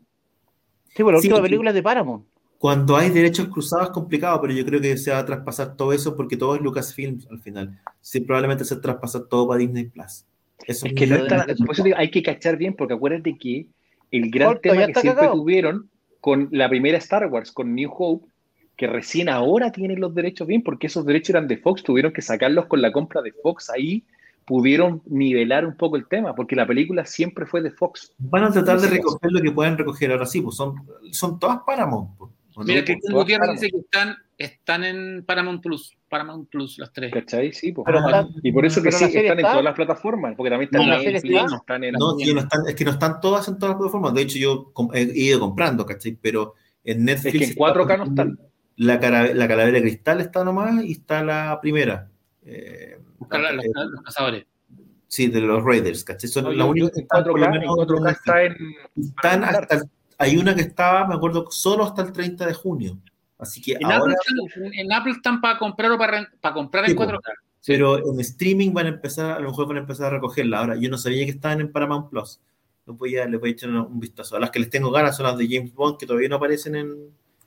Sí, 0.96 1.02
bueno, 1.02 1.18
la 1.18 1.22
Sí, 1.22 1.28
última 1.28 1.38
sí. 1.38 1.42
película 1.42 1.70
es 1.70 1.74
de 1.74 1.82
Paramount. 1.82 2.24
Cuando 2.58 2.96
hay 2.96 3.10
derechos 3.10 3.48
cruzados 3.48 3.88
es 3.88 3.92
complicado, 3.92 4.40
pero 4.40 4.54
yo 4.54 4.64
creo 4.64 4.80
que 4.80 4.96
se 4.96 5.10
va 5.10 5.18
a 5.18 5.26
traspasar 5.26 5.76
todo 5.76 5.92
eso 5.92 6.16
porque 6.16 6.38
todo 6.38 6.54
es 6.54 6.62
Lucasfilms 6.62 7.26
al 7.30 7.40
final. 7.40 7.78
Sí, 8.00 8.20
probablemente 8.20 8.64
se 8.64 8.76
traspasa 8.76 9.26
todo 9.28 9.46
para 9.48 9.58
Disney 9.58 9.84
Plus. 9.86 10.24
Eso 10.66 10.86
Es 10.86 10.94
que 10.94 11.06
no 11.06 11.16
Lo 11.16 11.24
es 11.24 11.30
de- 11.30 11.36
tan- 11.54 11.56
por 11.66 11.74
eso 11.74 11.82
digo, 11.82 11.96
hay 11.98 12.10
que 12.10 12.22
cachar 12.22 12.56
bien, 12.56 12.74
porque 12.74 12.94
acuérdate 12.94 13.36
que 13.36 13.66
el 14.16 14.30
gran 14.30 14.48
Corto, 14.48 14.60
tema 14.62 14.86
que 14.86 14.94
siempre 14.94 15.20
cagado. 15.22 15.34
tuvieron 15.34 15.90
con 16.20 16.48
la 16.52 16.68
primera 16.68 16.98
Star 16.98 17.26
Wars, 17.26 17.52
con 17.52 17.74
New 17.74 17.90
Hope, 17.96 18.26
que 18.76 18.86
recién 18.86 19.28
ahora 19.28 19.70
tienen 19.70 20.00
los 20.00 20.14
derechos 20.14 20.46
bien, 20.46 20.62
porque 20.62 20.86
esos 20.86 21.04
derechos 21.04 21.30
eran 21.30 21.48
de 21.48 21.58
Fox, 21.58 21.82
tuvieron 21.82 22.12
que 22.12 22.22
sacarlos 22.22 22.66
con 22.66 22.80
la 22.82 22.92
compra 22.92 23.22
de 23.22 23.32
Fox, 23.32 23.70
ahí 23.70 24.04
pudieron 24.44 25.02
nivelar 25.06 25.66
un 25.66 25.76
poco 25.76 25.96
el 25.96 26.06
tema, 26.06 26.34
porque 26.34 26.56
la 26.56 26.66
película 26.66 27.04
siempre 27.04 27.46
fue 27.46 27.62
de 27.62 27.70
Fox. 27.70 28.12
Van 28.18 28.44
a 28.44 28.50
tratar 28.50 28.80
de 28.80 28.88
recoger 28.88 29.32
lo 29.32 29.40
que 29.40 29.50
pueden 29.50 29.78
recoger 29.78 30.12
ahora 30.12 30.26
sí, 30.26 30.40
pues 30.40 30.56
son, 30.56 30.74
son 31.12 31.38
todas 31.38 31.60
Paramount. 31.66 32.10
pues. 32.18 32.30
¿O 32.56 32.60
no? 32.60 32.66
Mira, 32.66 32.84
Cristian 32.84 33.12
Gutiérrez 33.14 33.50
dice 33.52 33.70
que 33.70 33.78
están, 33.78 34.16
están 34.38 34.84
en 34.84 35.24
Paramount 35.24 35.62
Plus. 35.62 35.96
Paramount 36.08 36.48
Plus, 36.48 36.78
las 36.78 36.92
tres. 36.92 37.12
¿Cachai? 37.12 37.52
Sí, 37.52 37.72
pues. 37.72 37.86
Ah, 37.88 38.26
Y 38.42 38.52
por 38.52 38.64
eso 38.64 38.82
que 38.82 38.92
sí, 38.92 39.04
la 39.04 39.20
están 39.20 39.38
en 39.38 39.44
todas 39.44 39.64
las 39.64 39.74
plataformas, 39.74 40.34
porque 40.36 40.50
también 40.50 40.68
están 40.72 40.86
No, 40.86 40.94
en 40.94 41.04
la 41.04 41.10
Netflix, 41.12 41.34
está. 41.42 41.56
están 41.56 41.84
en 41.84 41.92
No, 41.94 42.16
sí, 42.18 42.32
no 42.34 42.40
están, 42.40 42.60
es 42.68 42.74
que 42.74 42.84
no 42.84 42.90
están 42.92 43.20
todas 43.20 43.48
en 43.48 43.58
todas 43.58 43.70
las 43.74 43.78
plataformas. 43.78 44.14
De 44.14 44.22
hecho, 44.22 44.38
yo 44.38 44.72
he 44.94 45.02
ido 45.14 45.40
comprando, 45.40 45.84
¿cachai? 45.84 46.16
Pero 46.20 46.54
en 46.84 46.98
Es 47.08 47.24
Netflix. 47.24 47.38
que 47.38 47.44
en 47.52 47.54
4K 47.56 47.98
no 47.98 48.04
están. 48.04 48.38
La, 48.76 48.94
la 48.94 49.48
calavera 49.48 49.70
de 49.72 49.82
cristal 49.82 50.20
está 50.20 50.44
nomás 50.44 50.84
y 50.84 50.92
está 50.92 51.22
la 51.22 51.58
primera. 51.60 52.08
Eh, 52.44 52.98
Buscar 53.18 53.40
la- 53.40 53.52
los, 53.52 53.64
eh, 53.64 53.68
los 53.74 54.02
cazadores. 54.02 54.44
sí, 55.08 55.28
de 55.28 55.40
los 55.40 55.62
Raiders, 55.64 56.02
¿cachai? 56.04 56.28
Son 56.28 56.44
No, 56.44 56.52
las 56.52 56.66
únicas 56.66 56.90
que 56.92 57.00
están, 57.02 57.22
por 57.24 57.38
lo 57.38 57.46
4K, 57.46 57.54
en 57.54 57.60
menos, 57.60 57.76
4K 57.76 58.00
Netflix. 58.00 58.18
está 58.18 58.42
en. 58.42 58.56
Están 59.04 59.44
hasta 59.44 59.74
el- 59.76 59.82
hay 60.18 60.36
una 60.36 60.54
que 60.54 60.62
estaba, 60.62 61.06
me 61.06 61.14
acuerdo, 61.14 61.50
solo 61.50 61.84
hasta 61.84 62.02
el 62.02 62.12
30 62.12 62.46
de 62.46 62.54
junio. 62.54 62.98
Así 63.38 63.60
que 63.60 63.72
En, 63.72 63.84
ahora, 63.84 63.96
Apple 64.14 64.14
están, 64.46 64.74
en 64.74 64.92
Apple 64.92 65.12
están 65.12 65.40
para 65.40 65.58
comprar 65.58 65.90
o 65.92 65.98
para, 65.98 66.30
para 66.40 66.54
comprar 66.54 66.88
en 66.88 66.96
po. 66.96 67.02
4K. 67.04 67.20
pero 67.66 68.12
en 68.12 68.20
streaming 68.20 68.72
van 68.72 68.86
a 68.86 68.90
empezar, 68.90 69.32
a 69.32 69.40
lo 69.40 69.50
mejor 69.50 69.66
van 69.68 69.78
a 69.78 69.80
empezar 69.80 70.06
a 70.06 70.10
recogerla. 70.10 70.60
Ahora, 70.60 70.76
yo 70.76 70.88
no 70.88 70.96
sabía 70.98 71.24
que 71.24 71.32
estaban 71.32 71.60
en 71.60 71.70
Paramount 71.72 72.10
Plus. 72.10 72.40
No 72.86 72.94
voy 72.94 73.16
a, 73.16 73.26
les 73.26 73.40
voy 73.40 73.50
a 73.50 73.52
echar 73.52 73.70
un 73.70 73.98
vistazo. 73.98 74.36
A 74.36 74.40
las 74.40 74.50
que 74.50 74.58
les 74.60 74.70
tengo 74.70 74.90
ganas 74.90 75.16
son 75.16 75.26
las 75.26 75.36
de 75.38 75.48
James 75.48 75.72
Bond, 75.74 75.96
que 75.98 76.06
todavía 76.06 76.28
no 76.28 76.36
aparecen 76.36 76.76
en. 76.76 76.94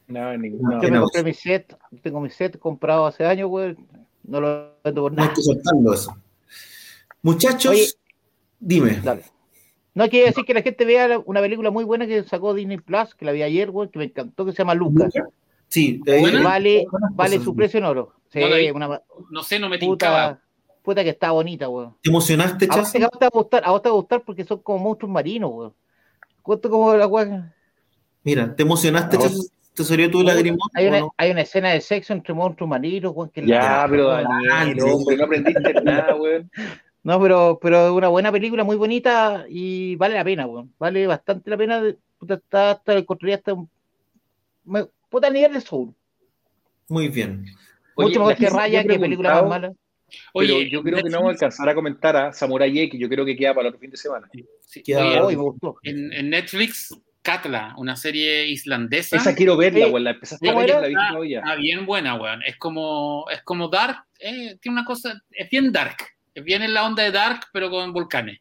No, 0.07 0.37
ninguna. 0.37 0.81
Yo 0.81 0.89
me 0.91 0.99
compré 0.99 1.23
mi 1.23 1.33
set, 1.33 1.77
tengo 2.01 2.19
mi 2.21 2.29
set 2.29 2.57
comprado 2.59 3.05
hace 3.05 3.25
años, 3.25 3.49
güey. 3.49 3.75
No 4.23 4.41
lo 4.41 4.73
vendo 4.83 5.01
por 5.03 5.13
No 5.13 5.21
hay 5.21 5.27
nada. 5.27 5.35
que 5.35 5.41
soltarlo 5.43 5.93
eso. 5.93 6.17
Muchachos, 7.21 7.71
Oye. 7.71 7.87
dime. 8.59 8.99
Dale. 9.03 9.23
No 9.97 10.09
que 10.09 10.25
decir 10.25 10.45
que 10.45 10.53
la 10.53 10.61
gente 10.61 10.85
vea 10.85 11.19
una 11.25 11.41
película 11.41 11.71
muy 11.71 11.83
buena 11.83 12.05
que 12.05 12.23
sacó 12.23 12.53
Disney 12.53 12.77
Plus, 12.77 13.15
que 13.15 13.25
la 13.25 13.31
vi 13.31 13.41
ayer, 13.41 13.71
güey, 13.71 13.89
que 13.89 13.97
me 13.97 14.05
encantó, 14.05 14.45
que 14.45 14.51
se 14.51 14.59
llama 14.59 14.75
Lucas. 14.75 15.11
Sí, 15.67 15.99
Buena. 16.05 16.43
Vale, 16.43 16.85
vale 17.13 17.39
su 17.39 17.55
precio 17.55 17.79
en 17.79 17.85
oro. 17.85 18.13
Sí, 18.31 18.39
No 18.39 18.75
una 18.75 19.01
No 19.31 19.43
sé, 19.43 19.59
no 19.59 19.69
me 19.69 19.77
tincaba. 19.77 20.33
puta, 20.35 20.41
puta 20.83 21.03
que 21.03 21.09
está 21.09 21.31
bonita, 21.31 21.65
güey. 21.65 21.87
¿Te 22.03 22.09
emocionaste, 22.09 22.67
A 22.69 22.75
vos 22.77 22.91
te 22.91 22.99
va 22.99 23.07
a 23.25 23.29
gustar, 23.29 23.63
a 23.65 23.71
vos 23.71 23.81
te 23.81 23.89
va 23.89 23.93
a 23.95 23.97
gustar 23.97 24.21
porque 24.23 24.43
son 24.45 24.59
como 24.59 24.79
monstruos 24.79 25.11
marinos, 25.11 25.51
güey. 25.51 25.69
Cuento 26.43 26.69
como 26.69 26.93
la 26.95 27.05
güey. 27.05 27.29
Mira, 28.23 28.55
¿te 28.55 28.63
emocionaste, 28.63 29.17
No. 29.17 29.23
Chazo? 29.23 29.41
¿Te 29.73 29.83
salió 29.83 30.09
tu 30.09 30.23
lagrimón? 30.23 30.59
Hay 30.73 30.87
una, 30.87 30.99
no? 31.01 31.13
hay 31.17 31.31
una 31.31 31.41
escena 31.41 31.69
de 31.69 31.81
sexo 31.81 32.13
entre 32.13 32.33
monstruos 32.33 32.69
marinos, 32.69 33.13
güey. 33.13 33.29
que 33.31 33.45
Ya, 33.45 33.81
la- 33.81 33.87
pero 33.89 34.11
Ah, 34.11 34.23
Daniel, 34.47 34.79
sí. 34.79 34.89
hombre, 34.89 35.17
no 35.17 35.23
aprendiste 35.25 35.73
nada, 35.83 36.15
weón. 36.15 36.49
No, 37.07 37.21
pero, 37.21 37.57
pero 37.61 37.95
una 37.95 38.09
buena 38.09 38.33
película, 38.33 38.65
muy 38.65 38.75
bonita 38.75 39.45
y 39.47 39.95
vale 39.95 40.15
la 40.15 40.25
pena, 40.25 40.45
weón. 40.45 40.73
Vale 40.77 41.07
bastante 41.07 41.49
la 41.49 41.55
pena. 41.57 41.81
de- 41.81 41.95
Puta, 42.19 42.33
está 42.33 42.71
hasta 42.71 43.05
construida 43.05 43.35
hasta 43.37 43.53
un. 43.53 43.69
me- 44.65 44.87
Puta 45.09 45.29
nivel 45.29 45.53
de 45.53 45.61
soul. 45.61 45.93
Muy 46.89 47.07
bien. 47.07 47.45
Oye, 47.95 48.07
Mucho 48.09 48.19
mejor 48.19 48.35
que 48.35 48.49
Raya, 48.49 48.83
que 48.83 48.99
película 48.99 49.35
más 49.41 49.49
mala. 49.49 49.71
Oye, 50.33 50.47
pero 50.53 50.69
yo 50.69 50.83
creo 50.83 50.97
que 51.03 51.09
no 51.09 51.17
vamos 51.19 51.29
a 51.29 51.31
alcanzar 51.31 51.69
a 51.69 51.75
comentar 51.75 52.15
a 52.17 52.33
Samurai 52.33 52.77
X, 52.77 52.99
yo 52.99 53.07
creo 53.07 53.23
que 53.23 53.37
queda 53.37 53.53
para 53.53 53.67
el 53.69 53.73
otro 53.73 53.79
fin 53.79 53.91
de 53.91 53.97
semana. 53.97 54.27
sí, 54.61 54.83
Queda- 54.83 55.05
oye, 55.05 55.19
Hoy 55.21 55.35
me 55.37 55.41
gustó. 55.43 55.77
en, 55.83 56.11
en 56.11 56.29
Netflix, 56.29 56.93
Katla, 57.21 57.73
una 57.77 57.95
serie 57.95 58.47
islandesa. 58.47 59.15
Esa 59.15 59.33
quiero 59.33 59.55
verla, 59.55 59.87
weón. 59.87 60.03
La 60.03 60.11
empezaste 60.11 60.45
a 60.49 60.51
¿Cómo 60.53 60.65
ver 60.65 60.75
la 60.75 60.87
Está, 60.87 61.07
todavía. 61.09 61.39
está 61.39 61.55
bien 61.55 61.85
buena, 61.85 62.15
weón. 62.15 62.43
Es 62.43 62.57
como, 62.57 63.25
es 63.31 63.41
como 63.43 63.69
Dark. 63.69 64.03
eh, 64.19 64.57
tiene 64.61 64.77
una 64.79 64.85
cosa, 64.85 65.21
es 65.31 65.49
bien 65.49 65.71
Dark. 65.71 65.97
En 66.45 66.73
la 66.73 66.85
onda 66.85 67.03
de 67.03 67.11
Dark, 67.11 67.41
pero 67.51 67.69
con 67.69 67.91
volcanes. 67.93 68.39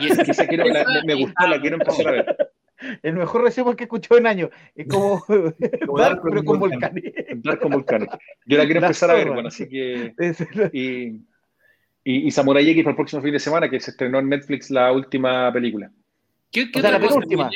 Y 0.00 0.10
es 0.10 0.18
Que 0.18 0.30
esa 0.32 0.46
quiero, 0.46 0.64
la- 0.66 0.84
me, 0.84 1.14
me 1.14 1.14
gustó, 1.22 1.46
la 1.46 1.60
quiero 1.60 1.76
empezar 1.76 2.08
a 2.08 2.10
ver. 2.12 2.50
El 3.02 3.14
mejor 3.14 3.42
resumen 3.42 3.74
que 3.74 3.84
he 3.84 3.86
escuchado 3.86 4.18
en 4.18 4.26
años. 4.26 4.50
Es 4.74 4.86
como. 4.86 5.24
Dark, 5.98 6.20
pero 6.22 6.44
con 6.44 6.60
volcanes. 6.60 7.04
Entrar 7.28 7.58
con 7.58 7.72
volcanes. 7.72 8.08
Yo 8.46 8.56
la 8.58 8.64
quiero 8.64 8.80
La 8.80 8.86
empezar 8.88 9.10
a 9.10 9.14
ver, 9.14 9.30
bueno, 9.30 9.48
así 9.48 9.68
que. 9.68 10.14
Es 10.18 10.40
la- 10.54 10.70
Y, 10.72 11.20
y, 12.04 12.26
y 12.26 12.30
Samurai 12.30 12.68
X 12.70 12.82
para 12.84 12.90
el 12.90 12.96
próximo 12.96 13.22
fin 13.22 13.32
de 13.32 13.40
semana, 13.40 13.68
que 13.68 13.80
se 13.80 13.90
estrenó 13.90 14.18
en 14.18 14.28
Netflix 14.28 14.70
la 14.70 14.92
última 14.92 15.52
película. 15.52 15.90
¿Qué, 16.52 16.70
qué 16.70 16.78
O 16.78 16.82
sea, 16.82 16.90
otra 16.90 16.98
la 17.00 17.06
cosa 17.08 17.20
viene, 17.26 17.50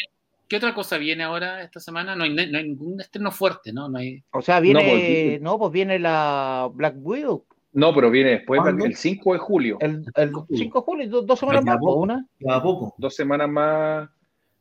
¿Qué 0.49 0.57
otra 0.57 0.75
cosa 0.75 0.99
viene 0.99 1.23
ahora 1.23 1.63
esta 1.63 1.81
semana? 1.81 2.15
No 2.17 2.25
hay, 2.25 2.35
no 2.35 2.59
hay 2.59 2.65
ningún 2.65 3.01
estreno 3.01 3.31
fuerte, 3.31 3.73
¿no? 3.73 3.89
No 3.89 3.99
hay. 3.99 4.23
O 4.33 4.43
sea, 4.43 4.57
No, 4.57 4.63
viene. 4.63 4.81
pues, 4.91 5.41
No, 5.41 5.59
pues 5.59 5.73
viene 5.73 5.99
la 5.99 6.69
Black 6.75 6.95
Widow. 6.99 7.45
No, 7.73 7.95
pero 7.95 8.11
viene 8.11 8.31
después, 8.31 8.61
¿Cuándo? 8.61 8.85
el 8.85 8.95
5 8.97 9.33
de 9.33 9.39
julio. 9.39 9.79
El, 9.81 10.05
el 10.15 10.33
5 10.55 10.79
de 10.81 10.85
julio, 10.85 11.09
dos, 11.09 11.27
dos 11.27 11.39
semanas 11.39 11.65
más, 11.65 11.79
poco. 11.79 12.01
una. 12.01 12.27
Queda 12.39 12.63
poco. 12.63 12.95
Dos 12.99 13.15
semanas 13.15 13.49
más. 13.49 14.09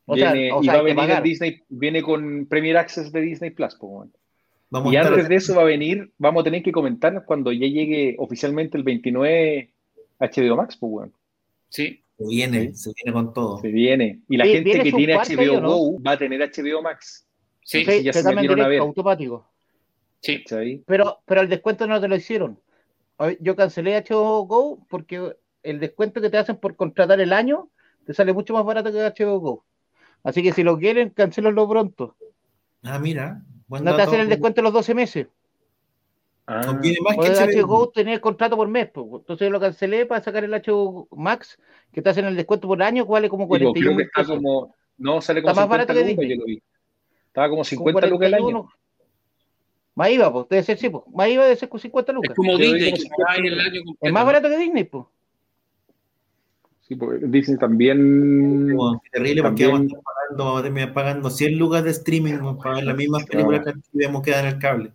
O 0.05 0.15
sea, 0.15 0.31
Viene, 0.33 0.51
o 0.51 0.61
y 0.61 0.65
sea, 0.65 0.73
va 0.75 0.79
a 0.79 0.83
venir 0.83 0.99
en 1.03 1.07
pagar. 1.09 1.23
Disney, 1.23 1.61
viene 1.69 2.01
con 2.01 2.45
Premier 2.47 2.77
Access 2.77 3.11
de 3.11 3.21
Disney 3.21 3.49
Plus. 3.51 3.75
po, 3.75 3.87
weón. 3.87 4.13
Vamos 4.69 4.93
Y 4.93 4.95
a 4.95 5.01
estar 5.01 5.13
antes 5.13 5.27
de 5.29 5.35
eso 5.35 5.55
va 5.55 5.61
a 5.63 5.65
venir, 5.65 6.11
vamos 6.17 6.41
a 6.41 6.43
tener 6.45 6.63
que 6.63 6.71
comentar 6.71 7.25
cuando 7.25 7.51
ya 7.51 7.67
llegue 7.67 8.15
oficialmente 8.17 8.77
el 8.77 8.83
29 8.83 9.69
HBO 10.19 10.55
Max, 10.55 10.77
pues, 10.77 10.91
weón. 10.93 11.13
Sí. 11.69 12.01
Se 12.17 12.25
viene, 12.27 12.73
se 12.75 12.91
viene 12.95 13.13
con 13.13 13.33
todo. 13.33 13.57
Se 13.59 13.67
viene. 13.67 14.21
Y 14.29 14.37
la 14.37 14.45
Sí, 14.45 14.51
gente 14.53 14.79
que 14.83 14.91
tiene 14.93 15.15
HBO. 15.17 15.61
Go 15.61 16.01
va 16.01 16.11
a 16.11 16.17
tener 16.17 16.39
HBO 16.39 16.81
Max. 16.81 17.27
Sí, 17.63 17.83
Sí, 17.83 17.91
sí. 17.91 18.03
ya 18.03 18.13
se 18.13 18.23
cambian 18.23 18.43
metieron 18.43 18.61
a 18.65 18.67
ver. 18.69 18.79
automático. 18.79 19.47
¿cachai? 20.25 20.83
Pero, 20.85 21.19
pero 21.25 21.41
el 21.41 21.49
descuento 21.49 21.85
no 21.87 21.99
te 21.99 22.07
lo 22.07 22.15
hicieron. 22.15 22.59
Yo 23.39 23.55
cancelé 23.55 23.95
HBO 23.97 24.45
Go 24.45 24.85
porque 24.89 25.35
el 25.63 25.79
descuento 25.79 26.21
que 26.21 26.29
te 26.29 26.37
hacen 26.37 26.57
por 26.57 26.75
contratar 26.75 27.19
el 27.21 27.33
año 27.33 27.69
te 28.05 28.13
sale 28.13 28.33
mucho 28.33 28.53
más 28.53 28.65
barato 28.65 28.91
que 28.91 28.99
HBO 28.99 29.39
Go. 29.39 29.65
Así 30.23 30.43
que 30.43 30.53
si 30.53 30.63
lo 30.63 30.77
quieren, 30.77 31.09
cancelenlo 31.09 31.67
pronto. 31.67 32.15
Ah, 32.83 32.99
mira. 32.99 33.41
buen 33.67 33.83
No 33.83 33.95
te 33.95 34.01
hacen 34.01 34.19
el 34.19 34.29
descuento 34.29 34.61
los 34.61 34.73
12 34.73 34.93
meses. 34.93 35.27
Ah, 36.47 36.61
Conviene 36.65 36.97
más 37.01 37.17
que 37.17 37.27
el 37.27 37.63
HBO. 37.63 37.67
Go 37.67 37.89
tenía 37.89 38.15
el 38.15 38.21
contrato 38.21 38.55
por 38.55 38.67
mes. 38.67 38.89
pues. 38.91 39.05
Entonces 39.05 39.45
yo 39.45 39.51
lo 39.51 39.59
cancelé 39.59 40.05
para 40.05 40.23
sacar 40.23 40.43
el 40.43 40.53
HBO 40.53 41.07
Max, 41.11 41.59
que 41.91 42.01
te 42.01 42.09
hacen 42.09 42.25
el 42.25 42.35
descuento 42.35 42.67
por 42.67 42.81
año, 42.81 43.05
que 43.05 43.11
vale 43.11 43.29
como 43.29 43.45
sí, 43.45 43.49
pues, 43.49 43.59
41 43.59 43.85
creo 43.85 43.97
que 43.97 44.03
está 44.03 44.25
como. 44.25 44.75
No, 44.97 45.21
sale 45.21 45.41
como 45.41 45.51
Está 45.51 45.61
más 45.61 45.69
50 45.69 45.69
barato 45.69 45.93
que 45.93 45.99
lucas, 45.99 46.07
Disney. 46.07 46.29
yo 46.29 46.41
lo 46.41 46.45
vi. 46.45 46.63
Estaba 47.27 47.47
como 47.47 47.57
Como 47.57 47.65
50 47.65 48.07
lucas 48.07 48.27
el 48.27 48.33
año. 48.33 48.69
41. 49.93 49.95
Más 49.95 50.09
IVA, 50.09 50.31
pues, 50.33 50.49
debe 50.49 50.63
ser, 50.63 50.77
sí, 50.77 50.89
pues. 50.89 51.03
Más 51.13 51.27
IVA 51.29 51.43
debe 51.43 51.55
ser 51.55 51.69
con 51.69 51.79
50 51.79 52.11
Es 52.11 52.15
lucas. 52.15 52.33
como 52.35 52.51
Yo 52.53 52.57
digo 52.57 52.73
Disney, 52.73 52.91
como 52.91 53.03
que 53.03 53.09
fuera- 53.15 53.35
el 53.35 53.59
año 53.59 53.81
completo. 53.83 53.97
Es 54.07 54.13
más 54.13 54.25
barato 54.25 54.49
que 54.49 54.57
Disney, 54.57 54.83
pues. 54.85 55.05
Sí, 56.87 56.95
porque 56.95 57.25
Disney 57.25 57.57
también. 57.57 58.75
Bueno, 58.75 59.01
qué 59.03 59.09
terrible 59.11 59.43
porque 59.43 59.63
También- 59.63 59.71
vamos 59.71 59.81
a 59.81 59.87
estar 59.97 60.03
pagando, 60.03 60.43
vamos 60.45 60.59
a 60.59 60.63
terminar 60.63 60.93
pagando 60.93 61.29
100 61.29 61.57
lucas 61.57 61.83
de 61.83 61.91
streaming 61.91 62.33
vamos 62.37 62.59
a 62.59 62.63
pagar 62.63 62.83
las 62.83 62.97
mismas 62.97 63.25
películas 63.25 63.65
que 63.65 63.73
vemos 63.93 64.21
quedar 64.23 64.45
en 64.45 64.53
el 64.53 64.59
cable. 64.59 64.91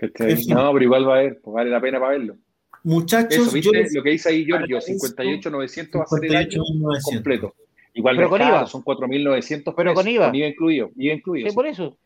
En. 0.00 0.38
No, 0.54 0.72
pero 0.72 0.84
igual 0.84 1.08
va 1.08 1.14
a 1.16 1.22
ver, 1.22 1.40
pues 1.42 1.54
vale 1.54 1.70
la 1.70 1.80
pena 1.80 1.98
para 1.98 2.12
verlo. 2.12 2.36
Muchachos, 2.84 3.32
Eso, 3.34 3.46
yo 3.48 3.52
¿viste? 3.52 3.76
les 3.82 3.94
Lo 3.94 4.02
que 4.02 4.10
dice 4.10 4.28
ahí 4.28 4.44
Giorgio, 4.44 4.76
agradezco 4.78 5.06
58,900 5.08 6.00
va 6.00 6.04
a 6.04 6.06
ser 6.06 6.24
el 6.24 6.36
año 6.36 6.48
58.900. 6.62 7.02
completo. 7.14 7.54
Igual 7.94 8.16
Pero 8.16 8.28
con 8.30 8.40
es 8.40 8.46
caro, 8.46 8.56
IVA. 8.60 8.66
son 8.68 8.82
4.900 8.82 9.74
Pero 9.76 9.94
con 9.94 10.06
IVA. 10.08 10.26
Con 10.26 10.34
IVA 10.36 10.46
incluido. 10.48 10.90
IVA 10.96 11.14
incluido 11.14 11.46
Sí, 11.46 11.50
sí. 11.50 11.54
por 11.56 11.66
eso. 11.66 11.96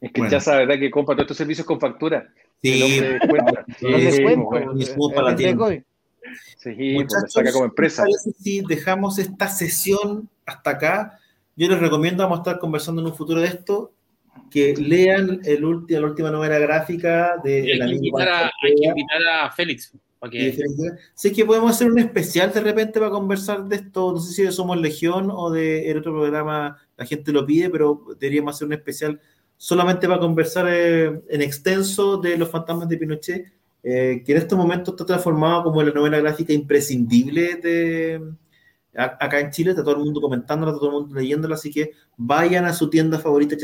Es 0.00 0.12
que 0.12 0.20
Bueno. 0.20 0.30
ya 0.32 0.40
sabes, 0.40 0.66
¿verdad? 0.66 0.80
Que 0.80 0.90
compra 0.90 1.14
todos 1.16 1.24
estos 1.24 1.36
servicios 1.36 1.66
con 1.66 1.80
factura. 1.80 2.28
Sí, 2.62 2.82
hombre 2.82 3.18
descuenta. 3.20 3.64
Sí, 3.78 4.22
bueno, 4.22 4.44
pues, 4.48 4.64
la 4.66 4.72
Muchachos, 6.92 7.32
saca 7.32 7.52
como 7.52 7.64
empresa. 7.64 8.04
¿qué 8.04 8.10
les 8.10 8.22
parece 8.22 8.42
si 8.42 8.60
dejamos 8.62 9.18
esta 9.18 9.48
sesión 9.48 10.28
hasta 10.46 10.70
acá? 10.70 11.18
Yo 11.56 11.68
les 11.68 11.78
recomiendo, 11.80 12.22
vamos 12.22 12.38
a 12.38 12.42
estar 12.42 12.58
conversando 12.58 13.00
en 13.00 13.08
un 13.08 13.14
futuro 13.14 13.40
de 13.40 13.48
esto, 13.48 13.92
que 14.50 14.74
lean 14.76 15.40
el 15.44 15.64
ulti- 15.64 15.98
la 15.98 16.06
última 16.06 16.30
novela 16.30 16.58
gráfica 16.58 17.34
de 17.42 17.62
hay, 17.62 17.70
el 17.72 17.88
que 17.88 17.94
invitar 17.96 18.28
a, 18.28 18.44
hay 18.62 18.74
que 18.74 18.86
invitar 18.88 19.18
a 19.42 19.50
Félix. 19.50 19.92
Para 20.20 20.34
Y 20.34 20.38
que, 20.52 20.62
de- 20.62 20.92
Sé 21.14 21.32
que 21.32 21.44
podemos 21.44 21.70
hacer 21.70 21.90
un 21.90 21.98
especial 21.98 22.52
de 22.52 22.60
repente 22.60 22.98
para 22.98 23.10
conversar 23.10 23.64
de 23.64 23.76
esto. 23.76 24.12
No 24.12 24.18
sé 24.20 24.32
si 24.32 24.42
de 24.42 24.52
Somos 24.52 24.76
Legión 24.80 25.28
o 25.32 25.50
de 25.50 25.90
el 25.90 25.98
otro 25.98 26.12
programa, 26.12 26.76
la 26.96 27.06
gente 27.06 27.32
lo 27.32 27.44
pide, 27.46 27.70
pero 27.70 28.02
deberíamos 28.18 28.54
hacer 28.56 28.66
un 28.66 28.72
especial 28.74 29.20
solamente 29.58 30.06
para 30.08 30.20
conversar 30.20 30.66
eh, 30.70 31.20
en 31.28 31.42
extenso 31.42 32.16
de 32.16 32.38
los 32.38 32.48
fantasmas 32.48 32.88
de 32.88 32.96
Pinochet, 32.96 33.52
eh, 33.82 34.22
que 34.24 34.32
en 34.32 34.38
estos 34.38 34.56
momentos 34.56 34.94
está 34.94 35.04
transformado 35.04 35.64
como 35.64 35.82
la 35.82 35.92
novela 35.92 36.18
gráfica 36.20 36.52
imprescindible 36.52 37.56
de 37.56 38.22
a- 38.96 39.16
acá 39.20 39.40
en 39.40 39.50
Chile. 39.50 39.70
Está 39.70 39.82
todo 39.82 39.96
el 39.96 40.04
mundo 40.04 40.20
comentándola, 40.20 40.70
está 40.72 40.80
todo 40.80 40.90
el 40.98 41.02
mundo 41.02 41.20
leyéndola, 41.20 41.56
así 41.56 41.70
que 41.70 41.90
vayan 42.16 42.64
a 42.64 42.72
su 42.72 42.88
tienda 42.88 43.18
favorita, 43.18 43.56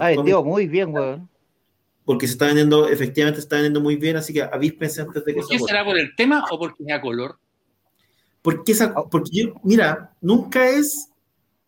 Ah, 0.00 0.08
Comics, 0.08 0.16
vendió 0.16 0.42
muy 0.44 0.66
bien, 0.66 0.88
weón. 0.92 1.28
porque 2.04 2.26
se 2.26 2.32
está 2.32 2.46
vendiendo, 2.46 2.88
efectivamente 2.88 3.40
se 3.40 3.44
está 3.44 3.56
vendiendo 3.56 3.80
muy 3.80 3.96
bien, 3.96 4.16
así 4.16 4.32
que 4.32 4.42
avíspense 4.42 5.02
antes 5.02 5.24
de 5.24 5.34
que 5.34 5.40
¿Por 5.40 5.48
qué 5.48 5.58
será 5.58 5.84
por 5.84 5.98
el 5.98 6.14
tema 6.16 6.44
o 6.50 6.58
porque 6.58 6.82
es 6.84 6.92
a 6.92 7.00
color? 7.00 7.36
Porque, 8.42 8.72
esa, 8.72 8.94
porque 8.94 9.30
yo, 9.32 9.54
mira, 9.64 10.14
nunca 10.20 10.68
es 10.68 11.10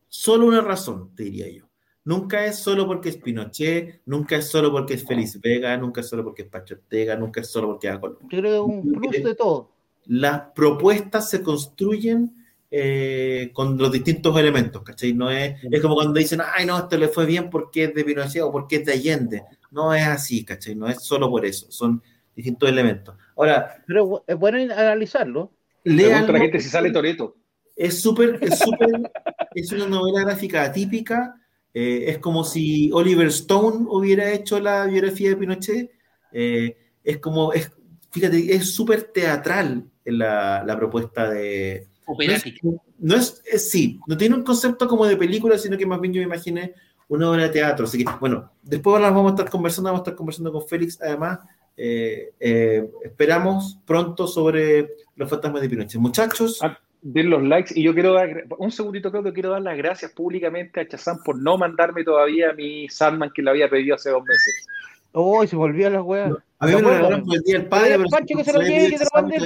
solo 0.09 0.47
una 0.47 0.61
razón, 0.61 1.11
te 1.17 1.25
diría 1.25 1.51
yo. 1.51 1.68
Nunca 2.09 2.47
es 2.47 2.57
solo 2.57 2.87
porque 2.87 3.11
es 3.11 3.19
Pinochet, 3.19 4.01
nunca 4.07 4.37
es 4.37 4.49
solo 4.49 4.73
porque 4.73 4.95
es 4.95 5.05
Félix 5.05 5.39
Vega, 5.43 5.77
nunca 5.77 6.01
es 6.01 6.09
solo 6.09 6.25
porque 6.25 6.41
es 6.41 6.49
Pacho 6.49 6.77
Ortega, 6.77 7.17
nunca 7.17 7.43
es 7.43 7.49
solo 7.49 7.69
porque 7.69 7.87
es 7.87 7.99
color. 7.99 8.19
Yo 8.23 8.29
creo 8.29 8.43
que 8.43 8.55
es 8.55 8.61
un 8.61 8.93
plus 8.95 9.23
de 9.23 9.35
todo. 9.35 9.73
Las 10.07 10.41
propuestas 10.55 11.29
se 11.29 11.43
construyen 11.43 12.35
eh, 12.71 13.51
con 13.53 13.77
los 13.77 13.93
distintos 13.93 14.35
elementos, 14.39 14.83
¿cachai? 14.83 15.13
No 15.13 15.31
es, 15.31 15.63
es 15.71 15.83
como 15.83 15.97
cuando 15.97 16.15
dicen, 16.15 16.41
ay, 16.43 16.65
no, 16.65 16.79
esto 16.79 16.97
le 16.97 17.09
fue 17.09 17.27
bien 17.27 17.51
porque 17.51 17.85
es 17.85 17.95
de 17.95 18.05
Pinochet 18.05 18.41
o 18.41 18.51
porque 18.51 18.77
es 18.77 18.87
de 18.87 18.93
Allende. 18.93 19.43
No 19.71 19.93
es 19.93 20.07
así, 20.07 20.47
¿cachai? 20.47 20.75
No 20.75 20.89
es 20.89 21.03
solo 21.03 21.29
por 21.29 21.45
eso, 21.45 21.71
son 21.71 22.03
distintos 22.35 22.71
elementos. 22.71 23.17
Ahora, 23.37 23.85
Pero 23.87 24.25
es 24.27 24.39
bueno 24.39 24.57
analizarlo. 24.57 25.53
Pregunta 25.83 26.17
a 26.17 26.23
la 26.23 26.27
lean 26.27 26.41
gente 26.41 26.61
si 26.61 26.71
sale 26.71 26.91
Toreto. 26.91 27.37
es 27.77 28.01
súper, 28.01 28.39
es 28.41 28.59
súper, 28.59 29.13
es 29.55 29.71
una 29.73 29.87
novela 29.87 30.23
gráfica 30.23 30.63
atípica. 30.63 31.35
Eh, 31.75 32.05
es 32.09 32.19
como 32.19 32.45
si 32.45 32.91
Oliver 32.93 33.29
Stone 33.29 33.87
hubiera 33.91 34.31
hecho 34.33 34.59
la 34.61 34.87
biografía 34.87 35.31
de 35.31 35.37
Pinochet. 35.37 35.91
eh, 36.33 36.77
es 37.05 37.19
como, 37.19 37.53
es, 37.53 37.71
fíjate, 38.11 38.55
es 38.55 38.75
súper 38.75 39.05
teatral 39.05 39.85
la, 40.05 40.63
la 40.67 40.77
propuesta 40.77 41.29
de. 41.31 41.87
No 42.07 42.15
es, 42.15 42.41
Operática. 42.41 42.69
no 42.99 43.17
es, 43.17 43.43
es- 43.51 43.71
sí, 43.71 44.01
no 44.07 44.17
tiene 44.17 44.35
un 44.35 44.43
concepto 44.43 44.89
como 44.89 45.07
de 45.07 45.17
película, 45.17 45.57
sino 45.59 45.77
que 45.77 45.87
más 45.87 46.01
bien 46.01 46.13
yo 46.15 46.21
me 46.21 46.27
imaginé 46.27 46.75
una 47.09 47.31
obra 47.31 47.45
de 47.45 47.49
teatro. 47.51 47.85
Así 47.87 48.05
que, 48.05 48.11
bueno, 48.21 48.51
después 48.63 49.01
las 49.01 49.13
vamos 49.15 49.33
a 49.33 49.35
estar 49.37 49.51
conversando, 49.51 49.89
vamos 49.91 50.01
a 50.01 50.03
estar 50.05 50.17
conversando 50.17 50.53
con 50.53 50.67
Félix, 50.67 51.01
además. 51.01 51.39
eh, 51.77 52.33
eh, 52.41 52.91
esperamos 53.05 53.79
pronto 53.87 54.27
sobre 54.27 54.97
los 55.17 55.31
fantasmas 55.31 55.63
de 55.63 55.69
Pinochet. 55.69 56.01
Muchachos, 56.01 56.59
Ah, 56.63 56.77
Den 57.01 57.31
los 57.31 57.43
likes 57.43 57.73
y 57.79 57.83
yo 57.85 57.95
quiero 57.95 58.13
dar, 58.13 58.45
un 58.59 58.73
segundito 58.73 59.11
Claudio, 59.11 59.33
quiero 59.33 59.51
dar 59.51 59.63
las 59.63 59.77
gracias 59.77 60.11
públicamente 60.13 60.81
a 60.81 60.89
Chazán 60.89 61.19
por 61.25 61.41
no 61.41 61.57
mandarme 61.57 62.03
todavía 62.03 62.53
mi 62.53 62.89
Sandman 62.89 63.31
que 63.33 63.43
le 63.43 63.51
había 63.51 63.71
pedido 63.71 63.95
hace 63.95 64.11
dos 64.11 64.23
meses. 64.25 64.67
Oh, 65.13 65.47
se 65.47 65.57
me 65.57 65.63
olvidó 65.63 65.91
la 65.91 66.03
weá. 66.03 66.33
A 66.59 66.67
mí 66.67 66.75
me 66.75 66.83
lo 66.83 66.91
regalaron 66.91 67.25
por 67.25 67.37
el 67.37 67.43
Día 67.43 67.59
del 67.59 67.67
Padre, 67.67 67.91
pero 67.91 68.03
al 68.03 68.09
Pancho 68.11 68.37
que 68.37 68.45
se 68.45 68.51
se 68.51 68.59
lo 68.59 68.65
lleve, 68.65 68.91
que 68.91 68.99
te 68.99 69.05
lo 69.05 69.11
mande. 69.15 69.39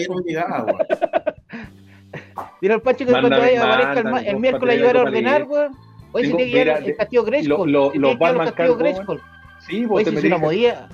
Dile 2.61 2.75
al 2.75 2.83
Pancho 2.83 3.07
que 3.07 3.11
cuando 3.13 3.31
vaya, 3.31 3.63
aparezca 3.63 4.21
el, 4.31 4.37
miércoles 4.39 4.77
ayudar 4.77 4.97
a 4.97 5.03
ordenar, 5.03 5.43
weón. 5.45 5.73
Hoy 6.13 6.27
se 6.27 6.35
tiene 6.35 6.45
que 6.45 6.51
llevar 6.51 6.81
mira, 6.81 6.91
el 6.91 6.97
castillo 6.97 7.25
Grayskull. 7.25 7.73
lo- 7.73 7.93
se 7.93 7.99
los 7.99 8.11
que 8.13 8.17
Batman 8.19 8.47
castillo. 8.47 8.77
Grayskull. 8.77 9.21
Sí, 9.67 9.85
vos 9.87 9.99
Hoy 9.99 10.05
te 10.05 10.11
se 10.11 10.15
me 10.15 10.21
hizo 10.21 10.27
una 10.29 10.39
movida. 10.39 10.89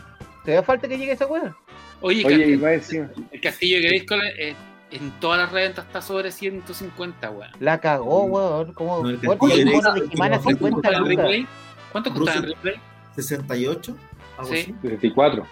¿Te 0.44 0.52
da 0.52 0.62
falta 0.62 0.86
que 0.88 0.98
llegue 0.98 1.12
esa 1.12 1.26
weá? 1.26 1.56
Oye, 2.00 2.20
el, 2.22 2.60
castillo 3.40 3.76
de 3.76 3.82
Grayskull 3.82 4.20
eh, 4.38 4.54
en 4.90 5.10
todas 5.20 5.38
las 5.40 5.52
reventas 5.52 5.86
está 5.86 6.00
sobre 6.02 6.30
150, 6.32 7.30
weón. 7.30 7.50
La 7.60 7.78
cagó, 7.80 8.24
weón. 8.24 8.72
Como 8.72 9.02
No, 9.02 9.08
el 9.10 9.16
weón, 9.22 9.38
el 9.52 9.58
que 9.60 9.64
no 9.64 9.72
50 10.40 10.50
¿Cuánto 10.50 10.88
en 10.88 10.98
lucas. 10.98 11.08
replay? 11.08 11.46
¿Cuánto 11.92 12.10
costaba 12.14 12.36
Ruso. 12.40 12.54
replay? 12.54 12.74
68, 13.16 13.96
algo 14.38 14.52
Sí. 14.52 14.58
así. 14.60 14.74
64. 14.82 15.46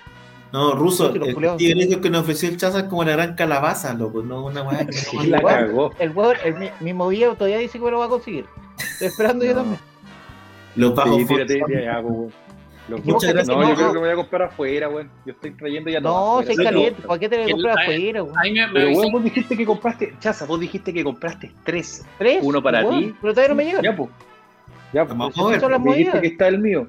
No, 0.52 0.74
ruso, 0.74 1.12
el 1.12 1.34
griego 1.56 2.00
que 2.00 2.08
nos 2.08 2.22
ofreció 2.22 2.48
el 2.48 2.56
chaza 2.56 2.78
es 2.80 2.84
como 2.84 3.02
la 3.04 3.12
gran 3.12 3.34
calabaza, 3.34 3.92
loco, 3.94 4.22
no 4.22 4.44
una 4.46 4.62
weá 4.62 4.86
que 4.86 4.92
Sí, 4.92 5.16
no- 5.16 5.24
la 5.24 5.38
Igual. 5.38 5.66
cagó. 5.66 5.90
El 5.98 6.10
weón, 6.12 6.36
el, 6.44 6.54
mi, 6.54 6.70
mi 6.80 6.92
movida 6.94 7.34
todavía 7.34 7.58
dice 7.58 7.78
que 7.78 7.84
me 7.84 7.90
lo 7.90 7.98
va 7.98 8.06
a 8.06 8.08
conseguir. 8.08 8.46
Estoy 8.78 9.08
esperando 9.08 9.44
yo 9.44 9.54
también. 9.54 9.80
Los 10.76 10.94
bajos 10.94 11.16
Sí, 11.16 11.26
tírate, 11.26 11.60
fondos. 11.60 12.32
Los- 12.88 13.04
Muchas 13.04 13.32
gracias. 13.32 13.56
No, 13.56 13.68
yo 13.68 13.74
creo 13.74 13.88
que 13.88 13.94
me 13.94 14.00
voy 14.00 14.10
a 14.10 14.14
comprar 14.14 14.42
afuera, 14.42 14.88
weón. 14.88 15.10
Yo 15.24 15.32
estoy 15.32 15.50
trayendo 15.52 15.90
ya 15.90 16.00
todo. 16.00 16.12
No, 16.12 16.32
afuera. 16.38 16.54
soy 16.54 16.64
caliente. 16.64 17.02
¿Para 17.02 17.18
qué 17.18 17.28
te 17.28 17.50
compras 17.50 17.76
a- 17.76 17.82
afuera, 17.82 18.22
weón? 18.22 18.36
Pero 18.72 18.88
weón, 18.90 19.12
vos 19.12 19.24
dijiste 19.24 19.56
que 19.56 19.66
compraste, 19.66 20.14
Chaza, 20.20 20.46
vos 20.46 20.60
dijiste 20.60 20.92
que 20.92 21.02
compraste 21.02 21.50
tres. 21.64 22.06
¿Tres? 22.18 22.38
uno 22.42 22.62
para 22.62 22.88
ti. 22.88 23.14
Pero 23.20 23.32
todavía 23.34 23.48
no 23.48 23.54
me 23.56 23.64
llegan. 23.64 23.82
Ya, 23.82 23.96
pues. 23.96 24.10
Ya, 24.92 25.04
pues. 25.04 25.18
Vamos 25.18 25.38
a 25.38 25.46
ver, 25.48 25.60
son 25.60 25.72
las 25.72 25.80
Me 25.80 25.94
dijiste 25.96 26.20
que 26.20 26.26
está 26.28 26.48
el 26.48 26.58
mío. 26.58 26.86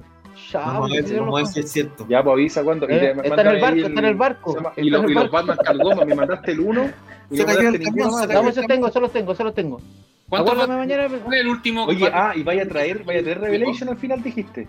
Ya, 0.52 0.60
Vamos 0.60 0.76
a 0.76 0.88
pues, 0.94 1.10
ver, 1.10 1.20
vamos 1.20 1.52
si 1.52 1.60
es 1.60 1.72
cierto. 1.72 2.06
Ya, 2.08 2.22
pues 2.22 2.32
avisa 2.34 2.62
cuando. 2.62 2.88
y 2.88 2.92
Eh, 2.92 3.10
está 3.24 3.40
en 3.40 3.46
el 3.48 3.60
barco, 3.60 3.86
está 3.86 4.00
en 4.00 4.04
el 4.04 4.14
barco. 4.14 4.72
Y, 4.76 4.90
los. 4.90 5.30
Batman 5.32 5.58
Catwoman, 5.64 6.06
me 6.08 6.14
mandaste 6.14 6.52
el 6.52 6.60
uno. 6.60 6.90
Se 7.30 7.38
no 7.38 7.46
cayó 7.46 7.68
el 7.68 7.82
camión, 7.82 8.10
se 8.12 8.26
los 8.32 8.66
tengo, 8.66 8.90
se 8.90 9.00
los 9.00 9.12
tengo, 9.12 9.34
se 9.34 9.44
los 9.44 9.54
tengo. 9.54 9.80
¿Cuánto 10.28 10.54
mañana. 10.54 11.08
¿Cuál 11.08 11.34
es 11.34 11.40
el 11.40 11.48
último? 11.48 11.84
Oye, 11.86 12.08
ah, 12.12 12.32
y 12.36 12.42
vaya 12.42 12.62
a 12.62 12.68
traer, 12.68 13.02
vaya 13.02 13.20
a 13.20 13.22
traer 13.22 13.40
Revelation 13.40 13.88
al 13.88 13.96
final, 13.96 14.22
dijiste. 14.22 14.68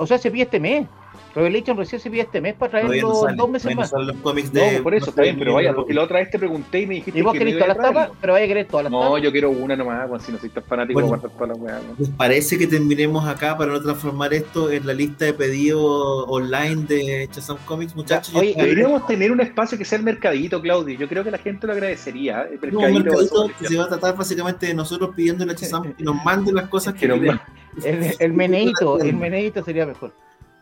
O 0.00 0.06
sea, 0.06 0.16
se 0.16 0.30
pide 0.30 0.44
este 0.44 0.58
mes. 0.58 0.88
Revelation 1.34 1.76
recién 1.76 2.00
se 2.00 2.10
pide 2.10 2.22
este 2.22 2.40
mes 2.40 2.54
para 2.54 2.82
no 2.82 2.88
traerlo 2.88 3.26
dos 3.36 3.48
meses 3.50 3.70
no 3.70 3.80
más. 3.80 3.90
salen 3.90 4.08
los 4.08 4.16
cómics 4.16 4.52
No, 4.52 4.60
de. 4.60 4.66
pues 4.70 4.80
por 4.82 4.94
eso 4.94 5.10
está 5.10 5.22
bien, 5.22 5.38
pero 5.38 5.54
vaya, 5.54 5.72
porque 5.74 5.94
la 5.94 6.02
otra 6.02 6.18
vez 6.18 6.30
te 6.30 6.38
pregunté 6.38 6.80
y 6.80 6.86
me 6.86 6.94
dijiste 6.96 7.18
¿Y 7.18 7.22
vos 7.22 7.32
que 7.32 7.38
querés 7.38 7.54
no 7.54 7.60
todas 7.60 7.76
las 7.76 7.86
tapas? 7.86 8.10
Pero 8.20 8.32
vaya 8.32 8.44
a 8.44 8.48
querer 8.48 8.66
todas 8.66 8.84
las 8.84 8.90
No, 8.92 9.00
tapas. 9.02 9.22
yo 9.22 9.30
quiero 9.32 9.50
una 9.50 9.76
nomás, 9.76 10.08
weón, 10.08 10.20
si 10.20 10.32
no 10.32 10.38
soy 10.38 10.48
tan 10.50 10.64
fanático 10.64 11.00
Bueno. 11.00 11.18
todas 11.18 11.48
las 11.48 11.58
weas. 11.58 11.82
¿Les 11.98 12.08
parece 12.10 12.58
que 12.58 12.66
terminemos 12.66 13.26
acá 13.28 13.56
para 13.56 13.72
no 13.72 13.80
transformar 13.80 14.34
esto 14.34 14.70
en 14.70 14.86
la 14.86 14.92
lista 14.92 15.24
de 15.26 15.34
pedidos 15.34 16.24
online 16.28 16.84
de 16.86 17.28
Chazam 17.30 17.58
Comics, 17.64 17.94
muchachos? 17.94 18.34
Oye, 18.34 18.54
Deberíamos 18.56 19.06
tener 19.06 19.30
un 19.30 19.40
espacio 19.40 19.78
que 19.78 19.84
sea 19.84 19.98
el 19.98 20.04
mercadito, 20.04 20.60
Claudio. 20.60 20.98
Yo 20.98 21.08
creo 21.08 21.22
que 21.22 21.30
la 21.30 21.38
gente 21.38 21.66
lo 21.66 21.72
agradecería. 21.74 22.48
El 22.62 22.72
No, 22.72 22.80
un 22.80 22.94
mercadito 22.94 23.50
que 23.58 23.66
se 23.68 23.76
va 23.76 23.84
a 23.84 23.88
tratar 23.88 24.16
básicamente 24.16 24.66
de 24.66 24.74
nosotros 24.74 25.10
pidiéndole 25.14 25.52
a 25.52 25.54
Chazam 25.54 25.92
que 25.94 26.02
nos 26.02 26.16
mande 26.24 26.52
las 26.52 26.68
cosas 26.68 26.94
que, 26.94 27.00
que 27.00 27.08
nos. 27.08 27.38
El, 27.84 28.14
el 28.18 28.32
meneíto, 28.32 28.98
el 28.98 29.14
meneíto 29.14 29.62
sería 29.64 29.86
mejor. 29.86 30.12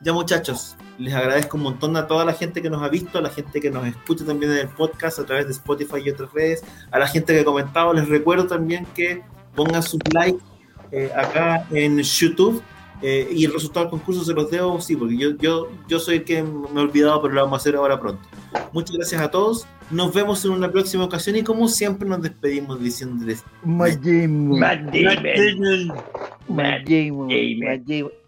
Ya 0.01 0.13
muchachos, 0.13 0.77
les 0.97 1.13
agradezco 1.13 1.57
un 1.57 1.65
montón 1.65 1.97
a 1.97 2.07
toda 2.07 2.25
la 2.25 2.33
gente 2.33 2.63
que 2.63 2.71
nos 2.71 2.83
ha 2.83 2.89
visto, 2.89 3.19
a 3.19 3.21
la 3.21 3.31
gente 3.31 3.61
que 3.61 3.71
nos 3.71 3.85
escucha 3.87 4.25
también 4.25 4.53
en 4.53 4.59
el 4.59 4.69
podcast 4.69 5.19
a 5.19 5.27
través 5.27 5.47
de 5.47 5.53
Spotify 5.53 5.97
y 6.05 6.11
otras 6.11 6.33
redes, 6.33 6.65
a 6.91 6.99
la 6.99 7.09
gente 7.09 7.35
que 7.35 7.41
ha 7.41 7.45
comentado, 7.45 7.93
les 7.93 8.09
recuerdo 8.09 8.47
también 8.47 8.87
que 8.95 9.23
pongan 9.57 9.83
sus 9.83 10.01
likes 10.13 10.43
eh, 10.93 11.11
acá 11.17 11.67
en 11.73 12.01
YouTube 12.01 12.63
eh, 13.03 13.29
y 13.33 13.45
el 13.45 13.53
resultado 13.53 13.87
del 13.87 13.91
concurso 13.91 14.25
se 14.25 14.33
los 14.33 14.51
debo, 14.51 14.81
sí, 14.81 14.95
porque 14.95 15.17
yo, 15.17 15.31
yo, 15.37 15.69
yo 15.89 15.99
soy 15.99 16.17
el 16.17 16.25
que 16.25 16.43
me 16.43 16.81
he 16.81 16.83
olvidado, 16.83 17.21
pero 17.23 17.35
lo 17.35 17.43
vamos 17.43 17.59
a 17.59 17.61
hacer 17.61 17.75
ahora 17.75 17.99
pronto. 17.99 18.23
Muchas 18.73 18.97
gracias 18.97 19.21
a 19.21 19.31
todos, 19.31 19.67
nos 19.91 20.15
vemos 20.15 20.45
en 20.45 20.53
una 20.53 20.71
próxima 20.71 21.05
ocasión 21.05 21.35
y 21.37 21.43
como 21.43 21.67
siempre 21.69 22.09
nos 22.09 22.23
despedimos 22.23 22.81
diciéndoles 22.81 23.45
Matt 23.65 23.99
Damon. 24.01 24.61
Matt 24.61 24.81
Damon. 24.81 25.89
Matt 26.49 26.89
Damon. 26.89 27.29
Damon. 27.29 27.59
Matt 27.59 27.81
Damon. 27.85 28.28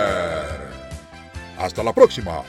Hasta 1.61 1.83
la 1.83 1.93
próxima. 1.93 2.43